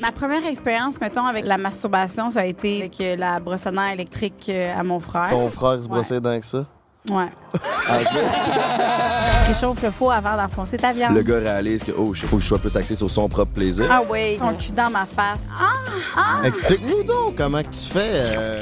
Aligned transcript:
Ma 0.00 0.12
première 0.12 0.46
expérience, 0.46 1.00
mettons, 1.00 1.26
avec 1.26 1.46
la 1.46 1.58
masturbation, 1.58 2.30
ça 2.30 2.40
a 2.40 2.44
été 2.46 2.78
avec 2.80 3.00
euh, 3.00 3.16
la 3.16 3.38
brosse 3.38 3.66
à 3.66 3.70
dents 3.70 3.86
électrique 3.86 4.46
euh, 4.48 4.74
à 4.78 4.82
mon 4.82 4.98
frère. 4.98 5.28
Ton 5.30 5.48
frère 5.50 5.82
se 5.82 5.88
brossait 5.88 6.20
dents 6.20 6.30
avec 6.30 6.44
ça? 6.44 6.64
Ouais. 7.10 7.28
Réchauffe 9.46 9.82
le 9.82 9.90
four 9.90 10.12
avant 10.12 10.36
d'enfoncer 10.36 10.76
ta 10.76 10.92
viande. 10.92 11.14
Le 11.14 11.22
gars 11.22 11.38
réalise 11.38 11.82
que, 11.82 11.92
oh, 11.96 12.12
il 12.14 12.20
faut 12.28 12.36
que 12.36 12.42
je 12.42 12.48
sois 12.48 12.58
plus 12.58 12.74
axé 12.76 12.94
sur 12.94 13.10
son 13.10 13.28
propre 13.28 13.52
plaisir. 13.52 13.86
Ah 13.90 14.02
oui, 14.08 14.38
ton 14.38 14.54
cul 14.54 14.72
dans 14.72 14.90
ma 14.90 15.06
face. 15.06 15.46
Ah! 16.16 16.40
Explique-nous 16.44 17.02
donc 17.04 17.36
comment 17.36 17.62
que 17.62 17.68
tu 17.68 17.90
fais. 17.92 18.12
euh, 18.14 18.56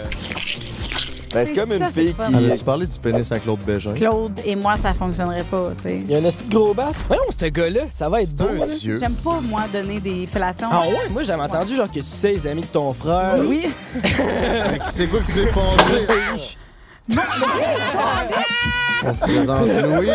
Ben, 1.32 1.46
c'est 1.46 1.54
comme 1.54 1.72
une 1.72 1.78
ça, 1.78 1.88
fille 1.88 2.14
qui. 2.14 2.34
Avais-tu 2.34 2.64
parlé 2.64 2.86
du 2.86 2.98
pénis 2.98 3.30
à 3.32 3.38
Claude 3.38 3.60
Bégin? 3.60 3.92
Claude 3.94 4.32
et 4.44 4.56
moi, 4.56 4.76
ça 4.76 4.94
fonctionnerait 4.94 5.44
pas, 5.44 5.72
tu 5.76 5.82
sais. 5.82 6.00
Il 6.04 6.10
y 6.10 6.14
a 6.14 6.18
un 6.18 6.24
assez 6.24 6.46
gros 6.48 6.72
bat. 6.74 6.90
Voyons, 7.06 7.22
ce 7.38 7.46
gars-là, 7.46 7.82
ça 7.90 8.08
va 8.08 8.22
être 8.22 8.34
beau. 8.34 8.46
dieu. 8.80 8.98
J'aime 8.98 9.14
pas, 9.14 9.40
moi, 9.40 9.62
donner 9.72 10.00
des 10.00 10.26
fellations. 10.26 10.68
Ah 10.70 10.82
ouais, 10.86 11.08
moi 11.10 11.22
j'avais 11.22 11.42
entendu 11.42 11.74
genre 11.76 11.88
que 11.90 12.00
tu 12.00 12.04
sais 12.04 12.32
les 12.32 12.46
amis 12.46 12.62
de 12.62 12.66
ton 12.66 12.92
frère. 12.92 13.36
Oui. 13.38 13.66
Fait 14.02 14.78
que 14.78 14.86
C'est 14.86 15.06
quoi 15.08 15.20
qui 15.20 15.32
s'est 15.32 15.46
passé? 15.48 16.56
On 19.04 19.14
se 19.14 19.20
présente 19.20 19.66
Louis. 19.68 20.10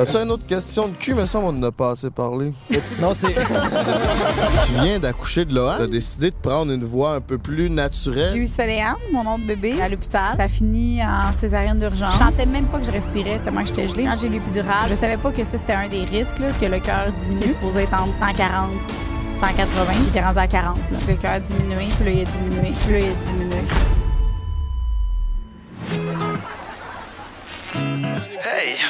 As-tu 0.00 0.16
une 0.16 0.30
autre 0.32 0.46
question 0.46 0.88
de 0.88 0.94
cul? 0.94 1.14
Mais 1.14 1.26
ça, 1.26 1.38
on 1.38 1.48
en 1.48 1.62
a 1.62 1.70
pas 1.70 1.90
assez 1.92 2.10
parlé. 2.10 2.52
Non, 3.00 3.14
c'est. 3.14 3.28
Tu 3.32 4.72
viens 4.82 4.98
d'accoucher 4.98 5.44
de 5.44 5.54
Lohan. 5.54 5.74
T'as 5.78 5.86
décidé 5.86 6.30
de 6.30 6.34
prendre 6.36 6.72
une 6.72 6.84
voie 6.84 7.14
un 7.14 7.20
peu 7.20 7.38
plus 7.38 7.68
J'ai 7.68 7.70
naturelle. 7.70 8.36
eu 8.36 8.46
Soléane, 8.48 8.96
mon 9.12 9.22
nom 9.24 9.38
de 9.38 9.44
bébé, 9.44 9.80
à 9.80 9.88
l'hôpital. 9.88 10.34
Ça 10.36 10.42
a 10.44 10.48
fini 10.48 11.00
en 11.02 11.32
césarienne 11.38 11.78
d'urgence. 11.78 12.14
Je 12.14 12.18
sentais 12.18 12.46
même 12.46 12.66
pas 12.66 12.78
que 12.78 12.84
je 12.84 12.90
respirais 12.90 13.38
tellement 13.44 13.62
que 13.62 13.68
j'étais 13.68 13.86
gelée. 13.88 14.04
Quand 14.04 14.16
j'ai 14.20 14.26
eu 14.26 14.30
l'épidurale, 14.30 14.88
je 14.88 14.94
savais 14.94 15.16
pas 15.16 15.30
que 15.30 15.44
ça, 15.44 15.56
c'était 15.56 15.72
un 15.74 15.88
des 15.88 16.04
risques, 16.04 16.40
là, 16.40 16.48
que 16.60 16.66
le 16.66 16.80
cœur 16.80 17.12
diminue. 17.22 17.48
Supposé 17.48 17.82
être 17.84 17.94
entre 17.94 18.12
140 18.18 18.70
et 18.92 18.96
180. 18.96 19.92
Il 20.02 20.08
était 20.08 20.20
rendu 20.20 20.38
à 20.38 20.48
40. 20.48 20.76
Là. 20.90 20.98
Le 21.08 21.14
cœur 21.14 21.30
a 21.32 21.40
diminué, 21.40 21.86
puis 21.96 22.04
là, 22.04 22.10
il 22.10 22.20
a 22.22 22.24
diminué, 22.24 22.72
puis 22.84 22.92
là, 22.92 22.98
il 22.98 23.04
a 23.04 23.32
diminué. 23.32 23.62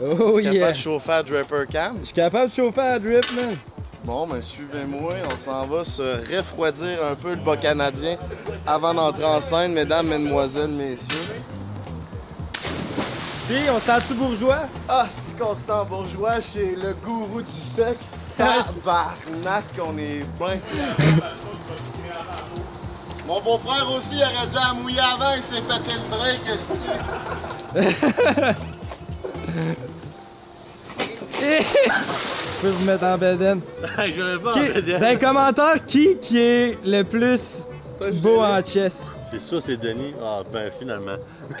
Oh 0.00 0.38
yeah. 0.38 0.72
de 0.72 0.76
chauffer 0.76 1.12
à 1.12 1.22
Draper 1.22 1.66
Cam. 1.70 1.98
Je 2.00 2.06
suis 2.06 2.14
capable 2.14 2.50
de 2.50 2.54
chauffer 2.54 2.80
à 2.80 2.98
drip, 2.98 3.24
man. 3.32 3.56
Bon, 4.04 4.26
ben 4.26 4.42
suivez-moi, 4.42 5.12
on 5.24 5.36
s'en 5.36 5.62
va 5.66 5.84
se 5.84 6.02
refroidir 6.36 6.98
un 7.10 7.14
peu 7.14 7.30
le 7.30 7.36
bas 7.36 7.56
canadien 7.56 8.18
avant 8.66 8.92
d'entrer 8.92 9.24
en 9.24 9.40
scène, 9.40 9.72
mesdames, 9.72 10.08
mesdemoiselles, 10.08 10.68
messieurs. 10.68 11.42
Puis, 13.48 13.70
on 13.70 13.80
sent-tu 13.80 14.14
bourgeois? 14.14 14.62
Ah, 14.88 15.06
c'est 15.08 15.38
qu'on 15.38 15.54
se 15.54 15.62
sent 15.62 15.88
bourgeois 15.88 16.40
chez 16.40 16.76
le 16.76 16.92
gourou 16.94 17.40
du 17.40 17.52
sexe? 17.52 18.10
Tabarnak, 18.36 19.64
on 19.82 19.96
est 19.96 20.20
bien. 20.38 20.60
Mon 23.26 23.40
beau-frère 23.40 23.90
aussi 23.90 24.16
aurait 24.16 24.46
dû 24.46 24.54
la 24.54 24.74
mouiller 24.74 25.00
avant, 25.00 25.34
il 25.34 25.42
s'est 25.42 25.62
pété 25.62 25.92
le 25.94 26.08
break, 26.10 26.40
Je 27.74 28.52
peux 32.60 32.68
vous 32.68 32.84
mettre 32.84 33.04
en 33.04 33.18
bedaine. 33.18 33.60
Qui- 34.54 34.92
Dans 34.98 35.08
les 35.08 35.16
commentaires, 35.18 35.84
qui 35.86 36.16
qui 36.22 36.38
est 36.38 36.78
le 36.84 37.02
plus 37.02 37.40
beau 38.22 38.40
en 38.40 38.60
chess? 38.62 38.94
C'est 39.34 39.40
ça, 39.54 39.60
c'est 39.60 39.76
Denis. 39.76 40.14
Ah, 40.22 40.42
ben 40.52 40.70
finalement. 40.78 41.16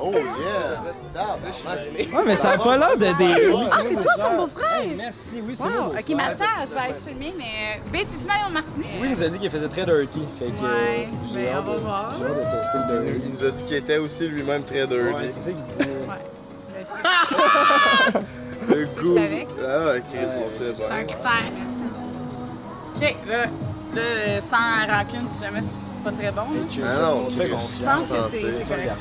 Oh 0.00 0.12
yeah! 0.12 0.82
Tabarnak. 1.12 1.54
Ouais, 1.96 2.22
mais 2.26 2.36
ça 2.36 2.50
a 2.50 2.58
pas 2.58 2.76
l'air 2.76 2.96
de 2.96 3.18
des. 3.18 3.52
Ah, 3.72 3.80
c'est 3.82 3.94
toi, 4.00 4.12
son 4.16 4.36
beau-frère? 4.36 4.80
Hey, 4.82 4.94
merci, 4.96 5.42
oui, 5.46 5.54
c'est 5.56 5.62
Wow, 5.64 5.70
moi. 5.70 5.86
ok, 5.98 6.10
attends, 6.20 6.66
je 6.68 6.74
vais 6.74 6.80
aller 6.80 6.94
filmer, 6.94 7.34
mais. 7.36 7.80
B, 7.90 8.06
tu 8.06 8.14
veux 8.14 8.28
mon 8.44 8.50
martinet? 8.52 8.86
Oui, 9.00 9.04
il 9.04 9.10
nous 9.10 9.22
a 9.22 9.28
dit 9.28 9.38
qu'il 9.38 9.50
faisait 9.50 9.68
très 9.68 9.84
dirty. 9.84 10.20
Fait 10.38 10.44
que. 10.46 10.50
Ouais, 10.50 11.08
j'ai 11.32 11.44
ben, 11.46 11.56
on 11.58 11.62
va 11.62 11.74
de- 11.74 11.80
voir. 11.80 12.14
J'ai 12.18 12.24
hâte 12.24 12.36
de 12.36 12.42
tester 12.42 12.78
le 12.78 12.84
dirty. 13.02 13.20
Il 13.26 13.32
nous 13.32 13.44
a 13.44 13.50
dit 13.50 13.64
qu'il 13.64 13.76
était 13.76 13.98
aussi 13.98 14.28
lui-même 14.28 14.62
très 14.62 14.86
dirty. 14.86 15.08
Ouais, 15.10 15.28
c'est 15.28 15.40
ça 15.40 15.50
qu'il 15.50 15.64
disait. 15.64 15.84
Ouais. 16.06 16.22
Le 18.68 18.86
que 18.86 19.00
goût. 19.00 19.16
Ah, 19.66 19.96
ok, 19.96 20.02
on 20.14 20.48
sait 20.48 20.72
C'est 20.76 20.84
un 20.84 21.04
critère, 21.04 21.42
merci. 21.52 21.76
OK, 22.96 23.16
là, 23.28 23.44
là, 23.94 24.00
euh, 24.02 24.40
sans 24.40 24.92
rancune, 24.92 25.28
si 25.34 25.44
jamais 25.44 25.60
c'est 25.62 26.04
pas 26.04 26.12
très 26.12 26.32
bon. 26.32 26.42
là. 26.42 26.86
Ah 26.86 27.00
non, 27.02 27.28
Je 27.30 27.84
pense 27.84 28.08
que 28.08 28.38
c'est 28.38 28.68
correct. 28.68 28.92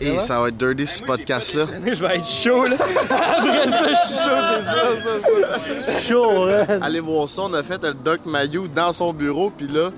Et 0.00 0.20
ça 0.20 0.40
va 0.40 0.48
être 0.48 0.56
dirty 0.56 0.86
ce 0.86 1.02
podcast-là. 1.02 1.64
Je 1.84 2.00
vais 2.00 2.16
être 2.16 2.26
chaud, 2.26 2.64
là. 2.64 2.76
Après 2.78 3.68
ça, 3.70 3.88
je 3.88 4.06
suis 4.06 4.16
chaud, 4.16 4.40
c'est 4.46 4.62
ça, 4.62 4.74
ça, 5.02 5.92
ça. 5.92 6.00
Chaud, 6.00 6.44
hein? 6.48 6.78
Allez 6.80 7.00
voir 7.00 7.28
ça, 7.28 7.42
on 7.42 7.54
a 7.54 7.62
fait 7.62 7.82
le 7.82 7.94
Doc 7.94 8.20
Mayou 8.24 8.68
dans 8.68 8.92
son 8.92 9.12
bureau, 9.12 9.50
puis 9.50 9.66
là, 9.66 9.90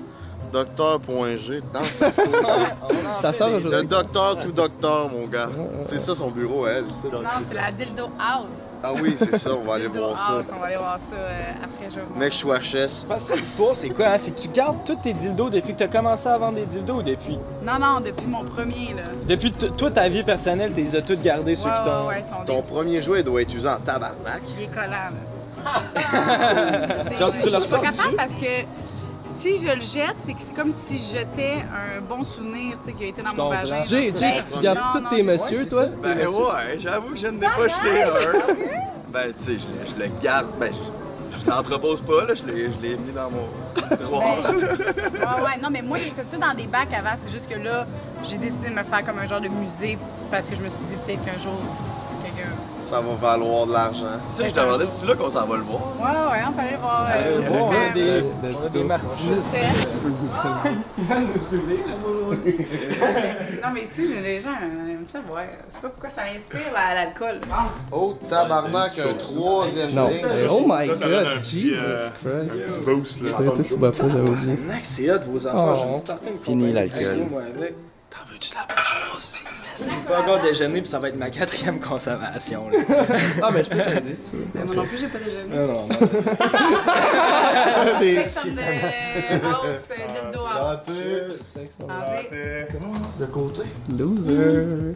Docteur.g 0.51 1.61
dans 1.73 1.85
sa 1.85 2.09
Le 2.11 3.81
docteur 3.83 4.39
tout 4.39 4.51
docteur, 4.51 5.09
mon 5.09 5.25
gars. 5.25 5.49
C'est 5.85 5.99
ça 5.99 6.13
son 6.13 6.29
bureau, 6.29 6.67
elle. 6.67 6.83
Non, 6.83 7.29
c'est 7.47 7.55
la 7.55 7.71
Dildo 7.71 8.03
House. 8.19 8.72
Ah 8.85 8.91
oui, 8.93 9.15
c'est 9.17 9.37
ça, 9.37 9.51
on 9.55 9.63
va 9.63 9.75
aller 9.75 9.87
voir 9.93 10.19
ça. 10.19 10.41
On 10.53 10.59
va 10.59 10.65
aller 10.65 10.75
voir 10.75 10.99
ça 11.09 11.15
euh, 11.15 11.51
après, 11.63 11.89
je 11.89 11.95
vais 11.95 12.01
voir. 12.01 12.19
Mec, 12.19 12.33
je 12.33 12.37
suis 12.37 12.47
HS. 12.49 13.05
Parce 13.07 13.29
que 13.31 13.37
l'histoire, 13.37 13.75
c'est 13.75 13.89
quoi? 13.89 14.07
Hein? 14.09 14.17
C'est 14.17 14.31
que 14.31 14.41
tu 14.41 14.49
gardes 14.49 14.83
tous 14.85 14.97
tes 14.97 15.13
dildos 15.13 15.49
depuis 15.49 15.71
que 15.73 15.77
tu 15.77 15.83
as 15.83 15.87
commencé 15.87 16.27
à 16.27 16.37
vendre 16.37 16.55
des 16.55 16.65
dildos 16.65 16.95
ou 16.95 17.01
depuis? 17.03 17.39
Non, 17.65 17.79
non, 17.79 18.01
depuis 18.01 18.25
mon 18.27 18.43
premier, 18.43 18.93
là. 18.95 19.03
Depuis 19.25 19.51
t- 19.53 19.69
toi, 19.71 19.89
ta 19.89 20.09
vie 20.09 20.23
personnelle, 20.23 20.73
tu 20.73 20.81
les 20.81 20.95
as 20.97 21.01
toutes 21.01 21.21
gardées, 21.21 21.55
ceux 21.55 21.69
Ouais, 21.69 21.75
qui 21.77 21.83
t'ont. 21.89 22.01
ouais, 22.01 22.07
ouais, 22.15 22.19
ils 22.19 22.25
sont 22.25 22.35
Ton 22.45 22.61
premier 22.61 23.01
jouet 23.01 23.23
doit 23.23 23.41
être 23.41 23.53
usé 23.53 23.69
en 23.69 23.77
tabarnak. 23.77 24.41
Il 24.57 24.63
est 24.63 24.67
collant, 24.67 24.89
là. 24.89 25.11
Genre, 27.17 27.31
je, 27.37 27.41
tu 27.41 27.49
je 27.49 27.57
suis 27.61 27.69
pas 27.69 27.79
capable 27.79 28.15
parce 28.17 28.33
que 28.35 28.65
si 29.43 29.57
je 29.57 29.67
le 29.75 29.81
jette, 29.81 30.15
c'est 30.25 30.33
que 30.33 30.39
c'est 30.41 30.55
comme 30.55 30.71
si 30.85 30.97
je 30.97 31.19
jetais 31.19 31.63
un 31.63 32.01
bon 32.01 32.23
souvenir, 32.23 32.77
tu 32.83 32.89
sais, 32.91 32.93
qui 32.97 33.03
a 33.03 33.07
été 33.07 33.21
dans 33.21 33.31
Je 33.31 33.35
mon 33.35 33.43
comprends. 33.49 33.59
vagin. 33.61 33.83
J'ai- 33.83 34.11
Ben, 34.11 34.19
j'ai- 34.49 34.55
tu 34.57 34.61
gardes 34.63 34.77
non, 34.79 34.83
tous 34.93 34.99
non, 35.03 35.09
tes 35.09 35.23
messieurs, 35.23 35.67
toi? 35.69 35.85
Ben 36.01 36.27
ouais, 36.27 36.79
j'avoue 36.79 37.09
que 37.09 37.17
je 37.17 37.27
ne 37.27 37.39
l'ai 37.39 37.47
pas 37.47 37.67
jeté 37.67 38.03
un. 38.03 38.53
Ben 39.11 39.33
tu 39.37 39.43
sais, 39.43 39.57
je, 39.59 39.67
le- 39.67 39.85
je 39.85 39.95
le 39.95 40.09
garde, 40.21 40.47
ben 40.59 40.71
je, 40.73 41.39
je 41.39 41.49
l'entrepose 41.49 42.01
pas, 42.01 42.25
là, 42.25 42.33
je 42.33 42.43
l'ai 42.45 42.71
je 42.71 42.79
l'ai 42.81 42.95
mis 42.95 43.11
dans 43.11 43.29
mon 43.29 43.95
tiroir. 43.95 44.37
Ben, 44.43 44.53
ouais, 44.53 45.43
ouais, 45.43 45.57
non, 45.61 45.69
mais 45.69 45.81
moi, 45.81 45.99
il 45.99 46.07
était 46.07 46.23
tout 46.23 46.39
dans 46.39 46.53
des 46.55 46.65
bacs 46.67 46.93
avant. 46.93 47.15
C'est 47.19 47.31
juste 47.31 47.47
que 47.49 47.59
là, 47.59 47.85
j'ai 48.23 48.37
décidé 48.37 48.69
de 48.69 48.73
me 48.73 48.83
faire 48.83 49.05
comme 49.05 49.19
un 49.19 49.27
genre 49.27 49.41
de 49.41 49.49
musée 49.49 49.97
parce 50.31 50.49
que 50.49 50.55
je 50.55 50.61
me 50.61 50.67
suis 50.69 50.77
dit 50.89 50.95
peut-être 51.05 51.23
qu'un 51.25 51.39
jour. 51.39 51.59
Ça 52.93 53.01
va 53.01 53.15
valoir 53.15 53.65
de 53.65 53.73
l'argent. 53.73 54.05
Ça, 54.29 54.47
je 54.47 54.53
demandais 54.53 54.85
si 54.85 55.01
tu 55.01 55.07
là 55.07 55.15
qu'on 55.15 55.27
s'en 55.27 55.47
va 55.47 55.55
le 55.57 55.63
voir? 55.63 55.81
Ouais, 55.97 56.31
ouais, 56.31 56.43
on 56.47 56.51
peut 56.53 56.59
aller 56.61 56.75
voir. 56.79 57.07
Euh, 57.09 57.13
euh, 57.25 57.41
bon, 57.49 57.71
euh, 57.71 57.75
hein, 57.75 57.91
des, 57.95 58.23
on 58.53 58.65
a 58.67 58.69
des 58.69 58.83
martinis. 58.83 59.31
Non, 63.63 63.69
mais 63.73 63.87
tu 63.95 64.13
sais, 64.13 64.21
les 64.21 64.39
gens 64.41 64.49
euh, 64.49 64.91
aiment 64.91 65.07
ça, 65.11 65.17
ouais. 65.19 65.49
C'est 65.73 65.81
pas 65.81 65.89
pourquoi 65.89 66.09
ça 66.11 66.21
inspire 66.37 66.71
la- 66.73 66.93
l'alcool. 66.93 67.39
Oh, 67.91 68.13
tabarnak, 68.29 68.91
un 68.99 69.13
troisième 69.17 69.91
Non. 69.93 70.07
drink. 70.09 70.25
Oh 70.49 70.61
my 70.67 70.87
god, 70.87 70.99
petit, 71.41 71.69
Jesus 71.69 71.79
euh, 71.79 72.09
Christ. 72.21 72.43
Un 72.43 72.45
petit 72.63 72.79
boost, 72.85 73.21
là. 73.23 73.29
C'est 73.37 73.43
là, 73.43 73.51
c'est 74.83 75.09
hot 75.11 75.19
vos 75.31 75.47
affaires. 75.47 75.65
Oh. 75.65 75.75
J'ai 75.81 75.87
une 75.99 76.05
certaine 76.05 76.37
Fini 76.43 76.73
l'alcool. 76.73 77.25
Moi. 77.31 77.41
T'en 78.11 78.23
veux-tu 78.31 78.49
de 78.51 78.55
la 78.55 78.65
bonne 78.67 78.85
chose? 78.85 79.31
J'ai 79.79 79.85
pas 80.07 80.21
encore 80.21 80.41
déjeuné, 80.41 80.81
puis 80.81 80.89
ça 80.89 80.99
va 80.99 81.09
être 81.09 81.17
ma 81.17 81.29
quatrième 81.29 81.79
consommation. 81.79 82.69
Là. 82.69 82.77
Ah, 83.41 83.49
mais 83.51 83.63
je 83.63 83.69
peux 83.69 83.77
t'aider, 83.77 84.15
si 84.15 84.31
tu 84.31 84.37
veux. 84.37 84.47
Mais 84.53 84.63
moi 84.65 84.75
non 84.75 84.85
plus, 84.85 84.97
j'ai 84.97 85.07
pas 85.07 85.19
déjeuné. 85.19 85.55
non, 85.55 85.67
non, 85.67 85.87
euh. 88.01 88.23
Santé. 90.35 91.27
De 93.19 93.25
côté? 93.25 93.61
Loser. 93.89 94.95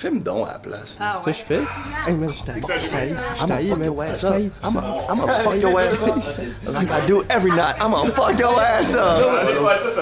Fais-moi 0.00 0.22
donc 0.22 0.48
à 0.48 0.52
la 0.54 0.58
place. 0.58 0.96
Ah 0.98 1.20
Ça, 1.22 1.26
ouais. 1.26 1.34
je 1.34 1.42
fais? 1.44 1.60
Hey, 2.06 2.16
man, 2.16 2.32
je 2.32 2.42
t'aille. 2.42 2.62
Je 2.62 2.66
t'aille. 2.88 3.12
Man. 3.12 4.14
Je 4.14 4.20
t'aille. 4.22 4.50
I'm 4.64 4.72
gonna 4.72 5.42
fuck 5.42 5.60
your 5.60 5.78
ass 5.78 6.00
up. 6.02 6.16
Like 6.66 6.90
I 6.90 7.06
do 7.06 7.22
every 7.28 7.50
night. 7.50 7.76
I'm 7.78 7.90
gonna 7.92 8.10
fuck 8.10 8.38
your 8.40 8.58
ass 8.58 8.94
up. 8.94 9.20
Ça. 9.20 10.00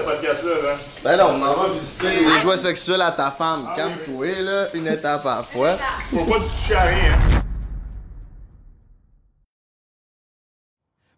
Ben 1.03 1.17
là, 1.17 1.29
on 1.29 1.35
en 1.43 1.55
va 1.55 1.69
visiter 1.75 2.11
les 2.21 2.39
jouets 2.41 2.59
sexuels 2.59 3.03
à 3.03 3.11
ta 3.11 3.33
femme. 3.33 3.71
Calme-toi, 3.75 4.41
là, 4.41 4.69
une 4.73 4.87
étape 4.87 5.27
à 5.27 5.39
la 5.39 5.43
fois. 5.43 5.77
Faut 6.11 6.25
pas 6.25 6.39
te 6.39 6.45
toucher 6.45 6.75
à 6.77 6.83
rien. 6.83 7.19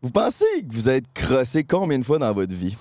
Vous 0.00 0.10
pensez 0.10 0.46
que 0.66 0.72
vous 0.72 0.88
êtes 0.88 1.04
crossé 1.12 1.64
combien 1.64 1.98
de 1.98 2.04
fois 2.04 2.18
dans 2.18 2.32
votre 2.32 2.54
vie? 2.54 2.78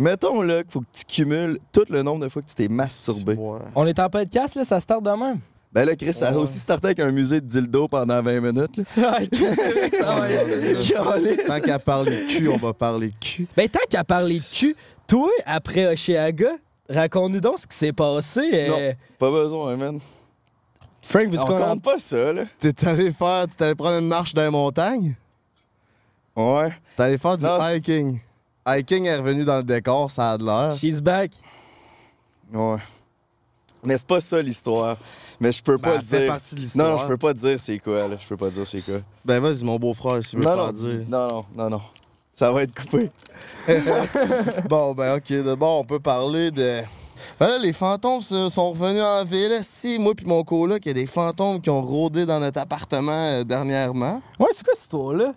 Mettons 0.00 0.40
là 0.40 0.62
qu'il 0.62 0.72
faut 0.72 0.80
que 0.80 0.86
tu 0.92 1.04
cumules 1.04 1.58
tout 1.72 1.84
le 1.90 2.02
nombre 2.02 2.24
de 2.24 2.28
fois 2.30 2.40
que 2.40 2.48
tu 2.48 2.54
t'es 2.54 2.68
masturbé. 2.68 3.36
On 3.74 3.86
est 3.86 3.98
en 3.98 4.08
podcast, 4.08 4.54
là, 4.56 4.64
ça 4.64 4.80
start 4.80 5.02
de 5.02 5.10
même. 5.10 5.38
Ben 5.72 5.84
là, 5.84 5.94
Chris, 5.94 6.14
ça 6.14 6.30
a 6.30 6.36
aussi 6.36 6.58
starté 6.58 6.86
avec 6.86 7.00
un 7.00 7.12
musée 7.12 7.40
de 7.40 7.46
dildo 7.46 7.86
pendant 7.86 8.20
20 8.22 8.40
minutes. 8.40 8.76
là. 8.96 9.18
Tant 11.46 11.60
qu'à 11.60 11.78
parler 11.78 12.26
cul, 12.26 12.48
on 12.48 12.56
va 12.56 12.72
parler 12.72 13.12
cul. 13.20 13.46
Ben, 13.56 13.68
tant 13.68 13.78
qu'à 13.88 14.02
parler 14.04 14.38
de 14.38 14.44
cul, 14.54 14.74
toi, 15.06 15.28
après 15.46 15.86
Oshiaga, 15.92 16.52
raconte-nous 16.88 17.40
donc 17.40 17.58
ce 17.58 17.66
qui 17.66 17.76
s'est 17.76 17.92
passé. 17.92 18.40
euh, 18.52 18.68
Non, 18.68 18.94
pas 19.18 19.30
besoin, 19.30 19.76
man. 19.76 20.00
Frank, 21.02 21.26
veux-tu 21.28 21.42
On 21.42 21.46
qu'on 21.46 21.58
compte 21.60 21.82
pas 21.82 21.98
ça, 21.98 22.32
là. 22.32 22.44
T'es 22.58 22.72
allé 22.88 23.12
faire, 23.12 23.46
t'es 23.54 23.64
allé 23.64 23.74
prendre 23.74 23.98
une 23.98 24.08
marche 24.08 24.32
dans 24.34 24.42
les 24.42 24.50
montagnes? 24.50 25.14
Ouais. 26.36 26.70
T'es 26.96 27.02
allé 27.02 27.18
faire 27.18 27.36
du 27.36 27.44
Non, 27.44 27.58
c'est- 27.60 27.76
hiking? 27.78 28.18
Hiking 28.66 29.04
est 29.06 29.16
revenu 29.16 29.44
dans 29.44 29.56
le 29.58 29.62
décor, 29.64 30.10
ça 30.10 30.32
a 30.32 30.38
de 30.38 30.44
l'air. 30.44 30.72
She's 30.76 31.00
back. 31.00 31.32
Ouais. 32.52 32.76
Mais 33.82 33.96
c'est 33.96 34.06
pas 34.06 34.20
ça 34.20 34.42
l'histoire. 34.42 34.98
Mais 35.40 35.52
je 35.52 35.62
peux 35.62 35.76
Ben, 35.78 35.82
pas 35.82 35.94
elle 35.96 36.02
fait 36.02 36.18
dire. 36.20 36.28
partie 36.28 36.54
de 36.54 36.60
l'histoire. 36.60 36.92
Non, 36.96 36.98
je 36.98 37.06
peux 37.06 37.16
pas 37.16 37.32
dire 37.32 37.60
c'est 37.60 37.78
quoi, 37.78 38.06
là. 38.08 38.16
Je 38.20 38.26
peux 38.28 38.36
pas 38.36 38.50
dire 38.50 38.66
c'est 38.66 38.84
quoi. 38.84 39.00
Ben 39.24 39.40
vas-y, 39.40 39.64
mon 39.64 39.78
beau-frère, 39.78 40.22
si 40.22 40.30
tu 40.32 40.36
veux 40.36 40.42
Non, 40.42 40.50
pas 40.56 40.66
non, 40.66 40.72
dire. 40.72 41.02
non, 41.08 41.28
non, 41.28 41.44
non, 41.56 41.70
non. 41.70 41.80
Ça 42.34 42.52
va 42.52 42.62
être 42.62 42.74
coupé. 42.74 43.08
bon, 44.68 44.92
ben 44.94 45.16
ok, 45.16 45.28
de 45.28 45.54
bon, 45.54 45.80
on 45.80 45.84
peut 45.84 46.00
parler 46.00 46.50
de... 46.50 46.80
Ben 47.38 47.48
là, 47.48 47.58
les 47.58 47.72
fantômes 47.72 48.20
sont 48.22 48.70
revenus 48.72 49.02
en 49.02 49.24
ville. 49.24 49.58
Si, 49.62 49.98
moi 49.98 50.14
puis 50.14 50.24
mon 50.26 50.42
coloc, 50.42 50.80
il 50.84 50.88
y 50.88 50.90
a 50.90 50.94
des 50.94 51.06
fantômes 51.06 51.60
qui 51.60 51.68
ont 51.70 51.82
rôdé 51.82 52.24
dans 52.26 52.40
notre 52.40 52.60
appartement 52.60 53.12
euh, 53.12 53.44
dernièrement. 53.44 54.22
Ouais, 54.38 54.48
c'est 54.52 54.64
quoi 54.64 54.72
cette 54.74 54.84
histoire-là? 54.84 55.32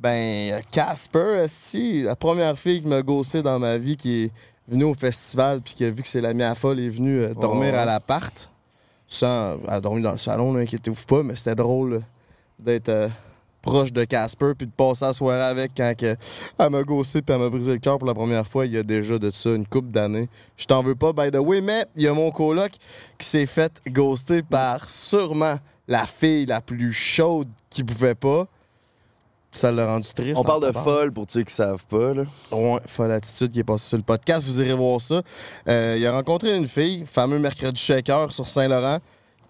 Ben, 0.00 0.52
euh, 0.52 0.60
Casper, 0.70 1.44
si, 1.46 2.04
la 2.04 2.16
première 2.16 2.58
fille 2.58 2.80
qui 2.80 2.88
m'a 2.88 3.02
gossé 3.02 3.42
dans 3.42 3.58
ma 3.58 3.76
vie, 3.76 3.98
qui 3.98 4.24
est 4.24 4.32
venue 4.66 4.84
au 4.84 4.94
festival, 4.94 5.60
puis 5.60 5.74
qui 5.74 5.84
a 5.84 5.90
vu 5.90 6.02
que 6.02 6.08
c'est 6.08 6.22
la 6.22 6.32
mia 6.32 6.54
folle, 6.54 6.80
est 6.80 6.88
venue 6.88 7.20
euh, 7.20 7.34
dormir 7.34 7.74
à 7.74 7.84
l'appart. 7.84 8.50
Sans, 9.06 9.58
elle 9.62 9.70
a 9.70 9.80
dormi 9.82 10.00
dans 10.00 10.12
le 10.12 10.18
salon, 10.18 10.56
inquiétez-vous 10.56 11.04
pas, 11.04 11.22
mais 11.22 11.36
c'était 11.36 11.54
drôle 11.54 11.96
là, 11.96 12.00
d'être 12.58 12.88
euh, 12.88 13.08
proche 13.60 13.92
de 13.92 14.04
Casper, 14.04 14.52
puis 14.56 14.66
de 14.66 14.72
passer 14.72 15.04
la 15.04 15.12
soirée 15.12 15.42
avec 15.42 15.72
quand 15.76 15.92
que, 15.94 16.16
elle 16.58 16.70
m'a 16.70 16.82
gossé, 16.82 17.20
puis 17.20 17.34
elle 17.34 17.42
m'a 17.42 17.50
brisé 17.50 17.72
le 17.72 17.78
cœur 17.78 17.98
pour 17.98 18.08
la 18.08 18.14
première 18.14 18.46
fois, 18.46 18.64
il 18.64 18.72
y 18.72 18.78
a 18.78 18.82
déjà 18.82 19.18
de 19.18 19.30
ça 19.30 19.50
une 19.50 19.66
couple 19.66 19.90
d'années. 19.90 20.30
Je 20.56 20.64
t'en 20.64 20.80
veux 20.80 20.94
pas, 20.94 21.12
by 21.12 21.30
the 21.30 21.40
way, 21.40 21.60
mais 21.60 21.84
il 21.94 22.04
y 22.04 22.08
a 22.08 22.14
mon 22.14 22.30
coloc 22.30 22.70
qui 23.18 23.26
s'est 23.26 23.44
fait 23.44 23.82
ghoster 23.86 24.42
par 24.44 24.88
sûrement 24.88 25.56
la 25.86 26.06
fille 26.06 26.46
la 26.46 26.62
plus 26.62 26.94
chaude 26.94 27.48
qui 27.68 27.84
pouvait 27.84 28.14
pas. 28.14 28.46
Ça 29.52 29.72
l'a 29.72 29.86
rendu 29.86 30.08
triste. 30.14 30.36
On 30.38 30.44
parle 30.44 30.66
de 30.66 30.72
folle 30.72 31.12
pour 31.12 31.24
ceux 31.28 31.42
qui 31.42 31.52
savent 31.52 31.84
pas, 31.86 32.14
là. 32.14 32.22
Ouais, 32.52 32.78
folle 32.86 33.10
attitude 33.10 33.50
qui 33.52 33.58
est 33.60 33.64
passé 33.64 33.88
sur 33.88 33.96
le 33.96 34.04
podcast. 34.04 34.46
Vous 34.46 34.60
irez 34.60 34.74
voir 34.74 35.00
ça. 35.00 35.22
Euh, 35.68 35.96
il 35.98 36.06
a 36.06 36.12
rencontré 36.12 36.54
une 36.56 36.68
fille, 36.68 37.04
fameux 37.04 37.38
mercredi 37.40 37.80
shaker 37.80 38.30
sur 38.30 38.46
Saint-Laurent, 38.46 38.98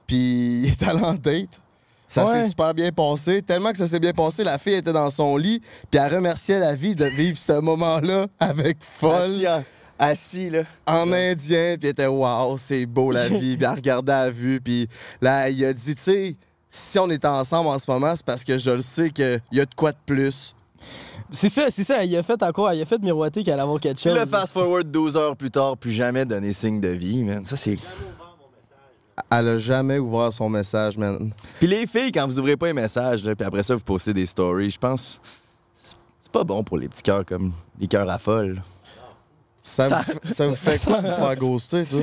puis 0.07 0.17
il 0.65 0.69
est 0.71 0.83
allé 0.89 1.03
en 1.03 1.13
date. 1.15 1.61
Ça 2.09 2.25
Ouais. 2.25 2.43
s'est 2.43 2.49
super 2.49 2.73
bien 2.75 2.91
passé. 2.91 3.41
Tellement 3.43 3.71
que 3.73 3.79
ça 3.79 3.87
s'est 3.87 4.01
bien 4.01 4.13
passé, 4.13 4.43
la 4.43 4.59
fille 4.59 4.75
était 4.75 4.93
dans 4.93 5.11
son 5.11 5.37
lit, 5.37 5.61
puis 5.91 6.01
elle 6.01 6.13
remerciait 6.15 6.59
la 6.59 6.75
vie 6.75 6.95
de 6.97 7.05
vivre 7.05 7.37
ce 7.39 7.61
moment-là 7.61 8.27
avec 8.41 8.79
folle. 8.83 9.31
Assis, 9.31 9.49
en- 9.49 9.65
assis, 9.99 10.51
là. 10.51 10.63
En 10.87 11.13
indien, 11.13 11.77
puis 11.79 11.89
elle 11.89 11.91
était 11.91 12.07
waouh, 12.07 12.57
c'est 12.59 12.87
beau 12.87 13.11
la 13.13 13.29
vie. 13.29 13.57
puis 13.57 13.65
elle 13.67 13.75
regardait 13.77 14.13
à 14.13 14.31
vue, 14.31 14.61
puis 14.61 14.89
là, 15.21 15.51
il 15.51 15.63
a 15.65 15.73
dit, 15.73 15.95
tu 15.95 16.03
sais, 16.03 16.37
si 16.71 16.99
on 16.99 17.11
est 17.11 17.25
ensemble 17.25 17.69
en 17.69 17.79
ce 17.79 17.91
moment, 17.91 18.15
c'est 18.17 18.25
parce 18.25 18.45
que 18.45 18.57
je 18.57 18.71
le 18.71 18.81
sais 18.83 19.11
qu'il 19.11 19.41
y 19.53 19.61
a 19.61 19.65
de 19.67 19.75
quoi 19.75 19.93
de 19.93 19.99
plus. 20.07 20.55
C'est 21.33 21.49
ça, 21.49 21.71
c'est 21.71 21.85
ça. 21.85 22.03
Il 22.05 22.17
a 22.17 22.23
fait 22.23 22.43
encore, 22.43 22.73
il 22.73 22.81
a 22.81 22.85
fait 22.87 23.01
miroiter 23.03 23.43
qu'il 23.43 23.53
allait 23.53 23.63
avoir 23.63 23.79
quelque 23.79 23.97
Puis 24.01 24.05
chose. 24.11 24.19
le 24.19 24.25
fast 24.27 24.53
forward 24.53 24.91
12 24.91 25.17
heures 25.17 25.37
plus 25.37 25.51
tard, 25.51 25.77
plus 25.77 25.93
jamais 25.93 26.25
donner 26.25 26.53
signe 26.53 26.81
de 26.81 26.89
vie, 26.89 27.23
man. 27.23 27.45
Ça, 27.45 27.57
c'est. 27.57 27.77
Elle 29.31 29.49
a 29.49 29.59
jamais 29.59 29.99
ouvert 29.99 30.33
son 30.33 30.49
message, 30.49 30.97
man. 30.97 31.31
Puis 31.59 31.69
les 31.69 31.87
filles, 31.87 32.11
quand 32.11 32.27
vous 32.27 32.39
ouvrez 32.39 32.57
pas 32.57 32.67
les 32.67 32.73
messages, 32.73 33.23
là, 33.25 33.35
puis 33.37 33.47
après 33.47 33.63
ça, 33.63 33.75
vous 33.75 33.83
postez 33.83 34.15
des 34.15 34.27
stories, 34.27 34.71
je 34.71 34.79
pense. 34.79 35.21
c'est- 35.75 35.95
C'est 36.19 36.33
pas 36.33 36.45
bon 36.45 36.65
pour 36.65 36.79
les 36.79 36.89
petits 36.89 37.03
cœurs 37.03 37.25
comme 37.27 37.53
les 37.79 37.87
cœurs 37.87 38.09
à 38.09 38.19
folle. 38.19 38.63
Ça, 39.61 39.89
Ça- 39.89 39.97
Vous, 39.99 40.05
fait- 40.05 40.33
ça 40.33 40.49
vous 40.49 40.55
fait 40.55 40.85
quoi 40.85 41.03
de 41.03 41.09
vous 41.09 41.15
faire 41.15 41.37
ghoster, 41.37 41.85
toi? 41.85 42.01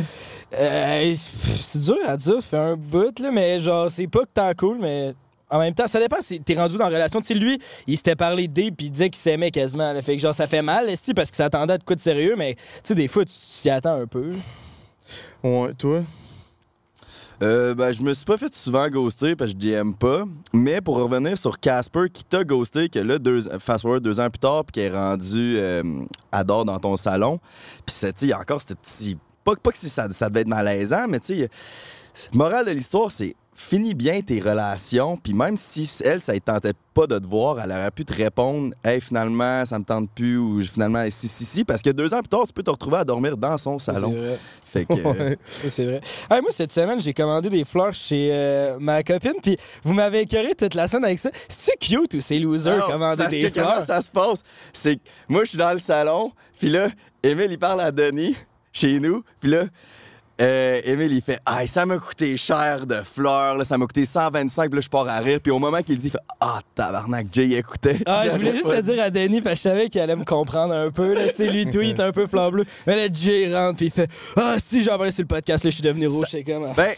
Euh, 0.58 1.14
c'est 1.16 1.80
dur 1.82 1.98
à 2.08 2.16
dire, 2.16 2.36
ça 2.36 2.42
fait 2.42 2.58
un 2.58 2.76
bout, 2.76 3.20
là, 3.20 3.32
mais 3.32 3.60
genre, 3.60 3.90
c'est 3.92 4.08
pas 4.08 4.22
que 4.22 4.30
tant 4.34 4.52
cool, 4.58 4.78
mais 4.80 5.14
en 5.50 5.60
même 5.60 5.74
temps, 5.74 5.88
ça 5.88 6.00
dépend 6.00 6.18
si 6.22 6.40
t'es 6.40 6.54
rendu 6.54 6.78
dans 6.78 6.88
la 6.88 6.96
relation. 6.96 7.20
Tu 7.20 7.28
sais, 7.28 7.34
lui, 7.34 7.60
il 7.88 7.98
s'était 7.98 8.16
parlé 8.16 8.48
d'Abe 8.48 8.76
puis 8.76 8.88
il 8.88 8.92
disait 8.92 9.10
qu'il 9.10 9.20
s'aimait 9.22 9.52
quasiment. 9.52 9.92
là. 9.92 10.02
Fait 10.02 10.16
que 10.16 10.22
genre, 10.22 10.34
ça 10.36 10.46
fait 10.48 10.62
mal, 10.62 10.90
esti, 10.90 11.14
parce 11.14 11.30
qu'il 11.30 11.38
s'attendait 11.38 11.74
à 11.74 11.78
de 11.78 11.84
quoi 11.84 11.96
de 11.96 12.02
sérieux, 12.02 12.36
mais 12.38 12.56
tu 12.56 12.62
sais, 12.84 12.96
des 12.96 13.08
fois, 13.08 13.26
tu 13.26 13.34
t'y 13.34 13.70
attends 13.70 14.00
un 14.02 14.08
peu. 14.08 14.34
Ouais, 15.44 15.74
toi? 15.78 16.04
Euh, 17.44 17.76
ben, 17.76 17.92
je 17.92 18.02
me 18.02 18.14
suis 18.14 18.26
pas 18.26 18.38
fait 18.38 18.54
souvent 18.54 18.88
ghoster 18.90 19.36
parce 19.36 19.54
que 19.54 19.60
je 19.62 19.82
DM 19.82 19.92
pas. 19.94 20.24
Mais 20.54 20.82
pour 20.82 20.98
revenir 20.98 21.38
sur 21.38 21.60
Casper 21.60 22.10
qui 22.12 22.24
t'a 22.24 22.44
ghosté, 22.44 22.90
que 22.90 23.00
là, 23.00 23.20
deux, 23.20 23.42
fast 23.60 23.84
forward 23.84 24.04
deux 24.04 24.20
ans 24.20 24.30
plus 24.30 24.40
tard, 24.40 24.66
puis 24.66 24.74
qui 24.74 24.80
est 24.82 24.92
rendu 24.92 25.58
euh, 25.58 25.84
dans 26.66 26.80
ton 26.80 26.96
salon. 26.96 27.40
Puis 27.86 27.96
il 28.24 28.34
encore 28.34 28.62
ce 28.62 28.74
petit. 28.74 29.18
Pas, 29.44 29.56
pas 29.56 29.72
que 29.72 29.78
ça, 29.78 30.12
ça 30.12 30.30
devait 30.30 30.42
être 30.42 30.48
malaisant, 30.48 31.06
mais 31.08 31.20
tu 31.20 31.38
sais, 31.38 31.50
morale 32.34 32.66
de 32.66 32.72
l'histoire, 32.72 33.12
c'est 33.12 33.36
finis 33.60 33.96
bien 33.96 34.22
tes 34.22 34.40
relations, 34.40 35.18
puis 35.18 35.34
même 35.34 35.58
si 35.58 35.90
elle, 36.06 36.22
ça 36.22 36.34
ne 36.34 36.38
tentait 36.38 36.74
pas 36.94 37.08
de 37.08 37.18
te 37.18 37.26
voir, 37.26 37.60
elle 37.60 37.72
aurait 37.72 37.90
pu 37.90 38.06
te 38.06 38.14
répondre 38.14 38.76
Hey, 38.84 39.02
finalement, 39.02 39.66
ça 39.66 39.80
me 39.80 39.84
tente 39.84 40.12
plus, 40.12 40.38
ou 40.38 40.62
finalement, 40.62 41.04
si, 41.10 41.28
si, 41.28 41.44
si, 41.44 41.66
parce 41.66 41.82
que 41.82 41.90
deux 41.90 42.14
ans 42.14 42.20
plus 42.20 42.30
tard, 42.30 42.44
tu 42.46 42.54
peux 42.54 42.62
te 42.62 42.70
retrouver 42.70 42.98
à 42.98 43.04
dormir 43.04 43.36
dans 43.36 43.58
son 43.58 43.80
salon. 43.80 44.14
C'est 44.14 44.20
vrai. 44.20 44.40
Fait 44.64 44.86
que. 44.86 44.94
euh, 45.22 45.36
c'est 45.68 45.86
vrai. 45.86 46.02
Hey, 46.30 46.42
moi, 46.42 46.52
cette 46.52 46.72
semaine, 46.72 47.02
j'ai 47.02 47.16
commandé 47.16 47.50
des 47.50 47.66
fleurs 47.66 47.94
chez 47.96 48.30
euh, 48.32 48.78
ma 48.80 49.02
copine, 49.02 49.34
puis 49.42 49.58
vous 49.84 49.94
m'avez 49.94 50.22
écœuré 50.22 50.54
toute 50.56 50.76
la 50.76 50.88
semaine 50.88 51.06
avec 51.06 51.18
ça. 51.20 51.32
C'est 51.50 51.78
cute 51.80 52.14
ou 52.14 52.22
c'est 52.22 52.38
loser 52.38 52.78
Non, 52.78 52.86
commander 52.86 53.18
parce 53.18 53.34
des 53.34 53.50
que 53.50 53.54
comment 53.60 53.72
fleurs? 53.72 53.84
ça 53.84 54.02
se 54.02 54.12
passe? 54.12 54.44
C'est 54.72 54.98
que 54.98 55.02
moi, 55.30 55.44
je 55.46 55.50
suis 55.50 55.58
dans 55.58 55.74
le 55.74 55.80
salon, 55.80 56.32
puis 56.60 56.70
là, 56.70 56.90
Émile, 57.24 57.52
il 57.52 57.58
parle 57.60 57.82
à 57.82 57.92
Denis, 57.92 58.36
chez 58.72 59.00
nous, 59.00 59.24
puis 59.40 59.50
là, 59.50 59.64
euh, 60.40 60.82
Émile, 60.84 61.14
il 61.14 61.22
fait 61.22 61.40
Ah, 61.46 61.66
ça 61.68 61.86
m'a 61.86 61.98
coûté 61.98 62.38
cher 62.38 62.86
de 62.86 63.02
fleurs, 63.04 63.58
là, 63.58 63.66
ça 63.66 63.78
m'a 63.78 63.86
coûté 63.86 64.06
125, 64.06 64.70
puis 64.70 64.76
là, 64.78 64.82
je 64.82 64.90
pars 64.90 65.08
à 65.08 65.18
rire, 65.20 65.40
puis 65.42 65.52
au 65.52 65.60
moment 65.60 65.82
qu'il 65.82 65.98
dit, 65.98 66.08
il 66.08 66.12
fait 66.12 66.20
Ah, 66.40 66.60
tabarnak, 66.76 67.28
Jay 67.32 67.54
écoutait. 67.54 68.00
Ah, 68.06 68.24
je 68.26 68.36
voulais 68.36 68.56
juste 68.56 68.70
te 68.70 68.82
dire 68.82 69.02
à 69.04 69.10
Denis, 69.10 69.42
parce 69.42 69.54
que 69.54 69.58
je 69.58 69.62
savais 69.64 69.90
qu'il 69.90 70.00
allait 70.02 70.16
me 70.16 70.26
comprendre 70.26 70.74
un 70.74 70.92
peu. 70.92 71.14
Là. 71.14 71.30
Tu 71.30 71.34
sais, 71.36 71.48
lui, 71.48 71.66
tweet 71.68 72.00
un 72.00 72.12
peu 72.12 72.28
fleur 72.28 72.52
bleue. 72.52 72.66
Mais 72.86 72.96
là, 72.96 73.12
Jay 73.12 73.54
rentre, 73.54 73.78
puis 73.78 73.88
il 73.88 73.92
fait 73.92 74.10
Ah, 74.36 74.56
si, 74.60 74.84
j'en 74.84 74.98
parlais 74.98 75.12
sur 75.12 75.24
le 75.24 75.28
podcast, 75.28 75.64
là, 75.64 75.70
je 75.70 75.76
suis 75.76 75.84
devenu 75.84 76.08
rouge. 76.08 76.28
C'est 76.30 76.44
comme. 76.44 76.66
ah. 76.66 76.74
Ben, 76.76 76.94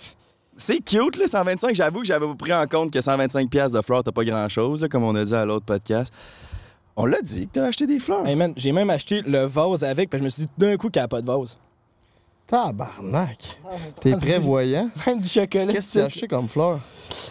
c'est 0.57 0.79
cute, 0.79 1.15
là, 1.17 1.27
125. 1.27 1.73
J'avoue 1.73 2.01
que 2.01 2.07
j'avais 2.07 2.25
pris 2.37 2.53
en 2.53 2.67
compte 2.67 2.91
que 2.91 2.99
125$ 2.99 3.47
piastres 3.47 3.77
de 3.77 3.81
fleurs, 3.81 4.03
t'as 4.03 4.11
pas 4.11 4.25
grand-chose, 4.25 4.85
comme 4.91 5.05
on 5.05 5.15
a 5.15 5.23
dit 5.23 5.33
à 5.33 5.45
l'autre 5.45 5.65
podcast. 5.65 6.13
On 6.97 7.05
l'a 7.05 7.21
dit 7.21 7.47
que 7.47 7.53
t'as 7.53 7.67
acheté 7.67 7.87
des 7.87 7.99
fleurs. 7.99 8.27
Hey 8.27 8.35
man, 8.35 8.51
j'ai 8.57 8.73
même 8.73 8.89
acheté 8.89 9.21
le 9.21 9.45
vase 9.45 9.85
avec, 9.85 10.09
parce 10.09 10.19
que 10.19 10.23
je 10.23 10.25
me 10.25 10.29
suis 10.29 10.41
dit 10.43 10.49
d'un 10.57 10.75
coup 10.75 10.89
qu'il 10.89 10.99
n'y 11.01 11.05
a 11.05 11.07
pas 11.07 11.21
de 11.21 11.27
vase. 11.27 11.57
Tabarnak! 12.49 13.59
T'es 14.01 14.13
Ah, 14.13 14.17
c'est- 14.19 14.25
prévoyant? 14.31 14.89
Même 15.07 15.19
du 15.21 15.27
chocolat. 15.29 15.71
Qu'est-ce 15.71 15.89
que 15.93 15.99
tu 15.99 16.01
as 16.01 16.05
acheté 16.05 16.27
comme 16.27 16.47
fleurs? 16.47 16.79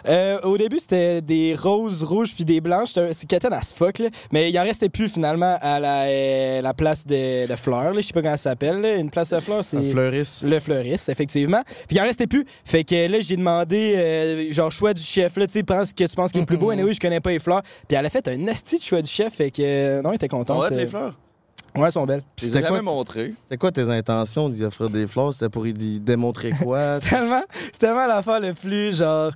Euh, 0.07 0.39
au 0.43 0.57
début, 0.57 0.79
c'était 0.79 1.21
des 1.21 1.55
roses 1.55 2.03
rouges 2.03 2.33
puis 2.35 2.45
des 2.45 2.61
blanches. 2.61 2.89
C'était- 2.89 3.13
C'est 3.13 3.27
quétaine 3.27 3.53
à 3.53 3.61
ce 3.61 3.73
fuck, 3.73 3.99
là. 3.99 4.09
Mais 4.31 4.49
il 4.49 4.57
en 4.59 4.63
restait 4.63 4.87
plus 4.89 5.09
finalement 5.09 5.57
à 5.61 5.79
la, 5.79 6.03
euh, 6.03 6.61
la 6.61 6.73
place 6.73 7.05
de, 7.05 7.47
de 7.47 7.55
fleurs. 7.55 7.93
là. 7.93 8.01
Je 8.01 8.07
sais 8.07 8.13
pas 8.13 8.21
comment 8.21 8.35
ça 8.37 8.51
s'appelle. 8.51 8.85
Une 8.97 9.09
place 9.09 9.29
de 9.31 9.39
fleurs, 9.39 9.63
c'est. 9.65 9.77
Un 9.77 9.83
fleuriste. 9.83 10.43
Le 10.43 10.59
fleuriste, 10.59 11.09
effectivement. 11.09 11.63
Puis 11.87 11.97
il 11.97 11.99
en 12.01 12.03
restait 12.03 12.27
plus. 12.27 12.45
Fait 12.65 12.83
que 12.83 13.07
là, 13.09 13.19
j'ai 13.19 13.35
demandé, 13.37 13.93
euh, 13.97 14.51
genre, 14.53 14.71
choix 14.71 14.93
du 14.93 15.01
chef, 15.03 15.35
là, 15.37 15.47
tu 15.47 15.53
sais, 15.53 15.63
prends 15.63 15.83
ce 15.85 15.93
que 15.93 16.03
tu 16.05 16.15
penses 16.15 16.31
qui 16.31 16.37
est 16.37 16.41
le 16.41 16.47
plus 16.47 16.57
beau. 16.57 16.71
Et 16.71 16.81
oui, 16.83 16.93
je 16.93 16.99
connais 16.99 17.19
pas 17.19 17.31
les 17.31 17.39
fleurs. 17.39 17.61
Puis 17.87 17.97
elle 17.97 18.05
a 18.05 18.09
fait 18.09 18.27
un 18.29 18.47
asti 18.47 18.77
de 18.77 18.83
choix 18.83 19.01
du 19.01 19.09
chef. 19.09 19.33
Fait 19.35 19.51
que, 19.51 19.61
euh, 19.61 20.01
non, 20.01 20.09
elle 20.11 20.15
était 20.15 20.27
contente. 20.29 20.71
On 20.71 20.75
les 20.75 20.87
fleurs. 20.87 21.15
Ouais, 21.75 21.85
elles 21.85 21.91
sont 21.91 22.05
belles. 22.05 22.23
C'était 22.37 22.63
quoi, 22.63 22.81
montrées. 22.81 23.33
c'était 23.37 23.57
quoi 23.57 23.71
tes 23.71 23.89
intentions 23.89 24.49
d'y 24.49 24.63
offrir 24.63 24.89
des 24.89 25.07
fleurs? 25.07 25.33
C'était 25.33 25.49
pour 25.49 25.67
y 25.67 25.73
démontrer 25.73 26.51
quoi? 26.63 26.95
C'est 26.95 27.09
tellement, 27.09 27.43
c'est 27.65 27.79
tellement 27.79 28.07
l'affaire 28.07 28.39
le 28.39 28.53
plus, 28.53 28.97
genre. 28.97 29.31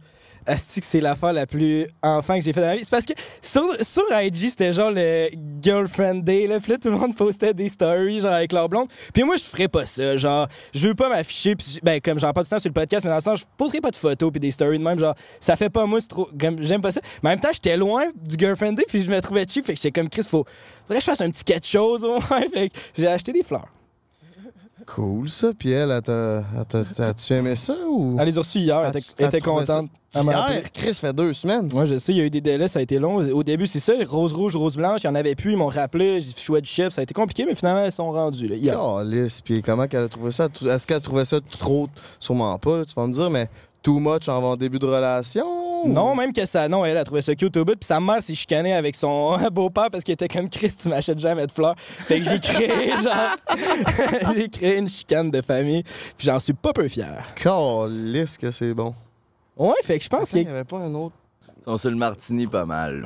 Asti 0.45 0.81
que 0.81 0.85
c'est 0.85 0.99
l'affaire 0.99 1.31
la 1.31 1.45
plus 1.45 1.87
enfant 2.01 2.37
que 2.37 2.43
j'ai 2.43 2.51
fait 2.51 2.59
dans 2.59 2.67
ma 2.67 2.75
vie. 2.75 2.83
C'est 2.83 2.89
parce 2.89 3.05
que 3.05 3.13
sur, 3.41 3.63
sur 3.81 4.03
IG, 4.11 4.49
c'était 4.49 4.73
genre 4.73 4.91
le 4.93 5.29
girlfriend 5.61 6.15
day, 6.15 6.47
là. 6.47 6.59
Puis 6.59 6.73
là, 6.73 6.77
tout 6.77 6.89
le 6.89 6.97
monde 6.97 7.15
postait 7.15 7.53
des 7.53 7.69
stories, 7.69 8.19
genre 8.21 8.33
avec 8.33 8.51
leur 8.51 8.67
blonde. 8.67 8.89
Puis 9.13 9.23
moi, 9.23 9.37
je 9.37 9.43
ferais 9.43 9.69
pas 9.69 9.85
ça. 9.85 10.17
Genre, 10.17 10.47
je 10.73 10.89
veux 10.89 10.95
pas 10.95 11.07
m'afficher. 11.07 11.55
Puis, 11.55 11.79
ben, 11.81 12.01
comme 12.01 12.19
j'en 12.19 12.33
parle 12.33 12.45
tout 12.45 12.51
le 12.53 12.57
temps 12.57 12.61
sur 12.61 12.69
le 12.69 12.73
podcast, 12.73 13.05
mais 13.05 13.09
dans 13.09 13.15
le 13.15 13.21
sens, 13.21 13.39
je 13.39 13.45
poserais 13.55 13.79
pas 13.79 13.91
de 13.91 13.95
photos 13.95 14.31
puis 14.31 14.41
des 14.41 14.51
stories 14.51 14.79
de 14.79 14.83
même. 14.83 14.99
Genre, 14.99 15.15
ça 15.39 15.55
fait 15.55 15.69
pas 15.69 15.85
moi, 15.85 16.01
c'est 16.01 16.09
trop. 16.09 16.29
J'aime 16.59 16.81
pas 16.81 16.91
ça. 16.91 16.99
Mais 17.21 17.29
en 17.29 17.33
même 17.33 17.39
temps, 17.39 17.53
j'étais 17.53 17.77
loin 17.77 18.07
du 18.13 18.35
girlfriend 18.37 18.73
day, 18.73 18.83
puis 18.85 19.01
je 19.01 19.09
me 19.09 19.21
trouvais 19.21 19.45
cheap. 19.47 19.65
Fait 19.65 19.75
que 19.75 19.79
j'étais 19.81 19.97
comme 19.97 20.09
Chris, 20.09 20.23
faut. 20.29 20.45
Faudrait 20.85 20.97
que 20.97 21.01
je 21.01 21.05
fasse 21.05 21.21
un 21.21 21.31
petit 21.31 21.43
quelque 21.43 21.65
chose 21.65 22.03
au 22.03 22.13
moins. 22.13 22.47
Fait 22.53 22.69
que 22.69 22.77
j'ai 22.97 23.07
acheté 23.07 23.31
des 23.31 23.43
fleurs. 23.43 23.67
Cool, 24.85 25.29
ça. 25.29 25.51
Puis 25.57 25.71
elle, 25.71 25.91
as-tu 25.91 27.33
aimé 27.33 27.55
ça 27.55 27.75
ou? 27.87 28.17
Elle 28.19 28.25
les 28.25 28.37
a 28.37 28.41
reçus 28.41 28.59
hier, 28.59 28.81
elle 28.83 29.27
était, 29.27 29.39
contente. 29.39 29.89
Hier, 30.15 30.71
Chris 30.73 30.93
fait 30.93 31.13
deux 31.13 31.33
semaines. 31.33 31.69
Moi, 31.73 31.85
je 31.85 31.97
sais, 31.97 32.11
il 32.11 32.17
y 32.17 32.21
a 32.21 32.25
eu 32.25 32.29
des 32.29 32.41
délais, 32.41 32.67
ça 32.67 32.79
a 32.79 32.81
été 32.81 32.99
long. 32.99 33.15
Au 33.15 33.43
début, 33.43 33.65
c'est 33.65 33.79
ça, 33.79 33.93
rose 34.05 34.33
rouge, 34.33 34.55
rose 34.55 34.75
blanche, 34.75 35.01
il 35.03 35.07
y 35.07 35.09
en 35.09 35.15
avait 35.15 35.35
plus, 35.35 35.53
ils 35.53 35.57
m'ont 35.57 35.69
rappelé, 35.69 36.19
j'ai 36.19 36.33
choix 36.37 36.61
du 36.61 36.69
chef, 36.69 36.93
ça 36.93 37.01
a 37.01 37.03
été 37.03 37.13
compliqué, 37.13 37.45
mais 37.45 37.55
finalement, 37.55 37.85
ils 37.85 37.91
sont 37.91 38.11
rendus. 38.11 38.47
Là, 38.47 38.55
hier. 38.55 38.77
Calisse, 38.77 39.41
puis 39.41 39.61
comment 39.61 39.87
qu'elle 39.87 40.03
a 40.03 40.09
trouvé 40.09 40.31
ça? 40.31 40.49
Est-ce 40.65 40.85
qu'elle 40.85 41.01
trouvait 41.01 41.25
ça 41.25 41.39
trop? 41.41 41.87
Sûrement 42.19 42.57
pas, 42.59 42.79
là, 42.79 42.85
tu 42.85 42.93
vas 42.93 43.07
me 43.07 43.13
dire, 43.13 43.29
mais 43.29 43.47
too 43.83 43.99
much 43.99 44.27
en 44.27 44.55
début 44.55 44.79
de 44.79 44.85
relation? 44.85 45.63
Non, 45.85 46.15
même 46.15 46.31
que 46.31 46.45
ça, 46.45 46.67
non, 46.69 46.85
elle 46.85 46.97
a 46.97 47.03
trouvé 47.03 47.21
ça 47.21 47.35
cute 47.35 47.55
au 47.57 47.65
bout. 47.65 47.75
Puis 47.75 47.87
sa 47.87 47.99
mère 47.99 48.21
s'est 48.21 48.35
chicanée 48.35 48.73
avec 48.73 48.95
son 48.95 49.37
beau-père 49.51 49.89
parce 49.91 50.03
qu'il 50.03 50.13
était 50.13 50.27
comme 50.27 50.49
Chris, 50.49 50.73
tu 50.79 50.87
m'achètes 50.87 51.19
jamais 51.19 51.45
de 51.45 51.51
fleurs. 51.51 51.75
Fait 51.77 52.19
que 52.19 52.29
j'ai 52.29 52.39
créé, 52.39 52.91
genre, 53.03 54.33
j'ai 54.35 54.49
créé 54.49 54.77
une 54.77 54.87
chicane 54.87 55.29
de 55.29 55.41
famille. 55.41 55.83
Puis 56.17 56.25
j'en 56.25 56.39
suis 56.39 56.53
pas 56.53 56.71
peu 56.73 56.87
fier. 56.87 57.23
Calisse 57.35 58.37
que 58.37 58.49
c'est 58.51 58.73
bon. 58.73 58.95
Ouais, 59.57 59.75
fait 59.83 59.97
que 59.97 60.03
je 60.03 60.09
pense 60.09 60.29
qu'il 60.29 60.39
il 60.39 60.47
y 60.47 60.49
avait 60.49 60.63
pas 60.63 60.79
un 60.79 60.93
autre. 60.95 61.15
Ils 61.59 61.63
sont 61.65 61.77
sur 61.77 61.91
le 61.91 61.97
martini 61.97 62.47
pas 62.47 62.65
mal. 62.65 63.05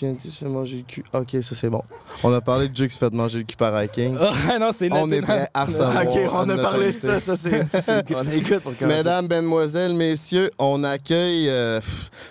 GNT 0.00 0.28
se 0.28 0.44
fait 0.44 0.50
manger 0.50 0.78
le 0.78 0.82
cul. 0.82 1.04
Ok, 1.12 1.36
ça 1.42 1.54
c'est 1.54 1.70
bon. 1.70 1.82
On 2.22 2.32
a 2.32 2.40
parlé 2.40 2.68
de 2.68 2.76
Jake 2.76 2.90
se 2.90 2.98
fait 2.98 3.12
manger 3.12 3.38
le 3.38 3.44
cul 3.44 3.56
par 3.56 3.80
Hiking. 3.80 4.16
Ah 4.20 4.58
non, 4.60 4.70
c'est 4.72 4.88
On 4.92 5.10
est 5.10 5.22
prêt 5.22 5.48
à 5.54 5.64
recevoir. 5.64 6.04
Ok, 6.04 6.18
on 6.32 6.48
a 6.48 6.56
parlé 6.58 6.92
de 6.92 6.98
ça, 6.98 7.20
ça 7.20 7.36
c'est. 7.36 7.54
On 8.14 8.28
écoute 8.28 8.60
pour 8.60 8.76
commencer. 8.76 8.96
Mesdames, 8.96 9.26
mesdemoiselles, 9.28 9.94
messieurs, 9.94 10.50
on 10.58 10.82
accueille, 10.84 11.48
euh, 11.48 11.80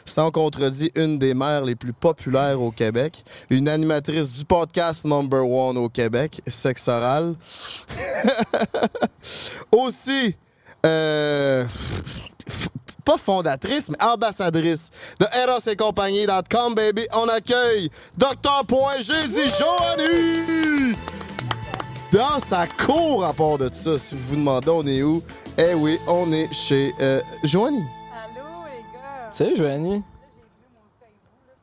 sans 0.05 0.31
contredit, 0.31 0.91
une 0.95 1.17
des 1.19 1.33
mères 1.33 1.63
les 1.63 1.75
plus 1.75 1.93
populaires 1.93 2.61
au 2.61 2.71
Québec, 2.71 3.23
une 3.49 3.67
animatrice 3.67 4.31
du 4.31 4.45
podcast 4.45 5.05
number 5.05 5.47
one 5.47 5.77
au 5.77 5.89
Québec, 5.89 6.41
Sexe 6.47 6.87
Oral. 6.87 7.35
Aussi, 9.71 10.35
euh, 10.85 11.65
pas 13.03 13.17
fondatrice, 13.17 13.89
mais 13.89 14.01
ambassadrice 14.03 14.89
de 15.19 15.25
Eros 15.41 15.59
et 15.67 15.75
compagnie.com, 15.75 16.75
baby. 16.75 17.05
On 17.13 17.27
accueille 17.27 17.89
Dr. 18.17 18.63
dit 18.67 19.49
Joanie! 19.59 20.95
Dans 22.11 22.39
sa 22.39 22.67
cour, 22.67 23.25
à 23.25 23.33
part 23.33 23.57
de 23.57 23.69
ça, 23.73 23.97
si 23.97 24.15
vous 24.15 24.21
vous 24.21 24.35
demandez 24.35 24.69
on 24.69 24.85
est 24.85 25.01
où, 25.01 25.23
eh 25.57 25.73
oui, 25.73 25.97
on 26.07 26.31
est 26.31 26.51
chez 26.53 26.93
euh, 27.01 27.19
Joanie. 27.43 27.83
Allô, 28.13 28.45
les 28.65 28.81
gars. 28.93 29.31
Salut, 29.31 29.55
Joanie. 29.55 30.03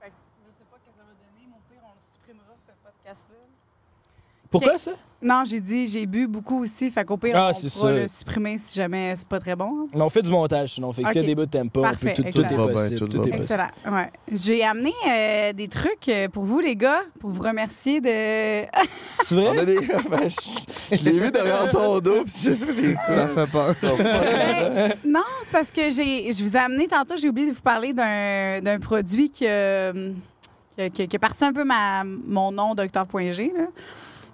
Fait 0.01 0.09
que 0.09 0.13
je 0.45 0.59
sais 0.59 0.65
pas 0.71 0.77
ce 0.79 0.91
que 0.91 0.97
ça 0.97 1.05
va 1.05 1.13
donner. 1.13 1.47
Mon 1.47 1.59
pire, 1.69 1.83
on 1.85 1.95
le 1.95 2.01
supprimera, 2.13 2.55
ce 2.57 2.73
podcast-là. 2.85 3.37
Pourquoi 4.51 4.79
ça? 4.79 5.10
Non, 5.23 5.43
j'ai 5.45 5.61
dit, 5.61 5.87
j'ai 5.87 6.07
bu 6.07 6.27
beaucoup 6.27 6.63
aussi. 6.63 6.91
Fait 6.91 7.05
qu'au 7.05 7.19
pire, 7.19 7.35
Ah, 7.37 7.51
on 7.55 7.69
pourra 7.69 7.93
le 7.93 8.09
supprimer 8.09 8.57
si 8.57 8.75
jamais 8.75 9.13
c'est 9.17 9.29
pas 9.29 9.39
très 9.39 9.55
bon. 9.55 9.87
Non, 9.95 10.07
on 10.07 10.09
fait 10.09 10.23
du 10.23 10.31
montage, 10.31 10.75
sinon. 10.75 10.93
Fait 10.95 11.03
que 11.03 11.09
s'il 11.13 11.21
y 11.21 11.25
a 11.25 11.27
des 11.27 11.35
bouts 11.35 11.45
t'aimes 11.45 11.69
pas, 11.69 11.81
on 11.81 11.83
Parfait, 11.83 12.15
peut- 12.17 12.23
tout, 12.23 12.33
tout 12.33 12.41
est 12.43 12.57
possible. 12.73 12.99
tout 12.99 13.07
Tout, 13.09 13.19
va 13.19 13.25
est 13.25 13.31
bien. 13.31 13.37
possible. 13.39 13.61
Excellent. 13.83 13.97
Ouais. 13.97 14.11
J'ai 14.33 14.65
amené 14.65 14.93
euh, 15.07 15.53
des 15.53 15.69
trucs 15.69 16.09
euh, 16.09 16.29
pour 16.29 16.45
vous, 16.45 16.61
les 16.61 16.75
gars, 16.75 17.01
pour 17.19 17.31
vous 17.31 17.43
remercier 17.43 18.01
de. 18.01 18.09
C'est 19.15 19.35
vrai? 19.35 19.49
On 19.55 19.59
a 19.59 19.65
des. 19.67 19.79
Ben, 20.11 20.29
je 20.31 20.97
je 20.97 21.05
l'ai 21.05 21.21
vu 21.21 21.31
derrière 21.31 21.71
ton 21.71 21.99
dos, 22.01 22.25
je 22.27 22.53
sais 22.53 22.65
pas 22.67 22.73
si. 22.73 22.95
Ça 23.07 23.29
fait 23.29 23.47
peur. 23.47 23.75
Ben, 23.83 24.95
non, 25.05 25.21
c'est 25.43 25.53
parce 25.53 25.71
que 25.71 25.91
j'ai, 25.91 26.33
je 26.33 26.43
vous 26.43 26.57
ai 26.57 26.61
amené 26.61 26.89
tantôt, 26.89 27.17
j'ai 27.17 27.29
oublié 27.29 27.49
de 27.49 27.53
vous 27.55 27.61
parler 27.61 27.93
d'un, 27.93 28.61
d'un 28.63 28.79
produit 28.79 29.29
qui, 29.31 29.47
a- 29.47 29.93
qui, 29.93 30.81
a- 30.83 30.89
qui 30.91 31.03
a- 31.03 31.07
qui 31.07 31.17
a 31.17 31.19
parti 31.19 31.45
un 31.45 31.53
peu 31.53 31.65
ma, 31.65 32.05
mon 32.05 32.51
nom, 32.53 32.75
Docteur.g. 32.75 33.53
là. 33.55 33.65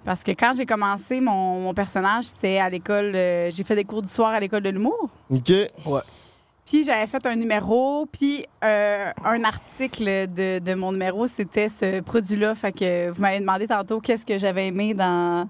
Parce 0.07 0.23
que 0.23 0.31
quand 0.31 0.53
j'ai 0.55 0.65
commencé 0.65 1.19
mon, 1.19 1.59
mon 1.59 1.73
personnage, 1.73 2.23
c'était 2.23 2.59
à 2.59 2.69
l'école. 2.69 3.11
euh, 3.13 3.51
j'ai 3.51 3.65
fait 3.65 3.75
des 3.75 3.83
cours 3.83 4.01
du 4.01 4.07
soir 4.07 4.29
à 4.29 4.39
l'école 4.39 4.61
de 4.61 4.69
l'humour. 4.69 5.09
OK. 5.29 5.51
Puis 6.65 6.85
j'avais 6.85 7.07
fait 7.07 7.25
un 7.25 7.35
numéro, 7.35 8.05
puis 8.05 8.45
euh, 8.63 9.11
un 9.25 9.43
article 9.43 10.05
de, 10.05 10.59
de 10.59 10.73
mon 10.75 10.93
numéro, 10.93 11.27
c'était 11.27 11.67
ce 11.67 11.99
produit-là. 11.99 12.55
Fait 12.55 12.71
que 12.71 13.09
vous 13.09 13.21
m'avez 13.21 13.41
demandé 13.41 13.67
tantôt 13.67 13.99
qu'est-ce 13.99 14.25
que 14.25 14.37
j'avais 14.37 14.67
aimé 14.67 14.93
dans. 14.93 15.49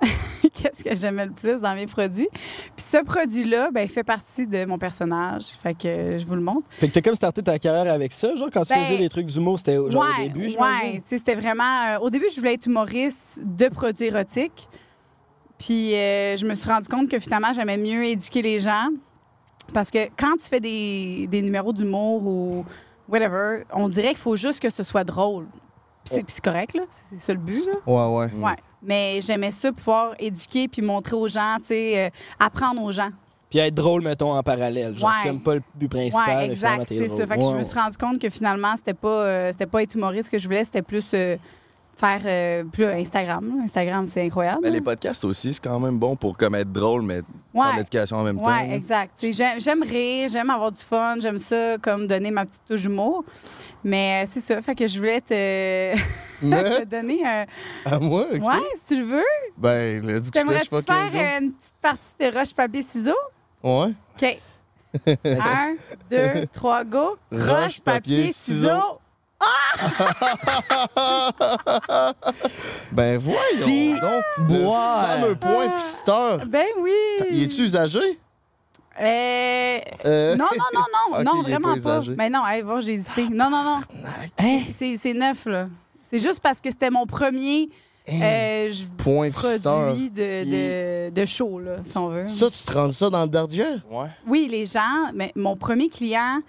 qu'est-ce 0.54 0.84
que 0.84 0.94
j'aimais 0.94 1.26
le 1.26 1.32
plus 1.32 1.60
dans 1.60 1.74
mes 1.74 1.86
produits? 1.86 2.28
Puis 2.32 2.72
ce 2.76 3.02
produit-là, 3.04 3.70
ben, 3.72 3.82
il 3.82 3.88
fait 3.88 4.04
partie 4.04 4.46
de 4.46 4.64
mon 4.64 4.78
personnage. 4.78 5.44
Fait 5.62 5.74
que 5.74 6.18
je 6.18 6.24
vous 6.26 6.34
le 6.34 6.40
montre. 6.40 6.66
Fait 6.70 6.88
que 6.88 6.92
t'as 6.94 7.00
comme 7.00 7.14
starté 7.14 7.42
ta 7.42 7.58
carrière 7.58 7.92
avec 7.92 8.12
ça, 8.12 8.34
genre, 8.36 8.48
quand 8.52 8.62
tu 8.64 8.72
Ben, 8.74 8.84
faisais 8.84 8.98
des 8.98 9.08
trucs 9.08 9.26
d'humour, 9.26 9.58
c'était 9.58 9.74
genre 9.74 10.04
au 10.04 10.20
ouais, 10.20 10.28
début, 10.28 10.42
ouais. 10.42 10.48
j'imagine? 10.48 11.02
Tu 11.02 11.08
sais, 11.08 11.18
C'était 11.18 11.34
vraiment. 11.34 11.86
euh, 11.94 11.98
au 12.00 12.10
début, 12.10 12.26
je 12.32 12.38
voulais 12.38 12.54
être 12.54 12.66
humoriste 12.66 13.40
de 13.44 13.68
produits 13.68 14.06
érotiques. 14.06 14.68
Puis 15.58 15.94
euh, 15.94 16.36
je 16.36 16.46
me 16.46 16.54
suis 16.54 16.70
rendu 16.70 16.88
compte 16.88 17.08
que 17.08 17.18
finalement, 17.18 17.52
j'aimais 17.52 17.76
mieux 17.76 18.04
éduquer 18.04 18.42
les 18.42 18.58
gens. 18.60 18.88
Parce 19.74 19.90
que 19.90 19.98
quand 20.16 20.36
tu 20.38 20.46
fais 20.46 20.60
des, 20.60 21.26
des 21.28 21.42
numéros 21.42 21.72
d'humour 21.72 22.24
ou 22.24 22.64
whatever, 23.08 23.64
on 23.72 23.88
dirait 23.88 24.08
qu'il 24.10 24.16
faut 24.18 24.36
juste 24.36 24.60
que 24.60 24.70
ce 24.70 24.82
soit 24.82 25.04
drôle. 25.04 25.46
Puis 26.04 26.14
c'est 26.14 26.24
c'est 26.30 26.42
correct, 26.44 26.74
là. 26.74 26.82
C'est 26.90 27.16
c'est 27.16 27.20
ça 27.20 27.32
le 27.34 27.38
but, 27.40 27.66
là. 27.66 27.74
Ouais, 27.86 28.16
ouais. 28.26 28.32
Ouais. 28.40 28.56
Mais 28.82 29.20
j'aimais 29.20 29.50
ça, 29.50 29.72
pouvoir 29.72 30.14
éduquer 30.18 30.68
puis 30.68 30.82
montrer 30.82 31.16
aux 31.16 31.28
gens, 31.28 31.56
tu 31.58 31.66
sais, 31.68 32.06
euh, 32.06 32.10
apprendre 32.38 32.82
aux 32.82 32.92
gens. 32.92 33.10
Puis 33.50 33.58
être 33.60 33.74
drôle, 33.74 34.02
mettons, 34.02 34.32
en 34.36 34.42
parallèle. 34.42 34.94
Genre, 34.94 35.08
Ouais. 35.08 35.14
c'est 35.22 35.28
comme 35.28 35.40
pas 35.40 35.54
le 35.54 35.62
but 35.74 35.88
principal. 35.88 36.36
Ouais, 36.38 36.50
exact, 36.50 36.84
c'est 36.86 37.08
ça. 37.08 37.26
Fait 37.26 37.36
que 37.36 37.42
je 37.42 37.56
me 37.56 37.64
suis 37.64 37.78
rendu 37.78 37.96
compte 37.96 38.18
que 38.20 38.28
finalement, 38.30 38.76
c'était 38.76 38.94
pas, 38.94 39.08
euh, 39.24 39.48
c'était 39.52 39.66
pas 39.66 39.82
être 39.82 39.94
humoriste 39.94 40.30
que 40.30 40.38
je 40.38 40.46
voulais, 40.46 40.64
c'était 40.64 40.82
plus 40.82 41.04
euh, 41.14 41.36
faire 41.98 42.20
euh, 42.24 42.64
plus 42.64 42.84
Instagram. 42.86 43.56
là. 43.56 43.62
Instagram, 43.64 44.06
c'est 44.06 44.22
incroyable. 44.24 44.60
Mais 44.62 44.70
les 44.70 44.80
podcasts 44.80 45.24
aussi, 45.24 45.52
c'est 45.52 45.62
quand 45.62 45.80
même 45.80 45.98
bon 45.98 46.14
pour 46.16 46.36
comme 46.36 46.54
être 46.54 46.72
drôle, 46.72 47.02
mais 47.02 47.22
Ouais. 47.54 47.62
faire 47.64 47.72
de 47.72 47.78
l'éducation 47.78 48.16
en 48.18 48.22
même 48.22 48.36
temps. 48.38 48.46
Là. 48.48 48.74
exact. 48.74 49.26
J'aime, 49.58 49.82
rire, 49.82 50.28
j'aime 50.28 50.50
avoir 50.50 50.70
du 50.70 50.80
fun, 50.80 51.16
j'aime 51.20 51.38
ça, 51.38 51.76
comme 51.82 52.06
donner 52.06 52.30
ma 52.30 52.44
petite 52.46 52.62
touche 52.68 52.82
d'humour. 52.82 53.24
Mais 53.82 54.22
euh, 54.24 54.30
c'est 54.30 54.40
ça, 54.40 54.60
fait 54.62 54.74
que 54.74 54.86
je 54.86 54.98
voulais 54.98 55.20
te, 55.20 55.94
Mais, 56.42 56.80
te 56.80 56.84
donner 56.84 57.20
un. 57.26 57.46
à 57.84 57.98
moi, 57.98 58.26
OK. 58.32 58.40
Ouais, 58.42 58.68
si 58.76 58.94
tu 58.94 59.00
le 59.00 59.06
veux. 59.06 59.22
Ben, 59.56 60.00
le 60.00 60.20
que 60.20 60.24
je 60.26 60.30
T'aimerais-tu 60.30 60.68
faire 60.82 61.10
euh, 61.14 61.40
une 61.40 61.52
petite 61.52 61.74
partie 61.80 62.14
de 62.20 62.38
roche-papier-ciseaux? 62.38 63.12
Ouais. 63.62 63.92
OK. 64.22 64.38
Un, 65.26 65.74
deux, 66.10 66.46
trois, 66.52 66.84
go. 66.84 67.18
Roche, 67.30 67.80
papier, 67.80 68.32
ciseaux. 68.32 68.98
ben, 72.92 73.18
voyons 73.18 73.38
Si. 73.64 73.90
donc. 74.00 74.22
Le 74.48 74.64
fameux 75.06 75.36
point 75.36 75.70
fisteur. 75.78 76.38
Ben 76.46 76.66
oui. 76.80 76.90
Il 77.30 77.42
est-tu 77.44 77.62
usagé? 77.62 77.98
Euh, 79.00 79.78
Euh, 80.06 80.36
Non, 80.36 80.46
non, 80.56 80.64
non, 80.74 80.84
non, 80.92 81.24
non, 81.34 81.42
vraiment 81.42 81.76
pas. 81.80 82.00
Mais 82.16 82.30
non, 82.30 82.44
hey, 82.46 82.62
va, 82.62 82.80
j'ai 82.80 82.94
hésité. 82.94 83.28
Non, 83.28 83.48
non, 83.50 83.62
non. 83.62 83.80
Hein? 84.38 84.60
C'est 84.70 84.96
c'est 84.96 85.14
neuf, 85.14 85.46
là. 85.46 85.68
C'est 86.02 86.18
juste 86.18 86.40
parce 86.40 86.60
que 86.60 86.70
c'était 86.70 86.90
mon 86.90 87.06
premier 87.06 87.68
euh, 88.10 88.70
j- 88.70 88.88
Point 88.96 89.30
produit 89.30 90.10
de, 90.10 91.10
de, 91.10 91.10
de 91.10 91.26
show, 91.26 91.60
là, 91.60 91.76
si 91.84 91.96
on 91.98 92.08
veut. 92.08 92.26
Ça, 92.26 92.48
tu 92.50 92.58
te 92.64 92.72
rends 92.72 92.90
ça 92.90 93.10
dans 93.10 93.26
le? 93.26 93.80
Ouais. 93.90 94.06
Oui, 94.26 94.48
les 94.50 94.64
gens, 94.64 94.80
mais 95.14 95.30
mon 95.36 95.54
premier 95.56 95.90
client, 95.90 96.40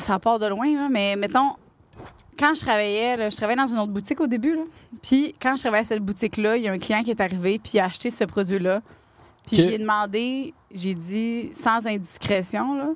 ça 0.00 0.18
part 0.18 0.38
de 0.38 0.46
loin, 0.46 0.66
là, 0.74 0.88
mais 0.90 1.16
mettons, 1.16 1.54
quand 2.38 2.54
je 2.54 2.60
travaillais, 2.60 3.16
là, 3.16 3.30
je 3.30 3.36
travaillais 3.36 3.60
dans 3.60 3.68
une 3.68 3.78
autre 3.78 3.92
boutique 3.92 4.20
au 4.20 4.26
début, 4.26 4.54
là. 4.54 4.62
Puis 5.02 5.34
quand 5.40 5.56
je 5.56 5.62
travaillais 5.62 5.82
à 5.82 5.88
cette 5.88 6.02
boutique-là, 6.02 6.56
il 6.56 6.64
y 6.64 6.68
a 6.68 6.72
un 6.72 6.78
client 6.78 7.02
qui 7.02 7.10
est 7.10 7.20
arrivé, 7.20 7.58
puis 7.58 7.72
il 7.74 7.80
a 7.80 7.84
acheté 7.84 8.10
ce 8.10 8.24
produit-là. 8.24 8.80
Puis 9.46 9.56
j'ai 9.56 9.78
demandé, 9.78 10.54
j'ai 10.72 10.94
dit, 10.94 11.50
sans 11.52 11.86
indiscrétion, 11.86 12.76
là, 12.76 12.88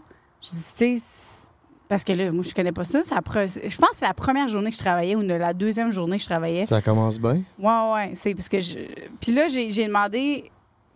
je 0.43 0.51
dis, 0.51 0.65
tu 0.77 0.99
sais, 0.99 1.47
parce 1.89 2.03
que 2.03 2.13
là, 2.13 2.33
moi, 2.33 2.43
je 2.43 2.53
connais 2.53 2.73
pas 2.73 2.85
ça. 2.85 3.03
Je 3.05 3.77
pense 3.77 3.91
que 3.91 3.97
c'est 3.97 4.07
la 4.07 4.15
première 4.15 4.49
journée 4.49 4.71
que 4.71 4.77
je 4.77 4.81
travaillais 4.81 5.15
ou 5.15 5.23
la 5.23 5.55
deuxième 5.55 5.93
journée 5.93 6.17
que 6.17 6.23
je 6.23 6.29
travaillais. 6.29 6.67
Ça 6.67 6.83
commence 6.83 7.21
bien? 7.21 7.43
Ouais, 7.59 7.93
ouais. 7.93 8.11
C'est 8.15 8.35
parce 8.35 8.49
que 8.49 8.61
je. 8.61 8.79
Puis 9.21 9.33
là, 9.33 9.47
j'ai 9.49 9.87
demandé, 9.87 10.51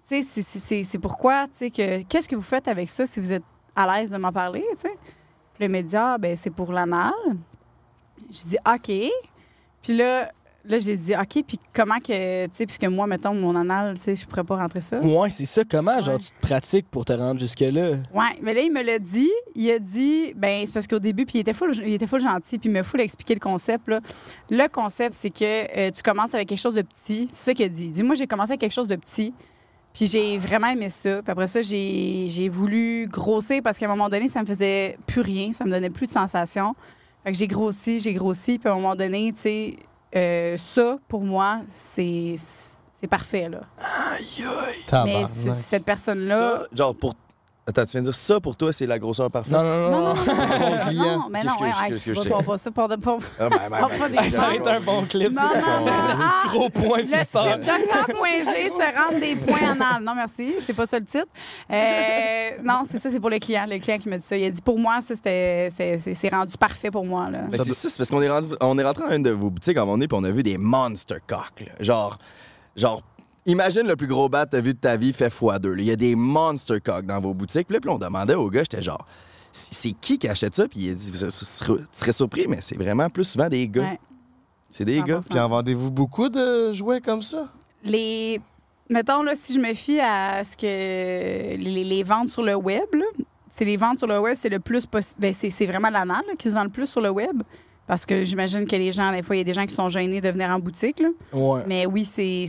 tu 0.09 0.23
sais, 0.23 0.83
c'est 0.83 0.99
pourquoi, 0.99 1.47
tu 1.47 1.59
sais, 1.59 1.71
que 1.71 2.03
qu'est-ce 2.03 2.29
que 2.29 2.35
vous 2.35 2.43
faites 2.43 2.67
avec 2.67 2.89
ça 2.89 3.07
si 3.07 3.21
vous 3.21 3.31
êtes 3.31 3.45
à 3.77 4.01
l'aise 4.01 4.11
de 4.11 4.17
m'en 4.17 4.33
parler, 4.33 4.65
tu 4.73 4.89
sais? 4.89 4.97
Le 5.61 5.69
média, 5.69 6.17
ben 6.17 6.37
c'est 6.39 6.51
pour 6.51 6.73
l'anal. 6.73 7.13
J'ai 8.31 8.49
dit, 8.49 8.57
OK. 8.67 9.13
Puis 9.83 9.95
là, 9.95 10.33
là 10.65 10.79
j'ai 10.79 10.97
dit, 10.97 11.15
OK, 11.15 11.45
puis 11.47 11.59
comment 11.75 11.99
que, 11.99 12.47
tu 12.47 12.51
sais, 12.55 12.65
puisque 12.65 12.87
moi, 12.87 13.07
mettons, 13.07 13.35
mon 13.35 13.55
anal, 13.55 13.95
tu 13.97 14.01
sais, 14.01 14.15
je 14.15 14.27
pourrais 14.27 14.45
pas 14.45 14.57
rentrer 14.57 14.81
ça. 14.81 15.01
Ouais, 15.01 15.29
c'est 15.29 15.45
ça. 15.45 15.63
Comment, 15.71 16.01
genre, 16.01 16.19
tu 16.19 16.31
te 16.31 16.41
pratiques 16.41 16.87
pour 16.91 17.05
te 17.05 17.13
rendre 17.13 17.39
jusque-là? 17.39 17.97
Ouais, 18.15 18.39
mais 18.41 18.55
là, 18.55 18.63
il 18.63 18.73
me 18.73 18.83
l'a 18.83 18.99
dit. 18.99 19.31
Il 19.55 19.71
a 19.71 19.79
dit, 19.79 20.33
ben 20.35 20.65
c'est 20.65 20.73
parce 20.73 20.87
qu'au 20.87 20.99
début, 20.99 21.27
puis 21.27 21.39
il 21.39 21.41
était 21.43 21.53
full, 21.53 21.75
il 21.77 21.93
était 21.93 22.07
full 22.07 22.21
gentil, 22.21 22.59
puis 22.59 22.71
il 22.71 22.73
m'a 22.73 22.83
full 22.83 23.01
expliqué 23.03 23.35
le 23.35 23.41
concept. 23.41 23.87
Là. 23.89 24.01
Le 24.49 24.67
concept, 24.69 25.15
c'est 25.15 25.29
que 25.29 25.45
euh, 25.45 25.91
tu 25.91 26.03
commences 26.03 26.35
avec 26.35 26.49
quelque 26.49 26.59
chose 26.59 26.75
de 26.75 26.83
petit. 26.83 27.29
C'est 27.33 27.51
ça 27.51 27.55
qu'il 27.55 27.67
a 27.67 27.69
dit. 27.69 27.85
Il 27.85 27.91
dit, 27.91 28.03
moi, 28.03 28.15
j'ai 28.15 28.27
commencé 28.27 28.53
avec 28.53 28.61
quelque 28.61 28.73
chose 28.73 28.89
de 28.89 28.97
petit, 28.97 29.35
puis 29.93 30.07
j'ai 30.07 30.39
vraiment 30.39 30.69
aimé 30.69 30.91
ça. 30.91 31.23
Puis 31.23 31.31
après 31.31 31.47
ça, 31.47 31.63
j'ai 31.63 32.27
j'ai 32.29 32.49
voulu 32.49 33.09
grossir 33.09 33.61
parce 33.63 33.79
qu'à 33.79 33.87
un 33.87 33.91
moment 33.91 34.09
donné, 34.09 34.29
ça 34.29 34.41
me 34.41 34.47
faisait 34.47 34.97
plus 35.07 35.21
rien, 35.21 35.53
ça 35.53 35.65
me 35.65 35.71
donnait 35.71 35.91
plus 35.91 36.07
de 36.07 36.13
sensations. 36.13 36.75
Fait 37.25 37.33
que 37.33 37.39
j'ai 37.39 37.49
grossi, 37.49 38.01
j'ai 38.01 38.15
grossi, 38.15 38.59
puis 38.59 38.69
à 38.69 38.73
un 38.73 38.77
moment 38.77 38.97
donné, 38.97 39.33
tu 39.33 39.41
sais, 39.41 39.77
euh, 40.17 40.57
ça, 40.57 40.99
pour 41.07 41.23
moi, 41.23 41.61
c'est 41.67 42.35
c'est 43.01 43.07
parfait, 43.07 43.49
là. 43.49 43.61
Aïe, 43.79 44.45
aïe. 44.93 45.05
Mais 45.07 45.25
cette 45.27 45.85
personne-là. 45.85 46.39
Ça, 46.39 46.67
genre, 46.75 46.95
pour. 46.95 47.15
Attends, 47.71 47.85
tu 47.87 47.93
viens 47.93 48.01
de 48.03 48.07
dire 48.07 48.15
ça 48.15 48.41
pour 48.41 48.57
toi, 48.57 48.73
c'est 48.73 48.87
la 48.87 48.99
grosseur 48.99 49.31
parfaite? 49.31 49.53
Non, 49.53 49.63
non, 49.63 49.91
non. 49.91 49.91
Non, 49.91 50.15
non, 50.15 50.15
non, 50.15 51.03
non, 51.19 51.29
mais 51.31 51.43
non, 51.45 51.53
ouais, 51.61 51.99
t'ai- 51.99 52.45
pas 52.45 52.59
ça 52.59 52.71
pour 52.73 52.89
de 52.89 52.97
pas. 52.97 53.17
Ah, 53.39 53.49
ben, 53.49 53.57
ben, 53.71 53.79
ben, 53.89 54.31
Ça 54.31 54.41
va 54.41 54.55
être 54.55 54.69
un 54.69 54.81
bon 54.81 55.05
clip. 55.07 55.33
Non, 55.33 55.43
non, 55.43 55.87
non. 55.87 56.51
Gros 56.53 56.69
point 56.71 57.05
fisteur. 57.05 57.59
Docteur.g 57.59 58.71
se 58.71 58.99
rendre 58.99 59.21
des 59.21 59.37
points 59.37 59.71
anal. 59.71 60.03
Non, 60.03 60.15
merci. 60.15 60.55
C'est 60.67 60.73
pas 60.75 60.87
ça 60.87 60.99
le 60.99 61.05
titre. 61.05 61.27
Euh, 61.71 62.51
non, 62.65 62.83
c'est 62.91 62.99
ça, 62.99 63.11
c'est 63.11 63.21
pour 63.21 63.31
le 63.31 63.39
client. 63.39 63.67
Le 63.69 63.79
client 63.79 63.99
qui 63.99 64.09
m'a 64.09 64.19
dit 64.19 64.27
ça. 64.27 64.37
Il 64.37 64.45
a 64.45 64.51
dit 64.51 64.63
pour 64.63 64.79
moi, 64.79 65.01
ça, 65.01 65.15
c'était, 65.15 65.69
c'est, 65.77 65.99
c'est- 65.99 66.15
c'est 66.15 66.29
rendu 66.29 66.57
parfait 66.57 66.91
pour 66.91 67.05
moi. 67.05 67.31
Là. 67.31 67.43
Mais 67.51 67.59
c'est 67.59 67.73
ça, 67.73 67.89
c'est 67.89 67.97
parce 67.99 68.11
qu'on 68.11 68.23
est, 68.23 68.29
rendu- 68.29 68.55
on 68.61 68.77
est 68.79 68.85
rentré 68.85 69.05
dans 69.09 69.15
une 69.15 69.23
de 69.23 69.31
vos 69.31 69.51
boutiques 69.51 69.77
à 69.77 69.83
un 69.83 69.85
moment 69.85 69.97
donné, 69.97 70.09
puis 70.09 70.19
on 70.21 70.25
a 70.25 70.31
vu 70.31 70.43
des 70.43 70.59
monster 70.59 71.17
cocks. 71.27 71.65
Genre, 71.79 72.19
genre, 72.77 73.03
imagine 73.47 73.87
le 73.87 73.97
plus 73.97 74.07
gros 74.07 74.29
bat 74.29 74.47
que 74.47 74.51
t'as 74.51 74.61
vu 74.61 74.75
de 74.75 74.79
ta 74.79 74.97
vie 74.97 75.13
fait 75.13 75.29
x2. 75.29 75.69
là. 75.69 75.75
Il 75.79 75.85
y 75.85 75.91
a 75.91 75.97
des 75.97 76.15
monster 76.15 76.81
cocks 76.81 77.07
dans 77.07 77.21
vos 77.21 77.35
boutiques. 77.35 77.67
Puis 77.67 77.75
là, 77.75 77.81
puis 77.81 77.91
on 77.91 77.99
demandait 77.99 78.35
au 78.35 78.49
gars, 78.51 78.63
j'étais 78.63 78.83
genre, 78.83 79.07
c'est 79.53 79.93
qui 79.93 80.19
qui 80.19 80.29
achète 80.29 80.55
ça? 80.55 80.69
Puis 80.69 80.81
il 80.81 80.91
a 80.91 80.95
dit, 80.95 81.11
tu 81.11 81.31
serais 81.31 82.13
surpris, 82.13 82.47
mais 82.49 82.59
c'est 82.61 82.77
vraiment 82.77 83.09
plus 83.11 83.25
souvent 83.25 83.49
des 83.49 83.69
gars. 83.69 83.83
Ouais. 83.83 84.01
C'est 84.71 84.85
des 84.85 85.03
gars. 85.03 85.21
100%. 85.21 85.29
Puis 85.29 85.41
en 85.41 85.49
vendez-vous 85.49 85.91
beaucoup 85.91 86.29
de 86.29 86.73
jouets 86.73 87.01
comme 87.01 87.23
ça? 87.23 87.49
Les. 87.85 88.41
Mettons, 88.89 89.23
là, 89.23 89.35
si 89.37 89.55
je 89.55 89.61
me 89.61 89.73
fie 89.75 90.01
à 90.01 90.43
ce 90.45 90.57
que. 90.57 91.57
Les, 91.57 91.85
les 91.85 92.03
ventes 92.03 92.29
sur 92.29 92.43
le 92.43 92.55
web, 92.55 92.87
là, 92.93 93.05
c'est 93.49 93.65
les 93.65 93.77
ventes 93.77 93.99
sur 93.99 94.07
le 94.07 94.19
web, 94.21 94.35
c'est 94.37 94.49
le 94.49 94.61
plus 94.61 94.87
possible. 94.87 95.21
Ben, 95.21 95.33
c'est, 95.33 95.51
c'est 95.51 95.67
vraiment 95.67 95.91
l'anal 95.91 96.23
qui 96.39 96.49
se 96.49 96.55
vend 96.55 96.65
le 96.65 96.71
plus 96.71 96.87
sur 96.87 97.01
le 97.01 97.11
web. 97.11 97.43
Parce 97.87 98.07
que 98.07 98.23
j'imagine 98.23 98.67
que 98.67 98.77
les 98.77 98.93
gens, 98.93 99.11
des 99.11 99.23
fois, 99.23 99.35
il 99.35 99.41
y 99.41 99.43
a 99.43 99.45
des 99.45 99.55
gens 99.55 99.67
qui 99.67 99.75
sont 99.75 99.89
gênés 99.89 100.21
de 100.21 100.29
venir 100.29 100.51
en 100.51 100.61
boutique. 100.61 101.01
Là. 101.01 101.09
Ouais. 101.33 101.63
Mais 101.67 101.87
oui, 101.87 102.05
c'est 102.05 102.47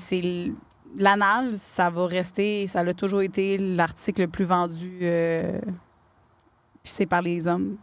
l'anal, 0.98 1.54
ça 1.58 1.90
va 1.90 2.06
rester, 2.08 2.68
ça 2.68 2.80
a 2.82 2.94
toujours 2.94 3.22
été 3.22 3.58
l'article 3.58 4.22
le 4.22 4.28
plus 4.28 4.46
vendu. 4.46 5.00
euh, 5.02 5.60
Puis 6.84 6.92
c'est 6.94 7.06
par 7.06 7.22
les 7.22 7.48
hommes. 7.48 7.78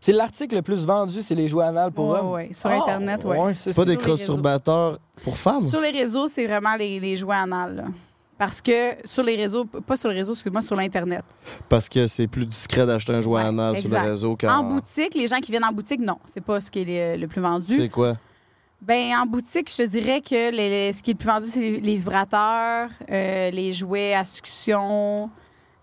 C'est 0.00 0.12
l'article 0.12 0.56
le 0.56 0.62
plus 0.62 0.84
vendu, 0.84 1.22
c'est 1.22 1.34
les 1.36 1.46
jouets 1.46 1.64
anal 1.64 1.92
pour 1.92 2.08
Ouais, 2.08 2.18
hommes? 2.18 2.30
ouais, 2.32 2.48
sur 2.52 2.68
Ah, 2.70 2.74
Internet, 2.82 3.24
ouais. 3.24 3.54
c'est 3.54 3.74
pas 3.74 3.84
des 3.84 3.96
crosturbateurs 3.96 4.98
pour 5.22 5.36
femmes? 5.36 5.68
Sur 5.68 5.80
les 5.80 5.90
réseaux, 5.92 6.26
c'est 6.26 6.46
vraiment 6.46 6.74
les, 6.74 6.98
les 6.98 7.16
jouets 7.16 7.36
anal. 7.36 7.76
là. 7.76 7.84
Parce 8.36 8.60
que 8.60 8.96
sur 9.04 9.22
les 9.22 9.36
réseaux, 9.36 9.64
pas 9.64 9.94
sur 9.94 10.08
les 10.08 10.16
réseaux, 10.16 10.32
excuse-moi, 10.32 10.62
sur 10.62 10.74
l'Internet. 10.74 11.22
Parce 11.68 11.88
que 11.88 12.08
c'est 12.08 12.26
plus 12.26 12.44
discret 12.46 12.84
d'acheter 12.84 13.12
un 13.14 13.20
jouet 13.20 13.40
Ouais, 13.42 13.46
anal 13.46 13.76
sur 13.78 13.88
le 13.90 13.96
réseau 13.98 14.32
En 14.32 14.36
qu'en... 14.36 14.64
boutique, 14.64 15.14
les 15.14 15.28
gens 15.28 15.38
qui 15.38 15.52
viennent 15.52 15.64
en 15.64 15.70
boutique, 15.72 16.00
non, 16.00 16.18
c'est 16.24 16.40
pas 16.40 16.60
ce 16.60 16.68
qui 16.68 16.80
est 16.80 17.14
le, 17.16 17.20
le 17.20 17.28
plus 17.28 17.40
vendu. 17.40 17.66
C'est 17.72 17.88
quoi? 17.88 18.16
Ben, 18.82 19.14
en 19.16 19.26
boutique, 19.26 19.70
je 19.70 19.84
te 19.84 19.88
dirais 19.88 20.20
que 20.20 20.50
ce 20.50 21.02
qui 21.02 21.12
est 21.12 21.14
le 21.14 21.18
plus 21.18 21.28
vendu, 21.28 21.46
c'est 21.46 21.60
les, 21.60 21.96
vibrateurs, 21.96 22.90
euh, 23.12 23.50
les 23.52 23.72
jouets 23.72 24.12
à 24.12 24.24
succion, 24.24 25.30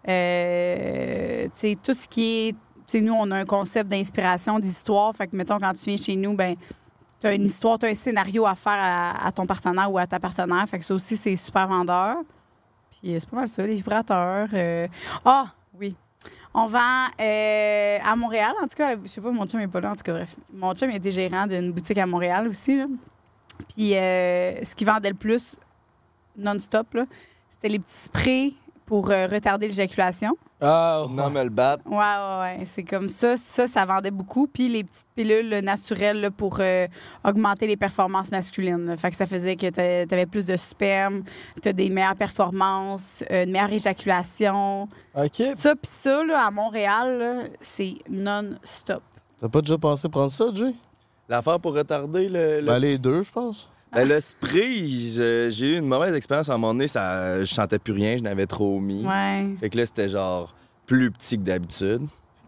euh, 0.05 1.47
tout 1.81 1.93
ce 1.93 2.07
qui 2.09 2.49
est. 2.49 2.99
Nous, 2.99 3.13
on 3.13 3.31
a 3.31 3.37
un 3.37 3.45
concept 3.45 3.89
d'inspiration, 3.89 4.59
d'histoire. 4.59 5.15
Fait 5.15 5.27
que, 5.27 5.35
mettons, 5.37 5.59
quand 5.59 5.71
tu 5.75 5.85
viens 5.85 5.95
chez 5.95 6.17
nous, 6.17 6.33
ben, 6.33 6.55
tu 7.21 7.27
as 7.27 7.35
une 7.35 7.45
histoire, 7.45 7.79
tu 7.79 7.85
as 7.85 7.89
un 7.89 7.93
scénario 7.93 8.45
à 8.45 8.55
faire 8.55 8.77
à, 8.77 9.31
ton 9.31 9.45
partenaire 9.45 9.89
ou 9.89 9.97
à 9.97 10.05
ta 10.05 10.19
partenaire. 10.19 10.67
Fait 10.67 10.79
que 10.79 10.83
ça 10.83 10.93
aussi, 10.93 11.15
c'est 11.15 11.37
super 11.37 11.69
vendeur. 11.69 12.17
Puis, 12.91 13.15
euh, 13.15 13.19
c'est 13.21 13.29
pas 13.29 13.37
mal 13.37 13.47
ça, 13.47 13.65
les 13.65 13.75
vibrateurs. 13.75 14.49
Ah. 15.23 15.53
On 16.53 16.65
vend 16.65 17.07
euh, 17.19 17.99
à 18.03 18.15
Montréal, 18.15 18.53
en 18.61 18.67
tout 18.67 18.75
cas, 18.75 18.95
je 19.01 19.07
sais 19.07 19.21
pas, 19.21 19.31
mon 19.31 19.45
chum 19.45 19.59
n'est 19.59 19.67
pas 19.67 19.79
là, 19.81 19.91
en 19.91 19.95
tout 19.95 20.01
cas, 20.01 20.13
bref. 20.13 20.35
Mon 20.51 20.73
chum 20.73 20.89
était 20.89 21.11
gérant 21.11 21.45
d'une 21.45 21.71
boutique 21.71 21.97
à 21.97 22.07
Montréal 22.07 22.47
aussi. 22.47 22.79
Puis 23.75 23.95
euh, 23.95 24.63
ce 24.63 24.73
qui 24.73 24.83
vendait 24.83 25.09
le 25.09 25.15
plus 25.15 25.55
non-stop, 26.35 26.97
c'était 27.49 27.69
les 27.69 27.79
petits 27.79 27.93
sprays 27.93 28.53
pour 28.85 29.11
euh, 29.11 29.27
retarder 29.27 29.67
l'éjaculation. 29.67 30.35
Ah, 30.61 31.05
Non, 31.09 31.29
mais 31.29 31.43
le 31.45 31.49
bat. 31.49 31.77
Ouais, 31.85 31.95
ouais, 31.97 32.39
ouais. 32.59 32.65
C'est 32.65 32.83
comme 32.83 33.07
ça. 33.07 33.37
Ça, 33.37 33.67
ça 33.67 33.85
vendait 33.85 34.11
beaucoup. 34.11 34.47
Puis 34.47 34.67
les 34.67 34.83
petites 34.83 35.07
pilules 35.15 35.47
là, 35.49 35.61
naturelles 35.61 36.19
là, 36.19 36.31
pour 36.31 36.57
euh, 36.59 36.85
augmenter 37.23 37.65
les 37.67 37.77
performances 37.77 38.29
masculines. 38.31 38.85
là. 38.87 38.97
Fait 38.97 39.09
que 39.09 39.15
ça 39.15 39.25
faisait 39.25 39.55
que 39.55 39.69
tu 39.69 39.79
avais 40.13 40.25
plus 40.25 40.45
de 40.45 40.57
sperme, 40.57 41.23
tu 41.61 41.69
as 41.69 41.73
des 41.73 41.89
meilleures 41.89 42.15
performances, 42.15 43.23
euh, 43.31 43.45
une 43.45 43.51
meilleure 43.51 43.71
éjaculation. 43.71 44.89
OK. 45.15 45.43
Ça, 45.57 45.75
puis 45.75 45.89
ça, 45.89 46.23
là, 46.25 46.45
à 46.47 46.51
Montréal, 46.51 47.49
c'est 47.61 47.95
non-stop. 48.09 49.01
T'as 49.39 49.47
pas 49.49 49.61
déjà 49.61 49.77
pensé 49.77 50.09
prendre 50.09 50.31
ça, 50.31 50.45
Jay? 50.53 50.73
L'affaire 51.29 51.59
pour 51.59 51.73
retarder 51.73 52.27
le, 52.27 52.59
le 52.59 52.65
Ben, 52.67 52.79
les 52.79 52.97
deux, 52.97 53.21
je 53.21 53.31
pense. 53.31 53.69
Ben, 53.91 54.07
le 54.07 54.19
spray, 54.19 54.87
j'ai 55.49 55.73
eu 55.73 55.77
une 55.77 55.87
mauvaise 55.87 56.13
expérience 56.15 56.49
à 56.49 56.53
un 56.53 56.57
moment 56.57 56.73
donné. 56.73 56.87
Ça, 56.87 57.43
je 57.43 57.53
sentais 57.53 57.79
plus 57.79 57.93
rien, 57.93 58.17
je 58.17 58.23
n'avais 58.23 58.45
trop 58.45 58.79
mis. 58.79 59.05
Ouais. 59.05 59.47
Fait 59.59 59.69
que 59.69 59.77
là, 59.77 59.85
c'était 59.85 60.09
genre 60.09 60.53
plus 60.85 61.09
petit 61.11 61.37
que 61.37 61.43
d'habitude. 61.43 62.01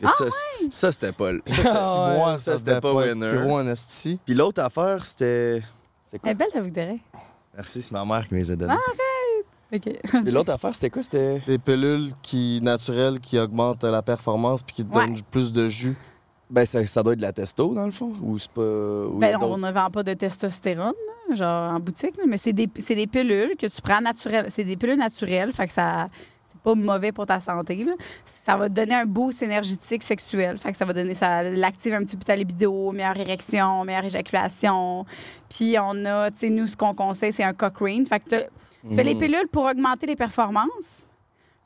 Ça, 0.04 0.26
ça 0.72 0.92
c'était 0.92 1.12
pas. 1.12 1.32
le- 1.32 1.42
Ça, 1.46 2.14
mois, 2.18 2.34
ça, 2.40 2.54
ça, 2.54 2.58
c'était 2.60 2.80
pas 2.82 2.94
winner. 2.94 3.28
gros 3.38 3.58
en 3.60 3.68
esti. 3.68 4.20
Puis 4.26 4.34
l'autre 4.36 4.62
affaire, 4.62 5.06
c'était. 5.06 5.62
C'est 6.06 6.16
Elle 6.16 6.20
quoi? 6.20 6.32
est 6.32 6.36
belle, 6.36 6.48
ta 6.52 6.62
boucle 6.62 6.74
d'oreille. 6.74 7.02
Merci, 7.56 7.82
c'est 7.82 7.92
ma 7.92 8.04
mère 8.06 8.28
qui 8.28 8.34
me 8.34 8.40
les 8.40 8.52
a 8.52 8.56
données. 8.56 8.74
OK. 9.74 9.82
Puis 10.24 10.32
l'autre 10.32 10.52
affaire, 10.52 10.74
c'était 10.76 10.90
quoi? 10.90 11.02
C'était. 11.04 11.40
Des 11.48 11.58
pilules 11.58 12.12
qui, 12.22 12.60
naturelles 12.62 13.20
qui 13.20 13.38
augmentent 13.40 13.84
la 13.84 14.02
performance 14.02 14.64
puis 14.64 14.76
qui 14.76 14.86
te 14.86 14.96
Ouais. 14.96 15.06
donnent 15.08 15.22
plus 15.30 15.54
de 15.54 15.70
jus. 15.70 15.96
Ben, 16.52 16.66
ça, 16.66 16.86
ça 16.86 17.02
doit 17.02 17.14
être 17.14 17.20
de 17.20 17.24
la 17.24 17.32
testo, 17.34 17.74
dans 17.74 17.86
le 17.86 17.92
fond? 17.92 18.12
Ou 18.22 18.38
c'est 18.38 18.52
pas. 18.52 18.62
ou 18.62 19.18
Ben, 19.18 19.38
on 19.42 19.58
ne 19.58 19.72
vend 19.72 19.90
pas 19.90 20.04
de 20.04 20.14
testostérone, 20.14 20.94
là, 21.30 21.36
genre 21.36 21.72
en 21.76 21.80
boutique, 21.80 22.18
là, 22.18 22.24
mais 22.28 22.38
c'est 22.38 22.54
des, 22.54 22.68
des 22.68 23.08
pilules 23.08 23.56
que 23.58 23.68
tu 23.68 23.82
prends 23.82 24.02
naturelles. 24.02 24.48
C'est 24.50 24.64
des 24.66 24.76
pilules 24.76 24.98
naturelles, 25.00 25.54
fait 25.54 25.68
que 25.68 25.74
ça. 25.74 26.08
C'est 26.46 26.60
pas 26.62 26.76
mauvais 26.76 27.14
pour 27.14 27.26
ta 27.26 27.40
santé. 27.40 27.86
Là. 27.86 27.94
Ça 28.26 28.58
va 28.58 28.68
te 28.68 28.74
donner 28.74 28.94
un 28.96 29.06
boost 29.06 29.42
énergétique 29.42 30.04
sexuel. 30.04 30.58
Fait 30.58 30.72
que 30.74 30.78
ça 30.78 30.84
va 30.84 30.92
donner. 30.92 31.14
Ça 31.16 31.42
l'active 31.44 31.94
un 31.94 32.04
petit 32.04 32.18
peu 32.18 32.26
ta 32.26 32.36
libido, 32.36 32.92
meilleure 32.92 33.16
érection, 33.18 33.86
meilleure 33.86 34.04
éjaculation. 34.04 35.06
Puis 35.50 35.78
on 35.80 36.04
a, 36.04 36.30
tu 36.30 36.40
sais, 36.40 36.50
nous, 36.50 36.68
ce 36.68 36.76
qu'on 36.76 36.94
conseille, 36.94 37.32
c'est 37.32 37.46
un 37.46 37.54
Cochrane. 37.54 38.06
Fait 38.06 38.20
que 38.20 38.26
t'as, 38.30 39.02
les 39.04 39.14
Mhm. 39.14 39.20
pilules 39.22 39.48
pour 39.50 39.64
augmenter 39.64 40.08
les 40.08 40.18
performances. 40.18 41.08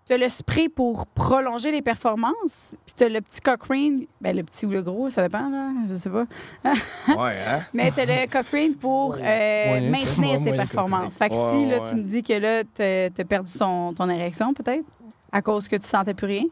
T'as 0.07 0.17
le 0.17 0.29
spray 0.29 0.69
pour 0.69 1.07
prolonger 1.07 1.71
les 1.71 1.81
performances. 1.81 2.75
Puis 2.85 2.93
t'as 2.95 3.09
le 3.09 3.21
petit 3.21 3.41
Cochrane. 3.41 4.03
Ben, 4.21 4.35
le 4.35 4.43
petit 4.43 4.67
ou 4.67 4.69
le 4.69 4.83
gros, 4.83 5.09
ça 5.09 5.23
dépend, 5.23 5.49
là. 5.49 5.69
Je 5.89 5.95
sais 5.95 6.11
pas. 6.11 6.25
Ouais, 6.63 7.33
hein? 7.47 7.61
Mais 7.73 7.91
tu 7.91 8.01
as 8.01 8.05
le 8.05 8.27
Cochrane 8.31 8.75
pour 8.75 9.15
euh, 9.19 9.89
maintenir 9.89 10.39
Ouais, 10.41 10.51
tes 10.51 10.55
performances. 10.55 11.17
Fait 11.17 11.29
que 11.29 11.33
Ouais, 11.33 11.51
si 11.51 11.69
là, 11.69 11.79
tu 11.89 11.95
me 11.95 12.03
dis 12.03 12.21
que 12.21 12.33
là, 12.33 12.63
tu 12.63 13.21
as 13.21 13.25
perdu 13.25 13.51
ton, 13.57 13.93
ton 13.93 14.07
érection, 14.09 14.53
peut-être, 14.53 14.85
à 15.31 15.41
cause 15.41 15.67
que 15.67 15.75
tu 15.75 15.87
sentais 15.87 16.13
plus 16.13 16.27
rien? 16.27 16.43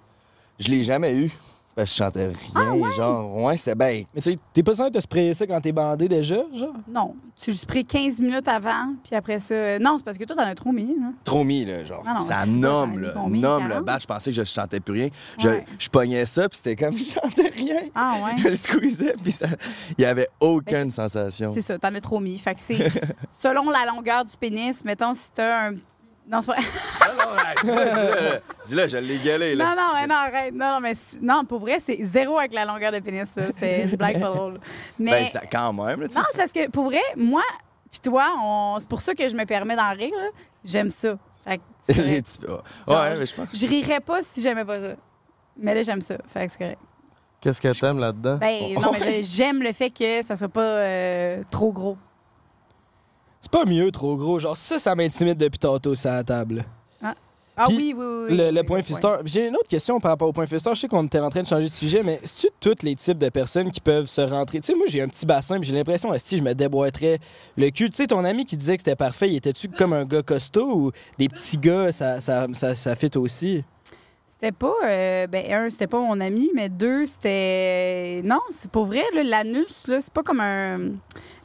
Je 0.57 0.69
l'ai 0.69 0.83
jamais 0.83 1.15
eu. 1.15 1.31
Je 1.75 1.85
chantais 1.85 2.27
rien. 2.53 2.91
Genre, 2.91 3.35
ouais, 3.43 3.57
c'est 3.57 3.73
ben. 3.73 4.03
Mais 4.13 4.21
tu 4.21 4.31
sais, 4.31 4.37
t'es 4.53 4.61
pas 4.61 4.75
censé 4.75 4.91
te 4.91 4.99
sprayer 4.99 5.33
ça 5.33 5.47
quand 5.47 5.59
t'es 5.59 5.71
bandé 5.71 6.07
déjà, 6.07 6.37
genre? 6.53 6.73
Non. 6.87 7.15
Tu 7.35 7.49
le 7.49 7.55
spray 7.55 7.83
15 7.83 8.19
minutes 8.21 8.47
avant, 8.47 8.93
puis 9.03 9.15
après 9.15 9.39
ça. 9.39 9.55
euh, 9.55 9.79
Non, 9.79 9.95
c'est 9.97 10.03
parce 10.05 10.17
que 10.19 10.23
toi, 10.25 10.35
t'en 10.35 10.43
as 10.43 10.53
trop 10.53 10.71
mis. 10.71 10.95
hein. 11.01 11.13
Trop 11.23 11.43
mis, 11.43 11.65
là, 11.65 11.83
genre. 11.83 12.03
Ah 12.05 12.13
non, 12.13 12.19
ça 12.19 12.45
nomme, 12.45 12.99
là. 12.99 13.13
Nomme 13.15 13.63
le 13.63 13.69
40? 13.69 13.85
bat. 13.85 13.97
Je 13.99 14.05
pensais 14.05 14.29
que 14.31 14.35
je 14.37 14.43
chantais 14.43 14.79
plus 14.79 14.93
rien. 14.93 15.07
Je, 15.39 15.47
Ouais. 15.47 15.65
je 15.79 15.89
pognais 15.89 16.25
ça, 16.27 16.47
puis 16.47 16.57
c'était 16.61 16.75
comme 16.75 16.93
je 16.97 17.05
chantais 17.05 17.49
rien. 17.49 17.81
Ah 17.95 18.17
ouais. 18.23 18.37
Je 18.37 18.49
le 18.49 18.55
squeezais, 18.55 19.15
puis 19.21 19.31
ça... 19.31 19.47
il 19.97 20.01
y 20.03 20.05
avait 20.05 20.27
aucune 20.39 20.91
sensation. 20.91 21.51
C'est 21.55 21.61
ça, 21.61 21.79
t'en 21.79 21.93
as 21.95 22.01
trop 22.01 22.19
mis. 22.19 22.37
Fait 22.37 22.53
que 22.53 22.61
c'est 22.61 22.87
selon 23.31 23.69
la 23.71 23.85
longueur 23.91 24.25
du 24.25 24.37
pénis, 24.39 24.85
mettons, 24.85 25.13
si 25.15 25.31
t'as 25.33 25.69
un. 25.69 25.73
Non, 26.27 26.41
c'est 26.41 26.53
pas 26.53 26.59
vrai. 26.59 27.15
Non, 27.17 27.37
arrête 27.37 27.59
ça, 27.59 27.85
dis-le. 27.85 28.41
Dis-le, 28.65 28.87
je 28.87 28.97
l'ai 28.97 29.55
là. 29.55 29.65
Non, 29.65 29.81
non, 29.81 29.89
mais 29.93 30.07
non, 30.07 30.15
arrête. 30.15 30.53
Non, 30.53 30.67
non, 30.73 30.79
mais 30.79 30.93
non, 31.21 31.45
pour 31.45 31.59
vrai, 31.59 31.77
c'est 31.83 31.97
zéro 32.03 32.37
avec 32.39 32.53
la 32.53 32.65
longueur 32.65 32.91
de 32.91 32.99
pénis, 32.99 33.29
ça. 33.29 33.41
C'est 33.57 33.81
une 33.83 33.95
blague 33.95 34.19
pas 34.19 34.31
drôle. 34.31 34.59
Mais. 34.97 35.11
Ben, 35.11 35.27
ça, 35.27 35.41
quand 35.51 35.73
même, 35.73 36.01
là, 36.01 36.07
tu 36.07 36.13
sais. 36.13 36.19
Non, 36.19 36.25
c'est 36.31 36.37
parce 36.37 36.51
que 36.51 36.69
pour 36.69 36.85
vrai, 36.85 37.01
moi, 37.17 37.43
puis 37.91 37.99
toi, 37.99 38.25
on... 38.41 38.77
c'est 38.79 38.89
pour 38.89 39.01
ça 39.01 39.13
que 39.13 39.27
je 39.27 39.35
me 39.35 39.45
permets 39.45 39.75
d'en 39.75 39.91
rire. 39.91 40.13
là. 40.17 40.29
J'aime 40.63 40.89
ça. 40.89 41.17
Fait 41.45 41.57
que 41.57 41.63
c'est 41.81 41.93
petits- 42.21 42.39
Ouais, 42.41 42.47
Genre, 42.87 43.01
ouais, 43.03 43.19
mais 43.19 43.25
je 43.25 43.35
pense. 43.35 43.47
Je 43.53 43.67
rirais 43.67 43.99
pas 43.99 44.23
si 44.23 44.41
j'aimais 44.41 44.65
pas 44.65 44.79
ça. 44.79 44.95
Mais 45.57 45.75
là, 45.75 45.83
j'aime 45.83 46.01
ça. 46.01 46.15
Fait 46.27 46.45
que 46.45 46.51
c'est 46.53 46.57
correct. 46.57 46.79
Qu'est-ce 47.41 47.59
que 47.59 47.77
t'aimes 47.77 47.99
là-dedans? 47.99 48.37
Ben, 48.37 48.73
non, 48.81 48.93
mais 48.93 49.21
j'aime 49.21 49.61
le 49.61 49.73
fait 49.73 49.89
que 49.89 50.21
ça 50.21 50.37
soit 50.37 50.47
pas 50.47 50.61
euh, 50.61 51.43
trop 51.51 51.73
gros. 51.73 51.97
Pas 53.53 53.65
mieux 53.65 53.91
trop 53.91 54.15
gros. 54.15 54.39
Genre, 54.39 54.57
ça, 54.57 54.79
ça 54.79 54.95
m'intimide 54.95 55.37
depuis 55.37 55.59
tantôt, 55.59 55.93
ça 55.93 56.13
à 56.13 56.17
la 56.17 56.23
table. 56.23 56.65
Ah 57.55 57.65
Puis, 57.67 57.93
oui, 57.93 57.93
oui, 57.95 58.25
oui. 58.31 58.51
Le, 58.51 58.63
point 58.63 58.81
oui. 58.81 58.95
J'ai 59.25 59.47
une 59.47 59.55
autre 59.55 59.67
question 59.67 59.99
par 59.99 60.09
rapport 60.09 60.27
au 60.27 60.33
point 60.33 60.47
fisteur. 60.47 60.73
Je 60.73 60.81
sais 60.81 60.87
qu'on 60.87 61.05
était 61.05 61.19
en 61.19 61.29
train 61.29 61.43
de 61.43 61.47
changer 61.47 61.67
de 61.67 61.71
sujet, 61.73 62.01
mais 62.01 62.17
que 62.17 62.47
tous 62.59 62.83
les 62.83 62.95
types 62.95 63.19
de 63.19 63.29
personnes 63.29 63.69
qui 63.69 63.79
peuvent 63.79 64.07
se 64.07 64.21
rentrer? 64.21 64.59
Tu 64.59 64.65
sais, 64.65 64.75
moi, 64.75 64.87
j'ai 64.89 65.03
un 65.03 65.07
petit 65.07 65.27
bassin, 65.27 65.59
puis 65.59 65.69
j'ai 65.69 65.75
l'impression, 65.75 66.11
si 66.17 66.39
je 66.39 66.43
me 66.43 66.55
déboîterais 66.55 67.19
le 67.55 67.69
cul. 67.69 67.91
Tu 67.91 67.97
sais, 67.97 68.07
ton 68.07 68.25
ami 68.25 68.45
qui 68.45 68.57
disait 68.57 68.75
que 68.75 68.81
c'était 68.81 68.95
parfait, 68.95 69.29
il 69.29 69.35
était-tu 69.35 69.67
comme 69.67 69.93
un 69.93 70.03
gars 70.03 70.23
costaud 70.23 70.73
ou 70.73 70.91
des 71.19 71.29
petits 71.29 71.59
gars, 71.59 71.91
ça, 71.91 72.19
ça, 72.21 72.47
ça, 72.53 72.73
ça 72.73 72.95
fit 72.95 73.15
aussi? 73.17 73.63
C'était 74.43 74.57
pas. 74.57 74.75
euh, 74.83 75.27
ben, 75.27 75.53
un, 75.53 75.69
c'était 75.69 75.87
pas 75.87 76.01
mon 76.01 76.19
ami, 76.19 76.51
mais 76.53 76.67
deux, 76.67 77.05
c'était. 77.05 78.21
Non, 78.25 78.41
c'est 78.51 78.69
pour 78.69 78.87
vrai, 78.87 79.01
l'anus, 79.13 79.87
là, 79.87 80.01
c'est 80.01 80.11
pas 80.11 80.21
comme 80.21 80.41
un. 80.41 80.79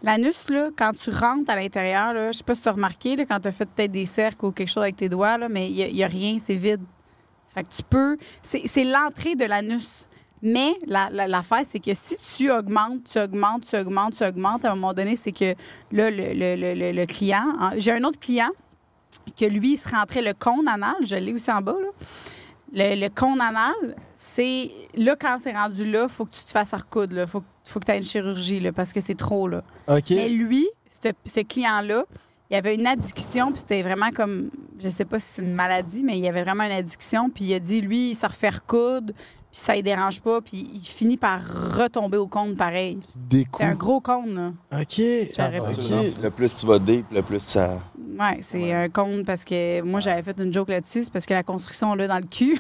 L'anus, 0.03 0.51
là, 0.51 0.71
quand 0.77 0.91
tu 1.01 1.11
rentres 1.11 1.49
à 1.49 1.55
l'intérieur, 1.55 2.13
là, 2.13 2.33
je 2.33 2.39
sais 2.39 2.43
pas 2.45 2.57
si 2.57 2.63
tu 2.63 2.69
as 2.69 2.73
remarqué, 2.73 3.15
là, 3.15 3.25
quand 3.25 3.39
tu 3.39 3.47
as 3.47 3.53
fait 3.53 3.67
peut-être 3.67 3.93
des 3.93 4.05
cercles 4.05 4.47
ou 4.47 4.51
quelque 4.51 4.69
chose 4.69 4.83
avec 4.83 4.97
tes 4.97 5.09
doigts, 5.09 5.39
là, 5.39 5.49
mais 5.49 5.71
il 5.71 5.97
y, 5.97 6.03
a 6.03 6.09
rien, 6.09 6.39
c'est 6.41 6.57
vide. 6.57 6.81
Fait 7.55 7.63
que 7.63 7.69
tu 7.69 7.85
peux. 7.85 8.17
C'est 8.43 8.67
c'est 8.67 8.83
l'entrée 8.83 9.37
de 9.37 9.45
l'anus. 9.45 10.05
Mais 10.43 10.73
la- 10.89 11.09
la- 11.13 11.29
l'affaire, 11.29 11.63
c'est 11.71 11.79
que 11.79 11.95
si 11.95 12.17
tu 12.37 12.51
augmentes, 12.51 13.05
tu 13.13 13.21
augmentes, 13.21 13.65
tu 13.65 13.77
augmentes, 13.77 14.17
tu 14.17 14.25
augmentes, 14.25 14.65
à 14.65 14.73
un 14.73 14.75
moment 14.75 14.93
donné, 14.93 15.15
c'est 15.15 15.31
que 15.33 15.55
là, 15.93 16.11
le, 16.11 16.33
le- 16.35 16.75
le- 16.75 16.93
le- 16.93 17.07
client. 17.07 17.45
J'ai 17.77 17.93
un 17.93 18.03
autre 18.03 18.19
client 18.19 18.51
que 19.39 19.45
lui, 19.45 19.75
il 19.75 19.77
se 19.79 19.89
rentrait 19.89 20.23
le 20.23 20.33
cône 20.35 20.67
anal. 20.67 20.97
Je 21.05 21.15
l'ai 21.15 21.33
aussi 21.33 21.53
en 21.53 21.61
bas, 21.61 21.77
là. 21.81 21.91
Le, 22.73 23.01
le 23.01 23.09
cône 23.09 23.41
anal, 23.41 23.97
c'est. 24.15 24.71
Là, 24.95 25.17
quand 25.17 25.39
c'est 25.39 25.53
rendu 25.53 25.91
là, 25.91 26.09
faut 26.09 26.25
que 26.27 26.35
tu 26.35 26.45
te 26.45 26.51
fasses 26.51 26.75
recoudre. 26.75 27.21
Il 27.21 27.27
faut, 27.27 27.43
faut 27.65 27.81
que 27.81 27.87
tu 27.87 27.93
aies 27.93 27.99
une 27.99 28.05
chirurgie, 28.05 28.61
là, 28.61 28.73
parce 28.73 28.93
que 28.93 29.01
c'est 29.01 29.15
trop, 29.15 29.49
là. 29.49 29.63
Mais 30.11 30.29
lui, 30.29 30.69
ce, 30.89 31.41
client-là, 31.41 32.05
il 32.51 32.57
avait 32.57 32.75
une 32.75 32.87
addiction, 32.87 33.51
puis 33.53 33.61
c'était 33.61 33.83
vraiment 33.83 34.11
comme, 34.11 34.51
je 34.83 34.89
sais 34.89 35.05
pas 35.05 35.19
si 35.19 35.27
c'est 35.35 35.43
une 35.43 35.55
maladie, 35.55 36.03
mais 36.03 36.19
il 36.19 36.27
avait 36.27 36.43
vraiment 36.43 36.65
une 36.65 36.73
addiction, 36.73 37.31
puis 37.31 37.45
il 37.45 37.55
a 37.55 37.59
dit, 37.59 37.81
lui, 37.81 38.11
il 38.11 38.15
se 38.15 38.27
refait 38.27 38.51
recoudre, 38.51 39.13
puis 39.51 39.61
ça 39.61 39.75
ne 39.77 39.81
dérange 39.81 40.21
pas, 40.21 40.41
puis 40.41 40.71
il 40.75 40.81
finit 40.87 41.17
par 41.17 41.41
retomber 41.77 42.17
au 42.19 42.27
compte 42.27 42.57
pareil. 42.57 42.99
Des 43.17 43.47
C'est 43.57 43.65
un 43.65 43.75
gros 43.75 44.01
compte, 44.01 44.29
là. 44.29 44.53
OK. 44.73 45.01
J'aurais 45.37 45.59
pas- 45.59 45.71
Ok. 45.71 46.23
Le 46.23 46.31
plus 46.31 46.57
tu 46.57 46.67
vas 46.67 46.79
deep, 46.79 47.07
le 47.13 47.23
plus 47.23 47.41
ça. 47.41 47.75
Ouais, 48.19 48.39
c'est 48.41 48.73
un 48.73 48.89
compte 48.89 49.25
parce 49.25 49.45
que 49.45 49.81
moi, 49.83 50.01
j'avais 50.01 50.23
fait 50.23 50.39
une 50.41 50.53
joke 50.53 50.69
là-dessus, 50.71 51.05
c'est 51.05 51.13
parce 51.13 51.25
que 51.27 51.35
la 51.35 51.43
construction, 51.43 51.95
là, 51.95 52.09
dans 52.09 52.19
le 52.19 52.27
cul. 52.27 52.59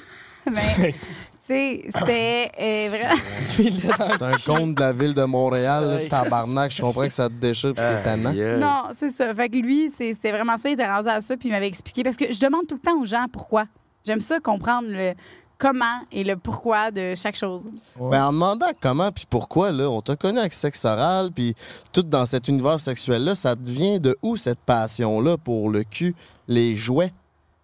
mais, 0.51 0.95
tu 1.47 1.55
sais, 1.55 1.83
c'était 1.95 2.51
euh, 2.61 2.89
vraiment. 2.91 4.07
C'est 4.07 4.23
un 4.23 4.39
compte 4.47 4.75
de 4.75 4.81
la 4.81 4.93
ville 4.93 5.15
de 5.15 5.25
Montréal, 5.25 5.85
là, 5.85 6.07
tabarnak. 6.09 6.71
Je 6.71 6.81
comprends 6.81 7.07
que 7.07 7.13
ça 7.13 7.29
te 7.29 7.35
déchire 7.35 7.75
pis 7.75 7.83
c'est 7.83 8.03
tannant. 8.03 8.33
Non, 8.33 8.93
c'est 8.95 9.11
ça. 9.11 9.35
Fait 9.35 9.49
que 9.49 9.57
lui, 9.57 9.91
c'est- 9.91 10.15
c'était 10.15 10.33
vraiment 10.33 10.57
ça. 10.57 10.69
Il 10.71 10.75
était 10.75 10.87
rendu 10.91 11.09
à 11.09 11.21
ça, 11.21 11.37
puis 11.37 11.49
il 11.49 11.53
m'avait 11.53 11.67
expliqué. 11.67 12.03
Parce 12.03 12.17
que 12.17 12.33
je 12.33 12.41
demande 12.41 12.67
tout 12.67 12.77
le 12.77 12.81
temps 12.81 12.99
aux 13.01 13.05
gens 13.05 13.27
pourquoi. 13.33 13.65
J'aime 14.07 14.21
ça 14.21 14.39
comprendre 14.41 14.89
le 14.91 15.13
comment 15.59 16.01
et 16.13 16.25
le 16.25 16.37
pourquoi 16.37 16.91
de 16.91 17.15
chaque 17.15 17.37
chose. 17.37 17.69
Ben, 17.99 18.27
en 18.27 18.33
demandant 18.33 18.67
comment 18.81 19.11
puis 19.11 19.27
pourquoi, 19.29 19.73
là, 19.73 19.91
on 19.91 20.01
t'a 20.01 20.17
connu 20.17 20.39
avec 20.39 20.53
sexe 20.53 20.85
oral, 20.85 21.31
puis 21.35 21.55
tout 21.93 22.03
dans 22.03 22.27
cet 22.27 22.49
univers 22.49 22.79
sexuel-là, 22.81 23.35
ça 23.35 23.57
te 23.57 23.69
vient 23.69 23.99
de 23.99 24.17
où 24.23 24.37
cette 24.37 24.61
passion-là 24.61 25.37
pour 25.37 25.71
le 25.71 25.83
cul, 25.85 26.15
les 26.47 26.77
jouets? 26.77 27.13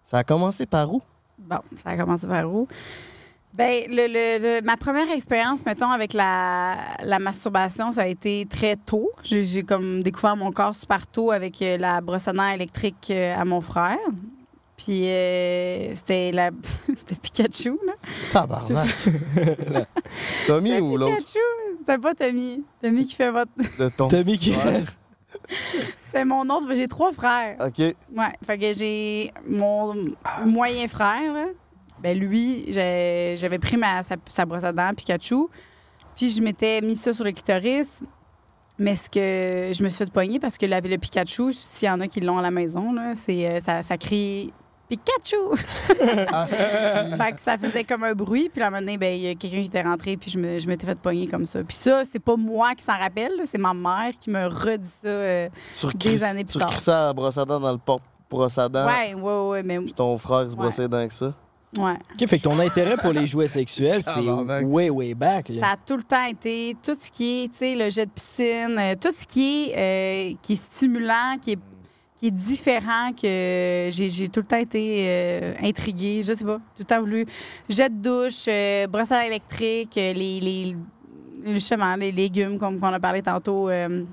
Ça 0.03 0.17
a 0.19 0.23
commencé 0.23 0.65
par 0.65 0.93
où? 0.93 1.01
Bon, 1.39 1.59
ça 1.83 1.89
a 1.91 1.97
commencé 1.97 2.27
par 2.27 2.53
où? 2.53 2.67
Ben, 3.53 3.85
le, 3.87 4.07
le- 4.07 4.59
le- 4.59 4.65
ma 4.65 4.75
première 4.75 5.09
expérience, 5.11 5.65
mettons, 5.65 5.89
avec 5.89 6.11
la, 6.11 6.75
la 7.01 7.19
masturbation, 7.19 7.93
ça 7.93 8.01
a 8.01 8.07
été 8.07 8.45
très 8.49 8.75
tôt. 8.75 9.09
J'ai 9.23 9.63
comme 9.63 10.03
découvert 10.03 10.35
mon 10.35 10.51
corps 10.51 10.75
super 10.75 11.07
tôt 11.07 11.31
avec 11.31 11.61
euh, 11.61 11.77
la 11.77 12.01
brosse 12.01 12.27
à 12.27 12.33
dents 12.33 12.49
électrique 12.49 13.07
euh, 13.11 13.33
à 13.33 13.45
mon 13.45 13.61
frère. 13.61 13.97
Puis 14.77 15.07
euh, 15.09 15.95
c'était 15.95 16.31
la 16.31 16.51
c'était 16.95 17.15
Pikachu, 17.15 17.79
là. 17.85 17.93
Tabarnak. 18.29 18.87
Tommy 20.47 20.79
ou 20.79 20.97
l'autre? 20.97 21.17
Pikachu! 21.17 21.39
C'était 21.79 21.97
pas 21.97 22.13
Tommy. 22.13 22.63
Tommy 22.81 23.05
qui 23.05 23.15
fait 23.15 23.31
votre. 23.31 23.51
de 23.79 23.89
ton 23.89 24.07
Tommy 24.07 24.37
qui-? 24.37 24.53
C'était 26.01 26.25
mon 26.25 26.49
autre. 26.49 26.67
J'ai 26.75 26.87
trois 26.87 27.11
frères. 27.13 27.57
OK. 27.59 27.79
Ouais. 27.79 27.95
Fait 28.45 28.57
que 28.57 28.73
j'ai 28.73 29.31
mon 29.47 29.95
moyen 30.45 30.87
frère, 30.87 31.33
là. 31.33 31.45
Ben 32.01 32.17
lui, 32.17 32.65
j'avais 32.71 33.57
pris 33.59 33.77
ma, 33.77 34.03
sa, 34.03 34.15
sa 34.27 34.45
brosse 34.45 34.63
à 34.65 34.73
dents 34.73 34.93
Pikachu. 34.93 35.47
Puis 36.15 36.29
je 36.29 36.41
m'étais 36.41 36.81
mis 36.81 36.95
ça 36.95 37.13
sur 37.13 37.23
le 37.25 37.31
clitoris. 37.31 38.01
Mais 38.77 38.95
ce 38.97 39.09
que 39.09 39.73
je 39.73 39.83
me 39.83 39.89
suis 39.89 39.99
fait 39.99 40.11
pogner 40.11 40.37
parce 40.39 40.57
que 40.57 40.65
le, 40.65 40.79
le 40.81 40.97
Pikachu, 40.97 41.53
s'il 41.53 41.87
y 41.87 41.91
en 41.91 42.01
a 42.01 42.07
qui 42.07 42.19
l'ont 42.19 42.37
à 42.37 42.41
la 42.41 42.51
maison, 42.51 42.91
là, 42.91 43.15
c'est, 43.15 43.47
euh, 43.47 43.59
ça, 43.61 43.81
ça 43.83 43.97
crie 43.97 44.51
Pikachu! 44.89 45.35
Ah, 46.31 46.45
si. 46.49 46.55
fait 47.17 47.31
que 47.33 47.41
ça 47.41 47.57
faisait 47.57 47.83
comme 47.83 48.03
un 48.03 48.13
bruit. 48.13 48.49
Puis 48.49 48.59
là, 48.59 48.67
un 48.67 48.69
moment 48.69 48.81
donné, 48.81 48.97
ben, 48.97 49.13
il 49.15 49.21
y 49.21 49.27
a 49.29 49.35
quelqu'un 49.35 49.61
qui 49.61 49.67
était 49.67 49.81
rentré, 49.81 50.15
puis 50.17 50.29
je, 50.31 50.37
me, 50.37 50.59
je 50.59 50.67
m'étais 50.67 50.85
fait 50.85 50.97
pogner 50.97 51.27
comme 51.27 51.45
ça. 51.45 51.63
Puis 51.63 51.75
ça, 51.75 52.03
c'est 52.05 52.19
pas 52.19 52.35
moi 52.35 52.75
qui 52.75 52.83
s'en 52.83 52.97
rappelle, 52.97 53.35
là, 53.37 53.43
c'est 53.45 53.57
ma 53.57 53.73
mère 53.73 54.11
qui 54.19 54.29
me 54.29 54.45
redit 54.47 54.87
ça 55.01 55.07
euh, 55.07 55.49
Tu 55.79 55.87
des 55.97 56.23
années 56.23 56.43
plus 56.43 56.53
tu 56.53 56.59
tard. 56.59 56.67
recrissais 56.69 56.91
à 56.91 57.05
la 57.07 57.13
brosse 57.13 57.37
à 57.37 57.45
dents 57.45 57.59
dans 57.59 57.71
le 57.71 57.77
porte-brosse 57.79 58.57
à 58.57 58.69
dents, 58.69 58.85
Ouais, 58.87 59.13
ouais, 59.15 59.49
ouais, 59.49 59.63
mais 59.63 59.79
puis 59.79 59.93
ton 59.93 60.17
frère 60.17 60.49
se 60.49 60.55
brossait 60.55 60.83
les 60.83 60.87
dents 60.87 60.97
avec 60.97 61.11
ça. 61.11 61.33
ouais. 61.77 61.93
OK, 62.13 62.27
fait 62.29 62.37
que 62.37 62.43
ton 62.43 62.59
intérêt 62.59 62.95
pour 62.97 63.11
les 63.11 63.25
jouets 63.25 63.47
sexuels, 63.47 64.01
c'est 64.03 64.63
way, 64.63 64.89
way 64.91 65.13
back. 65.15 65.49
là. 65.49 65.61
Ça 65.61 65.71
a 65.73 65.77
tout 65.77 65.97
le 65.97 66.03
temps 66.03 66.25
été 66.25 66.77
tout 66.83 66.95
ce 66.99 67.09
qui 67.09 67.43
est, 67.45 67.47
tu 67.47 67.57
sais, 67.57 67.75
le 67.75 67.89
jet 67.89 68.05
de 68.05 68.11
piscine, 68.11 68.77
euh, 68.77 68.93
tout 69.01 69.11
ce 69.17 69.25
qui 69.25 69.71
est, 69.71 70.31
euh, 70.31 70.35
qui 70.43 70.53
est 70.53 70.55
stimulant, 70.63 71.37
qui 71.41 71.53
est, 71.53 71.59
qui 72.17 72.27
est 72.27 72.31
différent, 72.31 73.11
que 73.11 73.89
j'ai 73.91 74.29
tout 74.29 74.41
le 74.41 74.45
temps 74.45 74.57
été 74.57 75.05
euh, 75.07 75.53
intriguée. 75.61 76.21
Je 76.23 76.33
sais 76.33 76.45
pas, 76.45 76.57
tout 76.57 76.79
le 76.79 76.85
temps 76.85 76.99
voulu. 76.99 77.25
Jet 77.69 77.89
de 77.89 78.01
douche, 78.01 78.45
euh, 78.47 78.87
brosse 78.87 79.11
à 79.11 79.25
électrique, 79.25 79.97
euh, 79.97 80.13
les, 80.13 80.39
les, 80.39 80.77
justement, 81.53 81.95
les 81.95 82.11
légumes, 82.11 82.57
comme 82.57 82.79
qu'on 82.79 82.87
a 82.87 82.99
parlé 82.99 83.21
tantôt. 83.21 83.69
euh, 83.69 84.03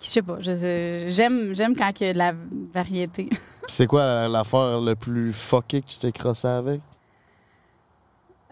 je 0.00 0.06
sais 0.06 0.22
pas, 0.22 0.38
j'aime 0.40 1.54
j'aime 1.54 1.76
quand 1.76 1.90
il 2.00 2.06
y 2.06 2.10
a 2.10 2.12
de 2.12 2.18
la 2.18 2.32
variété. 2.72 3.28
C'est 3.66 3.86
quoi 3.86 4.28
l'affaire 4.28 4.80
le 4.80 4.94
plus 4.94 5.32
fucké 5.32 5.82
que 5.82 5.88
tu 5.88 5.98
t'es 5.98 6.12
crossé 6.12 6.46
avec? 6.48 6.80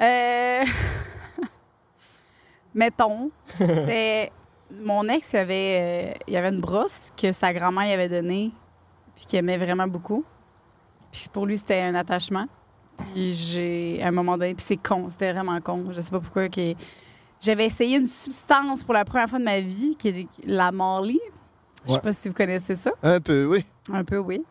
Euh... 0.01 0.65
Mettons, 2.75 3.31
c'était 3.59 4.33
mon 4.83 5.09
ex, 5.09 5.33
il 5.33 5.37
avait, 5.37 5.79
euh, 5.81 6.13
il 6.27 6.35
y 6.35 6.37
avait 6.37 6.49
une 6.51 6.61
brosse 6.61 7.13
que 7.17 7.33
sa 7.33 7.55
grand-mère 7.55 7.85
lui 7.85 7.93
avait 7.93 8.09
donnée, 8.09 8.51
puis 9.17 9.25
qu'il 9.27 9.39
aimait 9.41 9.59
vraiment 9.59 9.89
beaucoup. 9.89 10.25
Puis 11.11 11.27
pour 11.33 11.47
lui, 11.47 11.59
c'était 11.59 11.81
un 11.81 11.95
attachement. 11.97 12.47
Puis 13.13 13.35
j'ai, 13.35 14.01
à 14.03 14.09
un 14.09 14.11
moment 14.13 14.39
donné, 14.39 14.55
puis 14.55 14.65
c'est 14.65 14.77
con, 14.77 15.09
c'était 15.11 15.33
vraiment 15.33 15.61
con. 15.61 15.87
Je 15.91 16.01
sais 16.01 16.11
pas 16.11 16.21
pourquoi. 16.21 16.45
J'avais 17.41 17.67
essayé 17.67 17.97
une 17.99 18.07
substance 18.07 18.85
pour 18.85 18.95
la 18.95 19.05
première 19.05 19.29
fois 19.29 19.39
de 19.39 19.45
ma 19.45 19.61
vie, 19.61 19.97
qui 19.99 20.09
est 20.09 20.27
la 20.45 20.71
Marley. 20.73 21.19
Je 21.85 21.91
sais 21.91 21.97
Ouais. 21.97 22.03
pas 22.03 22.13
si 22.13 22.29
vous 22.29 22.35
connaissez 22.35 22.75
ça. 22.75 22.91
Un 23.03 23.21
peu, 23.21 23.45
oui. 23.47 23.65
Un 23.93 24.05
peu, 24.05 24.19
oui. 24.19 24.43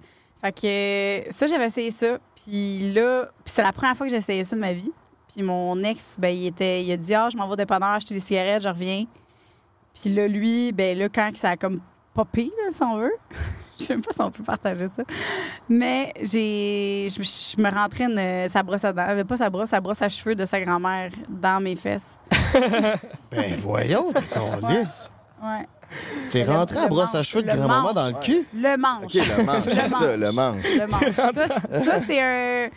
Fait 0.42 0.52
que 0.52 1.34
ça, 1.34 1.48
j'avais 1.48 1.66
essayé 1.66 1.92
ça. 1.92 2.20
Puis 2.36 2.94
là, 2.94 3.26
puis 3.44 3.54
c'est 3.54 3.64
la 3.64 3.72
première 3.74 3.96
fois 3.98 4.06
que 4.06 4.12
j'ai 4.12 4.18
essayé 4.18 4.44
ça 4.44 4.56
de 4.56 4.62
ma 4.62 4.74
vie. 4.74 4.92
Puis 5.34 5.44
mon 5.44 5.82
ex, 5.84 6.16
ben, 6.20 6.30
il, 6.30 6.46
était, 6.48 6.84
il 6.84 6.92
a 6.92 6.98
dit 6.98 7.14
Ah, 7.14 7.30
je 7.32 7.38
m'en 7.38 7.48
vais 7.48 7.54
au 7.54 7.58
dépanneur 7.58 7.90
acheter 7.90 8.14
des 8.14 8.20
cigarettes, 8.20 8.62
je 8.64 8.70
reviens. 8.70 9.06
Puis 10.00 10.14
là, 10.14 10.28
lui, 10.28 10.72
ben 10.72 10.98
là, 10.98 11.10
quand 11.10 11.32
ça 11.36 11.50
a 11.52 11.56
comme 11.58 11.82
popé, 12.14 12.44
là, 12.46 12.72
si 12.72 12.84
on 12.84 12.98
veut, 12.98 13.16
je 13.80 13.84
sais 13.86 13.94
même 13.94 14.02
pas 14.04 14.12
si 14.14 14.22
on 14.22 14.32
peut 14.32 14.44
partager 14.44 14.88
ça, 14.88 15.04
mais 15.70 16.14
j'ai, 16.22 17.08
je, 17.10 17.22
je 17.24 17.62
me 17.62 17.70
rentrais 17.70 18.06
une, 18.06 18.50
sa 18.50 18.64
brosse 18.64 18.84
à 18.86 18.94
dents, 18.94 19.06
euh, 19.10 19.24
pas 19.24 19.38
sa 19.38 19.50
brosse, 19.50 19.70
sa 19.70 19.82
brosse 19.82 20.02
à 20.02 20.10
cheveux 20.10 20.36
de 20.36 20.46
sa 20.46 20.60
grand-mère 20.62 21.12
dans 21.30 21.62
mes 21.62 21.76
fesses. 21.76 22.20
Ben 23.32 23.56
voyons, 23.58 24.12
t'es 24.14 24.22
con 24.34 24.68
lisse. 24.70 25.12
Ouais. 25.44 25.68
T'es 26.32 26.44
Le- 26.46 26.52
rentré 26.52 26.78
à 26.80 26.84
le 26.84 26.88
brosse 26.90 27.14
à 27.14 27.22
cheveux 27.24 27.44
de 27.44 27.50
le 27.52 27.56
grand-maman 27.58 27.92
dans 27.94 28.08
le 28.08 28.14
cul? 28.14 28.48
Le 28.54 28.78
manche. 28.78 29.04
OK, 29.04 29.14
le 29.38 29.44
manche, 29.44 29.64
c'est 29.70 29.88
ça, 29.90 30.18
le 30.18 30.32
manche. 30.32 30.64
Le 30.64 30.88
manche. 30.88 31.12
Ça, 31.12 31.32
c'est- 31.34 31.80
ça, 31.84 32.00
c'est 32.00 32.22
un 32.22 32.70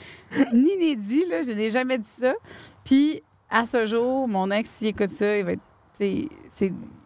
inédit, 0.53 1.25
là. 1.31 1.43
Je 1.43 1.53
n'ai 1.53 1.71
jamais 1.71 1.99
dit 1.99 2.11
ça. 2.21 2.33
Puis, 2.85 3.23
à 3.49 3.65
ce 3.65 3.87
jour, 3.87 4.27
mon 4.29 4.51
ex, 4.51 4.69
s'il 4.71 4.89
écoute 4.89 5.11
ça, 5.11 5.37
il 5.39 5.45
va 5.45 5.53
être. 5.53 5.63
Je 6.01 6.27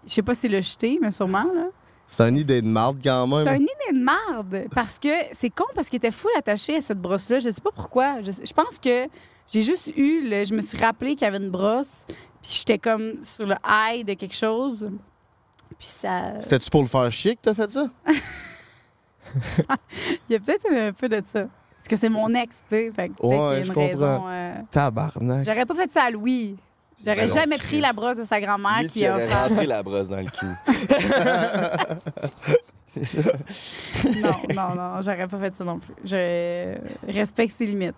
sais 0.07 0.23
pas 0.23 0.35
s'il 0.35 0.53
l'a 0.53 0.61
jeté, 0.61 0.99
mais 1.01 1.11
sûrement, 1.11 1.45
là. 1.45 1.67
C'est 2.15 2.29
une 2.29 2.37
idée 2.37 2.61
de 2.61 2.67
marde 2.69 2.99
quand 3.03 3.27
même. 3.27 3.43
C'est 3.43 3.51
un 3.51 3.57
idée 3.57 3.93
de 3.99 3.99
marde. 4.05 4.65
Parce 4.75 4.99
que 4.99 5.09
c'est 5.33 5.49
con, 5.51 5.65
parce 5.75 5.89
qu'il 5.89 5.97
était 5.97 6.11
full 6.11 6.31
attaché 6.37 6.77
à 6.77 6.81
cette 6.83 6.99
brosse-là. 7.01 7.39
Je 7.39 7.49
sais 7.51 7.61
pas 7.63 7.71
pourquoi. 7.75 8.21
Je, 8.21 8.53
pense 8.53 8.79
que 8.79 9.07
j'ai 9.51 9.63
juste 9.63 9.89
eu. 9.97 10.29
le- 10.29 10.45
je 10.45 10.53
me 10.55 10.61
suis 10.61 10.77
rappelé 10.77 11.15
qu'il 11.15 11.23
y 11.23 11.29
avait 11.29 11.39
une 11.43 11.51
brosse. 11.51 12.05
Puis 12.43 12.53
j'étais 12.59 12.79
comme 12.79 13.15
sur 13.23 13.47
le 13.47 13.55
high 13.67 14.05
de 14.07 14.13
quelque 14.15 14.35
chose. 14.35 14.91
Puis 15.79 15.89
ça. 15.89 16.39
C'était-tu 16.39 16.69
pour 16.69 16.83
le 16.83 16.89
faire 16.89 17.11
chier 17.11 17.35
que 17.35 17.41
t'as 17.43 17.55
fait 17.55 17.71
ça? 17.71 17.87
Il 20.29 20.33
y 20.33 20.35
a 20.37 20.41
peut-être 20.41 20.67
un 20.71 20.93
peu 20.93 21.09
de 21.09 21.23
ça. 21.25 21.45
Parce 21.79 21.89
que 21.89 21.97
c'est 21.97 22.09
mon 22.11 22.33
ex, 22.35 22.59
tu 22.69 22.77
sais. 22.77 22.93
Fait 22.95 23.09
que 23.09 23.27
Ouais, 23.27 23.57
qu'il 23.57 23.65
y 23.65 23.65
je 23.65 23.71
a 23.71 23.75
une 23.75 23.91
raison. 23.91 24.15
comprends. 24.17 24.29
euh, 24.31 24.55
Tabarnak. 24.71 25.45
J'aurais 25.45 25.67
pas 25.67 25.75
fait 25.75 25.91
ça 25.91 26.03
à 26.05 26.11
Louis. 26.11 26.57
J'aurais 27.05 27.27
Ben 27.27 27.35
jamais 27.35 27.57
pris 27.59 27.81
la 27.81 27.93
brosse 27.93 28.19
de 28.19 28.25
sa 28.25 28.41
grand-mère 28.41 28.83
qui 28.89 29.05
a 29.07 29.15
aurais 29.15 29.25
offert. 29.25 29.49
rentré 29.49 29.67
la 29.67 29.83
brosse 29.83 30.09
dans 30.09 30.17
le 30.17 30.25
cul. 30.25 30.47
Non, 34.23 34.37
non, 34.55 34.75
non, 34.75 35.01
j'aurais 35.01 35.27
pas 35.27 35.39
fait 35.39 35.55
ça 35.55 35.65
non 35.65 35.79
plus. 35.79 35.95
Je 36.05 36.77
respecte 37.11 37.55
ses 37.55 37.67
limites. 37.67 37.95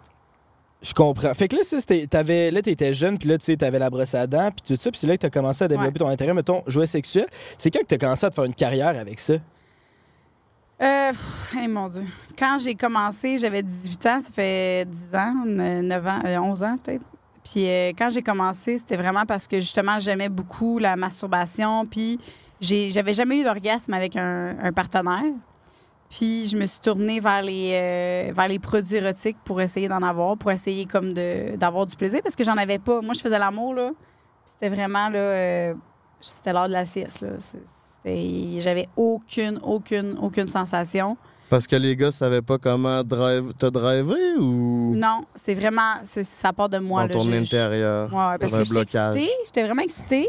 Je 0.82 0.92
comprends. 0.92 1.32
Fait 1.34 1.48
que 1.48 1.56
là, 1.56 1.62
ça, 1.64 1.78
t'avais, 2.08 2.50
là, 2.50 2.60
t'étais 2.62 2.92
jeune, 2.92 3.18
puis 3.18 3.28
là, 3.28 3.38
tu 3.38 3.46
sais, 3.46 3.56
t'avais 3.56 3.78
la 3.78 3.90
brosse 3.90 4.14
à 4.14 4.26
dents, 4.26 4.50
puis 4.50 4.74
tout 4.76 4.80
ça, 4.80 4.90
puis 4.90 5.00
c'est 5.00 5.06
là 5.06 5.16
que 5.16 5.22
t'as 5.22 5.30
commencé 5.30 5.64
à 5.64 5.68
développer 5.68 5.92
Ouais. 5.94 5.98
ton 5.98 6.08
intérêt, 6.08 6.34
mettons, 6.34 6.62
jouet 6.66 6.86
sexuel. 6.86 7.26
C'est 7.58 7.70
quand 7.70 7.80
que 7.80 7.86
t'as 7.86 7.98
commencé 7.98 8.26
à 8.26 8.30
te 8.30 8.34
faire 8.34 8.44
une 8.44 8.54
carrière 8.54 8.88
avec 8.98 9.18
ça? 9.18 9.34
Euh, 10.82 11.10
pff, 11.10 11.54
hey, 11.56 11.68
mon 11.68 11.88
Dieu. 11.88 12.04
Quand 12.38 12.58
j'ai 12.62 12.74
commencé, 12.74 13.38
j'avais 13.38 13.62
18 13.62 14.06
ans, 14.06 14.20
ça 14.20 14.30
fait 14.32 14.84
10 14.88 15.14
ans, 15.14 15.34
ne- 15.46 15.80
9 15.82 16.06
ans, 16.06 16.20
euh, 16.26 16.36
11 16.38 16.62
ans 16.62 16.76
peut-être. 16.84 17.04
Puis 17.44 17.68
euh, 17.68 17.92
quand 17.96 18.08
j'ai 18.10 18.22
commencé, 18.22 18.78
c'était 18.78 18.96
vraiment 18.96 19.26
parce 19.26 19.46
que 19.46 19.60
justement, 19.60 20.00
j'aimais 20.00 20.30
beaucoup 20.30 20.78
la 20.78 20.96
masturbation. 20.96 21.84
Puis 21.84 22.18
j'avais 22.60 23.12
jamais 23.12 23.38
eu 23.38 23.44
d'orgasme 23.44 23.92
avec 23.92 24.16
un, 24.16 24.72
partenaire. 24.74 25.32
Puis 26.08 26.46
je 26.46 26.56
me 26.56 26.64
suis 26.64 26.80
tournée 26.80 27.20
vers 27.20 27.42
les, 27.42 27.72
euh, 27.72 28.32
vers 28.32 28.48
les 28.48 28.58
produits 28.58 28.96
érotiques 28.96 29.36
pour 29.44 29.60
essayer 29.60 29.88
d'en 29.88 30.02
avoir, 30.02 30.38
pour 30.38 30.50
essayer 30.50 30.86
comme 30.86 31.12
d'avoir 31.12 31.86
du 31.86 31.96
plaisir 31.96 32.20
parce 32.22 32.36
que 32.36 32.44
j'en 32.44 32.56
avais 32.56 32.78
pas. 32.78 33.02
Moi, 33.02 33.12
je 33.14 33.20
faisais 33.20 33.38
l'amour, 33.38 33.74
là. 33.74 33.90
C'était 34.46 34.68
vraiment, 34.68 35.08
là, 35.08 35.18
euh, 35.18 35.74
c'était 36.20 36.52
l'heure 36.52 36.68
de 36.68 36.72
la 36.72 36.84
sieste, 36.84 37.22
là. 37.22 37.30
J'avais 38.04 38.88
aucune, 38.96 39.58
aucune, 39.62 40.18
aucune 40.20 40.46
sensation. 40.46 41.16
Parce 41.50 41.66
que 41.66 41.76
les 41.76 41.94
gars 41.94 42.10
savaient 42.10 42.42
pas 42.42 42.58
comment 42.58 43.02
drive, 43.04 43.52
te 43.54 43.66
driver 43.66 44.38
ou? 44.38 44.94
Non, 44.96 45.24
c'est 45.34 45.54
vraiment, 45.54 46.00
ça 46.02 46.52
part 46.52 46.68
de 46.68 46.78
moi. 46.78 47.02
dans 47.06 47.08
là. 47.08 47.24
ton 47.24 47.32
intérieur? 47.32 48.12
Ouais, 48.12 48.18
ouais, 48.18 48.38
parce 48.38 48.52
dans 48.52 48.58
que 48.58 48.62
un 48.62 48.64
j'étais 48.64 48.74
blocage. 48.74 49.16
excitée, 49.16 49.32
j'étais 49.44 49.62
vraiment 49.64 49.82
excitée. 49.82 50.28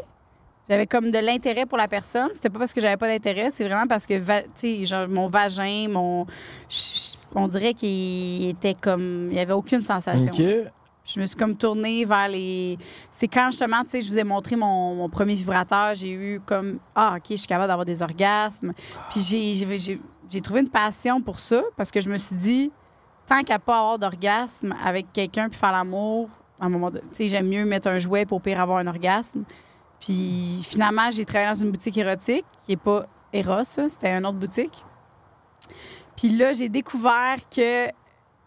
J'avais 0.69 0.87
comme 0.87 1.11
de 1.11 1.19
l'intérêt 1.19 1.65
pour 1.67 1.77
la 1.77 1.87
personne. 1.87 2.29
C'était 2.33 2.49
pas 2.49 2.59
parce 2.59 2.73
que 2.73 2.81
j'avais 2.81 2.97
pas 2.97 3.07
d'intérêt, 3.07 3.49
c'est 3.51 3.63
vraiment 3.65 3.87
parce 3.87 4.05
que 4.07 4.17
tu 4.17 4.43
sais, 4.55 4.85
genre, 4.85 5.07
mon 5.07 5.27
vagin, 5.27 5.87
mon. 5.89 6.25
On 7.35 7.47
dirait 7.47 7.73
qu'il 7.73 8.49
était 8.49 8.73
comme. 8.73 9.27
Il 9.29 9.35
y 9.35 9.39
avait 9.39 9.53
aucune 9.53 9.83
sensation. 9.83 10.31
OK. 10.31 10.41
Je 11.07 11.19
me 11.19 11.27
suis 11.27 11.35
comme 11.35 11.55
tournée 11.55 12.03
vers 12.03 12.27
les. 12.29 12.79
C'est 13.11 13.27
quand 13.27 13.51
justement, 13.51 13.83
tu 13.83 13.91
sais, 13.91 14.01
je 14.01 14.11
vous 14.11 14.17
ai 14.17 14.23
montré 14.23 14.55
mon, 14.55 14.95
mon 14.95 15.07
premier 15.07 15.35
vibrateur, 15.35 15.93
j'ai 15.93 16.09
eu 16.11 16.41
comme 16.43 16.79
Ah, 16.95 17.13
OK, 17.17 17.25
je 17.29 17.35
suis 17.35 17.45
capable 17.47 17.67
d'avoir 17.67 17.85
des 17.85 18.01
orgasmes. 18.01 18.73
Puis 19.11 19.21
j'ai- 19.21 19.99
j'ai 20.29 20.41
trouvé 20.41 20.61
une 20.61 20.69
passion 20.69 21.21
pour 21.21 21.39
ça 21.39 21.63
parce 21.77 21.91
que 21.91 22.01
je 22.01 22.09
me 22.09 22.17
suis 22.17 22.35
dit, 22.35 22.71
tant 23.27 23.43
qu'à 23.43 23.59
pas 23.59 23.79
avoir 23.79 23.99
d'orgasme 23.99 24.75
avec 24.83 25.11
quelqu'un 25.13 25.49
puis 25.49 25.57
faire 25.57 25.71
l'amour, 25.71 26.29
à 26.59 26.65
un 26.65 26.69
moment 26.69 26.91
tu 26.91 26.99
sais, 27.11 27.29
j'aime 27.29 27.47
mieux 27.47 27.65
mettre 27.65 27.87
un 27.87 27.99
jouet 27.99 28.25
pour 28.25 28.41
pire 28.41 28.59
avoir 28.59 28.77
un 28.77 28.87
orgasme. 28.87 29.43
Puis 29.99 30.61
finalement, 30.63 31.09
j'ai 31.11 31.25
travaillé 31.25 31.49
dans 31.49 31.63
une 31.63 31.71
boutique 31.71 31.97
érotique 31.97 32.45
qui 32.65 32.73
est 32.73 32.77
pas 32.77 33.05
Eros, 33.33 33.63
là, 33.77 33.89
c'était 33.89 34.11
une 34.11 34.25
autre 34.25 34.37
boutique. 34.37 34.83
Puis 36.15 36.29
là, 36.29 36.53
j'ai 36.53 36.69
découvert 36.69 37.37
que 37.53 37.87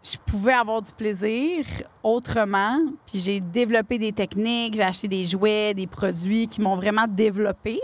je 0.03 0.17
pouvais 0.25 0.53
avoir 0.53 0.81
du 0.81 0.93
plaisir 0.93 1.67
autrement. 2.03 2.79
Puis 3.07 3.19
j'ai 3.19 3.41
développé 3.41 3.99
des 3.99 4.12
techniques, 4.12 4.75
j'ai 4.77 4.83
acheté 4.83 5.09
des 5.09 5.25
jouets, 5.25 5.75
des 5.75 5.87
produits 5.87 6.49
qui 6.49 6.61
m'ont 6.61 6.77
vraiment 6.77 7.07
développé. 7.07 7.81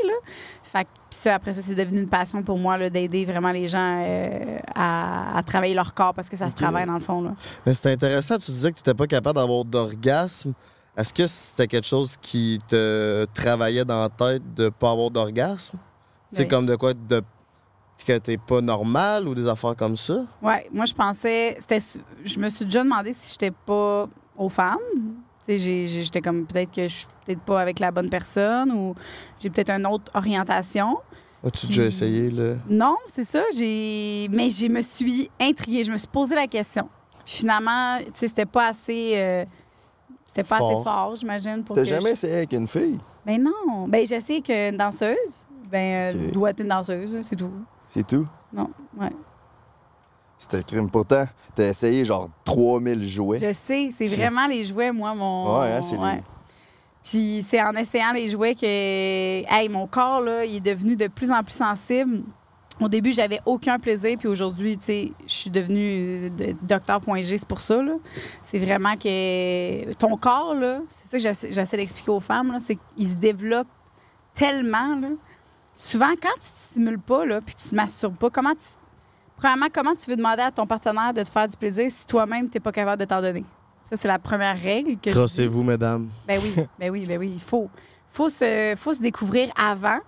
Fait 0.74 0.86
ça, 1.10 1.34
après 1.36 1.52
ça, 1.52 1.62
c'est 1.62 1.74
devenu 1.76 2.00
une 2.00 2.08
passion 2.08 2.42
pour 2.42 2.58
moi 2.58 2.76
là, 2.76 2.90
d'aider 2.90 3.24
vraiment 3.24 3.52
les 3.52 3.68
gens 3.68 4.02
euh, 4.04 4.58
à, 4.74 5.38
à 5.38 5.42
travailler 5.44 5.74
leur 5.74 5.94
corps 5.94 6.12
parce 6.14 6.28
que 6.28 6.36
ça 6.36 6.50
se 6.50 6.56
travaille 6.56 6.84
dans 6.86 6.94
le 6.94 7.00
fond. 7.00 7.22
Là. 7.22 7.34
Mais 7.64 7.74
c'était 7.74 7.92
intéressant, 7.92 8.36
tu 8.38 8.50
disais 8.50 8.70
que 8.72 8.76
tu 8.76 8.80
n'étais 8.80 8.94
pas 8.94 9.06
capable 9.06 9.38
d'avoir 9.38 9.64
d'orgasme. 9.64 10.52
Est-ce 10.96 11.12
que 11.14 11.26
c'était 11.26 11.66
quelque 11.68 11.86
chose 11.86 12.16
qui 12.20 12.60
te 12.66 13.24
travaillait 13.34 13.84
dans 13.84 14.00
la 14.00 14.08
tête 14.08 14.42
de 14.54 14.68
pas 14.68 14.90
avoir 14.90 15.10
d'orgasme? 15.10 15.78
C'est 16.28 16.42
Oui. 16.42 16.48
comme 16.48 16.66
de 16.66 16.74
quoi 16.76 16.92
de 16.94 17.22
que 18.06 18.18
t'es 18.18 18.36
pas 18.36 18.60
normal 18.60 19.26
ou 19.28 19.34
des 19.34 19.48
affaires 19.48 19.74
comme 19.76 19.96
ça? 19.96 20.24
Ouais, 20.42 20.68
moi, 20.72 20.84
je 20.84 20.92
pensais. 20.92 21.56
Je 22.24 22.38
me 22.38 22.50
suis 22.50 22.64
déjà 22.66 22.82
demandé 22.82 23.12
si 23.14 23.30
j'étais 23.32 23.50
pas 23.52 24.06
aux 24.36 24.48
femmes. 24.50 24.78
J'ai- 25.46 25.58
j'ai- 25.86 26.02
j'étais 26.02 26.20
comme 26.20 26.46
peut-être 26.46 26.72
que 26.72 26.82
je 26.88 26.94
suis 26.94 27.06
peut-être 27.26 27.40
pas 27.40 27.60
avec 27.60 27.78
la 27.80 27.90
bonne 27.90 28.08
personne 28.08 28.72
ou 28.72 28.94
j'ai 29.40 29.50
peut-être 29.50 29.70
une 29.70 29.86
autre 29.86 30.10
orientation. 30.14 30.98
As-tu 31.46 31.66
déjà 31.66 31.84
essayé, 31.84 32.30
là? 32.30 32.54
Non, 32.68 32.96
c'est 33.06 33.24
ça. 33.24 33.42
J'ai, 33.54 34.28
mais 34.30 34.48
je 34.48 34.66
me 34.66 34.80
suis 34.80 35.30
intriguée. 35.40 35.84
Je 35.84 35.92
me 35.92 35.98
suis 35.98 36.08
posé 36.08 36.34
la 36.34 36.46
question. 36.46 36.88
Puis 37.24 37.34
finalement, 37.36 37.98
tu 37.98 38.10
sais, 38.14 38.28
c'était 38.28 38.46
pas 38.46 38.68
assez. 38.68 39.12
euh, 39.16 39.44
C'était 40.26 40.48
pas 40.48 40.56
assez 40.56 40.64
Fort. 40.72 40.84
fort, 40.84 41.16
j'imagine, 41.16 41.62
pour 41.62 41.76
T'as 41.76 41.84
jamais 41.84 42.08
je- 42.08 42.12
essayé 42.12 42.36
avec 42.38 42.52
une 42.54 42.66
fille? 42.66 42.98
Ben 43.26 43.40
non. 43.42 43.86
Ben 43.86 44.04
je 44.06 44.18
sais 44.20 44.40
qu'une 44.40 44.76
danseuse, 44.76 45.46
ben 45.70 46.14
euh, 46.16 46.30
doit 46.32 46.50
être 46.50 46.60
une 46.60 46.68
danseuse, 46.68 47.18
c'est 47.22 47.36
tout. 47.36 47.52
C'est 47.86 48.06
tout? 48.06 48.26
Non, 48.52 48.70
ouais. 48.98 49.10
C'était 50.38 50.62
crime. 50.62 50.90
Pourtant, 50.90 51.26
t'as 51.54 51.68
essayé 51.70 52.04
genre 52.04 52.28
3000 52.44 53.06
jouets. 53.08 53.38
Je 53.38 53.52
sais, 53.52 53.90
c'est 53.96 54.08
vraiment 54.16 54.46
les 54.46 54.64
jouets, 54.64 54.92
moi, 54.92 55.14
mon. 55.14 55.60
Ouais, 55.60 55.72
hein, 55.72 55.82
c'est 55.82 55.96
les- 55.96 56.22
Puis 57.02 57.46
c'est 57.48 57.62
en 57.62 57.72
essayant 57.74 58.12
les 58.12 58.28
jouets 58.28 58.54
que, 58.54 58.64
hey, 58.64 59.68
mon 59.68 59.86
corps, 59.86 60.20
là, 60.20 60.44
il 60.44 60.56
est 60.56 60.60
devenu 60.60 60.96
de 60.96 61.06
plus 61.08 61.30
en 61.30 61.42
plus 61.42 61.54
sensible. 61.54 62.22
Au 62.80 62.88
début, 62.88 63.12
j'avais 63.12 63.40
aucun 63.46 63.78
plaisir, 63.78 64.16
puis 64.18 64.26
aujourd'hui, 64.26 64.76
tu 64.76 64.84
sais, 64.84 65.12
je 65.26 65.32
suis 65.32 65.50
devenue 65.50 66.28
de- 66.30 66.56
docteur.g, 66.62 67.38
c'est 67.38 67.46
pour 67.46 67.60
ça, 67.60 67.80
là. 67.82 67.92
C'est 68.42 68.58
vraiment 68.58 68.96
que 68.96 69.92
ton 69.94 70.16
corps, 70.16 70.54
là, 70.54 70.80
c'est 70.88 71.06
ça 71.22 71.30
que 71.32 71.50
j'essaie, 71.52 71.76
d'expliquer 71.76 72.10
aux 72.10 72.18
femmes, 72.20 72.50
là, 72.52 72.58
c'est 72.60 72.76
qu'il 72.96 73.08
se 73.08 73.14
développe 73.14 73.68
tellement, 74.34 74.96
là. 75.00 75.08
Souvent, 75.76 76.10
quand 76.20 76.34
tu 76.34 76.40
te 76.40 76.70
stimules 76.72 76.98
pas, 76.98 77.24
là, 77.24 77.40
puis 77.40 77.54
tu 77.54 77.68
te 77.68 77.74
masturbes 77.74 78.16
pas, 78.16 78.30
comment 78.30 78.54
tu... 78.54 78.64
Premièrement, 79.36 79.66
comment 79.72 79.94
tu 79.94 80.08
veux 80.10 80.16
demander 80.16 80.42
à 80.42 80.50
ton 80.50 80.66
partenaire 80.66 81.12
de 81.12 81.22
te 81.22 81.28
faire 81.28 81.48
du 81.48 81.56
plaisir 81.56 81.90
si 81.90 82.06
toi-même, 82.06 82.48
tu 82.48 82.56
n'es 82.56 82.60
pas 82.60 82.72
capable 82.72 83.00
de 83.00 83.06
t'en 83.06 83.20
donner? 83.20 83.44
Ça, 83.82 83.96
c'est 83.96 84.08
la 84.08 84.18
première 84.18 84.58
règle 84.60 84.96
que. 84.98 85.10
Crossez-vous, 85.10 85.62
mesdames. 85.62 86.08
Ben 86.26 86.40
oui, 86.42 86.54
ben 86.78 86.90
oui, 86.90 87.04
ben 87.06 87.18
oui. 87.18 87.32
Il 87.34 87.40
faut, 87.42 87.68
faut, 88.08 88.28
se, 88.30 88.74
faut 88.76 88.94
se 88.94 89.00
découvrir 89.00 89.50
avant. 89.56 89.98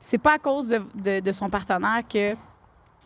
C'est 0.00 0.18
pas 0.18 0.34
à 0.34 0.38
cause 0.38 0.68
de, 0.68 0.82
de- 0.94 1.20
de 1.20 1.32
son 1.32 1.48
partenaire 1.48 2.02
que 2.06 2.34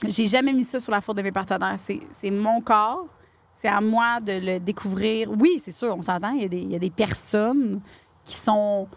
j'ai 0.09 0.27
jamais 0.27 0.53
mis 0.53 0.65
ça 0.65 0.81
sur 0.81 0.91
la 0.91 1.01
faute 1.01 1.17
de 1.17 1.23
mes 1.23 1.31
partenaires. 1.33 1.77
C'est 1.79 2.31
mon 2.31 2.61
corps. 2.61 3.07
C'est 3.55 3.69
à 3.69 3.81
moi 3.81 4.21
de 4.21 4.33
le 4.41 4.59
découvrir. 4.61 5.31
Oui, 5.39 5.61
c'est 5.63 5.73
sûr, 5.73 5.95
on 5.97 6.03
s'entend. 6.03 6.31
Il 6.31 6.43
y, 6.43 6.45
a 6.45 6.49
des- 6.49 6.59
il 6.59 6.73
y 6.73 6.77
a 6.77 6.79
des 6.81 6.91
personnes 6.91 7.81
qui 8.25 8.35
sont. 8.35 8.89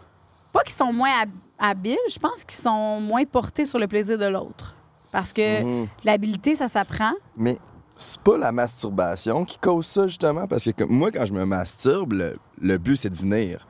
Pas 0.52 0.62
qui 0.64 0.72
sont 0.72 0.92
moins 0.92 1.10
hab- 1.22 1.30
habiles, 1.58 1.96
je 2.10 2.18
pense 2.18 2.44
qu'ils 2.44 2.60
sont 2.60 3.00
moins 3.00 3.24
portés 3.24 3.64
sur 3.64 3.78
le 3.78 3.86
plaisir 3.86 4.18
de 4.18 4.26
l'autre. 4.26 4.74
Parce 5.12 5.32
que 5.32 5.62
Mhm. 5.62 5.86
l'habileté, 6.04 6.56
ça 6.56 6.66
s'apprend. 6.66 7.12
Mais 7.36 7.58
c'est 7.94 8.20
pas 8.22 8.36
la 8.36 8.50
masturbation 8.50 9.44
qui 9.44 9.58
cause 9.58 9.86
ça, 9.86 10.06
justement, 10.08 10.46
parce 10.48 10.64
que 10.72 10.82
moi, 10.84 11.12
quand 11.12 11.26
je 11.26 11.32
me 11.32 11.44
masturbe, 11.44 12.14
le, 12.14 12.36
le 12.60 12.78
but, 12.78 12.96
c'est 12.96 13.10
de 13.10 13.14
venir. 13.14 13.66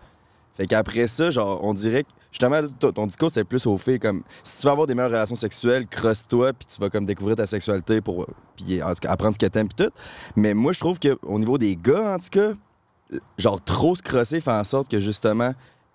Fait 0.57 0.67
qu'après 0.67 1.07
ça, 1.09 1.31
genre, 1.31 1.61
on 1.65 1.75
dirait 1.75 2.05
que, 2.05 2.09
justement, 2.31 2.61
ton 2.79 3.07
discours, 3.07 3.31
c'est 3.33 3.43
plus 3.45 3.67
au 3.67 3.77
fait 3.79 3.99
comme, 3.99 4.23
si 4.45 4.59
tu 4.61 4.67
veux 4.67 4.71
avoir 4.71 4.87
des 4.87 4.95
meilleures 4.95 5.11
relations 5.11 5.35
sexuelles, 5.35 5.87
crosse-toi, 5.89 6.53
puis 6.53 6.67
tu 6.73 6.81
vas 6.81 6.89
comme 6.91 7.07
découvrir 7.07 7.37
ta 7.37 7.47
sexualité 7.47 8.01
pour, 8.01 8.27
puis 8.57 8.83
en 8.83 8.89
tout 8.91 9.01
cas, 9.01 9.11
apprendre 9.11 9.35
ce 9.35 9.39
que 9.39 9.47
t'aimes, 9.51 9.69
puis 9.69 9.87
tout. 9.87 9.93
Mais 10.37 10.55
moi, 10.55 10.73
je 10.73 10.81
trouve 10.81 10.99
qu'au 11.01 11.39
niveau 11.39 11.59
des 11.59 11.75
gars, 11.75 12.15
en 12.15 12.19
tout 12.19 12.29
cas, 12.31 12.53
genre, 13.39 13.63
trop 13.65 13.95
se 13.97 14.03
crosser 14.03 14.41
fait 14.41 14.51
en 14.53 14.65
sorte 14.65 14.89
que, 14.91 15.01
justement, 15.01 15.53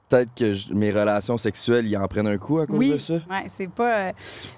peut-être 0.10 0.34
que 0.36 0.54
je- 0.54 0.74
mes 0.74 0.92
relations 0.92 1.38
sexuelles, 1.38 1.88
ils 1.88 1.98
en 1.98 2.08
prennent 2.08 2.28
un 2.28 2.38
coup 2.38 2.60
à 2.60 2.66
cause 2.66 2.78
oui, 2.78 2.92
de 2.94 2.98
ça? 2.98 3.16
Ouais, 3.30 3.46
c'est 3.50 3.70
pas. 3.70 4.08
euh, 4.10 4.12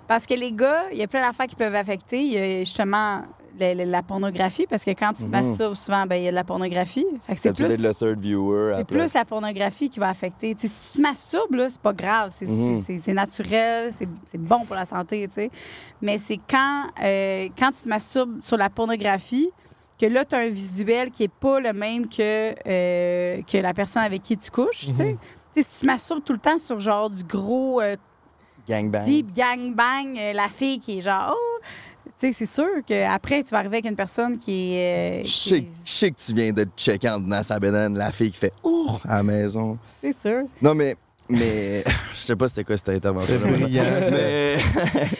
parce 0.07 0.25
que 0.25 0.33
les 0.33 0.51
gars, 0.51 0.83
il 0.91 0.97
y 0.97 1.03
a 1.03 1.07
plein 1.07 1.21
d'affaires 1.21 1.47
qui 1.47 1.55
peuvent 1.55 1.75
affecter. 1.75 2.21
Il 2.21 2.33
y 2.33 2.37
a 2.37 2.59
justement 2.59 3.21
la 3.59 4.03
pornographie, 4.03 4.67
parce 4.69 4.85
que 4.85 4.91
quand 4.91 5.11
tu 5.11 5.23
te 5.23 5.27
Mhm. 5.27 5.31
masturbes, 5.31 5.73
souvent, 5.75 6.05
ben, 6.05 6.15
il 6.15 6.23
y 6.23 6.27
a 6.27 6.31
de 6.31 6.35
la 6.35 6.45
pornographie. 6.45 7.05
Fait 7.27 7.33
que 7.35 7.41
C'est 7.41 7.51
plus. 7.53 7.77
le 7.81 7.93
third 7.93 8.19
viewer. 8.21 8.75
C'est 8.77 8.85
plus 8.87 9.13
la 9.13 9.25
pornographie 9.25 9.89
qui 9.89 9.99
va 9.99 10.07
affecter. 10.07 10.55
Si 10.57 10.69
tu 10.69 10.97
te 10.97 11.01
masturbes, 11.01 11.65
c'est 11.67 11.81
pas 11.81 11.91
grave. 11.91 12.31
C'est 12.33 12.47
Mhm. 12.47 13.13
naturel, 13.13 13.91
c'est 13.91 14.37
bon 14.37 14.63
pour 14.65 14.75
la 14.75 14.85
santé, 14.85 15.27
tu 15.27 15.33
sais. 15.33 15.49
Mais 16.01 16.17
c'est 16.19 16.37
quand, 16.49 16.85
euh, 17.03 17.49
quand 17.57 17.71
tu 17.71 17.83
te 17.83 17.89
masturbes 17.89 18.41
sur 18.41 18.55
la 18.55 18.69
pornographie 18.69 19.49
que 19.99 20.05
là, 20.05 20.23
tu 20.23 20.35
as 20.35 20.39
un 20.39 20.49
visuel 20.49 21.11
qui 21.11 21.23
est 21.23 21.27
pas 21.27 21.59
le 21.59 21.73
même 21.73 22.07
que, 22.07 22.53
euh, 22.65 23.41
que 23.41 23.57
la 23.57 23.73
personne 23.73 24.03
avec 24.03 24.21
qui 24.21 24.37
tu 24.37 24.49
couches, 24.49 24.85
sais. 24.93 25.17
Tu 25.53 25.61
sais, 25.63 25.67
si 25.69 25.75
tu 25.75 25.81
te 25.81 25.85
masturbes 25.87 26.23
tout 26.23 26.33
le 26.33 26.39
temps 26.39 26.57
sur 26.59 26.79
genre 26.79 27.09
du 27.09 27.23
gros 27.23 27.81
euh, 27.81 27.95
Gangbang. 28.67 29.05
deep 29.05 29.33
gangbang, 29.33 30.15
euh, 30.17 30.33
la 30.33 30.49
fille 30.49 30.79
qui 30.79 30.99
est 30.99 31.01
genre, 31.01 31.33
oh, 31.35 31.59
tu 32.19 32.27
sais, 32.27 32.31
c'est 32.33 32.45
sûr 32.45 32.67
qu'après, 32.85 33.43
tu 33.43 33.49
vas 33.51 33.57
arriver 33.59 33.77
avec 33.77 33.85
une 33.89 33.95
personne 33.95 34.37
qui 34.37 34.73
est. 34.75 35.21
euh, 35.21 35.23
Je 35.23 35.29
qui 35.49 35.53
est- 35.55 35.67
je 35.85 35.91
sais 35.91 36.11
que 36.11 36.17
tu 36.19 36.33
viens 36.33 36.51
de 36.51 36.63
te 36.65 36.69
checker 36.77 37.09
en 37.09 37.19
dedans 37.19 37.41
sa 37.43 37.59
banane, 37.59 37.97
la 37.97 38.11
fille 38.11 38.31
qui 38.31 38.37
fait 38.37 38.53
Oh 38.63 38.97
à 39.07 39.17
la 39.17 39.23
maison. 39.23 39.77
C'est 40.01 40.15
sûr. 40.19 40.41
Non, 40.61 40.75
mais. 40.75 40.95
Mais. 41.29 41.83
Je 42.13 42.19
sais 42.19 42.35
pas 42.35 42.47
c'était 42.47 42.63
quoi 42.63 42.75
cette 42.75 42.89
intervention. 42.89 43.35
Mais. 43.45 44.57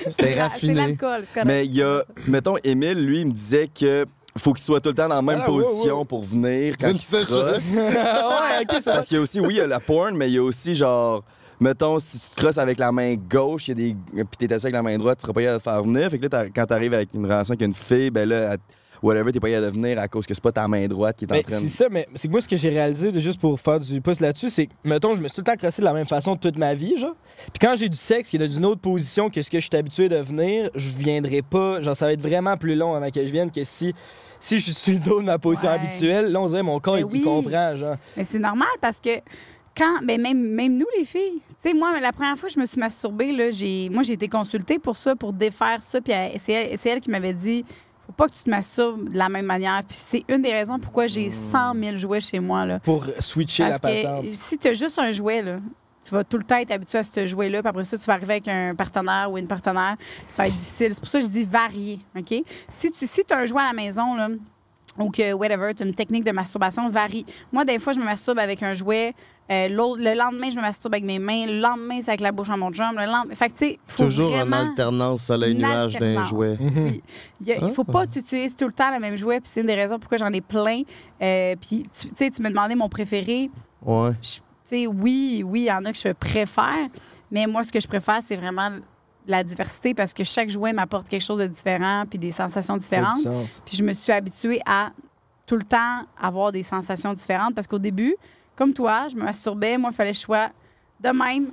C'était 0.07 0.09
C'est 0.09 0.41
raffiné. 0.41 0.73
l'alcool. 0.73 1.23
c'est 1.27 1.33
correct. 1.33 1.45
mais 1.47 1.65
il 1.65 1.75
y 1.75 1.83
a. 1.83 2.03
Mettons, 2.27 2.57
Émile, 2.63 3.05
lui, 3.05 3.21
il 3.21 3.27
me 3.27 3.31
disait 3.31 3.67
que. 3.67 4.05
Faut 4.37 4.53
qu'il 4.53 4.63
soit 4.63 4.79
tout 4.79 4.89
le 4.89 4.95
temps 4.95 5.09
dans 5.09 5.15
la 5.15 5.21
même 5.21 5.41
Ah, 5.43 5.45
position 5.47 5.99
ouais. 5.99 6.05
pour 6.05 6.23
venir 6.23 6.75
quand 6.79 6.89
Une 6.89 6.97
il 6.97 7.25
crosse. 7.25 7.75
ouais, 7.77 8.79
ça. 8.81 8.93
Parce 8.93 9.07
qu'il 9.07 9.17
y 9.17 9.19
a 9.19 9.23
aussi, 9.23 9.39
oui, 9.39 9.55
il 9.55 9.57
y 9.57 9.61
a 9.61 9.67
la 9.67 9.79
porn, 9.79 10.15
mais 10.15 10.29
il 10.29 10.33
y 10.35 10.37
a 10.37 10.43
aussi 10.43 10.75
genre. 10.75 11.23
Mettons, 11.59 11.99
si 11.99 12.19
tu 12.19 12.29
te 12.29 12.35
crosses 12.35 12.57
avec 12.57 12.79
la 12.79 12.89
main 12.91 13.15
gauche, 13.15 13.67
il 13.67 13.71
y 13.71 13.71
a 13.89 13.93
des. 14.15 14.23
Puis 14.23 14.47
t'es 14.47 14.53
assis 14.53 14.67
avec 14.67 14.75
la 14.75 14.81
main 14.83 14.97
droite, 14.97 15.17
tu 15.17 15.23
seras 15.23 15.33
pas 15.33 15.41
capable 15.41 15.57
de 15.59 15.63
faire 15.63 15.83
venir. 15.83 16.09
Fait 16.09 16.19
que 16.19 16.27
là, 16.31 16.45
quand 16.55 16.65
t'arrives 16.65 16.93
avec 16.93 17.09
une 17.13 17.25
relation 17.25 17.51
avec 17.53 17.61
une 17.67 17.73
fille, 17.73 18.09
ben 18.11 18.29
là, 18.29 18.53
elle- 18.53 18.59
whatever, 19.01 19.31
t'es 19.31 19.39
pas 19.39 19.49
capable 19.49 19.65
de 19.67 19.71
venir 19.71 19.99
à 19.99 20.07
cause 20.07 20.25
que 20.25 20.33
c'est 20.33 20.43
pas 20.43 20.51
ta 20.51 20.67
main 20.67 20.87
droite 20.87 21.15
qui 21.17 21.25
est 21.25 21.31
en 21.31 21.41
train 21.41 21.55
de. 21.57 21.61
c'est 21.61 21.67
ça, 21.69 21.87
mais 21.89 22.07
c'est 22.15 22.27
que 22.27 22.31
moi, 22.31 22.41
ce 22.41 22.47
que 22.47 22.55
j'ai 22.57 22.69
réalisé, 22.69 23.11
de- 23.11 23.19
juste 23.19 23.39
pour 23.39 23.59
faire 23.59 23.79
du 23.79 24.01
pouce 24.01 24.19
là-dessus, 24.19 24.49
c'est 24.49 24.67
que, 24.67 24.73
mettons, 24.83 25.13
je 25.15 25.21
me 25.21 25.27
suis 25.27 25.35
tout 25.35 25.41
le 25.41 25.45
temps 25.45 25.55
crossé 25.57 25.81
de 25.81 25.85
la 25.85 25.93
même 25.93 26.05
façon 26.05 26.35
toute 26.35 26.57
ma 26.57 26.73
vie, 26.73 26.97
genre. 26.97 27.15
Puis 27.53 27.59
quand 27.61 27.75
j'ai 27.75 27.89
du 27.89 27.97
sexe 27.97 28.29
qui 28.29 28.35
est 28.35 28.39
dans 28.39 28.49
une 28.53 28.65
autre 28.65 28.81
position 28.81 29.29
que 29.29 29.41
ce 29.41 29.49
que 29.49 29.59
je 29.59 29.67
suis 29.67 29.77
habitué 29.77 30.09
de 30.09 30.17
venir, 30.17 30.69
je 30.75 30.89
viendrai 30.97 31.41
pas. 31.41 31.81
Genre, 31.81 31.95
ça 31.95 32.05
va 32.05 32.13
être 32.13 32.21
vraiment 32.21 32.57
plus 32.57 32.75
long 32.75 32.93
avant 32.95 33.09
que 33.09 33.25
je 33.25 33.31
vienne 33.31 33.51
que 33.51 33.63
si, 33.63 33.93
si 34.39 34.59
je 34.59 34.71
suis 34.71 34.93
le 34.93 34.99
dos 34.99 35.19
de 35.19 35.25
ma 35.25 35.37
position 35.39 35.69
Ouais. 35.69 35.75
habituelle. 35.75 36.31
Là, 36.31 36.41
on 36.41 36.47
dirait 36.47 36.63
mon 36.63 36.79
corps, 36.79 36.95
Ben 36.95 36.99
il- 37.07 37.11
oui. 37.13 37.21
comprend, 37.21 37.75
genre. 37.75 37.95
Mais 38.17 38.23
c'est 38.23 38.39
normal 38.39 38.67
parce 38.81 38.99
que 38.99 39.09
quand, 39.77 39.99
ben 40.03 40.21
même, 40.21 40.41
même 40.41 40.77
nous, 40.77 40.87
les 40.97 41.05
filles, 41.05 41.41
tu 41.61 41.69
sais, 41.69 41.73
moi, 41.73 41.99
la 42.01 42.11
première 42.11 42.37
fois 42.37 42.49
que 42.49 42.55
je 42.55 42.59
me 42.59 42.65
suis 42.65 42.79
masturbée, 42.79 43.31
là, 43.31 43.49
j'ai, 43.51 43.87
moi, 43.89 44.03
j'ai 44.03 44.13
été 44.13 44.27
consultée 44.27 44.77
pour 44.79 44.97
ça, 44.97 45.15
pour 45.15 45.31
défaire 45.33 45.81
ça. 45.81 46.01
Puis 46.01 46.11
elle- 46.13 46.37
c'est 46.39 46.51
elle, 46.53 46.77
c'est 46.77 46.89
elle 46.89 46.99
qui 47.01 47.09
m'avait 47.09 47.33
dit 47.33 47.63
faut 48.09 48.13
pas 48.13 48.27
que 48.27 48.33
tu 48.33 48.43
te 48.43 48.49
masturbes 48.49 49.09
de 49.09 49.17
la 49.17 49.29
même 49.29 49.45
manière. 49.45 49.83
Puis 49.87 49.95
c'est 49.99 50.23
une 50.27 50.41
des 50.41 50.51
raisons 50.51 50.79
pourquoi 50.79 51.05
j'ai 51.05 51.29
100 51.29 51.75
000 51.79 51.95
jouets 51.95 52.19
chez 52.19 52.39
moi. 52.39 52.65
Là. 52.65 52.79
Pour 52.79 53.05
switcher 53.19 53.65
Parce 53.65 53.79
la 53.83 53.89
patente. 53.89 54.25
que 54.25 54.31
si 54.31 54.57
tu 54.57 54.67
as 54.67 54.73
juste 54.73 54.97
un 54.97 55.11
jouet, 55.11 55.43
là, 55.43 55.59
tu 56.03 56.15
vas 56.15 56.23
tout 56.23 56.39
le 56.39 56.43
temps 56.43 56.57
être 56.57 56.71
habitué 56.71 56.97
à 56.97 57.03
ce 57.03 57.27
jouet-là. 57.27 57.61
Puis 57.61 57.69
après 57.69 57.83
ça, 57.83 57.99
tu 57.99 58.05
vas 58.05 58.13
arriver 58.13 58.33
avec 58.33 58.47
un 58.47 58.73
partenaire 58.73 59.29
ou 59.31 59.37
une 59.37 59.45
partenaire. 59.45 59.95
Ça 60.27 60.41
va 60.41 60.47
être 60.47 60.55
difficile. 60.55 60.95
C'est 60.95 60.99
pour 60.99 61.09
ça 61.09 61.19
que 61.19 61.25
je 61.25 61.29
dis 61.29 61.45
varier. 61.45 61.99
OK? 62.17 62.33
Si 62.67 62.91
tu 62.91 63.05
si 63.05 63.21
as 63.29 63.37
un 63.37 63.45
jouet 63.45 63.61
à 63.61 63.67
la 63.67 63.73
maison, 63.73 64.15
là, 64.15 64.29
ou 64.97 65.11
que, 65.11 65.31
whatever, 65.33 65.73
tu 65.75 65.83
as 65.83 65.85
une 65.85 65.93
technique 65.93 66.23
de 66.23 66.31
masturbation, 66.31 66.89
varie. 66.89 67.27
Moi, 67.53 67.63
des 67.63 67.77
fois, 67.77 67.93
je 67.93 67.99
me 67.99 68.05
masturbe 68.05 68.39
avec 68.39 68.63
un 68.63 68.73
jouet. 68.73 69.13
Euh, 69.51 69.67
l'autre- 69.67 69.99
le 70.01 70.13
lendemain, 70.13 70.49
je 70.51 70.55
me 70.57 70.61
masturbe 70.61 70.93
avec 70.93 71.05
mes 71.05 71.17
mains. 71.17 71.45
Le 71.47 71.59
lendemain, 71.59 71.99
c'est 72.01 72.09
avec 72.09 72.21
la 72.21 72.31
bouche 72.31 72.49
à 72.49 72.57
mon 72.57 72.71
chum. 72.71 72.91
Le 72.97 73.05
lendemain... 73.05 73.33
Fait 73.33 73.47
que, 73.47 73.53
tu 73.53 73.65
sais, 73.65 73.79
faut 73.87 74.03
Toujours 74.05 74.33
en 74.35 74.51
alternance 74.51 75.23
soleil-nuage 75.23 75.95
Une 75.95 75.99
d'un 76.15 76.25
jouet. 76.25 76.55
Oui. 76.61 77.01
Il 77.45 77.57
il 77.61 77.71
faut 77.71 77.83
pas 77.83 78.05
que 78.05 78.11
tu 78.11 78.19
utilises 78.19 78.55
tout 78.55 78.67
le 78.67 78.73
temps 78.73 78.91
le 78.93 78.99
même 78.99 79.15
jouet. 79.17 79.39
Puis 79.39 79.49
c'est 79.51 79.61
une 79.61 79.67
des 79.67 79.75
raisons 79.75 79.97
pourquoi 79.97 80.17
j'en 80.19 80.31
ai 80.31 80.41
plein. 80.41 80.81
Euh, 81.21 81.55
puis, 81.59 81.83
tu 81.91 82.09
tu 82.09 82.15
sais, 82.15 82.29
tu 82.29 82.41
me 82.43 82.49
demandais 82.49 82.75
mon 82.75 82.89
préféré. 82.89 83.49
Ouais. 83.83 84.11
Je- 84.21 84.37
tu 84.37 84.41
sais, 84.65 84.85
oui, 84.87 85.43
oui, 85.45 85.61
il 85.61 85.65
y 85.65 85.71
en 85.71 85.83
a 85.85 85.91
que 85.91 85.97
je 85.97 86.11
préfère, 86.13 86.87
mais 87.31 87.47
moi, 87.47 87.63
ce 87.63 87.71
que 87.71 87.79
je 87.79 87.87
préfère, 87.87 88.19
c'est 88.21 88.35
vraiment 88.35 88.69
la 89.25 89.43
diversité 89.43 89.95
parce 89.95 90.13
que 90.13 90.23
chaque 90.23 90.49
jouet 90.49 90.73
m'apporte 90.73 91.09
quelque 91.09 91.23
chose 91.23 91.39
de 91.39 91.47
différent 91.47 92.03
puis 92.07 92.19
des 92.19 92.31
sensations 92.31 92.77
différentes. 92.77 93.25
Puis 93.65 93.77
je 93.77 93.83
me 93.83 93.93
suis 93.93 94.11
habituée 94.11 94.59
à 94.65 94.91
tout 95.47 95.55
le 95.55 95.63
temps 95.63 96.01
avoir 96.21 96.51
des 96.51 96.61
sensations 96.61 97.13
différentes 97.13 97.55
parce 97.55 97.65
qu'au 97.67 97.79
début, 97.79 98.15
comme 98.59 98.73
toi, 98.73 99.07
je 99.09 99.15
me 99.15 99.23
masturbais, 99.23 99.77
moi, 99.77 99.89
il 99.91 99.95
fallait 99.95 100.11
que 100.11 100.17
je 100.17 100.21
sois 100.21 100.49
de 100.99 101.09
même, 101.09 101.47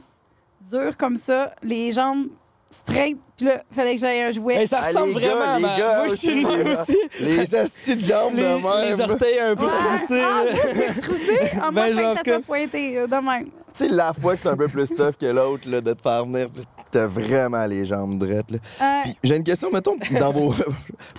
dur 0.68 0.96
comme 0.98 1.16
ça, 1.16 1.54
les 1.62 1.92
jambes 1.92 2.26
straight, 2.68 3.16
puis 3.36 3.46
là, 3.46 3.62
il 3.70 3.74
fallait 3.74 3.94
que 3.94 4.00
j'aille 4.00 4.22
un 4.22 4.30
jouet. 4.32 4.56
Hey, 4.56 4.66
ça 4.66 4.80
Ah, 4.82 4.88
ressemble 4.88 5.14
les 5.14 5.20
gars, 5.20 5.34
vraiment 5.36 5.52
à 5.52 5.56
les 5.58 5.62
ma... 5.62 5.78
gars 5.78 5.96
Moi, 5.98 6.08
je 6.08 6.14
suis 6.16 6.42
de 6.42 6.46
aussi, 6.48 6.64
les- 6.64 6.72
aussi. 6.72 6.96
Les 7.20 7.54
astis 7.54 7.94
de 7.94 8.00
jambes 8.00 8.34
Les, 8.34 8.42
de 8.42 8.48
même. 8.48 8.90
les 8.96 9.00
orteils 9.00 9.38
un 9.38 9.54
peu 9.54 9.64
Ouais. 9.66 9.70
troussés. 9.96 10.20
Ah, 10.22 10.44
là. 10.44 10.52
moi, 10.52 10.62
c'est 10.74 11.00
troussé. 11.00 11.38
Ah, 11.62 11.70
moi, 11.70 11.70
Ben, 11.70 11.94
que 11.96 12.02
ça 12.18 12.24
soit 12.24 12.40
pointé, 12.44 12.98
euh, 12.98 13.06
de 13.06 13.14
même. 13.14 13.44
Tu 13.46 13.50
sais, 13.72 13.88
la 13.88 14.12
fois 14.12 14.34
que 14.34 14.40
c'est 14.42 14.48
un 14.48 14.56
peu 14.56 14.66
plus 14.68 14.88
tough 14.94 15.16
que 15.20 15.26
l'autre, 15.26 15.68
là, 15.68 15.80
de 15.80 15.92
te 15.92 16.02
faire 16.02 16.24
venir, 16.26 16.48
puis 16.50 16.64
t'as 16.90 17.06
vraiment 17.06 17.64
les 17.66 17.86
jambes 17.86 18.18
drettes, 18.18 18.50
là. 18.50 18.58
Euh, 18.82 19.02
Puis 19.04 19.16
j'ai 19.22 19.36
une 19.36 19.44
question, 19.44 19.70
mettons, 19.70 19.96
dans 20.18 20.32
vos. 20.32 20.54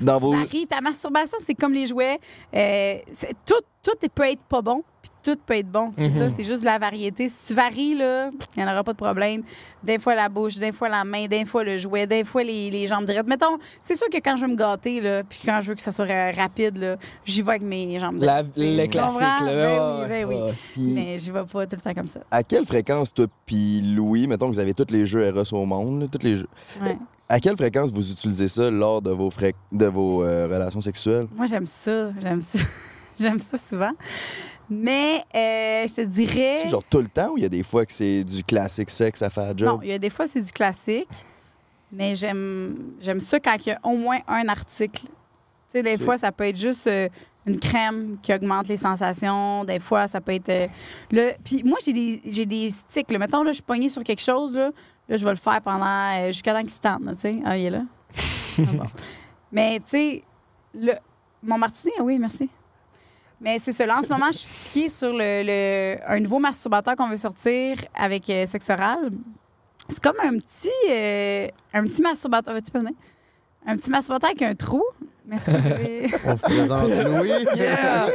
dans 0.01 0.17
vos. 0.17 0.31
varie. 0.33 0.67
Ta 0.67 0.81
masturbation, 0.81 1.37
c'est 1.45 1.53
comme 1.55 1.73
les 1.73 1.85
jouets. 1.85 2.19
Euh, 2.53 2.97
c'est- 3.13 3.33
tout, 3.45 3.61
tout 3.83 4.07
peut 4.13 4.23
être 4.29 4.43
pas 4.45 4.61
bon, 4.61 4.83
puis 5.09 5.33
tout 5.33 5.39
peut 5.45 5.55
être 5.55 5.69
bon. 5.71 5.91
C'est 5.95 6.05
Mhm. 6.05 6.09
ça, 6.11 6.29
c'est 6.29 6.43
juste 6.43 6.61
de 6.61 6.65
la 6.65 6.77
variété. 6.79 7.27
Si 7.29 7.47
tu 7.47 7.53
varies, 7.53 7.95
là, 7.95 8.29
il 8.55 8.63
n'y 8.63 8.67
en 8.67 8.71
aura 8.71 8.83
pas 8.83 8.93
de 8.93 8.97
problème. 8.97 9.43
Des 9.83 9.99
fois 9.99 10.15
la 10.15 10.29
bouche, 10.29 10.55
des 10.57 10.71
fois 10.71 10.89
la 10.89 11.03
main, 11.03 11.27
des 11.27 11.45
fois 11.45 11.63
le 11.63 11.77
jouet, 11.77 12.07
des 12.07 12.23
fois 12.23 12.43
les, 12.43 12.69
les 12.69 12.87
jambes 12.87 13.05
droites. 13.05 13.27
Mettons, 13.27 13.57
c'est 13.81 13.95
sûr 13.95 14.07
que 14.09 14.17
quand 14.17 14.35
je 14.35 14.41
veux 14.45 14.51
me 14.51 14.55
gâter, 14.57 14.99
là, 15.01 15.23
puis 15.23 15.39
quand 15.45 15.59
je 15.61 15.69
veux 15.69 15.75
que 15.75 15.81
ça 15.81 15.91
soit 15.91 16.05
ra- 16.05 16.31
rapide, 16.31 16.97
j'y 17.25 17.41
vais 17.41 17.51
avec 17.51 17.61
mes 17.63 17.97
jambes 17.99 18.17
droites. 18.19 18.47
le 18.57 18.83
Tu 18.83 18.89
classique, 18.89 19.19
comprends? 19.19 19.45
là. 19.45 20.07
Ben 20.07 20.07
oui, 20.07 20.07
ben 20.09 20.25
oui. 20.27 20.35
ouais. 20.35 20.53
Puis 20.73 20.91
Mais 20.93 21.17
j'y 21.19 21.31
vais 21.31 21.43
pas 21.45 21.65
tout 21.67 21.75
le 21.75 21.81
temps 21.81 21.93
comme 21.93 22.07
ça. 22.07 22.19
à 22.31 22.43
quelle 22.43 22.65
fréquence, 22.65 23.13
toi, 23.13 23.25
puis 23.45 23.81
Louis, 23.81 24.27
mettons 24.27 24.47
que 24.49 24.53
vous 24.53 24.59
avez 24.59 24.73
tous 24.73 24.87
les 24.91 25.05
jeux 25.05 25.23
Eros 25.23 25.53
au 25.53 25.65
monde, 25.65 26.01
là, 26.01 26.07
tous 26.11 26.23
les 26.25 26.37
jeux. 26.37 26.49
Ouais. 26.81 26.97
À 27.29 27.39
quelle 27.41 27.57
fréquence 27.57 27.91
vous 27.91 28.09
utilisez 28.11 28.47
ça 28.47 28.69
lors 28.71 29.01
de 29.01 29.11
vos, 29.11 29.29
fré- 29.29 29.53
de 29.73 29.85
vos 29.85 30.23
euh, 30.23 30.45
relations 30.47 30.79
sexuelles? 30.81 31.27
Moi, 31.35 31.45
j'aime 31.47 31.65
ça. 31.65 32.11
J'aime 32.21 32.39
ça. 32.41 32.59
j'aime 33.19 33.39
ça 33.41 33.57
souvent. 33.57 33.91
Mais 34.69 35.23
euh, 35.33 35.87
je 35.87 35.93
te 35.95 36.01
dirais. 36.01 36.59
C'est 36.63 36.69
genre 36.69 36.83
tout 36.83 36.99
le 36.99 37.07
temps 37.07 37.31
ou 37.31 37.37
il 37.37 37.43
y 37.43 37.45
a 37.45 37.49
des 37.49 37.63
fois 37.63 37.85
que 37.85 37.91
c'est 37.91 38.23
du 38.23 38.43
classique 38.43 38.89
sexe 38.89 39.21
à 39.21 39.29
faire 39.29 39.57
job? 39.57 39.67
Non, 39.67 39.79
il 39.81 39.89
y 39.89 39.93
a 39.93 39.99
des 39.99 40.09
fois, 40.09 40.27
c'est 40.27 40.41
du 40.41 40.51
classique, 40.51 41.07
mais 41.91 42.15
j'aime 42.15 42.93
j'aime 42.99 43.19
ça 43.19 43.39
quand 43.39 43.55
il 43.65 43.69
y 43.69 43.71
a 43.71 43.79
au 43.83 43.95
moins 43.95 44.19
un 44.27 44.47
article. 44.49 45.03
Tu 45.03 45.09
sais, 45.69 45.83
des 45.83 45.97
fois, 45.97 46.17
ça 46.17 46.31
peut 46.31 46.45
être 46.45 46.57
juste 46.57 46.87
euh, 46.87 47.07
une 47.45 47.59
crème 47.59 48.17
qui 48.21 48.33
augmente 48.33 48.67
les 48.67 48.77
sensations. 48.77 49.63
Des 49.63 49.79
fois, 49.79 50.07
ça 50.07 50.19
peut 50.21 50.33
être. 50.33 50.49
euh, 50.49 50.67
le... 51.11 51.31
Puis 51.43 51.63
moi, 51.63 51.77
j'ai 51.83 51.93
des, 51.93 52.21
j'ai 52.25 52.45
des 52.45 52.69
sticks. 52.71 53.11
là. 53.11 53.19
Mettons, 53.19 53.43
là, 53.43 53.51
je 53.51 53.55
suis 53.55 53.63
pognée 53.63 53.89
sur 53.89 54.03
quelque 54.03 54.21
chose. 54.21 54.55
Là, 54.55 54.71
là 55.09 55.17
je 55.17 55.23
vais 55.23 55.31
le 55.31 55.37
faire 55.37 55.61
pendant. 55.61 56.25
jusqu'à 56.27 56.53
temps 56.53 56.61
qu'il 56.61 56.71
se 56.71 56.79
tente. 56.81 57.01
Tu 57.11 57.15
sais, 57.17 57.35
ah, 57.45 57.57
il 57.57 57.65
est 57.65 57.69
là. 57.69 57.83
Ah, 58.59 58.61
bon. 58.73 58.85
Mais, 59.51 59.79
tu 59.79 59.83
sais, 59.87 60.23
le... 60.73 60.93
mon 61.43 61.57
martini, 61.57 61.93
oui, 62.01 62.17
merci. 62.17 62.49
Mais 63.39 63.59
c'est 63.59 63.71
cela. 63.73 63.99
En 63.99 64.03
ce 64.03 64.09
moment, 64.09 64.27
je 64.31 64.37
suis 64.39 64.47
stickée 64.49 64.89
sur 64.89 65.13
le, 65.13 65.43
le- 65.43 65.97
un 66.11 66.19
nouveau 66.19 66.39
masturbateur 66.39 66.95
qu'on 66.95 67.07
veut 67.07 67.17
sortir 67.17 67.77
avec 67.95 68.29
euh, 68.29 68.45
sexe 68.47 68.69
oral. 68.69 69.11
C'est 69.89 70.01
comme 70.03 70.19
un 70.23 70.37
petit, 70.39 70.69
euh, 70.89 71.47
un 71.73 71.83
petit 71.83 72.01
masturbateur. 72.01 72.53
Veux-tu 72.55 72.71
peux 72.71 72.79
venir? 72.79 72.93
Un 73.65 73.77
petit 73.77 73.89
masturbateur 73.91 74.29
avec 74.31 74.41
un 74.41 74.55
trou. 74.55 74.83
Merci. 75.25 75.51
Louis. 75.51 76.13
On 76.25 76.31
vous 76.31 76.37
présente 76.37 76.89
Louis. 76.89 77.45
Yeah! 77.55 78.07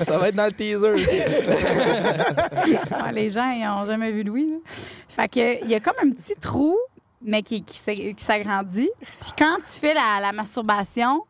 ça 0.00 0.18
va 0.18 0.28
être 0.28 0.36
dans 0.36 0.46
le 0.46 0.52
teaser 0.52 0.90
aussi. 0.92 1.20
Ah, 2.92 3.12
les 3.12 3.30
gens, 3.30 3.50
ils 3.50 3.64
n'ont 3.64 3.84
jamais 3.84 4.10
vu 4.12 4.22
Louis. 4.24 4.48
là. 4.48 4.56
Fait 5.08 5.28
que, 5.28 5.64
il 5.64 5.70
y 5.70 5.74
a 5.74 5.80
comme 5.80 5.94
un 6.02 6.10
petit 6.10 6.34
trou, 6.34 6.76
mais 7.22 7.42
qui, 7.42 7.62
qui 7.62 7.78
s'ag- 7.78 8.14
qui 8.14 8.24
s'agrandit. 8.24 8.90
Puis 9.20 9.30
quand 9.38 9.56
tu 9.58 9.78
fais 9.80 9.94
la, 9.94 10.20
la 10.20 10.32
masturbation, 10.32 11.22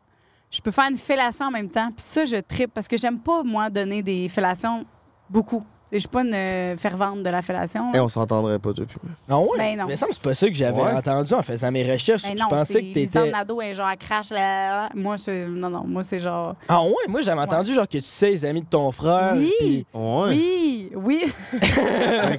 je 0.50 0.60
peux 0.60 0.70
faire 0.70 0.88
une 0.90 0.96
fellation 0.98 1.46
en 1.46 1.50
même 1.50 1.68
temps. 1.68 1.88
Puis 1.88 2.04
ça, 2.04 2.24
je 2.24 2.36
tripe 2.36 2.72
parce 2.74 2.88
que 2.88 2.96
j'aime 2.96 3.18
pas, 3.18 3.42
moi, 3.42 3.68
donner 3.70 4.02
des 4.02 4.28
fellations 4.28 4.84
beaucoup. 5.28 5.64
Je 5.92 5.98
suis 6.00 6.08
pas 6.08 6.22
une 6.22 6.34
euh, 6.34 6.76
fervente 6.76 7.22
de 7.22 7.30
la 7.30 7.40
fellation. 7.42 7.92
Et 7.94 8.00
on 8.00 8.08
s'entendrait 8.08 8.58
pas 8.58 8.72
depuis. 8.72 8.98
Ah 9.28 9.38
ouais? 9.38 9.46
Ben 9.56 9.78
non. 9.78 9.84
Mais 9.86 9.94
ça, 9.94 10.08
c'est 10.10 10.20
pas 10.20 10.34
ça 10.34 10.48
que 10.48 10.54
j'avais 10.54 10.80
Ouais. 10.80 10.92
entendu 10.92 11.32
en 11.32 11.42
faisant 11.42 11.70
mes 11.70 11.88
recherches. 11.88 12.24
Ben 12.24 12.36
je 12.36 12.42
non, 12.42 12.48
pensais 12.48 12.82
que 12.82 12.92
t'étais. 12.92 13.30
Nadeau 13.30 13.60
est 13.60 13.72
genre, 13.76 13.92
crache 13.96 14.30
là. 14.30 14.88
Moi, 14.96 15.16
c'est. 15.16 15.46
Non, 15.46 15.70
non, 15.70 15.84
moi, 15.86 16.02
c'est 16.02 16.18
genre. 16.18 16.56
Ah 16.68 16.82
ouais? 16.82 16.90
Moi, 17.08 17.20
j'avais 17.20 17.40
entendu 17.40 17.72
genre 17.72 17.86
que 17.86 17.98
tu 17.98 18.02
sais 18.02 18.30
les 18.30 18.44
amis 18.44 18.62
de 18.62 18.66
ton 18.66 18.90
frère. 18.90 19.34
Oui. 19.36 19.86
Ouais. 19.94 20.28
Oui, 20.30 20.90
oui. 20.96 21.32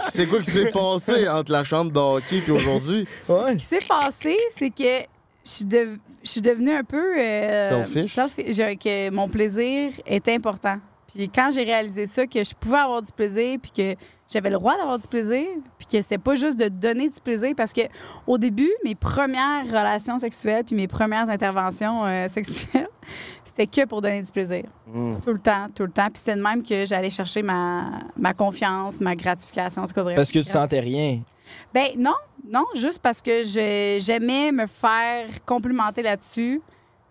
C'est 0.09 0.27
quoi 0.27 0.39
qui 0.41 0.51
s'est 0.51 0.69
passé 0.73 1.29
entre 1.29 1.51
la 1.53 1.63
chambre 1.63 1.91
de 1.93 1.99
hockey 1.99 2.43
et 2.45 2.51
aujourd'hui? 2.51 3.07
Ce 3.25 3.53
qui 3.55 3.63
s'est 3.63 3.79
passé, 3.87 4.37
c'est 4.57 4.71
que 4.71 5.03
je 5.47 5.51
suis, 5.53 5.65
dev- 5.65 5.97
je 6.23 6.29
suis 6.29 6.41
devenue 6.41 6.71
un 6.71 6.83
peu. 6.83 7.17
euh, 7.17 7.69
Selfish? 7.85 8.15
selfi- 8.15 8.51
je- 8.53 8.75
que 8.75 9.15
mon 9.15 9.27
plaisir 9.29 9.93
est 10.05 10.27
important. 10.27 10.77
Puis 11.13 11.29
quand 11.29 11.51
j'ai 11.53 11.63
réalisé 11.63 12.05
ça, 12.05 12.27
que 12.27 12.43
je 12.43 12.53
pouvais 12.53 12.77
avoir 12.77 13.01
du 13.01 13.11
plaisir, 13.13 13.57
puis 13.61 13.71
que 13.71 13.95
j'avais 14.29 14.49
le 14.49 14.57
droit 14.57 14.75
d'avoir 14.75 14.97
du 14.99 15.07
plaisir, 15.07 15.45
puis 15.77 15.87
que 15.87 16.01
c'était 16.01 16.17
pas 16.17 16.35
juste 16.35 16.57
de 16.59 16.67
donner 16.67 17.07
du 17.07 17.19
plaisir, 17.21 17.53
parce 17.55 17.71
que 17.71 17.81
au 18.27 18.37
début, 18.37 18.69
mes 18.83 18.93
premières 18.93 19.65
relations 19.65 20.19
sexuelles, 20.19 20.65
puis 20.65 20.75
mes 20.75 20.87
premières 20.87 21.29
interventions 21.29 22.05
euh, 22.05 22.27
sexuelles, 22.29 22.89
c'était 23.45 23.67
que 23.67 23.87
pour 23.87 24.01
donner 24.01 24.21
du 24.21 24.31
plaisir. 24.33 24.63
Mm. 24.85 25.13
Tout 25.23 25.31
le 25.33 25.39
temps, 25.39 25.67
tout 25.73 25.83
le 25.83 25.91
temps. 25.91 26.07
Puis 26.07 26.17
c'était 26.17 26.35
de 26.35 26.41
même 26.41 26.61
que 26.61 26.85
j'allais 26.85 27.09
chercher 27.09 27.41
ma, 27.41 28.01
ma 28.17 28.33
confiance, 28.33 28.99
ma 28.99 29.15
gratification, 29.15 29.83
en 29.83 29.87
tout 29.87 29.93
cas, 29.93 30.03
vraiment. 30.03 30.17
Parce 30.17 30.31
que 30.31 30.39
tu 30.39 30.45
sentais 30.49 30.81
rien. 30.81 31.21
Ben 31.73 31.87
non, 31.97 32.15
non, 32.51 32.65
juste 32.75 32.99
parce 32.99 33.21
que 33.21 33.43
je- 33.43 33.97
j'aimais 33.99 34.51
me 34.51 34.67
faire 34.67 35.27
complimenter 35.45 36.01
là-dessus. 36.01 36.61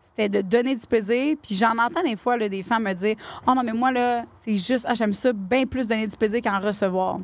C'était 0.00 0.28
de 0.28 0.40
donner 0.40 0.74
du 0.74 0.86
plaisir. 0.86 1.36
Puis 1.42 1.54
j'en 1.54 1.76
entends 1.78 2.02
des 2.02 2.16
fois 2.16 2.36
là, 2.36 2.48
des 2.48 2.62
femmes 2.62 2.84
me 2.84 2.92
dire 2.92 3.16
Oh 3.46 3.52
non, 3.54 3.62
mais 3.64 3.72
moi, 3.72 3.90
là, 3.90 4.24
c'est 4.34 4.56
juste, 4.56 4.84
ah, 4.88 4.94
j'aime 4.94 5.12
ça 5.12 5.32
bien 5.32 5.66
plus 5.66 5.86
donner 5.88 6.06
du 6.06 6.16
plaisir 6.16 6.40
qu'en 6.42 6.60
recevoir. 6.60 7.18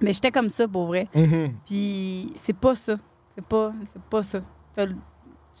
Mais 0.00 0.12
j'étais 0.12 0.30
comme 0.30 0.50
ça, 0.50 0.66
pour 0.66 0.86
vrai. 0.86 1.08
Mhm. 1.14 1.54
Puis 1.66 2.32
c'est 2.34 2.56
pas 2.56 2.74
ça. 2.74 2.96
C'est 3.28 3.44
pas, 3.44 3.72
c'est 3.84 4.02
pas 4.02 4.22
ça. 4.22 4.40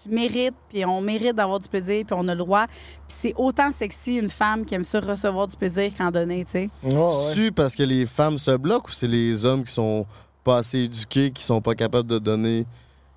Tu 0.02 0.10
mérites, 0.10 0.54
puis 0.68 0.84
on 0.84 1.00
mérite 1.00 1.34
d'avoir 1.34 1.58
du 1.58 1.68
plaisir, 1.68 2.04
puis 2.06 2.14
on 2.18 2.28
a 2.28 2.34
le 2.34 2.38
droit. 2.38 2.66
Puis 2.66 3.16
c'est 3.18 3.34
autant 3.36 3.72
sexy 3.72 4.18
une 4.18 4.28
femme 4.28 4.64
qui 4.66 4.74
aime 4.74 4.84
ça 4.84 5.00
recevoir 5.00 5.46
du 5.46 5.56
plaisir 5.56 5.90
qu'en 5.96 6.10
donner, 6.10 6.44
tu 6.44 6.50
sais. 6.50 6.70
Ouais. 6.84 7.08
C'est-tu 7.08 7.50
parce 7.52 7.74
que 7.74 7.82
les 7.82 8.04
femmes 8.04 8.36
se 8.36 8.50
bloquent 8.56 8.88
ou 8.88 8.92
c'est 8.92 9.06
les 9.08 9.44
hommes 9.46 9.64
qui 9.64 9.72
sont 9.72 10.04
pas 10.46 10.58
assez 10.58 10.78
éduqués, 10.84 11.30
qui 11.32 11.42
sont 11.42 11.60
pas 11.60 11.74
capables 11.74 12.08
de 12.08 12.18
donner 12.20 12.64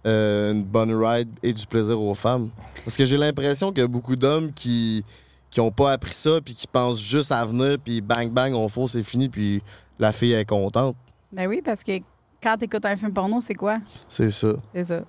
euh, 0.07 0.51
une 0.51 0.63
bonne 0.63 0.91
ride 0.93 1.29
et 1.43 1.53
du 1.53 1.65
plaisir 1.67 2.01
aux 2.01 2.13
femmes? 2.15 2.49
Parce 2.83 2.97
que 2.97 3.05
j'ai 3.05 3.17
l'impression 3.17 3.69
qu'il 3.71 3.81
y 3.81 3.85
a 3.85 3.87
beaucoup 3.87 4.15
d'hommes 4.15 4.51
qui 4.53 5.03
qui 5.51 5.59
ont 5.61 5.71
pas 5.71 5.91
appris 5.93 6.13
ça 6.13 6.39
puis 6.45 6.53
qui 6.53 6.67
pensent 6.67 7.01
juste 7.01 7.31
à 7.31 7.43
venir 7.43 7.77
puis 7.83 8.01
bang 8.01 8.29
bang 8.29 8.53
on 8.53 8.67
fonce 8.67 8.91
c'est 8.91 9.01
fini 9.03 9.29
puis 9.29 9.61
la 9.97 10.11
fille 10.11 10.33
est 10.33 10.45
contente. 10.45 10.95
Ben 11.31 11.47
oui, 11.47 11.61
parce 11.63 11.83
que 11.83 11.93
quand 12.41 12.55
t'écoutes 12.57 12.85
un 12.85 12.95
film 12.95 13.11
porno, 13.13 13.39
c'est 13.41 13.55
quoi? 13.55 13.79
C'est 14.07 14.29
ça. 14.29 14.53
C'est 14.73 14.83
ça. 14.83 15.01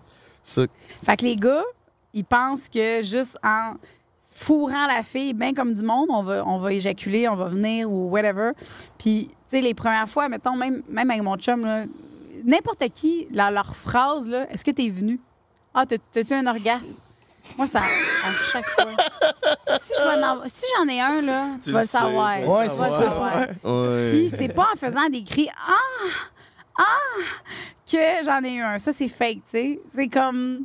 Ça- 0.42 0.66
Fait 1.04 1.16
que 1.16 1.24
les 1.24 1.36
gars, 1.36 1.62
ils 2.14 2.24
pensent 2.24 2.68
que 2.68 3.02
juste 3.02 3.36
en 3.44 3.74
fourrant 4.32 4.86
la 4.86 5.02
fille, 5.02 5.34
bien 5.34 5.52
comme 5.54 5.72
du 5.74 5.82
monde, 5.82 6.08
on 6.10 6.22
va, 6.22 6.42
on 6.46 6.58
va 6.58 6.72
éjaculer, 6.72 7.28
on 7.28 7.36
va 7.36 7.48
venir 7.48 7.90
ou 7.90 8.08
whatever. 8.10 8.52
Puis, 8.98 9.28
tu 9.28 9.34
sais, 9.56 9.60
les 9.60 9.74
premières 9.74 10.08
fois, 10.08 10.28
mettons, 10.28 10.56
même, 10.56 10.82
même 10.88 11.10
avec 11.10 11.22
mon 11.22 11.36
chum, 11.36 11.64
là, 11.64 11.84
n'importe 12.44 12.88
qui, 12.90 13.26
leur 13.30 13.74
phrase, 13.76 14.28
là, 14.28 14.50
est-ce 14.50 14.64
que 14.64 14.70
t'es 14.70 14.88
venu? 14.88 15.20
Ah, 15.74 15.86
t'as- 15.86 15.96
t'as-tu 16.12 16.32
un 16.34 16.46
orgasme? 16.46 16.96
Moi, 17.56 17.66
ça, 17.66 17.80
à 17.80 18.32
chaque 18.52 18.64
fois. 18.64 18.84
Si 19.80 19.92
je 19.98 20.02
vais 20.02 20.20
en 20.24 20.28
avoir- 20.30 20.48
si 20.48 20.64
j'en 20.76 20.88
ai 20.88 21.00
un, 21.00 21.20
là, 21.22 21.46
tu, 21.58 21.66
Tu 21.66 21.72
vas 21.72 21.80
le 21.80 21.86
sais, 21.86 21.98
savoir. 21.98 22.34
tu 22.36 22.68
savoir. 22.68 23.36
Ouais. 23.64 24.10
Puis 24.10 24.30
c'est 24.36 24.54
pas 24.54 24.68
en 24.72 24.76
faisant 24.76 25.08
des 25.08 25.24
cris 25.24 25.48
ah 25.56 26.78
ah 26.78 26.82
que 27.90 27.98
j'en 28.24 28.42
ai 28.44 28.52
eu 28.54 28.60
un. 28.62 28.78
Ça 28.78 28.92
c'est 28.92 29.08
fake, 29.08 29.38
tu 29.44 29.50
sais. 29.50 29.80
C'est 29.88 30.08
comme 30.08 30.64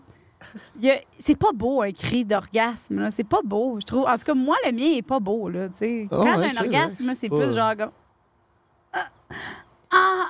il 0.78 0.86
y 0.86 0.91
a- 0.91 0.99
c'est 1.19 1.38
pas 1.38 1.51
beau 1.53 1.82
un 1.82 1.91
cri 1.91 2.23
d'orgasme 2.26 2.99
là, 2.99 3.09
c'est 3.11 3.23
pas 3.23 3.41
beau, 3.43 3.78
je 3.80 3.86
trouve. 3.86 4.05
En 4.05 4.15
tout 4.17 4.23
cas 4.26 4.34
moi 4.34 4.55
le 4.65 4.71
mien 4.71 4.93
est 4.97 5.01
pas 5.01 5.19
beau 5.19 5.49
là, 5.49 5.69
tu 5.69 5.78
sais. 5.78 6.07
Ah 6.11 6.15
Quand 6.17 6.38
ouais, 6.39 6.49
j'ai 6.49 6.57
un 6.57 6.61
orgasme, 6.61 6.95
c'est 6.99 7.05
là, 7.07 7.13
c'est 7.19 7.30
pas- 7.30 7.38
plus 7.38 7.53
genre 7.55 7.76
comme 7.78 7.91
ah 8.93 9.07
ah, 9.91 10.26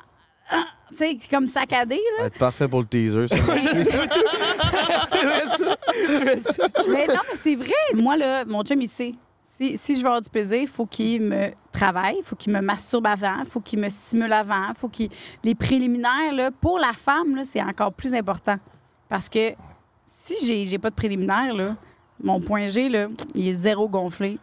ah. 0.51 0.63
Tu 0.89 0.97
sais, 0.97 1.17
c'est 1.19 1.29
comme 1.29 1.47
saccadé 1.47 1.95
là. 1.95 2.01
Ça 2.17 2.21
va 2.21 2.27
être 2.27 2.37
parfait 2.37 2.67
pour 2.67 2.81
le 2.81 2.85
teaser, 2.85 3.27
ça. 3.27 3.35
C'est 5.09 5.25
vrai, 5.25 5.43
ça. 5.47 6.67
mais 6.91 7.07
non, 7.07 7.21
mais 7.31 7.39
c'est 7.41 7.55
vrai. 7.55 7.71
Moi, 7.93 8.17
là, 8.17 8.45
mon 8.45 8.63
chum, 8.63 8.81
il 8.81 8.87
sait. 8.87 9.13
Si, 9.43 9.77
si 9.77 9.95
je 9.95 10.01
veux 10.01 10.07
avoir 10.07 10.21
du 10.21 10.29
plaisir, 10.29 10.57
il 10.57 10.67
faut 10.67 10.85
qu'il 10.85 11.21
me 11.21 11.51
travaille, 11.71 12.17
il 12.19 12.23
faut 12.23 12.35
qu'il 12.35 12.51
me 12.51 12.59
masturbe 12.59 13.07
avant, 13.07 13.39
il 13.39 13.49
faut 13.49 13.61
qu'il 13.61 13.79
me 13.79 13.87
stimule 13.87 14.33
avant, 14.33 14.69
il 14.69 14.75
faut 14.75 14.89
qu'il... 14.89 15.09
Les 15.43 15.55
préliminaires, 15.55 16.33
là, 16.33 16.51
pour 16.51 16.77
la 16.77 16.91
femme, 16.93 17.35
là, 17.35 17.43
c'est 17.45 17.61
encore 17.61 17.93
plus 17.93 18.13
important. 18.13 18.57
Parce 19.07 19.29
que 19.29 19.53
si 20.05 20.35
j'ai, 20.45 20.65
j'ai 20.65 20.77
pas 20.77 20.89
de 20.89 20.95
préliminaires, 20.95 21.53
là, 21.53 21.75
mon 22.21 22.41
point 22.41 22.67
G, 22.67 22.89
là, 22.89 23.07
il 23.33 23.47
est 23.47 23.53
zéro 23.53 23.87
gonflé, 23.87 24.37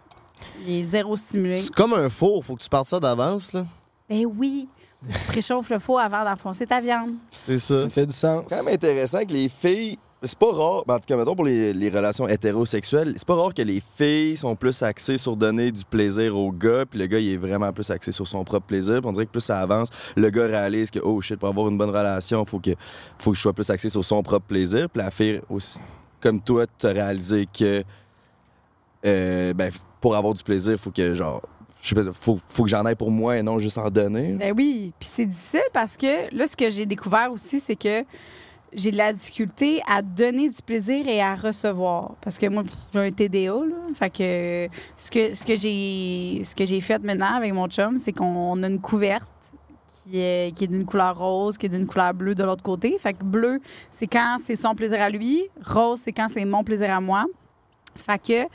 il 0.67 0.81
est 0.81 0.83
zéro 0.83 1.17
stimulé. 1.17 1.59
C'est 1.59 1.75
comme 1.75 1.93
un 1.93 2.09
four, 2.09 2.45
faut 2.45 2.57
que 2.57 2.63
tu 2.63 2.69
partes 2.71 2.89
ça 2.89 2.99
d'avance, 2.99 3.53
là. 3.53 3.67
Ben 4.09 4.25
oui, 4.25 4.69
tu 5.11 5.19
préchauffes 5.27 5.71
le 5.71 5.79
four 5.79 6.01
avant 6.01 6.25
d'enfoncer 6.25 6.67
ta 6.67 6.81
viande. 6.81 7.15
C'est 7.47 7.59
ça. 7.59 7.83
Ça 7.83 7.89
fait 7.89 8.07
du 8.07 8.13
sens. 8.13 8.45
C'est 8.49 8.57
quand 8.57 8.65
même 8.65 8.75
intéressant 8.75 9.25
que 9.25 9.33
les 9.33 9.49
filles. 9.49 9.99
C'est 10.25 10.39
pas 10.39 10.53
rare, 10.53 10.85
ben, 10.87 10.95
en 10.95 10.99
tout 11.01 11.07
cas, 11.09 11.17
mettons 11.17 11.35
pour 11.35 11.45
les, 11.45 11.73
les 11.73 11.91
relations 11.91 12.29
hétérosexuelles, 12.29 13.13
c'est 13.17 13.27
pas 13.27 13.35
rare 13.35 13.53
que 13.53 13.63
les 13.63 13.83
filles 13.97 14.37
sont 14.37 14.55
plus 14.55 14.81
axées 14.85 15.19
sur 15.19 15.37
donner 15.37 15.73
du 15.73 15.85
plaisir 15.85 16.37
au 16.37 16.53
gars, 16.53 16.87
puis 16.89 16.97
le 17.01 17.09
gars, 17.09 17.19
il 17.19 17.33
est 17.33 17.37
vraiment 17.37 17.73
plus 17.73 17.91
axé 17.91 18.13
sur 18.13 18.29
son 18.29 18.45
propre 18.45 18.67
plaisir. 18.69 19.01
Puis 19.01 19.09
on 19.09 19.11
dirait 19.11 19.27
que 19.27 19.33
plus 19.33 19.41
ça 19.41 19.59
avance, 19.59 19.89
le 20.15 20.31
gars 20.31 20.47
réalise 20.47 20.93
que, 20.93 21.01
oh 21.03 21.21
shit, 21.21 21.41
pour 21.41 21.49
avoir 21.49 21.69
une 21.69 21.77
bonne 21.77 21.91
relation, 21.91 22.45
faut 22.45 22.61
que, 22.61 22.71
faut 23.19 23.33
que 23.33 23.37
je 23.37 23.43
sois 23.43 23.53
plus 23.53 23.69
axé 23.69 23.89
sur 23.89 24.05
son 24.05 24.23
propre 24.23 24.47
plaisir. 24.47 24.89
Puis 24.89 25.03
la 25.03 25.11
fille, 25.11 25.41
aussi, 25.51 25.81
comme 26.21 26.41
toi, 26.41 26.67
tu 26.79 26.87
as 26.87 26.91
réalisé 26.91 27.49
que, 27.53 27.83
euh, 29.05 29.53
ben, 29.55 29.73
pour 30.01 30.15
avoir 30.15 30.35
du 30.35 30.45
plaisir, 30.45 30.79
faut 30.79 30.93
que, 30.93 31.15
genre, 31.15 31.43
je 31.83 31.89
sais 31.89 31.95
pas, 31.97 32.03
faut, 32.13 32.39
faut 32.47 32.63
que 32.63 32.71
j'en 32.71 32.85
aille 32.85 32.95
pour 32.95 33.11
moi 33.11 33.37
et 33.37 33.43
non 33.43 33.59
juste 33.59 33.77
en 33.77 33.91
donner. 33.91 34.35
Ben 34.35 34.55
oui, 34.57 34.93
puis 34.99 35.09
c'est 35.11 35.27
difficile 35.27 35.61
parce 35.73 35.97
que 35.97 36.35
là, 36.35 36.47
ce 36.47 36.57
que 36.57 36.71
j'ai 36.71 36.87
découvert 36.87 37.31
aussi, 37.33 37.59
c'est 37.59 37.75
que 37.75 38.05
j'ai 38.73 38.93
de 38.93 38.97
la 38.97 39.13
difficulté 39.13 39.83
à 39.87 40.01
donner 40.01 40.49
du 40.49 40.63
plaisir 40.65 41.07
et 41.09 41.21
à 41.21 41.35
recevoir. 41.35 42.15
Parce 42.23 42.39
que 42.39 42.47
moi, 42.47 42.63
j'ai 42.95 43.01
un 43.01 43.11
TDA, 43.11 43.51
là. 43.51 43.77
Fait 43.95 44.11
que 44.11 44.75
ce 44.97 45.11
que, 45.11 45.35
ce 45.35 45.45
que 45.45 45.57
j'ai 45.57 46.45
ce 46.45 46.55
que 46.55 46.65
j'ai 46.65 46.81
fait 46.81 47.03
maintenant 47.03 47.35
avec 47.35 47.53
mon 47.53 47.67
chum, 47.67 47.99
c'est 47.99 48.13
qu'on 48.13 48.63
a 48.63 48.67
une 48.69 48.81
couverte 48.81 49.29
qui 50.05 50.21
est, 50.21 50.57
qui 50.57 50.65
est 50.65 50.69
d'une 50.69 50.85
couleur 50.85 51.19
rose, 51.19 51.59
qui 51.59 51.67
est 51.67 51.69
d'une 51.69 51.87
couleur 51.87 52.15
bleue 52.15 52.35
de 52.35 52.45
l'autre 52.45 52.63
côté. 52.63 52.97
Fait 52.99 53.13
que 53.13 53.25
bleu, 53.25 53.61
c'est 53.91 54.07
quand 54.07 54.37
c'est 54.41 54.57
son 54.57 54.75
plaisir 54.77 55.01
à 55.03 55.11
lui. 55.11 55.43
Rose, 55.65 56.01
c'est 56.03 56.13
quand 56.13 56.29
c'est 56.31 56.45
mon 56.45 56.63
plaisir 56.63 56.91
à 56.91 57.01
moi. 57.01 57.27
Fait 57.95 58.19
que 58.21 58.49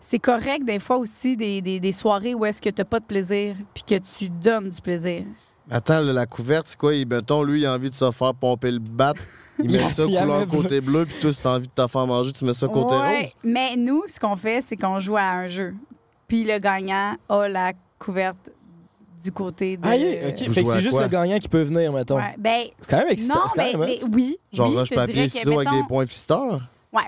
c'est 0.00 0.18
correct 0.18 0.64
des 0.64 0.78
fois 0.78 0.96
aussi 0.98 1.36
des, 1.36 1.60
des, 1.60 1.80
des 1.80 1.92
soirées 1.92 2.34
où 2.34 2.44
est-ce 2.44 2.60
que 2.60 2.68
tu 2.70 2.80
n'as 2.80 2.84
pas 2.84 3.00
de 3.00 3.04
plaisir 3.04 3.56
puis 3.72 3.82
que 3.82 3.94
tu 3.96 4.28
donnes 4.28 4.70
du 4.70 4.80
plaisir. 4.80 5.24
Attends, 5.70 6.00
là, 6.02 6.12
la 6.12 6.26
couverte, 6.26 6.66
c'est 6.68 6.76
quoi? 6.78 6.94
Il, 6.94 7.08
mettons, 7.08 7.42
lui, 7.42 7.60
il 7.62 7.66
a 7.66 7.72
envie 7.74 7.88
de 7.88 7.94
se 7.94 8.10
faire 8.12 8.34
pomper 8.34 8.70
le 8.70 8.80
bat. 8.80 9.14
Il 9.62 9.70
met 9.70 9.78
Il 9.82 9.88
ça 9.88 10.04
couleur 10.04 10.46
côté 10.46 10.80
bleu, 10.82 11.06
puis 11.06 11.16
toi, 11.22 11.32
si 11.32 11.40
t'as 11.40 11.54
envie 11.56 11.68
de 11.68 11.72
te 11.72 11.86
faire 11.88 12.06
manger, 12.06 12.32
tu 12.32 12.44
mets 12.44 12.52
ça 12.52 12.68
côté 12.68 12.94
Ouais, 12.94 13.22
rose. 13.22 13.30
Mais 13.44 13.74
nous, 13.76 14.02
ce 14.06 14.20
qu'on 14.20 14.36
fait, 14.36 14.60
c'est 14.60 14.76
qu'on 14.76 15.00
joue 15.00 15.16
à 15.16 15.22
un 15.22 15.46
jeu. 15.46 15.74
Puis 16.28 16.44
le 16.44 16.58
gagnant 16.58 17.16
a 17.30 17.48
la 17.48 17.72
couverte 17.98 18.50
du 19.22 19.32
côté 19.32 19.78
de. 19.78 19.86
Aïe, 19.86 20.20
OK. 20.28 20.48
Vous 20.48 20.52
Fait 20.52 20.62
que 20.64 20.68
c'est 20.68 20.80
juste 20.82 21.00
le 21.00 21.08
gagnant 21.08 21.38
qui 21.38 21.48
peut 21.48 21.62
venir, 21.62 21.90
mettons. 21.94 22.16
Ouais, 22.16 22.34
ben, 22.36 22.64
C'est 22.80 22.90
quand 22.90 22.98
même 22.98 23.08
excitant. 23.08 23.34
non, 23.36 23.44
mais, 23.56 23.72
même 23.72 23.80
mais 23.80 24.02
hot. 24.04 24.08
oui. 24.12 24.36
Genre 24.52 24.68
oui, 24.68 24.76
roche, 24.76 24.90
papier, 24.90 25.28
ciseaux 25.30 25.58
avec 25.60 25.70
des 25.70 25.82
points 25.88 26.04
fisteurs. 26.04 26.60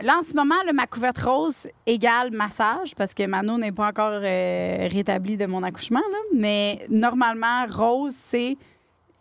Là, 0.03 0.18
en 0.18 0.22
ce 0.22 0.34
moment, 0.34 0.57
ma 0.74 0.87
couverte 0.89 1.18
rose 1.18 1.68
égale 1.87 2.32
massage 2.32 2.95
parce 2.97 3.14
que 3.14 3.24
Mano 3.24 3.57
n'est 3.57 3.70
pas 3.70 3.87
encore 3.87 4.20
euh, 4.22 4.89
rétabli 4.91 5.37
de 5.37 5.47
mon 5.47 5.62
accouchement. 5.62 6.03
Mais 6.34 6.84
normalement, 6.91 7.66
rose, 7.68 8.14
c'est. 8.14 8.57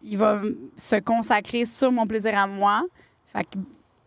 Il 0.01 0.17
va 0.17 0.41
se 0.75 0.97
consacrer 0.97 1.65
sur 1.65 1.91
mon 1.91 2.05
plaisir 2.07 2.37
à 2.37 2.47
moi. 2.47 2.83
Fait 3.31 3.43
que 3.43 3.57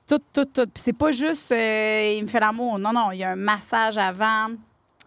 tout, 0.06 0.20
tout, 0.32 0.44
tout. 0.44 0.66
Puis 0.72 0.82
c'est 0.82 0.92
pas 0.92 1.12
juste 1.12 1.52
euh, 1.52 2.16
il 2.18 2.22
me 2.22 2.28
fait 2.28 2.40
l'amour. 2.40 2.78
Non, 2.78 2.92
non, 2.92 3.12
il 3.12 3.18
y 3.18 3.24
a 3.24 3.30
un 3.30 3.36
massage 3.36 3.98
avant, 3.98 4.48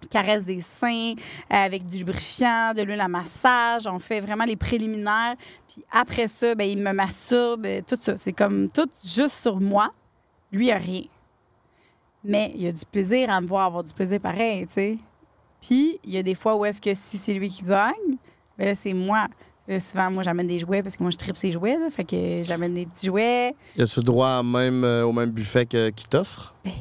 caresse 0.10 0.46
des 0.46 0.60
seins 0.60 1.14
euh, 1.16 1.16
avec 1.50 1.86
du 1.86 1.98
lubrifiant, 1.98 2.74
de 2.74 2.82
l'huile 2.82 3.02
à 3.02 3.08
massage. 3.08 3.88
On 3.88 4.00
fait 4.00 4.22
vraiment 4.22 4.46
les 4.46 4.58
préliminaires. 4.58 5.36
Puis 5.68 5.84
après 5.92 6.28
ça, 6.28 6.56
ben, 6.56 6.66
il 6.66 6.80
me 6.80 6.94
masturbe, 6.94 7.68
tout 7.88 7.98
ça. 8.00 8.16
C'est 8.16 8.34
comme 8.34 8.70
tout 8.70 8.90
juste 9.06 9.36
sur 9.36 9.60
moi. 9.60 9.92
Lui, 10.52 10.68
il 10.68 10.72
a 10.72 10.78
rien. 10.78 11.04
Mais 12.24 12.52
il 12.56 12.62
y 12.62 12.68
a 12.68 12.72
du 12.72 12.86
plaisir 12.86 13.30
à 13.30 13.42
me 13.42 13.48
voir 13.48 13.66
avoir 13.66 13.84
du 13.84 13.94
plaisir 13.94 14.20
pareil, 14.20 14.66
tu 14.68 14.74
sais. 14.74 14.98
Puis, 15.62 16.00
il 16.04 16.12
y 16.12 16.18
a 16.18 16.24
des 16.24 16.36
fois 16.36 16.56
où 16.56 16.66
est-ce 16.66 16.82
que 16.82 16.94
si 16.94 17.18
c'est 17.18 17.34
lui 17.34 17.50
qui 17.50 17.64
gagne, 17.64 18.18
ben 18.58 18.66
là, 18.66 18.76
c'est 18.76 18.94
moi. 18.94 19.28
Là, 19.68 19.80
souvent, 19.80 20.10
moi, 20.12 20.24
j'amène 20.24 20.48
des 20.48 20.60
jouets 20.60 20.82
parce 20.82 20.98
que 20.98 21.04
moi, 21.04 21.12
je 21.12 21.18
tripe 21.18 21.38
ces 21.38 21.52
jouets, 21.52 21.78
là. 21.78 21.90
Fait 21.90 22.04
que 22.04 22.42
j'amène 22.44 22.74
des 22.74 22.86
petits 22.86 23.06
jouets. 23.08 23.56
Y 23.78 23.82
a-tu 23.82 24.00
droit 24.02 24.42
même, 24.44 24.84
euh, 24.84 25.06
au 25.06 25.14
même 25.14 25.30
buffet 25.30 25.66
qu'il 25.66 26.08
t'offre? 26.10 26.56
Ben, 26.66 26.72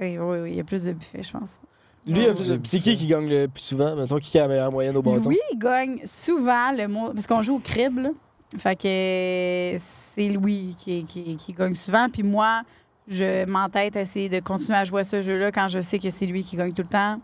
oui, 0.00 0.16
oui, 0.18 0.50
il 0.50 0.56
y 0.56 0.60
a 0.60 0.64
plus 0.64 0.84
de 0.84 0.92
buffets, 0.92 1.22
je 1.22 1.30
pense. 1.30 1.60
Lui, 2.06 2.26
euh, 2.26 2.34
c'est 2.64 2.80
qui 2.80 2.96
qui 2.96 3.06
gagne 3.06 3.28
le 3.28 3.46
plus 3.46 3.62
souvent? 3.62 3.94
Mettons, 3.94 4.18
qui 4.18 4.36
a 4.38 4.42
la 4.42 4.48
meilleure 4.48 4.72
moyenne 4.72 4.96
au 4.96 5.02
bâton? 5.02 5.28
Louis 5.28 5.38
il 5.52 5.58
gagne 5.58 6.00
souvent 6.04 6.72
le 6.72 6.88
mot. 6.88 7.12
Parce 7.12 7.26
qu'on 7.26 7.42
joue 7.42 7.56
au 7.56 7.60
crib, 7.60 7.98
là. 7.98 8.10
Fait 8.58 8.76
que 8.76 9.76
c'est 9.78 10.28
Louis 10.28 10.74
qui, 10.76 11.04
qui, 11.04 11.36
qui 11.36 11.52
gagne 11.52 11.74
souvent. 11.74 12.08
Puis 12.10 12.22
moi, 12.22 12.62
je 13.08 13.44
m'entête 13.46 13.96
à 13.96 14.00
essayer 14.00 14.28
de 14.28 14.40
continuer 14.40 14.78
à 14.78 14.84
jouer 14.84 15.00
à 15.00 15.04
ce 15.04 15.22
jeu-là 15.22 15.50
quand 15.52 15.68
je 15.68 15.80
sais 15.80 15.98
que 15.98 16.10
c'est 16.10 16.26
lui 16.26 16.42
qui 16.42 16.56
gagne 16.56 16.72
tout 16.72 16.82
le 16.82 16.88
temps. 16.88 17.20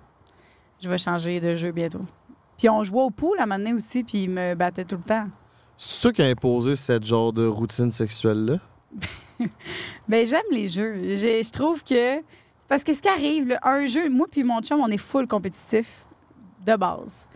Je 0.81 0.89
vais 0.89 0.99
changer 0.99 1.41
de 1.41 1.55
jeu 1.55 1.73
bientôt. 1.73 2.05
Puis 2.57 2.69
on 2.69 2.83
jouait 2.83 3.03
au 3.03 3.11
pool 3.11 3.39
à 3.39 3.45
un 3.45 3.47
moment 3.47 3.59
donné 3.59 3.73
aussi, 3.73 4.03
puis 4.03 4.25
il 4.25 4.31
me 4.31 4.55
battait 4.55 4.85
tout 4.85 4.97
le 4.97 5.03
temps. 5.03 5.27
C'est 5.77 6.03
toi 6.03 6.13
qui 6.13 6.23
as 6.23 6.27
imposé 6.27 6.75
cette 6.75 7.05
genre 7.05 7.33
de 7.33 7.47
routine 7.47 7.93
sexuelle-là? 7.93 8.59
Ben 10.09 10.27
j'aime 10.27 10.43
les 10.51 10.67
jeux. 10.67 11.15
Je, 11.15 11.43
je 11.45 11.51
trouve 11.53 11.85
que. 11.85 12.21
Parce 12.67 12.83
que 12.83 12.93
ce 12.93 13.01
qui 13.01 13.09
arrive, 13.09 13.47
là, 13.47 13.61
un 13.63 13.87
jeu, 13.87 14.11
moi 14.11 14.27
puis 14.29 14.43
mon 14.43 14.61
chum, 14.61 14.81
on 14.81 14.89
est 14.89 14.99
full 14.99 15.29
compétitif 15.29 16.07
de 16.67 16.75
base. 16.75 17.29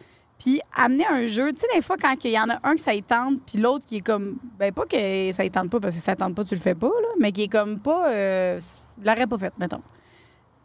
Puis 0.42 0.60
amener 0.74 1.06
un 1.06 1.28
jeu, 1.28 1.52
tu 1.52 1.60
sais, 1.60 1.66
des 1.72 1.82
fois, 1.82 1.96
quand 1.96 2.16
il 2.24 2.32
y 2.32 2.38
en 2.38 2.48
a 2.50 2.58
un 2.64 2.74
qui 2.74 2.82
ça 2.82 2.92
y 2.92 3.02
tente, 3.02 3.40
puis 3.46 3.58
l'autre 3.58 3.84
qui 3.86 3.98
est 3.98 4.00
comme. 4.00 4.38
Ben 4.58 4.72
pas 4.72 4.86
que 4.86 5.30
ça 5.30 5.44
y 5.44 5.50
tente 5.52 5.70
pas, 5.70 5.78
parce 5.78 5.94
que 5.94 6.00
si 6.00 6.04
ça 6.04 6.16
tente 6.16 6.34
pas, 6.34 6.42
tu 6.42 6.54
le 6.56 6.60
fais 6.60 6.74
pas, 6.74 6.88
là, 6.88 7.08
mais 7.20 7.30
qui 7.30 7.44
est 7.44 7.48
comme 7.48 7.78
pas. 7.78 8.08
Euh, 8.10 8.58
l'aurait 9.04 9.28
pas 9.28 9.38
fait, 9.38 9.52
mettons. 9.58 9.80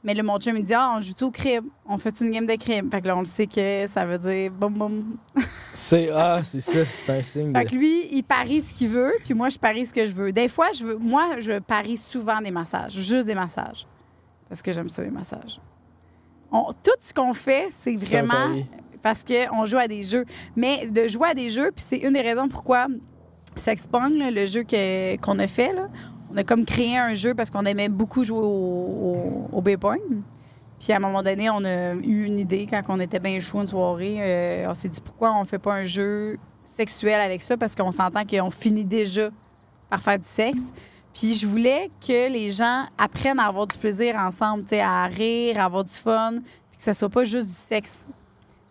Mais 0.03 0.15
le 0.15 0.23
mon 0.23 0.39
chum, 0.39 0.57
il 0.57 0.63
dit 0.63 0.73
Ah, 0.73 0.95
on 0.97 1.01
joue 1.01 1.13
tout 1.13 1.25
au 1.25 1.31
crib. 1.31 1.63
On 1.87 1.99
fait 1.99 2.19
une 2.21 2.31
game 2.31 2.45
de 2.47 2.55
crib. 2.55 2.89
Fait 2.89 3.01
que 3.01 3.07
là, 3.07 3.17
on 3.17 3.19
le 3.19 3.25
sait 3.25 3.45
que 3.45 3.85
ça 3.87 4.03
veut 4.05 4.17
dire 4.17 4.51
boum 4.51 4.73
boum. 4.73 5.17
C'est 5.73 6.09
ah, 6.11 6.41
c'est 6.43 6.59
ça, 6.59 6.79
c'est 6.85 7.11
un 7.11 7.21
signe. 7.21 7.51
Fait 7.53 7.65
que 7.65 7.75
lui, 7.75 8.07
il 8.11 8.23
parie 8.23 8.61
ce 8.63 8.73
qu'il 8.73 8.89
veut, 8.89 9.13
puis 9.23 9.35
moi, 9.35 9.49
je 9.49 9.59
parie 9.59 9.85
ce 9.85 9.93
que 9.93 10.07
je 10.07 10.13
veux. 10.13 10.31
Des 10.31 10.47
fois, 10.47 10.71
je 10.73 10.85
veux, 10.87 10.97
moi, 10.97 11.39
je 11.39 11.59
parie 11.59 11.97
souvent 11.97 12.41
des 12.41 12.49
massages, 12.49 12.93
juste 12.93 13.27
des 13.27 13.35
massages. 13.35 13.85
Parce 14.49 14.63
que 14.63 14.71
j'aime 14.71 14.89
ça, 14.89 15.03
les 15.03 15.11
massages. 15.11 15.61
On- 16.51 16.71
tout 16.73 16.97
ce 16.99 17.13
qu'on 17.13 17.33
fait, 17.33 17.67
c'est 17.69 17.93
un 17.93 17.97
vraiment 17.97 18.33
pari. 18.33 18.65
Parce 19.07 19.23
qu'on 19.23 19.65
joue 19.65 19.77
à 19.77 19.87
des 19.87 20.03
jeux. 20.03 20.25
Mais 20.57 20.85
de 20.87 21.07
jouer 21.07 21.29
à 21.29 21.33
des 21.33 21.49
jeux, 21.49 21.71
puis 21.73 21.85
c'est 21.87 21.99
une 21.99 22.11
des 22.11 22.21
raisons 22.21 22.49
pourquoi 22.49 22.87
Sexpong, 23.55 24.11
le 24.17 24.45
jeu 24.45 24.65
qu'on 25.23 25.39
a 25.39 25.47
fait, 25.47 25.73
on 26.29 26.35
a 26.35 26.43
comme 26.43 26.65
créé 26.65 26.97
un 26.97 27.13
jeu 27.13 27.33
parce 27.33 27.49
qu'on 27.49 27.63
aimait 27.63 27.87
beaucoup 27.87 28.25
jouer 28.25 28.39
au, 28.39 29.47
au, 29.53 29.57
au. 29.57 29.61
Puis 29.61 30.91
à 30.91 30.97
un 30.97 30.99
moment 30.99 31.23
donné, 31.23 31.49
on 31.49 31.63
a 31.63 31.93
eu 31.93 32.25
une 32.25 32.37
idée 32.37 32.67
quand 32.69 32.81
on 32.89 32.99
était 32.99 33.19
bien 33.19 33.39
chaud 33.39 33.61
une 33.61 33.67
soirée. 33.67 34.17
euh, 34.19 34.65
on 34.69 34.73
s'est 34.73 34.89
dit 34.89 34.99
pourquoi 34.99 35.33
on 35.39 35.45
fait 35.45 35.57
pas 35.57 35.73
un 35.75 35.85
jeu 35.85 36.37
sexuel 36.65 37.21
avec 37.21 37.41
ça? 37.41 37.55
Parce 37.55 37.77
qu'on 37.77 37.91
s'entend 37.91 38.25
qu'on 38.25 38.51
finit 38.51 38.83
déjà 38.85 39.29
par 39.89 40.01
faire 40.01 40.19
du 40.19 40.27
sexe. 40.27 40.73
Puis 41.13 41.33
je 41.33 41.47
voulais 41.47 41.89
que 42.05 42.29
les 42.29 42.51
gens 42.51 42.83
apprennent 42.97 43.39
à 43.39 43.45
avoir 43.45 43.67
du 43.67 43.77
plaisir 43.77 44.17
ensemble, 44.17 44.65
à 44.73 45.05
rire, 45.05 45.61
à 45.61 45.63
avoir 45.63 45.85
du 45.85 45.93
fun, 45.93 46.33
puis 46.69 46.77
que 46.77 46.83
ça 46.83 46.93
soit 46.93 47.09
pas 47.09 47.23
juste 47.23 47.47
du 47.47 47.55
sexe. 47.55 48.05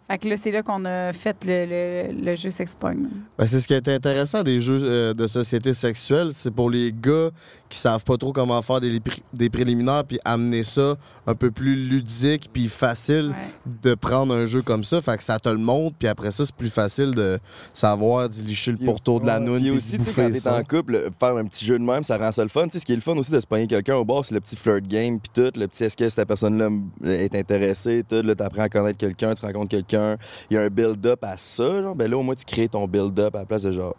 Fait 0.09 0.19
que 0.19 0.29
là, 0.29 0.37
c'est 0.37 0.53
là 0.53 0.63
qu'on 0.63 0.85
a 0.85 1.13
fait 1.13 1.37
le, 1.45 2.35
jeu 2.37 2.51
Sexpong. 2.51 3.09
Ben, 3.39 3.47
c'est 3.47 3.59
ce 3.59 3.67
qui 3.67 3.75
est 3.75 3.89
intéressant 3.89 4.45
des 4.45 4.61
jeux 4.61 4.81
euh, 4.83 5.15
de 5.15 5.27
société 5.27 5.75
sexuelle. 5.75 6.29
C'est 6.33 6.53
pour 6.53 6.71
les 6.71 6.93
gars 6.93 7.31
qui 7.69 7.79
savent 7.79 8.05
pas 8.05 8.17
trop 8.17 8.33
comment 8.33 8.61
faire 8.63 8.81
des, 8.81 9.01
pré- 9.01 9.23
des 9.33 9.51
préliminaires, 9.51 10.05
puis 10.05 10.19
amener 10.25 10.63
ça 10.63 10.95
un 11.27 11.35
peu 11.35 11.51
plus 11.51 11.75
ludique, 11.75 12.49
puis 12.53 12.69
facile 12.69 13.35
de 13.83 13.95
prendre 13.95 14.33
un 14.35 14.45
jeu 14.45 14.63
comme 14.63 14.85
ça. 14.85 15.01
Fait 15.03 15.17
que 15.17 15.25
ça 15.25 15.39
te 15.41 15.49
le 15.49 15.59
montre, 15.59 15.97
puis 15.99 16.07
après 16.07 16.31
ça, 16.31 16.47
c'est 16.47 16.55
plus 16.55 16.71
facile 16.71 17.11
de 17.13 17.39
savoir 17.75 18.29
licher 18.29 18.73
le 18.73 18.79
pourtour 18.79 19.21
de 19.21 19.27
la 19.27 19.41
noune. 19.41 19.61
Puis 19.61 19.71
puis 19.71 19.77
aussi, 19.77 19.99
tu 19.99 20.05
sais, 20.05 20.13
quand 20.15 20.31
t'es 20.33 20.49
en 20.49 20.63
couple, 20.63 20.93
le- 20.93 21.11
faire 21.19 21.37
un 21.37 21.45
petit 21.45 21.65
jeu 21.65 21.79
de 21.79 21.85
même, 21.85 22.03
ça 22.03 22.17
rend 22.19 22.31
ça 22.33 22.43
le 22.43 22.49
fun. 22.49 22.65
Tu 22.65 22.71
sais, 22.73 22.79
ce 22.79 22.85
qui 22.87 22.93
est 22.93 22.97
le 22.97 23.03
fun 23.03 23.17
aussi 23.17 23.33
de 23.33 23.41
se 23.41 23.47
pogner 23.47 23.67
quelqu'un 23.67 23.97
au 23.97 24.05
bord, 24.05 24.25
c'est 24.25 24.35
le 24.35 24.41
petit 24.41 24.57
flirt 24.57 24.87
game, 24.87 25.19
puis 25.19 25.31
tout. 25.35 25.51
Le 25.59 25.67
petit 25.67 25.85
est-ce 25.85 25.97
que 25.97 26.09
cette 26.09 26.27
personne-là 26.29 26.69
est 27.05 27.35
intéressée, 27.35 28.05
tout. 28.09 28.23
Là, 28.23 28.35
t'apprends 28.35 28.63
à 28.63 28.69
connaître 28.69 28.99
quelqu'un, 28.99 29.35
tu 29.35 29.45
rencontres 29.45 29.69
quelqu'un. 29.71 30.17
Il 30.51 30.55
y 30.55 30.57
a 30.59 30.63
un 30.63 30.69
build-up 30.69 31.19
à 31.25 31.37
ça, 31.37 31.83
genre. 31.83 31.95
Ben 31.97 32.09
là, 32.11 32.17
au 32.17 32.23
moins, 32.23 32.35
tu 32.35 32.45
crées 32.45 32.69
ton 32.69 32.87
build-up 32.87 33.35
à 33.35 33.41
la 33.41 33.47
place 33.47 33.63
de 33.63 33.73
genre 33.73 33.97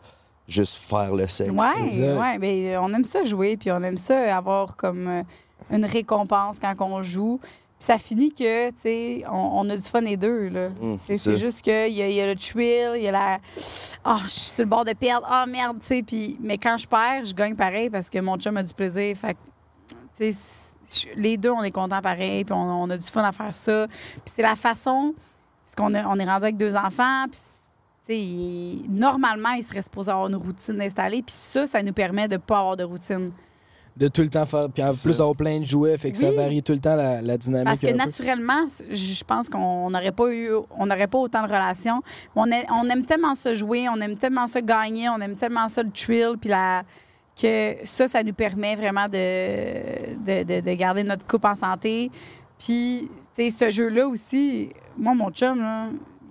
juste 0.48 0.76
faire 0.78 1.14
le 1.14 1.28
sexe. 1.28 1.52
sais. 1.90 2.14
Ouais, 2.18 2.38
mais 2.40 2.78
on 2.78 2.94
aime 2.94 3.04
ça 3.04 3.24
jouer, 3.24 3.58
puis 3.58 3.72
on 3.72 3.82
aime 3.84 3.98
ça 3.98 4.36
avoir 4.38 4.76
comme 4.76 5.08
euh, 5.08 5.24
une 5.72 5.86
récompense 5.86 6.60
quand 6.60 6.74
on 6.82 7.02
joue. 7.02 7.40
Puis 7.42 7.86
ça 7.86 7.98
finit 8.00 8.32
que, 8.32 8.70
tu 8.72 8.76
sais, 8.78 9.24
on, 9.32 9.60
on 9.60 9.70
a 9.70 9.76
du 9.76 9.84
fun 9.84 10.02
les 10.02 10.18
deux, 10.18 10.50
là. 10.50 10.70
Sais, 11.06 11.18
c'est 11.18 11.38
juste 11.38 11.62
qu'il 11.62 11.90
y, 11.90 12.00
y 12.00 12.22
a 12.22 12.26
le 12.26 12.36
thrill, 12.36 12.94
il 12.96 13.04
y 13.04 13.08
a 13.08 13.12
la. 13.12 13.38
Ah, 14.04 14.22
je 14.24 14.30
suis 14.30 14.50
sur 14.52 14.64
le 14.64 14.70
bord 14.70 14.84
de 14.84 14.94
perdre. 14.94 15.28
Ah, 15.30 15.46
merde, 15.46 15.78
tu 15.82 15.86
sais. 15.86 16.02
Puis, 16.04 16.38
mais 16.42 16.58
quand 16.58 16.78
je 16.78 16.88
perds, 16.88 17.26
je 17.26 17.36
gagne 17.36 17.56
pareil 17.56 17.90
parce 17.92 18.10
que 18.10 18.18
mon 18.20 18.38
chum 18.38 18.58
a 18.58 18.64
du 18.64 18.74
plaisir. 18.74 19.16
Fait 19.16 19.36
que, 19.36 19.40
tu 20.18 20.34
sais, 20.34 21.08
les 21.18 21.38
deux, 21.38 21.52
on 21.52 21.62
est 21.62 21.70
contents 21.72 22.02
pareil, 22.02 22.46
puis 22.46 22.54
on, 22.56 22.84
on 22.84 22.90
a 22.90 22.98
du 22.98 23.06
fun 23.06 23.24
à 23.24 23.32
faire 23.32 23.54
ça. 23.54 23.86
Puis 23.88 24.34
c'est 24.36 24.42
la 24.42 24.56
façon. 24.56 25.14
Parce 25.66 25.76
qu'on 25.76 25.94
on 25.94 26.20
est 26.20 26.26
rendu 26.26 26.44
avec 26.46 26.58
deux 26.58 26.76
enfants, 26.76 27.26
puis 27.30 27.40
il- 28.16 28.86
normalement, 28.90 29.52
il 29.52 29.64
serait 29.64 29.82
supposé 29.82 30.12
avoir 30.12 30.28
une 30.28 30.36
routine 30.36 30.82
installée. 30.82 31.22
Puis 31.24 31.36
ça, 31.38 31.66
ça 31.68 31.82
nous 31.84 31.94
permet 31.94 32.28
de 32.28 32.34
ne 32.34 32.38
pas 32.40 32.60
avoir 32.60 32.78
de 32.78 32.84
routine. 32.84 33.32
De 33.96 34.08
tout 34.10 34.22
le 34.22 34.30
temps 34.30 34.46
faire. 34.46 34.70
Puis 34.72 34.84
en 34.84 34.92
Ça. 34.92 35.10
plus, 35.10 35.20
avoir 35.20 35.36
plein 35.36 35.60
de 35.60 35.64
jouets, 35.66 35.98
fait 35.98 36.12
que 36.12 36.18
ça 36.18 36.32
varie 36.32 36.62
tout 36.62 36.74
le 36.74 36.78
temps 36.80 36.96
la, 36.96 37.20
la 37.20 37.36
dynamique. 37.36 37.66
Parce 37.66 37.82
que 37.82 37.88
peu. 37.88 37.94
naturellement, 37.98 38.66
je 38.92 39.24
pense 39.24 39.50
qu'on 39.50 39.90
n'aurait 39.90 40.12
pas 40.12 40.32
eu, 40.32 40.50
on 40.78 40.86
n'aurait 40.86 41.08
pas 41.08 41.18
autant 41.18 41.42
de 41.42 41.48
relations. 41.48 42.02
On, 42.36 42.52
a- 42.52 42.72
on 42.72 42.88
aime 42.90 43.06
tellement 43.06 43.34
se 43.34 43.56
jouer, 43.56 43.88
on 43.90 44.00
aime 44.00 44.16
tellement 44.16 44.46
se 44.46 44.60
gagner, 44.60 45.10
on 45.10 45.20
aime 45.20 45.36
tellement 45.36 45.68
ça 45.68 45.82
le 45.82 45.90
thrill, 45.90 46.36
puis 46.40 46.50
la, 46.52 46.84
que 47.42 47.76
ça, 47.86 48.08
ça 48.08 48.22
nous 48.22 48.34
permet 48.34 48.76
vraiment 48.76 49.06
de, 49.08 50.16
de, 50.24 50.44
de- 50.44 50.62
de 50.62 50.74
garder 50.76 51.04
notre 51.04 51.26
couple 51.26 51.48
en 51.48 51.56
santé. 51.56 52.12
Puis, 52.60 53.10
tu 53.36 53.50
sais, 53.50 53.50
ce 53.50 53.72
jeu-là 53.72 54.08
aussi, 54.08 54.70
moi, 54.96 55.16
mon 55.16 55.32
chum, 55.32 55.60
là, 55.60 55.88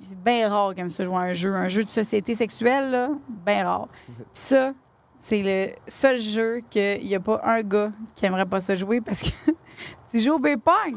c'est 0.06 0.22
bien 0.22 0.48
rare 0.48 0.72
qu'il 0.72 0.82
aime 0.82 0.90
ça 0.90 1.04
jouer 1.04 1.16
à 1.16 1.20
un 1.20 1.32
jeu. 1.32 1.54
Un 1.54 1.68
jeu 1.68 1.82
de 1.82 1.88
société 1.88 2.34
sexuelle, 2.34 2.90
là, 2.90 3.10
bien 3.28 3.64
rare. 3.64 3.88
Puis 4.06 4.24
ça, 4.34 4.72
c'est 5.18 5.42
le 5.42 5.72
seul 5.88 6.18
jeu 6.18 6.60
qu'il 6.70 7.04
n'y 7.04 7.14
a 7.14 7.20
pas 7.20 7.40
un 7.44 7.62
gars 7.62 7.90
qui 8.14 8.24
aimerait 8.24 8.46
pas 8.46 8.60
ça 8.60 8.74
jouer 8.74 9.00
parce 9.00 9.22
que 9.22 9.50
tu 10.10 10.20
joues 10.20 10.34
au 10.34 10.38
B-Pong. 10.38 10.96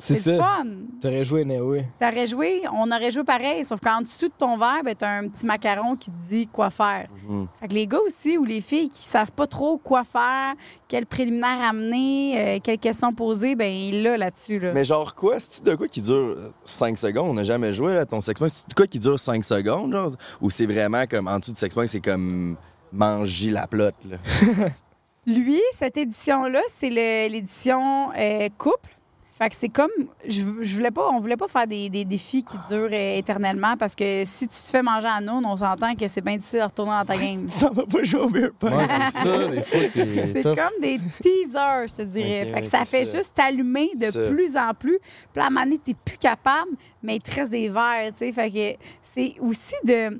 C'est 0.00 0.14
ça. 0.16 0.36
fun. 0.38 0.64
T'aurais 1.00 1.24
joué, 1.24 1.44
mais 1.44 1.58
oui. 1.60 1.80
T'aurais 1.98 2.26
joué, 2.28 2.62
on 2.72 2.90
aurait 2.90 3.10
joué 3.10 3.24
pareil, 3.24 3.64
sauf 3.64 3.80
qu'en 3.80 4.00
dessous 4.00 4.28
de 4.28 4.32
ton 4.38 4.56
verre, 4.56 4.82
ben, 4.84 4.94
t'as 4.94 5.18
un 5.18 5.28
petit 5.28 5.44
macaron 5.44 5.96
qui 5.96 6.10
te 6.12 6.16
dit 6.28 6.46
quoi 6.46 6.70
faire. 6.70 7.08
Mhm. 7.28 7.48
Fait 7.60 7.68
que 7.68 7.74
les 7.74 7.86
gars 7.88 7.98
aussi 8.06 8.38
ou 8.38 8.44
les 8.44 8.60
filles 8.60 8.88
qui 8.88 9.04
savent 9.04 9.32
pas 9.32 9.46
trop 9.48 9.76
quoi 9.76 10.04
faire, 10.04 10.54
quel 10.86 11.04
préliminaire 11.04 11.60
amener, 11.62 12.34
euh, 12.56 12.58
quelles 12.62 12.78
questions 12.78 13.12
poser, 13.12 13.56
ben 13.56 13.72
il 13.72 14.02
l'a 14.04 14.16
là-dessus. 14.16 14.60
Là. 14.60 14.72
Mais 14.72 14.84
genre 14.84 15.14
quoi? 15.16 15.40
C'est-tu 15.40 15.62
de 15.68 15.74
quoi 15.74 15.88
qui 15.88 16.00
dure 16.00 16.36
5 16.62 16.96
secondes? 16.96 17.30
On 17.30 17.34
n'a 17.34 17.44
jamais 17.44 17.72
joué 17.72 17.94
là, 17.94 18.06
ton 18.06 18.20
sexpunk. 18.20 18.50
C'est 18.50 18.68
de 18.68 18.74
quoi 18.74 18.86
qui 18.86 19.00
dure 19.00 19.18
5 19.18 19.42
secondes, 19.44 19.90
genre? 19.92 20.12
Ou 20.40 20.48
c'est 20.50 20.66
vraiment 20.66 21.04
comme 21.10 21.26
en 21.26 21.40
dessous 21.40 21.52
du 21.52 21.58
sexpunk, 21.58 21.88
c'est 21.88 22.00
comme 22.00 22.56
manger 22.92 23.50
la 23.50 23.66
plotte, 23.66 23.96
là? 24.08 24.16
Lui, 25.26 25.60
cette 25.72 25.96
édition-là, 25.98 26.60
c'est 26.68 26.88
le- 26.88 27.28
l'édition 27.30 28.10
euh, 28.18 28.48
couple. 28.56 28.96
Fait 29.38 29.48
que 29.48 29.54
c'est 29.54 29.68
comme, 29.68 29.90
je, 30.26 30.42
je 30.62 30.74
voulais 30.74 30.90
pas, 30.90 31.08
on 31.12 31.20
voulait 31.20 31.36
pas 31.36 31.46
faire 31.46 31.66
des, 31.66 31.88
des 31.88 32.04
défis 32.04 32.42
qui 32.42 32.56
durent 32.68 32.92
éternellement 32.92 33.76
parce 33.76 33.94
que 33.94 34.24
si 34.24 34.48
tu 34.48 34.56
te 34.56 34.68
fais 34.68 34.82
manger 34.82 35.06
à 35.06 35.20
nous, 35.20 35.40
on 35.44 35.56
s'entend 35.56 35.94
que 35.94 36.08
c'est 36.08 36.20
bien 36.22 36.36
difficile 36.36 36.58
de 36.58 36.64
retourner 36.64 36.90
dans 36.92 37.04
ta 37.04 37.16
game. 37.16 37.46
Tu 37.46 37.58
t'en 37.58 37.72
vas 37.72 37.86
pas 37.86 38.02
jouer 38.02 38.20
au 38.20 38.28
beer 38.28 38.50
pong. 38.58 38.72
Ouais, 38.74 38.86
c'est 38.88 39.18
ça, 39.18 39.46
des 39.46 39.62
fois, 39.62 39.78
C'est 39.94 40.42
comme 40.42 40.80
des 40.82 40.98
teasers, 41.22 41.86
je 41.88 41.94
te 41.94 42.02
dirais. 42.02 42.50
Fait 42.52 42.60
que 42.62 42.66
ça 42.66 42.84
fait 42.84 43.04
ça. 43.04 43.18
juste 43.18 43.32
t'allumer 43.34 43.90
de 43.94 44.06
Ça. 44.06 44.26
plus 44.28 44.56
en 44.56 44.74
plus. 44.74 44.98
Puis 45.32 45.40
à 45.42 45.46
un 45.46 45.50
moment 45.50 45.64
donné, 45.64 45.78
t'es 45.78 45.94
plus 46.04 46.18
capable, 46.18 46.70
mais 47.02 47.18
des 47.18 47.68
verres, 47.68 48.12
tu 48.16 48.32
sais. 48.32 48.78
C'est 49.02 49.34
aussi 49.40 49.74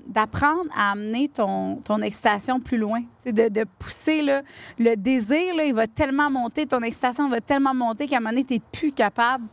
d'apprendre 0.06 0.70
à 0.76 0.92
amener 0.92 1.28
ton, 1.28 1.76
ton 1.76 2.00
excitation 2.02 2.60
plus 2.60 2.78
loin. 2.78 3.02
Tu 3.24 3.32
de, 3.32 3.48
de 3.48 3.64
pousser 3.78 4.22
là, 4.22 4.42
le 4.78 4.94
désir, 4.94 5.54
là, 5.54 5.64
il 5.64 5.74
va 5.74 5.86
tellement 5.86 6.30
monter, 6.30 6.66
ton 6.66 6.82
excitation 6.82 7.28
va 7.28 7.40
tellement 7.40 7.74
monter 7.74 8.06
qu'à 8.06 8.16
un 8.16 8.20
moment 8.20 8.30
donné, 8.30 8.44
t'es 8.44 8.60
plus 8.72 8.92
capable. 8.92 9.44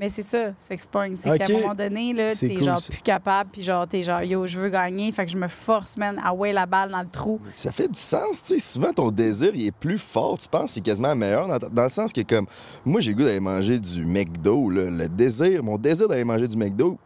Mais 0.00 0.08
c'est 0.08 0.22
ça, 0.22 0.52
s'expogne. 0.58 1.16
C'est 1.16 1.36
qu'à 1.36 1.46
un 1.46 1.60
moment 1.60 1.74
donné, 1.74 2.12
là, 2.12 2.32
C'est 2.32 2.46
t'es 2.46 2.54
cool, 2.54 2.64
genre 2.64 2.78
ça. 2.78 2.88
plus 2.92 3.02
capable, 3.02 3.50
puis 3.50 3.62
genre, 3.62 3.84
t'es 3.88 4.04
genre, 4.04 4.22
yo, 4.22 4.46
je 4.46 4.56
veux 4.60 4.68
gagner, 4.68 5.10
fait 5.10 5.26
que 5.26 5.32
je 5.32 5.36
me 5.36 5.48
force, 5.48 5.96
man, 5.96 6.20
à 6.24 6.32
ouais 6.32 6.52
la 6.52 6.66
balle 6.66 6.92
dans 6.92 7.02
le 7.02 7.08
trou. 7.08 7.40
Ça 7.52 7.72
fait 7.72 7.88
du 7.88 7.98
sens, 7.98 8.42
tu 8.44 8.54
sais. 8.54 8.58
Souvent, 8.60 8.92
ton 8.92 9.10
désir, 9.10 9.50
il 9.54 9.66
est 9.66 9.72
plus 9.76 9.98
fort, 9.98 10.38
tu 10.38 10.48
penses, 10.48 10.70
c'est 10.74 10.82
quasiment 10.82 11.16
meilleur, 11.16 11.48
dans, 11.48 11.58
dans 11.68 11.82
le 11.82 11.88
sens 11.88 12.12
que, 12.12 12.20
comme, 12.20 12.46
moi, 12.84 13.00
j'ai 13.00 13.10
le 13.10 13.16
goût 13.16 13.24
d'aller 13.24 13.40
manger 13.40 13.80
du 13.80 14.04
McDo, 14.04 14.70
là. 14.70 14.88
Le 14.88 15.08
désir, 15.08 15.64
mon 15.64 15.76
désir 15.76 16.06
d'aller 16.06 16.22
manger 16.24 16.46
du 16.46 16.56
McDo, 16.56 16.96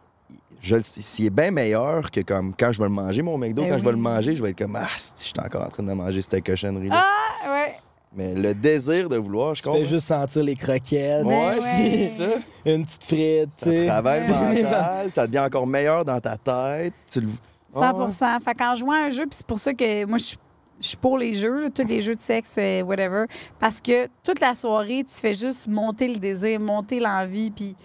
je 0.61 0.75
le 0.75 0.81
sais, 0.83 1.01
s'il 1.01 1.25
est 1.25 1.29
bien 1.31 1.49
meilleur 1.49 2.11
que, 2.11 2.21
comme, 2.21 2.53
quand 2.57 2.71
je 2.71 2.77
vais 2.77 2.87
le 2.87 2.93
manger, 2.93 3.23
mon 3.23 3.39
McDo, 3.39 3.63
Ben 3.63 3.71
quand 3.71 3.79
je 3.79 3.85
vais 3.85 3.91
le 3.91 3.97
manger, 3.97 4.35
je 4.35 4.43
vais 4.43 4.51
être 4.51 4.59
comme, 4.59 4.75
ah, 4.75 4.85
je 4.95 5.23
suis 5.23 5.33
encore 5.43 5.63
en 5.63 5.69
train 5.69 5.81
de 5.83 5.91
manger 5.93 6.21
cette 6.21 6.45
cochonnerie-là. 6.45 7.03
Ah, 7.03 7.51
ouais. 7.51 7.73
Mais 8.15 8.35
le 8.35 8.53
désir 8.53 9.09
de 9.09 9.17
vouloir, 9.17 9.55
je 9.55 9.61
Tu 9.61 9.67
comprends. 9.67 9.79
fais 9.79 9.85
juste 9.89 10.05
sentir 10.07 10.43
les 10.43 10.55
croquettes. 10.55 11.23
Ouais, 11.25 11.59
c'est 11.61 12.07
ça. 12.07 12.25
Une 12.65 12.85
petite 12.85 13.03
frite, 13.03 13.49
tu 13.57 13.65
Ça 13.65 13.71
sais. 13.71 13.85
travaille 13.87 14.27
mental, 14.29 15.11
ça 15.11 15.25
devient 15.25 15.39
encore 15.39 15.65
meilleur 15.65 16.05
dans 16.05 16.19
ta 16.21 16.37
tête. 16.37 16.93
Tu 17.11 17.21
le... 17.21 17.27
100 17.73 17.81
Ah 17.81 17.93
ouais. 17.95 18.39
Fait 18.45 18.53
qu'en 18.53 18.75
jouant 18.75 18.91
à 18.93 19.05
un 19.05 19.09
jeu, 19.09 19.23
puis 19.25 19.33
c'est 19.37 19.47
pour 19.47 19.57
ça 19.59 19.73
que 19.73 20.05
moi, 20.05 20.17
je 20.19 20.23
suis- 20.25 20.37
je 20.79 20.87
suis 20.89 20.97
pour 20.97 21.17
les 21.17 21.33
jeux, 21.33 21.63
là, 21.63 21.69
tous 21.69 21.85
les 21.87 22.01
jeux 22.01 22.13
de 22.15 22.19
sexe, 22.19 22.55
euh, 22.59 22.81
whatever. 22.83 23.25
Parce 23.57 23.79
que 23.81 24.07
toute 24.23 24.39
la 24.41 24.53
soirée, 24.53 25.03
tu 25.03 25.13
fais 25.13 25.33
juste 25.33 25.67
monter 25.67 26.07
le 26.07 26.19
désir, 26.19 26.59
monter 26.59 26.99
l'envie, 26.99 27.49
puis 27.51 27.75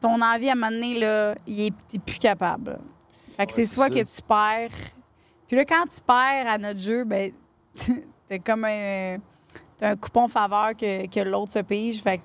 ton 0.00 0.20
envie, 0.20 0.48
à 0.48 0.52
un 0.52 0.54
moment 0.56 0.70
donné, 0.70 0.98
là, 0.98 1.34
il 1.46 1.60
est, 1.68 1.72
t'es 1.88 1.98
plus 1.98 2.18
capable. 2.18 2.78
Fait 3.36 3.46
que 3.46 3.52
c'est 3.52 3.64
c'est 3.64 3.74
soit 3.76 3.84
ça. 3.84 3.90
que 3.90 4.00
tu 4.00 4.22
perds. 4.26 4.76
Puis 5.46 5.56
là, 5.56 5.64
quand 5.64 5.84
tu 5.84 6.00
perds 6.04 6.46
à 6.52 6.58
notre 6.58 6.80
jeu, 6.80 7.04
ben, 7.04 7.30
t'as 8.28 8.38
comme 8.38 8.64
un, 8.64 9.16
t'as 9.82 9.90
un 9.90 9.96
coupon 9.96 10.28
faveur 10.28 10.76
que, 10.78 11.06
que 11.08 11.20
l'autre 11.20 11.52
se 11.52 11.58
pige. 11.58 12.02
Fait 12.02 12.18
que 12.18 12.22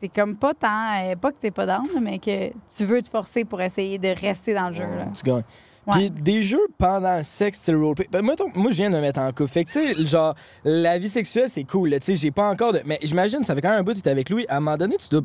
t'es 0.00 0.08
comme 0.08 0.36
pas 0.36 0.54
tant, 0.54 1.04
euh, 1.04 1.16
pas 1.16 1.32
que 1.32 1.38
t'es 1.38 1.50
pas 1.50 1.66
down, 1.66 1.86
mais 2.00 2.18
que 2.18 2.48
tu 2.76 2.84
veux 2.84 3.02
te 3.02 3.10
forcer 3.10 3.44
pour 3.44 3.60
essayer 3.60 3.98
de 3.98 4.08
rester 4.08 4.54
dans 4.54 4.68
le 4.68 4.74
jeu. 4.74 4.84
là. 4.84 5.06
Tu 5.14 5.24
gagnes. 5.24 5.42
Puis 5.90 6.10
des 6.10 6.42
jeux 6.42 6.66
pendant 6.76 7.16
le 7.16 7.22
sexe, 7.22 7.60
c'est 7.62 7.72
le 7.72 7.78
roleplay. 7.78 8.06
Ben, 8.12 8.20
moi, 8.20 8.34
moi, 8.54 8.70
je 8.70 8.76
viens 8.76 8.90
de 8.90 8.96
me 8.96 9.00
mettre 9.00 9.20
en 9.20 9.28
couple. 9.32 9.48
Fait 9.48 9.64
que, 9.64 9.70
tu 9.70 9.94
sais, 9.94 10.06
genre, 10.06 10.34
la 10.62 10.98
vie 10.98 11.08
sexuelle, 11.08 11.48
c'est 11.48 11.64
cool. 11.64 11.90
Tu 11.92 11.98
sais, 12.02 12.14
j'ai 12.14 12.30
pas 12.30 12.50
encore 12.50 12.74
de. 12.74 12.82
Mais 12.84 12.98
j'imagine, 13.02 13.42
ça 13.42 13.54
fait 13.54 13.62
quand 13.62 13.70
même 13.70 13.80
un 13.80 13.82
bout 13.82 13.94
t'es 13.94 14.10
avec 14.10 14.28
Louis. 14.28 14.44
À 14.50 14.58
un 14.58 14.60
moment 14.60 14.76
donné, 14.76 14.96
tu 14.98 15.08
dois 15.08 15.22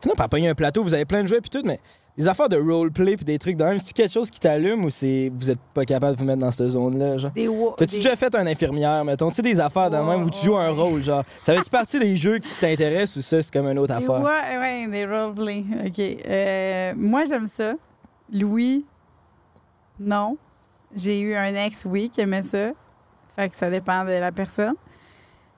finir 0.00 0.16
par 0.16 0.30
pogner 0.30 0.48
un 0.48 0.54
plateau, 0.54 0.82
vous 0.82 0.94
avez 0.94 1.04
plein 1.04 1.22
de 1.22 1.28
jouets, 1.28 1.42
puis 1.42 1.50
tout, 1.50 1.62
mais 1.66 1.80
des 2.16 2.26
affaires 2.28 2.48
de 2.48 2.56
roleplay, 2.56 3.16
puis 3.16 3.24
des 3.24 3.38
trucs 3.38 3.56
de 3.56 3.64
même, 3.64 3.78
c'est 3.78 3.92
quelque 3.92 4.12
chose 4.12 4.30
qui 4.30 4.40
t'allume 4.40 4.84
ou 4.86 4.90
c'est 4.90 5.30
vous 5.34 5.50
êtes 5.50 5.58
pas 5.74 5.84
capable 5.84 6.14
de 6.14 6.18
vous 6.20 6.24
mettre 6.26 6.40
dans 6.40 6.50
cette 6.50 6.68
zone-là, 6.68 7.18
genre? 7.18 7.30
Des 7.32 7.46
wa- 7.48 7.74
T'as-tu 7.76 7.92
des- 7.92 7.96
déjà 7.98 8.16
fait 8.16 8.34
un 8.34 8.46
infirmière, 8.46 9.04
mettons? 9.04 9.28
Tu 9.28 9.36
sais, 9.36 9.42
des 9.42 9.60
affaires 9.60 9.90
de 9.90 9.96
même 9.96 10.22
où 10.24 10.30
tu 10.30 10.44
joues 10.44 10.56
un 10.56 10.70
rôle, 10.70 11.02
genre. 11.02 11.24
Ça 11.42 11.54
fait-tu 11.54 11.68
partie 11.70 11.98
des 11.98 12.16
jeux 12.16 12.38
qui 12.38 12.58
t'intéressent 12.58 13.16
ou 13.16 13.22
ça, 13.22 13.42
c'est 13.42 13.52
comme 13.52 13.66
une 13.68 13.78
autre 13.78 13.94
Des 13.96 14.02
affaire? 14.04 14.20
wa- 14.22 14.60
ouais, 14.60 14.86
des 14.88 15.04
roleplay. 15.04 15.64
OK. 15.86 15.98
Euh, 16.26 16.92
moi, 16.96 17.24
j'aime 17.24 17.46
ça. 17.48 17.74
Louis, 18.32 18.84
non. 20.00 20.36
J'ai 20.94 21.20
eu 21.20 21.34
un 21.34 21.54
ex, 21.54 21.84
oui, 21.84 22.08
qui 22.10 22.20
aimait 22.20 22.42
ça. 22.42 22.70
Fait 23.34 23.48
que 23.48 23.54
ça 23.54 23.68
dépend 23.70 24.04
de 24.04 24.10
la 24.12 24.32
personne. 24.32 24.74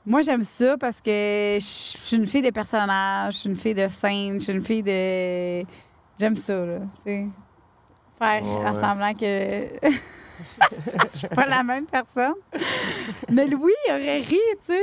Moi, 0.05 0.23
j'aime 0.23 0.43
ça 0.43 0.77
parce 0.79 1.01
que 1.01 1.11
je 1.61 1.65
suis 1.65 2.17
une 2.17 2.27
fille 2.27 2.43
de 2.43 2.51
personnages, 2.51 3.35
je 3.35 3.39
suis 3.41 3.51
une 3.51 3.57
fille 3.57 3.75
de 3.75 3.87
scène, 3.89 4.35
je 4.35 4.45
suis 4.45 4.53
une 4.53 4.65
fille 4.65 4.83
de. 4.83 5.63
J'aime 6.19 6.37
ça, 6.37 6.65
là. 6.67 6.79
tu 6.97 7.03
sais. 7.05 7.27
Faire 8.19 8.43
Ouais. 8.45 8.65
à 8.67 8.75
semblant 8.75 9.15
que. 9.15 9.49
Je 11.13 11.19
suis 11.19 11.29
pas 11.29 11.47
la 11.47 11.63
même 11.63 11.87
personne. 11.87 12.35
Mais 13.31 13.47
Louis 13.47 13.73
aurait 13.89 14.21
ri, 14.21 14.39
tu 14.67 14.73
sais. 14.73 14.81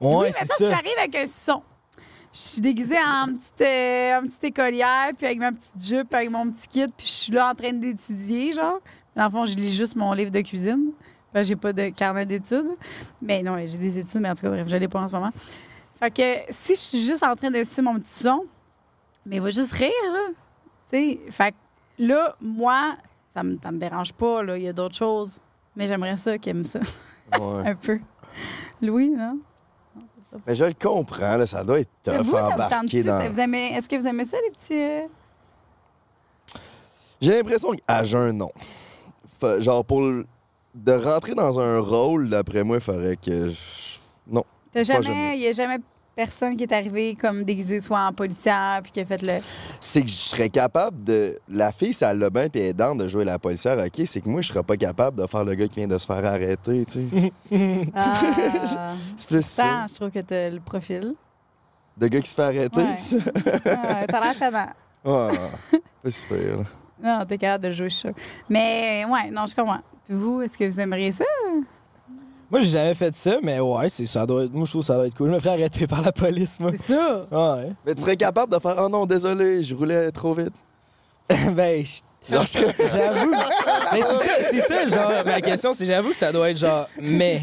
Ouais, 0.00 0.16
oui, 0.16 0.26
c'est 0.32 0.40
maintenant, 0.40 0.54
si 0.58 0.62
ça. 0.64 0.68
j'arrive 0.70 0.98
avec 0.98 1.14
un 1.16 1.26
son. 1.26 1.62
Je 2.32 2.38
suis 2.38 2.60
déguisée 2.60 2.98
en 2.98 3.26
petite, 3.34 3.60
euh, 3.62 4.18
en 4.18 4.22
petite 4.26 4.44
écolière, 4.44 5.08
puis 5.16 5.26
avec 5.26 5.38
ma 5.38 5.52
petite 5.52 5.82
jupe, 5.82 6.12
avec 6.12 6.30
mon 6.30 6.50
petit 6.50 6.68
kit, 6.68 6.86
puis 6.94 7.06
je 7.06 7.12
suis 7.12 7.32
là 7.32 7.50
en 7.50 7.54
train 7.54 7.72
d'étudier, 7.72 8.52
genre. 8.52 8.80
Dans 9.14 9.24
le 9.24 9.30
fond, 9.30 9.46
je 9.46 9.54
lis 9.56 9.74
juste 9.74 9.96
mon 9.96 10.12
livre 10.12 10.30
de 10.30 10.40
cuisine. 10.42 10.92
Que 11.34 11.42
j'ai 11.42 11.56
pas 11.56 11.72
de 11.74 11.88
carnet 11.90 12.24
d'études. 12.24 12.76
Mais 13.20 13.42
non, 13.42 13.56
j'ai 13.66 13.76
des 13.78 13.98
études, 13.98 14.20
mais 14.22 14.30
en 14.30 14.34
tout 14.34 14.42
cas, 14.42 14.50
bref, 14.50 14.66
je 14.68 14.76
l'ai 14.76 14.88
pas 14.88 15.00
en 15.00 15.08
ce 15.08 15.14
moment. 15.14 15.30
Fait 15.98 16.10
que 16.10 16.22
si 16.50 16.74
je 16.74 16.80
suis 16.80 17.00
juste 17.00 17.22
en 17.22 17.34
train 17.36 17.50
de 17.50 17.62
suivre 17.64 17.90
mon 17.92 17.98
petit 17.98 18.22
son, 18.22 18.44
mais 19.26 19.36
il 19.36 19.42
va 19.42 19.50
juste 19.50 19.72
rire, 19.72 19.90
là. 20.12 20.32
Tu 20.90 20.96
sais, 20.96 21.20
fait 21.30 21.54
là, 21.98 22.36
moi, 22.40 22.96
ça 23.28 23.42
me, 23.42 23.58
ça 23.62 23.70
me 23.72 23.78
dérange 23.78 24.12
pas, 24.12 24.42
là. 24.42 24.56
Il 24.56 24.64
y 24.64 24.68
a 24.68 24.72
d'autres 24.72 24.94
choses. 24.96 25.40
Mais 25.74 25.86
j'aimerais 25.86 26.16
ça 26.16 26.38
qu'il 26.38 26.50
aime 26.50 26.64
ça. 26.64 26.80
Ouais. 27.38 27.68
Un 27.70 27.74
peu. 27.74 27.98
Louis, 28.80 29.10
non? 29.10 29.38
Mais 30.46 30.54
je 30.54 30.64
le 30.64 30.74
comprends, 30.74 31.36
là, 31.36 31.46
ça 31.46 31.64
doit 31.64 31.80
être 31.80 31.90
tough 32.02 32.14
Vous, 32.22 32.32
ça 32.32 32.40
vous 32.42 32.46
embarquer 32.52 32.74
tente-tu? 32.76 33.02
dans... 33.04 33.20
Ça- 33.20 33.28
vous 33.30 33.40
aimez- 33.40 33.72
Est-ce 33.74 33.88
que 33.88 33.96
vous 33.96 34.06
aimez 34.06 34.24
ça, 34.24 34.36
les 34.44 34.50
petits. 34.50 34.74
euh, 34.82 35.06
J'ai 37.20 37.36
l'impression 37.38 37.72
qu'à 37.72 38.04
jeun, 38.04 38.36
non. 38.36 38.50
Genre, 39.60 39.84
pour 39.84 40.00
le- 40.02 40.26
de 40.74 40.92
rentrer 40.92 41.34
dans 41.34 41.58
un 41.58 41.78
rôle, 41.80 42.28
d'après 42.28 42.62
moi, 42.64 42.76
il 42.76 42.82
faudrait 42.82 43.16
que... 43.16 43.48
je- 43.48 43.98
Non. 44.26 44.44
Jamais. 44.74 45.36
Il 45.36 45.40
n'y 45.40 45.46
a 45.48 45.52
jamais 45.52 45.78
personne 46.16 46.56
qui 46.56 46.62
est 46.64 46.72
arrivé 46.72 47.14
comme 47.14 47.44
déguisé 47.44 47.78
soit 47.78 48.00
en 48.00 48.12
policière 48.12 48.80
puis 48.82 48.90
qui 48.90 49.00
a 49.00 49.04
fait 49.04 49.20
le. 49.22 49.34
C'est 49.80 50.00
que 50.02 50.08
je 50.08 50.14
serais 50.14 50.48
capable 50.48 51.04
de... 51.04 51.38
La 51.48 51.70
fille, 51.70 51.92
ça 51.92 52.12
l'a 52.14 52.30
bien 52.30 52.48
puis 52.48 52.72
down 52.72 52.96
de 52.96 53.06
jouer 53.06 53.24
la 53.24 53.38
policière, 53.38 53.78
OK? 53.78 54.02
C'est 54.06 54.22
que 54.22 54.28
moi, 54.28 54.40
je 54.40 54.48
serais 54.48 54.62
pas 54.62 54.76
capable 54.78 55.20
de 55.22 55.26
faire 55.26 55.44
le 55.44 55.54
gars 55.54 55.68
qui 55.68 55.76
vient 55.76 55.86
de 55.88 55.98
se 55.98 56.06
faire 56.06 56.24
arrêter, 56.24 56.84
tu 56.86 57.08
sais. 57.10 57.32
Ah. 57.94 58.94
C'est 59.16 59.28
plus 59.28 59.44
ça. 59.46 59.86
Je 59.88 59.94
trouve 59.94 60.10
que 60.10 60.20
t'as 60.20 60.48
le 60.50 60.58
profil. 60.60 61.14
De 61.98 62.08
gars 62.08 62.20
qui 62.20 62.30
se 62.30 62.34
fait 62.34 62.42
arrêter, 62.42 62.80
Ouais. 62.80 62.96
ça? 62.96 63.16
Ah, 63.66 64.06
T'as 64.08 64.20
l'air 64.20 64.38
tellement. 64.38 64.66
Ah, 65.04 65.30
pas 66.02 66.10
super, 66.10 66.38
là. 66.58 66.64
Non, 67.02 67.26
t'es 67.26 67.36
capable 67.36 67.64
de 67.64 67.72
jouer 67.72 67.90
ça. 67.90 68.08
Mais 68.48 69.04
ouais, 69.04 69.30
non, 69.30 69.44
je 69.46 69.54
comprends. 69.54 69.80
Puis 70.06 70.14
vous, 70.14 70.40
est-ce 70.40 70.56
que 70.56 70.64
vous 70.64 70.80
aimeriez 70.80 71.12
ça? 71.12 71.24
Moi, 72.50 72.60
j'ai 72.60 72.68
jamais 72.68 72.94
fait 72.94 73.14
ça, 73.14 73.38
mais 73.42 73.58
ouais, 73.58 73.88
c'est 73.88 74.06
ça 74.06 74.24
doit 74.24 74.44
être... 74.44 74.52
moi 74.52 74.64
je 74.64 74.70
trouve 74.70 74.82
que 74.82 74.86
ça 74.86 74.94
doit 74.94 75.06
être 75.08 75.16
cool. 75.16 75.28
Je 75.30 75.34
me 75.34 75.38
ferais 75.40 75.50
arrêter 75.54 75.86
par 75.86 76.00
la 76.02 76.12
police, 76.12 76.60
moi. 76.60 76.70
C'est 76.76 76.94
ça. 76.94 77.26
Ah 77.32 77.54
ouais. 77.56 77.70
Mais 77.84 77.94
tu 77.94 78.02
serais 78.02 78.16
capable 78.16 78.52
de 78.54 78.58
faire 78.60 78.76
«Oh 78.78 78.88
non, 78.88 79.04
désolé, 79.06 79.62
je 79.62 79.74
roulais 79.74 80.10
trop 80.12 80.32
vite. 80.34 80.52
ben, 81.28 81.84
je- 81.84 82.00
j'avoue. 82.28 83.30
mais 83.92 84.00
c'est 84.02 84.26
ça, 84.26 84.32
c'est 84.50 84.60
ça, 84.60 84.86
genre, 84.88 85.24
ma 85.24 85.40
question, 85.40 85.72
c'est 85.72 85.86
j'avoue 85.86 86.10
que 86.10 86.16
ça 86.16 86.32
doit 86.32 86.50
être 86.50 86.58
genre, 86.58 86.88
mais. 87.00 87.42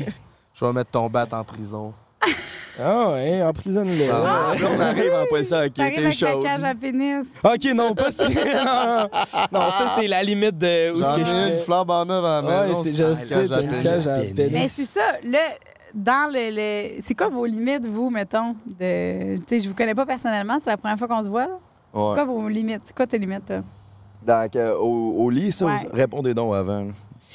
Je 0.54 0.66
vais 0.66 0.72
mettre 0.74 0.92
ton 0.92 1.10
bat 1.10 1.26
en 1.32 1.44
prison. 1.44 1.94
Ah 2.82 3.12
ouais, 3.12 3.44
emprisonne-le. 3.44 4.06
Ah. 4.12 4.54
Là, 4.60 4.68
on 4.76 4.80
arrive 4.80 5.14
en 5.14 5.26
policière, 5.30 5.66
OK, 5.68 5.74
t'es 5.74 5.82
avec 5.84 6.02
la 6.02 6.12
chaud. 6.12 6.42
cage 6.42 6.64
à 6.64 6.74
pénis. 6.74 7.26
Ok, 7.44 7.64
non, 7.76 7.94
pas 7.94 8.10
ce- 8.12 8.24
non, 9.54 9.62
ça, 9.72 9.88
c'est 9.96 10.08
la 10.08 10.24
limite 10.24 10.58
de 10.58 10.92
où 10.92 11.04
ce 11.04 11.16
que 11.20 11.24
je 11.24 11.52
une 11.54 11.60
flambe 11.60 11.92
en 11.92 12.06
neuf 12.06 12.24
à 12.26 12.42
la 12.42 12.48
Ouais, 12.62 12.68
maison. 12.70 12.82
c'est- 12.84 12.90
c'est 12.92 13.04
je 13.04 13.08
une 13.10 13.16
sais, 13.16 13.36
cage 13.36 13.52
à 13.52 13.56
t'as 13.56 13.62
une 13.62 13.84
cage 13.84 14.08
à 14.08 14.18
pénis. 14.36 14.52
Mais 14.54 14.68
c'est 14.70 14.86
ça, 14.86 15.02
là, 15.24 15.40
dans 15.94 16.32
le. 16.34 16.50
le- 16.96 17.02
C'est 17.02 17.14
quoi 17.14 17.30
vos 17.30 17.46
limites, 17.46 17.86
vous, 17.88 18.10
mettons? 18.10 18.56
De... 18.66 19.38
Tu 19.38 19.44
sais, 19.48 19.60
je 19.60 19.70
vous 19.70 19.76
connais 19.76 19.94
pas 19.96 20.06
personnellement, 20.08 20.58
c'est 20.64 20.72
la 20.72 20.78
première 20.78 20.98
fois 20.98 21.08
qu'on 21.08 21.22
se 21.24 21.30
voit, 21.30 21.46
là? 21.46 21.58
C'est 21.94 22.00
Ouais. 22.00 22.14
quoi 22.16 22.24
vos 22.26 22.48
limites? 22.50 22.82
C'est 22.86 22.96
quoi 22.96 23.06
tes 23.06 23.20
limites, 23.20 23.50
là? 23.50 23.62
Dans, 24.26 24.50
que- 24.50 24.74
au, 24.78 25.14
au 25.24 25.30
lit, 25.30 25.52
ça, 25.52 25.66
Ouais. 25.68 25.78
répondez 25.94 26.34
donc 26.34 26.56
avant. 26.56 26.88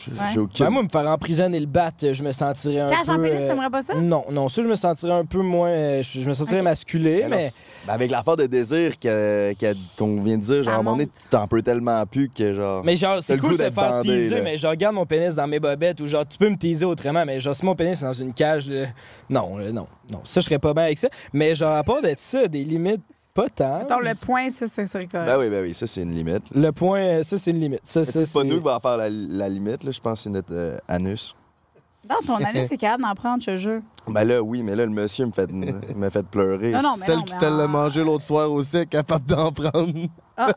J'ai 0.05 0.12
Ouais. 0.12 0.18
j'ai 0.32 0.38
aucune... 0.40 0.64
Ben, 0.66 0.70
moi, 0.70 0.82
me 0.84 0.88
faire 0.88 1.07
emprisonner 1.09 1.59
le 1.59 1.66
bat, 1.66 1.90
je 2.01 2.22
me 2.22 2.30
sentirais 2.32 2.80
un 2.80 2.88
Cage 2.88 3.07
peu... 3.07 3.12
en 3.12 3.20
pénis, 3.20 3.42
euh, 3.44 3.49
t'aimerais 3.49 3.70
pas 3.70 3.82
ça? 3.82 3.94
Non, 3.94 4.24
non, 4.30 4.49
ça, 4.49 4.62
je 4.62 4.68
me 4.68 4.76
sentirais 4.76 5.12
un 5.12 5.24
peu 5.24 5.40
moins... 5.42 5.70
euh, 5.70 6.03
Je, 6.03 6.20
je 6.20 6.28
me 6.28 6.34
sentirais 6.34 6.61
Ok. 6.61 6.64
masculé, 6.64 7.24
mais... 7.28 7.49
ben, 7.86 7.92
avec 7.94 8.11
l'affaire 8.11 8.36
de 8.36 8.46
désir 8.46 8.99
que- 8.99 9.53
que- 9.55 9.74
qu'on 9.99 10.20
vient 10.22 10.36
de 10.38 10.42
dire, 10.42 10.62
genre, 10.62 10.74
à 10.74 10.76
un 10.76 10.78
moment 10.78 10.92
donné, 10.92 11.07
monte. 11.07 11.14
tu 11.22 11.28
t'en 11.28 11.49
peux 11.49 11.62
tellement 11.62 12.05
plus 12.07 12.28
que, 12.28 12.53
genre... 12.53 12.84
Mais 12.84 12.94
genre, 12.96 13.16
T'as 13.16 13.22
c'est 13.22 13.34
le 13.36 13.40
cool 13.40 13.51
goût 13.51 13.57
de 13.57 13.62
se 13.62 13.64
d'être 13.68 13.74
faire 13.74 13.90
bandé, 13.90 14.09
teaser, 14.09 14.34
là. 14.36 14.42
mais 14.42 14.57
je 14.59 14.66
regarde 14.66 14.94
mon 14.94 15.07
pénis 15.07 15.34
dans 15.34 15.46
mes 15.49 15.59
bobettes 15.61 16.01
ou 16.01 16.07
genre, 16.07 16.26
tu 16.28 16.38
peux 16.38 16.49
me 16.49 16.57
teaser 16.57 16.84
autrement, 16.84 17.24
mais 17.26 17.40
genre, 17.40 17.57
si 17.57 17.64
mon 17.64 17.74
pénis 17.74 18.01
est 18.01 18.05
dans 18.05 18.12
une 18.12 18.32
cage, 18.32 18.68
là, 18.68 18.86
non, 19.28 19.59
là, 19.59 19.72
non, 19.72 19.86
non. 20.12 20.20
Ça, 20.24 20.40
je 20.40 20.44
serais 20.46 20.59
pas 20.59 20.72
bien 20.74 20.84
avec 20.84 20.99
ça. 20.99 21.09
Mais 21.32 21.55
genre, 21.55 21.74
à 21.76 21.82
part 21.82 22.03
d'être 22.03 22.18
ça, 22.20 22.46
des 22.46 22.62
limites, 22.64 23.03
pas 23.34 23.48
tant. 23.48 23.78
Mettons, 23.80 24.00
le 24.00 24.14
point, 24.14 24.50
ça, 24.50 24.66
ça 24.66 24.84
serait 24.86 25.06
correct. 25.06 25.26
Ben 25.26 25.38
oui, 25.38 25.48
ben 25.48 25.62
oui, 25.62 25.72
ça, 25.74 25.86
c'est 25.86 26.02
une 26.02 26.12
limite. 26.14 26.42
Le 26.54 26.70
point, 26.72 27.00
euh, 27.00 27.22
ça, 27.22 27.38
c'est 27.38 27.50
une 27.52 27.60
limite. 27.60 27.80
Ça, 27.84 28.00
Mais 28.00 28.06
ça, 28.06 28.24
C'est 28.24 28.32
pas 28.32 28.44
nous 28.44 28.56
qui 28.58 28.64
va 28.64 28.80
faire 28.80 28.96
la, 28.96 29.08
la 29.10 29.48
limite, 29.48 29.84
là. 29.84 29.90
Je 29.90 30.00
pense 30.00 30.18
que 30.20 30.22
c'est 30.24 30.30
notre 30.30 30.52
euh, 30.54 30.76
anus. 30.88 31.36
Non, 32.08 32.16
ton 32.26 32.36
anus, 32.36 32.66
c'est 32.68 32.76
capable 32.78 33.02
d'en 33.02 33.14
prendre, 33.14 33.42
je 33.42 33.50
te 33.50 33.56
jure. 33.58 33.80
Ben 34.08 34.24
là, 34.24 34.40
oui, 34.42 34.62
mais 34.62 34.74
là, 34.74 34.84
le 34.86 34.90
monsieur 34.90 35.26
me 35.26 35.32
fait, 35.32 35.50
me 35.52 36.08
fait 36.10 36.22
pleurer. 36.26 36.72
Non, 36.72 36.80
non, 36.82 36.94
mais 36.98 37.04
Celle 37.04 37.16
non, 37.18 37.22
qui 37.22 37.36
te 37.36 37.44
en- 37.44 37.56
l'a 37.56 37.66
mangé 37.66 38.02
l'autre 38.02 38.24
soir 38.24 38.50
aussi 38.50 38.78
est 38.78 38.86
capable 38.86 39.26
d'en 39.26 39.52
prendre. 39.52 39.92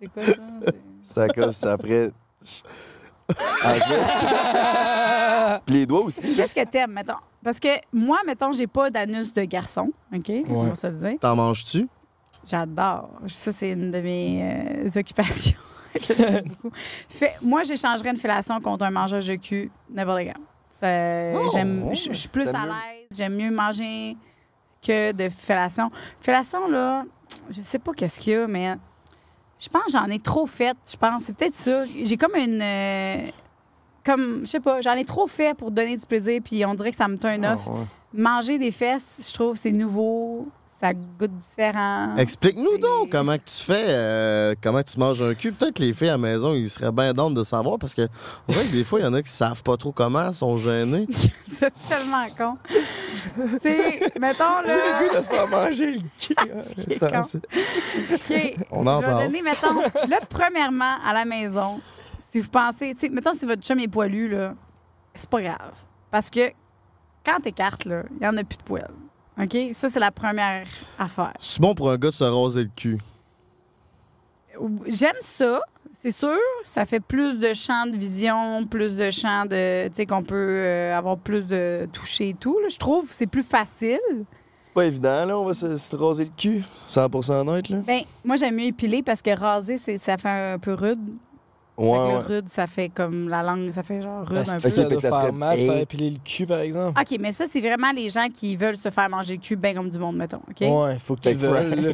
C'est 0.00 0.06
quoi 0.12 0.22
ça? 0.24 0.32
C'est- 0.64 0.74
C'est 1.02 1.18
à 1.20 1.28
cause, 1.28 1.54
c'est 1.56 1.68
après... 1.68 2.10
Geste. 3.88 4.12
Puis 5.66 5.74
les 5.74 5.86
doigts 5.86 6.02
aussi. 6.02 6.34
Qu'est-ce 6.36 6.54
que 6.54 6.64
t'aimes, 6.64 6.92
mettons? 6.92 7.14
Parce 7.42 7.60
que 7.60 7.68
moi, 7.92 8.18
mettons, 8.26 8.52
j'ai 8.52 8.66
pas 8.66 8.90
d'anus 8.90 9.32
de 9.32 9.42
garçon, 9.44 9.90
OK? 10.14 10.30
On 10.48 10.64
va 10.64 10.74
se 10.74 10.86
le 10.86 10.94
dire. 10.94 11.18
T'en 11.20 11.36
manges-tu? 11.36 11.88
J'adore. 12.46 13.10
Ça, 13.26 13.52
c'est 13.52 13.70
une 13.70 13.90
de 13.90 14.00
mes 14.00 14.84
euh, 14.84 14.98
occupations 15.00 15.58
que 15.94 16.14
j'aime 16.14 16.44
beaucoup. 16.62 16.74
Fait, 16.76 17.34
moi, 17.42 17.62
j'échangerais 17.62 18.10
une 18.10 18.16
fellation 18.16 18.60
contre 18.60 18.84
un 18.84 18.90
mangeage 18.90 19.28
de 19.28 19.36
cul 19.36 19.70
n'importe 19.90 20.22
Oh, 20.82 21.48
j'aime, 21.52 21.88
je 21.94 22.12
je 22.12 22.12
suis 22.12 22.28
plus 22.28 22.48
à 22.48 22.66
l'aise. 22.66 23.06
J'aime 23.16 23.34
mieux 23.34 23.50
manger 23.50 24.16
que 24.86 25.12
de 25.12 25.28
fellation. 25.30 25.90
Fellation, 26.20 26.68
là, 26.68 27.04
je 27.48 27.62
sais 27.62 27.78
pas 27.78 27.92
qu'est-ce 27.94 28.20
qu'il 28.20 28.34
y 28.34 28.36
a, 28.36 28.46
mais 28.46 28.76
je 29.58 29.68
pense 29.68 29.84
que 29.84 29.92
j'en 29.92 30.06
ai 30.06 30.18
trop 30.18 30.46
fait. 30.46 30.76
Je 30.88 30.96
pense, 30.96 31.24
c'est 31.24 31.36
peut-être 31.36 31.54
ça. 31.54 31.84
J'ai 32.04 32.16
comme 32.16 32.34
une... 32.36 32.60
euh, 32.62 33.26
comme, 34.04 34.40
je 34.42 34.46
sais 34.46 34.60
pas, 34.60 34.80
j'en 34.82 34.92
ai 34.92 35.04
trop 35.04 35.26
fait 35.26 35.56
pour 35.56 35.70
donner 35.72 35.96
du 35.96 36.06
plaisir, 36.06 36.40
puis 36.44 36.64
on 36.64 36.74
dirait 36.74 36.92
que 36.92 36.96
ça 36.96 37.08
me 37.08 37.18
turn 37.18 37.44
off. 37.44 37.64
Ah, 37.66 37.70
ouais. 37.70 37.86
Manger 38.12 38.58
des 38.58 38.70
fesses, 38.70 39.28
je 39.28 39.34
trouve, 39.34 39.56
c'est 39.56 39.72
nouveau, 39.72 40.46
ça 40.78 40.92
goûte 40.92 41.36
différent. 41.38 42.16
Explique-nous 42.16 42.76
donc 42.78 43.10
comment 43.10 43.36
que 43.36 43.44
tu 43.44 43.64
fais, 43.64 43.86
euh, 43.88 44.54
comment 44.62 44.82
tu 44.82 44.98
manges 44.98 45.22
un 45.22 45.34
cul. 45.34 45.52
Peut-être 45.52 45.74
que 45.74 45.82
les 45.82 45.94
filles 45.94 46.08
à 46.08 46.12
la 46.12 46.18
maison, 46.18 46.54
ils 46.54 46.68
seraient 46.68 46.92
bien 46.92 47.12
d'ordre 47.12 47.36
de 47.36 47.44
savoir 47.44 47.78
parce 47.78 47.94
que 47.94 48.02
on 48.46 48.52
dirait 48.52 48.66
que 48.66 48.72
des 48.72 48.84
fois, 48.84 49.00
il 49.00 49.04
y 49.04 49.06
en 49.06 49.14
a 49.14 49.22
qui 49.22 49.30
savent 49.30 49.62
pas 49.62 49.76
trop 49.76 49.92
comment, 49.92 50.32
sont 50.32 50.56
gênés. 50.58 51.06
C'est 51.48 51.72
tellement 51.88 52.26
con. 52.36 52.58
C'est, 53.62 54.18
mettons, 54.20 54.60
là. 54.64 54.76
Le 54.76 55.08
goût 55.08 55.16
de 55.18 55.22
se 55.22 55.28
faire 55.28 55.48
manger 55.48 55.92
le 55.92 56.00
cul. 56.18 56.34
C'est 56.88 56.98
con. 56.98 57.22
OK. 58.14 58.66
On 58.70 58.86
en 58.86 58.96
je 58.96 59.00
vais 59.00 59.06
parle. 59.06 59.22
donner, 59.24 59.42
mettons, 59.42 59.80
là, 60.08 60.18
premièrement, 60.28 60.96
à 61.04 61.14
la 61.14 61.24
maison, 61.24 61.80
si 62.30 62.40
vous 62.40 62.48
pensez, 62.48 62.92
tu 62.92 63.00
sais, 63.00 63.08
mettons, 63.08 63.32
si 63.32 63.46
votre 63.46 63.62
chum 63.62 63.78
est 63.78 63.88
poilu, 63.88 64.28
là, 64.28 64.54
c'est 65.14 65.30
pas 65.30 65.40
grave. 65.40 65.72
Parce 66.10 66.28
que 66.28 66.50
quand 67.24 67.40
t'écartes, 67.40 67.86
là, 67.86 68.02
il 68.20 68.24
y 68.24 68.28
en 68.28 68.36
a 68.36 68.44
plus 68.44 68.58
de 68.58 68.62
poils. 68.62 68.90
OK? 69.40 69.56
Ça, 69.72 69.88
c'est 69.88 70.00
la 70.00 70.10
première 70.10 70.66
affaire. 70.98 71.34
C'est 71.38 71.60
bon 71.60 71.74
pour 71.74 71.90
un 71.90 71.96
gars 71.98 72.08
de 72.08 72.14
se 72.14 72.24
raser 72.24 72.64
le 72.64 72.70
cul. 72.74 72.98
J'aime 74.88 75.16
ça, 75.20 75.60
c'est 75.92 76.10
sûr. 76.10 76.38
Ça 76.64 76.86
fait 76.86 77.00
plus 77.00 77.38
de 77.38 77.52
champs 77.52 77.86
de 77.86 77.96
vision, 77.96 78.66
plus 78.66 78.96
de 78.96 79.10
champs 79.10 79.44
de. 79.44 79.88
Tu 79.88 79.94
sais, 79.94 80.06
qu'on 80.06 80.22
peut 80.22 80.34
euh, 80.34 80.96
avoir 80.96 81.18
plus 81.18 81.46
de 81.46 81.86
toucher 81.92 82.30
et 82.30 82.34
tout. 82.34 82.58
là. 82.60 82.68
Je 82.68 82.78
trouve 82.78 83.08
que 83.08 83.14
c'est 83.14 83.26
plus 83.26 83.42
facile. 83.42 83.98
C'est 84.62 84.72
pas 84.72 84.86
évident, 84.86 85.24
là, 85.26 85.38
on 85.38 85.44
va 85.44 85.54
se, 85.54 85.76
se 85.76 85.96
raser 85.96 86.24
le 86.24 86.30
cul. 86.36 86.62
100% 86.88 87.32
honnête, 87.32 87.68
là. 87.68 87.78
Ben, 87.86 88.00
moi, 88.24 88.36
j'aime 88.36 88.56
mieux 88.56 88.64
épiler 88.64 89.02
parce 89.02 89.22
que 89.22 89.30
raser, 89.30 89.76
c'est, 89.78 89.96
ça 89.98 90.16
fait 90.16 90.28
un 90.54 90.58
peu 90.58 90.74
rude. 90.74 91.00
Fait 91.78 91.82
Ouais, 91.84 92.12
le 92.12 92.18
rude, 92.18 92.48
ça 92.48 92.66
fait 92.66 92.88
comme 92.88 93.28
la 93.28 93.42
langue, 93.42 93.70
ça 93.70 93.82
fait 93.82 94.00
genre 94.00 94.26
rude 94.26 94.38
un 94.38 94.54
Asti, 94.54 94.62
peu. 94.62 94.68
ça 94.70 94.82
doit 94.84 94.96
que 94.96 95.02
ça 95.02 95.10
faire 95.10 95.20
serait- 95.20 95.32
mal, 95.32 95.58
se 95.58 95.64
faire 95.66 95.76
épiler 95.78 96.10
le 96.10 96.16
cul, 96.24 96.46
par 96.46 96.60
exemple. 96.60 96.98
OK, 96.98 97.18
mais 97.20 97.32
ça, 97.32 97.44
c'est 97.50 97.60
vraiment 97.60 97.92
les 97.94 98.08
gens 98.08 98.28
qui 98.32 98.56
veulent 98.56 98.76
se 98.76 98.88
faire 98.88 99.10
manger 99.10 99.34
le 99.34 99.40
cul 99.40 99.56
bien 99.56 99.74
comme 99.74 99.90
du 99.90 99.98
monde, 99.98 100.16
mettons. 100.16 100.40
OK? 100.48 100.60
Ouais, 100.62 100.98
faut 100.98 101.16
que 101.16 101.20
tu 101.28 101.34
que 101.36 101.40
veuilles, 101.40 101.80
là. 101.82 101.92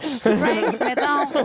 Frank, 0.00 0.80
mettons. 0.80 1.44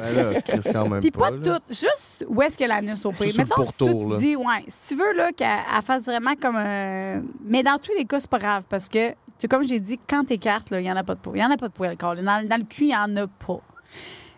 Ben 0.00 0.16
là, 0.16 0.40
Chris, 0.42 0.60
quand 0.72 0.88
même 0.88 1.00
Puis 1.00 1.10
pas. 1.10 1.30
pas 1.30 1.30
là. 1.32 1.58
tout, 1.58 1.62
juste 1.74 2.24
où 2.28 2.40
est-ce 2.42 2.56
que 2.56 2.64
l'anus 2.64 3.04
au 3.04 3.12
pire. 3.12 3.26
Juste 3.26 3.34
sur 3.36 3.42
le 3.44 3.48
Mettons, 3.48 3.70
si 3.70 3.84
là. 4.10 4.16
tu 4.16 4.24
dis, 4.24 4.36
ouais, 4.36 4.64
si 4.68 4.94
tu 4.94 5.00
veux 5.00 5.12
là, 5.14 5.32
qu'elle 5.32 5.48
elle 5.76 5.82
fasse 5.82 6.06
vraiment 6.06 6.34
comme 6.40 6.56
un. 6.56 7.22
Mais 7.44 7.62
dans 7.62 7.78
tous 7.78 7.92
les 7.96 8.04
cas, 8.06 8.18
c'est 8.20 8.30
pas 8.30 8.38
grave 8.38 8.64
parce 8.68 8.88
que, 8.88 9.10
tu 9.10 9.14
sais, 9.40 9.48
comme 9.48 9.66
j'ai 9.66 9.80
dit, 9.80 10.00
quand 10.08 10.24
t'écartes, 10.24 10.70
il 10.72 10.78
n'y 10.82 10.90
en 10.92 10.96
a 10.96 11.04
pas 11.04 11.14
de 11.14 11.20
poil. 11.20 11.36
Il 11.36 11.40
n'y 11.40 11.44
en 11.44 11.50
a 11.50 11.56
pas 11.56 11.68
de 11.68 11.72
poil, 11.74 11.96
Carl. 11.98 12.16
Dans, 12.22 12.46
dans 12.48 12.56
le 12.56 12.64
cul, 12.64 12.84
il 12.84 12.88
n'y 12.88 12.96
en 12.96 13.14
a 13.16 13.26
pas. 13.26 13.60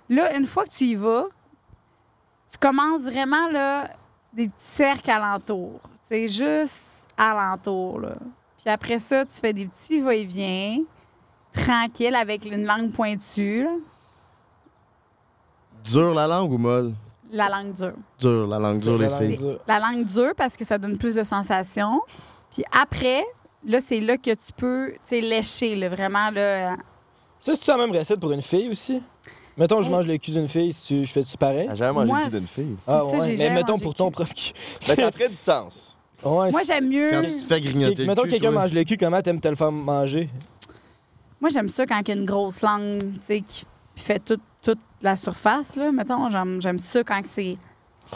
Là, 0.08 0.36
une 0.36 0.46
fois 0.46 0.64
que 0.64 0.70
tu 0.70 0.84
y 0.84 0.94
vas, 0.94 1.26
tu 2.50 2.58
commences 2.58 3.02
vraiment, 3.02 3.48
là, 3.50 3.90
des 4.32 4.46
petits 4.48 4.54
cercles 4.58 5.10
alentour. 5.10 5.80
C'est 6.08 6.28
juste 6.28 7.08
alentour, 7.16 8.00
là. 8.00 8.14
Puis 8.58 8.70
après 8.70 8.98
ça, 8.98 9.24
tu 9.24 9.32
fais 9.32 9.52
des 9.52 9.66
petits 9.66 10.00
va-et-vient, 10.00 10.78
tranquille, 11.52 12.14
avec 12.14 12.44
une 12.46 12.64
langue 12.64 12.90
pointue, 12.92 13.64
là. 13.64 13.70
Dure 15.84 16.14
la 16.14 16.26
langue 16.26 16.52
ou 16.52 16.58
molle? 16.58 16.92
la 17.30 17.48
langue 17.48 17.72
dure. 17.72 17.92
Dure, 18.20 18.46
la 18.46 18.58
langue 18.58 18.78
dure, 18.78 18.98
les 18.98 19.08
La 19.08 19.18
filles. 19.18 19.28
langue 19.36 19.38
dure. 19.38 19.60
La 19.66 19.78
langue 19.80 20.04
dure 20.04 20.34
parce 20.36 20.56
que 20.56 20.64
ça 20.64 20.78
donne 20.78 20.96
plus 20.96 21.16
de 21.16 21.22
sensations. 21.24 22.00
Puis 22.52 22.62
après, 22.72 23.24
là, 23.64 23.80
c'est 23.80 24.00
là 24.00 24.16
que 24.16 24.30
tu 24.30 24.52
peux, 24.56 24.92
tu 24.92 24.98
sais, 25.04 25.20
lécher, 25.20 25.74
là, 25.76 25.88
vraiment, 25.88 26.30
là. 26.30 26.76
Ça, 27.40 27.54
c'est 27.56 27.70
la 27.72 27.78
même 27.78 27.90
recette 27.94 28.20
pour 28.20 28.30
une 28.32 28.42
fille 28.42 28.68
aussi? 28.70 29.02
Mettons, 29.56 29.80
je 29.82 29.90
mange 29.90 30.06
le 30.06 30.18
cul 30.18 30.32
d'une 30.32 30.48
fille, 30.48 30.72
si 30.72 30.94
tu- 30.96 31.04
je 31.06 31.10
fais-tu 31.12 31.36
pareil? 31.38 31.66
J'ai 31.70 31.76
jamais 31.76 31.92
mangé 31.94 32.06
Moi, 32.08 32.18
le 32.24 32.30
cul 32.30 32.36
d'une 32.38 32.46
fille. 32.46 32.76
C'est 32.84 32.90
ça, 32.90 33.02
j'ai 33.20 33.26
Mais 33.28 33.36
jamais 33.36 33.54
mettons 33.54 33.72
mangé 33.72 33.82
pour 33.82 33.92
le 33.92 33.96
ton 33.96 34.06
cul. 34.08 34.12
propre 34.12 34.34
cul. 34.34 34.52
Ben, 34.86 34.94
ça 34.96 35.10
ferait 35.12 35.28
du 35.28 35.34
sens. 35.34 35.96
Ouais, 36.22 36.50
Moi, 36.50 36.60
j'aime 36.66 36.88
mieux. 36.88 37.10
Quand 37.10 37.20
tu 37.22 37.32
te 37.32 37.42
fais 37.46 37.60
grignoter 37.60 38.02
le 38.02 38.08
Mettons 38.08 38.22
cul, 38.22 38.30
quelqu'un 38.30 38.50
toi. 38.52 38.60
mange 38.62 38.72
le 38.72 38.84
cul, 38.84 38.96
comment 38.96 39.22
t'aimes 39.22 39.40
te 39.40 39.48
le 39.48 39.54
faire 39.54 39.72
manger? 39.72 40.28
Moi, 41.40 41.50
j'aime 41.50 41.68
ça 41.68 41.86
quand 41.86 42.00
il 42.00 42.08
y 42.08 42.10
a 42.12 42.14
une 42.20 42.24
grosse 42.26 42.62
langue, 42.62 42.98
tu 43.00 43.20
sais, 43.26 43.40
qui 43.40 43.64
fait 43.94 44.18
toute, 44.18 44.40
toute 44.62 44.78
la 45.02 45.16
surface, 45.16 45.76
là. 45.76 45.90
Mettons, 45.92 46.28
j'aime, 46.30 46.60
j'aime 46.60 46.78
ça 46.78 47.02
quand 47.04 47.20
c'est 47.24 47.56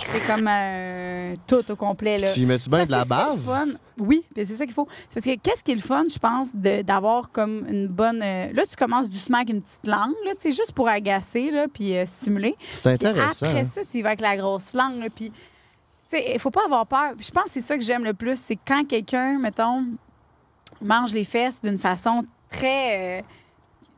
C'est 0.04 0.26
comme 0.32 0.46
euh, 0.48 1.34
tout 1.46 1.68
au 1.70 1.76
complet. 1.76 2.18
Là. 2.18 2.28
Tu 2.32 2.40
y 2.40 2.46
mets-tu 2.46 2.68
bien 2.68 2.84
de 2.84 2.90
la 2.90 3.04
bave? 3.04 3.38
fun- 3.44 3.66
oui, 3.98 4.24
c'est 4.36 4.44
ça 4.46 4.64
qu'il 4.64 4.74
faut. 4.74 4.88
Parce 5.12 5.26
que 5.26 5.34
qu'est-ce 5.36 5.64
qui 5.64 5.72
est 5.72 5.74
le 5.76 5.80
fun, 5.80 6.04
je 6.08 6.18
pense, 6.18 6.54
de- 6.54 6.82
d'avoir 6.82 7.30
comme 7.30 7.66
une 7.68 7.86
bonne. 7.88 8.22
euh, 8.22 8.52
là, 8.52 8.64
tu 8.66 8.76
commences 8.76 9.08
doucement 9.08 9.38
avec 9.38 9.50
une 9.50 9.60
petite 9.62 9.86
langue, 9.86 10.14
là, 10.24 10.32
tu 10.40 10.42
sais, 10.42 10.52
juste 10.52 10.72
pour 10.72 10.88
agacer, 10.88 11.50
là, 11.50 11.66
puis 11.72 11.96
euh, 11.96 12.06
stimuler. 12.06 12.54
C'est 12.72 12.96
Puis 12.96 13.06
intéressant. 13.08 13.46
Après 13.46 13.60
hein. 13.60 13.64
ça, 13.66 13.80
tu 13.84 13.98
y 13.98 14.02
vas 14.02 14.10
avec 14.10 14.20
la 14.20 14.36
grosse 14.36 14.74
langue, 14.74 14.98
là, 15.00 15.06
puis. 15.14 15.30
Tu 15.30 16.16
sais, 16.16 16.32
il 16.34 16.38
faut 16.40 16.50
pas 16.50 16.64
avoir 16.64 16.86
peur. 16.86 17.12
Je 17.18 17.30
pense 17.30 17.44
que 17.44 17.50
c'est 17.50 17.60
ça 17.60 17.76
que 17.78 17.84
j'aime 17.84 18.04
le 18.04 18.14
plus, 18.14 18.38
c'est 18.38 18.58
quand 18.66 18.84
quelqu'un, 18.86 19.38
mettons, 19.38 19.84
mange 20.80 21.12
les 21.12 21.24
fesses 21.24 21.60
d'une 21.62 21.78
façon 21.78 22.22
très. 22.50 23.24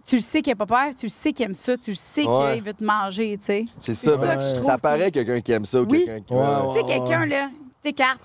Tu 0.05 0.17
le 0.17 0.23
sais 0.23 0.43
qu'il 0.43 0.53
n'a 0.53 0.57
pas 0.57 0.67
peur, 0.67 0.95
tu 0.97 1.07
le 1.07 1.11
sais 1.11 1.33
qu'il 1.33 1.47
aime 1.47 1.55
ça, 1.55 1.77
tu 1.77 1.91
le 1.91 1.97
sais 1.97 2.25
Ouais. 2.27 2.55
qu'il 2.55 2.63
veut 2.65 2.75
te 2.75 2.85
manger, 2.85 3.37
tu 3.39 3.47
sais. 3.47 3.65
C'est 3.79 3.95
C'est 3.95 4.11
ça. 4.11 4.19
ça 4.21 4.37
que 4.37 4.43
je 4.43 4.51
trouve 4.53 4.65
ça 4.65 4.79
paraît 4.79 5.11
quelqu'un 5.11 5.41
qui 5.41 5.53
aime 5.53 5.65
ça 5.65 5.81
ou 5.83 5.87
Oui. 5.89 6.05
quelqu'un 6.05 6.21
qui. 6.27 6.33
Ouais, 6.35 6.41
ouais. 6.41 6.47
ouais. 6.47 6.73
Tu 6.83 6.89
sais, 6.89 6.99
quelqu'un, 6.99 7.27
là, 7.27 7.51
t'écartes. 7.83 8.21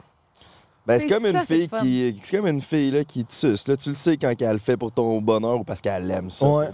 Ben, 0.85 0.99
c'est 1.01 1.07
comme 1.07 1.25
une 1.25 1.33
ça, 1.33 1.41
fille 1.41 1.67
qui. 1.81 2.17
C'est 2.23 2.37
comme 2.37 2.47
une 2.47 2.61
fille 2.61 2.91
là, 2.91 3.03
qui 3.03 3.25
te 3.25 3.33
suce. 3.33 3.67
Là, 3.67 3.75
tu 3.75 3.89
le 3.89 3.95
sais 3.95 4.15
quand 4.15 4.33
elle 4.41 4.53
le 4.53 4.57
fait 4.57 4.77
pour 4.77 4.89
ton 4.91 5.19
bonheur 5.21 5.59
ou 5.59 5.63
parce 5.65 5.81
qu'elle 5.81 6.09
aime 6.09 6.29
ça. 6.29 6.47
Ouais. 6.47 6.67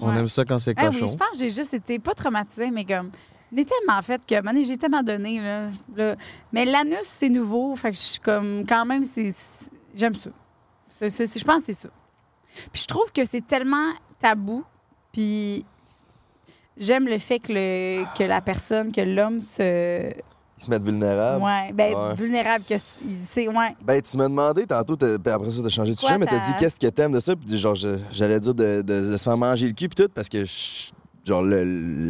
On 0.00 0.16
aime 0.16 0.28
ça 0.28 0.44
quand 0.44 0.58
c'est 0.60 0.74
Ah 0.76 0.86
cochon. 0.86 1.06
oui, 1.06 1.08
je 1.12 1.16
pense 1.16 1.30
que 1.32 1.38
j'ai 1.40 1.50
juste 1.50 1.74
été 1.74 1.98
pas 1.98 2.14
traumatisée, 2.14 2.70
mais 2.70 2.84
comme. 2.84 3.10
J'ai 3.50 3.64
tellement 3.64 4.00
fait 4.02 4.20
que, 4.26 4.62
j'ai 4.62 4.76
tellement 4.76 5.02
donné, 5.02 5.40
là. 5.40 5.66
là. 5.96 6.16
Mais 6.52 6.66
l'anus, 6.66 6.98
c'est 7.04 7.30
nouveau, 7.30 7.74
fait 7.76 7.90
que 7.90 7.96
je 7.96 8.00
suis 8.02 8.20
comme, 8.20 8.64
quand 8.68 8.84
même, 8.84 9.04
c'est. 9.06 9.34
J'aime 9.94 10.14
ça. 10.14 10.30
Je 11.00 11.44
pense 11.44 11.58
que 11.58 11.64
c'est 11.64 11.72
ça. 11.72 11.88
Puis 12.72 12.82
je 12.82 12.86
trouve 12.86 13.10
que 13.12 13.24
c'est 13.24 13.46
tellement 13.46 13.92
tabou, 14.20 14.64
puis 15.12 15.64
j'aime 16.76 17.06
le 17.08 17.18
fait 17.18 17.38
que, 17.38 17.52
le, 17.52 18.04
que 18.16 18.24
la 18.24 18.40
personne, 18.40 18.92
que 18.92 19.00
l'homme 19.00 19.40
se. 19.40 20.10
Ils 20.60 20.64
se 20.64 20.70
mettent 20.70 20.82
vulnérables. 20.82 21.44
Ouais, 21.44 21.70
ben, 21.72 21.94
Ouais. 21.94 22.14
vulnérable, 22.14 22.64
que 22.68 22.74
c'est. 22.78 23.46
Ouais. 23.46 23.76
Ben, 23.80 24.00
tu 24.02 24.16
m'as 24.16 24.28
demandé 24.28 24.66
tantôt, 24.66 24.94
après 24.94 25.50
ça, 25.52 25.62
t'as 25.62 25.68
changé 25.68 25.92
de 25.92 25.98
sujet, 25.98 26.18
mais 26.18 26.26
t'as 26.26 26.40
ta- 26.40 26.46
dit 26.46 26.54
qu'est-ce 26.58 26.80
que 26.80 26.88
t'aimes 26.88 27.12
de 27.12 27.20
ça, 27.20 27.36
puis 27.36 27.56
genre, 27.58 27.76
j'allais 28.10 28.40
dire 28.40 28.54
de, 28.54 28.82
de- 28.82 29.10
de 29.12 29.16
se 29.16 29.22
faire 29.22 29.36
manger 29.36 29.68
le 29.68 29.72
cul, 29.72 29.88
puis 29.88 30.04
tout, 30.04 30.10
parce 30.12 30.28
que, 30.28 30.44
je- 30.44 30.90
genre, 31.24 31.42
le- 31.42 31.62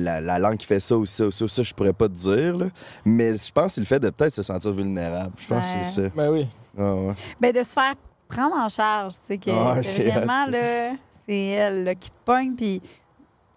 la, 0.03 0.23
la 0.23 0.39
langue 0.39 0.57
qui 0.57 0.65
fait 0.67 0.81
ça 0.81 0.97
ou 0.97 1.05
ça 1.05 1.27
ou 1.27 1.31
ça, 1.31 1.45
ou 1.45 1.49
ça, 1.49 1.63
je 1.63 1.75
pourrais 1.75 1.93
pas 1.93 2.09
te 2.09 2.15
dire, 2.15 2.57
là. 2.57 2.67
Mais 3.05 3.37
je 3.37 3.53
pense 3.53 3.67
que 3.67 3.73
c'est 3.73 3.81
le 3.83 3.87
fait 3.87 4.01
de 4.01 4.09
peut-être 4.09 4.33
se 4.33 4.43
sentir 4.43 4.73
vulnérable. 4.73 5.33
Je 5.39 5.47
pense 5.47 5.69
que 5.75 5.85
c'est 5.85 6.03
ça. 6.05 6.09
Ben 6.17 6.31
oui. 6.31 6.47
Ah, 6.79 6.95
ouais. 6.95 7.15
Ben, 7.39 7.53
de 7.53 7.63
se 7.63 7.73
faire 7.75 7.95
prendre 8.29 8.57
en 8.57 8.69
charge, 8.69 9.15
tu 9.15 9.21
sais, 9.27 9.39
que, 9.39 9.51
Ouais, 9.51 9.83
c'est 9.83 10.09
vraiment, 10.11 10.47
là, 10.47 10.93
c'est 11.27 11.47
elle 11.47 11.85
là, 11.85 11.95
qui 11.95 12.11
te 12.11 12.17
pogne, 12.25 12.55
puis 12.55 12.81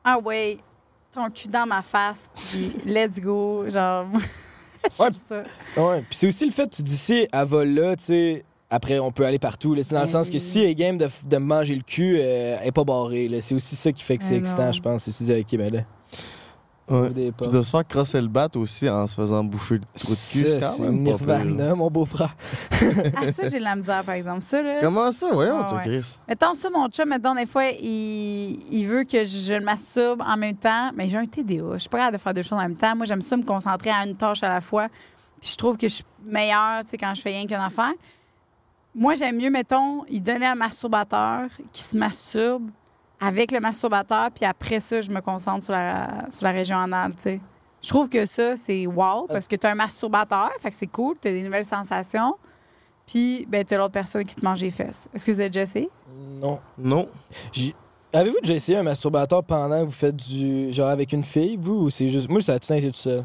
ah 0.03 0.17
ouais, 0.19 0.57
ton 1.11 1.29
cul 1.29 1.47
dans 1.47 1.67
ma 1.67 1.81
face, 1.81 2.31
puis 2.33 2.71
let's 2.85 3.19
go, 3.19 3.69
genre, 3.69 4.07
j'aime 4.99 5.13
ça. 5.13 5.43
Ouais, 5.77 6.01
puis 6.01 6.17
c'est 6.17 6.27
aussi 6.27 6.45
le 6.45 6.51
fait 6.51 6.69
que 6.69 6.75
tu 6.75 6.81
dis 6.83 6.97
si 6.97 7.27
elle 7.31 7.45
va 7.45 7.65
là, 7.65 7.95
tu 7.95 8.03
sais, 8.05 8.45
après 8.69 8.99
on 8.99 9.11
peut 9.11 9.25
aller 9.25 9.39
partout, 9.39 9.75
là, 9.75 9.81
dans 9.91 10.01
le 10.01 10.07
sens 10.07 10.29
que 10.29 10.39
si 10.39 10.59
elle 10.61 10.69
est 10.69 10.75
game 10.75 10.97
de, 10.97 11.07
me 11.37 11.39
manger 11.39 11.75
le 11.75 11.83
cul, 11.83 12.17
euh, 12.19 12.57
elle 12.61 12.67
est 12.67 12.71
pas 12.71 12.85
barrée. 12.85 13.29
C'est 13.41 13.53
aussi 13.53 13.75
ça 13.75 13.91
qui 13.91 14.01
fait 14.03 14.17
que 14.17 14.23
c'est 14.23 14.35
Eh 14.35 14.37
excitant, 14.37 14.71
je 14.71 14.81
pense. 14.81 15.03
C'est 15.03 15.11
tu 15.11 15.23
dis, 15.23 15.33
ok, 15.33 15.57
ben 15.59 15.73
là. 15.73 15.81
Ouais. 16.91 17.09
des 17.09 17.31
Puis 17.31 17.49
de 17.49 17.61
se 17.61 17.69
faire 17.69 17.87
crosser 17.87 18.21
le 18.21 18.27
bat 18.27 18.49
aussi 18.55 18.89
en 18.89 19.07
se 19.07 19.15
faisant 19.15 19.43
bouffer 19.43 19.75
le 19.75 19.81
trou 19.81 20.11
de 20.11 20.31
cul, 20.31 20.47
c'est 20.49 20.59
quand 20.59 20.79
même 20.79 21.17
pas 21.17 21.75
mon 21.75 21.89
beau-frère. 21.89 22.35
Ah, 23.15 23.31
ça, 23.31 23.43
j'ai 23.47 23.59
de 23.59 23.63
la 23.63 23.75
misère, 23.75 24.03
par 24.03 24.15
exemple. 24.15 24.41
Ça, 24.41 24.61
là. 24.61 24.79
Comment 24.81 25.11
ça? 25.11 25.29
Voyons, 25.31 25.61
Ah, 25.61 25.69
toi, 25.69 25.77
ouais. 25.79 25.83
Chris. 25.83 26.17
Mettons 26.27 26.53
ça, 26.53 26.69
mon 26.69 26.87
chum, 26.89 27.07
mettons, 27.09 27.35
des 27.35 27.45
fois, 27.45 27.65
il, 27.67 28.59
il 28.71 28.85
veut 28.85 29.03
que 29.03 29.23
je 29.23 29.53
le 29.53 29.63
masturbe 29.63 30.21
en 30.21 30.37
même 30.37 30.55
temps. 30.55 30.91
Mais 30.95 31.07
j'ai 31.07 31.17
un 31.17 31.25
TDA. 31.25 31.73
Je 31.73 31.77
suis 31.77 31.89
pas 31.89 31.99
capable 31.99 32.17
de 32.17 32.21
faire 32.21 32.33
deux 32.33 32.41
choses 32.41 32.53
en 32.53 32.61
même 32.61 32.75
temps. 32.75 32.95
Moi, 32.95 33.05
j'aime 33.05 33.21
ça 33.21 33.37
me 33.37 33.43
concentrer 33.43 33.91
à 33.91 34.05
une 34.05 34.15
tâche 34.15 34.43
à 34.43 34.49
la 34.49 34.61
fois. 34.61 34.87
Puis 35.39 35.51
je 35.51 35.55
trouve 35.55 35.77
que 35.77 35.87
je 35.87 35.95
suis 35.95 36.05
meilleure, 36.25 36.83
tu 36.83 36.91
sais, 36.91 36.97
quand 36.97 37.13
je 37.15 37.21
fais 37.21 37.29
rien 37.31 37.45
qu'une 37.45 37.55
affaire. 37.57 37.93
Moi, 38.93 39.15
j'aime 39.15 39.37
mieux, 39.37 39.49
mettons, 39.49 40.03
il 40.09 40.21
donnait 40.21 40.47
un 40.47 40.55
masturbateur 40.55 41.43
qui 41.71 41.81
se 41.81 41.97
masturbe 41.97 42.69
avec 43.21 43.51
le 43.51 43.59
masturbateur, 43.59 44.29
puis 44.31 44.43
après 44.45 44.79
ça, 44.79 44.99
je 45.01 45.09
me 45.11 45.21
concentre 45.21 45.63
sur 45.63 45.73
la, 45.73 46.25
sur 46.29 46.43
la 46.45 46.51
région 46.51 46.77
anale, 46.77 47.15
tu 47.15 47.21
sais. 47.23 47.39
Je 47.81 47.89
trouve 47.89 48.09
que 48.09 48.25
ça, 48.25 48.57
c'est 48.57 48.85
wow, 48.85 49.25
parce 49.27 49.47
que 49.47 49.55
tu 49.55 49.65
as 49.65 49.71
un 49.71 49.75
masturbateur, 49.75 50.51
fait 50.59 50.69
que 50.69 50.75
c'est 50.75 50.87
cool, 50.87 51.15
tu 51.21 51.27
as 51.27 51.31
des 51.31 51.41
nouvelles 51.43 51.65
sensations. 51.65 52.35
Puis, 53.07 53.45
ben, 53.49 53.63
tu 53.65 53.73
as 53.73 53.77
l'autre 53.77 53.91
personne 53.91 54.23
qui 54.23 54.35
te 54.35 54.45
mange 54.45 54.61
les 54.61 54.69
fesses. 54.69 55.07
Est-ce 55.13 55.25
que 55.25 55.31
vous 55.31 55.39
avez 55.39 55.49
déjà 55.49 55.63
essayé? 55.63 55.89
Non. 56.41 56.59
Non. 56.77 57.07
J'ai- 57.51 57.75
Avez-vous 58.13 58.39
déjà 58.41 58.53
essayé 58.55 58.77
un 58.77 58.83
masturbateur 58.83 59.41
pendant 59.43 59.79
que 59.81 59.85
vous 59.85 59.91
faites 59.91 60.15
du. 60.15 60.71
genre 60.73 60.89
avec 60.89 61.11
une 61.13 61.23
fille, 61.23 61.57
vous, 61.59 61.73
ou 61.85 61.89
c'est 61.89 62.09
juste. 62.09 62.29
Moi, 62.29 62.41
ça 62.41 62.53
a 62.55 62.59
tout 62.59 62.65
le 62.73 62.75
temps 62.75 62.75
été 62.79 62.91
tout 62.91 62.97
seul? 62.99 63.23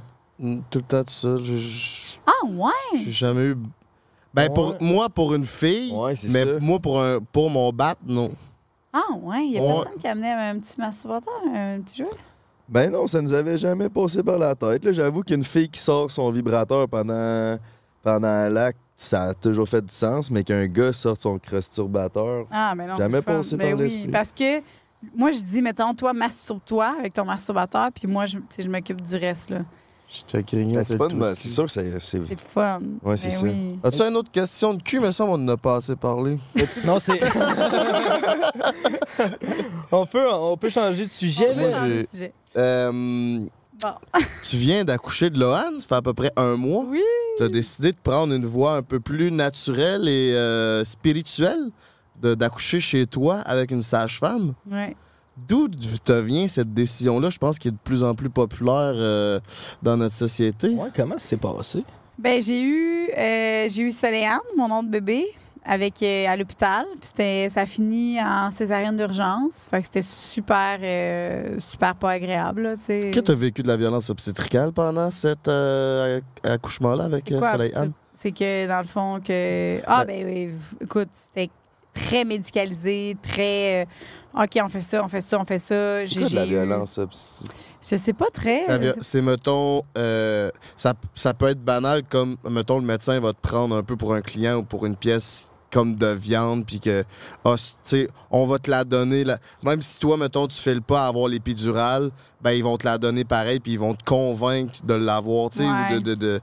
Tout 0.70 0.78
le 0.78 0.82
temps 0.82 1.02
tout 1.04 1.10
seul. 1.10 1.42
Je- 1.42 2.16
Ah, 2.24 2.46
ouais! 2.46 2.98
J'ai 3.04 3.10
jamais 3.10 3.46
eu. 3.46 3.56
Ben, 4.32 4.48
pour 4.52 4.74
moi, 4.80 5.08
pour 5.08 5.34
une 5.34 5.44
fille, 5.44 5.92
Ouais, 5.92 6.14
c'est 6.16 6.28
mais 6.28 6.44
ça. 6.44 6.60
moi, 6.60 6.78
pour, 6.78 7.00
un, 7.02 7.18
pour 7.20 7.50
mon 7.50 7.70
bat, 7.72 7.94
non. 8.06 8.30
Ah, 8.98 9.14
ouais, 9.22 9.44
il 9.46 9.52
y 9.52 9.58
a 9.58 9.62
personne 9.62 9.98
qui 9.98 10.06
amenait 10.08 10.32
un 10.32 10.58
petit 10.58 10.80
masturbateur, 10.80 11.34
un 11.54 11.80
petit 11.80 11.98
jeu? 11.98 12.10
Ben 12.68 12.90
non, 12.90 13.06
ça 13.06 13.20
nous 13.20 13.32
avait 13.32 13.58
jamais 13.58 13.88
passé 13.88 14.22
par 14.22 14.38
la 14.38 14.54
tête. 14.54 14.84
là. 14.84 14.92
J'avoue 14.92 15.22
qu'une 15.22 15.44
fille 15.44 15.68
qui 15.68 15.78
sort 15.80 16.10
son 16.10 16.30
vibrateur 16.30 16.88
pendant, 16.88 17.58
pendant 18.02 18.26
un 18.28 18.48
lac, 18.48 18.74
ça 18.94 19.24
a 19.24 19.34
toujours 19.34 19.68
fait 19.68 19.82
du 19.82 19.92
sens, 19.92 20.30
mais 20.30 20.42
qu'un 20.42 20.66
gars 20.66 20.92
sorte 20.92 21.20
son 21.20 21.38
cross-turbateur. 21.38 22.46
Ah, 22.50 22.74
mais 22.76 22.86
non, 22.86 22.96
Jamais 22.96 23.10
c'est 23.10 23.16
le 23.16 23.22
fun. 23.22 23.36
passé 23.36 23.56
Ben 23.56 23.70
par 23.70 23.78
oui, 23.78 23.84
l'esprit. 23.84 24.08
parce 24.08 24.32
que 24.32 24.60
moi, 25.14 25.30
je 25.30 25.40
dis, 25.42 25.60
mettons, 25.62 25.92
toi, 25.94 26.12
masturbe-toi 26.12 26.96
avec 26.98 27.12
ton 27.12 27.24
masturbateur, 27.26 27.90
puis 27.94 28.08
moi, 28.08 28.26
je, 28.26 28.38
tu 28.38 28.44
sais, 28.48 28.62
je 28.62 28.70
m'occupe 28.70 29.00
du 29.02 29.14
reste, 29.16 29.50
là. 29.50 29.58
Je 30.08 30.20
te 30.22 30.36
c'est 30.84 30.96
ben, 30.96 31.08
cul. 31.08 31.16
c'est 31.34 31.48
sûr 31.48 31.64
que 31.66 31.72
c'est. 31.72 31.90
c'est- 31.98 32.00
C'est 32.00 32.18
le 32.18 32.36
fun. 32.36 32.80
Ouais, 33.02 33.16
c'est 33.16 33.30
ça. 33.32 33.42
oui. 33.42 33.78
As-tu 33.82 34.02
une 34.02 34.16
autre 34.16 34.30
question 34.30 34.72
de 34.74 34.80
cul? 34.82 35.00
Mais 35.00 35.10
ça, 35.10 35.24
on 35.24 35.32
en 35.34 35.48
a 35.48 35.56
pas 35.56 35.76
assez 35.76 35.96
parlé. 35.96 36.38
Non, 36.84 36.98
c'est. 37.00 37.20
on, 39.92 40.06
peut, 40.06 40.26
on 40.32 40.56
peut 40.56 40.70
changer 40.70 41.04
de 41.04 41.10
sujet, 41.10 41.48
On 41.52 41.54
peut 41.56 41.70
changer 41.70 42.02
de 42.02 42.08
sujet. 42.08 42.32
Euh, 42.56 43.46
Bon. 43.82 43.90
tu 44.42 44.56
viens 44.56 44.84
d'accoucher 44.84 45.28
de 45.28 45.38
Lohan, 45.38 45.78
ça 45.80 45.86
fait 45.88 45.94
à 45.96 46.02
peu 46.02 46.14
près 46.14 46.32
un 46.36 46.56
mois. 46.56 46.84
Oui. 46.88 47.02
Tu 47.36 47.42
as 47.44 47.48
décidé 47.48 47.92
de 47.92 47.98
prendre 48.02 48.32
une 48.32 48.46
voie 48.46 48.76
un 48.76 48.82
peu 48.82 49.00
plus 49.00 49.30
naturelle 49.30 50.08
et 50.08 50.32
euh, 50.34 50.82
spirituelle, 50.86 51.68
de- 52.22 52.34
d'accoucher 52.34 52.80
chez 52.80 53.06
toi 53.06 53.40
avec 53.44 53.70
une 53.72 53.82
sage-femme. 53.82 54.54
Ouais. 54.70 54.96
D'où 55.36 55.68
te 55.68 56.12
vient 56.12 56.48
cette 56.48 56.72
décision-là? 56.72 57.30
Je 57.30 57.38
pense 57.38 57.58
qu'il 57.58 57.68
est 57.70 57.72
de 57.72 57.78
plus 57.82 58.02
en 58.02 58.14
plus 58.14 58.30
populaire 58.30 58.92
euh, 58.94 59.38
dans 59.82 59.96
notre 59.96 60.14
société. 60.14 60.68
Ouais, 60.70 60.88
comment 60.94 61.18
ça 61.18 61.28
s'est 61.28 61.36
passé? 61.36 61.84
Ben, 62.18 62.40
j'ai 62.40 62.62
eu, 62.62 63.08
euh, 63.16 63.66
j'ai 63.68 63.82
eu 63.82 63.90
Soléane, 63.90 64.40
mon 64.56 64.68
nom 64.68 64.82
de 64.82 64.88
bébé, 64.88 65.26
avec, 65.62 66.02
euh, 66.02 66.26
à 66.26 66.36
l'hôpital. 66.36 66.86
Puis 67.00 67.08
c'était- 67.12 67.48
ça 67.50 67.60
a 67.62 67.66
fini 67.66 68.18
en 68.22 68.50
césarienne 68.50 68.96
d'urgence. 68.96 69.66
Fait 69.70 69.80
que 69.80 69.84
c'était 69.84 70.00
super, 70.02 70.78
euh, 70.80 71.58
super 71.60 71.94
pas 71.96 72.12
agréable. 72.12 72.74
Est-ce 72.88 73.06
que 73.10 73.20
tu 73.20 73.30
as 73.30 73.34
vécu 73.34 73.62
de 73.62 73.68
la 73.68 73.76
violence 73.76 74.08
obstétricale 74.08 74.72
pendant 74.72 75.10
cet 75.10 75.48
euh, 75.48 76.20
accouchement-là 76.44 77.04
avec 77.04 77.28
Soleil 77.28 77.70
c'est- 77.72 77.76
Anne? 77.76 77.92
C'est 78.14 78.32
que, 78.32 78.66
dans 78.66 78.78
le 78.78 78.84
fond, 78.86 79.20
que... 79.22 79.80
Ah, 79.86 80.06
Ben- 80.06 80.24
ben, 80.24 80.48
oui, 80.48 80.54
écoute, 80.80 81.08
c'était 81.10 81.50
très 81.92 82.24
médicalisé, 82.24 83.14
très... 83.22 83.86
euh, 84.38 84.42
OK, 84.44 84.58
on 84.62 84.68
fait 84.68 84.80
ça, 84.80 85.02
on 85.04 85.08
fait 85.08 85.20
ça, 85.20 85.38
on 85.40 85.44
fait 85.44 85.58
ça. 85.58 86.04
C'est 86.04 86.06
J'ai- 86.06 86.20
quoi 86.20 86.28
de 86.30 86.34
la 86.36 86.46
violence 86.46 87.00
Je 87.82 87.96
sais 87.96 88.12
pas 88.12 88.26
très... 88.32 88.94
C'est, 89.00 89.22
mettons, 89.22 89.82
euh, 89.96 90.50
ça, 90.76 90.94
ça 91.14 91.34
peut 91.34 91.48
être 91.48 91.62
banal 91.64 92.02
comme, 92.08 92.36
mettons, 92.48 92.78
le 92.78 92.84
médecin 92.86 93.18
va 93.20 93.32
te 93.32 93.40
prendre 93.40 93.76
un 93.76 93.82
peu 93.82 93.96
pour 93.96 94.14
un 94.14 94.20
client 94.22 94.56
ou 94.56 94.62
pour 94.62 94.86
une 94.86 94.96
pièce 94.96 95.50
comme 95.72 95.94
de 95.96 96.06
viande, 96.06 96.64
puis 96.64 96.80
que, 96.80 97.04
ah, 97.44 97.54
sais, 97.82 98.08
on 98.30 98.46
va 98.46 98.58
te 98.58 98.70
la 98.70 98.84
donner. 98.84 99.24
la- 99.24 99.38
Même 99.62 99.82
si 99.82 99.98
toi, 99.98 100.16
mettons, 100.16 100.46
tu 100.46 100.56
fais 100.56 100.74
le 100.74 100.80
pas 100.80 101.04
à 101.04 101.08
avoir 101.08 101.28
l'épidurale, 101.28 102.10
ben, 102.40 102.52
ils 102.52 102.62
vont 102.64 102.78
te 102.78 102.86
la 102.86 102.98
donner 102.98 103.24
pareil, 103.24 103.60
puis 103.60 103.72
ils 103.72 103.78
vont 103.78 103.94
te 103.94 104.04
convaincre 104.04 104.72
de 104.84 104.94
l'avoir, 104.94 105.50
tu 105.50 105.58
sais, 105.58 105.64
ou 105.64 105.94
de, 105.94 105.98
de, 106.00 106.14
de, 106.14 106.40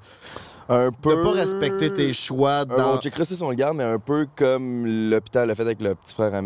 Un 0.70 0.90
de 0.90 0.96
peu. 1.02 1.22
pas 1.24 1.32
respecter 1.32 1.92
tes 1.92 2.14
choix 2.14 2.66
dans... 2.66 2.96
on 2.96 3.00
checkerait 3.00 3.26
si 3.26 3.42
on 3.42 3.50
le 3.50 3.56
garde, 3.56 3.78
mais 3.78 3.86
un 3.86 3.98
peu 4.00 4.28
comme 4.36 4.86
l'hôpital 4.86 5.48
l'a 5.48 5.56
fait 5.56 5.64
avec 5.64 5.82
le 5.82 5.96
petit 5.96 6.14
frère 6.14 6.36
à 6.36 6.42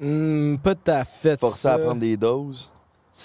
Hmm, 0.00 0.56
pas 0.56 0.74
tout 0.74 0.90
à 0.90 1.04
fait. 1.04 1.38
Forcé 1.40 1.62
ça. 1.62 1.74
à 1.74 1.78
prendre 1.78 2.00
des 2.00 2.16
doses. 2.16 2.70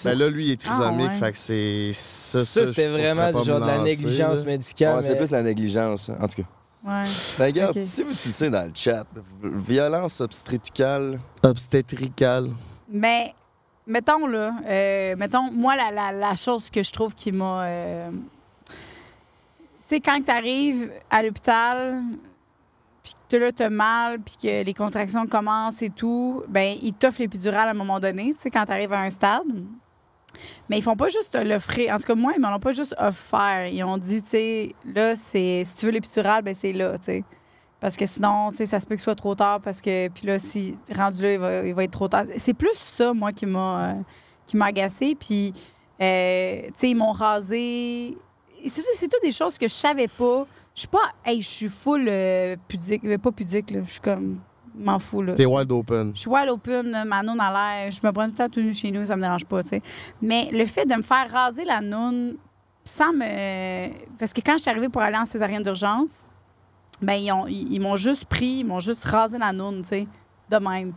Ben 0.04 0.18
là, 0.18 0.28
lui, 0.30 0.46
il 0.46 0.50
est 0.52 0.60
trisomique, 0.60 1.06
Ah, 1.10 1.12
ouais. 1.12 1.18
fait 1.18 1.32
que 1.32 1.38
c'est... 1.38 1.92
Ça, 1.92 2.44
Ça, 2.46 2.60
ça, 2.60 2.66
c'était 2.66 2.88
vraiment 2.88 3.30
du 3.30 3.44
genre 3.46 3.60
de 3.60 3.66
la 3.66 3.82
négligence 3.82 4.38
là. 4.38 4.44
médicale. 4.46 4.96
Ouais, 4.96 5.02
c'est 5.02 5.16
plus 5.16 5.30
la 5.30 5.42
négligence. 5.42 6.08
hein. 6.08 6.16
En 6.18 6.26
tout 6.28 6.42
cas. 6.42 6.48
Ouais. 6.84 7.02
Ben, 7.38 7.44
regarde, 7.44 7.84
si 7.84 8.02
vous, 8.02 8.14
tu 8.14 8.28
le 8.28 8.32
sais 8.32 8.48
dans 8.48 8.64
le 8.64 8.72
chat, 8.74 9.04
violence 9.42 10.22
obstétricale. 10.22 11.20
Obstétricale. 11.42 12.48
Mais, 12.88 13.34
mettons, 13.86 14.26
là, 14.26 14.54
euh, 14.66 15.14
mettons, 15.16 15.50
moi, 15.52 15.76
la, 15.76 15.90
la, 15.90 16.10
la 16.10 16.34
chose 16.36 16.70
que 16.70 16.82
je 16.82 16.90
trouve 16.90 17.14
qui 17.14 17.30
m'a. 17.30 17.64
euh, 17.64 18.10
tu 18.70 19.96
sais, 19.96 20.00
quand 20.00 20.22
tu 20.24 20.30
arrives 20.30 20.90
à 21.10 21.22
l'hôpital, 21.22 22.00
puis 23.02 23.14
que 23.28 23.36
là, 23.36 23.52
t'as 23.52 23.70
mal, 23.70 24.20
puis 24.20 24.36
que 24.40 24.62
les 24.62 24.74
contractions 24.74 25.26
commencent 25.26 25.82
et 25.82 25.90
tout, 25.90 26.42
ben 26.48 26.76
ils 26.82 26.92
t'offrent 26.92 27.20
l'épidurale 27.20 27.68
à 27.68 27.72
un 27.72 27.74
moment 27.74 27.98
donné, 27.98 28.32
sais, 28.32 28.50
quand 28.50 28.64
tu 28.64 28.72
arrives 28.72 28.92
à 28.92 29.00
un 29.00 29.10
stade. 29.10 29.42
Mais 30.68 30.78
ils 30.78 30.82
font 30.82 30.96
pas 30.96 31.08
juste 31.08 31.36
l'offrir. 31.36 31.94
En 31.94 31.98
tout 31.98 32.04
cas, 32.04 32.14
moi, 32.14 32.32
ils 32.34 32.40
m'en 32.40 32.54
ont 32.54 32.60
pas 32.60 32.72
juste 32.72 32.94
offert. 32.98 33.66
Ils 33.66 33.84
ont 33.84 33.98
dit, 33.98 34.22
tu 34.22 34.28
sais, 34.30 34.74
là, 34.86 35.14
c'est 35.16 35.62
si 35.64 35.76
tu 35.76 35.86
veux 35.86 35.92
l'épidural, 35.92 36.42
ben 36.42 36.54
c'est 36.54 36.72
là, 36.72 36.96
tu 36.98 37.04
sais. 37.04 37.24
Parce 37.80 37.96
que 37.96 38.06
sinon, 38.06 38.50
tu 38.50 38.58
sais, 38.58 38.66
ça 38.66 38.78
se 38.78 38.86
peut 38.86 38.94
que 38.94 39.00
ce 39.00 39.04
soit 39.04 39.16
trop 39.16 39.34
tard 39.34 39.60
parce 39.60 39.80
que, 39.80 40.08
puis 40.08 40.26
là, 40.26 40.38
si 40.38 40.78
rendu 40.94 41.22
là, 41.22 41.32
il 41.32 41.38
va, 41.38 41.66
il 41.66 41.74
va 41.74 41.84
être 41.84 41.90
trop 41.90 42.06
tard. 42.06 42.24
C'est 42.36 42.54
plus 42.54 42.76
ça, 42.76 43.12
moi, 43.12 43.32
qui 43.32 43.44
m'a 43.44 43.90
euh, 43.90 43.94
qui 44.46 44.56
m'a 44.56 44.66
agacé. 44.66 45.16
Puis, 45.18 45.52
euh, 46.00 46.62
tu 46.66 46.72
sais, 46.76 46.90
ils 46.90 46.94
m'ont 46.94 47.10
rasé. 47.10 48.16
C'est 48.64 48.82
c'est 48.94 49.08
tout 49.08 49.18
des 49.20 49.32
choses 49.32 49.58
que 49.58 49.66
je 49.66 49.72
savais 49.72 50.06
pas. 50.06 50.46
Je 50.74 50.80
suis 50.80 50.88
pas, 50.88 51.10
hey, 51.24 51.42
je 51.42 51.48
suis 51.48 51.68
full 51.68 52.06
euh, 52.08 52.56
pudique, 52.68 53.04
euh, 53.04 53.18
pas 53.18 53.30
pudique, 53.32 53.70
là. 53.70 53.80
Je 53.84 53.90
suis 53.90 54.00
comme, 54.00 54.40
m'en 54.74 54.98
fous, 54.98 55.22
là. 55.22 55.34
T'es 55.34 55.44
wild 55.46 55.70
open. 55.70 56.12
Je 56.14 56.20
suis 56.20 56.30
wide 56.30 56.48
open, 56.48 56.90
là, 56.90 57.04
ma 57.04 57.22
noune 57.22 57.40
à 57.40 57.50
l'air. 57.80 57.90
Je 57.90 58.00
me 58.06 58.10
prends 58.12 58.24
tout 58.24 58.30
le 58.30 58.36
temps 58.36 58.48
tout 58.48 58.60
nu 58.60 58.72
chez 58.72 58.90
nous, 58.90 59.04
ça 59.04 59.16
me 59.16 59.20
dérange 59.22 59.44
pas, 59.44 59.62
tu 59.62 59.68
sais. 59.70 59.82
Mais 60.22 60.48
le 60.50 60.64
fait 60.66 60.86
de 60.86 60.94
me 60.94 61.02
faire 61.02 61.30
raser 61.30 61.64
la 61.64 61.80
noune 61.82 62.36
sans 62.84 63.12
me. 63.12 63.90
Parce 64.18 64.32
que 64.32 64.40
quand 64.40 64.54
je 64.54 64.62
suis 64.62 64.70
arrivée 64.70 64.88
pour 64.88 65.02
aller 65.02 65.16
en 65.18 65.26
césarienne 65.26 65.62
d'urgence, 65.62 66.26
ben 67.00 67.14
ils 67.14 67.30
ont- 67.32 67.46
ils 67.46 67.72
ils 67.74 67.80
m'ont 67.80 67.96
juste 67.96 68.24
pris, 68.24 68.60
ils 68.60 68.64
m'ont 68.64 68.80
juste 68.80 69.04
rasé 69.04 69.36
la 69.38 69.52
noune, 69.52 69.82
tu 69.82 69.88
sais, 69.88 70.06
de 70.50 70.56
même. 70.56 70.92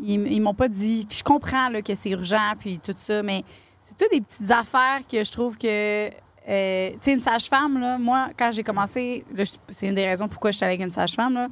Ils, 0.00 0.20
ils 0.32 0.40
m'ont 0.40 0.54
pas 0.54 0.68
dit. 0.68 1.04
Puis 1.08 1.18
je 1.18 1.24
comprends 1.24 1.68
là, 1.68 1.82
que 1.82 1.94
c'est 1.94 2.10
urgent, 2.10 2.52
puis 2.58 2.78
tout 2.78 2.94
ça, 2.96 3.22
mais 3.22 3.44
c'est 3.84 3.96
toutes 3.96 4.12
des 4.12 4.20
petites 4.20 4.50
affaires 4.50 5.00
que 5.10 5.22
je 5.22 5.30
trouve 5.32 5.58
que. 5.58 6.08
Euh, 6.48 6.90
tu 6.92 6.96
sais, 7.02 7.12
une 7.12 7.20
sage-femme, 7.20 7.98
moi, 8.00 8.28
quand 8.38 8.50
j'ai 8.52 8.62
commencé, 8.62 9.24
c'est 9.70 9.88
une 9.88 9.94
des 9.94 10.06
raisons 10.06 10.28
pourquoi 10.28 10.50
je 10.50 10.56
suis 10.56 10.64
allée 10.64 10.74
avec 10.74 10.84
une 10.84 10.90
sage-femme. 10.90 11.48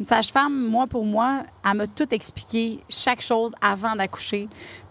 Une 0.00 0.06
sage-femme, 0.06 0.68
moi, 0.68 0.86
pour 0.86 1.04
moi, 1.04 1.42
elle 1.64 1.76
m'a 1.76 1.86
tout 1.86 2.12
expliqué, 2.14 2.80
chaque 2.88 3.20
chose 3.20 3.52
avant 3.60 3.94
d'accoucher. 3.94 4.48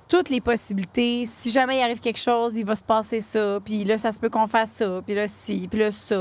Toutes 0.08 0.28
les 0.30 0.42
possibilités. 0.42 1.26
Si 1.26 1.50
jamais 1.52 1.78
il 1.78 1.82
arrive 1.82 2.02
quelque 2.02 2.20
chose, 2.20 2.58
il 2.58 2.66
va 2.66 2.76
se 2.76 2.84
passer 2.84 3.22
ça. 3.22 3.60
Puis 3.64 3.86
là, 3.86 3.98
ça 3.98 4.12
se 4.12 4.20
peut 4.20 4.30
qu'on 4.30 4.46
fasse 4.46 4.72
ça. 4.72 5.02
Puis 5.06 5.16
là, 5.16 5.26
ci. 5.30 5.70
Puis 5.72 5.80
là, 5.80 5.90
ça. 5.90 6.16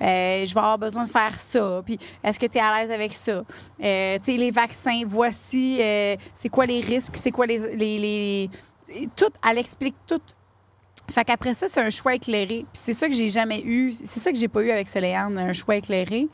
Euh, 0.00 0.46
je 0.46 0.54
vais 0.54 0.60
avoir 0.60 0.78
besoin 0.78 1.02
de 1.02 1.10
faire 1.10 1.36
ça. 1.36 1.82
Puis 1.84 1.98
est-ce 2.22 2.38
que 2.38 2.46
tu 2.46 2.58
es 2.58 2.60
à 2.60 2.78
l'aise 2.80 2.92
avec 2.92 3.12
ça? 3.12 3.42
Euh, 3.82 4.16
tu 4.18 4.24
sais, 4.24 4.36
les 4.36 4.52
vaccins, 4.52 5.02
voici, 5.06 5.80
c'est 6.32 6.48
quoi 6.52 6.66
les 6.66 6.80
risques, 6.80 7.16
c'est 7.16 7.32
quoi 7.32 7.46
les. 7.46 7.58
les, 7.74 7.98
les- 7.98 8.50
Tout, 9.16 9.32
elle 9.50 9.58
explique 9.58 9.96
tout. 10.06 10.20
Fait 11.10 11.24
qu'après 11.24 11.52
ça, 11.54 11.68
c'est 11.68 11.80
un 11.80 11.90
choix 11.90 12.14
éclairé. 12.14 12.64
Puis 12.72 12.80
c'est 12.82 12.94
ça 12.94 13.08
que 13.08 13.14
j'ai 13.14 13.28
jamais 13.28 13.60
eu. 13.62 13.92
C'est 13.92 14.20
ça 14.20 14.32
que 14.32 14.38
j'ai 14.38 14.48
pas 14.48 14.62
eu 14.62 14.70
avec 14.70 14.88
Soléane, 14.88 15.36
un 15.38 15.52
choix 15.52 15.76
éclairé. 15.76 16.28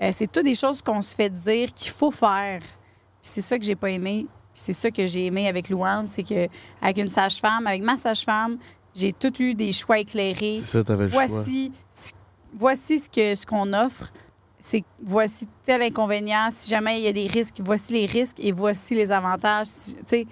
Euh, 0.00 0.10
c'est 0.12 0.30
toutes 0.30 0.44
des 0.44 0.54
choses 0.54 0.80
qu'on 0.82 1.02
se 1.02 1.14
fait 1.14 1.30
dire 1.30 1.72
qu'il 1.74 1.90
faut 1.90 2.10
faire. 2.10 2.60
Puis 2.60 3.30
c'est 3.30 3.40
ça 3.40 3.58
que 3.58 3.64
j'ai 3.64 3.76
pas 3.76 3.90
aimé. 3.90 4.26
Puis 4.54 4.62
c'est 4.64 4.72
ça 4.72 4.90
que 4.90 5.06
j'ai 5.06 5.26
aimé 5.26 5.48
avec 5.48 5.68
Louane, 5.68 6.06
c'est 6.06 6.22
que 6.22 6.46
avec 6.80 6.98
une 6.98 7.08
sage-femme, 7.08 7.66
avec 7.66 7.82
ma 7.82 7.96
sage-femme, 7.96 8.58
j'ai 8.94 9.12
tout 9.12 9.32
eu 9.42 9.54
des 9.54 9.72
choix 9.72 9.98
éclairés. 9.98 10.56
C'est 10.58 10.78
ça, 10.78 10.84
t'avais 10.84 11.04
le 11.04 11.10
voici, 11.10 11.72
ce- 11.92 12.12
voici 12.54 12.98
ce 12.98 13.08
que 13.08 13.34
ce 13.34 13.46
qu'on 13.46 13.72
offre. 13.72 14.12
C'est 14.60 14.84
voici 15.02 15.46
tel 15.64 15.82
inconvénient. 15.82 16.48
Si 16.52 16.68
jamais 16.70 16.98
il 17.00 17.04
y 17.04 17.08
a 17.08 17.12
des 17.12 17.26
risques, 17.26 17.56
voici 17.64 17.92
les 17.94 18.06
risques 18.06 18.38
et 18.40 18.52
voici 18.52 18.94
les 18.94 19.10
avantages. 19.10 19.66
Si- 19.66 19.94
tu 19.94 20.00
sais. 20.06 20.26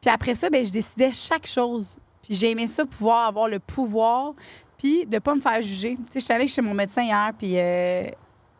Puis 0.00 0.10
après 0.10 0.34
ça, 0.34 0.48
ben, 0.48 0.64
je 0.64 0.70
décidais 0.70 1.10
chaque 1.12 1.46
chose. 1.46 1.96
Puis 2.28 2.36
j'ai 2.36 2.50
aimé 2.50 2.66
ça, 2.66 2.84
pouvoir 2.84 3.26
avoir 3.26 3.48
le 3.48 3.58
pouvoir, 3.58 4.34
puis 4.76 5.06
de 5.06 5.18
pas 5.18 5.34
me 5.34 5.40
faire 5.40 5.62
juger. 5.62 5.96
Tu 6.04 6.12
sais, 6.12 6.20
j'étais 6.20 6.34
allée 6.34 6.46
chez 6.46 6.60
mon 6.60 6.74
médecin 6.74 7.02
hier, 7.02 7.30
puis 7.38 7.52
euh, 7.56 8.04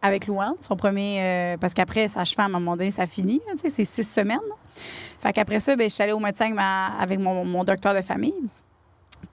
avec 0.00 0.26
Louane, 0.26 0.54
son 0.60 0.74
premier... 0.74 1.18
euh, 1.20 1.56
parce 1.58 1.74
qu'après, 1.74 2.08
sage-femme, 2.08 2.54
à 2.54 2.56
un 2.56 2.60
moment 2.60 2.78
donné, 2.78 2.90
ça 2.90 3.06
finit. 3.06 3.42
tu 3.52 3.58
sais, 3.58 3.68
c'est 3.68 3.84
six 3.84 4.04
semaines. 4.10 4.38
Fait 5.20 5.34
qu'après 5.34 5.60
ça, 5.60 5.76
ben, 5.76 5.86
je 5.86 5.94
suis 5.94 6.02
allée 6.02 6.12
au 6.12 6.18
médecin 6.18 6.46
avec, 6.46 6.56
ma- 6.56 6.96
avec 6.98 7.20
mon, 7.20 7.44
mon 7.44 7.62
docteur 7.62 7.94
de 7.94 8.00
famille. 8.00 8.32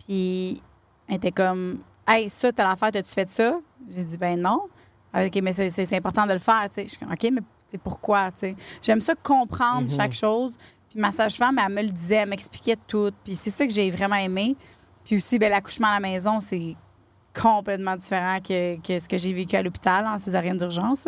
Puis 0.06 0.62
elle 1.08 1.16
était 1.16 1.32
comme 1.32 1.80
Hey, 2.08 2.30
ça, 2.30 2.52
t'as 2.52 2.68
l'affaire, 2.68 2.92
t'as-tu 2.92 3.12
fait 3.14 3.28
ça? 3.28 3.58
J'ai 3.90 4.04
dit 4.04 4.18
ben 4.18 4.40
non. 4.40 4.62
Ah, 5.14 5.26
OK, 5.26 5.40
mais 5.42 5.54
c'est- 5.54 5.94
important 5.96 6.28
de 6.28 6.34
le 6.34 6.40
faire. 6.40 6.68
tu 6.70 6.76
sais. 6.76 6.84
Je 6.84 6.90
suis 6.90 6.98
comme 6.98 7.12
OK, 7.12 7.24
mais 7.32 7.42
c'est 7.68 7.78
pourquoi? 7.80 8.32
tu 8.32 8.40
sais? 8.40 8.56
J'aime 8.82 9.02
ça 9.02 9.16
comprendre 9.16 9.84
Mhm. 9.84 9.90
chaque 9.90 10.14
chose. 10.14 10.52
Puis 10.96 11.02
ma 11.02 11.12
sage-femme, 11.12 11.60
elle 11.60 11.74
me 11.74 11.82
le 11.82 11.90
disait, 11.90 12.16
elle 12.16 12.30
m'expliquait 12.30 12.78
tout. 12.88 13.12
Puis 13.26 13.36
c'est 13.36 13.50
ça 13.50 13.68
que 13.68 13.74
j'ai 13.74 13.92
vraiment 13.92 14.16
aimé. 14.16 14.56
Puis 15.04 15.18
aussi, 15.18 15.38
ben, 15.38 15.52
l'accouchement 15.52 15.90
à 15.90 15.96
la 15.96 16.00
maison, 16.00 16.40
c'est 16.40 16.78
complètement 17.38 17.98
différent 17.98 18.38
que, 18.40 18.78
que 18.78 18.98
ce 18.98 19.10
que 19.10 19.18
j'ai 19.18 19.34
vécu 19.34 19.58
à 19.58 19.62
l'hôpital 19.62 20.08
en 20.08 20.18
césarienne 20.18 20.58
d'urgence. 20.58 21.06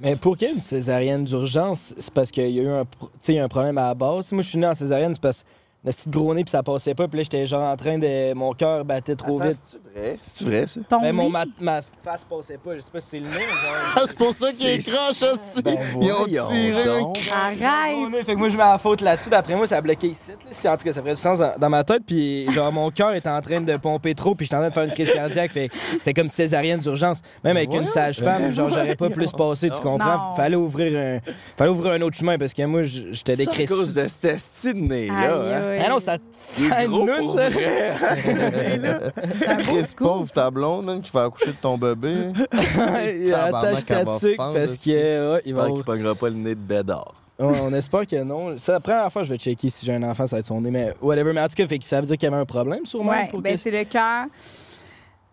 Mais 0.00 0.16
pour 0.16 0.38
qu'il 0.38 0.46
y 0.46 0.50
ait 0.50 0.54
une 0.54 0.60
césarienne 0.60 1.24
d'urgence, 1.24 1.94
c'est 1.98 2.14
parce 2.14 2.30
qu'il 2.30 2.48
y 2.48 2.60
a 2.60 2.62
eu 2.62 2.68
un, 2.68 3.42
un 3.42 3.48
problème 3.48 3.76
à 3.76 3.88
la 3.88 3.94
base. 3.94 4.32
Moi, 4.32 4.40
je 4.40 4.48
suis 4.48 4.58
né 4.58 4.66
en 4.66 4.74
césarienne, 4.74 5.12
c'est 5.12 5.20
parce 5.20 5.42
que 5.42 5.48
le 5.82 5.92
petit 5.92 6.10
gros 6.10 6.34
nez 6.34 6.44
puis 6.44 6.50
ça 6.50 6.62
passait 6.62 6.94
pas. 6.94 7.08
Puis 7.08 7.16
là, 7.18 7.22
j'étais 7.22 7.46
genre 7.46 7.62
en 7.72 7.76
train 7.76 7.96
de. 7.98 8.34
Mon 8.34 8.52
cœur 8.52 8.84
battait 8.84 9.16
trop 9.16 9.40
Attends, 9.40 9.48
vite. 9.50 9.60
C'est-tu 9.64 9.94
vrai? 9.94 10.18
C'est-tu 10.22 10.44
vrai, 10.50 10.66
ça? 10.66 10.80
Ton 10.88 11.00
Ben, 11.00 11.12
mon, 11.14 11.30
ma, 11.30 11.44
ma 11.60 11.80
face 12.02 12.24
passait 12.28 12.58
pas. 12.58 12.74
Je 12.76 12.80
sais 12.80 12.90
pas 12.90 13.00
si 13.00 13.08
c'est 13.08 13.18
le 13.18 13.26
nez. 13.26 13.30
Ah, 13.96 14.02
c'est 14.08 14.16
pour 14.18 14.32
ça 14.32 14.52
qu'il 14.52 14.66
est 14.66 14.80
C'est- 14.80 14.90
croche 14.92 15.22
aussi. 15.32 15.62
Ben, 15.62 15.76
Ils 16.00 16.12
ont 16.12 16.24
tiré. 16.48 16.84
donc. 16.84 17.18
Arrête! 17.34 18.24
Fait 18.24 18.34
que 18.34 18.38
moi, 18.38 18.48
je 18.48 18.56
mets 18.56 18.62
la 18.62 18.78
faute 18.78 19.00
là-dessus. 19.00 19.30
D'après 19.30 19.56
moi, 19.56 19.66
ça 19.66 19.78
a 19.78 19.80
bloqué 19.80 20.08
ici. 20.08 20.30
Là. 20.30 20.36
Si, 20.50 20.68
en 20.68 20.76
tout 20.76 20.84
cas, 20.84 20.92
ça 20.92 21.00
ferait 21.00 21.14
du 21.14 21.20
sens 21.20 21.38
dans, 21.40 21.54
dans 21.58 21.68
ma 21.70 21.82
tête. 21.82 22.02
Puis, 22.06 22.50
genre, 22.52 22.70
mon 22.72 22.90
cœur 22.90 23.12
était 23.14 23.28
en 23.28 23.40
train 23.40 23.60
de 23.60 23.76
pomper 23.78 24.14
trop. 24.14 24.34
Puis, 24.34 24.46
j'étais 24.46 24.56
en 24.56 24.60
train 24.60 24.68
de 24.68 24.74
faire 24.74 24.84
une 24.84 24.92
crise 24.92 25.12
cardiaque. 25.12 25.50
Fait 25.50 25.68
que 25.68 25.74
c'était 25.94 26.14
comme 26.14 26.28
césarienne 26.28 26.80
d'urgence. 26.80 27.20
Même 27.42 27.56
avec 27.56 27.72
une 27.74 27.86
sage-femme, 27.86 28.52
genre, 28.54 28.68
j'aurais 28.70 28.94
pas 28.96 29.10
plus 29.10 29.32
passé. 29.32 29.70
Tu 29.70 29.80
comprends? 29.80 30.30
Non. 30.30 30.34
Fallait 30.36 30.56
ouvrir 30.56 30.96
un, 30.96 31.32
fallait 31.56 31.70
ouvrir 31.70 31.92
un 31.94 32.00
autre 32.02 32.16
chemin 32.16 32.38
parce 32.38 32.54
que 32.54 32.62
moi, 32.64 32.82
j'étais 32.84 33.34
C'est 33.36 33.62
à 33.62 33.66
cause 33.66 33.94
de 33.94 34.06
cet 34.06 34.24
esti 34.36 34.74
de 34.74 34.78
Aïe, 34.78 34.88
nez-là. 34.88 35.69
Ah 35.78 35.88
non, 35.88 35.98
ça 35.98 36.16
fait 36.52 36.86
gros 36.86 37.06
une 37.06 37.16
pour 37.18 37.34
ça. 37.36 37.48
vrai. 37.48 37.92
C'est 38.16 39.48
un 39.48 39.56
beau 39.56 39.62
Chris, 39.62 39.94
pauvre 39.96 40.32
ta 40.32 40.50
blonde, 40.50 40.84
man, 40.86 41.00
qui 41.00 41.10
fait 41.10 41.18
accoucher 41.18 41.46
de 41.52 41.56
ton 41.60 41.76
bébé. 41.78 42.14
Il 42.52 43.32
attache 43.34 43.84
va 43.86 44.18
sucres 44.18 44.36
fendre, 44.36 44.54
parce 44.54 44.78
que 44.78 45.32
ouais, 45.34 45.42
il 45.44 45.54
va 45.54 45.70
qu'il 45.70 45.84
pognera 45.84 46.14
pas 46.14 46.28
le 46.28 46.34
nez 46.34 46.54
de 46.54 46.60
bédard. 46.60 47.14
On 47.38 47.72
espère 47.72 48.06
que 48.06 48.22
non. 48.22 48.54
C'est 48.58 48.72
la 48.72 48.80
première 48.80 49.10
fois 49.10 49.22
que 49.22 49.28
je 49.28 49.32
vais 49.32 49.38
checker 49.38 49.70
si 49.70 49.86
j'ai 49.86 49.94
un 49.94 50.02
enfant, 50.02 50.26
ça 50.26 50.36
va 50.36 50.40
être 50.40 50.46
son 50.46 50.60
nez, 50.60 50.70
mais 50.70 50.92
whatever. 51.00 51.32
Mais 51.32 51.40
en 51.40 51.46
tout 51.48 51.54
cas, 51.56 51.66
fait 51.66 51.78
que 51.78 51.84
ça 51.84 51.98
veut 52.00 52.06
dire 52.06 52.18
qu'il 52.18 52.28
y 52.28 52.32
avait 52.32 52.42
un 52.42 52.44
problème 52.44 52.84
sûrement. 52.84 53.12
Ouais, 53.12 53.28
pour 53.30 53.40
ben 53.40 53.54
que- 53.54 53.60
c'est 53.60 53.70
le 53.70 53.84
cœur. 53.84 54.26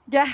Gars, 0.10 0.26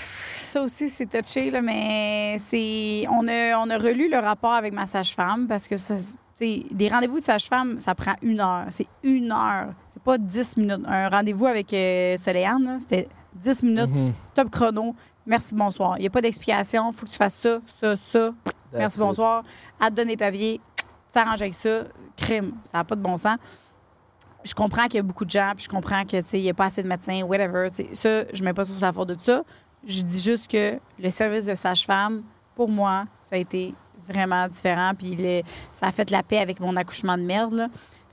ça 0.44 0.62
aussi, 0.62 0.88
c'est 0.90 1.08
touché, 1.08 1.50
là, 1.50 1.62
mais 1.62 2.38
c'est. 2.40 3.06
On 3.10 3.28
a, 3.28 3.58
on 3.58 3.70
a 3.70 3.78
relu 3.78 4.10
le 4.10 4.18
rapport 4.20 4.54
avec 4.54 4.72
ma 4.74 4.86
sage-femme 4.86 5.48
parce 5.48 5.68
que 5.68 5.78
ça. 5.78 5.96
des 6.40 6.90
rendez-vous 6.90 7.20
de 7.20 7.24
sage-femme, 7.24 7.80
ça 7.80 7.96
prend 7.96 8.14
une 8.22 8.40
heure. 8.40 8.66
C'est 8.70 8.88
une 9.04 9.32
heure. 9.32 9.74
C'est 9.88 10.02
pas 10.04 10.18
10 10.18 10.58
minutes. 10.58 10.82
Un 10.86 11.10
rendez-vous 11.10 11.48
avec 11.48 11.74
euh, 11.74 12.18
Soléane, 12.18 12.78
c'était 12.80 13.08
10 13.36 13.64
minutes, 13.64 13.90
Mhm. 13.90 14.14
top 14.36 14.50
chrono. 14.52 14.96
Merci, 15.26 15.56
bonsoir. 15.56 15.98
Il 15.98 16.02
n'y 16.02 16.08
a 16.08 16.10
pas 16.12 16.22
d'explication. 16.22 16.92
Il 16.92 16.96
faut 16.96 17.06
que 17.06 17.12
tu 17.12 17.18
fasses 17.18 17.36
ça, 17.38 17.60
ça, 17.80 17.96
ça. 18.12 18.34
Merci, 18.74 18.98
it. 18.98 19.04
bonsoir. 19.04 19.44
À 19.80 19.90
te 19.90 19.96
donner 19.96 20.12
les 20.12 20.18
papiers. 20.18 20.60
Tu 21.08 21.14
t'arranges 21.14 21.42
avec 21.42 21.54
ça. 21.56 21.84
Crime. 22.18 22.54
Ça 22.64 22.78
n'a 22.80 22.84
pas 22.84 22.96
de 22.96 23.02
bon 23.02 23.16
sens. 23.18 23.38
Je 24.44 24.54
comprends 24.54 24.84
qu'il 24.86 24.96
y 24.96 25.00
a 25.00 25.04
beaucoup 25.04 25.26
de 25.26 25.30
gens, 25.30 25.52
puis 25.56 25.66
je 25.66 25.70
comprends 25.70 26.04
que, 26.06 26.18
il 26.36 26.42
n'y 26.42 26.50
a 26.50 26.54
pas 26.54 26.66
assez 26.66 26.84
de 26.84 26.88
médecins, 26.88 27.22
whatever. 27.24 27.70
Ça, 27.94 28.24
je 28.34 28.44
mets 28.44 28.54
pas 28.54 28.66
ça 28.66 28.74
sur 28.74 28.86
la 28.86 28.92
faute 28.94 29.10
de 29.10 29.18
ça. 29.20 29.44
Je 29.86 30.02
dis 30.02 30.22
juste 30.22 30.50
que 30.52 30.80
le 31.00 31.10
service 31.10 31.46
de 31.46 31.56
sage-femme, 31.56 32.24
pour 32.56 32.70
moi, 32.70 33.06
ça 33.20 33.36
a 33.36 33.40
été 33.40 33.74
vraiment 34.08 34.48
différent. 34.48 34.92
Puis 34.98 35.16
le- 35.16 35.42
ça 35.72 35.88
a 35.88 35.92
fait 35.92 36.10
la 36.12 36.24
paix 36.24 36.40
avec 36.40 36.60
mon 36.60 36.76
accouchement 36.76 37.18
de 37.18 37.24
merde. 37.24 37.54
Là. 37.54 37.68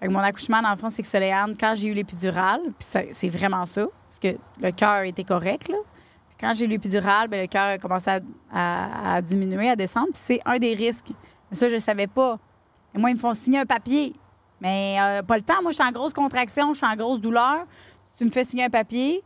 Mon 0.09 0.18
accouchement, 0.20 0.62
dans 0.62 0.70
le 0.70 0.76
fond, 0.76 0.89
c'est 0.89 1.03
que 1.03 1.09
Soléane, 1.09 1.55
quand 1.59 1.74
j'ai 1.76 1.89
eu 1.89 1.95
l'épidurale, 1.95 2.61
puis 2.78 2.89
c'est 3.12 3.28
vraiment 3.28 3.66
ça, 3.66 3.87
parce 4.09 4.18
que 4.18 4.39
le 4.61 4.70
cœur 4.72 5.03
était 5.03 5.24
correct, 5.24 5.70
quand 6.41 6.55
j'ai 6.55 6.64
eu 6.64 6.68
l'épidurale, 6.68 7.28
ben, 7.28 7.41
le 7.43 7.47
cœur 7.49 7.66
a 7.74 7.78
commencé 7.78 8.11
à 8.53 9.20
diminuer, 9.22 9.68
à 9.68 9.76
descendre. 9.76 10.09
Puis 10.14 10.22
c'est 10.24 10.41
un 10.47 10.59
des 10.59 10.72
risques. 10.74 11.11
Mais 11.51 11.57
ça, 11.57 11.68
je 11.68 11.74
ne 11.74 11.81
savais 11.81 12.07
pas. 12.07 12.39
Et 12.95 12.99
moi, 12.99 13.11
ils 13.11 13.14
me 13.14 13.18
font 13.18 13.35
signer 13.35 13.59
un 13.59 13.66
papier. 13.66 14.14
Mais 14.61 14.96
euh, 15.00 15.22
pas 15.22 15.36
le 15.36 15.42
temps. 15.42 15.62
Moi, 15.62 15.70
je 15.70 15.76
suis 15.76 15.88
en 15.88 15.92
grosse 15.92 16.12
contraction, 16.12 16.72
je 16.74 16.78
suis 16.78 16.86
en 16.86 16.96
grosse 16.96 17.20
douleur. 17.20 17.64
Tu 18.18 18.24
me 18.24 18.30
fais 18.30 18.44
signer 18.44 18.64
un 18.64 18.70
papier. 18.70 19.22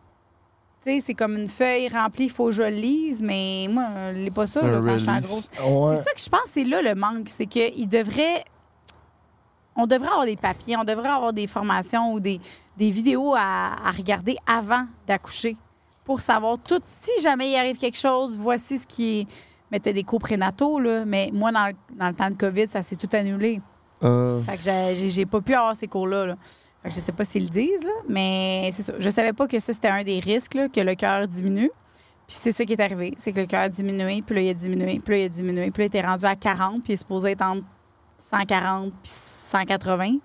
Tu 0.85 0.93
sais, 0.93 1.01
c'est 1.01 1.15
comme 1.15 1.37
une 1.37 1.49
feuille 1.49 1.89
remplie, 1.89 2.25
il 2.27 2.31
faut 2.31 2.47
que 2.47 2.53
je 2.53 2.63
le 2.63 2.69
lise. 2.69 3.23
Mais 3.23 3.67
moi, 3.71 3.85
je 4.13 4.19
ne 4.19 4.25
lis 4.25 4.31
pas 4.31 4.47
ça 4.47 4.63
là, 4.63 4.81
quand 4.85 4.93
je 4.93 4.99
suis 4.99 5.11
en 5.11 5.21
grosse. 5.21 5.51
Ouais. 5.65 5.97
C'est 5.97 6.03
ça 6.03 6.13
que 6.13 6.21
je 6.21 6.29
pense, 6.29 6.47
c'est 6.47 6.65
là 6.65 6.83
le 6.83 6.95
manque. 6.95 7.29
C'est 7.29 7.47
qu'il 7.47 7.89
devrait. 7.89 8.45
On 9.77 9.87
devrait 9.87 10.09
avoir 10.09 10.27
des 10.27 10.37
papiers, 10.37 10.77
on 10.77 10.85
devrait 10.85 11.09
avoir 11.09 11.33
des 11.33 11.49
formations 11.49 12.13
ou 12.13 12.21
des, 12.21 12.41
des 12.77 12.91
vidéos 12.93 13.35
à, 13.35 13.73
à 13.85 13.91
regarder 13.91 14.37
avant 14.47 14.85
d'accoucher 15.07 15.57
pour 16.05 16.21
savoir 16.21 16.59
tout. 16.59 16.81
Si 16.85 17.11
jamais 17.23 17.51
il 17.51 17.57
arrive 17.57 17.77
quelque 17.79 17.99
chose, 17.99 18.37
voici 18.37 18.79
ce 18.79 18.87
qui 18.87 19.21
est. 19.21 19.27
Mais 19.73 19.81
t'as 19.81 19.93
des 19.93 20.05
cours 20.05 20.21
prénataux, 20.21 20.79
là. 20.79 21.05
Mais 21.05 21.31
moi, 21.33 21.51
dans 21.51 21.67
le, 21.67 21.73
dans 21.99 22.09
le 22.09 22.15
temps 22.15 22.31
de 22.31 22.37
COVID, 22.37 22.69
ça 22.69 22.83
s'est 22.85 22.95
tout 22.95 23.09
annulé. 23.15 23.59
Euh, 24.05 24.41
Fait 24.43 24.57
que 24.59 24.63
j'ai- 25.11 25.27
pas 25.27 25.41
pu 25.41 25.55
avoir 25.55 25.75
ces 25.75 25.87
cours-là. 25.89 26.27
là. 26.27 26.37
Fait 26.83 26.91
que 26.91 26.95
je 26.97 27.01
sais 27.01 27.13
pas 27.13 27.25
s'ils 27.25 27.45
le 27.45 27.49
disent, 27.49 27.85
là, 27.85 27.93
mais 28.09 28.69
c'est 28.73 28.83
ça. 28.83 28.93
Je 28.99 29.09
savais 29.11 29.33
pas 29.33 29.47
que 29.47 29.59
ça, 29.59 29.73
c'était 29.73 29.89
un 29.89 30.05
des 30.05 30.21
risques, 30.21 30.55
là, 30.55 30.69
que 30.69 30.81
le 30.81 30.95
cœur 30.95 31.27
diminue. 31.27 31.71
Puis 32.27 32.37
c'est 32.39 32.53
ça 32.53 32.65
qui 32.65 32.73
est 32.75 32.81
arrivé. 32.81 33.15
C'est 33.17 33.33
que 33.33 33.41
le 33.41 33.47
cœur 33.47 33.61
a 33.63 33.69
diminué, 33.69 34.23
puis 34.25 34.35
là, 34.35 34.41
il 34.43 34.49
a 34.51 34.55
diminué, 34.55 35.01
puis 35.05 35.15
là, 35.15 35.21
il 35.23 35.25
a 35.25 35.29
diminué. 35.29 35.71
Puis 35.71 35.83
là, 35.83 35.85
il 35.85 35.87
était 35.87 36.01
rendu 36.07 36.25
à 36.27 36.37
40, 36.37 36.83
puis 36.83 36.93
il 36.93 36.95
est 36.95 36.97
supposé 36.97 37.31
être 37.33 37.43
entre 37.43 37.65
140 38.19 38.93
puis 39.03 39.11
180. 39.13 40.05
Puis 40.07 40.21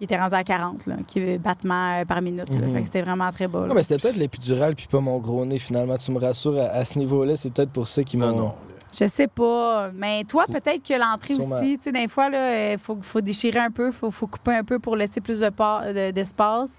il 0.00 0.04
était 0.04 0.18
rendu 0.18 0.34
à 0.34 0.42
40, 0.44 0.86
là, 0.86 0.96
qui 1.06 1.38
battements 1.38 2.00
euh, 2.00 2.04
par 2.04 2.20
minute. 2.22 2.52
là. 2.54 2.66
Mhm. 2.66 2.72
Fait 2.72 2.78
que 2.80 2.84
c'était 2.86 3.02
vraiment 3.02 3.30
très 3.30 3.46
bas. 3.48 3.66
Non, 3.66 3.74
mais 3.74 3.82
c'était 3.82 3.98
peut-être 3.98 4.16
l'épidural 4.16 4.74
puis 4.74 4.86
pas 4.90 5.00
mon 5.00 5.18
gros 5.18 5.44
nez, 5.44 5.58
finalement. 5.58 5.96
Tu 5.96 6.10
me 6.12 6.18
rassures 6.18 6.58
à, 6.58 6.64
à 6.66 6.84
ce 6.84 6.98
niveau-là. 6.98 7.36
C'est 7.36 7.50
peut-être 7.50 7.70
pour 7.70 7.86
ça 7.88 8.02
qu'ils 8.02 8.18
m'ont. 8.20 8.52
Je 8.98 9.08
sais 9.08 9.26
pas. 9.28 9.90
Mais 9.94 10.24
toi, 10.24 10.44
peut-être 10.46 10.82
que 10.86 10.94
l'entrée 10.98 11.34
aussi, 11.34 11.78
tu 11.78 11.84
sais, 11.84 11.92
des 11.92 12.08
fois, 12.08 12.28
il 12.72 12.78
faut, 12.78 12.98
faut 13.00 13.20
déchirer 13.20 13.58
un 13.60 13.70
peu, 13.70 13.86
il 13.86 13.92
faut, 13.92 14.10
faut 14.10 14.26
couper 14.26 14.52
un 14.54 14.64
peu 14.64 14.78
pour 14.78 14.96
laisser 14.96 15.20
plus 15.20 15.40
de 15.40 15.48
par- 15.48 15.82
de- 15.92 16.10
d'espace. 16.10 16.76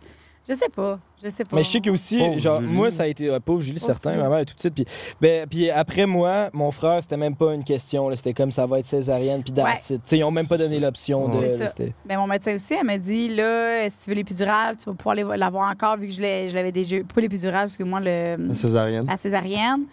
Je 0.48 0.54
sais 0.54 0.68
pas. 0.70 1.00
Je 1.24 1.30
sais 1.30 1.46
pas. 1.46 1.56
Mais 1.56 1.64
je 1.64 1.70
sais 1.70 1.80
que 1.80 1.90
aussi, 1.90 2.18
Pauvre 2.20 2.38
genre, 2.38 2.60
Julie. 2.60 2.74
moi, 2.74 2.92
ça 2.92 3.04
a 3.04 3.08
été. 3.08 3.30
euh, 3.30 3.40
pauvre 3.40 3.62
Julie, 3.62 3.80
Pauvre 3.80 3.94
certain, 3.94 4.18
ma 4.18 4.28
mère 4.28 4.40
est 4.40 4.46
tout 4.46 4.56
de 4.56 4.60
suite. 4.60 4.76
Puis, 4.76 4.86
ben, 5.22 5.48
puis 5.48 5.70
après 5.72 6.06
moi, 6.06 6.50
mon 6.52 6.70
frère, 6.70 7.02
c'était 7.02 7.16
même 7.16 7.34
pas 7.38 7.54
une 7.54 7.64
question. 7.64 8.10
là. 8.10 8.18
C'était 8.18 8.34
comme 8.34 8.52
ça 8.52 8.66
va 8.66 8.80
être 8.80 8.86
césarienne, 8.86 9.42
puis 9.42 9.54
that's 9.54 9.90
Ouais. 9.90 9.96
it. 9.96 10.04
Tu 10.04 10.10
sais, 10.10 10.18
ils 10.18 10.24
ont 10.26 10.32
même 10.32 10.46
pas 10.48 10.58
donné 10.58 10.82
l'option 10.82 11.30
de. 11.30 11.48
C'était- 11.48 11.94
Ben, 12.06 12.18
mon 12.18 12.28
médecin 12.28 12.54
aussi, 12.56 12.74
elle 12.74 12.86
m'a 12.86 12.98
dit 12.98 13.34
là, 13.34 13.90
si 13.90 14.04
tu 14.04 14.10
veux 14.10 14.16
l'épidurale, 14.18 14.76
tu 14.76 14.84
vas 14.90 14.94
pouvoir 14.96 15.16
l'avoir 15.16 15.72
encore 15.72 15.96
vu 15.96 16.08
que 16.08 16.14
je 16.14 16.54
l'avais 16.54 16.74
déjà 16.74 16.98
eu. 16.98 17.06
Pas 17.06 17.22
l'épidurale, 17.22 17.62
parce 17.68 17.78
que 17.78 17.84
moi, 17.84 18.02
le, 18.02 18.36
La 18.50 18.56
césarienne. 18.56 19.06
la 19.08 19.16
césarienne. 19.16 19.84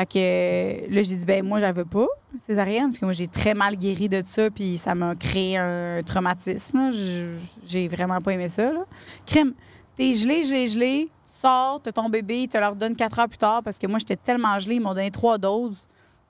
Fait 0.00 0.06
que 0.06 0.94
là, 0.94 1.02
j'ai 1.02 1.14
dit, 1.16 1.24
ben 1.26 1.44
moi, 1.44 1.60
veux 1.72 1.84
pas, 1.84 2.06
césarienne, 2.46 2.86
parce 2.86 2.98
que 2.98 3.04
moi, 3.04 3.12
j'ai 3.12 3.26
très 3.26 3.52
mal 3.52 3.76
guéri 3.76 4.08
de 4.08 4.22
ça, 4.24 4.50
puis 4.50 4.78
ça 4.78 4.94
m'a 4.94 5.14
créé 5.14 5.58
un 5.58 6.02
traumatisme. 6.02 6.90
J'ai 7.66 7.86
vraiment 7.88 8.18
pas 8.20 8.32
aimé 8.32 8.48
ça. 8.48 8.72
Là. 8.72 8.84
Crime, 9.26 9.52
t'es 9.96 10.14
gelé, 10.14 10.42
gelé, 10.44 10.66
gelé, 10.68 11.08
tu 11.24 11.32
sors, 11.42 11.82
t'as 11.82 11.92
ton 11.92 12.08
bébé, 12.08 12.48
tu 12.50 12.58
leur 12.58 12.74
donnes 12.74 12.96
quatre 12.96 13.18
heures 13.18 13.28
plus 13.28 13.36
tard, 13.36 13.62
parce 13.62 13.78
que 13.78 13.86
moi, 13.86 13.98
j'étais 13.98 14.16
tellement 14.16 14.58
gelé, 14.58 14.76
ils 14.76 14.80
m'ont 14.80 14.94
donné 14.94 15.10
trois 15.10 15.36
doses. 15.36 15.76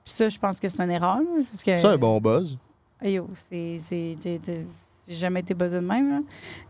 Puis 0.03 0.13
ça, 0.15 0.27
je 0.27 0.37
pense 0.37 0.59
que 0.59 0.67
c'est 0.67 0.83
une 0.83 0.91
erreur. 0.91 1.19
là, 1.19 1.43
parce 1.49 1.63
que- 1.63 1.77
C'est 1.77 1.87
un 1.87 1.97
bon 1.97 2.19
buzz. 2.19 2.57
Yo, 3.01 3.29
c'est. 3.33 3.77
J'ai 5.07 5.15
jamais 5.15 5.39
été 5.39 5.53
buzzée 5.53 5.77
de 5.79 5.85
même, 5.85 6.09
là. 6.09 6.19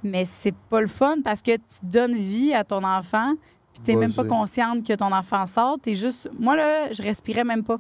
Mais 0.04 0.24
c'est 0.26 0.54
pas 0.70 0.82
le 0.82 0.88
fun 0.88 1.18
parce 1.24 1.42
que 1.42 1.56
tu 1.56 1.80
donnes 1.84 2.16
vie 2.16 2.54
à 2.54 2.64
ton 2.64 2.84
enfant, 2.84 3.34
puis 3.74 3.84
t'es 3.84 3.96
même 3.96 4.14
pas 4.14 4.26
consciente 4.26 4.86
que 4.86 4.94
ton 4.94 5.12
enfant 5.12 5.46
sort. 5.46 5.78
T'es 5.82 5.96
juste. 5.96 6.30
Moi, 6.38 6.56
là, 6.56 6.92
je 6.92 7.02
respirais 7.02 7.44
même 7.44 7.64
pas. 7.64 7.78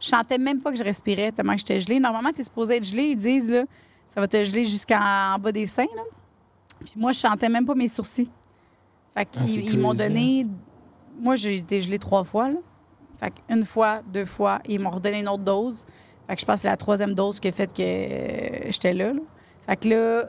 Je 0.00 0.08
sentais 0.08 0.38
même 0.38 0.60
pas 0.60 0.70
que 0.70 0.78
je 0.78 0.84
respirais 0.84 1.32
tellement 1.32 1.52
que 1.52 1.58
j'étais 1.58 1.80
gelée. 1.80 2.00
Normalement, 2.00 2.32
t'es 2.32 2.42
supposé 2.42 2.76
être 2.76 2.84
gelée. 2.84 3.08
Ils 3.08 3.16
disent, 3.16 3.50
là, 3.50 3.64
ça 4.08 4.20
va 4.20 4.28
te 4.28 4.42
geler 4.42 4.64
jusqu'en 4.64 5.38
bas 5.38 5.52
des 5.52 5.66
seins, 5.66 5.86
là. 5.94 6.02
Puis 6.80 6.94
moi, 6.96 7.12
je 7.12 7.18
sentais 7.18 7.48
même 7.48 7.64
pas 7.64 7.74
mes 7.74 7.88
sourcils. 7.88 8.30
Fait 9.14 9.26
qu'ils 9.26 9.42
Ah, 9.42 9.46
c'est 9.46 9.60
ils 9.60 9.78
m'ont 9.78 9.94
donné. 9.94 10.46
Moi, 11.18 11.36
j'ai 11.36 11.56
été 11.56 11.80
gelée 11.80 11.98
trois 11.98 12.24
fois, 12.24 12.48
là. 12.50 12.58
Fait 13.16 13.30
qu'une 13.30 13.64
fois, 13.64 14.02
deux 14.12 14.24
fois, 14.24 14.60
ils 14.66 14.80
m'ont 14.80 14.90
redonné 14.90 15.20
une 15.20 15.28
autre 15.28 15.44
dose. 15.44 15.86
Fait 16.26 16.34
que 16.34 16.40
je 16.40 16.46
pense 16.46 16.56
que 16.56 16.62
c'est 16.62 16.68
la 16.68 16.76
troisième 16.76 17.14
dose 17.14 17.38
qui 17.38 17.48
a 17.48 17.52
fait 17.52 17.72
que 17.72 17.82
euh, 17.82 18.70
j'étais 18.70 18.94
là, 18.94 19.12
là. 19.12 19.20
Fait 19.66 19.76
que 19.76 19.88
là, 19.88 20.26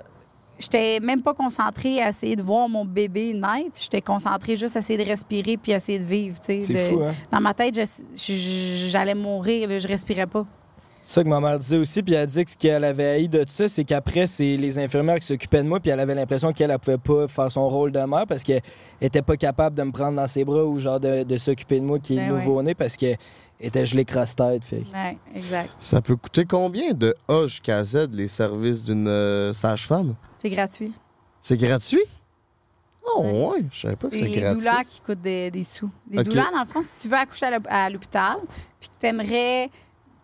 j'étais 0.60 1.00
même 1.00 1.22
pas 1.22 1.34
concentrée 1.34 2.02
à 2.02 2.10
essayer 2.10 2.36
de 2.36 2.44
voir 2.44 2.70
mon 2.70 2.86
bébé 2.86 3.34
naître. 3.34 3.80
J'étais 3.80 4.02
concentrée 4.02 4.56
juste 4.56 4.76
à 4.76 4.80
essayer 4.80 5.04
de 5.04 5.08
respirer 5.10 5.58
puis 5.58 5.74
à 5.74 5.78
essayer 5.78 6.00
de 6.00 6.06
vivre. 6.06 6.38
C'est 6.42 6.62
fou, 6.62 7.02
hein? 7.04 7.14
Dans 7.32 7.42
ma 7.42 7.54
tête, 7.54 7.80
j'allais 8.16 9.16
mourir, 9.16 9.70
là, 9.70 9.80
je 9.80 9.88
respirais 9.88 10.28
pas. 10.28 10.46
C'est 11.08 11.14
ça 11.20 11.24
que 11.24 11.30
ma 11.30 11.40
mère 11.40 11.60
disait 11.60 11.78
aussi, 11.78 12.02
puis 12.02 12.16
elle 12.16 12.26
dit 12.26 12.44
que 12.44 12.50
ce 12.50 12.58
qu'elle 12.58 12.84
avait 12.84 13.06
haï 13.06 13.30
de 13.30 13.46
ça, 13.48 13.68
c'est 13.70 13.84
qu'après, 13.84 14.26
c'est 14.26 14.58
les 14.58 14.80
infirmières 14.80 15.20
qui 15.20 15.28
s'occupaient 15.28 15.62
de 15.62 15.68
moi, 15.68 15.80
puis 15.80 15.92
elle 15.92 16.00
avait 16.00 16.16
l'impression 16.16 16.52
qu'elle 16.52 16.72
ne 16.72 16.78
pouvait 16.78 16.98
pas 16.98 17.28
faire 17.28 17.52
son 17.52 17.70
rôle 17.70 17.92
de 17.92 18.00
mère 18.00 18.26
parce 18.28 18.42
qu'elle 18.42 18.64
était 19.00 19.22
pas 19.22 19.38
capable 19.38 19.76
de 19.78 19.84
me 19.84 19.92
prendre 19.92 20.16
dans 20.16 20.26
ses 20.26 20.44
bras 20.44 20.66
ou 20.66 20.80
genre 20.80 21.00
de, 21.00 21.22
de 21.22 21.38
s'occuper 21.38 21.80
de 21.80 21.86
moi 21.86 22.00
qui 22.00 22.14
est 22.16 22.26
Ben 22.28 22.32
ouais. 22.34 22.40
nouveau-né 22.40 22.74
parce 22.74 22.98
qu'elle 22.98 23.18
était 23.60 23.86
gelée 23.86 24.04
crosse-tête. 24.04 24.64
Fait. 24.66 24.78
Ouais, 24.96 25.16
exact. 25.36 25.70
Ça 25.78 26.02
peut 26.02 26.16
coûter 26.16 26.44
combien 26.46 26.92
de 26.94 27.14
A 27.28 27.46
jusqu'à 27.46 27.84
Z 27.84 28.10
les 28.12 28.28
services 28.28 28.86
d'une 28.86 29.08
euh, 29.08 29.54
sage-femme? 29.54 30.16
C'est 30.40 30.50
gratuit. 30.50 30.92
C'est 31.40 31.58
gratuit? 31.58 32.02
Oh, 33.16 33.22
ouais. 33.54 33.64
Je 33.72 33.82
savais 33.82 33.96
pas 33.96 34.10
que 34.10 34.16
C'est 34.16 34.24
c'est 34.24 34.28
les 34.30 34.40
gratuit. 34.42 34.58
douleurs 34.58 34.82
qui 34.82 35.02
coûtent 35.02 35.22
des, 35.22 35.52
des 35.52 35.64
sous. 35.64 35.92
Les 36.10 36.18
OK. 36.22 36.26
douleurs, 36.26 36.50
dans 36.52 36.62
le 36.62 36.66
fond, 36.68 36.82
si 36.84 37.04
tu 37.04 37.08
veux 37.10 37.20
accoucher 37.20 37.46
à 37.70 37.90
l'hôpital, 37.92 38.38
puis 38.80 38.90
que 38.90 38.94
tu 39.00 39.06
aimerais. 39.06 39.70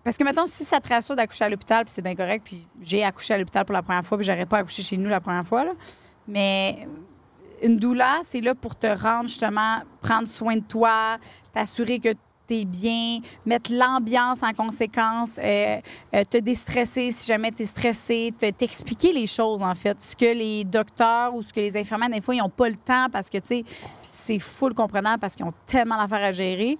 Parce 0.03 0.17
que, 0.17 0.23
mettons, 0.23 0.47
si 0.47 0.63
ça 0.63 0.79
te 0.79 0.89
rassure 0.89 1.15
d'accoucher 1.15 1.45
à 1.45 1.49
l'hôpital, 1.49 1.85
puis 1.85 1.93
c'est 1.93 2.01
bien 2.01 2.15
correct, 2.15 2.43
puis 2.43 2.67
j'ai 2.81 3.03
accouché 3.03 3.33
à 3.33 3.37
l'hôpital 3.37 3.65
pour 3.65 3.73
la 3.73 3.83
première 3.83 4.03
fois, 4.03 4.17
puis 4.17 4.25
j'aurais 4.25 4.45
pas 4.45 4.59
accouché 4.59 4.81
chez 4.81 4.97
nous 4.97 5.09
la 5.09 5.21
première 5.21 5.45
fois. 5.45 5.65
Mais 6.27 6.87
une 7.61 7.77
douleur, 7.77 8.21
c'est 8.23 8.41
là 8.41 8.55
pour 8.55 8.75
te 8.75 8.87
rendre, 8.87 9.29
justement, 9.29 9.83
prendre 10.01 10.27
soin 10.27 10.55
de 10.55 10.63
toi, 10.63 11.17
t'assurer 11.53 11.99
que 11.99 12.09
tu 12.51 12.61
es 12.61 12.65
bien, 12.65 13.19
mettre 13.45 13.71
l'ambiance 13.71 14.39
en 14.43 14.51
conséquence, 14.53 15.31
euh, 15.39 15.77
euh, 16.13 16.23
te 16.29 16.37
déstresser 16.37 17.11
si 17.11 17.25
jamais 17.27 17.51
tu 17.51 17.63
es 17.63 17.65
stressé, 17.65 18.33
te- 18.37 18.49
t'expliquer 18.49 19.13
les 19.13 19.27
choses, 19.27 19.61
en 19.61 19.73
fait. 19.75 20.01
Ce 20.01 20.15
que 20.15 20.33
les 20.33 20.63
docteurs 20.65 21.33
ou 21.33 21.41
ce 21.41 21.53
que 21.53 21.59
les 21.61 21.77
infirmières, 21.77 22.09
des 22.09 22.21
fois, 22.21 22.35
ils 22.35 22.39
n'ont 22.39 22.49
pas 22.49 22.67
le 22.69 22.75
temps 22.75 23.07
parce 23.11 23.29
que, 23.29 23.37
tu 23.37 23.47
sais, 23.47 23.63
c'est 24.01 24.39
full 24.39 24.73
comprenant 24.73 25.17
parce 25.17 25.35
qu'ils 25.35 25.45
ont 25.45 25.53
tellement 25.65 25.97
d'affaires 25.97 26.25
à 26.25 26.31
gérer. 26.31 26.77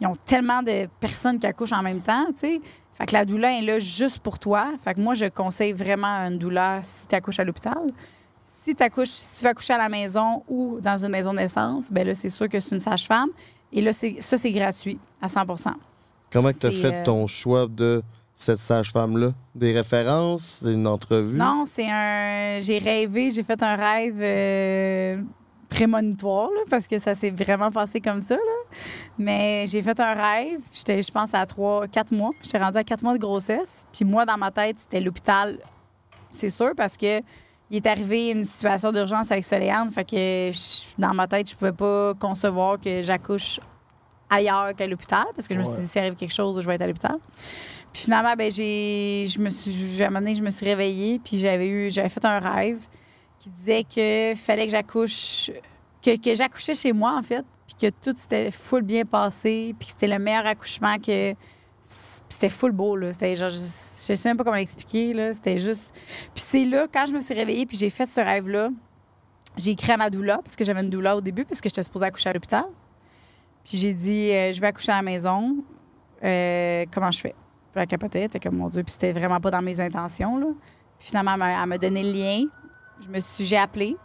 Ils 0.00 0.06
ont 0.06 0.16
tellement 0.24 0.62
de 0.62 0.86
personnes 1.00 1.38
qui 1.38 1.46
accouchent 1.46 1.72
en 1.72 1.82
même 1.82 2.00
temps, 2.00 2.26
tu 2.32 2.40
sais. 2.40 2.60
Fait 2.96 3.06
que 3.06 3.12
la 3.12 3.24
douleur 3.24 3.50
est 3.50 3.62
là 3.62 3.78
juste 3.78 4.20
pour 4.20 4.38
toi. 4.38 4.66
Fait 4.84 4.94
que 4.94 5.00
moi, 5.00 5.14
je 5.14 5.24
conseille 5.24 5.72
vraiment 5.72 6.06
une 6.28 6.38
douleur 6.38 6.78
si 6.82 7.08
tu 7.08 7.14
accouches 7.14 7.40
à 7.40 7.44
l'hôpital. 7.44 7.90
Si, 8.44 8.74
si 9.06 9.38
tu 9.38 9.42
vas 9.42 9.50
accoucher 9.50 9.72
à 9.72 9.78
la 9.78 9.88
maison 9.88 10.44
ou 10.48 10.78
dans 10.80 11.02
une 11.02 11.10
maison 11.10 11.32
de 11.32 11.38
naissance, 11.38 11.90
ben 11.90 12.06
là, 12.06 12.14
c'est 12.14 12.28
sûr 12.28 12.48
que 12.48 12.60
c'est 12.60 12.74
une 12.74 12.80
sage-femme. 12.80 13.30
Et 13.74 13.82
là, 13.82 13.92
ça, 13.92 14.38
c'est 14.38 14.52
gratuit 14.52 14.98
à 15.20 15.26
100% 15.26 15.72
Comment 16.30 16.52
tu 16.52 16.66
as 16.66 16.70
fait 16.70 16.94
euh, 16.94 17.04
ton 17.04 17.26
choix 17.26 17.66
de 17.66 18.02
cette 18.34 18.58
sage-femme-là? 18.58 19.32
Des 19.54 19.72
références? 19.72 20.64
Une 20.66 20.86
entrevue? 20.86 21.36
Non, 21.36 21.64
c'est 21.70 21.90
un. 21.90 22.60
J'ai 22.60 22.78
rêvé, 22.78 23.30
j'ai 23.30 23.42
fait 23.42 23.60
un 23.62 23.76
rêve 23.76 24.18
euh, 24.20 25.20
prémonitoire, 25.68 26.50
là, 26.50 26.62
parce 26.70 26.86
que 26.86 26.98
ça 26.98 27.14
s'est 27.14 27.30
vraiment 27.30 27.70
passé 27.70 28.00
comme 28.00 28.20
ça. 28.20 28.34
Là. 28.34 28.76
Mais 29.18 29.64
j'ai 29.66 29.82
fait 29.82 29.98
un 29.98 30.14
rêve. 30.14 30.60
J'étais, 30.72 31.02
je 31.02 31.10
pense, 31.10 31.34
à 31.34 31.44
3, 31.44 31.88
4 31.88 32.12
mois. 32.12 32.30
J'étais 32.42 32.58
rendue 32.58 32.78
à 32.78 32.84
4 32.84 33.02
mois 33.02 33.14
de 33.14 33.18
grossesse. 33.18 33.86
Puis 33.92 34.04
moi, 34.04 34.24
dans 34.24 34.38
ma 34.38 34.50
tête, 34.50 34.78
c'était 34.78 35.00
l'hôpital. 35.00 35.58
C'est 36.30 36.50
sûr, 36.50 36.72
parce 36.76 36.96
que 36.96 37.20
il 37.74 37.78
est 37.78 37.86
arrivé 37.88 38.30
une 38.30 38.44
situation 38.44 38.92
d'urgence 38.92 39.30
avec 39.32 39.44
Soléane. 39.44 39.90
Fait 39.90 40.04
que 40.04 40.16
je- 40.52 40.94
dans 41.00 41.12
ma 41.12 41.26
tête, 41.26 41.50
je 41.50 41.56
pouvais 41.56 41.72
pas 41.72 42.14
concevoir 42.14 42.78
que 42.80 43.02
j'accouche 43.02 43.58
ailleurs 44.30 44.74
qu'à 44.76 44.86
l'hôpital, 44.86 45.24
parce 45.34 45.48
que 45.48 45.54
je 45.54 45.58
me 45.58 45.64
suis 45.64 45.82
dit, 45.82 45.86
s'il 45.88 46.00
arrive 46.00 46.14
quelque 46.14 46.32
chose, 46.32 46.60
je 46.60 46.66
vais 46.66 46.74
être 46.76 46.82
à 46.82 46.86
l'hôpital. 46.86 47.16
Puis 47.92 48.02
finalement, 48.04 48.34
ben, 48.36 48.50
j'ai, 48.50 49.26
je 49.28 49.38
me 49.40 49.50
suis, 49.50 50.02
à 50.02 50.06
un 50.06 50.10
moment 50.10 50.20
donné, 50.20 50.34
je 50.34 50.42
me 50.42 50.50
suis 50.50 50.66
réveillée, 50.66 51.20
puis 51.22 51.38
j'avais 51.38 51.68
eu, 51.68 51.90
j'avais 51.90 52.08
fait 52.08 52.24
un 52.24 52.38
rêve 52.38 52.78
qui 53.38 53.50
disait 53.50 53.84
que 53.84 54.34
fallait 54.36 54.66
que 54.66 54.72
j'accouche, 54.72 55.50
que, 56.02 56.16
que 56.16 56.34
j'accouchais 56.34 56.74
chez 56.74 56.92
moi 56.92 57.16
en 57.18 57.22
fait, 57.22 57.44
puis 57.66 57.76
que 57.90 57.90
tout 58.02 58.16
s'était 58.16 58.50
full 58.50 58.82
bien 58.82 59.04
passé, 59.04 59.74
puis 59.78 59.86
que 59.86 59.92
c'était 59.92 60.08
le 60.08 60.18
meilleur 60.18 60.46
accouchement 60.46 60.96
que, 60.98 61.34
c'était 62.44 62.54
full 62.54 62.72
beau 62.72 62.96
là. 62.96 63.12
C'était 63.12 63.36
genre, 63.36 63.48
je, 63.50 63.56
je 63.56 64.14
sais 64.14 64.28
même 64.28 64.36
pas 64.36 64.44
comment 64.44 64.56
l'expliquer 64.56 65.14
là. 65.14 65.32
C'était 65.34 65.58
juste. 65.58 65.94
Puis 66.34 66.44
c'est 66.46 66.64
là 66.64 66.86
quand 66.92 67.06
je 67.06 67.12
me 67.12 67.20
suis 67.20 67.34
réveillée, 67.34 67.64
puis 67.66 67.76
j'ai 67.76 67.90
fait 67.90 68.06
ce 68.06 68.20
rêve 68.20 68.48
là, 68.48 68.68
j'ai 69.56 69.70
écrit 69.70 69.92
à 69.92 69.96
ma 69.96 70.10
doula 70.10 70.38
parce 70.44 70.56
que 70.56 70.64
j'avais 70.64 70.82
une 70.82 70.90
doula 70.90 71.16
au 71.16 71.20
début 71.20 71.44
parce 71.44 71.60
que 71.60 71.68
j'étais 71.68 71.82
supposée 71.82 72.06
accoucher 72.06 72.30
à 72.30 72.32
l'hôpital. 72.32 72.64
Puis 73.64 73.78
j'ai 73.78 73.94
dit, 73.94 74.30
euh, 74.30 74.52
je 74.52 74.60
vais 74.60 74.66
accoucher 74.66 74.92
à 74.92 74.96
la 74.96 75.02
maison. 75.02 75.56
Euh, 76.22 76.84
comment 76.92 77.10
je 77.10 77.20
fais? 77.20 77.34
Puis 77.72 77.80
elle 77.80 77.86
capotait, 77.86 78.28
elle 78.32 78.40
comme, 78.40 78.56
mon 78.56 78.68
Dieu, 78.68 78.82
puis 78.82 78.92
c'était 78.92 79.12
vraiment 79.12 79.40
pas 79.40 79.50
dans 79.50 79.62
mes 79.62 79.80
intentions, 79.80 80.36
là. 80.36 80.48
Puis 80.98 81.08
finalement, 81.08 81.32
elle 81.32 81.66
m'a- 81.68 81.78
donné 81.78 82.02
le 82.02 82.12
lien. 82.12 82.44
Je 83.00 83.08
me 83.08 83.20
suis, 83.20 83.44
j'ai 83.44 83.56
appelé. 83.56 83.96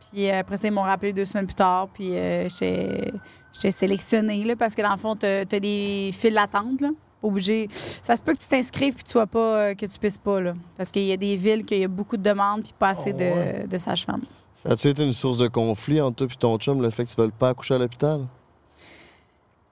Puis 0.00 0.28
euh, 0.28 0.40
après 0.40 0.56
ça, 0.56 0.66
ils 0.66 0.72
m'ont 0.72 0.82
rappelé 0.82 1.12
deux 1.12 1.24
semaines 1.24 1.46
plus 1.46 1.54
tard. 1.54 1.88
Puis 1.92 2.10
j'étais 2.10 3.12
j'étais 3.52 3.70
sélectionnée, 3.70 4.44
là, 4.44 4.56
parce 4.56 4.74
que 4.74 4.82
dans 4.82 4.92
le 4.92 4.98
fond, 4.98 5.14
t'as 5.14 5.40
as 5.40 5.44
des 5.60 6.10
files 6.12 6.34
d'attente, 6.34 6.80
là. 6.80 6.88
Obligé. 7.26 7.68
Ça 8.02 8.16
se 8.16 8.22
peut 8.22 8.32
que 8.34 8.38
tu 8.38 8.46
t'inscrives 8.48 8.94
puis 8.94 9.04
tu 9.04 9.10
sois 9.12 9.26
pas, 9.26 9.38
euh, 9.70 9.74
que 9.74 9.84
tu 9.86 9.98
puisses 9.98 10.18
pas, 10.18 10.40
là. 10.40 10.54
Parce 10.76 10.90
qu'il 10.90 11.02
y 11.04 11.12
a 11.12 11.16
des 11.16 11.36
villes 11.36 11.64
qu'il 11.64 11.78
y 11.78 11.84
a 11.84 11.88
beaucoup 11.88 12.16
de 12.16 12.22
demandes 12.22 12.62
puis 12.62 12.72
pas 12.78 12.90
assez 12.90 13.12
Oh, 13.14 13.18
de, 13.18 13.24
ouais? 13.24 13.66
de 13.68 13.78
sages-femmes. 13.78 14.22
Ça 14.54 14.70
a-tu 14.70 14.88
été 14.88 15.04
une 15.04 15.12
source 15.12 15.38
de 15.38 15.48
conflit 15.48 16.00
entre 16.00 16.16
toi 16.24 16.28
et 16.32 16.36
ton 16.38 16.56
chum, 16.58 16.80
le 16.80 16.90
fait 16.90 17.04
que 17.04 17.10
tu 17.10 17.20
ne 17.20 17.24
veuilles 17.26 17.34
pas 17.38 17.48
accoucher 17.50 17.74
à 17.74 17.78
l'hôpital? 17.78 18.26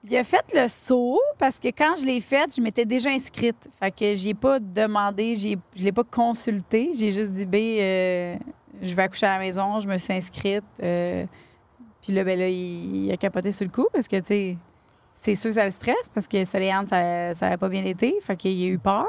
Il 0.07 0.15
a 0.17 0.23
fait 0.23 0.45
le 0.53 0.67
saut 0.67 1.19
parce 1.39 1.59
que 1.59 1.69
quand 1.69 1.95
je 1.99 2.05
l'ai 2.05 2.21
fait, 2.21 2.55
je 2.55 2.61
m'étais 2.61 2.85
déjà 2.85 3.09
inscrite. 3.09 3.55
Fait 3.79 3.89
que 3.89 4.13
j'ai 4.15 4.35
pas 4.35 4.59
demandé, 4.59 5.35
j'ai- 5.35 5.57
je 5.75 5.83
l'ai 5.83 5.91
pas 5.91 6.03
consulté. 6.03 6.91
J'ai 6.93 7.11
juste 7.11 7.31
dit, 7.31 7.47
ben, 7.47 7.59
euh, 7.79 8.35
je 8.83 8.93
vais 8.93 9.01
accoucher 9.01 9.25
à 9.25 9.39
la 9.39 9.43
maison, 9.43 9.79
je 9.79 9.87
me 9.87 9.97
suis 9.97 10.13
inscrite. 10.13 10.63
euh, 10.83 11.25
puis 12.03 12.13
là, 12.13 12.23
ben 12.23 12.37
là, 12.37 12.47
il, 12.47 13.05
il 13.05 13.11
a 13.11 13.17
capoté 13.17 13.51
sur 13.51 13.65
le 13.65 13.71
coup 13.71 13.87
parce 13.91 14.07
que, 14.07 14.17
tu 14.17 14.25
sais, 14.25 14.57
c'est 15.15 15.33
sûr 15.33 15.49
que 15.49 15.55
ça 15.55 15.65
le 15.65 15.71
stresse 15.71 16.09
parce 16.13 16.27
que 16.27 16.43
Soléane, 16.43 16.85
ça 16.87 17.33
n'avait 17.41 17.57
pas 17.57 17.69
bien 17.69 17.85
été. 17.85 18.15
Fait 18.21 18.35
qu'il 18.35 18.61
a 18.63 18.67
eu 18.67 18.77
peur. 18.77 19.07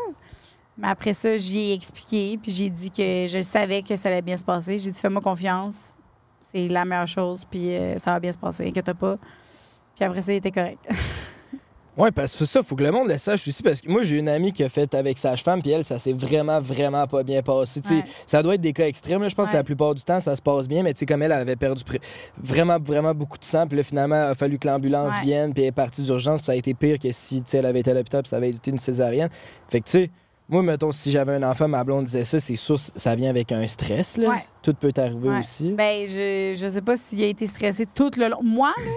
Mais 0.79 0.89
après 0.89 1.15
ça, 1.15 1.37
j'y 1.37 1.71
ai 1.71 1.75
expliqué, 1.75 2.39
puis 2.41 2.53
j'ai 2.53 2.69
dit 2.69 2.91
que 2.91 3.27
je 3.27 3.43
savais 3.43 3.83
que 3.83 3.97
ça 3.97 4.09
allait 4.09 4.23
bien 4.23 4.37
se 4.37 4.45
passer. 4.45 4.79
J'ai 4.79 4.91
dit, 4.91 5.01
fais-moi 5.01 5.23
confiance. 5.23 5.95
C'est 6.39 6.69
la 6.69 6.85
meilleure 6.85 7.09
chose, 7.09 7.45
puis 7.51 7.75
euh, 7.75 7.99
ça 7.99 8.13
va 8.13 8.21
bien 8.21 8.31
se 8.31 8.39
passer, 8.39 8.69
inquiète 8.69 8.93
pas. 8.93 9.17
Puis 9.95 10.05
après 10.05 10.23
ça, 10.23 10.33
il 10.33 10.37
était 10.37 10.53
correct. 10.53 10.87
Ouais, 11.97 12.11
parce 12.11 12.37
que 12.37 12.45
ça, 12.45 12.63
faut 12.63 12.77
que 12.77 12.83
le 12.85 12.91
monde 12.91 13.09
le 13.09 13.17
sache 13.17 13.49
aussi. 13.49 13.63
Parce 13.63 13.81
que 13.81 13.91
moi, 13.91 14.03
j'ai 14.03 14.19
une 14.19 14.29
amie 14.29 14.53
qui 14.53 14.63
a 14.63 14.69
fait 14.69 14.93
avec 14.95 15.17
sage-femme, 15.17 15.63
puis 15.63 15.71
elle, 15.71 15.85
ça 15.85 15.99
s'est 15.99 16.13
vraiment, 16.13 16.61
vraiment 16.61 17.07
pas 17.07 17.23
bien 17.23 17.41
passé. 17.43 17.81
Ouais. 17.91 18.05
Ça 18.27 18.43
doit 18.43 18.55
être 18.57 18.61
des 18.61 18.73
cas 18.75 18.87
extrêmes. 18.87 19.23
là. 19.23 19.29
Je 19.29 19.35
pense 19.35 19.49
que 19.51 19.57
la 19.57 19.65
plupart 19.65 19.95
du 19.95 20.03
temps, 20.03 20.21
ça 20.21 20.37
se 20.37 20.43
passe 20.43 20.69
bien, 20.69 20.83
mais 20.83 20.93
tu 20.93 21.01
sais, 21.01 21.07
comme 21.07 21.23
elle, 21.23 21.33
elle 21.33 21.39
avait 21.41 21.57
perdu 21.57 21.83
vraiment, 22.43 22.79
vraiment 22.79 23.15
beaucoup 23.15 23.39
de 23.39 23.45
sang. 23.45 23.67
Puis 23.67 23.77
là, 23.79 23.83
finalement, 23.83 24.17
il 24.17 24.31
a 24.31 24.35
fallu 24.35 24.59
que 24.59 24.69
l'ambulance 24.69 25.15
Ouais. 25.19 25.25
vienne, 25.25 25.55
puis 25.55 25.63
elle 25.63 25.69
est 25.69 25.73
partie 25.73 26.03
d'urgence, 26.03 26.41
puis 26.41 26.47
ça 26.47 26.53
a 26.53 26.57
été 26.57 26.75
pire 26.75 26.99
que 26.99 27.11
si 27.13 27.43
elle 27.53 27.65
avait 27.67 27.81
été 27.81 27.91
à 27.91 27.95
l'hôpital, 27.95 28.23
puis 28.23 28.29
ça 28.31 28.37
avait 28.37 28.51
été 28.51 28.71
une 28.71 28.79
césarienne. 28.79 29.31
Fait 29.71 29.81
que, 29.81 29.87
tu 29.87 29.93
sais, 29.93 30.11
moi, 30.49 30.63
mettons, 30.63 30.93
si 30.93 31.11
j'avais 31.11 31.35
un 31.35 31.43
enfant, 31.43 31.67
ma 31.67 31.83
blonde 31.83 32.05
disait 32.05 32.25
ça, 32.25 32.39
c'est 32.39 32.57
sûr, 32.57 32.79
ça 32.79 33.15
vient 33.17 33.31
avec 33.31 33.51
un 33.53 33.67
stress. 33.67 34.17
Là. 34.17 34.37
Tout 34.63 34.75
peut 34.75 34.93
arriver 34.97 35.31
aussi. 35.39 35.73
Ben, 35.73 36.07
je, 36.07 36.55
je 36.57 36.69
sais 36.71 36.83
pas 36.83 36.97
s'il 36.97 37.25
a 37.25 37.27
été 37.27 37.47
stressé 37.47 37.85
tout 37.87 38.11
le 38.17 38.29
long. 38.29 38.43
Moi, 38.43 38.73
là, 38.77 38.93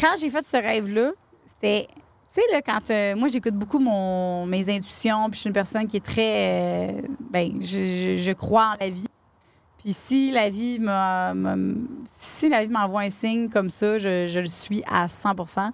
quand 0.00 0.16
j'ai 0.20 0.30
fait 0.30 0.42
ce 0.42 0.56
rêve-là, 0.56 1.10
c'était. 1.48 1.88
Tu 2.34 2.40
sais, 2.42 2.42
là, 2.52 2.60
quand. 2.62 2.90
euh, 2.90 3.16
moi, 3.16 3.28
j'écoute 3.28 3.54
beaucoup 3.54 3.78
mon, 3.78 4.46
mes 4.46 4.68
intuitions, 4.68 5.24
puis 5.30 5.36
je 5.36 5.40
suis 5.40 5.48
une 5.48 5.54
personne 5.54 5.86
qui 5.86 5.96
est 5.96 6.04
très. 6.04 6.90
euh, 6.98 7.02
ben, 7.30 7.58
je, 7.60 8.16
je- 8.18 8.32
crois 8.32 8.74
en 8.74 8.84
la 8.84 8.90
vie. 8.90 9.06
Puis 9.78 9.92
si 9.92 10.30
la 10.32 10.50
vie 10.50 10.78
m'a- 10.78 11.34
si 12.04 12.48
la 12.48 12.64
vie 12.64 12.70
m'envoie 12.70 13.02
un 13.02 13.10
signe 13.10 13.48
comme 13.48 13.70
ça, 13.70 13.96
je, 13.96 14.26
je 14.26 14.40
le 14.40 14.46
suis 14.46 14.82
à 14.86 15.06
100% 15.06 15.70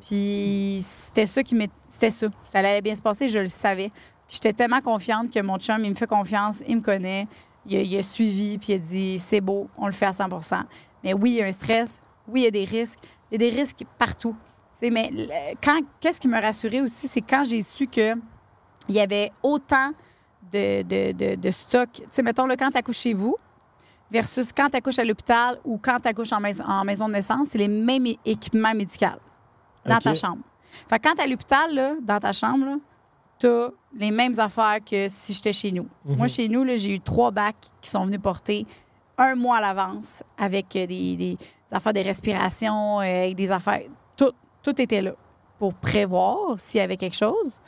Puis 0.00 0.78
c'était 0.82 1.26
ça 1.26 1.42
qui. 1.42 1.56
C'était 1.88 2.10
ça. 2.10 2.26
Ça 2.42 2.58
allait 2.58 2.82
bien 2.82 2.94
se 2.94 3.02
passer, 3.02 3.28
je 3.28 3.38
le 3.38 3.48
savais. 3.48 3.90
Puis 4.26 4.34
j'étais 4.36 4.52
tellement 4.52 4.80
confiante 4.80 5.30
que 5.32 5.40
mon 5.40 5.58
chum, 5.58 5.82
il 5.84 5.90
me 5.90 5.94
fait 5.94 6.06
confiance, 6.06 6.62
il 6.68 6.76
me 6.76 6.82
connaît. 6.82 7.26
Il 7.66 7.76
a, 7.76 7.80
il 7.80 7.96
a 7.98 8.02
suivi, 8.02 8.58
puis 8.58 8.72
il 8.72 8.76
a 8.76 8.78
dit 8.78 9.18
c'est 9.18 9.40
beau, 9.40 9.68
on 9.78 9.86
le 9.86 9.92
fait 9.92 10.06
à 10.06 10.12
100% 10.12 10.62
Mais 11.04 11.12
oui, 11.14 11.30
il 11.30 11.36
y 11.36 11.42
a 11.42 11.46
un 11.46 11.52
stress, 11.52 12.00
oui, 12.26 12.40
il 12.40 12.44
y 12.44 12.46
a 12.46 12.50
des 12.50 12.64
risques. 12.64 13.00
Il 13.30 13.40
y 13.40 13.46
a 13.46 13.50
des 13.50 13.54
risques 13.56 13.84
partout. 13.98 14.34
Mais 14.82 15.10
le- 15.12 15.26
quand, 15.62 15.80
qu'est-ce 16.00 16.20
qui 16.20 16.28
me 16.28 16.40
rassurait 16.40 16.80
aussi, 16.80 17.08
c'est 17.08 17.20
quand 17.20 17.44
j'ai 17.44 17.62
su 17.62 17.86
que 17.86 18.14
il 18.88 18.94
y 18.94 19.00
avait 19.00 19.32
autant 19.42 19.90
de, 20.52 20.82
de, 20.82 21.12
de, 21.12 21.34
de 21.34 21.50
stock. 21.50 21.88
Tu 21.92 22.02
sais, 22.10 22.22
mettons, 22.22 22.46
là, 22.46 22.56
quand 22.56 22.70
tu 22.70 22.78
accouches 22.78 22.98
chez 23.00 23.12
vous 23.12 23.36
versus 24.10 24.52
quand 24.52 24.68
tu 24.70 24.76
accouches 24.76 24.98
à 24.98 25.04
l'hôpital 25.04 25.58
ou 25.64 25.78
quand 25.82 25.98
tu 26.00 26.08
accouches 26.08 26.32
en, 26.32 26.40
mais- 26.40 26.60
en 26.62 26.84
maison 26.84 27.08
de 27.08 27.12
naissance, 27.14 27.48
c'est 27.50 27.58
les 27.58 27.68
mêmes 27.68 28.06
équipements 28.24 28.72
médicaux 28.74 29.06
dans 29.84 29.98
ta 29.98 30.14
chambre. 30.14 30.42
Fait 30.88 30.98
que 30.98 31.08
quand 31.08 31.14
tu 31.16 31.22
à 31.22 31.26
l'hôpital, 31.26 31.74
là, 31.74 31.94
dans 32.00 32.18
ta 32.18 32.32
chambre, 32.32 32.78
tu 33.38 33.46
as 33.46 33.70
les 33.94 34.10
mêmes 34.10 34.38
affaires 34.38 34.78
que 34.84 35.06
si 35.08 35.32
j'étais 35.34 35.52
chez 35.52 35.72
nous. 35.72 35.86
Mhm. 36.04 36.16
Moi, 36.16 36.28
chez 36.28 36.48
nous, 36.48 36.64
là, 36.64 36.76
j'ai 36.76 36.94
eu 36.94 37.00
trois 37.00 37.30
bacs 37.30 37.56
qui 37.80 37.90
sont 37.90 38.04
venus 38.06 38.20
porter 38.20 38.66
un 39.18 39.34
mois 39.34 39.56
à 39.56 39.60
l'avance 39.60 40.22
avec 40.38 40.74
euh, 40.76 40.86
des, 40.86 41.16
des 41.16 41.36
affaires 41.70 41.92
de 41.92 42.00
respiration, 42.00 43.00
euh, 43.00 43.24
avec 43.24 43.34
des 43.34 43.50
affaires. 43.50 43.82
Tout, 44.62 44.80
était 44.80 45.02
là 45.02 45.12
pour 45.58 45.74
prévoir 45.74 46.58
s'il 46.58 46.78
y 46.78 46.82
avait 46.82 46.96
quelque 46.96 47.16
chose. 47.16 47.60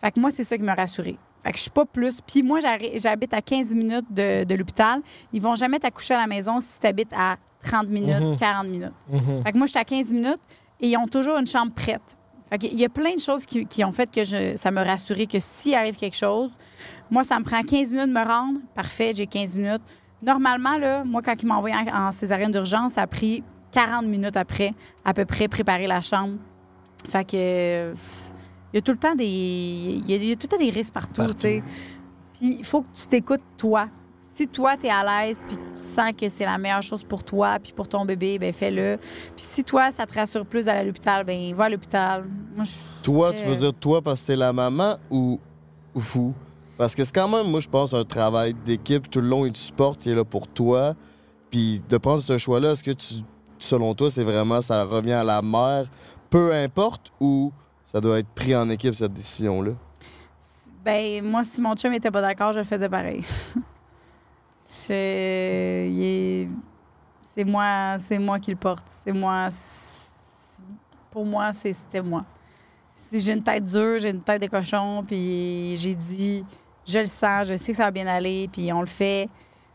Fait 0.00 0.12
que 0.12 0.20
moi, 0.20 0.30
c'est 0.30 0.44
ça 0.44 0.56
qui 0.56 0.62
m'a 0.62 0.74
rassurée. 0.74 1.18
Fait 1.42 1.50
que 1.52 1.56
je 1.56 1.62
suis 1.62 1.70
pas 1.70 1.84
plus. 1.84 2.20
Puis 2.20 2.42
moi, 2.42 2.58
j'habite 2.96 3.34
à 3.34 3.42
15 3.42 3.74
minutes 3.74 4.06
de, 4.10 4.44
de 4.44 4.54
l'hôpital. 4.54 5.00
Ils 5.32 5.40
vont 5.42 5.54
jamais 5.56 5.78
t'accoucher 5.78 6.14
à 6.14 6.18
la 6.18 6.26
maison 6.26 6.60
si 6.60 6.78
tu 6.80 6.86
habites 6.86 7.12
à 7.16 7.36
30 7.62 7.88
minutes, 7.88 8.20
Mhm. 8.20 8.36
40 8.36 8.66
minutes. 8.68 8.92
Mhm. 9.08 9.42
Fait 9.44 9.52
que 9.52 9.58
moi, 9.58 9.66
j'étais 9.66 9.78
à 9.80 9.84
15 9.84 10.12
minutes 10.12 10.40
et 10.80 10.88
ils 10.88 10.96
ont 10.96 11.06
toujours 11.08 11.36
une 11.38 11.46
chambre 11.46 11.72
prête. 11.72 12.16
Fait 12.50 12.58
qu'il 12.58 12.78
y 12.78 12.84
a 12.84 12.88
plein 12.88 13.14
de 13.14 13.20
choses 13.20 13.44
qui, 13.44 13.66
qui 13.66 13.84
ont 13.84 13.92
fait 13.92 14.10
que 14.10 14.24
je- 14.24 14.56
ça 14.56 14.70
me 14.70 14.82
rassurait 14.82 15.26
que 15.26 15.38
s'il 15.38 15.74
arrive 15.74 15.96
quelque 15.96 16.16
chose, 16.16 16.50
moi, 17.10 17.22
ça 17.24 17.38
me 17.38 17.44
prend 17.44 17.62
15 17.62 17.92
minutes 17.92 18.08
de 18.08 18.12
me 18.18 18.24
rendre. 18.24 18.58
Parfait, 18.74 19.12
j'ai 19.14 19.26
15 19.26 19.54
minutes. 19.56 19.82
Normalement, 20.22 20.76
là, 20.78 21.04
moi, 21.04 21.20
quand 21.22 21.34
ils 21.40 21.46
m'ont 21.46 21.54
envoyé 21.56 21.76
en, 21.76 22.06
en 22.08 22.12
césarienne 22.12 22.50
d'urgence, 22.52 22.92
ça 22.94 23.02
a 23.02 23.06
pris 23.06 23.42
40 23.72 24.06
minutes 24.06 24.36
après, 24.36 24.74
à 25.04 25.12
peu 25.14 25.24
près, 25.24 25.48
préparer 25.48 25.86
la 25.86 26.00
chambre. 26.00 26.34
Fait 27.08 27.24
que. 27.24 27.36
euh, 27.36 27.94
Il 28.72 28.76
y 28.76 28.78
a 28.78 28.82
tout 28.82 28.92
le 28.92 28.98
temps 28.98 29.14
des. 29.14 29.24
Il 29.24 30.10
y 30.10 30.14
a, 30.14 30.16
il 30.16 30.24
y 30.24 30.32
a 30.32 30.36
tout 30.36 30.46
le 30.50 30.56
temps 30.58 30.62
des 30.64 30.70
risques 30.70 30.92
partout, 30.92 31.22
Partout. 31.22 31.34
tu 31.34 31.40
sais. 31.40 31.62
Puis 32.34 32.56
il 32.58 32.64
faut 32.64 32.82
que 32.82 32.88
tu 32.94 33.06
t'écoutes 33.06 33.42
toi. 33.56 33.88
Si 34.34 34.46
toi, 34.46 34.76
tu 34.76 34.86
es 34.86 34.90
à 34.90 35.02
l'aise, 35.26 35.42
puis 35.48 35.56
tu 35.56 35.84
sens 35.84 36.12
que 36.16 36.28
c'est 36.28 36.44
la 36.44 36.58
meilleure 36.58 36.82
chose 36.82 37.02
pour 37.02 37.24
toi, 37.24 37.58
puis 37.60 37.72
pour 37.72 37.88
ton 37.88 38.04
bébé, 38.04 38.38
ben 38.38 38.52
fais-le. 38.52 38.96
Puis 39.34 39.44
si 39.44 39.64
toi, 39.64 39.90
ça 39.90 40.06
te 40.06 40.14
rassure 40.14 40.46
plus 40.46 40.66
d'aller 40.66 40.80
à 40.80 40.84
l'hôpital, 40.84 41.24
ben 41.24 41.52
va 41.54 41.64
à 41.64 41.68
l'hôpital. 41.68 42.24
Toi, 43.02 43.32
tu 43.32 43.44
veux 43.44 43.56
dire 43.56 43.74
toi 43.74 44.00
parce 44.00 44.20
que 44.20 44.26
t'es 44.28 44.36
la 44.36 44.52
maman 44.52 44.94
ou, 45.10 45.40
ou 45.94 45.98
fou? 46.00 46.32
Parce 46.76 46.94
que 46.94 47.04
c'est 47.04 47.12
quand 47.14 47.26
même, 47.28 47.50
moi, 47.50 47.58
je 47.58 47.68
pense, 47.68 47.92
un 47.94 48.04
travail 48.04 48.54
d'équipe 48.64 49.10
tout 49.10 49.20
le 49.20 49.26
long 49.26 49.44
et 49.44 49.50
tu 49.50 49.60
supportes, 49.60 49.98
qui 49.98 50.10
est 50.10 50.14
là 50.14 50.24
pour 50.24 50.46
toi. 50.46 50.94
Puis 51.50 51.82
de 51.88 51.96
prendre 51.96 52.20
ce 52.22 52.38
choix-là, 52.38 52.72
est-ce 52.72 52.84
que 52.84 52.92
tu, 52.92 53.14
selon 53.58 53.94
toi, 53.94 54.10
c'est 54.10 54.24
vraiment, 54.24 54.60
ça 54.60 54.84
revient 54.84 55.12
à 55.12 55.24
la 55.24 55.42
mère, 55.42 55.86
peu 56.30 56.52
importe, 56.52 57.12
ou 57.20 57.52
ça 57.84 58.00
doit 58.00 58.18
être 58.18 58.28
pris 58.28 58.54
en 58.54 58.68
équipe, 58.68 58.94
cette 58.94 59.12
décision-là? 59.12 59.72
Ben, 60.84 61.22
moi, 61.24 61.44
si 61.44 61.60
mon 61.60 61.74
chum 61.74 61.92
était 61.92 62.10
pas 62.10 62.22
d'accord, 62.22 62.52
je 62.52 62.62
faisais 62.62 62.88
pareil. 62.88 63.24
C'est 67.38 67.44
moi, 67.46 67.96
c'est 67.98 68.18
moi 68.18 68.38
qui 68.38 68.50
le 68.50 68.56
porte. 68.56 68.84
C'est 68.88 69.12
moi. 69.12 69.48
Pour 71.10 71.24
moi, 71.24 71.52
c'était 71.52 72.02
moi. 72.02 72.24
Si 72.96 73.20
j'ai 73.20 73.32
une 73.32 73.42
tête 73.42 73.64
dure, 73.64 73.98
j'ai 73.98 74.10
une 74.10 74.20
tête 74.20 74.42
de 74.42 74.48
cochon, 74.48 75.04
puis 75.06 75.76
j'ai 75.76 75.94
dit, 75.94 76.44
je 76.86 76.98
le 76.98 77.06
sens, 77.06 77.46
je 77.46 77.56
sais 77.56 77.72
que 77.72 77.76
ça 77.76 77.84
va 77.84 77.90
bien 77.90 78.06
aller, 78.06 78.48
puis 78.52 78.72
on 78.72 78.80
le 78.80 78.86
fait. 78.86 79.28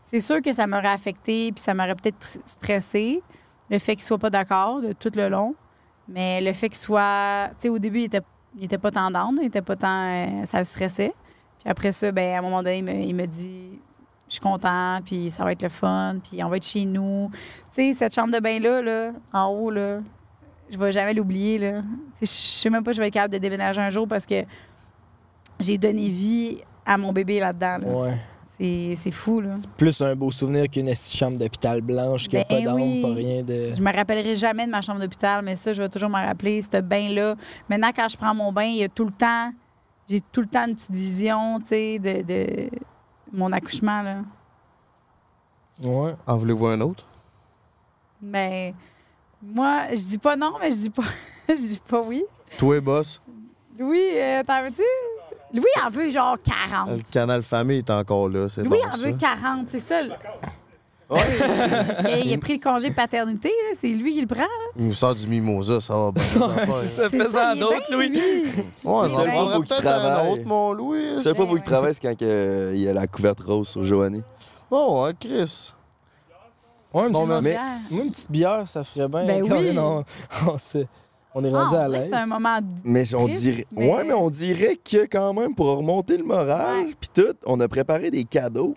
C'est 0.04 0.20
sûr 0.20 0.42
que 0.42 0.52
ça 0.52 0.66
m'aurait 0.66 0.88
affecté, 0.88 1.50
puis 1.52 1.62
ça 1.62 1.74
m'aurait 1.74 1.94
peut-être 1.94 2.18
tr- 2.18 2.40
stressé, 2.44 3.22
le 3.70 3.78
fait 3.78 3.96
qu'il 3.96 4.04
soit 4.04 4.18
pas 4.18 4.30
d'accord 4.30 4.80
de 4.80 4.92
tout 4.92 5.10
le 5.14 5.28
long. 5.28 5.54
Mais 6.08 6.40
le 6.40 6.52
fait 6.52 6.68
qu'il 6.68 6.78
soit. 6.78 7.48
Tu 7.52 7.62
sais, 7.62 7.68
au 7.68 7.78
début, 7.78 8.00
il 8.00 8.04
était, 8.04 8.20
il 8.58 8.68
pas 8.68 8.90
tant 8.90 9.10
down, 9.10 9.38
il 9.40 9.46
était 9.46 9.62
pas 9.62 9.76
tant. 9.76 10.08
euh, 10.08 10.44
ça 10.44 10.58
le 10.58 10.64
stressait. 10.64 11.14
Puis 11.60 11.70
après 11.70 11.92
ça, 11.92 12.12
ben, 12.12 12.34
à 12.34 12.38
un 12.38 12.42
moment 12.42 12.62
donné, 12.62 12.78
il 12.78 13.14
me, 13.14 13.26
dit 13.26 13.78
Je 14.28 14.34
suis 14.34 14.40
content, 14.40 15.00
puis 15.04 15.30
ça 15.30 15.44
va 15.44 15.52
être 15.52 15.62
le 15.62 15.70
fun, 15.70 16.16
puis 16.22 16.44
on 16.44 16.48
va 16.48 16.58
être 16.58 16.66
chez 16.66 16.84
nous. 16.84 17.30
Tu 17.74 17.92
sais, 17.92 17.94
cette 17.94 18.14
chambre 18.14 18.34
de 18.34 18.40
bain-là, 18.40 18.82
là, 18.82 19.12
en 19.32 19.46
haut, 19.46 19.70
là, 19.70 20.00
je 20.70 20.76
vais 20.76 20.92
jamais 20.92 21.14
l'oublier. 21.14 21.58
là. 21.58 21.82
Je 22.20 22.26
sais 22.26 22.70
même 22.70 22.82
pas 22.82 22.92
je 22.92 23.00
vais 23.00 23.08
être 23.08 23.14
capable 23.14 23.32
de 23.34 23.38
déménager 23.38 23.80
un 23.80 23.90
jour 23.90 24.06
parce 24.06 24.26
que 24.26 24.44
j'ai 25.60 25.78
donné 25.78 26.08
vie 26.08 26.58
à 26.84 26.98
mon 26.98 27.12
bébé 27.12 27.40
là-dedans. 27.40 27.78
C'est 28.56 28.94
c'est 28.96 29.10
fou, 29.10 29.40
là. 29.40 29.54
Plus 29.76 30.00
un 30.00 30.14
beau 30.14 30.30
souvenir 30.30 30.68
qu'une 30.70 30.94
chambre 30.94 31.36
d'hôpital 31.38 31.80
blanche 31.80 32.28
qui 32.28 32.36
a 32.36 32.44
Ben 32.44 32.64
pas 32.64 32.70
d'ombre, 32.70 32.84
oui. 32.84 33.02
pas 33.02 33.08
rien 33.14 33.42
de. 33.42 33.72
Je 33.74 33.82
me 33.82 33.92
rappellerai 33.92 34.36
jamais 34.36 34.64
de 34.66 34.70
ma 34.70 34.80
chambre 34.80 35.00
d'hôpital, 35.00 35.42
mais 35.44 35.56
ça, 35.56 35.72
je 35.72 35.82
vais 35.82 35.88
toujours 35.88 36.08
me 36.10 36.24
rappeler, 36.24 36.62
ce 36.62 36.80
bain-là. 36.80 37.34
Maintenant, 37.68 37.90
quand 37.94 38.08
je 38.08 38.16
prends 38.16 38.34
mon 38.34 38.52
bain, 38.52 38.62
il 38.64 38.76
y 38.76 38.84
a 38.84 38.88
tout 38.88 39.04
le 39.04 39.10
temps, 39.12 39.52
j'ai 40.08 40.20
tout 40.20 40.40
le 40.42 40.46
temps 40.46 40.66
une 40.68 40.74
petite 40.76 40.94
vision, 40.94 41.58
tu 41.60 41.66
sais, 41.66 41.98
de, 41.98 42.22
de 42.22 42.70
mon 43.32 43.50
accouchement, 43.50 44.02
là. 44.02 44.18
Ouais. 45.82 46.14
En 46.26 46.36
voulez-vous 46.36 46.66
un 46.66 46.80
autre? 46.82 47.04
Mais 48.22 48.72
moi, 49.42 49.86
je 49.90 49.96
dis 49.96 50.18
pas 50.18 50.36
non, 50.36 50.52
mais 50.60 50.70
je 50.70 50.76
dis 50.76 50.90
pas, 50.90 51.02
je 51.48 51.54
dis 51.54 51.80
pas 51.88 52.02
oui. 52.02 52.22
Toi, 52.56 52.80
boss, 52.80 53.20
Louis, 53.76 53.98
euh, 54.16 54.44
t'en 54.44 54.62
veux-tu? 54.62 54.82
Louis 55.54 55.64
en 55.86 55.88
veut 55.88 56.10
genre 56.10 56.36
40. 56.42 56.90
le 56.96 57.02
canal 57.12 57.42
famille 57.42 57.78
est 57.78 57.90
encore 57.90 58.28
là, 58.28 58.48
c'est 58.48 58.62
Louis 58.62 58.78
bon, 58.82 58.88
en 58.88 58.96
ça. 58.96 59.06
veut 59.06 59.12
40, 59.14 59.66
c'est 59.70 59.80
ça. 59.80 60.00
Parce 61.08 61.26
qu'il 62.06 62.32
a 62.34 62.38
pris 62.38 62.54
le 62.54 62.60
congé 62.62 62.90
paternité, 62.90 63.48
là, 63.48 63.74
c'est 63.76 63.88
lui 63.88 64.12
qui 64.14 64.20
le 64.22 64.26
prend. 64.26 64.40
là. 64.40 64.48
Il 64.76 64.88
nous 64.88 64.94
sort 64.94 65.14
du 65.14 65.28
mimosa, 65.28 65.80
ça 65.80 65.94
va 65.94 66.10
bien. 66.12 66.24
Ça 66.24 66.48
C'est 66.86 67.08
fait 67.10 67.28
ça 67.28 67.50
à 67.50 67.54
il 67.54 67.60
d'autres, 67.60 67.92
Louis. 67.92 68.08
lui. 68.08 68.18
Ouais, 68.82 69.08
faut 69.10 69.62
qu'il 69.62 69.68
peut-être 69.68 69.86
un 69.86 70.28
autre, 70.28 70.42
mon 70.46 70.72
Louis. 70.72 71.20
Seule 71.20 71.34
fois 71.36 71.44
Ouais, 71.44 71.50
faut 71.50 71.56
qu'il 71.56 71.62
ouais. 71.64 71.70
travaille, 71.70 71.94
c'est 71.94 72.00
quand 72.00 72.16
que, 72.18 72.72
il 72.74 72.80
y 72.80 72.88
a 72.88 72.94
la 72.94 73.06
couverte 73.06 73.40
rose 73.40 73.68
sur 73.68 73.84
Joanie. 73.84 74.22
Bon, 74.70 75.04
ouais, 75.04 75.12
Chris. 75.20 75.74
Ouais, 76.92 77.06
une 77.06 77.12
Bon, 77.12 77.26
petite- 77.26 77.42
mais- 77.42 77.54
moi, 77.96 78.02
une 78.04 78.10
petite 78.10 78.30
bière, 78.30 78.62
ça 78.66 78.82
ferait 78.82 79.08
bien. 79.08 79.26
Ben 79.26 79.48
Quand 79.48 79.56
oui. 79.58 79.76
on, 79.78 80.04
on 80.48 80.58
s'est- 80.58 80.88
on 81.34 81.44
est 81.44 81.52
Ah, 81.52 81.64
rendu 81.64 81.74
on 81.74 81.78
à 81.78 81.86
dirait 81.88 81.98
que 81.98 82.02
l'aise. 82.04 82.10
c'est 82.10 82.16
un 82.22 82.26
moment. 82.26 82.58
Mais 82.84 83.14
on 83.14 83.26
dirait. 83.28 83.66
mais- 83.72 83.92
Ouais, 83.92 84.04
mais 84.04 84.12
on 84.14 84.30
dirait 84.30 84.76
que 84.76 85.06
quand 85.06 85.32
même, 85.34 85.54
pour 85.54 85.76
remonter 85.76 86.16
le 86.16 86.24
moral, 86.24 86.86
puis 87.00 87.10
tout, 87.12 87.34
on 87.46 87.58
a 87.60 87.68
préparé 87.68 88.10
des 88.10 88.24
cadeaux. 88.24 88.74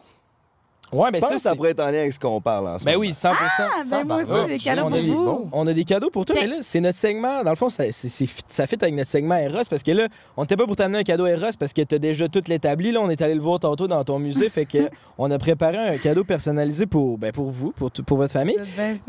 Ouais, 0.94 1.10
mais 1.12 1.18
Je 1.18 1.22
pense 1.22 1.30
ça, 1.30 1.36
que 1.36 1.42
ça 1.42 1.56
pourrait 1.56 1.72
être 1.72 1.82
en 1.82 1.86
lien 1.88 2.00
avec 2.00 2.14
ce 2.14 2.20
qu'on 2.20 2.40
parle 2.40 2.68
en 2.68 2.80
ce 2.80 2.86
Ben 2.86 2.92
moment. 2.94 3.02
oui, 3.02 3.12
100 3.14 3.30
Ah, 3.32 3.84
ben 3.90 4.04
moi 4.06 4.18
aussi, 4.18 4.32
j'ai 4.48 4.54
des 4.54 4.58
cadeaux 4.64 4.84
on 4.86 4.90
pour 4.90 5.00
vous. 5.00 5.26
bon. 5.26 5.50
On 5.52 5.68
a 5.68 5.74
des 5.74 5.84
cadeaux 5.84 6.10
pour 6.10 6.24
toi, 6.26 6.36
mais 6.40 6.48
là, 6.48 6.56
c'est 6.62 6.80
notre 6.80 6.98
segment. 6.98 7.44
Dans 7.44 7.50
le 7.50 7.56
fond, 7.58 7.68
ça, 7.70 7.84
c'est- 7.92 8.26
ça 8.48 8.68
fit 8.68 8.78
avec 8.82 8.96
notre 8.96 9.10
segment 9.10 9.36
Eros 9.36 9.64
parce 9.70 9.84
que 9.84 9.92
là, 9.92 10.08
on 10.38 10.44
n'était 10.44 10.56
pas 10.56 10.66
pour 10.66 10.76
t'amener 10.78 11.00
un 11.00 11.04
cadeau 11.04 11.26
Eros 11.26 11.52
parce 11.60 11.74
que 11.74 11.82
t'as 11.82 11.98
déjà 11.98 12.30
tout 12.30 12.42
l'établi. 12.48 12.92
Là, 12.92 13.02
on 13.02 13.10
est 13.10 13.22
allé 13.22 13.36
le 13.36 13.42
voir 13.42 13.60
tantôt 13.60 13.88
dans 13.88 14.04
ton 14.06 14.18
musée. 14.20 14.48
fait 14.50 14.66
que 14.66 14.78
on 15.18 15.30
a 15.30 15.38
préparé 15.38 15.78
un 15.78 15.98
cadeau 15.98 16.24
personnalisé 16.24 16.86
pour, 16.86 17.18
ben, 17.18 17.32
pour 17.34 17.50
vous, 17.50 17.72
pour, 17.72 17.92
tout- 17.92 18.04
pour 18.04 18.18
votre 18.18 18.32
famille. 18.32 18.58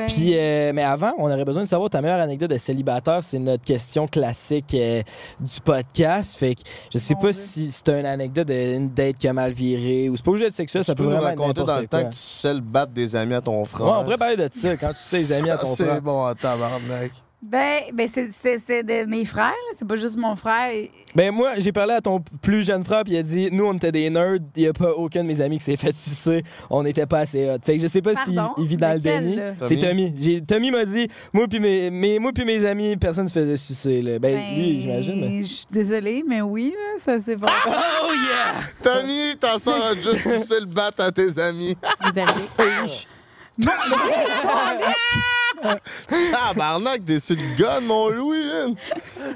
Puis, 0.08 0.32
euh, 0.34 0.72
mais 0.74 0.82
avant, 0.82 1.12
on 1.18 1.30
aurait 1.30 1.44
besoin 1.44 1.62
de 1.62 1.68
savoir 1.68 1.90
ta 1.90 2.00
meilleure 2.02 2.20
anecdote 2.20 2.50
de 2.50 2.58
célibataire. 2.58 3.22
C'est 3.22 3.38
notre 3.38 3.64
question 3.64 4.08
classique 4.08 4.74
euh, 4.74 5.02
du 5.38 5.60
podcast. 5.60 6.36
Fait 6.36 6.54
que 6.56 6.62
je 6.92 6.98
sais 6.98 7.14
Mon 7.14 7.20
pas 7.20 7.30
Dieu. 7.30 7.40
si 7.40 7.70
c'est 7.70 7.88
une 7.90 8.06
anecdote 8.06 8.48
d'une 8.48 8.88
date 8.90 9.16
qui 9.18 9.28
a 9.28 9.32
mal 9.32 9.52
viré 9.52 10.08
ou 10.08 10.16
c'est 10.16 10.24
pas 10.24 10.30
obligé 10.32 10.46
d'être 10.46 10.54
sexuel. 10.54 10.82
Tu 10.82 10.86
ça 10.86 10.94
peut 10.96 11.04
nous 11.04 11.10
raconter 11.20 11.67
dans 11.68 11.80
le 11.80 11.86
temps 11.86 12.04
que 12.04 12.10
tu 12.10 12.18
sais 12.18 12.54
le 12.54 12.60
battre 12.60 12.92
des 12.92 13.14
amis 13.14 13.34
à 13.34 13.40
ton 13.40 13.64
frère. 13.64 13.86
Ouais, 13.86 13.92
on 13.98 14.04
pourrait 14.04 14.18
parler 14.18 14.36
de 14.36 14.48
ça 14.50 14.76
quand 14.76 14.88
tu 14.88 14.98
sais 14.98 15.18
les 15.18 15.32
amis 15.32 15.50
à 15.50 15.58
ton 15.58 15.74
frère. 15.74 15.94
C'est 15.94 16.00
bon, 16.00 16.32
tabarnak. 16.34 17.12
Ben, 17.40 17.82
ben 17.94 18.08
c'est- 18.12 18.30
c'est 18.42 18.58
c'est 18.58 18.82
de 18.82 19.04
mes 19.08 19.24
frères, 19.24 19.52
c'est 19.78 19.86
pas 19.86 19.94
juste 19.94 20.16
mon 20.16 20.34
frère. 20.34 20.72
Ben 21.14 21.30
moi, 21.32 21.52
j'ai 21.58 21.70
parlé 21.70 21.94
à 21.94 22.00
ton 22.00 22.18
plus 22.42 22.64
jeune 22.66 22.84
frère, 22.84 23.04
puis 23.04 23.12
il 23.12 23.16
a 23.18 23.22
dit 23.22 23.48
Nous, 23.52 23.64
on 23.64 23.74
était 23.74 23.92
des 23.92 24.10
nerds, 24.10 24.38
il 24.56 24.62
n'y 24.62 24.66
a 24.68 24.72
pas 24.72 24.90
aucun 24.90 25.22
de 25.22 25.28
mes 25.28 25.40
amis 25.40 25.58
qui 25.58 25.64
s'est 25.64 25.76
fait 25.76 25.94
sucer, 25.94 26.42
on 26.68 26.82
n'était 26.82 27.06
pas 27.06 27.20
assez 27.20 27.48
hot. 27.48 27.58
Fait 27.64 27.76
que 27.76 27.82
je 27.82 27.86
sais 27.86 28.02
pas 28.02 28.16
s'il 28.16 28.40
vit 28.66 28.76
dans 28.76 28.92
le 28.92 28.98
déni. 28.98 29.38
C'est 29.62 29.76
Tommy? 29.76 30.42
Tommy. 30.46 30.70
M'a 30.72 30.84
dit 30.84 31.06
Moi, 31.32 31.46
puis 31.48 31.60
mes, 31.60 31.90
mes- 31.92 32.18
moi, 32.18 32.32
puis 32.34 32.44
mes 32.44 32.64
amis, 32.66 32.96
personne 32.96 33.28
se 33.28 33.32
faisait 33.34 33.56
sucer. 33.56 34.02
Là. 34.02 34.18
Ben, 34.18 34.36
lui, 34.56 34.80
j'imagine. 34.82 35.20
mais- 35.20 35.42
Je 35.44 35.48
suis 35.48 35.66
désolée, 35.70 36.24
mais 36.26 36.42
oui, 36.42 36.74
là, 36.76 36.98
ça 36.98 37.20
c'est 37.20 37.36
bon. 37.36 37.46
Oh 37.68 38.12
yeah! 38.12 38.54
Tommy, 38.82 39.36
soeur 39.60 39.80
a 39.84 39.94
juste 39.94 40.22
sucé 40.28 40.58
le 40.58 40.66
bat 40.66 40.90
à 40.98 41.12
tes 41.12 41.38
amis. 41.38 41.76
Tabarnak, 46.32 47.04
t'es 47.04 47.20
sur 47.20 47.36
le 47.36 47.56
gun, 47.56 47.80
mon 47.80 48.08
Louis. 48.08 48.44
man. 48.46 48.74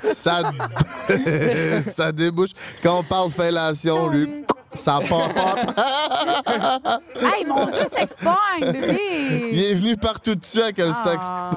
Ça, 0.03 0.43
ça 1.91 2.13
débouche. 2.13 2.51
Quand 2.83 2.99
on 3.01 3.03
parle 3.03 3.31
fellation, 3.31 4.09
lui, 4.09 4.29
ça 4.75 5.01
part 5.09 5.29
hey, 7.21 7.45
mon 7.47 7.67
Dieu 7.67 7.83
s'expogne, 7.95 8.73
bébé! 8.73 9.51
Il 9.53 9.63
est 9.65 9.75
venu 9.75 9.97
partout 9.97 10.35
dessus 10.35 10.61
avec 10.63 10.79
le 10.79 10.93
sexe. 10.93 11.27
Ah. 11.31 11.51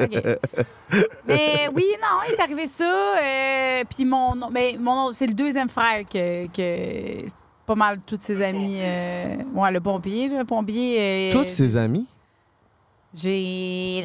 OK. 0.00 0.22
Mais 1.26 1.68
oui, 1.74 1.84
non, 2.00 2.18
il 2.28 2.34
est 2.34 2.40
arrivé 2.40 2.66
ça. 2.66 2.84
euh, 2.84 3.82
puis 3.90 4.04
mon, 4.04 4.34
nom- 4.34 4.50
mais 4.50 4.76
mon 4.78 4.94
nom- 4.94 5.12
c'est 5.12 5.26
le 5.26 5.34
deuxième 5.34 5.68
frère 5.68 6.02
que, 6.10 6.46
que 6.46 7.26
pas 7.66 7.74
mal 7.74 7.98
tous 8.06 8.18
ses 8.20 8.40
amis. 8.42 8.78
euh, 8.80 9.34
ouais, 9.54 9.70
le 9.72 9.80
pompier, 9.80 10.28
le 10.28 10.44
pompier. 10.44 10.96
euh, 11.00 11.32
Tous 11.32 11.48
ses 11.48 11.76
amis? 11.76 12.06
J'ai. 13.14 14.02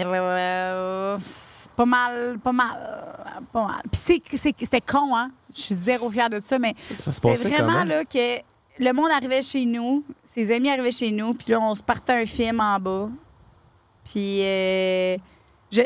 pas 1.75 1.85
mal, 1.85 2.37
pas 2.43 2.51
mal, 2.51 3.43
pas 3.51 3.65
mal. 3.67 3.81
Puis 3.91 4.01
c'est- 4.03 4.37
c'est- 4.37 4.55
c'était 4.59 4.81
con, 4.81 5.15
hein? 5.15 5.31
Je 5.53 5.61
suis 5.61 5.75
zéro 5.75 6.09
fière 6.11 6.29
de 6.29 6.39
ça, 6.39 6.59
mais 6.59 6.73
passait 7.33 7.49
vraiment 7.63 7.83
là 7.85 8.05
que 8.05 8.37
le 8.79 8.91
monde 8.93 9.09
arrivait 9.11 9.41
chez 9.41 9.65
nous, 9.65 10.03
ses 10.23 10.51
amis 10.55 10.69
arrivaient 10.69 10.91
chez 10.91 11.11
nous, 11.11 11.33
puis 11.33 11.51
là, 11.51 11.59
on 11.61 11.75
se 11.75 11.83
partait 11.83 12.13
un 12.13 12.25
film 12.25 12.59
en 12.59 12.79
bas. 12.79 13.09
Puis 14.05 14.41
euh, 14.43 15.17
je- 15.71 15.81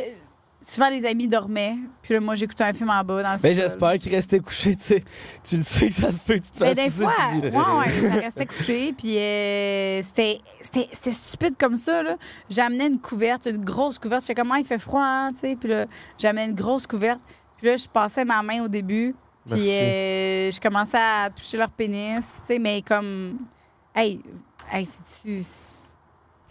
souvent, 0.68 0.90
les 0.90 1.06
amis 1.06 1.28
dormaient, 1.28 1.78
puis 2.02 2.14
là, 2.14 2.20
moi, 2.20 2.36
j'écoutais 2.36 2.66
un 2.66 2.74
film 2.74 2.90
en 2.90 3.04
bas 3.04 3.24
dans 3.24 3.34
le 3.34 3.40
Ben, 3.40 3.56
j'espère 3.56 3.98
qu'il 3.98 4.14
restait 4.14 4.40
couché, 4.40 4.76
tu 4.76 4.84
sais. 4.84 5.04
Tu 5.44 5.58
le 5.58 5.64
sais 5.64 5.88
que 5.88 5.94
ça 5.94 6.12
se 6.12 6.20
peut 6.20 6.36
que 6.36 6.40
tu 6.44 6.52
te 6.52 6.64
Mais 6.64 6.76
fasses 6.76 7.00
des 7.00 7.04
fois, 7.04 7.14
ouais, 7.80 7.86
ouais, 7.86 8.10
ça 8.10 8.16
restait 8.16 8.46
couché. 8.46 8.94
Puis 8.94 9.18
euh, 9.18 10.02
c'était 10.04 10.42
stupide 11.12 11.56
comme 11.58 11.78
ça. 11.78 12.04
là. 12.04 12.18
J'amenais 12.50 12.88
une 12.88 13.00
couverte, 13.00 13.46
une 13.46 13.64
grosse 13.64 13.98
couverte. 13.98 14.22
Je 14.24 14.28
sais 14.28 14.36
comment 14.36 14.56
il 14.56 14.66
fait 14.66 14.78
froid, 14.80 15.02
hein, 15.04 15.32
tu 15.34 15.40
sais. 15.40 15.56
Puis 15.56 15.70
là, 15.70 15.86
j'amenais 16.18 16.46
une 16.46 16.56
grosse 16.56 16.86
couverte. 16.86 17.22
Puis 17.58 17.68
là, 17.68 17.78
je 17.78 17.88
passais 17.88 18.26
ma 18.26 18.44
main 18.44 18.64
au 18.64 18.68
début. 18.68 19.16
Puis 19.50 19.70
euh, 19.72 20.52
je 20.52 20.60
commençais 20.60 20.98
à 20.98 21.30
toucher 21.34 21.56
leur 21.56 21.70
pénis, 21.70 22.20
tu 22.20 22.26
sais, 22.54 22.60
mais 22.60 22.82
comme. 22.82 23.38
Hey, 23.96 24.20
hey, 24.72 24.86
si 24.86 25.02
tu. 25.24 25.42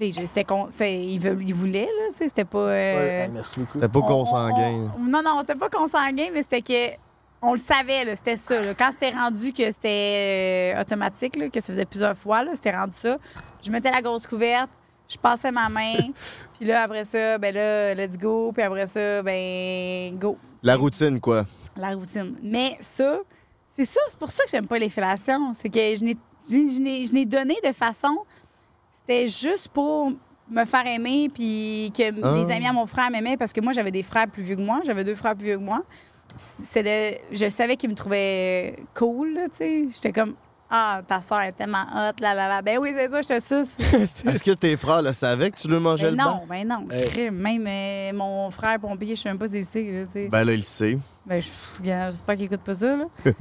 Ils, 0.01 1.19
veulent- 1.19 1.43
ils 1.43 1.55
voulaient, 1.55 1.87
là. 1.87 2.09
C'était 2.11 2.45
pas. 2.45 2.59
euh, 2.59 2.97
Ouais, 3.25 3.29
merci 3.33 3.59
beaucoup. 3.61 3.73
C'était 3.73 3.89
pas 3.89 3.99
on- 3.99 4.03
consanguin. 4.03 4.91
on- 4.99 5.03
Non, 5.03 5.23
non, 5.25 5.39
c'était 5.41 5.55
pas 5.59 5.69
consanguin, 5.71 6.29
mais 6.33 6.43
c'était 6.43 6.63
que. 6.63 6.97
On 7.43 7.53
le 7.53 7.59
savait, 7.59 8.05
là, 8.05 8.17
c'était 8.17 8.37
ça. 8.39 8.61
là. 8.63 8.75
Quand 8.75 8.91
c'était 8.93 9.11
rendu 9.11 9.53
que 9.53 9.65
c'était 9.71 10.73
euh, 10.75 10.81
automatique, 10.81 11.37
là, 11.37 11.49
que 11.51 11.61
ça 11.61 11.67
faisait 11.73 11.85
plusieurs 11.85 12.17
fois, 12.17 12.43
là, 12.43 12.53
c'était 12.55 12.75
rendu 12.75 12.97
ça. 12.97 13.19
Je 13.63 13.71
mettais 13.71 13.91
la 13.91 14.01
grosse 14.01 14.27
couverte, 14.27 14.71
je 15.09 15.17
passais 15.19 15.53
ma 15.53 15.69
main, 15.69 15.95
puis 16.59 16.67
là, 16.67 16.83
après 16.83 17.05
ça, 17.05 17.37
ben 17.39 17.55
là, 17.55 17.95
let's 17.95 18.17
go, 18.17 18.53
puis 18.53 18.63
après 18.63 18.87
ça, 18.87 19.23
ben, 19.23 20.19
go. 20.19 20.39
La 20.63 20.77
routine, 20.77 21.21
quoi. 21.21 21.45
La 21.77 21.91
routine. 21.91 22.35
Mais 22.43 22.79
ça, 22.81 23.19
c'est 23.69 23.85
ça, 23.85 24.01
c'est 24.09 24.19
pour 24.19 24.31
ça 24.31 24.43
que 24.45 24.51
j'aime 24.51 24.67
pas 24.67 24.79
les 24.79 24.89
fellations. 24.89 25.53
C'est 25.53 25.69
que 25.69 25.79
je 25.79 26.05
n'ai- 26.05 26.17
je 26.49 26.57
je 26.75 26.81
n'ai 26.81 27.05
je 27.05 27.13
n'ai 27.13 27.27
donné 27.27 27.55
de 27.65 27.73
façon. 27.73 28.17
C'était 29.07 29.29
juste 29.29 29.69
pour 29.69 30.11
me 30.51 30.65
faire 30.65 30.87
aimer, 30.87 31.29
puis 31.33 31.93
que 31.97 32.03
Ah. 32.23 32.35
les 32.37 32.51
amis 32.51 32.67
à 32.67 32.73
mon 32.73 32.87
frère 32.87 33.11
m'aimaient, 33.11 33.37
parce 33.37 33.53
que 33.53 33.61
moi, 33.61 33.73
j'avais 33.73 33.91
des 33.91 34.03
frères 34.03 34.27
plus 34.29 34.43
vieux 34.43 34.57
que 34.57 34.61
moi. 34.63 34.81
J'avais 34.85 35.05
deux 35.05 35.15
frères 35.15 35.35
plus 35.37 35.47
vieux 35.47 35.59
que 35.59 35.63
moi. 35.63 35.83
C'était- 36.37 37.23
je 37.33 37.49
savais 37.49 37.77
qu'ils 37.77 37.91
me 37.91 37.95
trouvaient 37.95 38.77
cool, 38.95 39.35
là, 39.35 39.45
tu 39.49 39.57
sais. 39.59 39.85
J'étais 39.93 40.13
comme, 40.13 40.35
ah, 40.71 41.01
ta 41.07 41.21
soeur 41.21 41.41
est 41.43 41.53
tellement 41.53 41.83
hot, 41.95 42.21
là, 42.21 42.35
là, 42.35 42.49
là. 42.49 42.63
Ben 42.63 42.79
oui, 42.79 42.93
c'est 42.95 43.41
ça, 43.41 43.63
j'étais 43.63 44.07
ça. 44.07 44.31
Est-ce 44.31 44.45
que 44.45 44.51
tes 44.53 44.77
frères 44.77 45.03
le 45.03 45.13
savaient 45.13 45.51
que 45.51 45.57
tu 45.59 45.67
lui 45.69 45.79
mangeais 45.79 46.11
Ben 46.11 46.11
le 46.13 46.17
non, 46.19 46.25
banc? 46.25 46.45
ben 46.49 46.69
non. 46.69 46.87
Euh. 46.93 47.07
crime. 47.09 47.35
Même 47.37 47.65
euh, 47.67 48.13
mon 48.13 48.51
frère 48.51 48.79
pompier, 48.79 49.17
je 49.17 49.23
sais 49.23 49.29
même 49.31 49.39
pas 49.39 49.49
si 49.49 49.61
là, 49.61 49.65
tu 50.05 50.11
sais. 50.13 50.29
Ben 50.29 50.45
là, 50.45 50.53
il 50.53 50.59
le 50.59 50.63
sait. 50.65 50.99
Ben, 51.25 51.41
je- 51.41 51.49
j'espère 51.85 52.37
qu'il 52.37 52.45
écoute 52.45 52.61
pas 52.61 52.75
ça, 52.75 52.97
là. 52.97 53.05
Il 53.25 53.33
y 53.33 53.41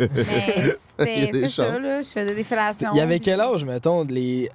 Mais 0.99 1.29
c'était 1.33 1.49
ça, 1.49 1.77
là. 1.77 2.01
Je 2.01 2.07
faisais 2.09 2.33
des 2.33 2.43
fellations. 2.43 2.89
Il 2.93 2.97
y 2.97 3.01
avait 3.01 3.15
puis- 3.17 3.25
quel 3.25 3.41
âge, 3.41 3.63
mettons, 3.65 4.03
les, 4.03 4.49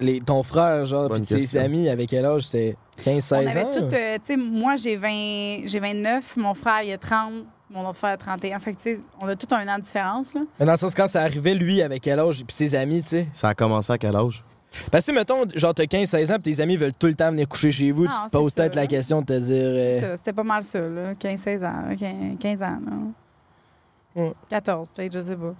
les, 0.00 0.20
ton 0.20 0.42
frère, 0.42 0.84
genre, 0.86 1.10
puis 1.10 1.22
tes 1.22 1.58
amis, 1.58 1.88
avec 1.88 2.10
quel 2.10 2.24
âge? 2.24 2.42
C'était 2.48 2.76
15-16 3.04 3.22
On 3.32 3.46
avait 3.48 3.62
ans? 3.64 3.70
tout, 3.72 3.84
ou? 3.84 3.88
euh, 3.94 4.14
tu 4.16 4.20
sais, 4.24 4.36
moi, 4.36 4.76
j'ai 4.76 4.96
20, 4.96 5.66
j'ai 5.66 5.78
29, 5.80 6.36
mon 6.36 6.54
frère, 6.54 6.82
il 6.82 6.92
a 6.92 6.98
30, 6.98 7.32
mon 7.70 7.86
autre 7.88 7.98
frère 7.98 8.12
a 8.12 8.16
31. 8.16 8.58
Fait 8.60 8.72
que, 8.72 8.76
tu 8.80 8.94
sais, 8.96 9.02
on 9.20 9.28
a 9.28 9.36
tout 9.36 9.46
un 9.54 9.66
an 9.68 9.78
de 9.78 9.82
différence, 9.82 10.34
là. 10.34 10.40
Mais 10.60 10.66
dans 10.66 10.72
le 10.72 10.78
sens, 10.78 10.94
quand 10.94 11.06
ça 11.06 11.22
arrivait, 11.22 11.54
lui, 11.54 11.82
avec 11.82 12.02
quel 12.02 12.18
âge, 12.20 12.44
puis 12.46 12.54
ses 12.54 12.74
amis, 12.74 13.02
tu 13.02 13.08
sais? 13.08 13.26
Ça 13.32 13.48
a 13.48 13.54
commencé 13.54 13.92
à 13.92 13.98
quel 13.98 14.14
âge? 14.14 14.44
Parce 14.90 15.06
que, 15.06 15.12
mettons, 15.12 15.44
genre, 15.54 15.72
t'as 15.72 15.84
15-16 15.84 16.32
ans, 16.32 16.38
puis 16.42 16.54
tes 16.54 16.60
amis 16.60 16.76
veulent 16.76 16.92
tout 16.92 17.06
le 17.06 17.14
temps 17.14 17.30
venir 17.30 17.48
coucher 17.48 17.70
chez 17.70 17.90
vous, 17.92 18.04
Non, 18.04 18.10
tu 18.10 18.26
te 18.30 18.36
poses 18.36 18.52
peut-être 18.54 18.74
la 18.74 18.86
question 18.86 19.20
de 19.22 19.26
te 19.26 19.38
dire. 19.38 19.54
euh, 19.56 20.00
C'est 20.00 20.06
ça, 20.08 20.16
c'était 20.18 20.32
pas 20.34 20.42
mal 20.42 20.62
ça, 20.62 20.80
là. 20.80 21.12
15-16 21.14 21.58
ans, 21.64 21.88
là, 21.88 21.96
15, 21.96 22.14
15 22.38 22.62
ans, 22.62 22.78
là. 22.84 24.22
Ouais. 24.22 24.32
14, 24.50 24.90
peut-être, 24.90 25.12
je 25.14 25.20
sais 25.20 25.36
pas. 25.36 25.54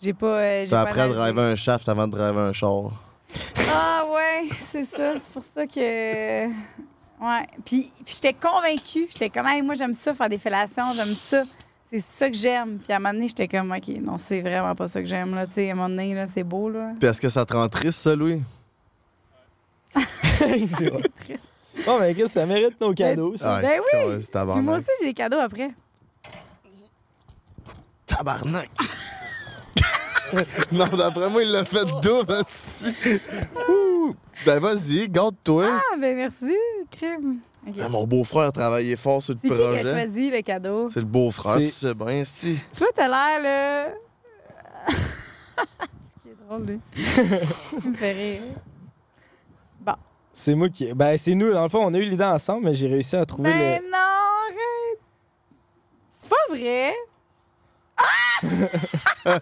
J'ai 0.00 0.12
pas. 0.12 0.26
euh, 0.26 0.60
j'ai 0.64 0.70
T'as 0.70 0.84
pas 0.84 0.88
appris 0.90 1.00
à 1.00 1.04
analysé. 1.04 1.20
driver 1.22 1.42
un 1.44 1.54
shaft 1.56 1.88
avant 1.88 2.06
de 2.06 2.12
driver 2.12 2.38
un 2.48 2.52
char. 2.52 2.90
Ah 3.70 4.04
ouais, 4.12 4.48
c'est 4.70 4.84
ça. 4.84 5.18
C'est 5.18 5.32
pour 5.32 5.44
ça 5.44 5.66
que. 5.66 6.46
Ouais. 6.48 7.46
Puis, 7.64 7.90
puis 8.04 8.14
j'étais 8.14 8.32
convaincue. 8.32 9.06
J'étais 9.10 9.30
comme, 9.30 9.46
Hey, 9.46 9.62
moi, 9.62 9.74
j'aime 9.74 9.92
ça, 9.92 10.14
faire 10.14 10.28
des 10.28 10.38
fellations, 10.38 10.92
j'aime 10.94 11.14
ça. 11.14 11.44
C'est 11.90 12.00
ça 12.00 12.28
que 12.30 12.36
j'aime. 12.36 12.78
Puis 12.78 12.92
à 12.92 12.96
un 12.96 12.98
moment 12.98 13.14
donné, 13.14 13.28
j'étais 13.28 13.48
comme, 13.48 13.72
OK, 13.72 13.88
non, 14.02 14.18
c'est 14.18 14.40
vraiment 14.40 14.74
pas 14.74 14.88
ça 14.88 15.00
que 15.00 15.06
j'aime, 15.08 15.34
là. 15.34 15.46
Tu 15.46 15.54
sais, 15.54 15.68
à 15.68 15.72
un 15.72 15.74
moment 15.74 15.88
donné, 15.88 16.14
là, 16.14 16.26
c'est 16.28 16.44
beau, 16.44 16.68
là. 16.68 16.92
Puis 16.98 17.08
est-ce 17.08 17.20
que 17.20 17.28
ça 17.28 17.44
te 17.46 17.54
rend 17.54 17.68
triste, 17.68 17.98
ça, 18.00 18.14
Louis? 18.14 18.42
il 19.96 20.68
dit, 20.68 20.84
ouais. 20.84 21.00
Triste. 21.20 21.46
Bon, 21.86 22.00
mais 22.00 22.14
Chris, 22.14 22.28
ça 22.28 22.44
mérite 22.44 22.80
nos 22.80 22.92
cadeaux, 22.92 23.36
ça. 23.36 23.60
Ben 23.60 23.80
oui! 23.80 24.18
Puis 24.20 24.62
moi 24.62 24.76
aussi, 24.76 24.88
j'ai 25.00 25.06
des 25.06 25.14
cadeaux 25.14 25.38
après. 25.38 25.70
Tabarnak! 28.06 28.68
non, 30.72 30.86
d'après 30.88 31.28
moi, 31.30 31.42
il 31.42 31.50
l'a 31.50 31.64
fait 31.64 31.84
double. 32.02 32.34
Ouh. 33.68 34.12
Ben 34.46 34.58
vas-y, 34.60 35.08
garde-toi. 35.08 35.66
Ah, 35.68 35.96
ben 35.98 36.16
merci, 36.16 36.54
crime. 36.90 37.38
Ah, 37.80 37.88
mon 37.88 38.06
beau-frère 38.06 38.44
a 38.44 38.52
travaillé 38.52 38.96
fort 38.96 39.20
sur 39.20 39.34
le 39.34 39.40
C'est 39.42 39.48
qui 39.48 39.54
qui 39.54 39.60
a 39.62 39.66
projet. 39.66 39.84
choisi 39.84 40.30
le 40.30 40.40
cadeau? 40.42 40.88
C'est 40.88 41.00
le 41.00 41.06
beau-frère, 41.06 41.54
C'est- 41.54 41.60
tu 41.64 41.66
sais 41.66 41.94
bien, 41.94 42.08
esti. 42.08 42.58
Toi, 42.76 42.86
t'as 42.94 43.08
l'air, 43.08 43.42
là. 43.42 43.88
C'est 46.24 46.46
drôle, 46.46 46.66
lui. 46.66 46.80
Il 47.84 47.90
me 47.90 47.94
fait 47.96 48.12
rire. 48.12 48.42
C'est 50.32 50.54
moi 50.54 50.68
qui. 50.68 50.92
Ben, 50.94 51.16
c'est 51.18 51.34
nous, 51.34 51.52
dans 51.52 51.64
le 51.64 51.68
fond, 51.68 51.84
on 51.84 51.92
a 51.94 51.98
eu 51.98 52.08
l'idée 52.08 52.22
ensemble, 52.22 52.66
mais 52.66 52.74
j'ai 52.74 52.86
réussi 52.86 53.16
à 53.16 53.26
trouver 53.26 53.50
Ben 53.50 53.82
le. 53.82 53.90
non, 53.90 53.96
arrête! 54.46 55.00
C'est 56.20 56.28
pas 56.28 56.54
vrai! 56.54 56.94
Ah! 59.24 59.38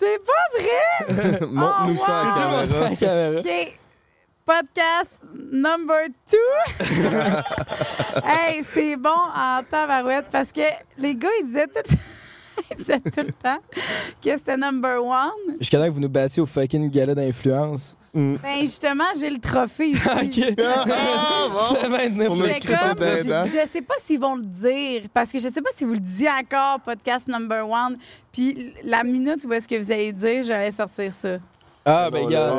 C'est 0.00 0.18
pas 0.24 0.58
vrai! 0.58 1.46
Montre-nous 1.50 1.92
Oh, 1.94 1.96
ça 2.06 2.20
à 2.20 2.24
wow. 2.24 2.66
caméra. 2.66 2.88
la 2.88 2.96
caméra. 2.96 3.40
OK. 3.40 3.78
Podcast 4.46 5.20
number 5.52 6.06
two. 6.28 6.38
hey, 8.24 8.64
c'est 8.64 8.96
bon 8.96 9.10
en 9.10 9.60
tabarouette 9.70 10.26
parce 10.32 10.50
que 10.52 10.62
les 10.98 11.14
gars, 11.14 11.28
ils 11.42 11.46
disaient 11.48 11.66
tout, 11.66 11.94
ils 12.70 12.76
disaient 12.78 12.98
tout 13.00 13.20
le 13.20 13.32
temps 13.32 13.58
que 14.24 14.30
c'était 14.36 14.56
number 14.56 15.04
one. 15.04 15.56
Jusqu'à 15.60 15.78
temps 15.78 15.84
que 15.84 15.90
vous 15.90 16.00
nous 16.00 16.08
battiez 16.08 16.42
au 16.42 16.46
fucking 16.46 16.90
gala 16.90 17.14
d'influence. 17.14 17.96
Mm. 18.12 18.36
Ben 18.42 18.60
justement, 18.62 19.04
j'ai 19.18 19.30
le 19.30 19.38
trophée 19.38 19.90
ici. 19.90 20.08
ok. 20.08 20.56
Ah, 20.64 21.46
bon. 21.52 21.76
C'est 21.80 21.88
maintenant 21.88 22.26
On 22.30 22.40
a 22.42 22.50
écrit 22.50 22.74
ça 22.74 22.94
dedans. 22.94 23.44
dit, 23.44 23.50
je 23.50 23.68
sais 23.68 23.82
pas 23.82 23.94
s'ils 24.04 24.20
vont 24.20 24.36
le 24.36 24.44
dire, 24.44 25.02
parce 25.14 25.30
que 25.30 25.38
je 25.38 25.48
sais 25.48 25.62
pas 25.62 25.70
si 25.76 25.84
vous 25.84 25.92
le 25.92 26.00
disiez 26.00 26.28
encore, 26.28 26.80
podcast 26.80 27.28
number 27.28 27.68
one. 27.68 27.96
Puis 28.32 28.72
la 28.84 29.04
minute 29.04 29.44
où 29.44 29.52
est-ce 29.52 29.68
que 29.68 29.76
vous 29.76 29.92
allez 29.92 30.12
dire, 30.12 30.42
j'allais 30.42 30.70
sortir 30.70 31.12
ça? 31.12 31.38
Ah, 31.92 32.08
ben, 32.10 32.28
gars. 32.28 32.52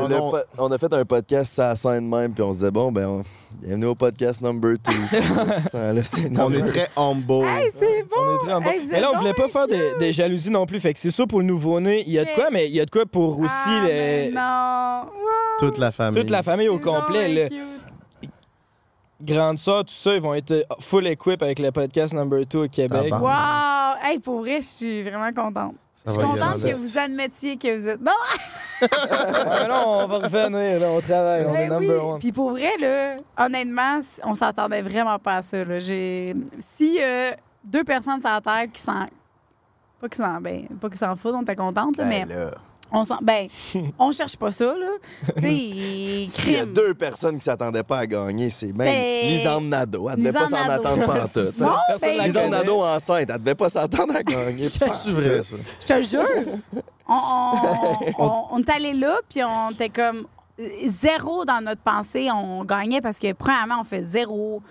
on 0.58 0.72
a 0.72 0.78
fait 0.78 0.94
un 0.94 1.06
podcast 1.06 1.54
sur 1.54 1.64
la 1.64 1.76
scène 1.76 2.08
même, 2.08 2.34
puis 2.34 2.44
on 2.44 2.52
se 2.52 2.58
disait, 2.58 2.72
bon, 2.72 2.92
ben, 2.92 3.08
on- 3.08 3.22
bienvenue 3.62 3.86
au 3.86 3.96
podcast 3.96 4.42
number 4.42 4.74
2. 4.84 4.92
On 5.74 6.54
est 6.54 6.62
très 6.66 6.88
humble. 6.98 7.46
Hey, 7.46 7.72
c'est 7.78 8.04
bon! 8.04 8.18
On 8.18 8.36
est 8.36 8.40
très. 8.62 8.74
Hey, 8.74 8.80
vous 8.86 8.92
mais 8.92 9.00
là, 9.00 9.12
on 9.14 9.18
voulait 9.18 9.34
pas 9.34 9.48
faire 9.48 9.68
de, 9.68 10.00
de 10.06 10.12
jalousie 10.12 10.50
non 10.50 10.66
plus. 10.66 10.80
Fait 10.80 10.94
que 10.94 11.00
c'est 11.00 11.12
sûr 11.12 11.28
pour 11.28 11.40
le 11.40 11.46
nouveau-né, 11.46 12.04
il 12.06 12.12
y 12.14 12.20
a 12.20 12.26
de 12.26 12.30
quoi, 12.36 12.50
mais 12.52 12.68
il 12.68 12.74
y 12.76 12.80
a 12.82 12.86
de 12.86 12.90
quoi 12.92 13.06
pour 13.06 13.40
aussi 13.40 13.54
Ah, 13.68 13.82
le- 13.84 13.88
mais 13.88 14.32
non! 14.34 15.12
Wow! 15.12 15.60
Toute 15.60 15.78
la 15.78 15.92
famille. 15.92 16.20
toute 16.22 16.30
la 16.30 16.44
famille 16.44 16.68
au 16.70 16.80
complet. 16.80 17.50
grande 19.22 19.60
sœur, 19.60 19.86
tout 19.86 19.94
ça, 19.94 20.16
ils 20.16 20.22
vont 20.22 20.34
être 20.34 20.66
full 20.80 21.06
equip 21.08 21.42
avec 21.44 21.60
le 21.60 21.72
podcast 21.72 22.14
number 22.14 22.46
2 22.46 22.60
au 22.66 22.68
Québec. 22.68 23.14
Wow! 23.14 23.30
Hey, 24.04 24.20
pour 24.20 24.40
vrai, 24.40 24.62
je 24.62 24.68
suis 24.68 25.02
vraiment 25.04 25.32
contente. 25.32 25.76
Je 26.06 26.12
suis 26.12 26.22
contente 26.22 26.64
que 26.64 26.74
vous 26.74 26.98
admettiez 26.98 27.58
que 27.58 27.78
vous 27.78 27.88
êtes. 27.88 28.02
Non! 28.02 28.12
Ah, 28.84 29.68
non, 29.70 29.84
on 29.86 30.08
va 30.08 30.18
revenir, 30.18 30.80
là, 30.80 30.88
on 30.90 31.02
travaille, 31.02 31.46
on 31.46 31.54
est 31.54 31.70
oui. 31.70 31.88
number 31.88 32.04
one. 32.04 32.20
Puis 32.20 32.32
pour 32.32 32.50
vrai, 32.50 32.72
là, 32.80 33.16
honnêtement, 33.38 34.02
on 34.24 34.34
s'attendait 34.34 34.82
vraiment 34.82 35.20
pas 35.20 35.36
à 35.36 35.42
ça. 35.44 35.64
Là. 35.64 35.80
Si 35.80 36.98
euh, 37.00 37.32
deux 37.64 37.84
personnes 37.84 38.20
sur 38.20 38.30
la 38.30 38.42
Terre 38.42 38.66
qui 38.74 38.82
s'en. 38.82 39.06
Pas 40.00 40.10
qu'ils 40.10 40.16
s'en, 40.16 40.42
ben, 40.42 40.66
pas 40.80 40.90
qu'ils 40.90 40.98
s'en 40.98 41.16
foutent, 41.16 41.36
on 41.36 41.44
était 41.44 41.56
contente, 41.56 41.98
là, 41.98 42.06
mais 42.06 42.26
Ben 42.26 42.36
là, 42.36 42.52
on 42.92 43.04
s'en. 43.04 43.18
Ben, 43.22 43.48
on 44.00 44.12
cherche 44.12 44.36
pas 44.38 44.52
ça, 44.52 44.74
là. 44.76 44.88
s'il 45.40 46.52
y 46.54 46.58
a 46.58 46.66
deux 46.66 46.94
personnes 46.94 47.38
qui 47.38 47.46
s'attendaient 47.46 47.84
pas 47.84 48.00
à 48.00 48.06
gagner, 48.08 48.50
c'est 48.50 48.74
même 48.74 49.28
Lisande 49.30 49.66
Nadeau. 49.66 50.10
Elle 50.10 50.18
devait 50.18 50.32
pas 50.34 50.48
s'en 50.48 50.56
attendre 50.70 51.06
pas 51.06 51.24
en 51.24 51.28
tout. 51.28 51.40
Bon, 51.60 51.70
Personne 51.88 52.18
ben, 52.18 52.34
connaît. 52.34 52.50
Nadeau 52.50 52.82
enceinte, 52.82 53.30
elle 53.30 53.40
devait 53.40 53.56
pas 53.56 53.70
s'attendre 53.70 54.16
à 54.16 54.24
gagner. 54.24 54.64
C'est 54.64 55.12
vrai, 55.14 55.44
ça. 55.44 55.56
Je 55.80 55.86
te 55.86 56.04
jure. 56.04 56.56
On, 57.08 57.14
on, 57.14 58.14
on- 58.24 58.44
on 58.52 58.60
est 58.60 58.70
allé 58.70 58.94
là, 58.94 59.20
puis 59.30 59.44
on 59.44 59.72
était 59.72 59.90
comme 59.90 60.26
zéro 60.86 61.46
dans 61.46 61.62
notre 61.64 61.82
pensée. 61.82 62.30
On 62.34 62.64
gagnait 62.64 63.02
parce 63.02 63.20
que, 63.20 63.32
premièrement, 63.34 63.76
on 63.82 63.84
fait 63.84 64.02
zéro. 64.04 64.62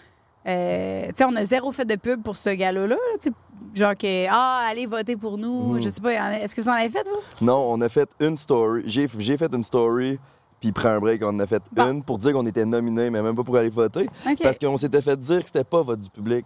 euh, 0.46 1.06
tu 1.08 1.12
sais, 1.16 1.24
on 1.24 1.34
a 1.36 1.44
zéro 1.44 1.72
fait 1.72 1.84
de 1.84 1.96
pub 1.96 2.22
pour 2.22 2.36
ce 2.36 2.50
gars-là. 2.50 2.86
Là, 2.86 2.96
tu 3.20 3.28
sais, 3.28 3.34
genre 3.74 3.94
que, 3.96 4.26
ah, 4.28 4.66
allez 4.70 4.86
voter 4.86 5.16
pour 5.16 5.38
nous. 5.38 5.74
Mhm. 5.74 5.82
Je 5.82 5.88
sais 5.88 6.00
pas, 6.00 6.12
est-ce 6.38 6.54
que 6.54 6.60
vous 6.60 6.68
en 6.68 6.72
avez 6.72 6.88
fait, 6.88 7.06
vous? 7.06 7.44
Non, 7.44 7.64
on 7.70 7.80
a 7.80 7.88
fait 7.88 8.10
une 8.20 8.36
story. 8.36 8.82
J'ai 8.86 9.06
j'ai 9.18 9.36
fait 9.36 9.52
une 9.54 9.64
story, 9.64 10.18
puis 10.60 10.72
prend 10.72 10.90
un 10.90 11.00
break, 11.00 11.22
on 11.24 11.28
en 11.28 11.38
a 11.40 11.46
fait 11.46 11.62
Bon. 11.72 11.90
une 11.90 12.02
pour 12.02 12.18
dire 12.18 12.32
qu'on 12.32 12.46
était 12.46 12.64
nominés, 12.64 13.10
mais 13.10 13.22
même 13.22 13.34
pas 13.36 13.44
pour 13.44 13.56
aller 13.56 13.70
voter. 13.70 14.08
Parce 14.42 14.58
qu'on 14.58 14.76
s'était 14.76 15.02
fait 15.02 15.18
dire 15.18 15.40
que 15.40 15.46
c'était 15.46 15.64
pas 15.64 15.82
vote 15.82 16.00
du 16.00 16.10
public. 16.10 16.44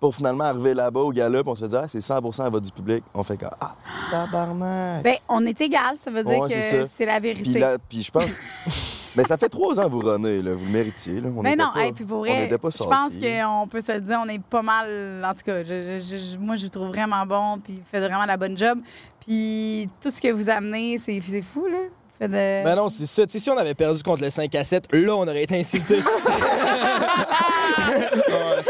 Pour 0.00 0.14
finalement 0.14 0.44
arriver 0.44 0.74
là-bas 0.74 1.00
au 1.00 1.10
gala, 1.10 1.42
puis 1.42 1.50
on 1.50 1.56
se 1.56 1.62
fait 1.64 1.68
dire, 1.70 1.80
ah, 1.82 1.88
c'est 1.88 1.98
100% 1.98 2.48
vote 2.50 2.62
du 2.62 2.70
public. 2.70 3.02
On 3.12 3.24
fait 3.24 3.36
comme, 3.36 3.50
ah, 3.60 3.74
tabarnak. 4.12 5.02
Ben, 5.02 5.16
on 5.28 5.44
est 5.44 5.60
égal, 5.60 5.96
ça 5.96 6.08
veut 6.12 6.22
dire 6.22 6.38
Ouais, 6.38 6.48
que 6.48 6.84
c'est 6.86 7.04
la 7.04 7.18
vérité. 7.18 7.60
puis 7.88 8.02
je 8.04 8.10
pense. 8.12 8.36
mais 9.18 9.24
ça 9.24 9.36
fait 9.36 9.48
trois 9.48 9.80
ans 9.80 9.84
que 9.84 9.88
vous 9.90 9.98
renez, 10.00 10.40
là. 10.42 10.52
Vous 10.54 10.64
le 10.64 10.70
méritiez, 10.70 11.20
là. 11.20 11.28
On 11.36 11.42
Mais 11.42 11.56
non, 11.56 11.70
pas- 11.74 11.86
hey, 11.86 11.92
puis 11.92 12.04
pour 12.04 12.20
vrai, 12.20 12.48
je 12.48 12.56
pense 12.56 13.18
qu'on 13.18 13.66
peut 13.68 13.80
se 13.80 13.92
dire, 13.98 14.20
on 14.24 14.28
est 14.28 14.40
pas 14.40 14.62
mal. 14.62 15.22
En 15.24 15.30
tout 15.34 15.42
cas, 15.44 15.64
je- 15.64 15.98
je- 15.98 16.16
je- 16.34 16.38
moi, 16.38 16.54
je 16.54 16.62
le 16.64 16.68
trouve 16.70 16.86
vraiment 16.88 17.26
bon, 17.26 17.58
puis 17.62 17.74
vous 17.74 17.82
faites 17.90 18.02
vraiment 18.04 18.24
la 18.26 18.36
bonne 18.36 18.56
job. 18.56 18.78
Puis 19.20 19.88
tout 20.00 20.10
ce 20.10 20.20
que 20.20 20.30
vous 20.30 20.48
amenez, 20.48 20.98
c'est 20.98 21.20
fou, 21.42 21.66
là. 21.66 21.78
Fait 22.20 22.26
de... 22.28 22.32
Ben 22.64 22.74
non, 22.74 22.88
c'est 22.88 23.06
ça. 23.06 23.22
Si 23.28 23.48
on 23.50 23.56
avait 23.56 23.74
perdu 23.74 24.02
contre 24.02 24.22
le 24.22 24.30
5 24.30 24.52
à 24.56 24.64
7, 24.64 24.86
là, 24.92 25.14
on 25.14 25.22
aurait 25.22 25.42
été 25.44 25.58
insulté. 25.60 25.98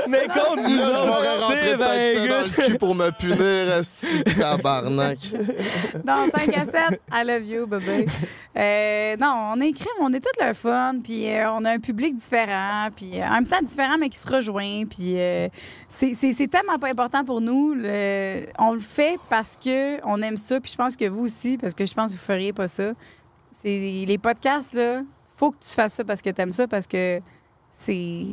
Mais 0.08 0.26
contre 0.28 0.68
nous 0.68 0.78
autres, 0.78 1.06
ça 1.84 1.94
ben 1.98 2.28
dans 2.28 2.42
le 2.42 2.48
cul 2.68 2.78
pour 2.78 2.94
me 2.94 3.10
punir, 3.10 3.36
de 3.38 4.40
tabarnak. 4.40 5.18
Dans 6.04 6.28
5 6.30 6.56
à 6.56 6.64
7, 6.90 7.00
I 7.12 7.24
love 7.24 7.46
you, 7.46 7.66
bébé. 7.66 8.06
Euh, 8.56 9.16
non, 9.18 9.52
on 9.54 9.60
est 9.60 9.72
crème, 9.72 9.92
on 10.00 10.12
est 10.12 10.20
tout 10.20 10.44
le 10.44 10.52
fun, 10.54 10.96
puis 11.02 11.28
euh, 11.30 11.50
on 11.52 11.64
a 11.64 11.70
un 11.72 11.78
public 11.78 12.16
différent, 12.16 12.88
puis 12.94 13.20
euh, 13.20 13.24
en 13.26 13.34
même 13.34 13.46
temps 13.46 13.62
différent, 13.62 13.96
mais 13.98 14.08
qui 14.08 14.18
se 14.18 14.30
rejoint. 14.30 14.84
Puis 14.88 15.18
euh, 15.18 15.48
c'est 15.88 16.48
tellement 16.50 16.78
pas 16.78 16.88
important 16.90 17.24
pour 17.24 17.40
nous. 17.40 17.74
le- 17.74 18.46
on 18.58 18.72
le 18.72 18.80
fait 18.80 19.18
parce 19.28 19.56
que 19.56 20.04
on 20.04 20.20
aime 20.22 20.36
ça, 20.36 20.60
puis 20.60 20.72
je 20.72 20.76
pense 20.76 20.96
que 20.96 21.08
vous 21.08 21.24
aussi, 21.24 21.56
parce 21.58 21.74
que 21.74 21.86
je 21.86 21.94
pense 21.94 22.12
que 22.12 22.16
vous 22.18 22.22
feriez 22.24 22.52
pas 22.52 22.68
ça. 22.68 22.92
C'est 23.52 24.04
les 24.06 24.18
podcasts, 24.18 24.74
là, 24.74 25.02
faut 25.28 25.50
que 25.52 25.58
tu 25.60 25.70
fasses 25.70 25.94
ça 25.94 26.04
parce 26.04 26.20
que 26.22 26.30
t'aimes 26.30 26.52
ça, 26.52 26.66
parce 26.68 26.86
que 26.86 27.20
c'est 27.72 28.24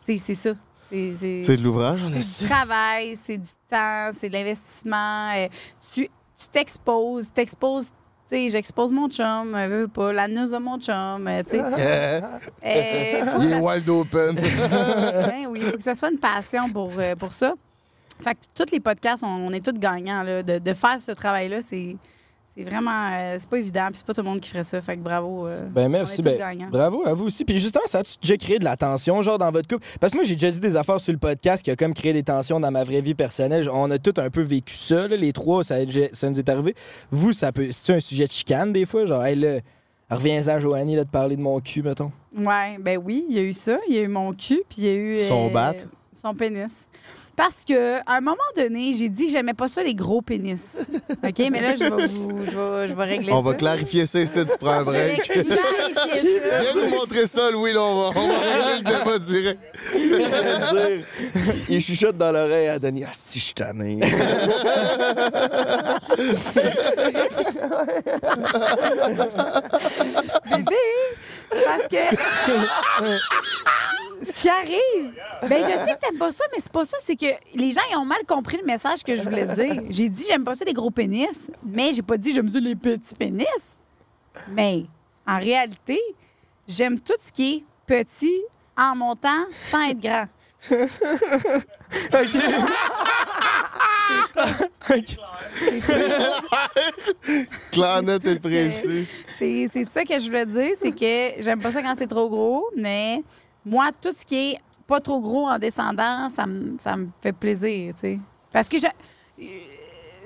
c'est 0.00 0.18
c'est 0.18 0.34
ça. 0.34 0.50
C'est- 0.90 1.14
c'est- 1.16 1.42
C'est 1.42 1.56
de 1.56 1.62
l'ouvrage, 1.62 2.00
on 2.06 2.10
c'est 2.12 2.18
est 2.18 2.42
du 2.42 2.48
travail, 2.48 3.16
c'est 3.16 3.38
du 3.38 3.48
temps, 3.68 4.10
c'est 4.12 4.28
de 4.28 4.34
l'investissement. 4.34 5.32
euh, 5.36 5.48
tu 5.92 6.08
tu 6.36 6.48
t'exposes, 6.50 7.32
t'exposes. 7.32 7.88
Tu 8.28 8.36
sais, 8.36 8.48
j'expose 8.48 8.90
mon 8.90 9.08
chum, 9.08 9.54
euh, 9.54 9.68
veux 9.68 9.88
pas, 9.88 10.12
la 10.12 10.26
de 10.50 10.58
mon 10.58 10.78
chum, 10.80 11.26
euh, 11.28 11.42
tu 11.42 11.50
sais. 11.50 11.56
Yeah. 11.58 12.40
Euh, 12.64 13.20
Il 13.40 13.52
est 13.52 13.60
wide 13.60 13.88
open. 13.88 14.34
ben 14.36 15.46
oui, 15.48 15.60
il 15.62 15.70
faut 15.70 15.76
que 15.76 15.82
ça 15.82 15.94
soit 15.94 16.10
une 16.10 16.18
passion 16.18 16.68
pour, 16.70 16.90
pour 17.18 17.32
ça. 17.32 17.54
Fait 18.22 18.34
que 18.34 18.40
tous 18.54 18.72
les 18.72 18.80
podcasts, 18.80 19.22
on, 19.24 19.28
on 19.28 19.52
est 19.52 19.64
tous 19.64 19.78
gagnants. 19.78 20.22
Là, 20.22 20.42
de, 20.42 20.58
de 20.58 20.72
faire 20.74 21.00
ce 21.00 21.12
travail-là, 21.12 21.60
c'est, 21.62 21.96
c'est 22.56 22.64
vraiment. 22.64 23.10
euh, 23.12 23.36
c'est 23.38 23.48
pas 23.48 23.58
évident, 23.58 23.86
puis 23.88 23.96
c'est 23.98 24.06
pas 24.06 24.14
tout 24.14 24.22
le 24.22 24.28
monde 24.28 24.40
qui 24.40 24.50
ferait 24.50 24.62
ça. 24.64 24.80
Fait 24.80 24.96
que 24.96 25.00
bravo. 25.02 25.46
euh, 25.46 25.62
Ben 25.70 25.88
merci, 25.88 26.20
on 26.24 26.28
est 26.28 26.38
ben, 26.38 26.68
bravo 26.70 27.02
à 27.06 27.12
vous 27.14 27.24
aussi. 27.26 27.44
Puis 27.44 27.58
justement, 27.58 27.84
ça 27.86 27.98
a-tu 27.98 28.14
déjà 28.22 28.36
créé 28.36 28.58
de 28.58 28.64
la 28.64 28.76
tension, 28.76 29.20
genre 29.22 29.38
dans 29.38 29.50
votre 29.50 29.68
couple? 29.68 29.86
Parce 30.00 30.12
que 30.12 30.18
moi, 30.18 30.24
j'ai 30.24 30.34
déjà 30.34 30.50
dit 30.50 30.60
des 30.60 30.76
affaires 30.76 31.00
sur 31.00 31.12
le 31.12 31.18
podcast 31.18 31.64
qui 31.64 31.70
a 31.70 31.76
comme 31.76 31.94
créé 31.94 32.12
des 32.12 32.22
tensions 32.22 32.60
dans 32.60 32.70
ma 32.70 32.84
vraie 32.84 33.00
vie 33.00 33.14
personnelle. 33.14 33.68
On 33.72 33.90
a 33.90 33.98
tous 33.98 34.20
un 34.20 34.30
peu 34.30 34.42
vécu 34.42 34.74
ça, 34.74 35.08
là, 35.08 35.16
les 35.16 35.32
trois, 35.32 35.64
ça, 35.64 35.74
a 35.76 35.84
déjà- 35.84 36.08
ça 36.12 36.30
nous 36.30 36.38
est 36.38 36.48
arrivé. 36.48 36.74
Vous, 37.10 37.32
ça 37.32 37.50
peut. 37.52 37.68
C'est 37.72 37.94
un 37.94 38.00
sujet 38.00 38.24
de 38.26 38.30
chicane 38.30 38.72
des 38.72 38.86
fois? 38.86 39.04
Genre, 39.06 39.24
hey 39.24 39.36
là, 39.36 39.58
reviens-en, 40.10 40.60
Joanie, 40.60 40.96
là, 40.96 41.04
de 41.04 41.10
parler 41.10 41.36
de 41.36 41.42
mon 41.42 41.58
cul, 41.60 41.82
mettons. 41.82 42.12
Ouais, 42.36 42.76
ben 42.80 43.00
oui, 43.02 43.24
il 43.28 43.36
y 43.36 43.38
a 43.38 43.42
eu 43.42 43.52
ça. 43.52 43.78
Il 43.88 43.94
y 43.94 43.98
a 43.98 44.02
eu 44.02 44.08
mon 44.08 44.32
cul, 44.32 44.62
puis 44.68 44.78
il 44.82 44.84
y 44.84 44.88
a 44.88 44.94
eu. 44.94 45.16
Son 45.16 45.48
euh, 45.48 45.52
bat. 45.52 45.74
Son 46.24 46.34
pénis. 46.34 46.72
Parce 47.36 47.64
que 47.66 47.98
à 47.98 48.14
un 48.16 48.20
moment 48.22 48.38
donné, 48.56 48.94
j'ai 48.94 49.10
dit 49.10 49.26
que 49.26 49.32
j'aimais 49.32 49.52
pas 49.52 49.68
ça, 49.68 49.82
les 49.82 49.94
gros 49.94 50.22
pénis. 50.22 50.78
OK? 51.22 51.38
Mais 51.52 51.60
là, 51.60 51.74
je 51.74 51.84
vais, 51.84 52.06
vous, 52.06 52.46
je 52.46 52.56
vais, 52.56 52.88
je 52.88 52.94
vais 52.94 53.04
régler 53.04 53.30
On 53.30 53.42
ça. 53.44 53.50
va 53.50 53.54
clarifier 53.54 54.06
ça 54.06 54.20
ici, 54.20 54.38
tu 54.46 54.56
prends 54.58 54.70
un 54.70 54.86
Je 54.86 54.90
vais 54.90 55.16
break. 55.16 55.22
clarifier 55.22 56.40
ça. 56.40 56.60
Viens 56.72 56.86
nous 56.86 56.90
montrer 56.96 57.26
ça, 57.26 57.50
Louis, 57.50 57.74
là, 57.74 57.82
on 57.82 58.10
va, 58.10 58.18
on 58.18 58.26
va 58.26 58.38
régler 58.38 58.78
le 58.78 58.84
débat 58.84 59.18
direct. 59.18 59.60
Dire, 60.72 61.04
il 61.68 61.80
chuchote 61.82 62.16
dans 62.16 62.32
l'oreille 62.32 62.68
à 62.68 62.78
Denis, 62.78 63.04
ah, 63.06 63.10
si 63.12 63.38
je 63.38 63.44
suis 63.44 63.52
tanné. 63.52 64.00
Bébé, 70.50 70.76
c'est 71.52 71.64
parce 71.64 71.88
que. 71.88 71.96
Ce 74.24 74.38
qui 74.40 74.48
arrive, 74.48 75.12
ben 75.48 75.62
je 75.62 75.68
sais 75.68 75.94
que 75.94 76.00
t'aimes 76.00 76.18
pas 76.18 76.30
ça, 76.30 76.44
mais 76.52 76.58
c'est 76.60 76.72
pas 76.72 76.84
ça. 76.84 76.96
C'est 77.00 77.16
que 77.16 77.26
les 77.54 77.70
gens 77.72 77.80
ils 77.90 77.96
ont 77.96 78.04
mal 78.04 78.24
compris 78.26 78.56
le 78.56 78.64
message 78.64 79.02
que 79.02 79.14
je 79.14 79.22
voulais 79.22 79.46
dire. 79.46 79.82
J'ai 79.90 80.08
dit 80.08 80.24
j'aime 80.26 80.44
pas 80.44 80.54
ça 80.54 80.64
les 80.64 80.72
gros 80.72 80.90
pénis, 80.90 81.50
mais 81.64 81.92
j'ai 81.92 82.02
pas 82.02 82.16
dit 82.16 82.32
j'aime 82.32 82.50
ça 82.50 82.58
les 82.60 82.76
petits 82.76 83.14
pénis. 83.14 83.78
Mais 84.48 84.84
en 85.26 85.38
réalité, 85.38 86.00
j'aime 86.66 86.98
tout 87.00 87.14
ce 87.24 87.32
qui 87.32 87.56
est 87.56 87.64
petit 87.86 88.42
en 88.76 88.96
montant 88.96 89.44
sans 89.54 89.88
être 89.90 90.00
grand. 90.00 90.26
Clair, 97.72 98.02
net 98.02 98.24
et 98.24 98.36
précis. 98.36 99.06
C'est 99.38 99.66
c'est 99.72 99.84
ça 99.84 100.04
que 100.04 100.18
je 100.18 100.26
voulais 100.26 100.46
dire, 100.46 100.70
c'est 100.80 100.92
que 100.92 101.42
j'aime 101.42 101.60
pas 101.60 101.70
ça 101.70 101.82
quand 101.82 101.94
c'est 101.96 102.06
trop 102.06 102.28
gros, 102.28 102.66
mais 102.76 103.22
moi, 103.64 103.90
tout 104.00 104.12
ce 104.12 104.24
qui 104.26 104.52
est 104.52 104.58
pas 104.86 105.00
trop 105.00 105.20
gros 105.20 105.48
en 105.48 105.58
descendant, 105.58 106.28
ça 106.30 106.46
me 106.46 106.76
ça 106.78 106.96
me 106.96 107.08
fait 107.22 107.32
plaisir, 107.32 107.94
tu 107.94 108.00
sais. 108.00 108.18
Parce 108.52 108.68
que 108.68 108.78
je. 108.78 108.86
euh, 108.86 109.44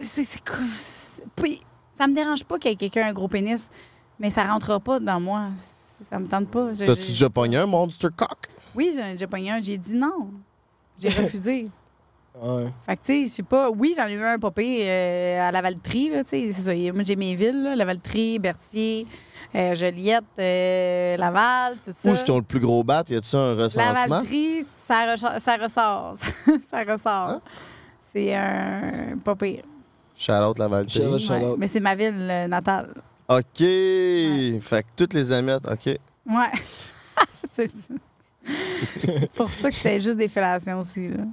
C'est 0.01 0.25
Ça 0.25 2.07
me 2.07 2.15
dérange 2.15 2.45
pas 2.45 2.59
qu'il 2.59 2.71
y 2.71 2.75
ait 2.75 2.77
quelqu'un 2.77 3.09
un 3.09 3.13
gros 3.13 3.29
pénis, 3.29 3.71
mais 4.19 4.31
ça 4.31 4.45
rentrera 4.45 4.79
pas 4.81 5.01
dans 5.01 5.21
moi. 5.21 5.49
Ça 5.57 6.19
me 6.19 6.27
tente 6.29 6.49
pas. 6.49 6.73
T'as-tu 6.73 7.09
déjà 7.09 7.29
pogné 7.31 7.57
un 7.57 7.67
monster 7.67 8.09
cock? 8.17 8.49
Oui, 8.75 8.93
j'en 8.95 9.07
ai 9.07 9.13
déjà 9.13 9.27
pogné 9.27 9.51
un. 9.51 9.61
J'ai 9.61 9.79
dit 9.79 9.95
non. 9.95 10.31
J'ai 10.99 11.09
refusé. 11.23 11.69
Ouais. 12.41 12.73
Fait 12.87 12.97
que, 12.97 13.01
tu 13.03 13.07
sais, 13.07 13.23
je 13.27 13.31
sais 13.31 13.43
pas. 13.43 13.71
Oui, 13.71 13.95
j'en 13.97 14.07
ai 14.07 14.15
eu 14.15 14.23
un 14.25 14.39
popé 14.39 14.89
à 15.39 15.51
Lavaltrie, 15.51 16.11
là, 16.11 16.23
tu 16.23 16.31
sais. 16.31 16.49
C'est 16.53 16.63
ça. 16.63 16.93
Moi, 16.95 17.03
j'ai 17.05 17.17
mes 17.17 17.35
villes, 17.35 17.63
là, 17.63 17.77
Lavaltrie, 17.77 18.39
Berthier, 18.39 19.07
euh, 19.55 19.75
Joliette, 19.75 20.25
euh, 20.39 21.17
Laval, 21.17 21.77
tout 21.85 21.93
ça. 21.97 22.09
Où 22.09 22.13
est-ce 22.13 22.25
qu'ils 22.25 22.35
ont 22.35 22.39
le 22.39 22.43
plus 22.45 22.61
gros 22.61 22.85
bat? 22.85 23.03
Y 23.09 23.17
a-tu 23.17 23.37
un 23.37 23.55
recensement? 23.55 23.93
Lavaltrie, 23.93 24.65
ça, 24.87 25.15
recha- 25.15 25.41
ça 25.41 25.57
ressort. 25.57 26.13
ça 26.71 26.85
ressort. 26.85 27.29
Hein? 27.31 27.41
C'est 28.01 28.35
un 28.35 29.19
pas 29.25 29.35
pire. 29.35 29.65
Shout-out 30.17 30.59
la 30.59 30.69
Valtrie. 30.69 31.07
Ouais, 31.07 31.55
Mais 31.59 31.67
c'est 31.67 31.81
ma 31.81 31.95
ville 31.95 32.29
euh, 32.31 32.47
natale. 32.49 32.93
OK. 33.29 33.59
Fait 33.59 34.83
que 34.83 34.89
toutes 34.97 35.15
les 35.15 35.31
amettes, 35.33 35.67
OK. 35.67 35.87
Ouais. 35.87 36.53
c'est 37.53 37.71
c'est 39.03 39.31
pour 39.33 39.51
ça 39.51 39.69
que 39.71 39.77
c'était 39.77 40.01
juste 40.01 40.17
des 40.17 40.29
fellations 40.29 40.79
aussi, 40.79 41.09
là. 41.09 41.25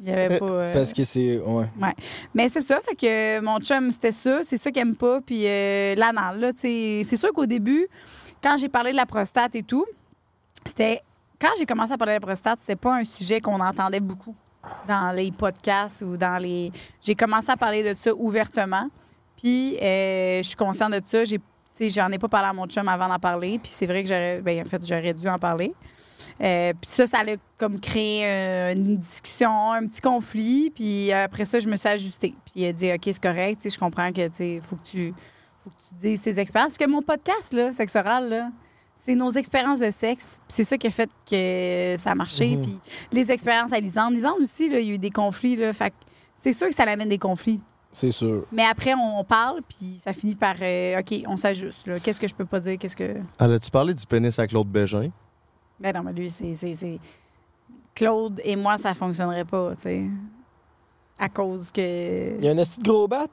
Il 0.00 0.08
y 0.08 0.12
avait 0.12 0.38
pas... 0.38 0.44
euh, 0.46 0.72
Parce 0.74 0.92
que 0.92 1.04
c'est. 1.04 1.38
Ouais. 1.38 1.66
Ouais. 1.80 1.94
Mais 2.34 2.48
c'est 2.48 2.60
ça, 2.60 2.80
fait 2.80 2.96
que 2.96 3.40
mon 3.40 3.58
chum, 3.60 3.90
c'était 3.90 4.12
ça. 4.12 4.40
C'est 4.42 4.56
ça 4.56 4.70
qu'il 4.70 4.82
aime 4.82 4.96
pas. 4.96 5.20
Puis 5.20 5.46
euh, 5.46 5.94
l'anal, 5.94 6.40
là, 6.40 6.52
tu 6.52 6.60
sais. 6.60 7.02
C'est 7.04 7.16
sûr 7.16 7.32
qu'au 7.32 7.46
début, 7.46 7.86
quand 8.42 8.56
j'ai 8.58 8.68
parlé 8.68 8.90
de 8.92 8.96
la 8.96 9.06
prostate 9.06 9.54
et 9.54 9.62
tout, 9.62 9.84
c'était. 10.66 11.00
Quand 11.40 11.50
j'ai 11.58 11.66
commencé 11.66 11.92
à 11.92 11.96
parler 11.98 12.12
de 12.14 12.20
la 12.20 12.26
prostate, 12.26 12.58
c'était 12.60 12.76
pas 12.76 12.96
un 12.96 13.04
sujet 13.04 13.40
qu'on 13.40 13.60
entendait 13.60 14.00
beaucoup 14.00 14.34
dans 14.88 15.12
les 15.14 15.30
podcasts 15.30 16.02
ou 16.02 16.16
dans 16.16 16.40
les. 16.42 16.72
J'ai 17.02 17.14
commencé 17.14 17.50
à 17.50 17.56
parler 17.56 17.82
de 17.82 17.94
ça 17.96 18.14
ouvertement. 18.14 18.88
Puis 19.36 19.76
euh, 19.80 20.38
je 20.38 20.46
suis 20.48 20.56
consciente 20.56 20.92
de 20.92 21.00
ça. 21.04 21.24
J'ai. 21.24 21.38
tu 21.38 21.44
sais, 21.72 21.88
J'en 21.90 22.10
ai 22.10 22.18
pas 22.18 22.28
parlé 22.28 22.48
à 22.48 22.52
mon 22.52 22.66
chum 22.66 22.86
avant 22.88 23.08
d'en 23.08 23.18
parler. 23.18 23.58
Puis 23.62 23.70
c'est 23.72 23.86
vrai 23.86 24.02
que 24.02 24.08
j'aurais. 24.08 24.40
Ben, 24.40 24.62
en 24.62 24.68
fait, 24.68 24.84
j'aurais 24.86 25.12
dû 25.14 25.28
en 25.28 25.38
parler. 25.38 25.74
Euh, 26.40 26.72
puis 26.80 26.90
ça, 26.90 27.06
ça 27.06 27.18
a 27.18 27.36
comme 27.58 27.80
créé 27.80 28.26
euh, 28.26 28.72
une 28.72 28.96
discussion, 28.96 29.72
un 29.72 29.86
petit 29.86 30.00
conflit. 30.00 30.70
Puis 30.74 31.12
après 31.12 31.44
ça, 31.44 31.60
je 31.60 31.68
me 31.68 31.76
suis 31.76 31.88
ajustée. 31.88 32.34
Puis 32.44 32.62
il 32.62 32.66
a 32.66 32.72
dit, 32.72 32.92
OK, 32.92 33.00
c'est 33.04 33.22
correct. 33.22 33.60
Tu 33.60 33.70
sais, 33.70 33.74
je 33.74 33.78
comprends 33.78 34.10
que, 34.10 34.26
tu 34.28 34.34
sais, 34.34 34.60
faut 34.62 34.76
que 34.76 34.82
tu, 34.82 35.14
faut 35.56 35.70
que 35.70 35.76
tu 35.88 35.94
dises 36.00 36.22
tes 36.22 36.38
expériences. 36.38 36.76
Parce 36.76 36.78
que 36.78 36.90
mon 36.90 37.02
podcast, 37.02 37.52
là, 37.52 37.72
Sexe 37.72 37.96
oral, 37.96 38.28
là, 38.28 38.50
c'est 38.96 39.14
nos 39.14 39.30
expériences 39.30 39.80
de 39.80 39.90
sexe. 39.90 40.40
Puis 40.46 40.56
c'est 40.56 40.64
ça 40.64 40.78
qui 40.78 40.86
a 40.86 40.90
fait 40.90 41.10
que 41.28 41.94
ça 41.98 42.12
a 42.12 42.14
marché. 42.14 42.56
Mhm. 42.56 42.62
Puis 42.62 42.78
les 43.12 43.32
expériences 43.32 43.72
à 43.72 43.80
Lisande. 43.80 44.14
Lisande 44.14 44.40
aussi, 44.40 44.68
là, 44.68 44.80
il 44.80 44.86
y 44.86 44.90
a 44.90 44.94
eu 44.94 44.98
des 44.98 45.10
conflits. 45.10 45.56
Là, 45.56 45.72
fait 45.72 45.92
c'est 46.36 46.52
sûr 46.52 46.68
que 46.68 46.74
ça 46.74 46.82
amène 46.84 47.08
des 47.08 47.18
conflits. 47.18 47.60
C'est 47.92 48.10
sûr. 48.10 48.44
Mais 48.50 48.64
après, 48.64 48.92
on, 48.94 49.22
parle, 49.22 49.60
puis 49.68 50.00
ça 50.02 50.12
finit 50.12 50.34
par 50.34 50.56
euh, 50.60 50.98
OK, 50.98 51.22
on 51.28 51.36
s'ajuste. 51.36 51.86
là. 51.86 52.00
Qu'est-ce 52.00 52.18
que 52.18 52.26
je 52.26 52.34
peux 52.34 52.44
pas 52.44 52.58
dire? 52.58 52.76
Qu'est-ce 52.76 52.96
que. 52.96 53.14
Elle 53.38 53.52
a-tu 53.52 53.70
parlé 53.70 53.94
du 53.94 54.04
pénis 54.04 54.36
à 54.36 54.46
Claude 54.48 54.66
Bégin? 54.66 55.10
Ben 55.84 55.92
non, 55.94 56.02
mais 56.02 56.14
lui, 56.14 56.30
c'est. 56.30 56.98
Claude 57.94 58.40
et 58.42 58.56
moi, 58.56 58.78
ça 58.78 58.94
fonctionnerait 58.94 59.44
pas, 59.44 59.74
tu 59.76 59.82
sais. 59.82 60.04
À 61.18 61.28
cause 61.28 61.70
que. 61.70 62.38
Il 62.38 62.42
y 62.44 62.48
a 62.48 62.52
un 62.52 62.56
petit 62.56 62.80
gros 62.80 63.06
bat. 63.06 63.26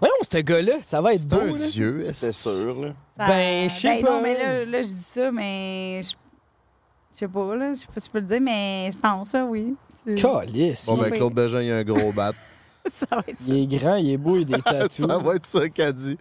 Voyons, 0.00 0.14
ce 0.22 0.38
gars-là, 0.38 0.78
ça 0.82 1.02
va 1.02 1.12
être 1.12 1.20
C'est 1.20 1.28
beau. 1.28 1.36
un 1.54 1.58
là. 1.58 1.66
dieu. 1.66 2.06
C'est 2.14 2.32
sûr, 2.32 2.80
là. 2.80 2.88
ça- 3.16 3.26
Ben, 3.28 3.68
je 3.68 3.74
sais 3.74 3.88
ben 3.88 4.04
pas. 4.04 4.10
Non, 4.10 4.22
mais 4.22 4.34
là, 4.42 4.64
là, 4.64 4.82
je 4.82 4.88
dis 4.88 5.04
ça, 5.06 5.30
mais. 5.30 6.00
Je 6.02 6.14
je 7.12 7.18
sais 7.18 7.28
pas, 7.28 7.54
là. 7.56 7.74
Je 7.74 7.80
sais 7.80 7.86
pas 7.86 8.00
si 8.00 8.06
je 8.06 8.10
peux 8.10 8.20
le 8.20 8.26
dire, 8.26 8.40
mais 8.40 8.90
je 8.90 8.98
pense 8.98 9.28
ça, 9.28 9.44
oui. 9.44 9.74
Calice. 10.16 10.86
Bon, 10.86 10.96
ben. 10.96 11.10
Claude 11.12 11.34
Bégin, 11.34 11.60
il 11.60 11.72
a 11.72 11.76
un 11.76 11.84
gros 11.84 12.10
bat. 12.12 12.32
ça 12.90 13.06
va 13.10 13.18
être 13.18 13.36
ça. 13.38 13.44
Il 13.46 13.62
est 13.62 13.78
grand, 13.78 13.96
il 13.96 14.10
est 14.12 14.16
beau, 14.16 14.36
il 14.36 14.42
a 14.54 14.56
des 14.56 14.62
tatous. 14.62 14.96
ça 15.06 15.18
va 15.18 15.34
être 15.34 15.46
ça 15.46 15.68
qu'elle 15.68 15.92
dit. 15.92 16.16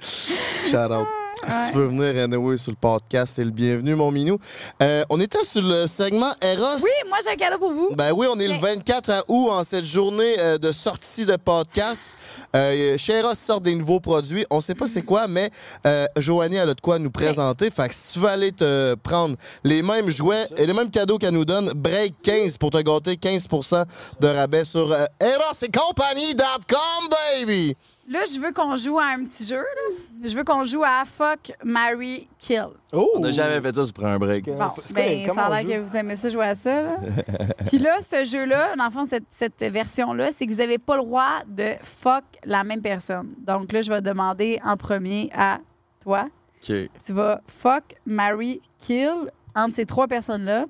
Shout 0.69 0.75
out. 0.75 1.07
Si 1.47 1.71
tu 1.71 1.77
veux 1.77 1.87
venir, 1.87 2.23
anyway, 2.23 2.57
sur 2.57 2.71
le 2.71 2.77
podcast, 2.77 3.33
c'est 3.35 3.43
le 3.43 3.51
bienvenu, 3.51 3.93
mon 3.95 4.09
minou. 4.11 4.37
Euh, 4.81 5.03
on 5.09 5.19
était 5.19 5.43
sur 5.43 5.61
le 5.61 5.85
segment 5.87 6.31
Eros. 6.41 6.77
Oui, 6.81 6.89
moi, 7.07 7.17
j'ai 7.23 7.31
un 7.31 7.35
cadeau 7.35 7.57
pour 7.59 7.71
vous. 7.71 7.89
Ben 7.95 8.11
oui, 8.13 8.27
on 8.29 8.37
est 8.39 8.47
le 8.47 8.53
Mais- 8.53 8.75
24 8.75 9.25
août 9.27 9.49
en 9.51 9.63
cette 9.63 9.85
journée 9.85 10.35
euh, 10.39 10.57
de 10.57 10.71
sortie 10.71 11.25
de 11.25 11.35
podcast. 11.35 12.17
Euh, 12.55 12.97
chez 12.97 13.13
Eros 13.13 13.35
sort 13.35 13.61
des 13.61 13.75
nouveaux 13.75 13.99
produits. 13.99 14.45
On 14.49 14.59
sait 14.61 14.75
pas 14.75 14.87
c'est 14.87 15.03
quoi, 15.03 15.27
mais 15.27 15.49
euh, 15.85 16.05
Joanie 16.17 16.55
elle 16.55 16.69
a 16.69 16.73
de 16.73 16.81
quoi 16.81 16.97
nous 16.99 17.11
présenter. 17.11 17.69
Fait 17.69 17.89
que 17.89 17.95
si 17.95 18.13
tu 18.13 18.19
veux 18.19 18.29
aller 18.29 18.51
te 18.51 18.95
prendre 18.95 19.35
les 19.63 19.81
mêmes 19.83 20.09
jouets 20.09 20.47
et 20.57 20.65
les 20.65 20.73
mêmes 20.73 20.89
cadeaux 20.89 21.17
qu'elle 21.17 21.33
nous 21.33 21.45
donne, 21.45 21.71
break 21.75 22.15
15 22.23 22.57
pour 22.57 22.71
te 22.71 22.77
gâter 22.81 23.15
15% 23.15 23.85
de 24.19 24.27
rabais 24.27 24.65
sur 24.65 24.91
euh, 24.91 25.05
erosetcompagnie.com, 25.19 27.09
baby! 27.39 27.75
Là, 28.07 28.19
je 28.31 28.39
veux 28.39 28.53
qu'on 28.53 28.75
joue 28.75 28.99
à 28.99 29.05
un 29.05 29.25
petit 29.25 29.43
jeu, 29.43 29.57
là. 29.57 29.95
Je 30.23 30.35
veux 30.35 30.43
qu'on 30.43 30.63
joue 30.63 30.83
à 30.83 31.03
Fuck, 31.05 31.53
Marry, 31.63 32.27
Kill. 32.37 32.67
Oh! 32.91 33.09
On 33.15 33.19
n'a 33.19 33.31
jamais 33.31 33.59
fait 33.61 33.75
ça 33.75 33.83
sur 33.83 34.05
un 34.05 34.19
break. 34.19 34.45
Bon, 34.45 34.71
ben, 34.93 35.27
ça 35.33 35.45
a 35.45 35.61
l'air 35.63 35.79
que 35.79 35.83
vous 35.83 35.95
aimez 35.95 36.15
ça 36.15 36.29
jouer 36.29 36.45
à 36.45 36.55
ça. 36.55 36.83
Là. 36.83 36.95
Puis 37.65 37.79
là, 37.79 38.01
ce 38.01 38.23
jeu-là, 38.23 38.75
dans 38.75 38.85
le 38.85 38.91
fond, 38.91 39.05
cette, 39.07 39.25
cette 39.29 39.63
version-là, 39.63 40.31
c'est 40.31 40.45
que 40.45 40.51
vous 40.51 40.59
n'avez 40.59 40.77
pas 40.77 40.97
le 40.97 41.01
droit 41.01 41.43
de 41.47 41.73
fuck 41.81 42.23
la 42.43 42.63
même 42.63 42.81
personne. 42.81 43.33
Donc 43.39 43.71
là, 43.71 43.81
je 43.81 43.91
vais 43.91 44.01
demander 44.01 44.59
en 44.63 44.77
premier 44.77 45.31
à 45.33 45.59
toi. 45.99 46.25
OK. 46.57 46.75
Tu 47.03 47.13
vas 47.13 47.41
fuck, 47.47 47.95
marry, 48.05 48.61
kill 48.77 49.31
entre 49.55 49.75
ces 49.75 49.85
trois 49.85 50.07
personnes-là. 50.07 50.65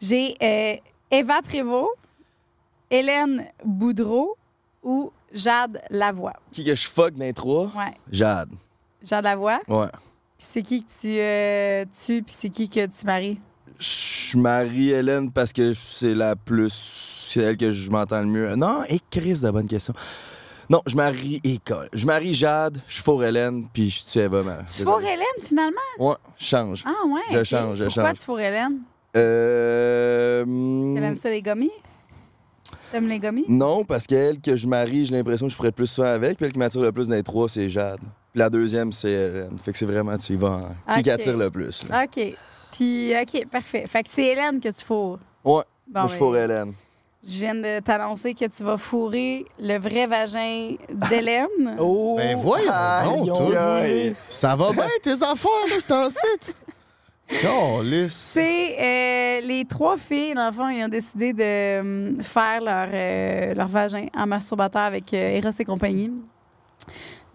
J'ai 0.00 0.36
euh, 0.42 0.76
Eva 1.10 1.40
Prévost, 1.42 1.90
Hélène 2.90 3.46
Boudreau 3.64 4.36
ou 4.82 5.12
Jade 5.32 5.80
Lavoie. 5.90 6.34
Qui 6.52 6.64
que 6.64 6.74
je 6.74 6.88
fuck 6.88 7.14
dans 7.14 7.24
les 7.24 7.32
trois? 7.32 7.64
Ouais, 7.76 7.94
Jade. 8.10 8.50
Jade 9.02 9.24
Lavoie? 9.24 9.60
Ouais. 9.68 9.86
Puis 10.38 10.46
c'est 10.50 10.62
qui 10.62 10.84
que 10.84 10.90
tu 11.00 11.18
euh, 11.18 11.84
tues, 12.04 12.22
puis 12.22 12.34
c'est 12.36 12.48
qui 12.50 12.68
que 12.68 12.86
tu 12.86 13.06
maries? 13.06 13.40
Je 13.78 14.36
marie 14.36 14.90
Hélène 14.90 15.30
parce 15.32 15.52
que 15.52 15.72
c'est 15.72 16.14
la 16.14 16.36
plus. 16.36 16.72
C'est 16.72 17.40
elle 17.40 17.56
que 17.56 17.72
je 17.72 17.90
m'entends 17.90 18.20
le 18.20 18.26
mieux. 18.26 18.54
Non, 18.56 18.82
et 18.88 19.00
Chris, 19.10 19.34
de 19.40 19.44
la 19.44 19.52
bonne 19.52 19.66
question. 19.66 19.94
Non, 20.70 20.80
je 20.86 20.94
marie 20.94 21.40
École. 21.42 21.88
Je 21.92 22.06
marie 22.06 22.32
Jade, 22.34 22.80
je 22.86 23.02
fourre 23.02 23.24
Hélène, 23.24 23.66
puis 23.72 23.90
je 23.90 24.04
tue 24.04 24.18
Eva. 24.20 24.42
ma- 24.42 24.62
Tu 24.64 24.84
fourres 24.84 25.00
Hélène, 25.02 25.24
finalement? 25.42 25.78
Ouais, 25.98 26.14
je 26.38 26.44
change. 26.46 26.84
Ah 26.86 27.06
ouais? 27.06 27.20
Je 27.38 27.44
change, 27.44 27.78
je 27.78 27.84
Pourquoi 27.84 28.04
change. 28.10 28.18
tu 28.18 28.24
fourres 28.24 28.40
Hélène? 28.40 28.78
Euh. 29.16 30.44
Elle 30.96 31.04
aime 31.04 31.16
ça 31.16 31.30
les 31.30 31.42
gommis? 31.42 31.70
T'aimes 32.92 33.08
les 33.08 33.18
gommis? 33.18 33.44
Non, 33.48 33.84
parce 33.84 34.06
qu'elle 34.06 34.40
que 34.40 34.54
je 34.54 34.66
marie, 34.68 35.06
j'ai 35.06 35.16
l'impression 35.16 35.46
que 35.46 35.52
je 35.52 35.56
pourrais 35.56 35.70
être 35.70 35.74
plus 35.74 35.86
souvent 35.88 36.08
avec. 36.08 36.36
Puis 36.36 36.46
elle 36.46 36.52
qui 36.52 36.58
m'attire 36.58 36.80
le 36.82 36.92
plus 36.92 37.08
dans 37.08 37.14
les 37.16 37.22
trois, 37.22 37.48
c'est 37.48 37.68
Jade. 37.68 37.98
Puis 37.98 38.38
la 38.38 38.48
deuxième, 38.50 38.92
c'est 38.92 39.10
Hélène. 39.10 39.58
Fait 39.58 39.72
que 39.72 39.78
c'est 39.78 39.86
vraiment, 39.86 40.16
tu 40.18 40.34
y 40.34 40.36
vas. 40.36 40.74
en- 40.86 40.94
Qui 40.96 41.02
qui 41.02 41.10
attire 41.10 41.36
le 41.36 41.50
plus. 41.50 41.86
là. 41.88 42.04
OK. 42.04 42.34
Puis, 42.72 43.12
OK, 43.20 43.46
parfait. 43.50 43.84
Fait 43.86 44.02
que 44.02 44.08
c'est 44.10 44.24
Hélène 44.26 44.60
que 44.60 44.68
tu 44.68 44.84
fourres. 44.84 45.18
Ouais, 45.44 45.62
Bon, 45.88 46.00
moi, 46.00 46.06
je 46.06 46.12
ben, 46.12 46.18
fourre 46.18 46.36
Hélène. 46.36 46.72
Je 47.24 47.36
viens 47.38 47.54
de 47.54 47.78
t'annoncer 47.80 48.34
que 48.34 48.46
tu 48.46 48.64
vas 48.64 48.76
fourrer 48.76 49.44
le 49.60 49.78
vrai 49.78 50.06
vagin 50.06 50.74
d'Hélène. 51.08 51.76
Oh! 51.78 52.16
Ben 52.18 52.36
voyons 52.36 53.24
donc, 53.24 54.16
Ça 54.28 54.56
va 54.56 54.72
bien, 54.72 54.86
tes 55.02 55.12
affaires, 55.12 55.66
là, 55.70 55.76
c'est 55.78 55.92
en 55.92 56.10
site? 56.10 56.54
C'est 58.08 58.76
euh, 58.78 59.40
les 59.46 59.64
trois 59.64 59.96
filles, 59.96 60.34
dans 60.34 60.46
le 60.46 60.52
fond, 60.52 60.68
ils 60.68 60.84
ont 60.84 60.88
décidé 60.88 61.32
de 61.32 61.80
hum, 61.80 62.22
faire 62.22 62.60
leur, 62.60 62.88
euh, 62.92 63.54
leur 63.54 63.68
vagin 63.68 64.06
en 64.14 64.26
masturbateur 64.26 64.82
avec 64.82 65.12
euh, 65.14 65.36
Eros 65.38 65.50
et 65.58 65.64
compagnie. 65.64 66.10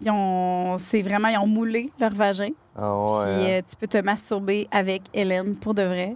Ils 0.00 0.10
ont, 0.10 0.76
c'est 0.78 1.02
vraiment, 1.02 1.28
ils 1.28 1.38
ont 1.38 1.46
moulé 1.46 1.90
leur 1.98 2.12
vagin. 2.12 2.50
Ah 2.76 3.04
ouais. 3.04 3.24
Puis 3.24 3.52
euh, 3.52 3.62
tu 3.68 3.76
peux 3.76 3.88
te 3.88 3.98
masturber 3.98 4.68
avec 4.70 5.02
Hélène 5.12 5.56
pour 5.56 5.74
de 5.74 5.82
vrai. 5.82 6.14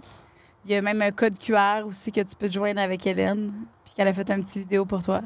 Il 0.65 0.71
y 0.71 0.75
a 0.75 0.81
même 0.81 1.01
un 1.01 1.11
code 1.11 1.37
QR 1.37 1.85
aussi 1.85 2.11
que 2.11 2.21
tu 2.21 2.35
peux 2.37 2.47
te 2.47 2.53
joindre 2.53 2.79
avec 2.79 3.05
Hélène. 3.05 3.51
Puis 3.83 3.93
qu'elle 3.95 4.07
a 4.07 4.13
fait 4.13 4.29
un 4.31 4.41
petit 4.41 4.59
vidéo 4.59 4.85
pour 4.85 5.03
toi. 5.03 5.21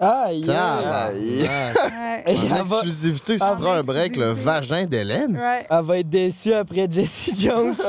Aïe. 0.00 0.44
Ouais. 0.46 0.54
En 0.54 1.10
elle, 2.26 2.36
va, 2.36 2.58
exclusivité, 2.60 3.36
tu 3.36 3.42
En 3.42 3.56
prends 3.56 3.72
un 3.72 3.82
break, 3.82 4.14
le 4.16 4.30
vagin 4.30 4.84
d'Hélène. 4.84 5.36
Ouais. 5.36 5.66
elle 5.68 5.84
va 5.84 5.98
être 5.98 6.08
déçue 6.08 6.52
après 6.52 6.86
Jesse 6.88 7.40
Jones. 7.40 7.74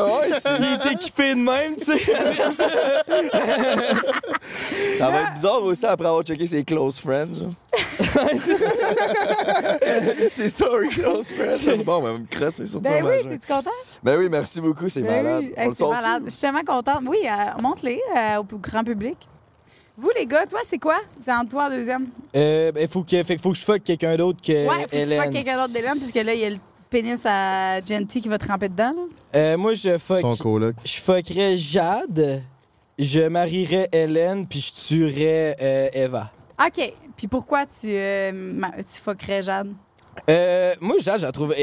Il 0.60 0.66
est 0.66 0.92
équipé 0.94 1.36
de 1.36 1.40
même, 1.40 1.76
tu 1.76 1.84
sais. 1.86 2.00
Ça 4.98 5.10
va 5.12 5.22
être 5.22 5.34
bizarre 5.34 5.64
aussi 5.64 5.86
après 5.86 6.08
avoir 6.08 6.24
checké 6.24 6.48
ses 6.48 6.64
close 6.64 7.00
friends. 7.00 7.34
genre. 7.36 7.52
ses 10.32 10.50
story 10.50 10.90
close 10.90 11.32
friends. 11.32 11.84
Bon, 11.84 12.02
ben, 12.02 12.10
on 12.10 12.14
va 12.14 12.18
me 12.20 12.26
crosser 12.30 12.66
sur 12.66 12.82
Ben 12.82 13.04
oui, 13.06 13.18
vagin. 13.18 13.30
t'es-tu 13.30 13.48
content? 13.54 13.70
Ben 14.04 14.18
oui, 14.18 14.28
merci 14.30 14.60
beaucoup, 14.62 14.90
c'est 14.90 15.02
Ben 15.04 15.24
malade. 15.24 15.44
oui. 15.44 15.54
On 15.58 15.62
Hey, 15.62 15.70
le 15.70 15.76
c'est 15.76 15.88
malade. 15.88 16.24
Je 16.26 16.30
suis 16.32 16.42
tellement 16.42 16.64
contente. 16.66 17.02
Oui, 17.08 17.20
euh, 17.26 17.62
montre-les 17.62 18.02
euh, 18.18 18.38
au 18.38 18.44
grand 18.58 18.84
public. 18.84 19.18
Vous, 20.00 20.12
les 20.18 20.26
gars, 20.26 20.46
toi, 20.46 20.62
c'est 20.66 20.78
quoi? 20.78 20.98
C'est 21.20 21.34
entre 21.34 21.50
toi 21.50 21.66
en 21.66 21.70
deuxième. 21.70 22.08
Euh, 22.34 22.72
ben, 22.72 22.88
faut 22.88 23.04
que, 23.04 23.22
fait 23.22 23.38
faut 23.38 23.52
que 23.52 23.58
je 23.58 23.66
fuck 23.66 23.84
quelqu'un 23.84 24.16
d'autre 24.16 24.40
que 24.42 24.54
ouais, 24.66 24.84
faut 24.84 24.90
que 24.92 24.96
Hélène. 24.96 25.22
fasses 25.24 25.34
quelqu'un 25.34 25.58
d'autre 25.58 25.74
d'Hélène, 25.74 25.98
puisque 25.98 26.16
là, 26.16 26.34
il 26.34 26.40
y 26.40 26.46
a 26.46 26.50
le 26.52 26.58
pénis 26.90 27.22
à 27.26 27.82
Genty 27.82 28.22
qui 28.22 28.30
va 28.30 28.38
tremper 28.38 28.70
dedans. 28.70 28.94
Là. 28.96 29.02
Euh, 29.36 29.58
moi, 29.58 29.74
je 29.74 29.98
fuck. 29.98 30.22
Son 30.22 30.38
coloc. 30.38 30.76
Je 30.86 31.02
fuckerais 31.02 31.58
Jade, 31.58 32.42
je 32.98 33.28
marierais 33.28 33.90
Hélène, 33.92 34.48
puis 34.48 34.62
je 34.62 34.88
tuerais 34.88 35.58
euh, 35.62 35.90
Eva. 35.92 36.32
OK. 36.66 36.94
Puis 37.18 37.28
pourquoi 37.28 37.66
tu, 37.66 37.88
euh, 37.88 38.32
tu 38.78 39.02
fuckerais 39.02 39.42
Jade? 39.44 39.74
Euh, 40.30 40.74
moi, 40.82 40.96
Jade, 41.00 41.20
je 41.20 41.26
la 41.26 41.32
trouve. 41.32 41.54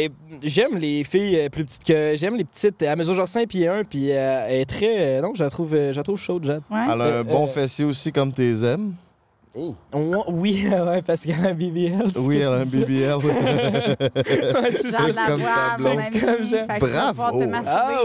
J'aime 0.43 0.77
les 0.77 1.05
filles 1.05 1.39
euh, 1.41 1.49
plus 1.49 1.65
petites 1.65 1.85
que. 1.85 2.15
J'aime 2.17 2.37
les 2.37 2.45
petites. 2.45 2.81
Elle 2.83 2.97
mesure 2.99 3.15
genre 3.15 3.29
5 3.29 3.49
pieds 3.49 3.69
1, 3.69 3.85
puis 3.85 4.13
euh, 4.13 4.47
elle 4.49 4.61
est 4.61 4.67
très. 4.67 5.21
non, 5.21 5.33
je 5.35 5.43
la 5.45 5.51
trouve, 5.51 5.73
je 5.73 5.97
la 5.97 6.03
trouve 6.03 6.19
chaude, 6.19 6.45
Jade. 6.45 6.63
Ouais. 6.71 6.79
Elle 6.93 7.01
a 7.01 7.19
un 7.19 7.25
bon 7.25 7.45
euh, 7.45 7.49
fessier 7.49 7.85
aussi, 7.85 8.13
comme 8.13 8.33
tes 8.33 8.65
aimes. 8.65 8.95
Ouais, 9.55 9.73
Oui, 10.29 10.69
ouais, 10.71 11.01
parce 11.03 11.23
qu'elle 11.23 11.43
a 11.45 11.49
un 11.49 11.55
BBL. 11.55 12.11
Oui, 12.17 12.37
elle 12.39 12.47
a 12.47 12.53
un. 12.57 12.65
BBL. 12.65 13.17
C'est 14.71 14.93
comme 14.93 15.15
ta 15.15 15.37
voix, 15.37 15.79
mon 15.79 15.95
blonde. 15.95 16.67
Bravo. 16.79 17.23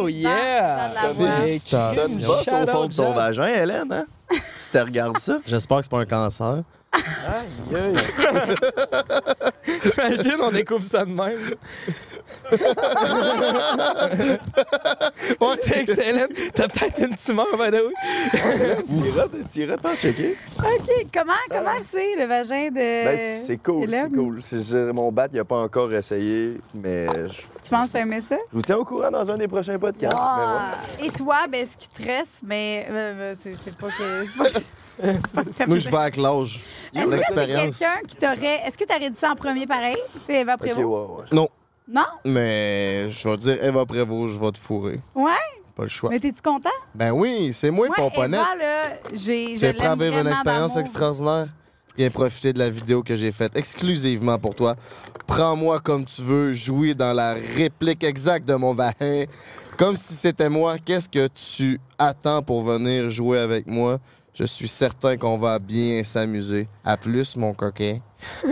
Oh, 0.04 0.08
yeah. 0.08 0.90
Félicitations. 1.18 2.08
Une 2.08 2.22
pas 2.26 2.64
au 2.64 2.68
fond 2.68 2.88
de 2.88 2.96
ton 2.96 3.12
vagin, 3.12 3.48
Hélène, 3.48 3.92
hein? 3.92 4.06
si 4.58 4.72
tu 4.72 4.78
regardes 4.80 5.18
ça. 5.20 5.40
J'espère 5.46 5.78
que 5.78 5.84
c'est 5.84 5.92
pas 5.92 6.00
un 6.00 6.06
cancer. 6.06 6.64
Aïe, 6.94 7.76
aïe. 7.76 7.94
Imagine, 9.98 10.36
on 10.42 10.52
découvre 10.52 10.84
ça 10.84 11.04
de 11.06 11.12
même. 11.12 11.38
Ouais. 15.40 15.58
Texte 15.64 15.98
Hélène, 15.98 16.28
t'as 16.54 16.68
peut-être 16.68 17.00
une 17.00 17.16
tumeur, 17.16 17.48
by 17.54 17.70
the 17.70 17.82
way. 17.82 17.94
Tu 18.86 19.08
iras, 19.08 19.26
tu 19.52 19.60
iras 19.62 19.78
te 19.78 19.82
faire 19.88 19.96
checker. 19.98 20.36
OK. 20.60 21.08
Comment, 21.14 21.34
comment 21.50 21.78
c'est 21.84 22.16
le 22.16 22.26
vagin 22.26 22.68
de. 22.70 22.74
Ben, 23.06 23.40
c'est 23.44 23.58
cool, 23.58 23.90
c'est 23.90 24.12
cool. 24.12 24.42
C'est- 24.42 24.94
mon 24.94 25.12
bat, 25.12 25.28
il 25.32 25.40
a 25.40 25.46
pas 25.46 25.58
encore 25.58 25.92
essayé, 25.94 26.58
mais 26.76 27.08
je, 27.08 27.42
Tu 27.64 27.70
penses 27.70 27.96
aimer 27.96 28.22
ça? 28.22 28.38
je 28.52 28.56
vous 28.56 28.62
tiens 28.62 28.78
au 28.78 28.86
courant 28.86 29.12
dans 29.12 29.30
un 29.32 29.36
des 29.38 29.48
prochains 29.48 29.78
podcasts. 29.80 30.18
mais. 31.00 31.06
Et 31.08 31.10
toi, 31.12 31.46
ben, 31.52 31.66
ce 31.66 31.78
qui 31.78 31.90
te 31.90 32.04
reste, 32.08 32.42
mais 32.46 32.86
euh, 32.90 33.14
euh, 33.32 33.34
c'est 33.38 33.54
c'est 33.56 33.76
pas 33.78 33.88
que. 33.88 34.26
Moi, 35.68 35.78
je 35.78 35.90
vais 35.90 35.98
avec 35.98 36.18
l'âge. 36.18 36.62
Est-ce 36.94 37.06
que 37.06 37.24
c'est 37.24 37.36
quelqu'un 37.48 38.02
qui 38.08 38.16
t'aurait. 38.16 38.62
Est-ce 38.68 38.78
que 38.78 38.84
tu 38.86 38.94
aurais 38.96 39.10
dit 39.10 39.18
ça 39.18 39.32
en 39.32 39.36
premier 39.36 39.66
pareil? 39.66 39.98
Tu 40.16 40.20
sais, 40.26 40.42
Eva 40.42 40.56
Ok, 40.56 40.62
ouais, 40.64 40.72
Prévost? 40.72 41.10
ouais. 41.20 41.26
Non, 41.32 41.48
Non? 41.88 42.06
mais 42.26 43.10
je 43.10 43.28
vais 43.30 43.38
dire 43.38 43.64
Eva 43.64 43.86
Prévost, 43.86 44.34
je 44.36 44.40
vais 44.40 44.52
te 44.52 44.60
fourrer. 44.60 45.00
Ouais? 45.16 45.32
Pas 45.76 45.84
le 45.84 45.90
choix. 45.90 46.10
Mais 46.10 46.20
t'es-tu 46.20 46.42
content? 46.42 46.70
Ben 46.94 47.12
oui, 47.12 47.52
c'est 47.54 47.72
moi, 47.72 47.88
Moi, 47.88 47.96
Pomponette. 47.96 48.40
Eva, 48.42 48.56
là, 48.64 48.94
j'ai. 49.14 49.56
je 49.56 49.62
J'ai 49.62 49.74
prêt 49.74 49.88
à 49.88 49.96
vivre 49.96 50.18
une 50.18 50.28
expérience 50.28 50.76
extraordinaire. 50.76 51.48
Viens 51.98 52.10
profiter 52.10 52.54
de 52.54 52.60
la 52.60 52.70
vidéo 52.70 53.04
que 53.04 53.18
j'ai 53.18 53.34
faite 53.34 53.58
exclusivement 53.58 54.38
pour 54.40 54.56
toi. 54.56 54.76
Prends-moi 55.28 55.80
comme 55.82 56.06
tu 56.06 56.22
veux, 56.22 56.54
jouer 56.54 56.94
dans 56.94 57.12
la 57.14 57.34
réplique 57.34 58.04
exacte 58.06 58.48
de 58.48 58.56
mon 58.56 58.74
vagin. 58.74 59.26
Comme 59.78 59.96
si 59.98 60.14
c'était 60.14 60.48
moi, 60.50 60.78
qu'est-ce 60.78 61.10
que 61.10 61.28
tu 61.28 61.80
attends 61.98 62.42
pour 62.44 62.64
venir 62.64 63.10
jouer 63.10 63.40
avec 63.40 63.68
moi? 63.68 63.98
Je 64.34 64.44
suis 64.46 64.68
certain 64.68 65.18
qu'on 65.18 65.38
va 65.38 65.60
bien 65.60 66.04
s'amuser. 66.04 66.68
À 66.86 66.96
plus, 66.98 67.36
mon 67.36 67.54
coquin. 67.54 68.00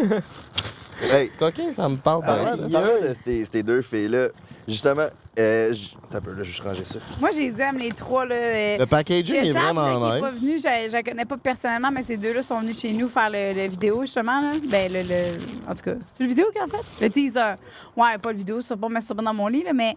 hey, 1.02 1.30
coquin, 1.40 1.72
ça 1.72 1.88
me 1.88 1.96
parle 1.96 2.22
Ah 2.28 2.36
bien, 2.68 2.82
ouais, 2.82 3.02
ça. 3.02 3.08
de 3.10 3.16
ces, 3.24 3.46
ces 3.46 3.64
deux 3.64 3.82
filles-là, 3.82 4.28
justement, 4.68 5.06
euh, 5.40 5.74
j- 5.74 5.96
attends 6.10 6.18
un 6.18 6.22
peu, 6.22 6.32
là, 6.32 6.38
je 6.40 6.42
vais 6.44 6.46
juste 6.48 6.60
ranger 6.64 6.84
ça. 6.86 7.00
Moi, 7.22 7.30
je 7.32 7.38
les 7.40 7.62
aime, 7.62 7.78
les 7.78 7.92
trois. 7.92 8.26
Là, 8.26 8.36
euh, 8.36 8.78
Le 8.80 8.86
packaging 8.86 9.36
le 9.36 9.42
est 9.44 9.54
Charles, 9.54 9.76
vraiment 9.76 10.00
là, 10.06 10.12
qui 10.12 10.18
est 10.18 10.22
pas 10.22 10.30
venu, 10.32 10.58
je, 10.58 10.88
je 10.90 10.94
la 10.94 11.04
connais 11.04 11.26
pas 11.26 11.38
personnellement, 11.38 11.92
mais 11.92 12.04
ces 12.04 12.18
deux-là 12.18 12.44
sont 12.44 12.60
venus 12.60 12.78
chez 12.80 12.92
nous 12.92 13.08
faire 13.08 13.30
le, 13.30 13.54
le 13.54 13.68
vidéo, 13.70 14.02
justement. 14.02 14.42
Là. 14.42 14.52
Ben, 14.70 14.92
le, 14.92 15.02
le- 15.04 15.70
en 15.72 15.74
tout 15.76 15.84
cas, 15.84 15.94
c'est 16.16 16.24
le 16.24 16.30
vidéo 16.30 16.46
qu'en 16.54 16.68
fait? 16.68 17.06
Le 17.06 17.10
teaser. 17.10 17.54
Ouais, 17.96 18.18
pas 18.22 18.32
le 18.34 18.38
vidéo, 18.38 18.62
ça 18.62 18.76
va 18.76 18.82
pas 18.82 18.90
mettre 18.90 19.06
ça 19.08 19.14
dans 19.14 19.34
mon 19.34 19.48
lit, 19.48 19.64
là, 19.64 19.72
mais 19.74 19.96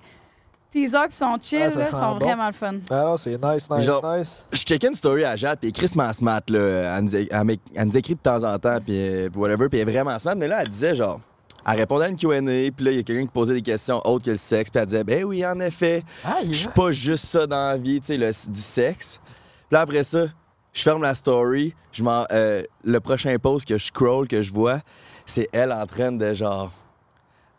teaser 0.73 1.07
puis 1.09 1.17
son 1.17 1.37
chill, 1.41 1.69
Ah, 1.75 1.79
là, 1.79 1.87
sont 1.87 2.17
bon. 2.17 2.25
vraiment 2.25 2.47
le 2.47 2.53
fun. 2.53 2.75
Ah 2.91 3.05
non, 3.05 3.17
c'est 3.17 3.43
nice, 3.43 3.69
nice, 3.71 3.85
Genre- 3.85 4.17
nice. 4.17 4.47
Je 4.53 4.59
checkais 4.61 4.89
une 4.89 4.95
story 4.95 5.25
à 5.25 5.37
Jade, 5.37 5.59
puis 5.61 5.73
Chris 5.73 5.93
m'a 5.95 6.13
smart, 6.13 6.41
là. 6.49 6.97
Elle 6.99 7.05
nous, 7.05 7.17
é- 7.17 7.29
elle 7.31 7.57
elle 7.75 7.87
nous 7.87 7.97
écrit 7.97 8.15
de 8.15 8.21
temps 8.21 8.43
en 8.45 8.59
temps, 8.59 8.79
puis 8.85 8.95
euh, 8.99 9.29
puis 9.31 9.41
whatever, 9.41 9.69
puis 9.69 9.79
elle 9.81 9.89
est 9.89 9.93
vraiment 9.93 10.19
smart. 10.19 10.35
Mais 10.37 10.49
là, 10.49 10.63
elle 10.63 10.69
disait, 10.69 10.95
genre, 10.95 11.21
elle 11.67 11.77
répondait 11.79 12.07
à 12.07 12.09
une 12.09 12.17
Q&A, 12.17 12.41
puis 12.41 12.85
là, 12.85 12.91
il 12.91 12.97
y 12.97 13.01
a 13.01 13.03
quelqu'un 13.03 13.23
qui 13.23 13.33
posait 13.33 13.55
des 13.55 13.63
questions 13.63 14.01
autres 14.07 14.25
que 14.25 14.31
le 14.33 14.37
sexe, 14.37 14.71
puis 14.71 14.81
elle 14.81 14.87
disait, 14.87 15.05
ben 15.05 15.25
oui, 15.25 15.45
en 15.47 15.61
effet, 15.61 16.03
Ah, 16.25 16.39
je 16.45 16.53
suis 16.53 16.69
pas 16.69 16.91
juste 16.91 17.27
ça 17.27 17.47
dans 17.47 17.69
la 17.69 17.77
vie, 17.77 18.01
tu 18.01 18.07
sais, 18.09 18.17
le- 18.17 18.51
du 18.53 18.61
sexe. 18.61 19.21
Puis 19.69 19.75
là, 19.77 19.81
après 19.83 20.03
ça, 20.03 20.25
je 20.73 20.83
ferme 20.83 21.03
la 21.03 21.15
story, 21.15 21.75
je 21.93 22.03
m'en, 22.03 22.25
euh, 22.33 22.63
le 22.83 22.99
prochain 23.01 23.37
post 23.39 23.69
que 23.69 23.77
je 23.79 23.85
scroll, 23.87 24.27
que 24.27 24.41
je 24.43 24.53
vois, 24.53 24.81
c'est 25.27 25.49
elle 25.53 25.71
en 25.71 25.85
train 25.87 26.11
de, 26.13 26.33
genre, 26.35 26.73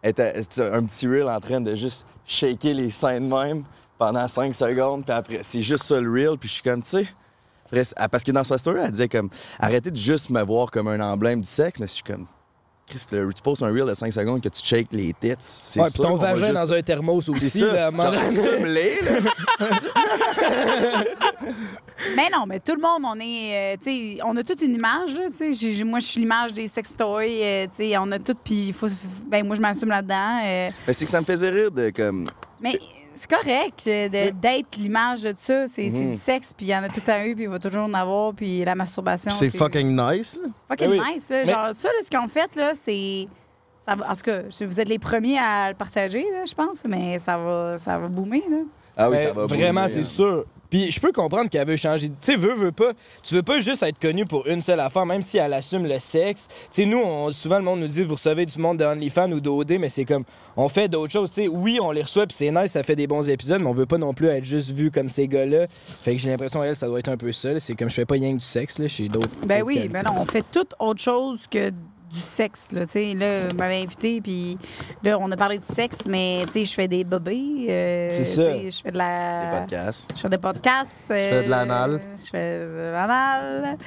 c'est 0.03 0.59
un 0.73 0.83
petit 0.83 1.07
reel 1.07 1.27
en 1.27 1.39
train 1.39 1.61
de 1.61 1.75
juste 1.75 2.05
shaker 2.25 2.73
les 2.73 2.89
de 2.89 3.19
même 3.19 3.63
pendant 3.97 4.27
5 4.27 4.53
secondes, 4.53 5.05
puis 5.05 5.13
après, 5.13 5.39
c'est 5.43 5.61
juste 5.61 5.85
ça 5.85 5.99
le 6.01 6.11
reel, 6.11 6.37
puis 6.37 6.49
je 6.49 6.55
suis 6.55 6.63
comme, 6.63 6.81
tu 6.81 6.89
sais. 6.89 7.07
ah, 7.95 8.09
Parce 8.09 8.23
que 8.23 8.31
dans 8.31 8.43
sa 8.43 8.57
story, 8.57 8.79
elle 8.83 8.91
disait 8.91 9.07
comme, 9.09 9.29
arrêtez 9.59 9.91
de 9.91 9.95
juste 9.95 10.29
me 10.29 10.41
voir 10.43 10.71
comme 10.71 10.87
un 10.87 10.99
emblème 10.99 11.41
du 11.41 11.47
sexe, 11.47 11.79
mais 11.79 11.87
je 11.87 11.93
suis 11.93 12.03
comme, 12.03 12.25
Chris, 12.87 13.05
le- 13.11 13.33
tu 13.33 13.41
poses 13.41 13.63
un 13.63 13.71
reel 13.71 13.85
de 13.85 13.93
5 13.93 14.11
secondes 14.11 14.41
que 14.41 14.49
tu 14.49 14.61
shakes 14.63 14.91
les 14.91 15.13
tits. 15.19 15.33
C'est 15.39 15.79
Ouais, 15.79 15.87
puis 15.89 15.99
ton 15.99 16.15
vagin 16.17 16.47
juste- 16.47 16.59
dans 16.59 16.73
un 16.73 16.81
thermos 16.81 17.29
aussi. 17.29 17.49
C'est 17.49 17.59
ça. 17.59 17.73
là, 17.73 17.91
Genre, 17.91 18.13
assume-les. 18.13 18.99
Mais 22.15 22.29
non, 22.31 22.45
mais 22.47 22.59
tout 22.59 22.75
le 22.75 22.81
monde, 22.81 23.03
on 23.05 23.19
est. 23.19 23.75
euh, 23.75 23.77
tu 23.81 24.15
sais, 24.15 24.19
on 24.25 24.35
a 24.35 24.43
toute 24.43 24.61
une 24.61 24.75
image, 24.75 25.15
là. 25.15 25.27
J'ai- 25.51 25.83
moi, 25.83 25.99
je 25.99 26.05
suis 26.07 26.19
l'image 26.19 26.53
des 26.53 26.67
sextoys. 26.67 27.41
euh, 27.41 27.65
tu 27.67 27.75
sais, 27.89 27.97
on 27.97 28.11
a 28.11 28.19
tout. 28.19 28.35
Puis, 28.43 28.73
faut. 28.73 28.87
Ben, 29.27 29.45
moi, 29.45 29.55
je 29.55 29.61
m'assume 29.61 29.89
là-dedans. 29.89 30.39
euh, 30.43 30.69
Mais 30.87 30.93
c'est 30.93 31.05
que 31.05 31.11
ça 31.11 31.21
me 31.21 31.25
faisait 31.25 31.49
rire 31.49 31.71
de 31.71 31.89
comme. 31.91 32.25
mais 32.59 32.79
c'est 33.13 33.29
correct 33.29 33.83
euh, 33.87 34.09
d'être 34.09 34.75
l'image 34.77 35.21
de 35.21 35.33
ça. 35.37 35.67
C'est 35.67 35.89
c'est 35.89 36.05
du 36.05 36.13
sexe, 36.17 36.53
puis 36.53 36.65
il 36.67 36.69
y 36.69 36.75
en 36.75 36.83
a 36.83 36.89
tout 36.89 37.01
à 37.07 37.25
eu, 37.25 37.35
puis 37.35 37.43
il 37.45 37.49
va 37.49 37.59
toujours 37.59 37.83
en 37.83 37.93
avoir. 37.93 38.33
Puis 38.33 38.63
la 38.65 38.75
masturbation. 38.75 39.31
C'est 39.31 39.49
fucking 39.55 39.95
nice, 39.95 40.37
là. 40.41 40.49
fucking 40.69 40.89
Ben 40.89 40.99
oui. 41.01 41.13
nice. 41.13 41.29
là. 41.29 41.43
Mais- 41.45 41.51
Genre, 41.51 41.69
ça, 41.75 41.87
là, 41.89 41.93
ce 42.03 42.09
qu'on 42.09 42.27
fait, 42.27 42.55
là, 42.55 42.71
c'est. 42.73 43.27
Ça 43.85 43.95
va, 43.95 44.09
en 44.09 44.13
tout 44.13 44.21
cas, 44.21 44.41
vous 44.61 44.79
êtes 44.79 44.87
les 44.87 44.99
premiers 44.99 45.37
à 45.39 45.69
le 45.69 45.75
partager, 45.75 46.25
là, 46.31 46.45
je 46.47 46.53
pense, 46.53 46.85
mais 46.87 47.19
ça 47.19 47.37
va, 47.37 47.77
ça 47.77 47.97
va 47.97 48.07
boomer. 48.07 48.41
Là. 48.49 48.57
Ah 48.95 49.09
oui, 49.09 49.17
Ben, 49.17 49.23
ça 49.27 49.33
va 49.33 49.45
Vraiment, 49.45 49.87
c'est 49.89 50.03
sûr. 50.03 50.45
Puis 50.73 50.91
je 50.91 50.99
peux 50.99 51.11
comprendre 51.11 51.51
qu'elle 51.51 51.67
veut 51.67 51.75
changer. 51.75 52.09
Tu 52.09 52.15
sais, 52.19 52.35
veux, 52.35 52.55
veut 52.55 52.71
pas. 52.71 52.93
Tu 53.21 53.35
veux 53.35 53.43
pas 53.43 53.59
juste 53.59 53.83
être 53.83 53.99
connu 53.99 54.25
pour 54.25 54.47
une 54.47 54.59
seule 54.59 54.79
affaire, 54.79 55.05
même 55.05 55.21
si 55.21 55.37
elle 55.37 55.53
assume 55.53 55.85
le 55.85 55.99
sexe. 55.99 56.47
Tu 56.49 56.55
sais, 56.71 56.85
nous, 56.87 56.97
on- 56.97 57.29
souvent, 57.29 57.59
le 57.59 57.63
monde 57.63 57.81
nous 57.81 57.87
dit, 57.87 58.01
vous 58.01 58.15
recevez 58.15 58.47
du 58.47 58.57
monde 58.57 58.77
de 58.79 58.83
OnlyFans 58.85 59.31
ou 59.33 59.39
d'OD, 59.39 59.73
mais 59.79 59.89
c'est 59.89 60.03
comme, 60.03 60.23
on 60.57 60.67
fait 60.69 60.87
d'autres 60.87 61.11
choses. 61.13 61.29
Tu 61.29 61.43
sais, 61.43 61.47
oui, 61.47 61.77
on 61.79 61.91
les 61.91 62.01
reçoit, 62.01 62.25
puis 62.25 62.35
c'est 62.35 62.49
nice, 62.49 62.71
ça 62.71 62.81
fait 62.81 62.95
des 62.95 63.05
bons 63.05 63.29
épisodes, 63.29 63.61
mais 63.61 63.67
on 63.67 63.73
veut 63.73 63.85
pas 63.85 63.99
non 63.99 64.15
plus 64.15 64.29
être 64.29 64.43
juste 64.43 64.71
vu 64.71 64.89
comme 64.89 65.09
ces 65.09 65.27
gars-là. 65.27 65.67
Fait 65.69 66.13
que 66.15 66.17
j'ai 66.17 66.31
l'impression, 66.31 66.63
elle, 66.63 66.75
ça 66.75 66.87
doit 66.87 66.97
être 66.97 67.09
un 67.09 67.17
peu 67.17 67.31
ça. 67.31 67.59
C'est 67.59 67.75
comme, 67.75 67.89
je 67.91 67.93
fais 67.93 68.05
pas 68.05 68.15
rien 68.15 68.31
que 68.33 68.39
du 68.39 68.45
sexe, 68.45 68.79
là, 68.79 68.87
chez 68.87 69.09
d'autres. 69.09 69.29
Ben 69.45 69.61
oui, 69.61 69.75
qualités. 69.75 69.93
ben 69.93 70.01
non, 70.07 70.13
on 70.21 70.25
fait 70.25 70.43
toute 70.51 70.73
autre 70.79 70.99
chose 71.01 71.41
que 71.51 71.69
du 72.13 72.19
sexe. 72.19 72.71
Là, 72.71 72.85
tu 72.85 72.91
sais. 72.91 73.13
là, 73.15 73.41
m'avez 73.57 73.81
invité, 73.81 74.21
puis 74.21 74.57
là, 75.03 75.17
on 75.19 75.31
a 75.31 75.35
parlé 75.35 75.57
de 75.57 75.63
sexe, 75.63 75.99
mais 76.07 76.43
tu 76.47 76.51
sais, 76.53 76.65
je 76.65 76.73
fais 76.73 76.87
des 76.87 77.03
bobés. 77.03 77.65
euh, 77.69 78.07
C'est 78.11 78.23
ça. 78.23 78.53
Je 78.57 78.81
fais 78.83 78.91
de 78.91 78.97
la. 78.97 79.51
Des 79.51 79.57
podcasts. 79.59 80.13
Je 80.15 80.21
fais 80.21 80.29
des 80.29 80.37
podcasts. 80.37 80.91
Je 81.09 81.13
fais 81.13 81.43
de 81.43 81.49
l'anal. 81.49 81.91
euh, 81.95 82.15
Je 82.17 82.29
fais 82.29 82.59
de 82.59 82.91
l'anal. 82.91 83.77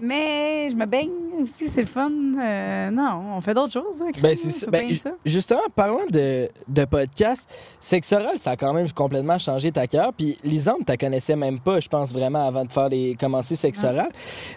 Mais 0.00 0.68
je 0.70 0.76
me 0.76 0.84
baigne 0.84 1.08
aussi, 1.40 1.68
c'est 1.68 1.80
le 1.80 1.86
fun. 1.86 2.10
Euh, 2.38 2.90
non, 2.90 3.36
on 3.36 3.40
fait 3.40 3.54
d'autres 3.54 3.72
choses. 3.72 4.02
hein, 4.02 4.10
Ben, 4.20 4.36
c'est 4.36 4.68
Ben, 4.68 4.90
justement, 5.24 5.60
parlant 5.74 6.04
de, 6.10 6.48
de 6.68 6.84
podcast, 6.84 7.48
Sexe 7.80 8.12
oral, 8.12 8.36
ça 8.38 8.50
a 8.50 8.56
quand 8.56 8.74
même 8.74 8.90
complètement 8.92 9.38
changé 9.38 9.72
ta 9.72 9.86
carrière. 9.86 10.12
Puis 10.12 10.36
Lisande, 10.44 10.84
tu 10.86 10.94
connaissais 10.98 11.36
même 11.36 11.58
pas, 11.58 11.80
je 11.80 11.88
pense, 11.88 12.12
vraiment 12.12 12.46
avant 12.46 12.64
de 12.66 12.70
faire 12.70 12.88
les, 12.90 13.16
commencer 13.18 13.56
Sexe 13.56 13.82
Ah. 13.84 14.08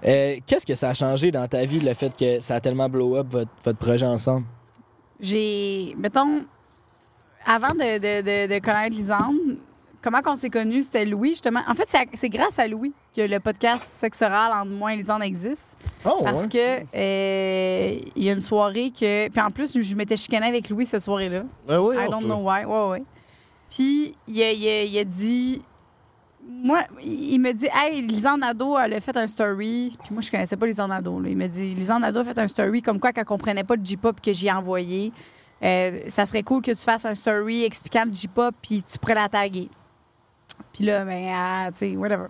Euh, 0.06 0.36
Qu'est-ce 0.46 0.66
que 0.66 0.76
ça 0.76 0.90
a 0.90 0.94
changé 0.94 1.32
dans 1.32 1.48
ta 1.48 1.64
vie, 1.64 1.80
le 1.80 1.94
fait 1.94 2.12
que 2.18 2.40
ça 2.42 2.56
a 2.56 2.60
tellement 2.60 2.87
blow 2.88 3.16
up 3.18 3.28
votre, 3.30 3.52
votre 3.64 3.78
projet 3.80 4.06
ensemble? 4.06 4.46
J'ai, 5.20 5.96
mettons, 5.98 6.46
avant 7.46 7.70
de, 7.74 7.98
de, 7.98 8.22
de, 8.48 8.54
de 8.54 8.60
connaître 8.60 8.96
Lisande, 8.96 9.58
comment 10.02 10.22
qu'on 10.22 10.36
s'est 10.36 10.50
connus, 10.50 10.84
c'était 10.84 11.06
Louis, 11.06 11.30
justement. 11.32 11.62
En 11.68 11.74
fait, 11.74 11.88
c'est 12.14 12.30
grâce 12.30 12.60
à 12.60 12.68
Louis 12.68 12.94
que 13.16 13.22
le 13.22 13.40
podcast 13.40 13.84
Sexe 13.84 14.22
oral 14.22 14.52
entre 14.54 14.72
moi 14.72 14.94
et 14.94 14.98
Lisande 14.98 15.24
existe. 15.24 15.76
Oh, 16.06 16.22
Parce 16.24 16.44
ouais. 16.44 16.50
que 16.50 16.96
euh, 16.96 18.00
il 18.16 18.24
y 18.24 18.30
a 18.30 18.34
une 18.34 18.42
soirée 18.42 18.92
que. 18.92 19.28
Puis 19.30 19.42
en 19.42 19.50
plus, 19.50 19.82
je 19.82 19.96
m'étais 19.96 20.18
chicanée 20.18 20.48
avec 20.48 20.70
Louis 20.70 20.86
cette 20.86 21.02
soirée-là. 21.04 21.44
Ben 21.68 21.80
oui, 21.80 21.96
I 21.98 22.10
don't 22.10 22.24
know 22.24 22.38
why. 22.42 22.64
Ouais, 22.66 22.90
ouais. 22.92 23.04
Puis 23.72 24.14
il 24.28 24.42
a, 24.44 24.52
il 24.52 24.68
a- 24.68 24.84
il 24.84 24.98
a 25.00 25.04
dit. 25.04 25.62
Moi, 26.50 26.84
il 27.04 27.40
me 27.40 27.52
dit, 27.52 27.68
hey, 27.74 28.02
Lisanne 28.02 28.40
Nadeau, 28.40 28.78
elle 28.78 28.94
a 28.94 29.02
fait 29.02 29.16
un 29.18 29.28
story. 29.28 29.98
Puis 30.04 30.14
moi, 30.14 30.22
je 30.22 30.32
connaissais 30.32 30.56
pas 30.56 30.66
Lisanne 30.66 30.90
Nadeau. 30.90 31.22
Il 31.26 31.36
me 31.36 31.48
dit, 31.48 31.76
Lisanne 31.76 32.02
Nadeau 32.02 32.22
a 32.22 32.26
fait 32.26 32.40
un 32.40 32.48
story 32.48 32.82
comme 32.82 33.00
quoi 33.00 33.12
qu'elle 33.12 33.26
comprenait 33.26 33.64
pas 33.64 33.76
le 33.76 33.84
J-pop 33.84 34.20
que 34.22 34.32
j'ai 34.32 34.52
envoyé. 34.52 35.12
Euh, 35.64 36.02
ça 36.08 36.26
serait 36.26 36.44
cool 36.44 36.62
que 36.62 36.72
tu 36.72 36.78
fasses 36.78 37.06
un 37.06 37.16
story 37.16 37.64
expliquant 37.64 38.06
le 38.06 38.14
J-pop, 38.14 38.56
puis 38.62 38.82
tu 38.84 38.98
pourrais 38.98 39.16
la 39.16 39.28
taguer. 39.28 39.70
Puis 40.74 40.86
là, 40.86 41.06
ben, 41.06 41.28
ah, 41.32 41.70
tu 41.72 41.80
sais, 41.80 41.96
whatever. 41.96 42.28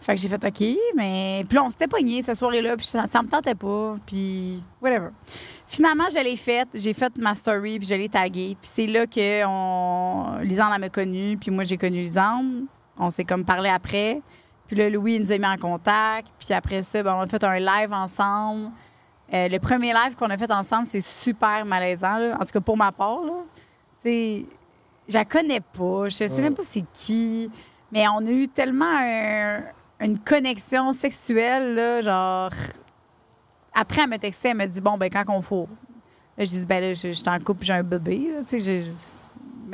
Fait 0.00 0.14
que 0.14 0.20
j'ai 0.20 0.28
fait 0.28 0.44
OK, 0.44 0.76
mais. 0.96 1.44
Puis 1.48 1.56
là, 1.56 1.64
on 1.64 1.70
s'était 1.70 1.86
pogné 1.86 2.22
cette 2.22 2.36
soirée-là, 2.36 2.76
puis 2.76 2.86
ça, 2.86 3.06
ça 3.06 3.22
me 3.22 3.28
tentait 3.28 3.54
pas, 3.54 3.96
puis 4.04 4.62
whatever. 4.82 5.08
Finalement, 5.66 6.04
je 6.12 6.22
l'ai 6.22 6.36
faite. 6.36 6.68
J'ai 6.74 6.92
fait 6.92 7.16
ma 7.16 7.34
story, 7.34 7.78
puis 7.78 7.88
je 7.88 7.94
l'ai 7.94 8.08
taguée. 8.08 8.56
Puis 8.60 8.70
c'est 8.74 8.86
là 8.86 9.06
que 9.06 9.44
on... 9.46 10.38
Lisande, 10.40 10.72
elle 10.74 10.80
m'a 10.80 10.88
connue, 10.88 11.36
puis 11.36 11.50
moi, 11.50 11.64
j'ai 11.64 11.76
connu 11.76 12.02
Lisande. 12.02 12.66
On 12.98 13.10
s'est 13.10 13.24
comme 13.24 13.44
parlé 13.44 13.68
après. 13.68 14.22
Puis 14.66 14.76
là, 14.76 14.88
Louis, 14.88 15.14
il 15.16 15.22
nous 15.22 15.32
a 15.32 15.38
mis 15.38 15.46
en 15.46 15.56
contact. 15.56 16.28
Puis 16.38 16.52
après 16.54 16.82
ça, 16.82 17.02
ben, 17.02 17.14
on 17.16 17.20
a 17.20 17.26
fait 17.26 17.42
un 17.44 17.58
live 17.58 17.92
ensemble. 17.92 18.70
Euh, 19.32 19.48
le 19.48 19.58
premier 19.58 19.92
live 19.92 20.14
qu'on 20.16 20.30
a 20.30 20.36
fait 20.38 20.50
ensemble, 20.50 20.86
c'est 20.86 21.00
super 21.00 21.64
malaisant, 21.64 22.18
là. 22.18 22.36
en 22.40 22.44
tout 22.44 22.52
cas 22.52 22.60
pour 22.60 22.76
ma 22.76 22.92
part. 22.92 23.20
Là. 23.24 23.32
Tu 24.02 24.10
sais, 24.10 24.46
je 25.08 25.14
la 25.14 25.24
connais 25.24 25.60
pas, 25.60 26.04
je 26.08 26.26
sais 26.28 26.42
même 26.42 26.54
pas 26.54 26.62
c'est 26.64 26.84
qui, 26.92 27.50
mais 27.90 28.06
on 28.08 28.18
a 28.26 28.30
eu 28.30 28.48
tellement 28.48 28.84
un- 28.98 29.62
une 30.00 30.18
connexion 30.18 30.92
sexuelle, 30.92 31.74
là, 31.74 32.00
genre. 32.02 32.50
Après, 33.74 34.02
elle 34.02 34.10
m'a 34.10 34.18
texté, 34.18 34.50
elle 34.50 34.56
m'a 34.56 34.66
dit 34.66 34.80
Bon, 34.80 34.96
ben, 34.96 35.10
quand 35.10 35.24
qu'on 35.24 35.40
faut. 35.42 35.68
Là, 36.36 36.44
je 36.44 36.50
dis 36.50 36.66
Ben, 36.66 36.80
là, 36.80 36.94
je, 36.94 37.12
suis 37.12 37.28
en 37.28 37.38
couple, 37.40 37.64
j'ai 37.64 37.72
un 37.72 37.82
bébé, 37.82 38.30
tu 38.48 38.60
sais, 38.60 38.80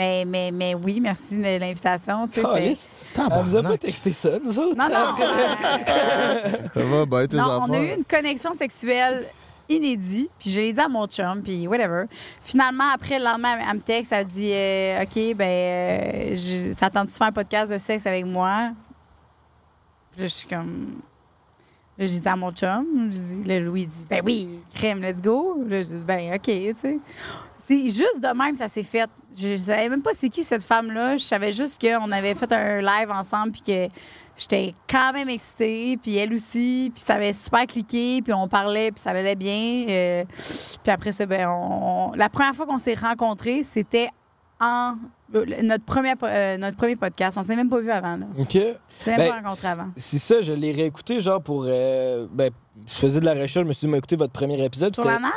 mais, 0.00 0.24
mais, 0.24 0.50
mais 0.50 0.74
oui, 0.74 0.98
merci 0.98 1.36
de 1.36 1.58
l'invitation. 1.58 2.26
tu 2.26 2.40
sais. 2.40 2.88
Elle 3.18 3.42
vous 3.44 3.56
a 3.56 3.62
pas 3.62 3.76
texté 3.76 4.14
ça, 4.14 4.30
nous 4.42 4.58
autres? 4.58 4.74
Non, 4.74 4.88
non. 4.88 5.14
Ça 6.74 6.84
va, 6.84 7.04
ben, 7.04 7.26
tes 7.26 7.36
non, 7.36 7.60
on 7.68 7.72
a 7.74 7.80
eu 7.82 7.94
une 7.96 8.04
connexion 8.04 8.54
sexuelle 8.54 9.26
inédite, 9.68 10.30
puis 10.38 10.48
je 10.50 10.58
l'ai 10.58 10.72
dit 10.72 10.80
à 10.80 10.88
mon 10.88 11.06
chum, 11.06 11.42
puis 11.42 11.68
whatever. 11.68 12.04
Finalement, 12.40 12.84
après, 12.94 13.18
le 13.18 13.26
lendemain, 13.26 13.58
elle 13.68 13.76
me 13.76 13.80
texte, 13.82 14.10
elle 14.12 14.24
dit 14.26 14.50
euh, 14.54 15.02
OK, 15.02 15.36
ben, 15.36 15.44
euh, 15.46 16.34
je- 16.34 16.72
ça 16.74 16.88
tente 16.88 17.06
de 17.08 17.10
faire 17.12 17.26
un 17.26 17.32
podcast 17.32 17.70
de 17.70 17.76
sexe 17.78 18.06
avec 18.06 18.24
moi? 18.24 18.70
Puis 20.12 20.22
là, 20.22 20.26
je 20.28 20.32
suis 20.32 20.48
comme. 20.48 21.00
Là, 21.98 22.06
j'ai 22.06 22.20
dit 22.20 22.28
à 22.28 22.36
mon 22.36 22.50
chum, 22.52 22.86
je 23.10 23.18
dis, 23.18 23.42
là, 23.46 23.60
Louis 23.60 23.86
dit 23.86 24.06
Ben 24.08 24.22
oui, 24.24 24.48
crème, 24.74 25.02
let's 25.02 25.20
go. 25.20 25.62
Là, 25.68 25.82
je 25.82 25.88
dis 25.96 26.04
Ben, 26.04 26.32
OK, 26.34 26.44
tu 26.44 26.74
sais. 26.74 26.98
C'est 27.70 27.84
juste 27.84 28.20
de 28.20 28.36
même, 28.36 28.56
ça 28.56 28.66
s'est 28.66 28.82
fait. 28.82 29.08
Je, 29.36 29.48
je 29.48 29.56
savais 29.56 29.88
même 29.88 30.02
pas 30.02 30.10
c'est 30.12 30.28
qui 30.28 30.42
cette 30.42 30.64
femme-là. 30.64 31.16
Je 31.16 31.22
savais 31.22 31.52
juste 31.52 31.80
qu'on 31.80 32.10
avait 32.10 32.34
fait 32.34 32.50
un 32.50 32.80
live 32.80 33.10
ensemble, 33.12 33.52
puis 33.52 33.60
que 33.62 33.88
j'étais 34.36 34.74
quand 34.88 35.12
même 35.12 35.28
excitée, 35.28 35.96
puis 36.02 36.16
elle 36.16 36.32
aussi, 36.34 36.90
puis 36.92 37.00
ça 37.00 37.14
avait 37.14 37.32
super 37.32 37.66
cliqué, 37.66 38.22
puis 38.22 38.32
on 38.32 38.48
parlait, 38.48 38.90
puis 38.90 39.00
ça 39.00 39.10
allait 39.10 39.36
bien. 39.36 39.86
euh, 39.88 40.24
puis 40.82 40.90
après 40.90 41.12
ça, 41.12 41.26
ben, 41.26 41.48
on, 41.48 42.08
on- 42.10 42.12
la 42.16 42.28
première 42.28 42.54
fois 42.56 42.66
qu'on 42.66 42.78
s'est 42.78 42.94
rencontrés, 42.94 43.62
c'était 43.62 44.08
en 44.60 44.96
le- 45.32 45.62
notre 45.62 45.84
premier, 45.84 46.14
euh, 46.24 46.56
notre 46.58 46.76
premier 46.76 46.96
podcast. 46.96 47.38
On 47.38 47.44
s'est 47.44 47.54
même 47.54 47.70
pas 47.70 47.78
vu 47.78 47.90
avant. 47.92 48.16
Là. 48.16 48.26
OK. 48.36 48.56
On 48.56 48.74
s'est 48.98 49.16
même 49.16 49.20
Ben, 49.20 49.28
pas 49.30 49.48
rencontré 49.48 49.68
avant. 49.68 49.86
C'est 49.96 50.18
ça, 50.18 50.40
je 50.40 50.52
l'ai 50.52 50.72
réécouté, 50.72 51.20
genre 51.20 51.40
pour. 51.40 51.66
euh, 51.68 52.26
ben, 52.32 52.50
je 52.88 52.94
faisais 52.94 53.20
de 53.20 53.24
la 53.26 53.34
recherche, 53.34 53.52
je 53.64 53.68
me 53.68 53.72
suis 53.72 53.86
dit, 53.86 53.94
écouté 53.94 54.16
votre 54.16 54.32
premier 54.32 54.60
épisode. 54.64 54.92
Sur 54.92 55.04
l'anal? 55.04 55.30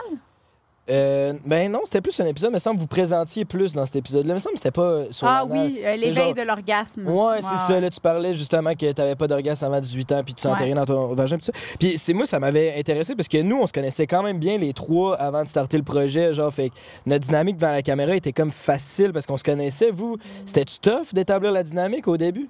Euh, 0.89 1.31
ben 1.45 1.71
non, 1.71 1.79
c'était 1.85 2.01
plus 2.01 2.19
un 2.19 2.25
épisode, 2.25 2.51
mais 2.51 2.59
semble 2.59 2.75
que 2.75 2.81
vous 2.81 2.87
présentiez 2.87 3.45
plus 3.45 3.73
dans 3.73 3.85
cet 3.85 3.95
épisode-là. 3.95 4.33
Il 4.33 4.35
me 4.35 4.39
semble 4.39 4.55
que 4.55 4.59
c'était 4.59 4.71
pas 4.71 5.03
sur 5.11 5.25
Ah 5.25 5.45
oui, 5.49 5.79
euh, 5.81 5.95
l'éveil 5.95 6.13
genre- 6.13 6.33
de 6.33 6.41
l'orgasme. 6.41 7.07
Ouais, 7.07 7.37
c'est 7.41 7.55
ça. 7.73 7.79
Là, 7.79 7.89
tu 7.89 8.01
parlais 8.01 8.33
justement 8.33 8.73
que 8.75 8.91
t'avais 8.91 9.15
pas 9.15 9.27
d'orgasme 9.27 9.63
avant 9.63 9.79
18 9.79 10.11
ans, 10.11 10.21
puis 10.25 10.33
tu 10.33 10.41
sentais 10.41 10.59
Ouais. 10.59 10.65
rien 10.65 10.75
dans 10.75 10.85
ton 10.85 11.13
vagin, 11.15 11.37
ça. 11.39 11.53
Puis 11.79 11.97
c'est 11.97 12.13
moi, 12.13 12.25
ça 12.25 12.37
m'avait 12.39 12.77
intéressé 12.77 13.15
parce 13.15 13.29
que 13.29 13.41
nous, 13.41 13.61
on 13.61 13.65
se 13.65 13.71
connaissait 13.71 14.07
quand 14.07 14.23
même 14.23 14.39
bien 14.39 14.57
les 14.57 14.73
trois 14.73 15.15
avant 15.15 15.43
de 15.43 15.47
starter 15.47 15.77
le 15.77 15.83
projet. 15.83 16.33
Genre, 16.33 16.53
fait 16.53 16.67
que 16.69 16.75
notre 17.05 17.25
dynamique 17.27 17.55
devant 17.55 17.71
la 17.71 17.81
caméra 17.81 18.13
était 18.13 18.33
comme 18.33 18.51
facile 18.51 19.13
parce 19.13 19.25
qu'on 19.25 19.37
se 19.37 19.43
connaissait. 19.45 19.89
Vous, 19.89 20.17
c'était-tu 20.45 20.79
tough 20.79 21.13
d'établir 21.13 21.53
la 21.53 21.63
dynamique 21.63 22.09
au 22.09 22.17
début? 22.17 22.49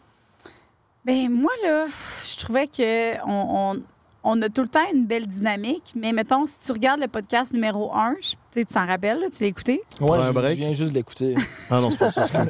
Ben 1.05 1.29
moi, 1.29 1.51
là, 1.63 1.85
je 2.25 2.35
trouvais 2.37 2.65
que 2.65 3.13
on, 3.27 3.73
on- 3.75 3.81
on 4.23 4.41
a 4.41 4.49
tout 4.49 4.61
le 4.61 4.67
temps 4.69 4.79
une 4.93 5.05
belle 5.05 5.27
dynamique, 5.27 5.93
mais 5.95 6.13
mettons, 6.13 6.45
si 6.45 6.53
tu 6.65 6.71
regardes 6.71 7.01
le 7.01 7.07
podcast 7.07 7.51
numéro 7.53 7.93
1, 7.93 8.15
tu 8.21 8.29
sais, 8.51 8.65
tu 8.65 8.73
t'en 8.73 8.85
rappelles, 8.87 9.19
là, 9.19 9.27
tu 9.29 9.43
l'as 9.43 9.49
écouté? 9.49 9.81
Prends 9.97 10.13
un 10.13 10.27
je- 10.27 10.31
break. 10.31 10.57
Je 10.57 10.63
viens 10.63 10.73
juste 10.73 10.89
de 10.91 10.95
l'écouter. 10.95 11.35
Ah 11.69 11.81
non, 11.81 11.91
c'est 11.91 11.97
pas 11.99 12.11
ça. 12.11 12.25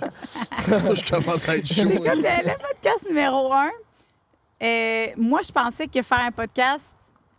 je 0.68 1.12
commence 1.12 1.50
à 1.50 1.58
être 1.58 1.66
chaud. 1.74 1.90
Écoute, 1.90 2.06
le, 2.06 2.14
le 2.14 2.54
podcast 2.58 3.06
numéro 3.10 3.52
1, 3.54 3.70
moi, 5.18 5.42
je 5.46 5.52
pensais 5.52 5.88
que 5.88 6.02
faire 6.02 6.20
un 6.22 6.32
podcast, 6.32 6.94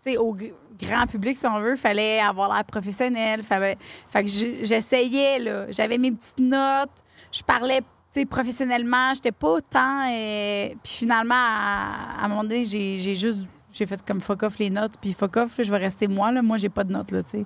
tu 0.05 0.13
sais, 0.13 0.17
au 0.17 0.37
grand 0.81 1.07
public, 1.07 1.37
si 1.37 1.47
on 1.47 1.61
veut, 1.61 1.77
fallait 1.77 2.19
avoir 2.21 2.53
l'air 2.53 2.65
professionnel. 2.65 3.43
Fallait, 3.43 3.79
fait 4.11 4.25
que 4.25 4.31
je- 4.31 4.63
j'essayais, 4.65 5.39
là. 5.39 5.67
J'avais 5.71 5.99
mes 5.99 6.11
petites 6.13 6.41
notes. 6.41 6.91
Je 7.33 7.43
parlais, 7.43 7.81
professionnellement. 8.29 9.15
J'étais 9.15 9.33
pas 9.33 9.49
autant. 9.53 10.07
euh, 10.11 10.69
Puis 10.83 10.93
finalement, 10.93 11.35
à, 11.35 12.21
à 12.21 12.25
un 12.25 12.29
moment 12.29 12.43
donné, 12.43 12.65
j'ai 12.65 12.99
j'ai 12.99 13.15
juste. 13.15 13.47
J'ai 13.75 13.87
fait 13.87 14.01
comme 14.07 14.21
fuck 14.21 14.45
off 14.45 14.59
les 14.59 14.71
notes. 14.71 14.93
Puis 15.01 15.13
fuck 15.13 15.37
off, 15.37 15.59
là, 15.59 15.65
je 15.65 15.71
vais 15.71 15.79
rester 15.79 16.07
moi. 16.07 16.31
Là. 16.31 16.43
Moi, 16.43 16.57
j'ai 16.57 16.69
pas 16.69 16.85
de 16.85 16.93
notes, 16.93 17.11
là, 17.11 17.23
tu 17.23 17.31
sais. 17.31 17.45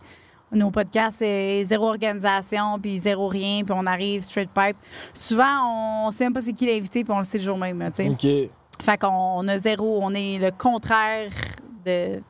Nos 0.53 0.71
podcasts, 0.71 1.19
c'est 1.19 1.63
zéro 1.65 1.89
organisation, 1.89 2.79
puis 2.81 2.97
zéro 2.97 3.29
rien, 3.29 3.65
puis 3.65 3.75
on 3.77 3.85
arrive 3.85 4.23
straight 4.23 4.49
pipe. 4.55 4.77
Souvent, 5.13 6.07
on 6.07 6.11
sait 6.11 6.25
même 6.25 6.33
pas 6.33 6.41
c'est 6.41 6.55
qui 6.55 6.67
l'invité, 6.67 7.05
puis 7.05 7.13
on 7.13 7.19
le 7.19 7.25
sait 7.25 7.37
le 7.39 7.45
jour 7.45 7.59
même, 7.59 7.83
tu 7.95 8.03
sais. 8.03 8.09
OK. 8.09 8.51
Fait 8.81 8.97
qu'on 8.99 9.09
on 9.09 9.49
a 9.49 9.59
zéro, 9.59 9.99
on 10.03 10.15
est 10.15 10.39
le 10.39 10.51
contraire 10.51 11.31
de. 11.85 12.23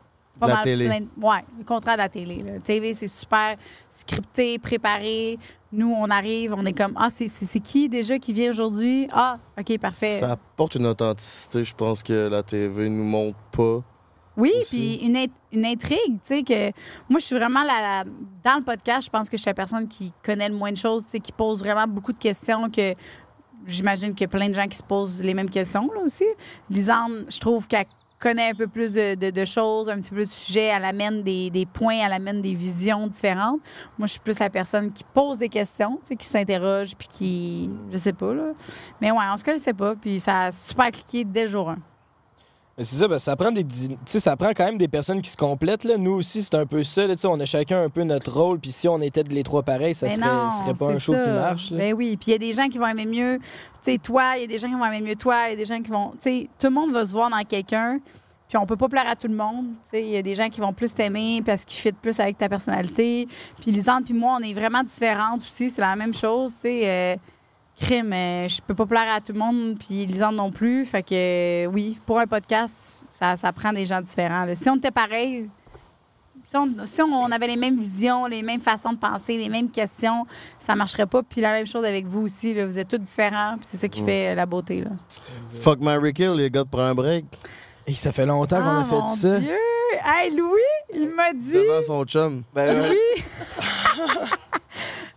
De 0.47 0.53
la 0.53 0.63
télé. 0.63 0.87
plein 0.87 1.01
de- 1.01 1.09
ouais, 1.21 1.45
le 1.59 1.65
contraire 1.65 1.95
de 1.97 2.03
la 2.03 2.09
télé. 2.09 2.43
La 2.47 2.61
TV, 2.61 2.95
c'est 2.95 3.09
super 3.09 3.57
scripté, 3.91 4.59
préparé. 4.59 5.39
Nous, 5.73 5.93
on 5.93 6.09
arrive, 6.11 6.55
on 6.57 6.65
est 6.65 6.73
comme 6.73 6.93
Ah, 6.97 7.09
c'est 7.11 7.29
qui 7.61 7.89
déjà 7.89 8.19
qui 8.19 8.33
vient 8.33 8.51
aujourd'hui? 8.51 9.09
Ah, 9.13 9.39
OK, 9.59 9.79
parfait. 9.79 10.19
Ça 10.21 10.33
apporte 10.33 10.77
une 10.77 10.87
authenticité, 10.87 11.65
je 11.65 11.75
pense 11.75 12.03
que 12.03 12.29
la 12.29 12.43
TV 12.43 12.89
nous 12.89 13.05
montre 13.05 13.39
pas. 13.53 13.81
Oui, 14.37 14.53
puis 14.71 14.95
une, 15.03 15.17
int- 15.17 15.31
une 15.53 15.67
intrigue, 15.67 15.99
tu 16.23 16.23
sais, 16.23 16.43
que 16.45 16.67
moi, 17.11 17.19
je 17.19 17.25
suis 17.25 17.35
vraiment 17.37 17.65
la, 17.65 17.81
la- 17.81 18.05
dans 18.45 18.59
le 18.59 18.65
podcast, 18.65 19.07
je 19.07 19.11
pense 19.11 19.29
que 19.29 19.37
je 19.37 19.43
suis 19.43 19.49
la 19.51 19.55
personne 19.55 19.89
qui 19.89 20.13
connaît 20.25 20.49
le 20.49 20.55
moins 20.55 20.71
de 20.71 20.77
choses, 20.77 21.07
qui 21.23 21.33
pose 21.33 21.59
vraiment 21.59 21.89
beaucoup 21.89 22.13
de 22.13 22.19
questions 22.21 22.71
que 22.71 22.95
j'imagine 23.67 24.15
qu'il 24.15 24.23
y 24.23 24.25
a 24.25 24.29
plein 24.29 24.49
de 24.49 24.55
gens 24.55 24.67
qui 24.69 24.79
se 24.79 24.83
posent 24.85 25.23
les 25.23 25.35
mêmes 25.35 25.51
questions, 25.51 25.91
là, 25.93 26.01
aussi. 26.03 26.25
Lisande, 26.71 27.27
je 27.29 27.39
trouve 27.41 27.67
qu'elle 27.67 27.85
connaît 28.19 28.51
un 28.51 28.55
peu 28.55 28.67
plus 28.67 28.95
de, 28.95 29.45
choses, 29.45 29.89
un 29.89 30.01
petit 30.01 30.11
peu 30.11 30.21
de 30.21 30.25
sujets, 30.25 30.73
elle 30.75 30.85
amène 30.85 31.23
des, 31.23 31.51
des 31.51 31.67
points, 31.67 32.05
elle 32.05 32.13
amène 32.13 32.41
des 32.41 32.55
visions 32.55 33.07
différentes. 33.07 33.61
Moi, 33.99 34.07
je 34.07 34.13
suis 34.13 34.21
plus 34.21 34.39
la 34.39 34.51
personne 34.51 34.93
qui 34.93 35.05
pose 35.05 35.39
des 35.39 35.49
questions, 35.49 35.99
qui 36.19 36.27
s'interroge, 36.27 36.97
puis 36.97 37.09
qui, 37.09 37.71
je 37.91 37.97
sais 37.97 38.13
pas, 38.13 38.35
là. 38.35 38.53
Mais 39.01 39.11
ouais, 39.11 39.25
on 39.33 39.37
se 39.37 39.45
connaissait 39.45 39.73
pas, 39.73 39.95
puis 39.95 40.21
ça 40.21 40.45
a 40.45 40.53
super 40.53 40.91
cliqué 40.91 41.25
dès 41.25 41.43
le 41.43 41.49
jour 41.49 41.71
1. 41.71 41.79
C'est 42.79 42.97
ça, 42.97 43.09
que 43.09 43.19
ça 43.19 43.35
prend 43.35 43.51
des, 43.51 43.67
ça 44.07 44.37
prend 44.37 44.51
quand 44.51 44.65
même 44.65 44.79
des 44.79 44.87
personnes 44.87 45.21
qui 45.21 45.31
se 45.31 45.37
complètent. 45.37 45.83
Là. 45.85 45.97
Nous 45.97 46.13
aussi, 46.13 46.43
c'est 46.43 46.55
un 46.55 46.65
peu 46.67 46.85
ça. 46.85 47.07
là, 47.07 47.15
on 47.25 47.41
a 47.41 47.45
chacun 47.45 47.83
un 47.83 47.89
peu 47.91 48.05
notre 48.05 48.33
rôle. 48.33 48.61
Puis 48.61 48.71
si 48.71 48.87
on 48.87 49.01
était 49.01 49.25
les 49.25 49.43
trois 49.43 49.63
pareils, 49.65 49.95
ça 49.95 50.07
Ben 50.07 50.17
serait, 50.17 50.27
non, 50.27 50.51
serait 50.51 50.75
pas 50.75 50.87
un 50.93 50.99
show 50.99 51.13
ça. 51.13 51.23
qui 51.25 51.31
marche. 51.31 51.71
là. 51.73 51.79
Ben 51.79 51.95
oui, 51.95 52.17
puis 52.17 52.29
il 52.29 52.33
y 52.33 52.35
a 52.37 52.39
des 52.39 52.53
gens 52.53 52.69
qui 52.69 52.79
vont 52.79 52.87
aimer 52.87 53.07
mieux, 53.07 53.39
tu 53.39 53.93
sais, 53.93 53.99
toi, 53.99 54.37
il 54.37 54.43
y 54.43 54.45
a 54.45 54.47
des 54.47 54.59
gens 54.59 54.69
qui 54.69 54.75
vont 54.75 54.85
aimer 54.85 55.01
mieux 55.01 55.17
toi, 55.17 55.47
il 55.49 55.51
y 55.51 55.53
a 55.55 55.57
des 55.57 55.65
gens 55.65 55.81
qui 55.83 55.91
vont, 55.91 56.11
tout 56.23 56.67
le 56.67 56.71
monde 56.71 56.93
va 56.93 57.05
se 57.05 57.11
voir 57.11 57.31
dans 57.31 57.43
quelqu'un, 57.43 57.99
puis 58.49 58.57
on 58.57 58.65
peut 58.65 58.77
pas 58.77 58.89
plaire 58.89 59.09
à 59.09 59.17
tout 59.17 59.29
le 59.29 59.35
monde, 59.35 59.67
il 59.93 60.07
y 60.09 60.17
a 60.17 60.23
des 60.23 60.35
gens 60.35 60.49
qui 60.49 60.61
vont 60.61 60.73
plus 60.73 60.95
t'aimer 60.95 61.43
parce 61.45 61.65
qu'ils 61.65 61.81
fit 61.81 61.93
plus 61.93 62.19
avec 62.21 62.39
ta 62.39 62.49
personnalité, 62.49 63.27
puis 63.61 63.71
Lisande 63.73 64.05
puis 64.05 64.15
moi, 64.15 64.39
on 64.41 64.43
est 64.45 64.55
vraiment 64.55 64.83
différentes 64.85 65.41
aussi, 65.41 65.69
c'est 65.69 65.81
la 65.81 65.97
même 65.97 66.15
chose, 66.15 66.53
sais, 66.53 66.83
euh, 66.85 67.17
crime, 67.79 68.13
euh, 68.13 68.49
je 68.49 68.61
peux 68.63 68.75
pas 68.75 68.87
plaire 68.87 69.07
à 69.15 69.21
tout 69.21 69.33
le 69.33 69.39
monde, 69.39 69.77
puis 69.79 70.05
Lisande 70.07 70.37
non 70.37 70.51
plus, 70.51 70.85
fait 70.85 71.03
que 71.03 71.15
euh, 71.15 71.67
oui, 71.67 71.99
pour 72.07 72.19
un 72.19 72.27
podcast, 72.27 73.07
ça, 73.11 73.37
ça 73.37 73.53
prend 73.53 73.73
des 73.73 73.87
gens 73.87 74.01
différents. 74.01 74.45
là. 74.45 74.55
Si 74.55 74.69
on 74.69 74.77
était 74.77 74.91
pareil, 74.91 75.49
si 76.49 76.57
on, 76.57 76.69
si 76.85 77.03
on 77.03 77.31
avait 77.31 77.47
les 77.49 77.57
mêmes 77.57 77.79
visions, 77.79 78.27
les 78.27 78.43
mêmes 78.43 78.61
façons 78.61 78.93
de 78.93 78.99
penser, 78.99 79.37
les 79.37 79.49
mêmes 79.51 79.71
questions, 79.71 80.27
ça 80.59 80.75
marcherait 80.75 81.07
pas. 81.07 81.23
Puis 81.23 81.43
la 81.43 81.53
même 81.53 81.67
chose 81.67 81.85
avec 81.85 82.07
vous 82.07 82.23
aussi. 82.23 82.55
Là. 82.55 82.65
Vous 82.65 82.79
êtes 82.79 82.89
tous 82.89 82.97
différents. 82.99 83.57
Puis 83.59 83.67
c'est 83.71 83.77
ça 83.77 83.87
qui 83.89 84.01
Mm. 84.03 84.07
fait 84.07 84.29
euh, 84.31 84.35
la 84.35 84.47
beauté. 84.47 84.81
Là. 84.83 84.91
Fuck 85.61 85.81
Mary 85.81 86.15
Kill, 86.15 86.31
les 86.37 86.51
gars, 86.51 86.65
de 86.65 86.69
prendre 86.71 86.89
un 86.89 86.95
break. 86.95 87.27
Et 87.87 87.95
ça 87.95 88.13
fait 88.13 88.25
longtemps 88.25 88.61
qu'on 88.63 88.67
Ah, 88.67 88.81
a 88.81 88.85
fait 88.85 88.95
mon 88.95 89.15
ça. 89.15 89.39
Dieu! 89.41 89.57
Hey, 90.05 90.35
Louis, 90.35 90.61
il 90.95 91.11
m'a 91.11 91.33
dit. 91.35 91.53
Devant 91.53 91.83
son 91.83 92.05
chum. 92.05 92.43
Ben. 92.55 92.83
Oui. 92.93 93.23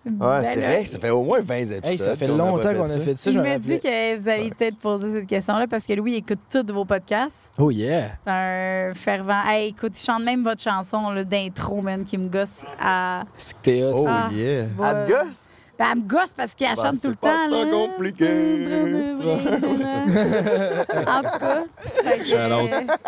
Ouais, 0.04 0.12
Ben 0.20 0.44
c'est 0.44 0.60
vrai, 0.60 0.86
ça 0.86 0.98
fait 0.98 1.10
au 1.12 1.22
moins 1.24 1.42
20 1.42 1.56
épisodes. 1.56 1.86
Hey, 1.86 1.98
ça 1.98 2.16
fait 2.16 2.26
qu'on 2.26 2.34
a 2.34 2.38
longtemps 2.38 2.62
pas 2.64 2.74
qu'on 2.74 2.84
a 2.86 3.00
fait 3.00 3.18
ça. 3.20 3.30
Je 3.30 3.38
me 3.40 3.48
rappelais. 3.48 3.78
que 3.80 4.18
vous 4.20 4.28
allez 4.28 4.50
peut-être 4.50 4.78
poser 4.78 5.12
cette 5.14 5.28
question-là 5.28 5.68
parce 5.68 5.86
que 5.86 5.94
Louis 5.94 6.16
écoute 6.16 6.40
tous 6.50 6.74
vos 6.74 6.86
podcasts. 6.86 7.52
Oh 7.60 7.70
yeah. 7.70 8.08
C'est 8.26 8.32
un 8.32 8.94
fervent. 8.96 9.42
Hey, 9.48 9.70
écoute, 9.70 9.96
il 9.96 10.04
chante 10.04 10.24
même 10.24 10.42
votre 10.42 10.62
chanson 10.62 11.12
là, 11.12 11.24
d'intro, 11.24 11.82
man, 11.82 12.04
qui 12.04 12.18
me 12.18 12.30
gosse 12.30 12.64
à. 12.82 13.24
C'est 13.38 13.54
que 13.54 13.60
t'es 13.62 13.84
hot. 13.84 13.94
Oh 13.96 14.06
Ah, 14.08 14.30
yeah. 14.34 14.64
À 14.82 14.94
te 15.06 15.12
gosse? 15.12 15.48
Ben, 15.82 15.88
elle 15.94 15.98
me 16.04 16.08
gosse 16.08 16.34
parce 16.38 16.54
qu'elle 16.54 16.76
Ben, 16.76 16.82
chante 16.84 16.96
c'est 16.98 17.08
tout 17.08 17.10
le 17.10 17.16
pas 17.16 17.48
temps. 17.48 17.48
là. 17.50 17.72
compliqué. 17.72 18.28
en 21.08 21.22
tout 21.24 21.40
cas. 21.40 21.64
euh, 22.06 22.18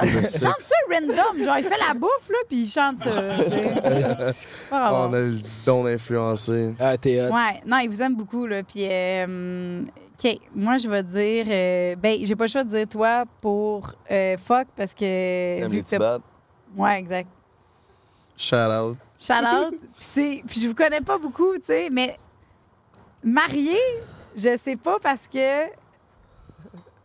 il 0.04 0.28
six. 0.28 0.42
chante 0.44 0.60
ça 0.60 0.76
random. 0.92 1.44
Genre, 1.44 1.58
il 1.60 1.64
fait 1.66 1.78
la 1.88 1.94
bouffe, 1.94 2.30
là, 2.30 2.38
puis 2.50 2.58
il 2.64 2.68
chante 2.68 2.98
ça. 3.04 3.12
on 4.72 5.14
a 5.14 5.20
le 5.20 5.38
don 5.68 5.84
d'influencer. 5.84 6.74
Ah, 6.80 6.98
t'es 6.98 7.22
hot. 7.22 7.26
Ouais, 7.32 7.62
non, 7.66 7.78
il 7.78 7.90
vous 7.90 8.02
aime 8.02 8.16
beaucoup, 8.16 8.48
là. 8.48 8.64
Puis, 8.64 8.88
euh, 8.90 9.82
OK, 10.24 10.38
moi, 10.56 10.78
je 10.78 10.90
vais 10.90 11.04
dire... 11.04 11.46
euh, 11.50 11.96
ben, 11.96 12.18
j'ai 12.24 12.36
pas 12.36 12.46
le 12.46 12.50
choix 12.50 12.64
de 12.64 12.70
dire 12.70 12.88
toi 12.88 13.26
pour 13.40 13.92
euh, 14.10 14.36
fuck, 14.38 14.68
parce 14.76 14.96
que... 14.96 15.68
Vu 15.68 15.84
que? 15.84 16.20
Ouais, 16.76 16.98
exact. 16.98 17.30
Shout 18.36 18.56
out. 18.56 18.98
Shout 19.20 19.34
out. 19.46 19.70
puis, 19.70 19.80
c'est- 20.00 20.42
puis 20.48 20.60
je 20.60 20.68
vous 20.68 20.74
connais 20.74 21.02
pas 21.02 21.20
beaucoup, 21.20 21.54
tu 21.58 21.66
sais, 21.66 21.90
mais 21.92 22.18
marié, 23.24 23.78
je 24.36 24.58
sais 24.58 24.76
pas 24.76 24.98
parce 25.02 25.28
que 25.28 25.66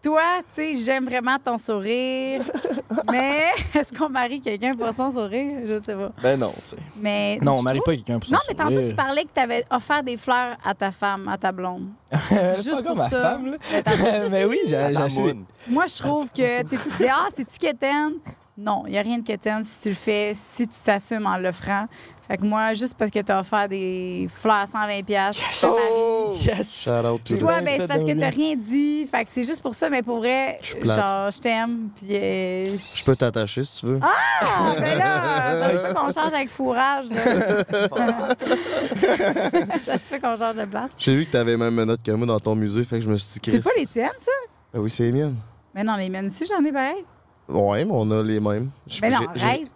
toi, 0.01 0.23
tu 0.55 0.63
sais, 0.63 0.75
j'aime 0.75 1.05
vraiment 1.07 1.37
ton 1.45 1.59
sourire, 1.59 2.43
mais 3.11 3.47
est-ce 3.75 3.93
qu'on 3.93 4.09
marie 4.09 4.41
quelqu'un 4.41 4.73
pour 4.75 4.93
son 4.95 5.11
sourire? 5.11 5.59
Je 5.67 5.81
sais 5.81 5.95
pas. 5.95 6.13
Ben 6.23 6.39
non, 6.39 6.53
tu 6.55 6.61
sais. 6.61 6.77
Mais 6.97 7.39
Non, 7.43 7.55
on 7.59 7.63
marie 7.63 7.79
trouve- 7.79 7.87
pas 7.87 7.97
quelqu'un 7.97 8.19
pour 8.21 8.29
son 8.29 8.35
Non, 8.35 8.41
mais 8.49 8.55
tantôt, 8.55 8.75
sourire. 8.75 8.89
tu 8.91 8.95
parlais 8.95 9.23
que 9.25 9.31
tu 9.35 9.41
avais 9.41 9.65
offert 9.71 10.03
des 10.05 10.17
fleurs 10.17 10.57
à 10.65 10.73
ta 10.75 10.93
femme, 10.93 11.27
à 11.29 11.37
ta 11.37 11.51
blonde. 11.51 11.89
Juste 12.57 12.85
pas 12.85 12.95
pour 12.95 12.97
ma 12.97 13.09
ça. 13.11 13.21
femme, 13.23 13.47
là. 13.53 14.29
Mais 14.31 14.45
oui, 14.47 14.61
j'ai 14.67 14.77
acheté. 14.77 15.35
Moi, 15.69 15.87
je 15.89 15.97
trouve 16.01 16.31
que 16.31 16.63
tu 16.63 16.77
sais, 16.77 16.83
tu 16.91 16.97
dis 17.03 17.09
Ah, 17.11 17.29
c'est-tu 17.37 17.59
quétaine? 17.59 18.13
Non, 18.61 18.83
il 18.87 18.91
n'y 18.91 18.99
a 18.99 19.03
rien 19.03 19.19
de 19.19 19.23
quétaine 19.25 19.63
si 19.63 19.83
tu 19.83 19.89
le 19.91 19.95
fais, 19.95 20.33
si 20.35 20.67
tu 20.67 20.77
t'assumes 20.85 21.27
en 21.27 21.37
l'offrant. 21.39 21.87
Fait 22.27 22.37
que 22.37 22.45
moi, 22.45 22.75
juste 22.75 22.97
parce 22.99 23.13
que 23.13 23.21
tu 23.21 23.31
as 23.31 23.39
offert 23.41 23.69
des 23.69 24.27
fleurs 24.35 24.57
à 24.57 24.65
120$, 24.65 25.05
piastres, 25.05 25.41
je 25.49 25.61
te 25.61 25.67
marie. 25.67 25.79
Oh! 25.93 26.33
Yes! 26.45 26.81
Shout 26.83 26.91
out 27.07 27.23
to 27.25 27.37
Toi, 27.39 27.53
ben, 27.65 27.81
c'est 27.81 27.87
parce 27.87 28.03
que 28.03 28.13
t'as 28.19 28.31
rien 28.31 28.57
dit. 28.57 29.07
Fait 29.07 29.25
que 29.25 29.31
c'est 29.31 29.45
juste 29.45 29.63
pour 29.63 29.77
ça, 29.77 29.89
mais 29.89 30.03
pour 30.03 30.17
vrai, 30.19 30.59
genre, 30.83 31.31
je 31.31 31.39
t'aime. 31.39 31.91
Puis. 31.95 32.09
euh, 32.11 32.77
Je 32.77 33.05
peux 33.05 33.15
t'attacher 33.15 33.63
si 33.63 33.79
tu 33.81 33.87
veux. 33.87 34.01
Ah, 34.03 34.75
ben 34.79 34.99
là, 34.99 35.61
ça 35.61 35.71
se 35.71 35.79
fait 35.87 35.95
qu'on 35.95 36.11
change 36.11 36.35
avec 36.35 36.51
fourrage. 36.51 37.07
là. 37.11 37.23
ça 39.87 39.93
se 39.95 39.99
fait 40.01 40.19
qu'on 40.21 40.37
change 40.37 40.57
de 40.57 40.65
place. 40.65 40.91
J'ai 40.99 41.15
vu 41.15 41.27
que 41.27 41.31
t'avais 41.33 41.57
même 41.57 41.79
une 41.79 41.85
note 41.87 42.03
que 42.03 42.11
moi 42.11 42.27
dans 42.27 42.41
ton 42.41 42.57
musée, 42.57 42.83
fait 42.83 42.97
que 42.99 43.05
je 43.05 43.09
me 43.09 43.17
suis 43.17 43.39
dit, 43.41 43.51
C'est 43.53 43.63
pas 43.63 43.71
les 43.79 43.87
tiennes, 43.87 44.11
ça? 44.19 44.33
Ben 44.75 44.81
oui, 44.81 44.91
c'est 44.91 45.05
les 45.05 45.13
miennes. 45.13 45.37
Mais 45.75 45.85
non, 45.85 45.95
les 45.97 46.09
miennes 46.11 46.27
aussi, 46.27 46.45
j'en 46.45 46.63
ai 46.65 46.73
pareil. 46.73 47.05
Ouais, 47.49 47.85
mais 47.85 47.93
on 47.95 48.11
a 48.11 48.23
les 48.23 48.41
mêmes. 48.41 48.71
Je- 48.87 49.01
Mais 49.03 49.11
non, 49.11 49.19
j'ai- 49.35 49.41
j'ai- 49.41 49.47
arrête. 49.47 49.67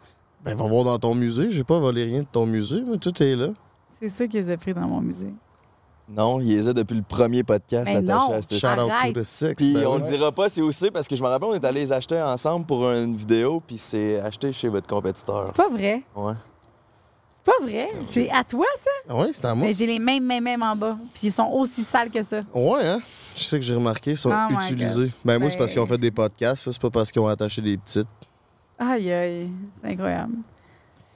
Ben, 0.45 0.57
va 0.57 0.67
voir 0.67 0.85
dans 0.85 0.99
ton 0.99 1.15
musée. 1.15 1.51
J'ai 1.51 1.65
pas 1.65 1.79
volé 1.79 2.05
rien 2.05 2.21
de 2.21 2.27
ton 2.31 2.47
musée, 2.47 2.83
mais 2.87 2.99
tout 2.99 3.23
est 3.23 3.37
là. 3.37 3.49
C'est 4.01 4.09
ça 4.09 4.27
qu'ils 4.27 4.51
ont 4.51 4.57
pris 4.57 4.75
dans 4.75 4.81
mon 4.89 5.01
musée. 5.01 5.33
Non, 6.09 6.41
il 6.41 6.49
les 6.49 6.67
a 6.69 6.73
depuis 6.73 6.97
le 6.97 7.03
premier 7.03 7.45
podcast 7.45 7.87
Mais 7.87 7.97
attaché 7.99 8.13
non. 8.29 8.33
à 8.35 8.43
cette 8.43 8.55
Shout 8.55 8.67
out 8.81 9.15
to 9.15 9.21
the 9.21 9.25
six. 9.25 9.55
Puis 9.57 9.73
ben 9.73 9.87
on 9.87 9.95
oui. 9.97 10.03
le 10.03 10.09
dira 10.09 10.33
pas 10.33 10.49
c'est 10.49 10.61
c'est 10.73 10.91
parce 10.91 11.07
que 11.07 11.15
je 11.17 11.23
me 11.23 11.29
rappelle 11.29 11.49
on 11.49 11.55
est 11.55 11.65
allés 11.65 11.81
les 11.81 11.93
acheter 11.93 12.21
ensemble 12.21 12.67
pour 12.67 12.91
une 12.91 13.15
vidéo 13.15 13.63
puis 13.65 13.79
c'est 13.79 14.19
acheté 14.21 14.51
chez 14.53 14.69
votre 14.69 14.89
compétiteur. 14.89 15.45
C'est 15.47 15.55
pas 15.57 15.69
vrai. 15.69 16.03
Ouais. 16.17 16.35
C'est 17.35 17.45
pas 17.45 17.65
vrai. 17.65 17.89
C'est 18.07 18.29
à 18.31 18.43
toi, 18.45 18.67
ça? 18.79 18.91
Ah 19.09 19.15
oui, 19.17 19.29
c'est 19.33 19.45
à 19.45 19.55
moi. 19.55 19.67
Mais 19.69 19.73
j'ai 19.73 19.87
les 19.87 19.99
mêmes, 20.01 20.25
mêmes, 20.25 20.43
mêmes 20.45 20.63
en 20.63 20.75
bas. 20.77 20.97
Puis 21.15 21.29
ils 21.29 21.33
sont 21.33 21.49
aussi 21.53 21.83
sales 21.83 22.11
que 22.11 22.23
ça. 22.23 22.41
Ouais, 22.53 22.85
hein? 22.87 22.99
Je 23.35 23.43
sais 23.45 23.59
que 23.59 23.65
j'ai 23.65 23.75
remarqué, 23.75 24.13
ils 24.13 24.17
sont 24.17 24.31
Oh 24.33 24.53
utilisés. 24.55 25.11
Ben 25.25 25.39
moi, 25.39 25.51
c'est 25.51 25.57
parce 25.57 25.71
Ben- 25.71 25.75
qu'ils 25.75 25.83
ont 25.83 25.87
fait 25.87 25.99
des 25.99 26.11
podcasts, 26.11 26.71
c'est 26.71 26.81
pas 26.81 26.91
parce 26.91 27.11
qu'ils 27.11 27.23
ont 27.23 27.27
attaché 27.29 27.63
des 27.63 27.77
petites. 27.77 28.07
Aïe, 28.79 29.11
aïe. 29.13 29.51
C'est 29.83 29.91
incroyable. 29.91 30.35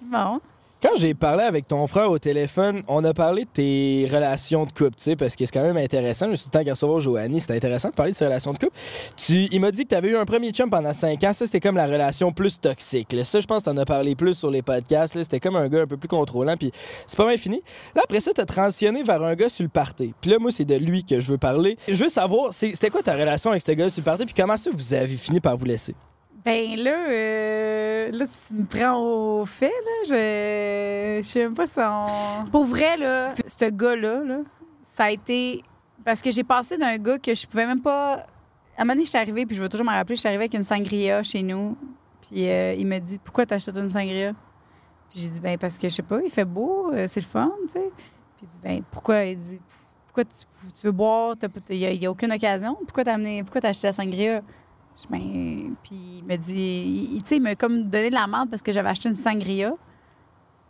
Bon. 0.00 0.40
Quand 0.86 0.94
j'ai 0.94 1.14
parlé 1.14 1.42
avec 1.42 1.66
ton 1.66 1.84
frère 1.88 2.12
au 2.12 2.20
téléphone, 2.20 2.80
on 2.86 3.02
a 3.02 3.12
parlé 3.12 3.42
de 3.42 3.48
tes 3.48 4.06
relations 4.08 4.66
de 4.66 4.70
couple, 4.70 4.94
tu 4.96 5.02
sais, 5.02 5.16
parce 5.16 5.34
que 5.34 5.44
c'est 5.44 5.52
quand 5.52 5.64
même 5.64 5.76
intéressant. 5.76 6.30
Je 6.30 6.36
suis 6.36 6.44
dit, 6.44 6.50
tant 6.52 6.62
qu'à 6.62 6.74
recevoir 6.74 7.00
Joanie, 7.00 7.40
c'est 7.40 7.56
intéressant 7.56 7.88
de 7.88 7.94
parler 7.94 8.12
de 8.12 8.16
ses 8.16 8.24
relations 8.24 8.52
de 8.52 8.58
couple. 8.58 8.78
Tu, 9.16 9.48
il 9.50 9.60
m'a 9.60 9.72
dit 9.72 9.82
que 9.82 9.88
tu 9.88 9.94
avais 9.96 10.10
eu 10.10 10.16
un 10.16 10.24
premier 10.24 10.52
chum 10.52 10.70
pendant 10.70 10.92
5 10.92 11.24
ans. 11.24 11.32
Ça, 11.32 11.44
c'était 11.44 11.58
comme 11.58 11.74
la 11.74 11.86
relation 11.86 12.30
plus 12.30 12.60
toxique. 12.60 13.12
là. 13.14 13.24
Ça, 13.24 13.40
je 13.40 13.46
pense 13.46 13.64
que 13.64 13.70
tu 13.70 13.76
en 13.76 13.78
as 13.78 13.84
parlé 13.84 14.14
plus 14.14 14.34
sur 14.34 14.48
les 14.48 14.62
podcasts. 14.62 15.20
C'était 15.20 15.40
comme 15.40 15.56
un 15.56 15.68
gars 15.68 15.82
un 15.82 15.86
peu 15.88 15.96
plus 15.96 16.08
contrôlant, 16.08 16.56
puis 16.56 16.70
c'est 17.08 17.16
pas 17.16 17.26
mal 17.26 17.38
fini. 17.38 17.62
Là, 17.96 18.02
après 18.04 18.20
ça, 18.20 18.32
tu 18.32 18.40
as 18.40 18.46
transitionné 18.46 19.02
vers 19.02 19.24
un 19.24 19.34
gars 19.34 19.48
sur 19.48 19.64
le 19.64 19.68
party. 19.68 20.14
Puis 20.20 20.30
là, 20.30 20.38
moi, 20.38 20.52
c'est 20.52 20.64
de 20.64 20.76
lui 20.76 21.04
que 21.04 21.18
je 21.18 21.32
veux 21.32 21.38
parler. 21.38 21.76
Je 21.88 22.04
veux 22.04 22.10
savoir, 22.10 22.54
c'était 22.54 22.90
quoi 22.90 23.02
ta 23.02 23.14
relation 23.14 23.50
avec 23.50 23.62
ce 23.66 23.72
gars 23.72 23.90
sur 23.90 24.02
le 24.02 24.04
party, 24.04 24.24
puis 24.26 24.34
comment 24.36 24.56
ça 24.56 24.70
vous 24.72 24.94
avez 24.94 25.16
fini 25.16 25.40
par 25.40 25.56
vous 25.56 25.64
laisser? 25.64 25.96
Ben 26.46 26.76
là, 26.76 27.08
euh, 27.08 28.10
là, 28.12 28.24
tu 28.24 28.54
me 28.54 28.64
prends 28.66 29.02
au 29.02 29.44
fait, 29.44 29.66
là. 29.66 29.92
Je, 30.04 31.20
je 31.20 31.28
sais 31.28 31.40
même 31.40 31.54
pas 31.54 31.66
son. 31.66 32.44
Pour 32.52 32.64
vrai, 32.64 32.96
là, 32.96 33.34
ce 33.48 33.64
gars-là, 33.64 34.22
là, 34.22 34.38
ça 34.80 35.04
a 35.06 35.10
été. 35.10 35.64
Parce 36.04 36.22
que 36.22 36.30
j'ai 36.30 36.44
passé 36.44 36.78
d'un 36.78 36.98
gars 36.98 37.18
que 37.18 37.34
je 37.34 37.48
pouvais 37.48 37.66
même 37.66 37.80
pas. 37.80 38.26
À 38.78 38.82
un 38.82 38.84
moment 38.84 38.92
donné, 38.92 39.06
je 39.06 39.08
suis 39.08 39.18
arrivée, 39.18 39.44
puis 39.44 39.56
je 39.56 39.62
veux 39.62 39.68
toujours 39.68 39.86
me 39.86 39.90
rappeler, 39.90 40.14
je 40.14 40.20
suis 40.20 40.28
arrivée 40.28 40.44
avec 40.44 40.54
une 40.54 40.62
sangria 40.62 41.20
chez 41.24 41.42
nous. 41.42 41.76
Puis 42.20 42.48
euh, 42.48 42.74
il 42.74 42.86
me 42.86 43.00
dit 43.00 43.18
Pourquoi 43.18 43.44
t'achètes 43.44 43.76
une 43.76 43.90
sangria 43.90 44.32
Puis 45.10 45.22
j'ai 45.22 45.30
dit 45.30 45.40
Ben, 45.40 45.58
parce 45.58 45.76
que 45.76 45.88
je 45.88 45.94
sais 45.96 46.02
pas, 46.02 46.20
il 46.22 46.30
fait 46.30 46.44
beau, 46.44 46.92
euh, 46.92 47.06
c'est 47.08 47.22
le 47.22 47.26
fun, 47.26 47.50
tu 47.62 47.72
sais. 47.72 47.90
Puis 48.36 48.44
il 48.44 48.48
dit 48.48 48.58
Ben, 48.62 48.82
pourquoi 48.88 49.24
Il 49.24 49.36
dit 49.36 49.58
Pourquoi 50.06 50.24
tu, 50.24 50.44
tu 50.80 50.86
veux 50.86 50.92
boire? 50.92 51.34
Il 51.70 51.98
n'y 51.98 52.06
a, 52.06 52.10
aucune 52.12 52.30
occasion. 52.30 52.76
Pourquoi 52.84 53.02
t'as 53.02 53.14
amené 53.14 53.42
Pourquoi 53.42 53.60
t'as 53.60 53.70
acheté 53.70 53.88
la 53.88 53.92
sangria 53.92 54.42
Ben, 55.10 55.74
puis 55.82 56.18
il 56.18 56.24
me 56.24 56.36
dit, 56.36 57.18
tu 57.20 57.26
sais, 57.26 57.36
il 57.36 57.42
m'a 57.42 57.54
comme 57.54 57.84
donné 57.84 58.08
de 58.10 58.14
la 58.14 58.26
merde 58.26 58.48
parce 58.50 58.62
que 58.62 58.72
j'avais 58.72 58.88
acheté 58.88 59.08
une 59.08 59.16
sangria 59.16 59.72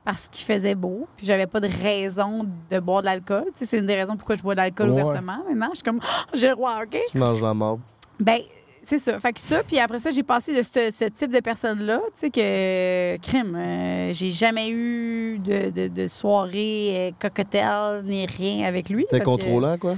parce 0.04 0.28
qu'il 0.28 0.44
faisait 0.46 0.74
beau, 0.74 1.08
puis 1.16 1.26
j'avais 1.26 1.46
pas 1.46 1.58
de 1.60 1.68
raison 1.82 2.46
de 2.70 2.78
boire 2.80 3.00
de 3.02 3.06
l'alcool. 3.06 3.44
Tu 3.46 3.50
sais, 3.54 3.64
c'est 3.64 3.78
une 3.78 3.86
des 3.86 3.94
raisons 3.96 4.16
pourquoi 4.16 4.36
je 4.36 4.42
bois 4.42 4.54
de 4.54 4.60
l'alcool 4.60 4.90
Ouais. 4.90 5.02
ouvertement. 5.02 5.38
Maintenant, 5.48 5.68
je 5.70 5.76
suis 5.76 5.84
comme, 5.84 6.00
Ah, 6.02 6.26
j'ai 6.34 6.48
le 6.48 6.54
droit, 6.54 6.80
OK? 6.82 6.96
Tu 7.10 7.18
manges 7.18 7.42
la 7.42 7.54
marde. 7.54 7.80
Ben, 8.20 8.38
c'est 8.84 9.00
ça. 9.00 9.18
Fait 9.18 9.32
que 9.32 9.40
ça, 9.40 9.64
puis 9.64 9.80
après 9.80 9.98
ça, 9.98 10.12
j'ai 10.12 10.22
passé 10.22 10.56
de 10.56 10.62
ce, 10.62 10.92
ce 10.96 11.04
type 11.06 11.32
de 11.32 11.40
personne-là, 11.40 11.98
tu 12.14 12.20
sais, 12.20 12.30
que, 12.30 13.16
crime, 13.18 13.56
euh, 13.56 14.12
j'ai 14.12 14.30
jamais 14.30 14.70
eu 14.70 15.38
de, 15.40 15.70
de, 15.70 15.88
de 15.88 16.06
soirée 16.08 17.08
euh, 17.08 17.10
cocktail 17.20 18.04
ni 18.04 18.26
rien 18.26 18.64
avec 18.66 18.88
lui. 18.88 19.06
T'es 19.10 19.18
que- 19.18 19.24
contrôlant, 19.24 19.76
quoi? 19.76 19.96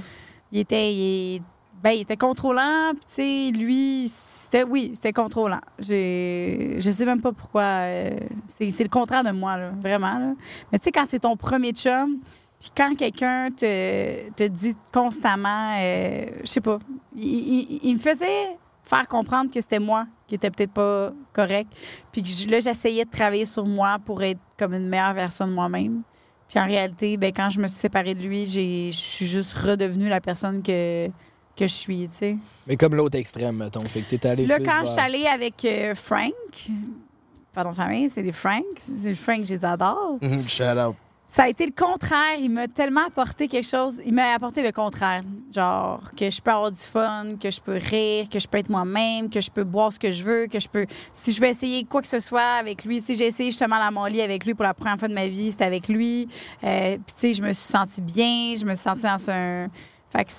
il 0.51 0.59
était, 0.59 0.91
il, 0.91 1.43
ben, 1.81 1.91
il 1.91 2.01
était 2.01 2.17
contrôlant, 2.17 2.91
puis 2.91 3.05
tu 3.07 3.13
sais, 3.15 3.57
lui, 3.57 4.09
c'était, 4.09 4.63
oui, 4.63 4.91
c'était 4.93 5.13
contrôlant. 5.13 5.61
J'ai, 5.79 6.75
je 6.79 6.89
sais 6.89 7.05
même 7.05 7.21
pas 7.21 7.31
pourquoi. 7.31 7.61
euh, 7.61 8.09
c'est, 8.47 8.83
le 8.83 8.89
contraire 8.89 9.23
de 9.23 9.31
moi, 9.31 9.57
là, 9.57 9.71
vraiment. 9.79 10.19
là. 10.19 10.33
Mais 10.71 10.79
tu 10.79 10.85
sais, 10.85 10.91
quand 10.91 11.05
c'est 11.07 11.19
ton 11.19 11.37
premier 11.37 11.71
chum, 11.71 12.19
puis 12.59 12.69
quand 12.75 12.95
quelqu'un 12.95 13.49
te, 13.51 14.29
te 14.31 14.47
dit 14.47 14.75
constamment, 14.91 15.75
euh, 15.79 16.25
je 16.41 16.47
sais 16.47 16.61
pas, 16.61 16.79
il, 17.15 17.93
me 17.93 17.99
faisait 17.99 18.57
faire 18.83 19.07
comprendre 19.07 19.49
que 19.49 19.61
c'était 19.61 19.79
moi 19.79 20.05
qui 20.27 20.35
était 20.35 20.51
peut-être 20.51 20.73
pas 20.73 21.13
correct. 21.31 21.71
Puis 22.11 22.21
que 22.21 22.51
là, 22.51 22.59
j'essayais 22.59 23.05
de 23.05 23.09
travailler 23.09 23.45
sur 23.45 23.65
moi 23.65 23.97
pour 24.03 24.21
être 24.23 24.41
comme 24.57 24.73
une 24.73 24.89
meilleure 24.89 25.13
version 25.13 25.47
de 25.47 25.53
moi-même. 25.53 26.01
Puis 26.49 26.59
en 26.59 26.65
réalité, 26.65 27.15
ben, 27.15 27.31
quand 27.31 27.49
je 27.49 27.61
me 27.61 27.67
suis 27.67 27.77
séparée 27.77 28.15
de 28.15 28.23
lui, 28.23 28.45
je 28.45 28.89
suis 28.91 29.27
juste 29.27 29.53
redevenue 29.53 30.09
la 30.09 30.19
personne 30.19 30.61
que, 30.61 31.09
que 31.59 31.67
je 31.67 31.73
suis, 31.73 32.07
tu 32.09 32.15
sais. 32.15 32.37
Mais 32.67 32.77
comme 32.77 32.95
l'autre 32.95 33.17
extrême, 33.17 33.57
mettons. 33.57 33.81
Fait 33.81 34.01
que 34.01 34.15
t'es 34.15 34.25
allé 34.27 34.45
Là, 34.45 34.55
plus 34.55 34.65
quand 34.65 34.71
vers- 34.71 34.85
je 34.85 34.91
suis 34.91 34.99
allée 35.01 35.25
avec 35.27 35.65
euh, 35.65 35.93
Frank, 35.95 36.33
pardon, 37.53 37.71
famille, 37.73 38.09
c'est 38.09 38.21
les 38.21 38.31
Frank, 38.31 38.63
c'est 38.79 39.09
le 39.09 39.15
Frank, 39.15 39.43
je 39.45 39.53
les 39.55 39.65
adore. 39.65 40.17
Shout 40.47 40.63
out. 40.77 40.95
Ça 41.31 41.43
a 41.43 41.47
été 41.49 41.63
le 41.63 41.71
contraire. 41.77 42.37
Il 42.39 42.49
m'a 42.49 42.67
tellement 42.67 43.05
apporté 43.05 43.47
quelque 43.47 43.67
chose. 43.67 43.97
Il 44.03 44.15
m'a 44.15 44.33
apporté 44.33 44.63
le 44.63 44.71
contraire. 44.71 45.21
Genre, 45.53 46.01
que 46.17 46.27
je 46.27 46.41
peux 46.41 46.49
avoir 46.49 46.71
du 46.71 46.79
fun, 46.79 47.35
que 47.39 47.51
je 47.51 47.61
peux 47.61 47.77
rire, 47.77 48.27
que 48.29 48.39
je 48.39 48.47
peux 48.47 48.57
être 48.57 48.69
moi-même, 48.71 49.29
que 49.29 49.39
je 49.39 49.51
peux 49.51 49.63
boire 49.63 49.93
ce 49.93 49.99
que 49.99 50.09
je 50.09 50.23
veux, 50.23 50.47
que 50.47 50.59
je 50.59 50.67
peux. 50.67 50.87
Si 51.13 51.31
je 51.31 51.39
veux 51.39 51.45
essayer 51.47 51.83
quoi 51.85 52.01
que 52.01 52.07
ce 52.07 52.19
soit 52.19 52.41
avec 52.59 52.83
lui, 52.83 52.99
si 52.99 53.13
j'ai 53.13 53.27
essayé 53.27 53.51
justement 53.51 53.77
la 53.77 53.91
Molly 53.91 54.21
avec 54.21 54.43
lui 54.43 54.55
pour 54.55 54.63
la 54.63 54.73
première 54.73 54.97
fois 54.97 55.07
de 55.07 55.13
ma 55.13 55.27
vie, 55.27 55.51
c'était 55.51 55.65
avec 55.65 55.87
lui. 55.87 56.27
Euh, 56.63 56.95
Puis, 57.05 57.13
tu 57.13 57.19
sais, 57.19 57.33
je 57.35 57.43
me 57.43 57.53
suis 57.53 57.67
sentie 57.71 58.01
bien, 58.01 58.55
je 58.59 58.65
me 58.65 58.73
suis 58.73 58.83
sentie 58.83 59.03
dans 59.03 59.29
un. 59.29 59.67
Fait 60.11 60.25
que 60.25 60.31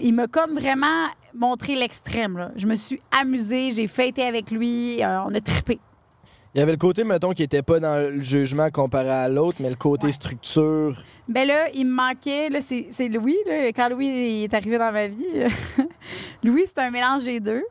il 0.00 0.12
m'a 0.14 0.26
comme 0.26 0.58
vraiment 0.58 1.06
montré 1.34 1.74
l'extrême. 1.74 2.52
Je 2.56 2.66
me 2.66 2.74
suis 2.76 2.98
amusée, 3.20 3.70
j'ai 3.70 3.86
fêté 3.86 4.22
avec 4.22 4.50
lui, 4.50 5.02
euh, 5.02 5.22
on 5.22 5.34
a 5.34 5.40
trippé. 5.40 5.78
Il 6.54 6.58
y 6.58 6.60
avait 6.62 6.72
le 6.72 6.78
côté, 6.78 7.04
mettons, 7.04 7.30
qui 7.30 7.44
était 7.44 7.62
pas 7.62 7.78
dans 7.78 7.94
le 8.10 8.20
jugement 8.22 8.70
comparé 8.70 9.08
à 9.08 9.28
l'autre, 9.28 9.58
mais 9.60 9.70
le 9.70 9.76
côté 9.76 10.10
structure. 10.10 10.92
Ben 11.28 11.46
là, 11.46 11.68
il 11.74 11.86
me 11.86 11.92
manquait. 11.92 12.48
Là, 12.48 12.60
c'est 12.60 13.08
Louis. 13.08 13.36
Là, 13.46 13.68
quand 13.68 13.88
Louis 13.88 14.42
est 14.44 14.52
arrivé 14.52 14.76
dans 14.76 14.90
ma 14.90 15.06
vie, 15.06 15.24
Louis, 16.42 16.64
c'est 16.66 16.78
un 16.78 16.90
mélange 16.90 17.24
des 17.24 17.38
deux. 17.38 17.62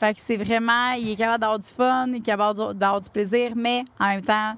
Fait 0.00 0.14
que 0.14 0.18
c'est 0.20 0.36
vraiment, 0.36 0.92
il 0.98 1.10
est 1.12 1.16
capable 1.16 1.40
d'avoir 1.40 1.58
du 1.60 1.66
fun, 1.68 2.06
il 2.08 2.16
est 2.16 2.20
capable 2.20 2.74
d'avoir 2.74 3.00
du- 3.00 3.10
plaisir, 3.10 3.52
mais 3.54 3.84
en 4.00 4.08
même 4.08 4.22
temps, 4.22 4.54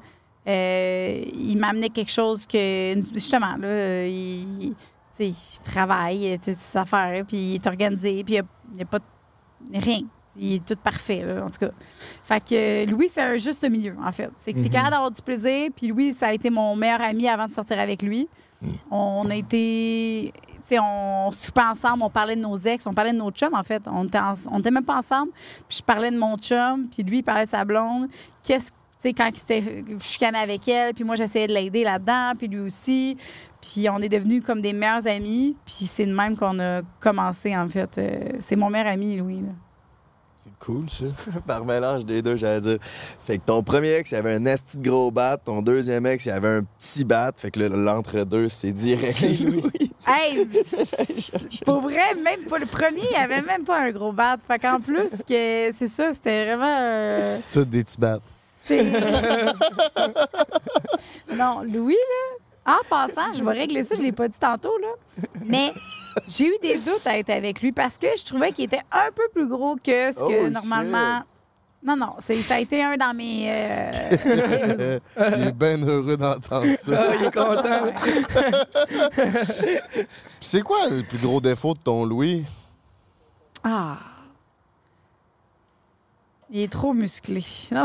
euh, 0.49 1.23
il 1.35 1.57
m'amenait 1.59 1.89
quelque 1.91 2.11
chose 2.11 2.47
que, 2.47 2.95
justement, 3.13 3.57
là, 3.59 4.07
il, 4.07 4.75
il 5.29 5.63
travaille, 5.65 6.39
tu 6.39 6.53
sais, 6.53 6.55
ses 6.55 6.79
affaires, 6.79 7.25
puis 7.27 7.37
il 7.37 7.55
est 7.57 7.67
organisé, 7.67 8.23
puis 8.25 8.35
il 8.35 8.45
n'y 8.77 8.83
a, 8.83 8.85
pas 8.87 8.99
de- 8.99 9.79
rien. 9.79 10.01
Il 10.37 10.55
est 10.55 10.65
tout 10.65 10.77
parfait, 10.83 11.23
là, 11.25 11.43
en 11.45 11.49
tout 11.49 11.59
cas. 11.59 11.71
Fait 12.23 12.41
que 12.41 12.89
Louis, 12.91 13.09
c'est 13.09 13.21
un 13.23 13.37
juste 13.37 13.69
milieu, 13.69 13.97
en 14.03 14.13
fait. 14.13 14.31
C'est 14.37 14.53
que 14.53 14.59
tu 14.61 14.67
es 14.67 14.69
Mhm. 14.69 14.73
capable 14.73 14.91
d'avoir 14.93 15.11
du 15.11 15.21
plaisir, 15.23 15.71
puis 15.75 15.89
Louis, 15.89 16.13
ça 16.13 16.29
a 16.29 16.33
été 16.33 16.51
mon 16.51 16.77
meilleur 16.77 17.01
ami 17.03 17.29
avant 17.29 17.47
de 17.47 17.51
sortir 17.51 17.79
avec 17.81 18.01
lui. 18.03 18.29
On 18.91 19.29
a 19.31 19.35
été. 19.35 20.33
Tu 20.63 20.77
sais, 20.77 20.79
on 20.79 21.31
soupait 21.31 21.63
ensemble, 21.63 22.03
on 22.03 22.11
parlait 22.11 22.37
de 22.37 22.43
nos 22.43 22.55
ex, 22.57 22.87
on 22.87 22.93
parlait 22.95 23.13
de 23.13 23.17
nos 23.17 23.31
chums, 23.31 23.55
en 23.55 23.63
fait. 23.63 23.83
On 23.87 24.05
était, 24.07 24.19
en- 24.19 24.35
on 24.53 24.61
était 24.61 24.71
même 24.71 24.85
pas 24.85 24.99
ensemble. 24.99 25.33
Puis 25.69 25.79
je 25.79 25.83
parlais 25.83 26.11
de 26.11 26.19
mon 26.19 26.37
chum, 26.37 26.87
puis 26.93 27.03
lui, 27.03 27.19
il 27.19 27.23
parlait 27.23 27.47
de 27.47 27.51
sa 27.51 27.65
blonde. 27.65 28.07
Qu'est-ce 28.43 28.71
sais, 29.03 29.13
quand 29.13 29.29
il 29.33 29.37
s'était 29.39 29.63
chicané 30.01 30.39
avec 30.39 30.67
elle, 30.69 30.95
puis 30.95 31.05
moi, 31.05 31.17
j'essayais 31.17 31.47
de 31.47 31.53
l'aider 31.55 31.85
là-dedans, 31.85 32.33
puis 32.39 32.49
lui 32.49 32.61
aussi. 32.61 33.17
Puis 33.61 33.89
on 33.91 33.99
est 34.01 34.09
devenus 34.09 34.43
comme 34.43 34.61
des 34.63 34.73
meilleurs 34.73 35.07
amis, 35.07 35.57
puis 35.67 35.87
c'est 35.87 36.07
de 36.07 36.15
même 36.15 36.37
qu'on 36.37 36.59
a 36.61 36.81
commencé, 37.01 37.57
en 37.57 37.69
fait. 37.69 37.99
Euh, 37.99 38.19
c'est 38.41 38.57
mon 38.57 38.71
meilleur 38.71 38.89
ami, 38.89 39.17
Louis. 39.17 39.41
là. 39.43 39.53
C'est 40.43 40.59
cool, 40.59 40.89
ça. 40.89 41.05
Par 41.47 41.67
mélange 41.67 42.07
des 42.07 42.23
deux, 42.23 42.35
j'allais 42.37 42.61
dire. 42.61 42.79
Fait 42.81 43.37
que 43.37 43.45
ton 43.45 43.63
premier 43.63 43.91
ex, 43.97 44.11
il 44.13 44.15
avait 44.17 44.33
un 44.33 44.47
esti 44.47 44.79
de 44.79 44.89
gros 44.89 45.11
bat. 45.11 45.37
Ton 45.37 45.61
deuxième 45.61 46.07
ex, 46.07 46.25
il 46.25 46.31
avait 46.31 46.49
un 46.49 46.63
petit 46.63 47.05
bat. 47.05 47.33
Fait 47.37 47.51
que 47.51 47.61
là, 47.61 47.69
l'entre-deux, 47.69 48.49
c'est 48.49 48.73
direct. 48.73 49.21
Louis. 49.41 49.63
Hey, 50.07 50.49
pour 51.67 51.83
vrai, 51.83 52.15
même 52.25 52.41
pas 52.49 52.57
le 52.59 52.65
premier, 52.65 53.03
il 53.11 53.17
avait 53.17 53.43
même 53.43 53.65
pas 53.65 53.81
un 53.83 53.91
gros 53.91 54.13
bat. 54.13 54.39
Fait 54.45 54.59
qu'en 54.59 54.81
plus, 54.81 55.11
que 55.29 55.71
c'est 55.77 55.89
ça, 55.89 56.15
c'était 56.15 56.47
vraiment. 56.47 56.75
euh, 56.81 57.39
Toutes 57.53 57.69
des 57.69 57.85
petits 57.85 57.99
battes. 58.01 58.23
non, 61.37 61.63
Louis, 61.63 61.97
là, 62.67 62.75
en 62.75 62.79
passant, 62.89 63.33
je 63.35 63.43
vais 63.45 63.53
régler 63.53 63.83
ça, 63.85 63.95
je 63.97 64.03
l'ai 64.03 64.13
pas 64.13 64.29
dit 64.29 64.39
tantôt, 64.39 64.77
là. 64.79 64.89
Mais 65.45 65.71
j'ai 66.29 66.47
eu 66.47 66.55
des 66.63 66.77
doutes 66.79 67.07
à 67.07 67.19
être 67.19 67.31
avec 67.31 67.61
lui 67.63 67.73
parce 67.73 67.99
que 67.99 68.07
je 68.19 68.25
trouvais 68.25 68.53
qu'il 68.53 68.65
était 68.67 68.83
un 68.93 69.11
peu 69.15 69.23
plus 69.35 69.49
gros 69.49 69.77
que 69.77 70.13
ce 70.13 70.21
que 70.21 70.47
Oh, 70.47 70.51
normalement. 70.51 71.23
Non, 71.83 71.97
non, 71.97 72.13
c'est- 72.19 72.37
ça 72.37 72.57
a 72.57 72.61
été 72.61 72.85
un 72.85 72.99
dans 72.99 73.15
mes. 73.17 73.47
euh, 73.49 74.99
il 75.37 75.47
est 75.49 75.53
bien 75.53 75.79
heureux 75.83 76.15
d'entendre 76.19 76.75
ça. 76.77 77.07
Ah, 77.09 77.15
il 77.19 77.25
est 77.25 77.35
content. 77.35 77.81
Puis 79.15 79.27
c'est 80.41 80.61
quoi 80.61 80.89
le 80.91 81.03
plus 81.03 81.17
gros 81.17 81.41
défaut 81.41 81.73
de 81.73 81.79
ton 81.79 82.05
Louis? 82.05 82.45
Ah. 83.65 83.97
Il 86.53 86.61
est 86.61 86.73
trop 86.73 86.93
musclé. 86.93 87.43
Non. 87.73 87.85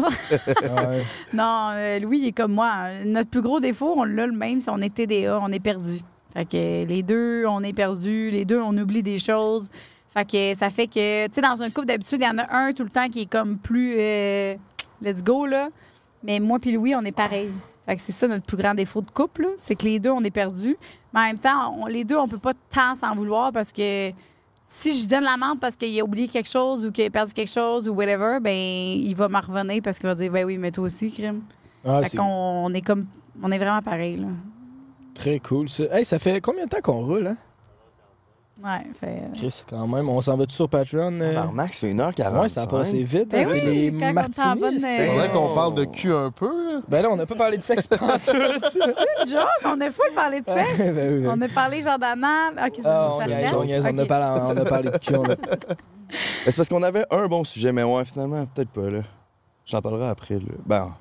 Non, 1.33 1.69
euh, 1.73 1.99
Louis, 1.99 2.19
il 2.19 2.27
est 2.27 2.31
comme 2.31 2.53
moi. 2.53 2.89
Notre 3.05 3.29
plus 3.29 3.41
gros 3.41 3.59
défaut, 3.59 3.93
on 3.97 4.03
l'a 4.03 4.25
le 4.27 4.33
même, 4.33 4.59
si 4.59 4.69
on 4.69 4.77
est 4.79 4.93
TDA, 4.93 5.39
on 5.41 5.51
est 5.51 5.59
perdu. 5.59 5.99
Fait 6.33 6.45
que 6.45 6.85
les 6.85 7.03
deux, 7.03 7.45
on 7.47 7.61
est 7.61 7.73
perdu. 7.73 8.29
Les 8.31 8.45
deux, 8.45 8.59
on 8.59 8.75
oublie 8.77 9.03
des 9.03 9.19
choses. 9.19 9.69
Fait 10.09 10.25
que 10.29 10.53
ça 10.57 10.69
fait 10.69 10.87
que, 10.87 11.27
tu 11.27 11.33
sais, 11.35 11.41
dans 11.41 11.61
un 11.61 11.69
couple, 11.69 11.87
d'habitude, 11.87 12.19
il 12.21 12.25
y 12.25 12.29
en 12.29 12.37
a 12.37 12.45
un 12.55 12.73
tout 12.73 12.83
le 12.83 12.89
temps 12.89 13.07
qui 13.09 13.21
est 13.21 13.29
comme 13.31 13.57
plus 13.57 13.95
euh, 13.97 14.55
let's 15.01 15.21
go, 15.23 15.45
là. 15.45 15.69
Mais 16.23 16.39
moi 16.39 16.57
puis 16.59 16.71
Louis, 16.71 16.95
on 16.95 17.01
est 17.03 17.11
pareil. 17.11 17.51
Fait 17.85 17.95
que 17.95 18.01
c'est 18.01 18.13
ça 18.13 18.27
notre 18.27 18.45
plus 18.45 18.57
grand 18.57 18.73
défaut 18.73 19.01
de 19.01 19.11
couple, 19.11 19.47
c'est 19.57 19.75
que 19.75 19.83
les 19.83 19.99
deux, 19.99 20.09
on 20.09 20.23
est 20.23 20.31
perdus. 20.31 20.75
Mais 21.13 21.19
en 21.19 21.23
même 21.25 21.39
temps, 21.39 21.77
on- 21.79 21.85
les 21.85 22.03
deux, 22.03 22.17
on 22.17 22.27
peut 22.27 22.39
pas 22.39 22.53
tant 22.73 22.95
s'en 22.95 23.13
vouloir 23.13 23.51
parce 23.51 23.71
que 23.71 24.09
si 24.65 24.99
je 24.99 25.07
donne 25.07 25.23
la 25.23 25.37
menthe 25.37 25.59
parce 25.59 25.75
qu'il 25.75 25.99
a 25.99 26.03
oublié 26.03 26.27
quelque 26.27 26.49
chose 26.49 26.85
ou 26.85 26.91
qu'il 26.91 27.05
a 27.05 27.09
perdu 27.09 27.33
quelque 27.33 27.51
chose 27.51 27.87
ou 27.87 27.93
whatever, 27.93 28.39
ben 28.41 28.53
il 28.53 29.13
va 29.15 29.27
m'en 29.29 29.41
revenir 29.41 29.81
parce 29.83 29.99
qu'il 29.99 30.07
va 30.07 30.15
dire 30.15 30.31
ben 30.31 30.45
oui, 30.45 30.57
mais 30.57 30.71
toi 30.71 30.85
aussi, 30.85 31.11
crime. 31.11 31.41
Ah, 31.85 32.01
fait 32.03 32.17
qu'on 32.17 32.23
on 32.23 32.73
est 32.73 32.81
comme 32.81 33.05
On 33.43 33.51
est 33.51 33.57
vraiment 33.57 33.81
pareil, 33.81 34.17
là. 34.17 34.27
Très 35.13 35.39
cool, 35.39 35.69
ça. 35.69 35.83
Hey, 35.91 36.03
ça 36.05 36.19
fait 36.19 36.41
combien 36.41 36.65
de 36.65 36.69
temps 36.69 36.81
qu'on 36.81 37.05
roule, 37.05 37.27
hein? 37.27 37.37
Ouais, 38.63 38.69
fait. 38.93 39.07
euh, 39.07 39.33
Chris, 39.35 39.63
quand 39.69 39.85
même. 39.85 40.07
On 40.07 40.21
s'en 40.21 40.37
va-tu 40.37 40.55
sur 40.55 40.69
Patreon? 40.69 41.19
euh? 41.19 41.31
Alors, 41.31 41.51
Max 41.51 41.79
fait 41.79 41.93
1h40. 41.93 42.39
Ouais, 42.39 42.47
ça 42.49 42.61
a 42.61 42.67
passé 42.67 43.03
vite. 43.03 43.29
Ben 43.29 43.45
hein, 43.45 43.49
c'est 43.51 43.65
les 43.65 43.91
quand 43.91 44.09
on 44.09 44.13
martinis. 44.13 44.35
t'en 44.45 44.55
bonne, 44.55 44.79
c'est- 44.79 45.07
C'est 45.07 45.15
vrai 45.17 45.29
qu'on 45.29 45.53
parle 45.53 45.73
de 45.75 45.83
cul 45.83 46.11
un 46.13 46.31
peu, 46.31 46.73
là. 46.75 46.79
Ben 46.87 47.01
là, 47.01 47.09
on 47.11 47.17
n'a 47.17 47.25
pas 47.25 47.35
parlé 47.35 47.57
de 47.57 47.63
sexe 47.63 47.85
pantoute. 47.87 48.21
C'est 48.71 48.79
une 48.79 49.29
joke, 49.29 49.45
on 49.65 49.81
a 49.81 49.91
full 49.91 50.05
parlé 50.15 50.39
de 50.39 50.45
sexe. 50.45 50.77
ben 50.77 51.13
oui, 51.17 51.23
ben 51.23 51.33
On 51.37 51.41
a 51.41 51.47
parlé 51.49 51.81
genre 51.81 51.99
d'anal. 51.99 52.53
Ok, 52.65 52.73
Ah, 52.79 52.81
ça 52.83 53.09
on 53.13 53.19
ça 53.19 53.25
niaise, 53.27 53.53
on 53.53 53.65
niaise, 53.65 53.85
on 53.91 53.97
a 53.97 54.01
Ok. 54.03 54.07
parlé, 54.07 54.41
on 54.41 54.57
a 54.57 54.65
parlé 54.65 54.89
de 54.91 54.97
cul. 54.99 55.15
on 55.17 55.25
a- 55.25 55.35
C'est 56.45 56.55
parce 56.55 56.69
qu'on 56.69 56.83
avait 56.83 57.05
un 57.11 57.27
bon 57.27 57.43
sujet, 57.43 57.73
mais 57.73 57.83
ouais, 57.83 58.05
finalement, 58.05 58.45
peut-être 58.45 58.69
pas, 58.69 58.89
là. 58.89 59.01
J'en 59.65 59.81
parlerai 59.81 60.07
après, 60.07 60.35
là. 60.35 60.53
Ben. 60.65 60.93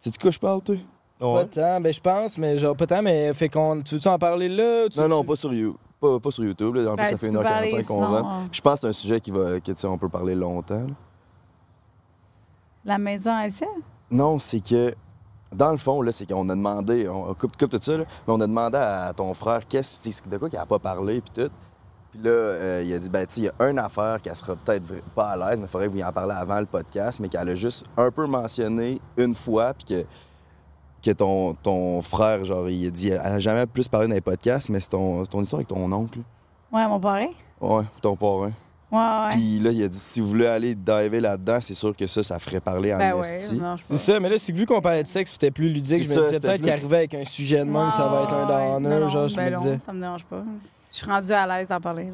C'est-tu 0.00 0.18
quoi 0.18 0.30
je 0.32 0.38
parle, 0.40 0.62
toi? 0.62 0.74
Pas 1.18 1.44
tant, 1.46 1.80
ben 1.80 1.92
je 1.92 2.00
pense, 2.00 2.36
mais 2.38 2.58
genre 2.58 2.76
pas 2.76 2.86
tant, 2.86 3.02
mais 3.02 3.32
fait 3.34 3.48
qu'on. 3.48 3.80
Tu 3.82 3.94
veux-tu 3.94 4.08
en 4.08 4.18
parler 4.18 4.48
là? 4.48 4.88
Tu- 4.90 4.98
Non, 4.98 5.08
non, 5.08 5.24
pas 5.24 5.36
sur, 5.36 5.52
You- 5.54 5.76
pas, 6.00 6.20
pas 6.20 6.30
sur 6.30 6.44
YouTube. 6.44 6.74
Là. 6.76 6.82
En 6.92 6.94
Ben, 6.94 7.02
plus, 7.02 7.10
ça 7.10 7.16
fait 7.18 7.30
peux 7.30 7.38
1h45 7.38 7.42
parler, 7.42 7.84
qu'on 7.84 8.06
rentre. 8.06 8.28
euh, 8.28 8.46
Je 8.52 8.60
pense 8.60 8.74
que 8.74 8.80
c'est 8.80 8.86
un 8.88 8.92
sujet 8.92 9.20
qui 9.20 9.30
va, 9.30 9.60
que, 9.60 9.72
tu 9.72 9.76
sais, 9.76 9.86
on 9.86 9.98
peut 9.98 10.08
parler 10.08 10.34
longtemps. 10.34 10.74
là. 10.86 10.94
La 12.84 12.98
maison 12.98 13.32
à 13.32 13.48
ciel? 13.50 13.68
Non, 14.10 14.38
c'est 14.38 14.60
que, 14.60 14.94
dans 15.52 15.72
le 15.72 15.78
fond, 15.78 16.02
là, 16.02 16.12
c'est 16.12 16.26
qu'on 16.30 16.48
a 16.48 16.54
demandé, 16.54 17.08
on 17.08 17.34
coupe, 17.34 17.56
coupe 17.56 17.70
tout 17.70 17.78
ça, 17.80 17.96
là, 17.96 18.04
mais 18.26 18.32
on 18.32 18.40
a 18.40 18.46
demandé 18.46 18.78
à 18.78 19.12
ton 19.14 19.34
frère 19.34 19.66
qu'est-ce 19.66 20.28
de 20.28 20.36
quoi 20.38 20.48
qu'il 20.48 20.58
a 20.58 20.66
pas 20.66 20.78
parlé, 20.78 21.20
puis 21.20 21.44
tout. 21.44 21.50
Puis 22.12 22.20
là, 22.22 22.30
euh, 22.30 22.82
il 22.86 22.94
a 22.94 22.98
dit, 22.98 23.10
ben, 23.10 23.26
tu 23.26 23.40
il 23.40 23.44
y 23.44 23.48
a 23.48 23.68
une 23.70 23.78
affaire 23.78 24.22
qu'elle 24.22 24.36
sera 24.36 24.54
peut-être 24.54 25.02
pas 25.14 25.30
à 25.30 25.36
l'aise, 25.36 25.58
mais 25.58 25.66
il 25.66 25.68
faudrait 25.68 25.88
que 25.88 25.92
vous 25.92 25.98
y 25.98 26.04
en 26.04 26.12
parler 26.12 26.34
avant 26.34 26.60
le 26.60 26.66
podcast, 26.66 27.18
mais 27.20 27.28
qu'elle 27.28 27.48
a 27.48 27.54
juste 27.56 27.84
un 27.96 28.10
peu 28.12 28.26
mentionné 28.26 29.00
une 29.16 29.34
fois, 29.34 29.74
puis 29.74 29.84
que, 29.84 30.06
que 31.06 31.16
ton, 31.16 31.54
ton 31.54 32.00
frère, 32.02 32.44
genre, 32.44 32.68
il 32.68 32.86
a 32.86 32.90
dit, 32.90 33.08
elle 33.08 33.20
a 33.20 33.38
jamais 33.38 33.66
plus 33.66 33.88
parlé 33.88 34.08
dans 34.08 34.14
les 34.14 34.20
podcasts, 34.20 34.68
mais 34.68 34.80
c'est 34.80 34.90
ton, 34.90 35.24
ton 35.24 35.40
histoire 35.42 35.58
avec 35.60 35.68
ton 35.68 35.90
oncle. 35.92 36.18
Ouais, 36.72 36.86
mon 36.88 37.00
parrain? 37.00 37.26
Ouais, 37.60 37.84
ton 38.02 38.16
parrain. 38.16 38.52
Ouais, 38.92 38.98
ouais. 38.98 39.30
Puis 39.32 39.58
là, 39.58 39.70
il 39.72 39.82
a 39.82 39.88
dit, 39.88 39.98
si 39.98 40.20
vous 40.20 40.28
voulez 40.28 40.46
aller 40.46 40.74
diver 40.74 41.20
là-dedans, 41.20 41.58
c'est 41.60 41.74
sûr 41.74 41.96
que 41.96 42.06
ça, 42.06 42.22
ça 42.22 42.38
ferait 42.38 42.60
parler 42.60 42.94
en 42.94 42.98
Ben 42.98 43.14
ouais, 43.14 43.36
non, 43.54 43.74
C'est 43.82 43.96
ça, 43.96 44.20
mais 44.20 44.28
là, 44.28 44.36
c'est 44.38 44.52
que 44.52 44.56
vu 44.58 44.64
qu'on 44.66 44.80
parlait 44.80 45.02
de 45.02 45.08
sexe, 45.08 45.32
c'était 45.32 45.50
plus 45.50 45.68
ludique. 45.68 46.04
Je 46.04 46.08
me 46.08 46.14
ça, 46.14 46.20
disais 46.20 46.34
c'était 46.34 46.46
peut-être 46.46 46.60
plus- 46.62 46.66
qu'arriver 46.70 46.96
avec 46.96 47.14
un 47.14 47.24
sujet 47.24 47.58
de 47.58 47.64
même, 47.64 47.90
ça 47.90 48.06
va 48.06 48.22
être 48.22 48.34
un 48.34 48.80
non, 48.80 49.08
genre, 49.08 49.26
je 49.28 49.36
ben 49.36 49.46
me 49.50 49.54
non, 49.56 49.62
disais. 49.62 49.78
ça 49.84 49.92
me 49.92 50.00
dérange 50.00 50.24
pas. 50.24 50.42
Je 50.92 50.96
suis 50.96 51.06
rendue 51.10 51.32
à 51.32 51.46
l'aise 51.46 51.68
d'en 51.68 51.80
parler. 51.80 52.04
là. 52.04 52.10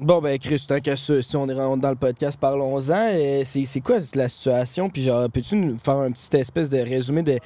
Bon, 0.00 0.20
ben, 0.22 0.38
Chris, 0.38 0.64
tant 0.66 0.80
qu'à 0.80 0.96
ça, 0.96 1.20
si 1.20 1.36
on 1.36 1.46
est 1.46 1.54
dans 1.54 1.90
le 1.90 1.94
podcast, 1.94 2.38
parlons-en. 2.40 3.08
Et 3.10 3.42
C'est 3.44 3.64
c'est 3.66 3.80
quoi 3.80 3.98
la 4.14 4.28
situation? 4.30 4.88
Puis, 4.88 5.02
genre, 5.02 5.28
peux-tu 5.30 5.56
nous 5.56 5.76
faire 5.78 5.96
un 5.96 6.10
petit 6.10 6.34
espèce 6.38 6.70
de 6.70 6.78
résumé 6.78 7.22
de. 7.22 7.38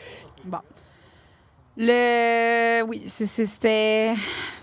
Bon. 0.45 0.59
Le. 1.77 2.83
Oui, 2.85 3.03
c'est- 3.07 3.27
c'était. 3.27 4.15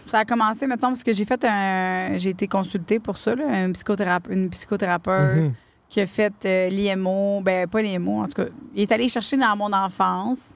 Ça 0.08 0.20
a 0.20 0.26
commencé, 0.26 0.68
mettons, 0.68 0.88
parce 0.88 1.04
que 1.04 1.12
j'ai 1.14 1.26
fait 1.26 1.44
un. 1.44 2.16
J'ai 2.18 2.30
été 2.30 2.48
consultée 2.48 3.00
pour 3.00 3.18
ça, 3.18 3.36
là, 3.36 3.46
un 3.50 3.72
psychothérape... 3.74 4.28
une 4.30 4.50
psychothérapeute 4.50 5.36
Mhm. 5.38 5.54
qui 5.90 6.00
a 6.00 6.08
fait 6.08 6.34
euh, 6.46 6.70
l'IMO. 6.70 7.42
Ben, 7.42 7.68
pas 7.68 7.82
l'IMO, 7.82 8.22
en 8.22 8.26
tout 8.28 8.42
cas. 8.44 8.46
Il 8.74 8.82
est 8.84 8.92
allé 8.94 9.10
chercher 9.10 9.36
dans 9.38 9.56
mon 9.58 9.72
enfance. 9.74 10.52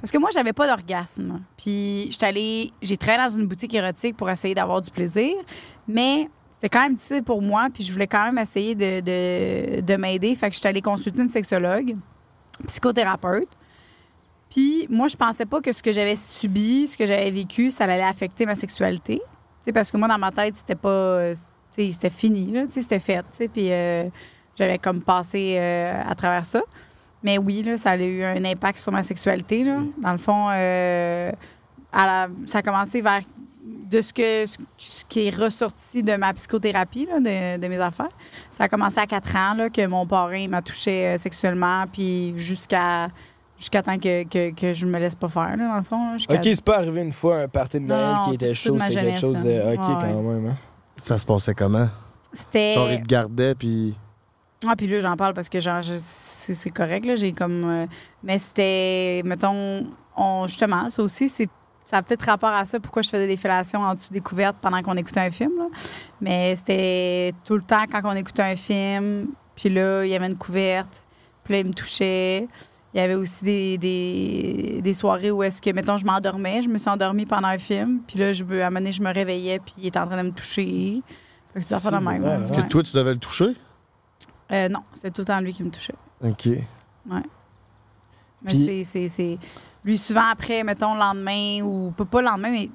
Parce 0.00 0.10
que 0.12 0.18
moi, 0.18 0.30
j'avais 0.32 0.52
pas 0.52 0.66
d'orgasme. 0.66 1.40
Puis, 1.58 2.08
j'étais 2.10 2.26
allée. 2.26 2.72
J'ai 2.80 2.96
travaillé 2.96 3.28
dans 3.28 3.36
une 3.36 3.46
boutique 3.46 3.74
érotique 3.74 4.16
pour 4.16 4.30
essayer 4.30 4.54
d'avoir 4.54 4.80
du 4.80 4.90
plaisir. 4.90 5.34
Mais 5.86 6.28
c'était 6.60 6.68
quand 6.76 6.82
même 6.82 6.94
difficile 6.94 7.22
pour 7.22 7.40
moi. 7.40 7.68
Puis, 7.72 7.84
je 7.84 7.92
voulais 7.92 8.06
quand 8.08 8.24
même 8.24 8.38
essayer 8.38 8.74
de, 8.74 9.00
de, 9.00 9.80
de 9.80 9.96
m'aider. 9.96 10.34
Fait 10.34 10.48
que 10.50 10.54
j'étais 10.56 10.68
allée 10.68 10.82
consulter 10.82 11.22
une 11.22 11.28
sexologue, 11.28 11.94
psychothérapeute. 12.66 13.48
Puis 14.50 14.86
moi, 14.90 15.08
je 15.08 15.16
pensais 15.16 15.44
pas 15.46 15.60
que 15.60 15.72
ce 15.72 15.82
que 15.82 15.92
j'avais 15.92 16.16
subi, 16.16 16.86
ce 16.88 16.96
que 16.96 17.06
j'avais 17.06 17.30
vécu, 17.30 17.70
ça 17.70 17.84
allait 17.84 18.02
affecter 18.02 18.46
ma 18.46 18.54
sexualité. 18.54 19.16
Tu 19.18 19.22
sais, 19.66 19.72
parce 19.72 19.90
que 19.92 19.96
moi, 19.98 20.08
dans 20.08 20.18
ma 20.18 20.32
tête, 20.32 20.54
c'était 20.54 20.74
pas. 20.74 21.32
c'était 21.70 22.10
fini, 22.10 22.54
c'était 22.70 22.98
fait. 22.98 23.24
Puis 23.52 23.70
euh, 23.70 24.04
j'avais 24.56 24.78
comme 24.78 25.02
passé 25.02 25.56
euh, 25.58 26.00
à 26.04 26.14
travers 26.14 26.44
ça. 26.46 26.62
Mais 27.22 27.36
oui, 27.36 27.62
là, 27.62 27.76
ça 27.76 27.90
a 27.90 27.96
eu 27.98 28.22
un 28.22 28.44
impact 28.44 28.78
sur 28.78 28.90
ma 28.92 29.02
sexualité. 29.02 29.64
Là. 29.64 29.80
Dans 30.00 30.12
le 30.12 30.18
fond, 30.18 30.48
euh, 30.50 31.30
à 31.92 32.06
la- 32.06 32.28
ça 32.46 32.58
a 32.58 32.62
commencé 32.62 33.00
vers 33.02 33.20
de 33.90 34.00
ce, 34.00 34.12
que, 34.12 34.44
ce, 34.76 35.04
qui 35.08 35.26
est 35.28 35.34
ressorti 35.36 36.02
de 36.02 36.16
ma 36.16 36.32
psychothérapie, 36.34 37.06
là, 37.06 37.20
de, 37.20 37.60
de 37.60 37.68
mes 37.68 37.78
affaires. 37.78 38.10
Ça 38.50 38.64
a 38.64 38.68
commencé 38.68 38.98
à 38.98 39.06
4 39.06 39.36
ans 39.36 39.54
là, 39.54 39.70
que 39.70 39.86
mon 39.86 40.06
parrain 40.06 40.46
m'a 40.48 40.62
touché 40.62 41.06
euh, 41.06 41.16
sexuellement, 41.18 41.84
puis 41.92 42.32
jusqu'à 42.36 43.08
jusqu'à 43.56 43.82
temps 43.82 43.98
que, 43.98 44.22
que, 44.24 44.54
que 44.54 44.72
je 44.72 44.86
me 44.86 44.98
laisse 45.00 45.16
pas 45.16 45.28
faire, 45.28 45.56
là, 45.56 45.68
dans 45.68 45.76
le 45.76 45.82
fond. 45.82 46.16
Ok, 46.30 46.40
c'est 46.44 46.62
pas 46.64 46.76
arrivé 46.78 47.02
une 47.02 47.10
fois 47.12 47.38
un 47.40 47.48
party 47.48 47.80
de 47.80 47.86
Noël 47.86 48.14
non, 48.14 48.28
qui 48.28 48.34
était 48.34 48.54
chaud, 48.54 48.78
c'était 48.78 48.94
quelque 49.04 49.18
chose 49.20 49.42
de. 49.42 49.50
hein. 49.50 49.72
Ok, 49.74 49.80
Ouais, 49.80 49.94
quand 50.00 50.14
ouais. 50.14 50.34
même. 50.34 50.46
hein. 50.50 50.56
Ça 51.02 51.18
se 51.18 51.26
passait 51.26 51.54
comment? 51.54 51.88
C'était. 52.32 52.72
Genre, 52.74 52.90
il 52.90 53.02
te 53.02 53.06
gardait, 53.08 53.54
puis. 53.54 53.96
Ah, 54.66 54.74
puis 54.76 54.86
là, 54.86 55.00
j'en 55.00 55.16
parle 55.16 55.34
parce 55.34 55.48
que 55.48 55.60
genre, 55.60 55.80
c'est 55.82 56.70
correct, 56.70 57.04
là. 57.06 57.14
J'ai 57.16 57.32
comme. 57.32 57.64
euh, 57.64 57.86
mais 58.22 58.38
c'était, 58.38 59.22
mettons, 59.24 59.86
on, 60.16 60.46
justement, 60.46 60.88
ça 60.90 61.02
aussi, 61.02 61.28
c'est. 61.28 61.48
Ça 61.90 61.96
a 61.96 62.02
peut-être 62.02 62.26
rapport 62.26 62.50
à 62.50 62.66
ça, 62.66 62.78
pourquoi 62.80 63.00
je 63.00 63.08
faisais 63.08 63.26
des 63.26 63.38
fellations 63.38 63.80
en 63.80 63.94
dessous 63.94 64.12
des 64.12 64.20
couvertes 64.20 64.56
pendant 64.60 64.82
qu'on 64.82 64.94
écoutait 64.98 65.20
un 65.20 65.30
film. 65.30 65.52
là. 65.56 65.68
Mais 66.20 66.54
c'était 66.54 67.32
tout 67.46 67.54
le 67.54 67.62
temps 67.62 67.84
quand 67.90 68.02
on 68.04 68.12
écoutait 68.14 68.42
un 68.42 68.56
film, 68.56 69.28
puis 69.56 69.70
là, 69.70 70.04
il 70.04 70.10
y 70.10 70.14
avait 70.14 70.26
une 70.26 70.36
couverte, 70.36 71.02
puis 71.44 71.54
là, 71.54 71.60
il 71.60 71.66
me 71.66 71.72
touchait. 71.72 72.46
Il 72.92 72.98
y 72.98 73.00
avait 73.00 73.14
aussi 73.14 73.42
des, 73.42 73.78
des, 73.78 74.80
des 74.82 74.92
soirées 74.92 75.30
où 75.30 75.42
est-ce 75.42 75.62
que, 75.62 75.70
mettons, 75.70 75.96
je 75.96 76.04
m'endormais, 76.04 76.60
je 76.60 76.68
me 76.68 76.76
suis 76.76 76.90
endormie 76.90 77.24
pendant 77.24 77.48
un 77.48 77.58
film, 77.58 78.00
puis 78.06 78.18
là, 78.18 78.34
je, 78.34 78.44
à 78.44 78.66
un 78.66 78.70
moment 78.70 78.80
donné, 78.80 78.92
je 78.92 79.00
me 79.02 79.10
réveillais, 79.10 79.58
puis 79.58 79.74
il 79.78 79.86
était 79.86 79.98
en 79.98 80.06
train 80.06 80.22
de 80.22 80.28
me 80.28 80.34
toucher. 80.34 81.02
Fait 81.54 81.60
que 81.60 81.64
c'est 81.64 81.74
de 81.90 81.96
même. 82.04 82.22
Est-ce 82.42 82.52
que 82.52 82.60
toi, 82.68 82.82
tu 82.82 82.94
devais 82.94 83.12
le 83.12 83.18
toucher? 83.18 83.56
Euh, 84.52 84.68
non, 84.68 84.80
c'était 84.92 85.10
tout 85.10 85.22
le 85.22 85.26
temps 85.26 85.40
lui 85.40 85.54
qui 85.54 85.62
me 85.62 85.70
touchait. 85.70 85.94
OK. 86.22 86.46
Ouais. 86.46 87.22
Mais 88.42 88.52
c'est- 88.66 88.84
c'est- 88.84 89.08
c'est. 89.08 89.38
Lui, 89.84 89.96
souvent 89.96 90.28
après, 90.30 90.64
mettons, 90.64 90.94
le 90.94 91.00
lendemain, 91.00 91.62
ou 91.62 91.92
pas, 91.96 92.04
pas 92.04 92.20
le 92.20 92.26
lendemain, 92.26 92.50
mais 92.50 92.70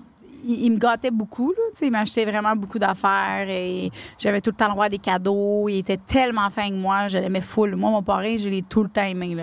il, 0.45 0.71
me 0.71 0.77
gâtait 0.77 1.11
beaucoup. 1.11 1.51
Là, 1.51 1.63
il 1.81 1.91
m'achetait 1.91 2.25
vraiment 2.25 2.55
beaucoup 2.55 2.79
d'affaires 2.79 3.47
et 3.49 3.91
j'avais 4.17 4.41
tout 4.41 4.51
le 4.51 4.55
temps 4.55 4.67
le 4.67 4.71
droit 4.73 4.85
à 4.85 4.89
des 4.89 4.97
cadeaux. 4.97 5.69
Il 5.69 5.79
était 5.79 5.97
tellement 5.97 6.49
fin 6.49 6.63
avec 6.63 6.73
moi, 6.73 7.07
je 7.07 7.17
l'aimais 7.17 7.41
full. 7.41 7.75
Moi, 7.75 7.89
mon 7.89 8.03
parrain, 8.03 8.37
je 8.37 8.49
l'ai 8.49 8.61
tout 8.61 8.83
le 8.83 8.89
temps 8.89 9.03
aimé. 9.03 9.35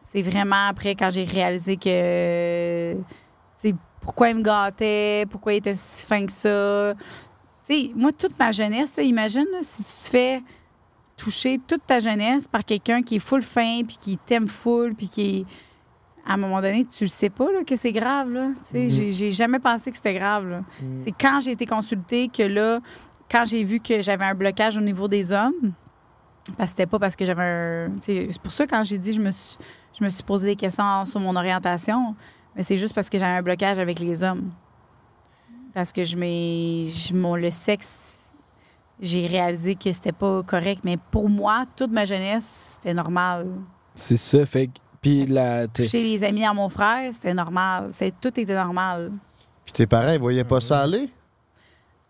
C'est 0.00 0.22
vraiment 0.22 0.68
après, 0.68 0.94
quand 0.94 1.10
j'ai 1.10 1.24
réalisé 1.24 1.76
que. 1.76 2.96
pourquoi 4.00 4.30
il 4.30 4.36
me 4.36 4.42
gâtait, 4.42 5.26
pourquoi 5.28 5.54
il 5.54 5.56
était 5.56 5.74
si 5.74 6.06
fin 6.06 6.24
que 6.24 6.32
ça. 6.32 6.94
Sais, 7.64 7.90
moi, 7.96 8.12
toute 8.12 8.38
ma 8.38 8.52
jeunesse, 8.52 8.96
là, 8.96 9.02
imagine 9.02 9.46
si 9.60 9.82
tu 9.82 10.04
te 10.04 10.10
fais 10.10 10.42
toucher 11.16 11.58
toute 11.66 11.84
ta 11.84 11.98
jeunesse 11.98 12.46
par 12.46 12.64
quelqu'un 12.64 13.02
qui 13.02 13.16
est 13.16 13.20
full 13.20 13.42
fin, 13.42 13.82
puis 13.84 13.96
qui 14.00 14.18
t'aime 14.18 14.46
full, 14.46 14.94
puis 14.94 15.08
qui. 15.08 15.46
À 16.28 16.34
un 16.34 16.36
moment 16.36 16.60
donné, 16.60 16.84
tu 16.84 17.04
le 17.04 17.08
sais 17.10 17.30
pas 17.30 17.44
là, 17.52 17.62
que 17.64 17.76
c'est 17.76 17.92
grave. 17.92 18.30
Là. 18.32 18.48
Tu 18.58 18.88
sais, 18.90 19.04
Mhm. 19.06 19.12
j'ai- 19.12 19.30
jamais 19.30 19.58
pensé 19.60 19.90
que 19.90 19.96
c'était 19.96 20.14
grave. 20.14 20.48
là. 20.48 20.62
Mhm. 20.82 21.02
C'est 21.04 21.12
quand 21.12 21.40
j'ai 21.40 21.52
été 21.52 21.66
consultée 21.66 22.28
que 22.28 22.42
là, 22.42 22.80
quand 23.30 23.44
j'ai 23.44 23.62
vu 23.62 23.78
que 23.80 24.02
j'avais 24.02 24.24
un 24.24 24.34
blocage 24.34 24.76
au 24.76 24.80
niveau 24.80 25.06
des 25.08 25.30
hommes, 25.30 25.72
parce 26.56 26.70
que 26.72 26.78
c'était 26.78 26.86
pas 26.86 26.98
parce 26.98 27.14
que 27.16 27.24
j'avais 27.24 27.42
un... 27.42 27.90
C'est 28.00 28.28
pour 28.42 28.52
ça 28.52 28.66
quand 28.66 28.82
j'ai 28.84 28.98
dit 28.98 29.12
je 29.12 29.20
me 29.20 29.30
suis, 29.30 29.56
je 29.98 30.04
me 30.04 30.08
suis 30.08 30.22
posé 30.24 30.48
des 30.48 30.56
questions 30.56 31.04
sur 31.04 31.20
mon 31.20 31.34
orientation, 31.36 32.14
mais 32.54 32.62
c'est 32.62 32.78
juste 32.78 32.94
parce 32.94 33.08
que 33.08 33.18
j'avais 33.18 33.36
un 33.38 33.42
blocage 33.42 33.78
avec 33.78 33.98
les 34.00 34.22
hommes. 34.22 34.50
Parce 35.74 35.92
que 35.92 36.04
je 36.04 36.16
m'ai... 36.16 36.88
je- 36.88 37.14
mon- 37.14 37.36
Le 37.36 37.50
sexe, 37.50 38.32
j'ai 39.00 39.26
réalisé 39.26 39.74
que 39.74 39.92
c'était 39.92 40.12
pas 40.12 40.42
correct. 40.42 40.80
Mais 40.84 40.96
pour 41.10 41.28
moi, 41.28 41.64
toute 41.76 41.90
ma 41.92 42.04
jeunesse, 42.04 42.78
c'était 42.80 42.94
normal. 42.94 43.46
C'est 43.94 44.16
ça, 44.16 44.44
fait 44.46 44.68
que. 44.68 44.78
Puis 45.06 45.26
la. 45.26 45.68
t'es- 45.68 45.84
Chez 45.84 46.02
les 46.02 46.24
amis 46.24 46.44
à 46.44 46.52
mon 46.52 46.68
frère, 46.68 47.12
c'était 47.14 47.32
normal. 47.34 47.88
C'est, 47.92 48.12
tout 48.20 48.28
était 48.40 48.54
normal. 48.54 49.12
Puis 49.64 49.72
tes 49.72 49.86
parents, 49.86 50.12
ils 50.12 50.18
voyaient 50.18 50.42
pas 50.44 50.60
ça 50.60 50.82
aller? 50.82 51.08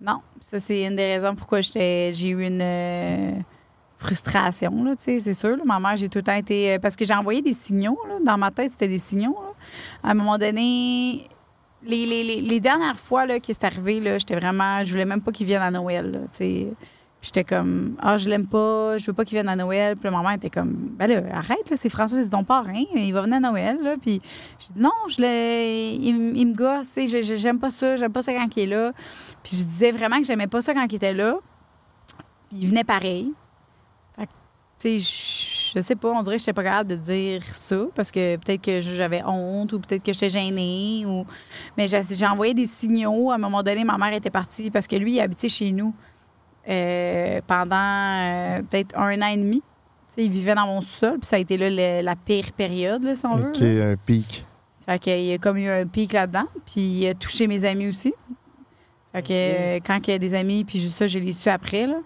Non, 0.00 0.20
ça, 0.40 0.58
c'est 0.58 0.84
une 0.84 0.96
des 0.96 1.14
raisons 1.14 1.34
pourquoi 1.34 1.60
j'étais, 1.60 2.12
j'ai 2.14 2.28
eu 2.28 2.42
une 2.46 2.60
euh, 2.62 3.32
frustration, 3.96 4.84
là, 4.84 4.94
tu 4.96 5.04
sais, 5.04 5.20
c'est 5.20 5.34
sûr. 5.34 5.56
là. 5.56 5.62
Ma 5.64 5.78
mère, 5.80 5.96
j'ai 5.96 6.08
tout 6.08 6.18
le 6.18 6.22
temps 6.22 6.34
été... 6.34 6.74
euh, 6.74 6.78
parce 6.78 6.96
que 6.96 7.04
j'ai 7.04 7.14
envoyé 7.14 7.40
des 7.42 7.54
signaux, 7.54 7.98
là. 8.08 8.14
Dans 8.24 8.36
ma 8.38 8.50
tête, 8.50 8.70
c'était 8.72 8.88
des 8.88 8.98
signaux, 8.98 9.36
là. 9.40 9.52
À 10.02 10.10
un 10.10 10.14
moment 10.14 10.36
donné, 10.38 11.26
les, 11.82 12.06
les- 12.06 12.24
les- 12.24 12.40
les 12.42 12.60
dernières 12.60 12.98
fois, 13.00 13.24
là, 13.26 13.40
que 13.40 13.46
c'est 13.52 13.64
arrivé, 13.64 14.00
là, 14.00 14.18
j'étais 14.18 14.36
vraiment... 14.36 14.82
Je 14.84 14.90
voulais 14.90 15.04
même 15.06 15.20
pas 15.22 15.32
qu'il 15.32 15.46
vienne 15.46 15.62
à 15.62 15.70
Noël, 15.70 16.10
là, 16.10 16.18
tu 16.30 16.36
sais. 16.38 16.66
J'étais 17.26 17.42
comme, 17.42 17.96
ah, 18.00 18.16
je 18.18 18.28
l'aime 18.28 18.46
pas, 18.46 18.98
je 18.98 19.06
veux 19.06 19.12
pas 19.12 19.24
qu'il 19.24 19.34
vienne 19.34 19.48
à 19.48 19.56
Noël. 19.56 19.96
Puis 19.96 20.08
ma 20.10 20.22
mère 20.22 20.34
était 20.34 20.48
comme, 20.48 20.72
ben 20.96 21.08
là, 21.08 21.22
arrête, 21.36 21.68
là, 21.68 21.76
c'est 21.76 21.88
François, 21.88 22.22
c'est 22.22 22.30
ton 22.30 22.44
parrain, 22.44 22.84
il 22.94 23.12
va 23.12 23.22
venir 23.22 23.38
à 23.38 23.40
Noël, 23.40 23.78
là. 23.82 23.96
Puis 24.00 24.22
j'ai 24.60 24.74
dit, 24.74 24.80
non, 24.80 24.92
je 25.08 25.20
il, 25.20 26.38
il 26.38 26.46
me 26.46 26.54
gosse, 26.54 26.96
j'aime 27.36 27.58
pas 27.58 27.70
ça, 27.70 27.96
j'aime 27.96 28.12
pas 28.12 28.22
ça 28.22 28.32
quand 28.32 28.46
il 28.56 28.62
est 28.62 28.66
là. 28.66 28.92
Puis 29.42 29.56
je 29.56 29.64
disais 29.64 29.90
vraiment 29.90 30.18
que 30.18 30.24
j'aimais 30.24 30.46
pas 30.46 30.60
ça 30.60 30.72
quand 30.72 30.86
il 30.88 30.94
était 30.94 31.14
là. 31.14 31.38
Puis 32.48 32.58
il 32.60 32.68
venait 32.68 32.84
pareil. 32.84 33.32
Fait 34.16 34.28
tu 34.78 35.00
sais, 35.00 35.72
je 35.74 35.80
sais 35.80 35.96
pas, 35.96 36.12
on 36.12 36.22
dirait 36.22 36.36
que 36.36 36.42
j'étais 36.42 36.52
pas 36.52 36.62
capable 36.62 36.90
de 36.90 36.96
dire 36.96 37.42
ça 37.42 37.86
parce 37.96 38.12
que 38.12 38.36
peut-être 38.36 38.62
que 38.62 38.80
j'avais 38.80 39.24
honte 39.24 39.72
ou 39.72 39.80
peut-être 39.80 40.04
que 40.04 40.12
j'étais 40.12 40.30
gênée. 40.30 41.04
Ou... 41.04 41.26
Mais 41.76 41.88
j'ai 41.88 42.26
envoyé 42.26 42.54
des 42.54 42.66
signaux. 42.66 43.32
À 43.32 43.34
un 43.34 43.38
moment 43.38 43.64
donné, 43.64 43.82
ma 43.82 43.98
mère 43.98 44.12
était 44.12 44.30
partie 44.30 44.70
parce 44.70 44.86
que 44.86 44.94
lui, 44.94 45.14
il 45.14 45.20
habitait 45.20 45.48
chez 45.48 45.72
nous 45.72 45.92
euh, 46.68 47.40
pendant 47.46 47.76
euh, 47.76 48.62
peut-être 48.62 48.96
un 48.98 49.20
an 49.22 49.26
et 49.28 49.36
demi. 49.36 49.62
Tu 50.08 50.14
sais, 50.14 50.24
il 50.24 50.30
vivait 50.30 50.54
dans 50.54 50.66
mon 50.66 50.80
sol, 50.80 51.18
puis 51.18 51.26
ça 51.26 51.36
a 51.36 51.38
été 51.38 51.56
là, 51.58 51.68
le- 51.70 52.04
la 52.04 52.16
pire 52.16 52.52
période, 52.52 53.02
là, 53.04 53.14
si 53.14 53.26
on 53.26 53.36
veut. 53.36 53.48
Ok, 53.48 53.58
là. 53.60 53.90
un 53.90 53.96
pic. 53.96 54.46
Fait 54.86 54.98
qu'il 55.00 55.24
y 55.24 55.32
a 55.32 55.38
comme 55.38 55.56
eu 55.56 55.68
un 55.68 55.84
pic 55.86 56.12
là-dedans. 56.12 56.46
Puis 56.64 56.80
il 56.80 57.08
a 57.08 57.14
touché 57.14 57.46
mes 57.48 57.64
amis 57.64 57.88
aussi. 57.88 58.14
Fait 59.12 59.22
que 59.22 59.28
euh, 59.32 59.80
quand 59.84 59.98
il 60.06 60.10
y 60.10 60.14
a 60.14 60.18
des 60.18 60.34
amis, 60.34 60.64
puis 60.64 60.78
juste 60.78 60.96
ça, 60.96 61.06
je 61.06 61.18
l'ai 61.18 61.32
su 61.32 61.48
après. 61.48 61.86
là. 61.86 61.96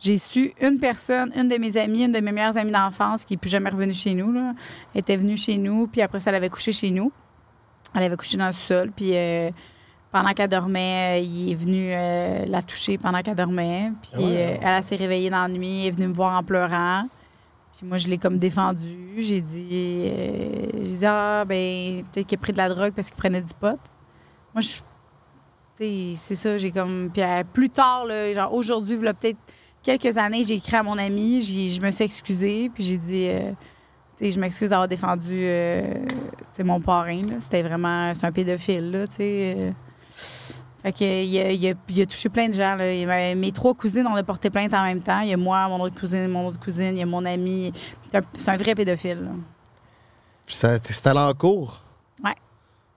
J'ai 0.00 0.18
su 0.18 0.52
une 0.60 0.78
personne, 0.78 1.32
une 1.36 1.48
de 1.48 1.56
mes 1.56 1.76
amies, 1.76 2.04
une 2.04 2.12
de 2.12 2.20
mes 2.20 2.32
meilleures 2.32 2.58
amies 2.58 2.72
d'enfance 2.72 3.24
qui 3.24 3.32
n'est 3.34 3.38
plus 3.38 3.48
jamais 3.48 3.70
revenue 3.70 3.94
chez 3.94 4.12
nous. 4.14 4.30
Là, 4.32 4.52
était 4.94 5.16
venue 5.16 5.36
chez 5.36 5.56
nous, 5.56 5.86
puis 5.86 6.02
après 6.02 6.20
ça, 6.20 6.30
elle 6.30 6.36
avait 6.36 6.50
couché 6.50 6.72
chez 6.72 6.90
nous. 6.90 7.10
Elle 7.94 8.02
avait 8.02 8.16
couché 8.16 8.36
dans 8.36 8.46
le 8.46 8.52
sol, 8.52 8.90
puis 8.94 9.12
euh, 9.14 9.48
pendant 10.12 10.30
qu'elle 10.32 10.48
dormait, 10.48 11.18
euh, 11.18 11.22
il 11.24 11.52
est 11.52 11.54
venu 11.54 11.88
euh, 11.90 12.44
la 12.46 12.62
toucher 12.62 12.96
pendant 12.98 13.20
qu'elle 13.22 13.34
dormait. 13.34 13.92
Puis 14.00 14.10
Ah 14.14 14.18
ouais, 14.18 14.24
euh, 14.26 14.56
elle, 14.62 14.68
elle 14.76 14.82
s'est 14.82 14.96
réveillée 14.96 15.30
dans 15.30 15.42
la 15.42 15.48
nuit, 15.48 15.82
elle 15.82 15.86
est 15.88 15.90
venue 15.90 16.08
me 16.08 16.14
voir 16.14 16.38
en 16.38 16.42
pleurant. 16.42 17.04
Puis 17.76 17.86
moi, 17.86 17.98
je 17.98 18.08
l'ai 18.08 18.16
comme 18.16 18.38
défendu. 18.38 19.16
J'ai 19.18 19.42
dit, 19.42 20.08
euh, 20.10 20.66
j'ai 20.82 20.96
dit, 20.96 21.06
ah, 21.06 21.44
ben, 21.46 22.02
peut-être 22.12 22.26
qu'il 22.26 22.38
a 22.38 22.40
pris 22.40 22.52
de 22.52 22.58
la 22.58 22.68
drogue 22.70 22.92
parce 22.94 23.08
qu'il 23.10 23.18
prenait 23.18 23.42
du 23.42 23.52
pot. 23.52 23.78
Moi, 24.54 24.60
je. 24.62 24.78
C'est 25.78 26.34
ça, 26.36 26.56
j'ai 26.56 26.70
comme. 26.70 27.10
Puis 27.12 27.22
euh, 27.22 27.42
plus 27.52 27.68
tard, 27.68 28.06
là, 28.06 28.32
genre 28.32 28.54
aujourd'hui, 28.54 28.96
il 28.98 29.04
y 29.04 29.08
a 29.08 29.12
peut-être 29.12 29.36
quelques 29.82 30.16
années, 30.16 30.42
j'ai 30.42 30.54
écrit 30.54 30.74
à 30.76 30.82
mon 30.82 30.96
ami, 30.96 31.42
j'ai- 31.42 31.68
je 31.68 31.82
me 31.82 31.90
suis 31.90 32.04
excusée, 32.04 32.70
puis 32.72 32.82
j'ai 32.82 32.96
dit, 32.96 33.28
euh, 33.28 33.50
tu 34.16 34.24
sais, 34.24 34.30
je 34.30 34.40
m'excuse 34.40 34.70
d'avoir 34.70 34.88
défendu 34.88 35.32
euh, 35.34 35.92
mon 36.64 36.80
parrain. 36.80 37.22
C'était 37.40 37.62
vraiment. 37.62 38.14
C'est 38.14 38.24
un 38.24 38.32
pédophile, 38.32 38.90
là, 38.90 39.06
tu 39.06 39.16
sais. 39.16 39.74
Fait 40.82 40.92
que, 40.92 41.04
il, 41.24 41.38
a, 41.40 41.50
il 41.50 41.66
a- 41.68 41.74
il 41.88 42.02
a 42.02 42.06
touché 42.06 42.28
plein 42.28 42.48
de 42.48 42.54
gens. 42.54 42.76
Là. 42.76 42.92
Il 42.92 43.06
mes 43.38 43.52
trois 43.52 43.74
cousines, 43.74 44.06
on 44.06 44.14
a 44.14 44.22
porté 44.22 44.50
plainte 44.50 44.72
en 44.74 44.84
même 44.84 45.00
temps. 45.00 45.20
Il 45.20 45.28
y 45.28 45.32
a 45.32 45.36
moi, 45.36 45.66
mon 45.68 45.80
autre 45.80 45.98
cousine, 45.98 46.28
mon 46.28 46.46
autre 46.46 46.60
cousine, 46.60 46.92
il 46.96 46.98
y 46.98 47.02
a 47.02 47.06
mon 47.06 47.24
ami. 47.24 47.72
C'est 48.36 48.50
un, 48.50 48.56
vrai 48.56 48.74
pédophile. 48.74 49.18
là. 49.22 49.30
Puis 50.46 50.54
ça- 50.54 50.78
c'était 50.82 51.08
allé 51.08 51.18
en 51.20 51.34
cours? 51.34 51.82
Ouais. 52.24 52.34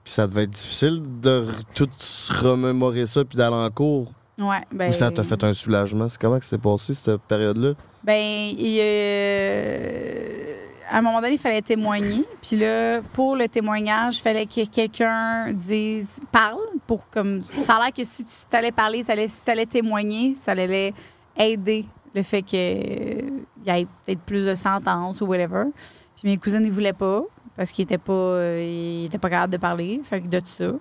Puis 0.03 0.13
ça 0.13 0.27
devait 0.27 0.43
être 0.43 0.51
difficile 0.51 1.01
de 1.21 1.47
tout 1.73 1.89
se 1.97 2.31
remémorer 2.33 3.07
ça 3.07 3.25
puis 3.25 3.37
d'aller 3.37 3.55
en 3.55 3.69
cours? 3.71 4.11
Ouais, 4.39 4.61
ben, 4.71 4.89
Ou 4.89 4.93
ça 4.93 5.11
t'a 5.11 5.23
fait 5.23 5.43
un 5.43 5.53
soulagement? 5.53 6.07
C'est 6.07 6.21
comment 6.21 6.39
que 6.39 6.45
c'est 6.45 6.57
passé 6.61 6.93
cette 6.93 7.21
période-là? 7.23 7.73
Ben, 8.03 8.15
il, 8.57 8.79
euh, 8.81 10.59
à 10.90 10.98
un 10.98 11.02
moment 11.02 11.22
donné, 11.22 11.34
il 11.34 11.40
fallait 11.40 11.61
témoigner. 11.61 12.26
Puis 12.41 12.57
là, 12.57 13.02
pour 13.14 13.36
le 13.36 13.48
témoignage, 13.48 14.18
il 14.18 14.22
fallait 14.22 14.45
que 14.45 14.66
quelqu'un 14.66 15.52
dise, 15.53 16.20
parle, 16.32 16.60
pour 16.88 17.10
comme. 17.10 17.41
Ça 17.44 17.76
a 17.76 17.84
l'air 17.84 17.94
que 17.94 18.03
si 18.03 18.26
tu 18.26 18.32
t'allais 18.49 18.72
parler, 18.72 19.03
ça 19.03 19.14
allait, 19.14 19.28
si 19.28 19.44
tu 19.44 19.52
allais 19.52 19.66
témoigner, 19.66 20.34
ça 20.34 20.52
allait 20.52 20.94
aider 21.38 21.86
le 22.14 22.24
fait 22.24 22.41
qu'il 22.41 22.60
y 22.60 23.70
ait 23.70 23.88
peut-être 24.06 24.22
plus 24.22 24.45
de 24.45 24.56
sentences 24.56 25.22
ou 25.22 25.26
whatever. 25.26 25.66
Puis 26.16 26.30
mes 26.30 26.38
cousines, 26.38 26.66
ils 26.66 26.72
voulaient 26.72 26.94
pas, 26.94 27.22
parce 27.56 27.72
qu'ils 27.72 27.84
étaient 27.84 27.98
pas, 27.98 28.40
étaient 28.57 29.20
pas 29.20 29.30
capables 29.30 29.53
de 29.53 29.57
parler. 29.57 30.02
Fait 30.03 30.22
que 30.22 30.28
de 30.28 30.40
tout 30.40 30.48
ça. 30.48 30.72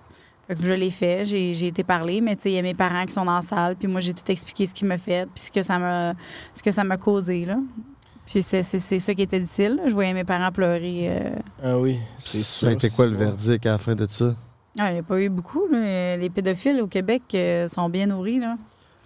Fait 0.47 0.55
que 0.55 0.63
je 0.63 0.73
l'ai 0.73 0.89
fait, 0.89 1.25
j'ai 1.25 1.67
été 1.67 1.83
parler, 1.83 2.21
mais 2.21 2.35
tu 2.35 2.41
sais, 2.41 2.51
il 2.51 2.55
y 2.55 2.57
a 2.57 2.63
mes 2.63 2.73
parents 2.73 3.05
qui 3.05 3.13
sont 3.13 3.23
dans 3.23 3.35
la 3.35 3.43
salle, 3.43 3.75
puis 3.75 3.87
moi, 3.87 3.99
j'ai 3.99 4.15
tout 4.15 4.31
expliqué 4.31 4.65
ce 4.65 4.73
qui 4.73 4.83
m'a 4.83 4.97
fait, 4.97 5.29
puis 5.29 5.43
ce 5.43 5.51
que 5.51 5.61
ça 5.61 5.77
m'a 5.77 6.15
ce 6.51 6.63
que 6.63 6.71
ça 6.71 6.83
m'a 6.83 6.97
causé, 6.97 7.45
là. 7.45 7.57
Puis 8.29 8.43
c'est 8.43 8.61
c'est- 8.63 8.79
c'est 8.79 8.99
ça 8.99 9.13
qui 9.15 9.23
était 9.23 9.39
difficile. 9.39 9.81
Je 9.87 9.93
voyais 9.93 10.13
mes 10.13 10.23
parents 10.23 10.51
pleurer. 10.51 11.07
euh. 11.09 11.29
Ah 11.63 11.77
oui, 11.79 11.97
c'est 12.19 12.37
Ça 12.43 12.67
a 12.67 12.71
été 12.71 12.89
quoi 12.91 13.07
le 13.07 13.15
verdict 13.15 13.65
à 13.65 13.71
la 13.71 13.77
fin 13.79 13.95
de 13.95 14.05
ça? 14.09 14.35
Ah, 14.77 14.91
il 14.91 14.93
n'y 14.93 14.99
a 14.99 15.03
pas 15.03 15.19
eu 15.19 15.29
beaucoup. 15.29 15.67
là. 15.71 16.15
Les 16.15 16.29
pédophiles 16.29 16.79
au 16.81 16.87
Québec 16.87 17.23
euh, 17.33 17.67
sont 17.67 17.89
bien 17.89 18.05
nourris. 18.05 18.39
Là. 18.39 18.55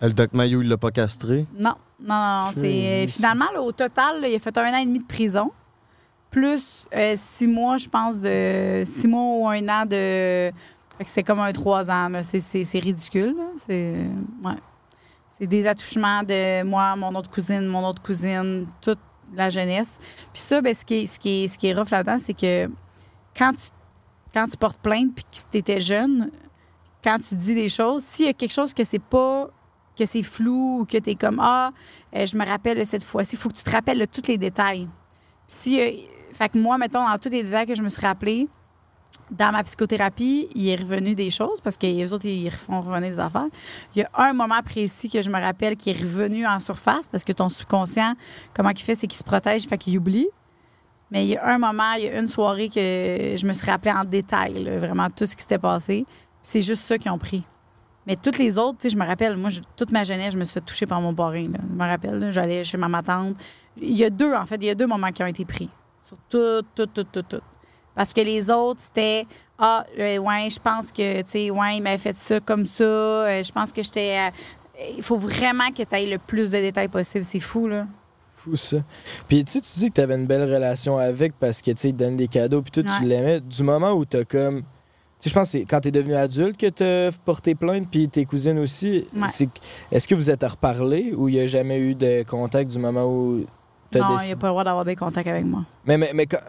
Le 0.01 0.09
Doc 0.11 0.33
Mayo, 0.33 0.61
il 0.61 0.67
l'a 0.67 0.77
pas 0.77 0.91
castré? 0.91 1.45
Non, 1.57 1.73
non, 2.01 2.15
non. 2.15 2.45
non, 2.47 2.51
C'est, 2.53 3.07
finalement, 3.07 3.45
là, 3.53 3.61
au 3.61 3.71
total, 3.71 4.19
là, 4.21 4.27
il 4.27 4.35
a 4.35 4.39
fait 4.39 4.57
un 4.57 4.73
an 4.73 4.77
et 4.81 4.85
demi 4.85 4.99
de 4.99 5.05
prison, 5.05 5.51
plus 6.29 6.85
euh, 6.93 7.13
six 7.15 7.47
mois, 7.47 7.77
je 7.77 7.87
pense, 7.87 8.19
de 8.19 8.83
six 8.85 9.07
mois 9.07 9.37
ou 9.37 9.47
un 9.47 9.67
an 9.69 9.85
de. 9.85 10.51
Fait 10.97 11.05
que 11.05 11.09
c'est 11.09 11.23
comme 11.23 11.39
un 11.39 11.53
trois 11.53 11.89
ans. 11.89 12.09
C'est, 12.23 12.41
c'est- 12.41 12.65
c'est 12.65 12.79
ridicule. 12.79 13.35
C'est, 13.57 13.93
ouais. 14.43 14.51
c'est 15.29 15.47
des 15.47 15.65
attouchements 15.65 16.23
de 16.23 16.63
moi, 16.63 16.95
mon 16.97 17.15
autre 17.15 17.29
cousine, 17.31 17.65
mon 17.65 17.87
autre 17.87 18.01
cousine, 18.01 18.67
toute 18.81 18.99
la 19.37 19.49
jeunesse. 19.49 19.99
Puis 20.31 20.41
ça, 20.41 20.61
ben, 20.61 20.73
ce, 20.73 20.85
qui 20.85 21.03
est, 21.03 21.07
ce, 21.07 21.75
rough 21.75 21.89
là-dedans, 21.91 22.17
c'est 22.23 22.33
que 22.33 22.69
quand 23.35 23.51
tu, 23.53 23.69
quand 24.33 24.47
tu 24.47 24.57
portes 24.57 24.79
plainte 24.79 25.15
puis 25.15 25.25
que 25.25 25.51
tu 25.51 25.57
étais 25.57 25.79
jeune, 25.79 26.31
quand 27.03 27.17
tu 27.27 27.35
dis 27.35 27.55
des 27.55 27.69
choses, 27.69 28.03
s'il 28.03 28.25
y 28.25 28.29
a 28.29 28.33
quelque 28.33 28.53
chose 28.53 28.73
que 28.73 28.83
c'est 28.83 29.01
pas 29.01 29.49
que 29.97 30.05
c'est 30.05 30.23
flou 30.23 30.79
ou 30.79 30.85
que 30.85 30.97
tu 30.97 31.11
es 31.11 31.15
comme 31.15 31.39
Ah, 31.39 31.71
euh, 32.15 32.25
je 32.25 32.35
me 32.37 32.45
rappelle 32.45 32.83
cette 32.85 33.03
fois-ci, 33.03 33.35
il 33.35 33.39
faut 33.39 33.49
que 33.49 33.55
tu 33.55 33.63
te 33.63 33.69
rappelles 33.69 33.99
de 33.99 34.05
tous 34.05 34.27
les 34.27 34.37
détails. 34.37 34.87
Si, 35.47 35.79
fait 36.31 36.49
que 36.49 36.57
moi, 36.57 36.77
mettons, 36.77 37.07
dans 37.07 37.17
tous 37.19 37.29
les 37.29 37.43
détails 37.43 37.67
que 37.67 37.75
je 37.75 37.83
me 37.83 37.89
suis 37.89 38.01
rappelé, 38.01 38.47
dans 39.31 39.51
ma 39.51 39.63
psychothérapie, 39.63 40.47
il 40.55 40.69
est 40.69 40.75
revenu 40.75 41.15
des 41.15 41.29
choses 41.29 41.61
parce 41.61 41.77
que 41.77 41.85
les 41.85 42.13
autres, 42.13 42.25
ils 42.25 42.51
font 42.51 42.81
revenir 42.81 43.11
des 43.11 43.19
affaires. 43.19 43.47
Il 43.95 43.99
y 43.99 44.03
a 44.03 44.09
un 44.15 44.33
moment 44.33 44.61
précis 44.63 45.09
que 45.09 45.21
je 45.21 45.29
me 45.29 45.39
rappelle 45.39 45.75
qui 45.75 45.89
est 45.89 45.99
revenu 45.99 46.45
en 46.45 46.59
surface 46.59 47.07
parce 47.07 47.23
que 47.23 47.31
ton 47.31 47.49
subconscient, 47.49 48.13
comment 48.53 48.69
il 48.69 48.79
fait, 48.79 48.95
c'est 48.95 49.07
qu'il 49.07 49.17
se 49.17 49.23
protège, 49.23 49.63
fait 49.63 49.77
qu'il 49.77 49.97
oublie. 49.97 50.27
Mais 51.11 51.25
il 51.25 51.29
y 51.29 51.37
a 51.37 51.53
un 51.53 51.57
moment, 51.59 51.93
il 51.97 52.05
y 52.05 52.07
a 52.07 52.19
une 52.19 52.27
soirée 52.27 52.69
que 52.69 53.35
je 53.37 53.45
me 53.45 53.53
suis 53.53 53.69
rappelé 53.69 53.91
en 53.91 54.03
détail, 54.03 54.63
vraiment 54.79 55.09
tout 55.09 55.25
ce 55.25 55.35
qui 55.35 55.41
s'était 55.41 55.59
passé. 55.59 56.05
C'est 56.41 56.61
juste 56.61 56.83
ça 56.83 56.97
qu'ils 56.97 57.11
ont 57.11 57.19
pris. 57.19 57.43
Mais 58.05 58.15
toutes 58.15 58.37
les 58.37 58.57
autres, 58.57 58.79
tu 58.79 58.83
sais, 58.83 58.89
je 58.89 58.97
me 58.97 59.05
rappelle, 59.05 59.37
moi, 59.37 59.49
toute 59.77 59.91
ma 59.91 60.03
jeunesse, 60.03 60.33
je 60.33 60.37
me 60.37 60.43
suis 60.43 60.55
fait 60.55 60.61
toucher 60.61 60.85
par 60.85 60.99
mon 60.99 61.13
parrain. 61.13 61.45
Je 61.45 61.75
me 61.75 61.87
rappelle, 61.87 62.31
j'allais 62.31 62.63
chez 62.63 62.77
ma 62.77 63.01
tante. 63.01 63.37
Il 63.77 63.97
y 63.97 64.03
a 64.03 64.09
deux, 64.09 64.33
en 64.33 64.45
fait, 64.45 64.55
il 64.55 64.65
y 64.65 64.69
a 64.69 64.75
deux 64.75 64.87
moments 64.87 65.11
qui 65.11 65.23
ont 65.23 65.27
été 65.27 65.45
pris. 65.45 65.69
Sur 66.01 66.17
tout, 66.29 66.61
tout, 66.75 66.87
tout, 66.87 67.05
tout, 67.05 67.21
tout. 67.21 67.41
Parce 67.95 68.13
que 68.13 68.21
les 68.21 68.49
autres, 68.49 68.79
c'était 68.81 69.25
Ah, 69.59 69.85
euh, 69.99 70.17
ouais, 70.17 70.49
je 70.49 70.59
pense 70.59 70.91
que, 70.91 71.21
tu 71.21 71.29
sais, 71.29 71.49
ouais, 71.51 71.77
il 71.77 71.81
m'avait 71.83 71.97
fait 71.99 72.15
ça 72.15 72.39
comme 72.39 72.65
ça. 72.65 72.83
euh, 72.83 73.43
je 73.43 73.51
pense 73.51 73.71
que 73.71 73.83
j'étais. 73.83 74.17
euh, 74.17 74.83
il 74.97 75.03
faut 75.03 75.17
vraiment 75.17 75.69
que 75.69 75.83
tu 75.83 75.95
aies 75.95 76.07
le 76.07 76.17
plus 76.17 76.51
de 76.51 76.57
détails 76.57 76.87
possible. 76.87 77.23
C'est 77.23 77.39
fou, 77.39 77.67
là. 77.67 77.85
fou 78.35 78.55
ça. 78.55 78.77
Puis 79.27 79.45
tu 79.45 79.51
sais, 79.53 79.61
tu 79.61 79.79
dis 79.79 79.89
que 79.89 79.93
tu 79.95 80.01
avais 80.01 80.15
une 80.15 80.25
belle 80.25 80.51
relation 80.51 80.97
avec 80.97 81.33
parce 81.39 81.61
que 81.61 81.71
tu 81.71 81.77
sais, 81.77 81.89
il 81.89 81.93
te 81.93 81.99
donne 82.03 82.17
des 82.17 82.27
cadeaux 82.27 82.61
puis 82.63 82.71
tout, 82.71 82.83
tu 82.83 83.03
l'aimais. 83.05 83.39
Du 83.41 83.63
moment 83.63 83.91
où 83.93 84.03
t'as 84.05 84.23
comme. 84.25 84.61
Tu 84.61 84.65
sais, 85.19 85.29
je 85.29 85.35
pense 85.35 85.47
que 85.47 85.51
c'est 85.59 85.65
quand 85.65 85.79
t'es 85.79 85.91
devenu 85.91 86.15
adulte 86.15 86.57
que 86.57 86.67
t'as 86.67 87.15
porté 87.23 87.53
plainte, 87.55 87.87
puis 87.89 88.09
tes 88.09 88.25
cousines 88.25 88.57
aussi. 88.59 89.05
Ouais. 89.15 89.27
Est-ce 89.91 90.07
que 90.07 90.15
vous 90.15 90.29
êtes 90.31 90.43
reparlé 90.43 91.13
ou 91.15 91.29
il 91.29 91.35
n'y 91.35 91.39
a 91.41 91.47
jamais 91.47 91.79
eu 91.79 91.93
de 91.95 92.23
contact 92.27 92.71
du 92.71 92.79
moment 92.79 93.05
où 93.05 93.45
t'as 93.91 93.99
Non, 93.99 94.05
il 94.09 94.13
décidé? 94.17 94.33
n'a 94.33 94.39
pas 94.41 94.47
le 94.47 94.51
droit 94.51 94.63
d'avoir 94.65 94.83
des 94.83 94.95
contacts 94.97 95.27
avec 95.27 95.45
moi. 95.45 95.63
Mais, 95.85 95.97
mais, 95.97 96.11
mais 96.13 96.25
quand- 96.25 96.39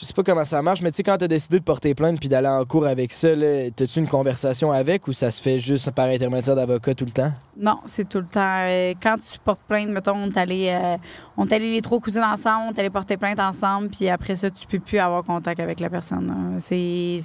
je 0.00 0.04
sais 0.04 0.12
pas 0.12 0.22
comment 0.22 0.44
ça 0.44 0.62
marche, 0.62 0.80
mais 0.80 0.90
tu 0.92 0.96
sais, 0.98 1.02
quand 1.02 1.16
t'as 1.18 1.26
décidé 1.26 1.58
de 1.58 1.64
porter 1.64 1.92
plainte 1.94 2.20
puis 2.20 2.28
d'aller 2.28 2.46
en 2.48 2.64
cours 2.64 2.86
avec 2.86 3.10
ça, 3.10 3.28
t'as-tu 3.74 3.98
une 3.98 4.06
conversation 4.06 4.70
avec 4.70 5.08
ou 5.08 5.12
ça 5.12 5.30
se 5.30 5.42
fait 5.42 5.58
juste 5.58 5.90
par 5.90 6.06
intermédiaire 6.06 6.54
d'avocat 6.54 6.94
tout 6.94 7.04
le 7.04 7.10
temps? 7.10 7.32
Non, 7.56 7.80
c'est 7.84 8.08
tout 8.08 8.18
le 8.18 8.26
temps. 8.26 8.40
euh, 8.68 8.94
quand 9.02 9.16
tu 9.16 9.38
portes 9.40 9.62
plainte, 9.64 9.88
mettons, 9.88 10.14
on 10.14 10.30
est 10.30 10.36
allé, 10.36 10.68
euh, 10.70 10.96
on 11.36 11.46
est 11.48 11.52
allé 11.52 11.72
les 11.72 11.82
trois 11.82 11.98
cousines 11.98 12.22
ensemble, 12.22 12.66
on 12.68 12.74
est 12.74 12.78
allé 12.78 12.90
porter 12.90 13.16
plainte 13.16 13.40
ensemble, 13.40 13.88
puis 13.88 14.08
après 14.08 14.36
ça, 14.36 14.50
tu 14.50 14.66
peux 14.68 14.78
plus 14.78 14.98
avoir 14.98 15.24
contact 15.24 15.58
avec 15.58 15.80
la 15.80 15.90
personne. 15.90 16.28
là. 16.28 16.60
C'est. 16.60 17.18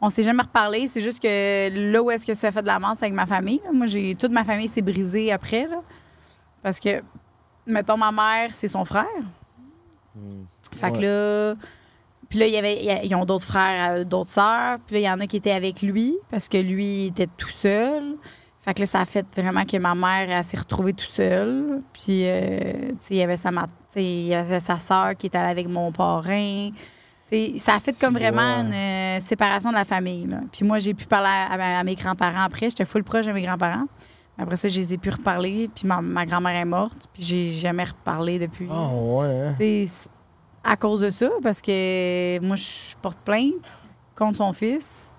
On 0.00 0.10
s'est 0.10 0.22
jamais 0.22 0.42
reparlé. 0.44 0.86
C'est 0.86 1.00
juste 1.00 1.20
que 1.20 1.90
là 1.92 2.00
où 2.02 2.10
est-ce 2.10 2.24
que 2.24 2.32
ça 2.32 2.50
fait 2.52 2.62
de 2.62 2.66
la 2.68 2.78
merde, 2.78 2.94
c'est 2.98 3.06
avec 3.06 3.14
ma 3.14 3.26
famille. 3.26 3.60
là. 3.64 3.72
Moi, 3.72 3.86
j'ai 3.86 4.14
toute 4.14 4.30
ma 4.30 4.44
famille 4.44 4.68
s'est 4.68 4.80
brisée 4.80 5.32
après. 5.32 5.66
Là, 5.66 5.82
parce 6.62 6.78
que, 6.80 7.02
mettons, 7.66 7.96
ma 7.96 8.12
mère, 8.12 8.50
c'est 8.54 8.68
son 8.68 8.84
frère. 8.84 9.04
Fait 10.76 10.90
que 10.92 10.98
là. 11.00 11.54
Puis 12.28 12.38
là, 12.38 12.46
il 12.46 12.52
y 12.52 12.58
avait, 12.58 12.76
il 12.76 12.84
y 12.84 12.90
a- 12.90 13.04
ils 13.04 13.14
ont 13.14 13.24
d'autres 13.24 13.46
frères, 13.46 13.92
euh, 13.92 14.04
d'autres 14.04 14.28
sœurs. 14.30 14.78
Puis 14.86 14.94
là, 14.96 15.00
il 15.00 15.04
y 15.04 15.10
en 15.10 15.18
a 15.20 15.26
qui 15.26 15.38
étaient 15.38 15.52
avec 15.52 15.80
lui 15.82 16.14
parce 16.30 16.48
que 16.48 16.58
lui 16.58 17.04
il 17.04 17.06
était 17.08 17.28
tout 17.38 17.48
seul. 17.48 18.16
Fait 18.60 18.74
que 18.74 18.80
là, 18.80 18.86
ça 18.86 19.00
a 19.00 19.04
fait 19.06 19.24
vraiment 19.34 19.64
que 19.64 19.78
ma 19.78 19.94
mère, 19.94 20.28
elle 20.30 20.44
s'est 20.44 20.58
retrouvée 20.58 20.92
tout 20.92 21.06
seule. 21.06 21.80
Puis, 21.94 22.24
euh, 22.26 22.88
tu 22.90 22.96
sais, 22.98 23.14
il 23.14 23.16
y 23.18 23.22
avait 23.22 23.36
sa, 23.38 23.50
ma- 23.50 23.62
tu 23.66 23.70
sais, 23.88 24.04
il 24.04 24.26
y 24.26 24.34
avait 24.34 24.60
sa 24.60 24.78
sœur 24.78 25.16
qui 25.16 25.28
était 25.28 25.38
allée 25.38 25.52
avec 25.52 25.68
mon 25.68 25.90
parrain. 25.90 26.70
Tu 26.70 26.76
sais, 27.30 27.52
ça 27.58 27.76
a 27.76 27.80
fait 27.80 27.98
comme 27.98 28.14
vraiment 28.14 28.60
une 28.60 28.72
euh, 28.74 29.20
séparation 29.20 29.70
de 29.70 29.74
la 29.76 29.84
famille. 29.86 30.26
là. 30.26 30.40
Puis 30.52 30.66
moi, 30.66 30.80
j'ai 30.80 30.92
pu 30.92 31.06
parler 31.06 31.28
à, 31.30 31.54
à- 31.54 31.78
à 31.80 31.84
mes 31.84 31.94
grands-parents 31.94 32.42
après. 32.42 32.68
J'étais 32.68 32.84
full 32.84 33.04
proche 33.04 33.24
de 33.26 33.32
mes 33.32 33.42
grands-parents. 33.42 33.86
Après 34.36 34.56
ça, 34.56 34.68
je 34.68 34.78
les 34.78 34.92
ai 34.94 34.98
pu 34.98 35.08
reparler. 35.10 35.70
Puis 35.74 35.86
ma, 35.86 36.02
ma 36.02 36.26
grand-mère 36.26 36.56
est 36.60 36.64
morte. 36.66 37.06
Puis 37.14 37.22
j'ai 37.22 37.50
jamais 37.52 37.84
reparlé 37.84 38.38
depuis. 38.38 38.68
Oh, 38.70 39.20
ouais. 39.20 39.26
hein? 39.48 39.54
À 40.64 40.76
cause 40.76 41.00
de 41.00 41.10
ça, 41.10 41.30
parce 41.42 41.60
que 41.60 42.38
moi, 42.40 42.56
je 42.56 42.94
porte 43.00 43.20
plainte 43.20 43.78
contre 44.16 44.38
son 44.38 44.52
fils. 44.52 45.14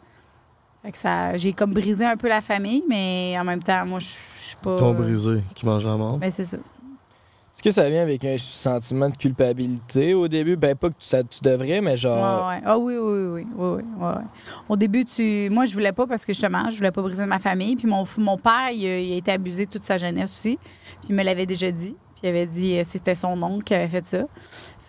Fait 0.82 0.92
que 0.92 0.98
ça, 0.98 1.36
j'ai 1.38 1.54
comme 1.54 1.74
brisé 1.74 2.06
un 2.06 2.18
peu 2.18 2.30
la 2.30 2.42
famille, 2.42 2.84
mais 2.88 3.36
en 3.40 3.44
même 3.44 3.62
temps, 3.62 3.86
moi, 3.86 4.00
je 4.00 4.08
suis 4.38 4.56
pas. 4.62 4.78
Ton 4.78 4.94
brisé 4.94 5.42
qui 5.56 5.66
mange 5.66 5.86
la 5.86 5.96
mort. 5.96 6.18
Ben, 6.18 6.32
c'est 6.32 6.46
ça. 6.46 6.58
Est-ce 6.58 7.64
que 7.64 7.72
ça 7.72 7.90
vient 7.90 8.04
avec 8.04 8.24
un 8.24 8.38
sentiment 8.38 9.10
de 9.10 9.18
culpabilité 9.18 10.14
au 10.14 10.30
début? 10.30 10.56
Ben, 10.56 10.76
pas 10.76 10.88
que 10.88 10.94
tu, 10.94 11.06
ça, 11.06 11.22
tu 11.24 11.40
devrais, 11.42 11.82
mais 11.82 11.98
genre. 11.98 12.48
Ouais, 12.48 12.56
ouais. 12.56 12.62
Ah 12.64 12.78
oui, 12.78 12.96
oui, 12.98 13.28
oui, 13.28 13.48
oui, 13.54 13.68
oui, 13.76 13.84
ouais. 14.00 14.24
Au 14.70 14.78
début, 14.78 15.04
tu... 15.04 15.50
moi, 15.52 15.66
je 15.66 15.74
voulais 15.74 15.92
pas 15.92 16.08
parce 16.08 16.26
que 16.26 16.32
justement, 16.32 16.70
je 16.70 16.78
voulais 16.78 16.92
pas 16.92 17.02
briser 17.02 17.26
ma 17.26 17.40
famille. 17.40 17.76
Puis 17.76 17.88
mon, 17.88 18.06
mon 18.20 18.38
père, 18.38 18.70
il 18.72 18.86
a, 18.86 19.00
il 19.00 19.14
a 19.14 19.16
été 19.18 19.32
abusé 19.32 19.66
toute 19.66 19.84
sa 19.84 19.98
jeunesse 19.98 20.34
aussi. 20.38 20.58
Puis 21.02 21.10
il 21.10 21.16
me 21.16 21.24
l'avait 21.24 21.46
déjà 21.46 21.70
dit. 21.70 21.96
Puis 22.16 22.22
il 22.24 22.30
avait 22.30 22.46
dit 22.46 22.78
euh, 22.78 22.84
c'était 22.86 23.16
son 23.16 23.42
oncle 23.44 23.64
qui 23.64 23.74
avait 23.74 23.90
fait 23.90 24.06
ça. 24.06 24.24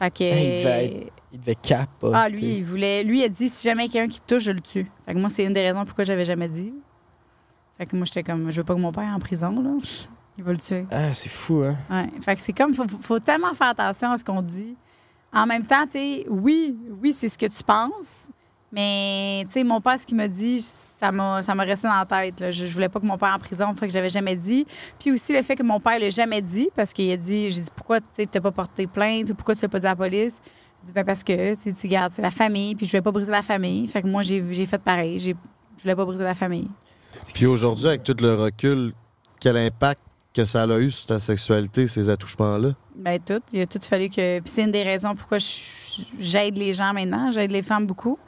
Fait 0.00 0.10
que. 0.10 0.24
Il, 0.24 0.30
devait 0.62 0.86
être- 0.86 1.12
il 1.32 1.38
devait 1.40 1.54
capoter. 1.54 2.16
Ah, 2.16 2.28
lui, 2.28 2.56
il 2.58 2.64
voulait. 2.64 3.04
Lui, 3.04 3.20
il 3.20 3.24
a 3.24 3.28
dit 3.28 3.48
si 3.48 3.68
jamais 3.68 3.84
il 3.84 3.94
y 3.94 3.98
a 3.98 4.02
quelqu'un 4.02 4.12
qui 4.12 4.20
touche, 4.20 4.42
je 4.42 4.50
le 4.50 4.60
tue. 4.60 4.90
Fait 5.06 5.14
que 5.14 5.18
moi, 5.18 5.28
c'est 5.28 5.44
une 5.44 5.52
des 5.52 5.60
raisons 5.62 5.84
pourquoi 5.84 6.02
j'avais 6.04 6.24
jamais 6.24 6.48
dit. 6.48 6.72
Fait 7.78 7.86
que 7.86 7.94
moi, 7.96 8.04
j'étais 8.04 8.22
comme, 8.24 8.50
je 8.50 8.56
veux 8.60 8.64
pas 8.64 8.74
que 8.74 8.80
mon 8.80 8.90
père 8.92 9.04
est 9.04 9.12
en 9.12 9.18
prison, 9.18 9.50
là. 9.62 9.70
Il 10.38 10.44
va 10.44 10.52
le 10.52 10.58
tuer. 10.58 10.86
Ah, 10.90 11.12
c'est 11.14 11.28
fou, 11.28 11.62
hein? 11.64 11.76
Ouais. 11.90 12.08
Fait 12.22 12.34
que 12.34 12.40
c'est 12.40 12.52
comme, 12.52 12.74
faut, 12.74 12.86
faut 13.00 13.18
tellement 13.20 13.52
faire 13.54 13.68
attention 13.68 14.10
à 14.10 14.18
ce 14.18 14.24
qu'on 14.24 14.42
dit. 14.42 14.76
En 15.32 15.46
même 15.46 15.64
temps, 15.64 15.84
tu 15.84 15.92
sais, 15.98 16.26
oui, 16.28 16.76
oui, 17.00 17.12
c'est 17.12 17.28
ce 17.28 17.38
que 17.38 17.46
tu 17.46 17.62
penses. 17.62 18.28
Mais, 18.72 19.42
tu 19.46 19.52
sais, 19.52 19.64
mon 19.64 19.80
père, 19.80 19.98
ce 19.98 20.06
qu'il 20.06 20.16
m'a 20.16 20.28
dit, 20.28 20.60
ça 20.60 21.10
m'a, 21.10 21.42
ça 21.42 21.54
m'a 21.54 21.64
resté 21.64 21.88
dans 21.88 21.94
la 21.94 22.06
tête. 22.06 22.38
là. 22.38 22.50
Je, 22.50 22.66
je 22.66 22.72
voulais 22.72 22.88
pas 22.88 23.00
que 23.00 23.06
mon 23.06 23.18
père 23.18 23.34
en 23.34 23.38
prison, 23.38 23.74
fait 23.74 23.86
que 23.86 23.92
je 23.92 23.96
l'avais 23.96 24.10
jamais 24.10 24.36
dit. 24.36 24.64
Puis 24.98 25.10
aussi 25.10 25.32
le 25.32 25.42
fait 25.42 25.56
que 25.56 25.62
mon 25.62 25.80
père 25.80 25.98
l'a 25.98 26.10
jamais 26.10 26.40
dit, 26.40 26.68
parce 26.76 26.92
qu'il 26.92 27.10
a 27.10 27.16
dit, 27.16 27.50
j'ai 27.50 27.62
dit, 27.62 27.70
pourquoi 27.74 28.00
tu 28.00 28.26
t'as 28.26 28.40
pas 28.40 28.52
porté 28.52 28.86
plainte 28.86 29.30
ou 29.30 29.34
pourquoi 29.34 29.56
tu 29.56 29.62
l'as 29.62 29.68
pas 29.68 29.80
dit 29.80 29.86
à 29.86 29.90
la 29.90 29.96
police? 29.96 30.40
Il 30.82 30.86
dit, 30.86 30.92
ben 30.92 31.04
parce 31.04 31.24
que, 31.24 31.54
tu 31.54 31.86
regardes, 31.86 32.12
c'est 32.12 32.22
la 32.22 32.30
famille, 32.30 32.74
puis 32.74 32.86
je 32.86 32.92
voulais 32.92 33.02
pas 33.02 33.10
briser 33.12 33.32
la 33.32 33.42
famille. 33.42 33.88
Fait 33.88 34.02
que 34.02 34.06
moi, 34.06 34.22
j'ai, 34.22 34.42
j'ai 34.52 34.66
fait 34.66 34.80
pareil. 34.80 35.18
J'ai, 35.18 35.34
je 35.76 35.82
voulais 35.82 35.96
pas 35.96 36.04
briser 36.04 36.24
la 36.24 36.34
famille. 36.34 36.68
Puis 37.34 37.46
aujourd'hui, 37.46 37.88
avec 37.88 38.04
tout 38.04 38.16
le 38.20 38.34
recul, 38.34 38.92
quel 39.40 39.56
impact 39.56 40.00
que 40.32 40.44
ça 40.44 40.62
a 40.62 40.78
eu 40.78 40.90
sur 40.90 41.06
ta 41.06 41.18
sexualité, 41.18 41.86
ces 41.88 42.08
attouchements-là? 42.08 42.74
Ben 42.94 43.18
tout. 43.18 43.42
Il 43.52 43.60
a 43.62 43.66
tout 43.66 43.80
fallu 43.82 44.08
que. 44.08 44.38
Puis 44.40 44.52
c'est 44.52 44.62
une 44.62 44.70
des 44.70 44.84
raisons 44.84 45.14
pourquoi 45.16 45.38
j'aide 46.20 46.56
les 46.56 46.72
gens 46.72 46.92
maintenant. 46.92 47.30
J'aide 47.30 47.50
les 47.50 47.62
femmes 47.62 47.86
beaucoup. 47.86 48.18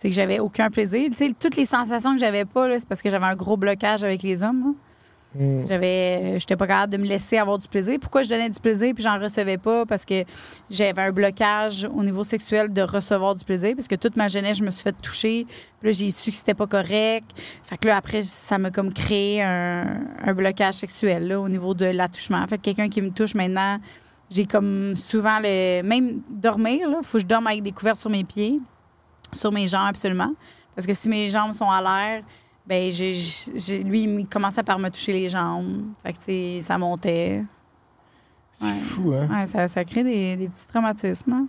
C'est 0.00 0.08
que 0.08 0.14
j'avais 0.14 0.38
aucun 0.38 0.70
plaisir. 0.70 1.10
Tu 1.10 1.16
sais, 1.16 1.32
toutes 1.38 1.56
les 1.56 1.66
sensations 1.66 2.14
que 2.14 2.20
j'avais 2.20 2.46
pas, 2.46 2.66
là, 2.66 2.80
c'est 2.80 2.88
parce 2.88 3.02
que 3.02 3.10
j'avais 3.10 3.26
un 3.26 3.36
gros 3.36 3.58
blocage 3.58 4.02
avec 4.02 4.22
les 4.22 4.42
hommes. 4.42 4.60
là. 4.64 4.72
Hmm. 5.34 5.66
J'avais, 5.68 6.38
j'étais 6.38 6.56
pas 6.56 6.66
capable 6.66 6.94
de 6.94 6.96
me 6.96 7.04
laisser 7.06 7.36
avoir 7.36 7.58
du 7.58 7.68
plaisir. 7.68 7.98
Pourquoi 8.00 8.22
je 8.22 8.30
donnais 8.30 8.48
du 8.48 8.58
plaisir 8.58 8.94
puis 8.94 9.04
j'en 9.04 9.18
recevais 9.18 9.58
pas? 9.58 9.84
Parce 9.84 10.06
que 10.06 10.24
j'avais 10.70 11.02
un 11.02 11.12
blocage 11.12 11.86
au 11.94 12.02
niveau 12.02 12.24
sexuel 12.24 12.72
de 12.72 12.80
recevoir 12.80 13.34
du 13.34 13.44
plaisir. 13.44 13.74
Parce 13.76 13.88
que 13.88 13.94
toute 13.94 14.16
ma 14.16 14.28
jeunesse, 14.28 14.56
je 14.56 14.64
me 14.64 14.70
suis 14.70 14.82
fait 14.82 14.96
toucher. 15.02 15.46
Puis 15.80 15.90
là, 15.90 15.92
j'ai 15.92 16.10
su 16.10 16.30
que 16.30 16.36
c'était 16.38 16.54
pas 16.54 16.66
correct. 16.66 17.30
Fait 17.62 17.76
que 17.76 17.86
là, 17.86 17.98
après, 17.98 18.22
ça 18.22 18.56
m'a 18.56 18.70
comme 18.70 18.94
créé 18.94 19.42
un, 19.42 20.00
un 20.24 20.32
blocage 20.32 20.76
sexuel 20.76 21.28
là, 21.28 21.38
au 21.38 21.50
niveau 21.50 21.74
de 21.74 21.84
l'attouchement. 21.84 22.42
Fait 22.46 22.56
que 22.56 22.62
quelqu'un 22.62 22.88
qui 22.88 23.02
me 23.02 23.10
touche 23.10 23.34
maintenant, 23.34 23.78
j'ai 24.30 24.46
comme 24.46 24.96
souvent 24.96 25.40
le. 25.42 25.82
Même 25.82 26.22
dormir, 26.30 26.88
il 26.88 27.04
faut 27.04 27.18
que 27.18 27.22
je 27.22 27.26
dorme 27.26 27.48
avec 27.48 27.62
des 27.62 27.72
couvertes 27.72 28.00
sur 28.00 28.08
mes 28.08 28.24
pieds, 28.24 28.58
sur 29.32 29.52
mes 29.52 29.68
jambes 29.68 29.88
absolument. 29.88 30.32
Parce 30.74 30.86
que 30.86 30.94
si 30.94 31.08
mes 31.08 31.28
jambes 31.28 31.52
sont 31.52 31.68
à 31.70 31.80
l'air, 31.80 32.22
ben 32.66 32.92
j'ai, 32.92 33.14
j'ai- 33.14 33.82
lui, 33.82 34.02
il 34.04 34.26
commençait 34.26 34.62
par 34.62 34.78
me 34.78 34.88
toucher 34.88 35.12
les 35.12 35.28
jambes. 35.28 35.82
Fait 36.02 36.12
que, 36.12 36.60
ça 36.64 36.78
montait. 36.78 37.42
C'est 38.52 38.72
fou, 38.72 39.12
hein? 39.12 39.28
Ouais, 39.30 39.46
ça, 39.46 39.68
ça 39.68 39.84
crée 39.84 40.02
des, 40.04 40.36
des 40.36 40.48
petits 40.48 40.66
traumatismes. 40.66 41.32
hein. 41.32 41.46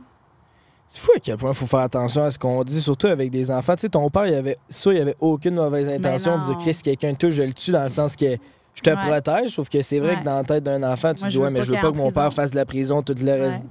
C'est 0.87 0.99
fou 1.01 1.11
à 1.15 1.19
quel 1.19 1.37
point 1.37 1.51
il 1.51 1.55
faut 1.55 1.65
faire 1.67 1.79
attention 1.81 2.23
à 2.25 2.31
ce 2.31 2.37
qu'on 2.37 2.63
dit, 2.63 2.81
surtout 2.81 3.07
avec 3.07 3.31
des 3.31 3.49
enfants. 3.49 3.75
Tu 3.75 3.81
sais, 3.81 3.89
ton 3.89 4.09
père, 4.09 4.27
il 4.27 4.33
avait, 4.33 4.57
ça, 4.69 4.91
il 4.93 4.99
avait 5.01 5.15
aucune 5.19 5.55
mauvaise 5.55 5.87
intention 5.87 6.37
de 6.37 6.43
dire. 6.43 6.57
Chris, 6.57 6.73
si 6.73 6.83
quelqu'un 6.83 7.13
te 7.13 7.25
touche, 7.25 7.35
je 7.35 7.43
le 7.43 7.53
tue 7.53 7.71
dans 7.71 7.83
le 7.83 7.89
sens 7.89 8.15
que 8.15 8.37
je 8.75 8.81
te 8.81 8.89
Ouais. 8.89 8.95
protège. 8.97 9.51
Sauf 9.51 9.69
que 9.69 9.81
c'est 9.81 9.99
vrai 9.99 10.19
que 10.19 10.25
dans 10.25 10.35
la 10.35 10.43
tête 10.43 10.63
d'un 10.63 10.83
enfant, 10.83 11.13
tu 11.13 11.21
Moi, 11.21 11.29
dis, 11.29 11.37
ouais, 11.37 11.49
mais 11.49 11.61
je 11.63 11.71
veux 11.73 11.79
pas 11.79 11.91
que 11.91 11.97
mon 11.97 12.11
père 12.11 12.31
fasse 12.33 12.51
de 12.51 12.57
la 12.57 12.65
prison 12.65 13.01
tout 13.01 13.15
le 13.17 13.31
reste. 13.31 13.63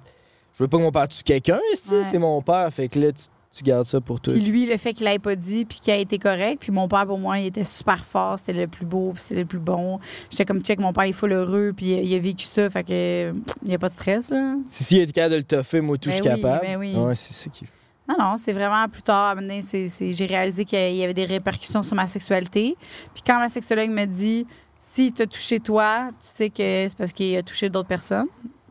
Je 0.55 0.65
veux 0.65 0.69
pas 0.69 0.79
que 0.79 0.83
mon 0.83 0.91
père 0.93 1.09
tue 1.09 1.23
quelqu'un 1.23 1.61
c'est 1.75 2.19
mon 2.19 2.41
père. 2.43 2.73
Fait 2.73 2.89
que 2.89 2.99
là, 2.99 3.13
tu, 3.13 3.23
tu 3.53 3.65
gardes 3.65 3.85
ça 3.85 4.01
pour 4.01 4.21
toi. 4.21 4.33
Puis 4.33 4.43
lui, 4.43 4.67
le 4.67 4.77
fait 4.77 4.95
qu'il 4.95 5.07
l'ait 5.07 5.19
pas 5.19 5.35
dit, 5.35 5.65
puis 5.65 5.81
qu'il 5.81 5.93
a 5.93 5.97
été 5.97 6.19
correct. 6.19 6.59
Puis 6.61 6.71
mon 6.71 6.87
père, 6.87 7.05
pour 7.07 7.19
moi, 7.19 7.39
il 7.41 7.47
était 7.47 7.65
super 7.65 8.05
fort. 8.05 8.39
C'était 8.39 8.53
le 8.53 8.69
plus 8.69 8.87
beau, 8.87 9.11
puis 9.13 9.23
c'était 9.23 9.41
le 9.41 9.47
plus 9.47 9.59
bon. 9.59 9.99
J'étais 10.31 10.45
comme, 10.45 10.61
check, 10.63 10.79
mon 10.79 10.93
père, 10.93 11.05
il 11.07 11.11
est 11.11 11.13
full 11.13 11.33
heureux, 11.33 11.73
puis 11.77 11.93
il 11.95 12.15
a 12.15 12.19
vécu 12.21 12.45
ça. 12.45 12.71
Fait 12.71 12.85
que, 12.85 13.35
il 13.63 13.69
n'y 13.69 13.75
a 13.75 13.79
pas 13.79 13.89
de 13.89 13.93
stress, 13.95 14.31
là. 14.31 14.55
Si, 14.67 14.85
si 14.85 14.97
il 14.99 15.03
est 15.03 15.13
capable 15.13 15.33
de 15.33 15.39
le 15.39 15.43
toffer, 15.45 15.81
moi, 15.81 15.97
tout, 15.97 16.11
je 16.11 16.15
suis 16.15 16.23
Ben 16.23 16.35
oui, 16.37 16.41
capable. 16.43 16.61
ben 16.67 16.77
oui. 16.79 16.95
Ouais, 16.95 17.15
c'est 17.17 17.33
ça 17.35 17.51
qui 17.51 17.65
Non, 18.09 18.17
non, 18.19 18.35
c'est 18.37 18.53
vraiment 18.53 18.89
plus 18.89 19.03
tard. 19.03 19.37
j'ai 19.41 20.27
réalisé 20.27 20.65
qu'il 20.65 20.95
y 20.97 21.03
avait 21.03 21.15
des 21.15 21.25
répercussions 21.25 21.83
sur 21.83 21.97
ma 21.97 22.07
sexualité. 22.07 22.77
Puis 23.13 23.23
quand 23.27 23.39
ma 23.39 23.49
sexologue 23.49 23.91
me 23.91 24.05
dit 24.05 24.47
si 24.79 25.13
t'a 25.13 25.27
touché 25.27 25.59
toi, 25.61 26.11
tu 26.21 26.27
sais 26.27 26.49
que 26.51 26.87
c'est 26.89 26.97
parce 26.97 27.13
qu'il 27.13 27.37
a 27.37 27.43
touché 27.43 27.69
d'autres 27.69 27.89
personnes. 27.89 28.29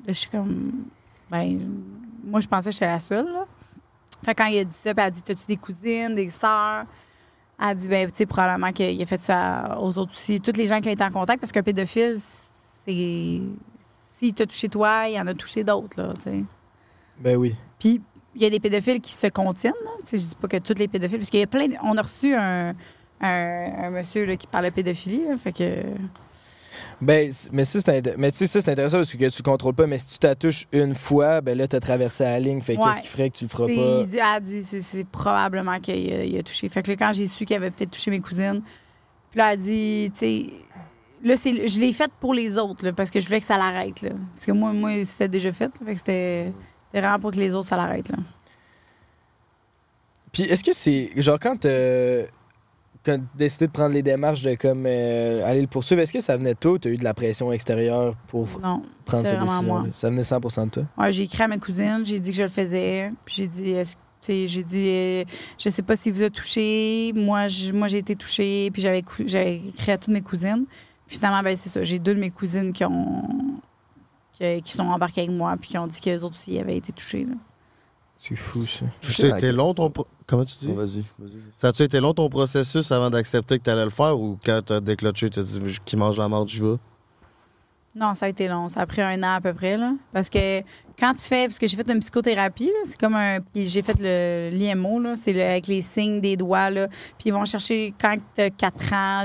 Là, 0.08 0.14
je 0.14 0.14
suis 0.14 0.30
comme. 0.30 0.72
Ben, 1.30 1.60
moi, 2.24 2.40
je 2.40 2.48
pensais 2.48 2.70
que 2.70 2.74
j'étais 2.74 2.88
la 2.88 2.98
seule. 3.00 3.28
Là. 3.32 3.46
Fait 4.24 4.36
quand 4.36 4.46
il 4.46 4.60
a 4.60 4.64
dit 4.64 4.74
ça, 4.76 4.94
puis 4.94 5.02
elle 5.02 5.08
a 5.08 5.12
dit 5.12 5.22
T'as-tu 5.22 5.46
des 5.48 5.58
cousines, 5.58 6.16
des 6.16 6.30
sœurs? 6.30 6.84
Elle 7.60 7.68
a 7.68 7.76
dit 7.76 7.88
Ben, 7.88 8.10
tu 8.10 8.18
sais, 8.18 8.26
probablement 8.26 8.72
qu'il 8.72 9.02
a 9.02 9.06
fait 9.06 9.20
ça 9.22 9.78
aux 9.82 9.98
autres 9.98 10.14
aussi. 10.16 10.40
Toutes 10.42 10.58
les 10.58 10.68
gens 10.68 10.80
qui 10.82 10.90
ont 10.90 10.92
été 10.94 11.04
en 11.04 11.12
contact, 11.12 11.40
parce 11.40 11.52
qu'un 11.52 11.64
pédophile, 11.64 12.18
c'est. 12.86 13.42
S'il 14.16 14.34
t'a 14.34 14.46
touché 14.46 14.68
toi, 14.68 15.08
il 15.08 15.18
en 15.20 15.28
a 15.28 15.34
touché 15.34 15.64
d'autres, 15.64 16.02
là, 16.02 16.14
tu 16.16 16.22
sais. 16.22 16.44
Ben 17.20 17.38
oui. 17.38 17.56
Puis 17.80 18.02
il 18.36 18.42
y 18.42 18.46
a 18.46 18.50
des 18.50 18.60
pédophiles 18.60 19.00
qui 19.02 19.14
se 19.14 19.28
contiennent. 19.28 19.74
là. 19.86 19.92
Tu 20.00 20.06
sais, 20.06 20.18
je 20.18 20.24
dis 20.30 20.36
pas 20.36 20.48
que 20.50 20.58
tous 20.58 20.78
les 20.78 20.88
pédophiles, 20.90 21.20
parce 21.20 21.30
qu'il 21.30 21.40
y 21.40 21.44
a 21.44 21.48
plein. 21.48 21.68
de- 21.68 21.76
On 21.84 21.96
a 21.98 22.02
reçu 22.02 22.34
un, 22.36 22.74
un, 23.22 23.72
un 23.86 23.90
monsieur 23.90 24.26
là, 24.26 24.36
qui 24.36 24.48
parle 24.48 24.66
de 24.66 24.70
pédophilie. 24.72 25.26
là, 25.28 25.38
fait 25.38 25.54
que. 25.54 25.84
Ben, 27.02 27.32
mais 27.52 27.66
ça, 27.66 27.80
c'est 27.80 28.18
mais 28.18 28.32
tu 28.32 28.48
ça, 28.48 28.62
c'est 28.62 28.72
intéressant 28.72 28.98
parce 28.98 29.12
que 29.14 29.18
tu 29.18 29.24
le 29.26 29.44
contrôles 29.44 29.74
pas. 29.74 29.88
Mais 29.88 29.98
si 29.98 30.08
tu 30.08 30.20
t'attouches 30.20 30.68
une 30.72 30.96
fois, 30.96 31.42
ben 31.42 31.58
là, 31.58 31.68
t'as 31.68 31.80
traversé 31.80 32.24
la 32.24 32.40
ligne. 32.40 32.62
Fait 32.62 32.78
Ouais. 32.78 32.84
qu'est-ce 32.86 33.02
qui 33.02 33.08
ferait 33.08 33.30
que 33.30 33.38
tu 33.38 33.46
le 33.46 33.50
feras 33.50 33.66
pas? 33.68 33.72
Il 34.02 34.06
dit, 34.08 34.18
elle 34.18 34.22
a 34.24 34.40
dit, 34.40 34.64
c'est, 34.64 34.82
c'est 34.82 35.06
probablement 35.06 35.80
qu'il 35.80 36.14
a, 36.14 36.24
il 36.24 36.38
a 36.38 36.44
touché. 36.44 36.70
Fait 36.70 36.82
que 36.84 36.92
là, 36.92 36.98
quand 36.98 37.12
j'ai 37.14 37.28
su 37.28 37.46
qu'il 37.46 37.56
avait 37.56 37.72
peut-être 37.72 37.92
touché 37.92 38.12
mes 38.12 38.20
cousines, 38.22 38.62
puis 39.32 39.38
là, 39.38 39.54
elle 39.54 39.60
a 39.60 39.62
dit, 39.62 40.12
tu 40.14 40.20
sais. 40.20 40.46
Là, 41.22 41.36
c'est, 41.36 41.68
je 41.68 41.80
l'ai 41.82 41.92
faite 41.92 42.12
pour 42.20 42.34
les 42.34 42.58
autres, 42.58 42.86
là, 42.86 42.94
parce 42.94 43.10
que 43.10 43.20
je 43.20 43.26
voulais 43.28 43.42
que 43.42 43.46
ça 43.46 43.58
l'arrête. 43.58 44.02
Là. 44.04 44.12
Parce 44.34 44.46
que 44.46 44.54
moi, 44.54 44.72
moi 44.72 45.04
c'était 45.04 45.28
déjà 45.28 45.52
fait. 45.52 45.66
là, 45.66 45.86
fait 45.86 45.92
que 45.92 45.98
c'était, 45.98 46.54
c'était 46.88 47.02
vraiment 47.02 47.20
pour 47.20 47.32
que 47.32 47.38
les 47.38 47.54
autres, 47.54 47.68
ça 47.68 47.76
l'arrête. 47.76 48.08
Là. 48.10 48.18
Puis 50.32 50.44
est-ce 50.44 50.64
que 50.64 50.74
c'est. 50.74 51.10
Genre, 51.18 51.38
quand 51.40 51.58
t'as 51.58 52.24
décidé 53.36 53.68
de 53.68 53.72
prendre 53.72 53.94
les 53.94 54.04
démarches 54.04 54.42
de 54.42 54.56
comme 54.56 54.84
euh, 54.86 55.46
aller 55.50 55.62
le 55.62 55.68
poursuivre, 55.68 56.02
est-ce 56.02 56.14
que 56.14 56.20
ça 56.20 56.38
venait 56.38 56.54
de 56.54 56.60
toi 56.60 56.72
ou 56.74 56.78
t'as 56.78 56.90
eu 56.90 56.98
de 56.98 57.04
la 57.04 57.14
pression 57.14 57.52
extérieure 57.52 58.16
pour 58.28 58.48
Non, 58.62 58.82
prendre 59.06 59.26
cette 59.26 59.40
décision 59.40 59.64
moi. 59.64 59.86
Ça 59.94 60.10
venait 60.10 60.22
100% 60.22 60.66
de 60.66 60.70
toi? 60.70 60.84
Ouais, 60.98 61.12
j'ai 61.12 61.24
écrit 61.24 61.44
à 61.44 61.48
ma 61.48 61.58
cousine, 61.58 62.02
j'ai 62.04 62.20
dit 62.20 62.32
que 62.32 62.38
je 62.38 62.44
le 62.44 62.50
faisais. 62.50 63.12
Puis 63.26 63.36
j'ai 63.38 63.48
dit, 63.48 63.72
est-ce 63.72 63.96
tu 64.22 64.48
j'ai 64.48 64.64
dit, 64.64 64.90
euh, 64.90 65.24
je 65.58 65.70
sais 65.70 65.82
pas 65.82 65.96
si 65.96 66.12
vous 66.12 66.22
a 66.24 66.30
touché. 66.30 67.14
Moi, 67.16 67.48
je- 67.48 67.72
moi 67.72 67.88
j'ai 67.88 68.00
été 68.00 68.18
touchée. 68.18 68.70
Puis 68.74 68.82
j'avais, 68.82 69.00
écrit 69.00 69.92
à 69.94 69.98
toutes 69.98 70.14
mes 70.14 70.22
cousines. 70.22 70.66
Puis 71.08 71.16
finalement, 71.16 71.42
ben, 71.42 71.56
c'est 71.56 71.70
ça. 71.70 71.84
J'ai 71.84 72.00
deux 72.00 72.16
de 72.16 72.20
mes 72.20 72.30
cousines 72.30 72.74
qui 72.74 72.84
ont. 72.84 73.24
qui, 74.34 74.62
qui 74.62 74.74
sont 74.74 74.84
embarquées 74.84 75.22
avec 75.22 75.32
moi. 75.34 75.56
Puis 75.60 75.70
qui 75.70 75.78
ont 75.78 75.88
dit 75.88 76.02
qu'eux 76.02 76.18
autres 76.22 76.36
aussi 76.36 76.60
avaient 76.60 76.76
été 76.76 76.92
touchés. 76.92 77.24
là. 77.24 77.36
C'est 78.22 78.36
fou, 78.36 78.66
ça. 78.66 78.86
Ça 79.02 79.34
a 79.34 79.38
été 79.38 79.52
long 79.54 79.74
ton. 79.74 79.90
pro- 79.90 80.06
Comment 80.28 80.44
tu 80.44 80.56
dis? 80.60 80.72
Vas-y, 80.74 81.04
vas-y. 81.18 81.38
Ça 81.56 81.70
a-tu 81.70 81.84
été 81.84 82.00
long 82.02 82.14
ton 82.14 82.28
processus 82.30 82.92
avant 82.92 83.10
d'accepter 83.10 83.58
que 83.58 83.64
tu 83.64 83.70
allais 83.70 83.86
le 83.86 83.90
faire 83.90 84.20
ou 84.20 84.38
quand 84.46 84.62
t'as 84.66 84.82
déclenché, 84.82 85.30
t'as 85.30 85.42
dit 85.42 85.60
qui 85.86 85.96
mange 85.96 86.18
la 86.18 86.28
marde, 86.28 86.48
j'y 86.50 86.60
vais? 86.60 86.76
Non, 87.96 88.14
ça 88.14 88.26
a 88.28 88.30
été 88.30 88.48
long. 88.48 88.68
Ça 88.70 88.82
a 88.82 88.86
pris 88.86 89.02
un 89.02 89.24
an 89.24 89.36
à 89.36 89.42
peu 89.42 89.54
près. 89.54 89.76
Là. 89.78 89.94
Parce 90.14 90.30
que 90.30 90.60
quand 91.00 91.14
tu 91.16 91.22
fais. 91.24 91.48
Parce 91.48 91.58
que 91.58 91.66
j'ai 91.66 91.76
fait 91.78 91.90
une 91.90 92.00
psychothérapie, 92.02 92.66
là, 92.68 92.82
c'est 92.86 93.00
comme 93.00 93.16
un. 93.16 93.40
Puis 93.40 93.66
j'ai 93.66 93.82
fait 93.82 93.98
le 94.00 94.50
l'IMO, 94.52 95.00
là, 95.00 95.16
c'est 95.16 95.34
le- 95.34 95.42
avec 95.42 95.68
les 95.68 95.82
signes 95.82 96.20
des 96.22 96.36
doigts. 96.38 96.70
Là. 96.70 96.88
Puis 97.18 97.28
ils 97.30 97.34
vont 97.34 97.46
chercher 97.46 97.94
quand 98.00 98.16
tu 98.36 98.42
as 98.42 98.50
4 98.52 98.94
ans 98.94 99.24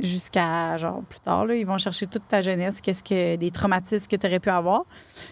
jusqu'à 0.00 0.76
genre 0.76 1.02
plus 1.08 1.20
tard. 1.20 1.46
Là, 1.46 1.54
ils 1.54 1.66
vont 1.66 1.78
chercher 1.78 2.06
toute 2.06 2.26
ta 2.28 2.40
jeunesse, 2.42 2.80
qu'est-ce 2.80 3.02
que 3.02 3.36
des 3.36 3.50
traumatismes 3.50 4.06
que 4.06 4.16
tu 4.16 4.26
aurais 4.26 4.40
pu 4.40 4.50
avoir. 4.50 4.84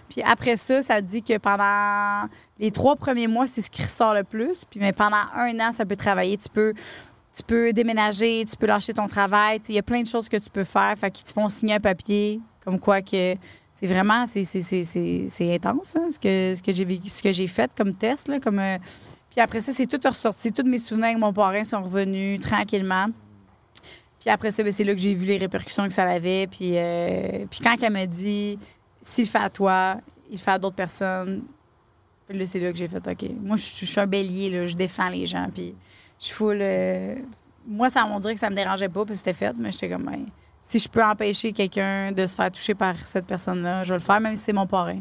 Puis 0.08 0.22
après 0.22 0.56
ça, 0.56 0.82
ça 0.82 1.00
dit 1.00 1.22
que 1.22 1.38
pendant 1.38 2.28
les 2.58 2.70
trois 2.70 2.96
premiers 2.96 3.28
mois, 3.28 3.46
c'est 3.46 3.62
ce 3.62 3.70
qui 3.70 3.82
ressort 3.82 4.14
le 4.14 4.24
plus. 4.24 4.64
Puis 4.70 4.80
mais 4.80 4.92
pendant 4.92 5.24
un 5.34 5.58
an, 5.60 5.72
ça 5.72 5.84
peut 5.84 5.96
travailler. 5.96 6.36
Tu 6.36 6.48
peux. 6.48 6.72
Tu 7.36 7.42
peux 7.42 7.74
déménager, 7.74 8.46
tu 8.48 8.56
peux 8.56 8.64
lâcher 8.64 8.94
ton 8.94 9.08
travail. 9.08 9.60
Il 9.68 9.74
y 9.74 9.78
a 9.78 9.82
plein 9.82 10.00
de 10.00 10.06
choses 10.06 10.26
que 10.26 10.38
tu 10.38 10.48
peux 10.48 10.64
faire. 10.64 10.94
Fait 10.96 11.10
qu'ils 11.10 11.26
te 11.26 11.32
font 11.32 11.50
signer 11.50 11.74
un 11.74 11.80
papier 11.80 12.40
comme 12.64 12.80
quoi 12.80 13.00
que 13.00 13.34
c'est 13.72 13.86
vraiment 13.86 14.26
c'est, 14.26 14.44
c'est, 14.44 14.62
c'est, 14.62 15.26
c'est 15.28 15.54
intense 15.54 15.96
hein, 15.96 16.08
ce 16.10 16.18
que 16.18 16.54
ce 16.54 16.62
que 16.62 16.72
j'ai 16.72 16.84
vécu, 16.84 17.08
ce 17.08 17.22
que 17.22 17.32
j'ai 17.32 17.46
fait 17.46 17.70
comme 17.76 17.94
test 17.94 18.28
là, 18.28 18.40
comme 18.40 18.58
euh, 18.58 18.78
puis 19.30 19.40
après 19.40 19.60
ça 19.60 19.72
c'est 19.72 19.86
tout 19.86 20.00
ressorti, 20.08 20.50
tous 20.50 20.64
mes 20.64 20.78
souvenirs 20.78 21.08
avec 21.08 21.18
mon 21.18 21.32
parrain 21.32 21.62
sont 21.62 21.82
revenus 21.82 22.40
tranquillement. 22.40 23.06
Puis 24.26 24.32
après 24.32 24.50
ça 24.50 24.64
ben, 24.64 24.72
c'est 24.72 24.82
là 24.82 24.92
que 24.92 25.00
j'ai 25.00 25.14
vu 25.14 25.24
les 25.24 25.36
répercussions 25.36 25.86
que 25.86 25.92
ça 25.94 26.02
avait 26.02 26.48
puis 26.48 26.72
euh, 26.76 27.46
puis 27.48 27.60
quand 27.62 27.76
elle 27.80 27.92
m'a 27.92 28.06
dit 28.06 28.58
s'il 29.00 29.24
le 29.24 29.30
fait 29.30 29.38
à 29.38 29.48
toi, 29.48 29.98
il 30.28 30.32
le 30.32 30.38
fait 30.38 30.50
à 30.50 30.58
d'autres 30.58 30.74
personnes. 30.74 31.44
Puis 32.28 32.36
là 32.36 32.44
c'est 32.44 32.58
là 32.58 32.72
que 32.72 32.76
j'ai 32.76 32.88
fait 32.88 33.06
OK. 33.06 33.24
Moi 33.40 33.56
je 33.56 33.62
suis- 33.62 33.86
je 33.86 33.90
suis 33.92 34.00
un 34.00 34.06
bélier 34.08 34.50
là, 34.50 34.66
je 34.66 34.74
défends 34.74 35.10
les 35.10 35.26
gens 35.26 35.48
puis 35.54 35.76
je 36.20 36.32
full 36.32 36.58
euh, 36.60 37.14
moi 37.68 37.88
ça 37.88 38.04
on 38.04 38.18
dirait 38.18 38.34
que 38.34 38.40
ça 38.40 38.50
me 38.50 38.56
dérangeait 38.56 38.88
pas 38.88 39.04
parce 39.04 39.10
que 39.10 39.14
c'était 39.30 39.32
fait 39.32 39.54
mais 39.56 39.70
j'étais 39.70 39.90
comme 39.90 40.02
ben, 40.02 40.26
si 40.60 40.80
je 40.80 40.88
peux 40.88 41.04
empêcher 41.04 41.52
quelqu'un 41.52 42.10
de 42.10 42.26
se 42.26 42.34
faire 42.34 42.50
toucher 42.50 42.74
par 42.74 42.96
cette 43.06 43.26
personne-là, 43.26 43.84
je 43.84 43.90
vais 43.90 43.98
le 44.00 44.04
faire, 44.04 44.20
même 44.20 44.34
si 44.34 44.42
c'est 44.42 44.52
mon 44.52 44.66
parrain. 44.66 44.98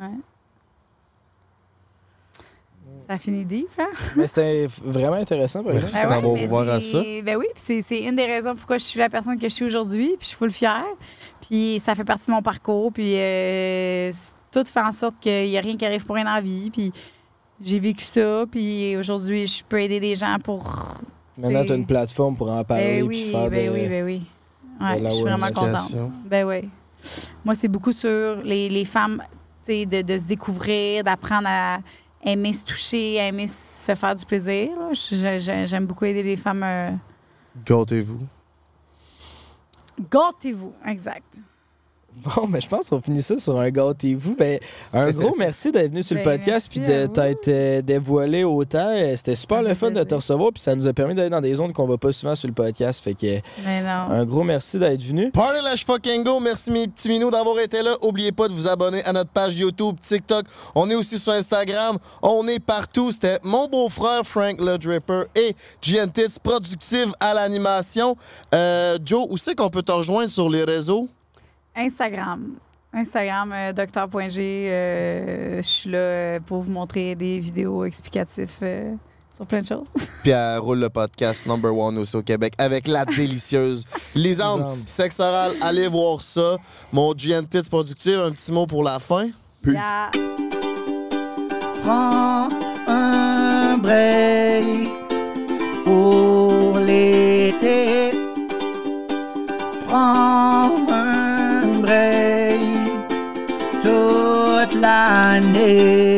Ouais. 0.00 0.06
Ça 3.08 3.16
finit 3.16 3.44
deep, 3.44 3.68
hein? 3.78 3.86
Mais 4.16 4.26
c'était 4.26 4.66
vraiment 4.84 5.16
intéressant, 5.16 5.62
par 5.64 5.74
exemple. 5.74 6.06
Ben 6.08 6.20
oui, 6.24 6.40
mais 6.66 6.80
c'est- 6.82 7.22
Ben 7.22 7.36
oui, 7.38 7.46
puis 7.54 7.62
c'est- 7.64 7.80
c'est 7.82 8.00
une 8.04 8.16
des 8.16 8.26
raisons 8.26 8.54
pourquoi 8.54 8.76
je 8.78 8.84
suis 8.84 8.98
la 8.98 9.08
personne 9.08 9.38
que 9.38 9.48
je 9.48 9.54
suis 9.54 9.64
aujourd'hui, 9.64 10.08
puis 10.18 10.18
je 10.22 10.26
suis 10.26 10.36
full 10.36 10.50
fière. 10.50 10.84
Puis 11.40 11.80
ça 11.82 11.94
fait 11.94 12.04
partie 12.04 12.26
de 12.26 12.32
mon 12.32 12.42
parcours, 12.42 12.92
puis 12.92 13.14
euh, 13.16 14.10
tout 14.52 14.64
fait 14.66 14.80
en 14.80 14.92
sorte 14.92 15.14
qu'il 15.20 15.48
n'y 15.48 15.56
a 15.56 15.60
rien 15.62 15.76
qui 15.76 15.86
arrive 15.86 16.04
pour 16.04 16.16
rien 16.16 16.24
dans 16.26 16.34
la 16.34 16.40
vie, 16.42 16.70
puis 16.70 16.92
j'ai 17.64 17.78
vécu 17.80 18.04
ça, 18.04 18.44
puis 18.50 18.94
aujourd'hui, 18.96 19.46
je 19.46 19.64
peux 19.64 19.80
aider 19.80 20.00
des 20.00 20.14
gens 20.14 20.36
pour... 20.42 20.94
Maintenant, 21.38 21.64
tu 21.64 21.72
as 21.72 21.76
une 21.76 21.86
plateforme 21.86 22.36
pour 22.36 22.50
en 22.50 22.62
parler. 22.64 23.00
Ben 23.00 23.08
puis 23.08 23.24
oui, 23.24 23.30
faire 23.30 23.48
ben 23.48 23.66
de- 23.68 23.72
oui, 23.72 23.88
ben 23.88 24.04
oui. 24.04 24.22
Ouais, 24.80 25.00
je 25.04 25.10
suis 25.10 25.22
vraiment 25.22 25.46
contente. 25.54 26.10
Ben 26.26 26.44
oui. 26.46 26.68
Moi, 27.44 27.54
c'est 27.54 27.68
beaucoup 27.68 27.92
sur 27.92 28.36
les, 28.44 28.68
les 28.68 28.84
femmes, 28.84 29.22
tu 29.64 29.72
sais, 29.72 29.86
de, 29.86 30.02
de 30.02 30.18
se 30.18 30.24
découvrir, 30.24 31.04
d'apprendre 31.04 31.46
à 31.48 31.78
aimer 32.22 32.52
se 32.52 32.64
toucher, 32.64 33.14
aimer 33.16 33.46
se 33.46 33.94
faire 33.94 34.14
du 34.14 34.24
plaisir. 34.24 34.70
J'aime 34.92 35.86
beaucoup 35.86 36.04
aider 36.04 36.22
les 36.22 36.36
femmes. 36.36 36.62
euh, 36.62 36.90
Gâtez-vous. 37.64 38.20
Gâtez-vous, 40.10 40.72
exact. 40.86 41.38
Bon, 42.24 42.46
mais 42.48 42.60
je 42.60 42.68
pense 42.68 42.88
qu'on 42.88 43.00
finit 43.00 43.22
ça 43.22 43.38
sur 43.38 43.58
un 43.58 43.70
gâtez-vous. 43.70 44.34
Ben, 44.36 44.58
un 44.92 45.10
gros 45.12 45.34
merci 45.38 45.70
d'être 45.70 45.90
venu 45.90 46.02
sur 46.02 46.16
le 46.16 46.22
Ben, 46.24 46.38
podcast 46.38 46.68
puis 46.70 46.80
de 46.80 47.06
t'être 47.06 47.48
euh, 47.48 47.82
dévoilé 47.82 48.44
autant. 48.44 48.88
Euh, 48.90 49.14
C'était 49.16 49.34
super 49.34 49.62
le 49.62 49.74
fun 49.74 49.90
de 49.90 50.02
te 50.02 50.14
recevoir 50.14 50.52
puis 50.52 50.62
ça 50.62 50.74
nous 50.74 50.86
a 50.86 50.92
permis 50.92 51.14
d'aller 51.14 51.30
dans 51.30 51.40
des 51.40 51.54
zones 51.54 51.72
qu'on 51.72 51.86
va 51.86 51.96
pas 51.96 52.12
souvent 52.12 52.34
sur 52.34 52.48
le 52.48 52.54
podcast. 52.54 53.02
Fait 53.02 53.14
que 53.14 53.38
Mais 53.64 53.82
non. 53.82 54.10
un 54.10 54.24
gros 54.24 54.42
merci 54.42 54.78
d'être 54.78 55.02
venu. 55.02 55.30
Party 55.30 55.62
Lash 55.62 55.84
Fucking 55.84 56.24
Go, 56.24 56.40
merci 56.40 56.70
mes 56.70 56.88
petits 56.88 57.08
minous 57.08 57.30
d'avoir 57.30 57.58
été 57.60 57.82
là. 57.82 57.96
Oubliez 58.02 58.32
pas 58.32 58.48
de 58.48 58.52
vous 58.52 58.66
abonner 58.66 59.04
à 59.04 59.12
notre 59.12 59.30
page 59.30 59.56
YouTube, 59.58 59.96
TikTok. 60.02 60.46
On 60.74 60.88
est 60.90 60.94
aussi 60.94 61.18
sur 61.18 61.32
Instagram. 61.32 61.98
On 62.22 62.46
est 62.48 62.60
partout. 62.60 63.12
C'était 63.12 63.38
mon 63.42 63.68
beau-frère 63.68 64.22
Frank 64.24 64.60
le 64.60 64.76
Dripper 64.78 65.24
et 65.34 65.54
Giantis, 65.80 66.36
productive 66.42 67.12
à 67.20 67.34
l'animation. 67.34 68.16
Euh, 68.54 68.98
Joe, 69.04 69.26
où 69.30 69.36
c'est 69.36 69.54
qu'on 69.54 69.70
peut 69.70 69.82
te 69.82 69.92
rejoindre 69.92 70.30
sur 70.30 70.48
les 70.50 70.64
réseaux? 70.64 71.08
Instagram. 71.78 72.56
Instagram, 72.92 73.52
euh, 73.54 73.72
docteur.g. 73.72 74.40
euh, 74.40 75.56
je 75.58 75.62
suis 75.66 75.90
là 75.90 75.98
euh, 75.98 76.40
pour 76.40 76.62
vous 76.62 76.72
montrer 76.72 77.14
des 77.14 77.38
vidéos 77.38 77.84
explicatives 77.84 78.50
euh, 78.62 78.94
sur 79.32 79.46
plein 79.46 79.60
de 79.60 79.66
choses. 79.66 79.86
Puis 80.22 80.30
elle 80.30 80.58
roule 80.58 80.78
le 80.80 80.88
podcast 80.88 81.46
number 81.46 81.74
one 81.76 81.98
aussi 81.98 82.16
au 82.16 82.22
Québec 82.22 82.54
avec 82.58 82.88
la 82.88 83.04
délicieuse 83.04 83.84
Lisande. 84.14 84.78
Sexe 84.86 85.20
oral, 85.20 85.52
allez 85.60 85.86
voir 85.86 86.20
ça. 86.22 86.56
Mon 86.92 87.12
Giantis 87.16 87.68
productive, 87.68 88.18
un 88.18 88.32
petit 88.32 88.52
mot 88.52 88.66
pour 88.66 88.82
la 88.82 88.98
fin. 88.98 89.28
Yeah. 89.66 90.10
Prends 91.84 92.48
un 92.86 93.76
break 93.78 94.88
pour 95.84 96.78
l'été. 96.78 98.12
Prends 99.86 100.57
break 104.78 104.80
toute 104.80 104.82
l'année. 104.82 106.17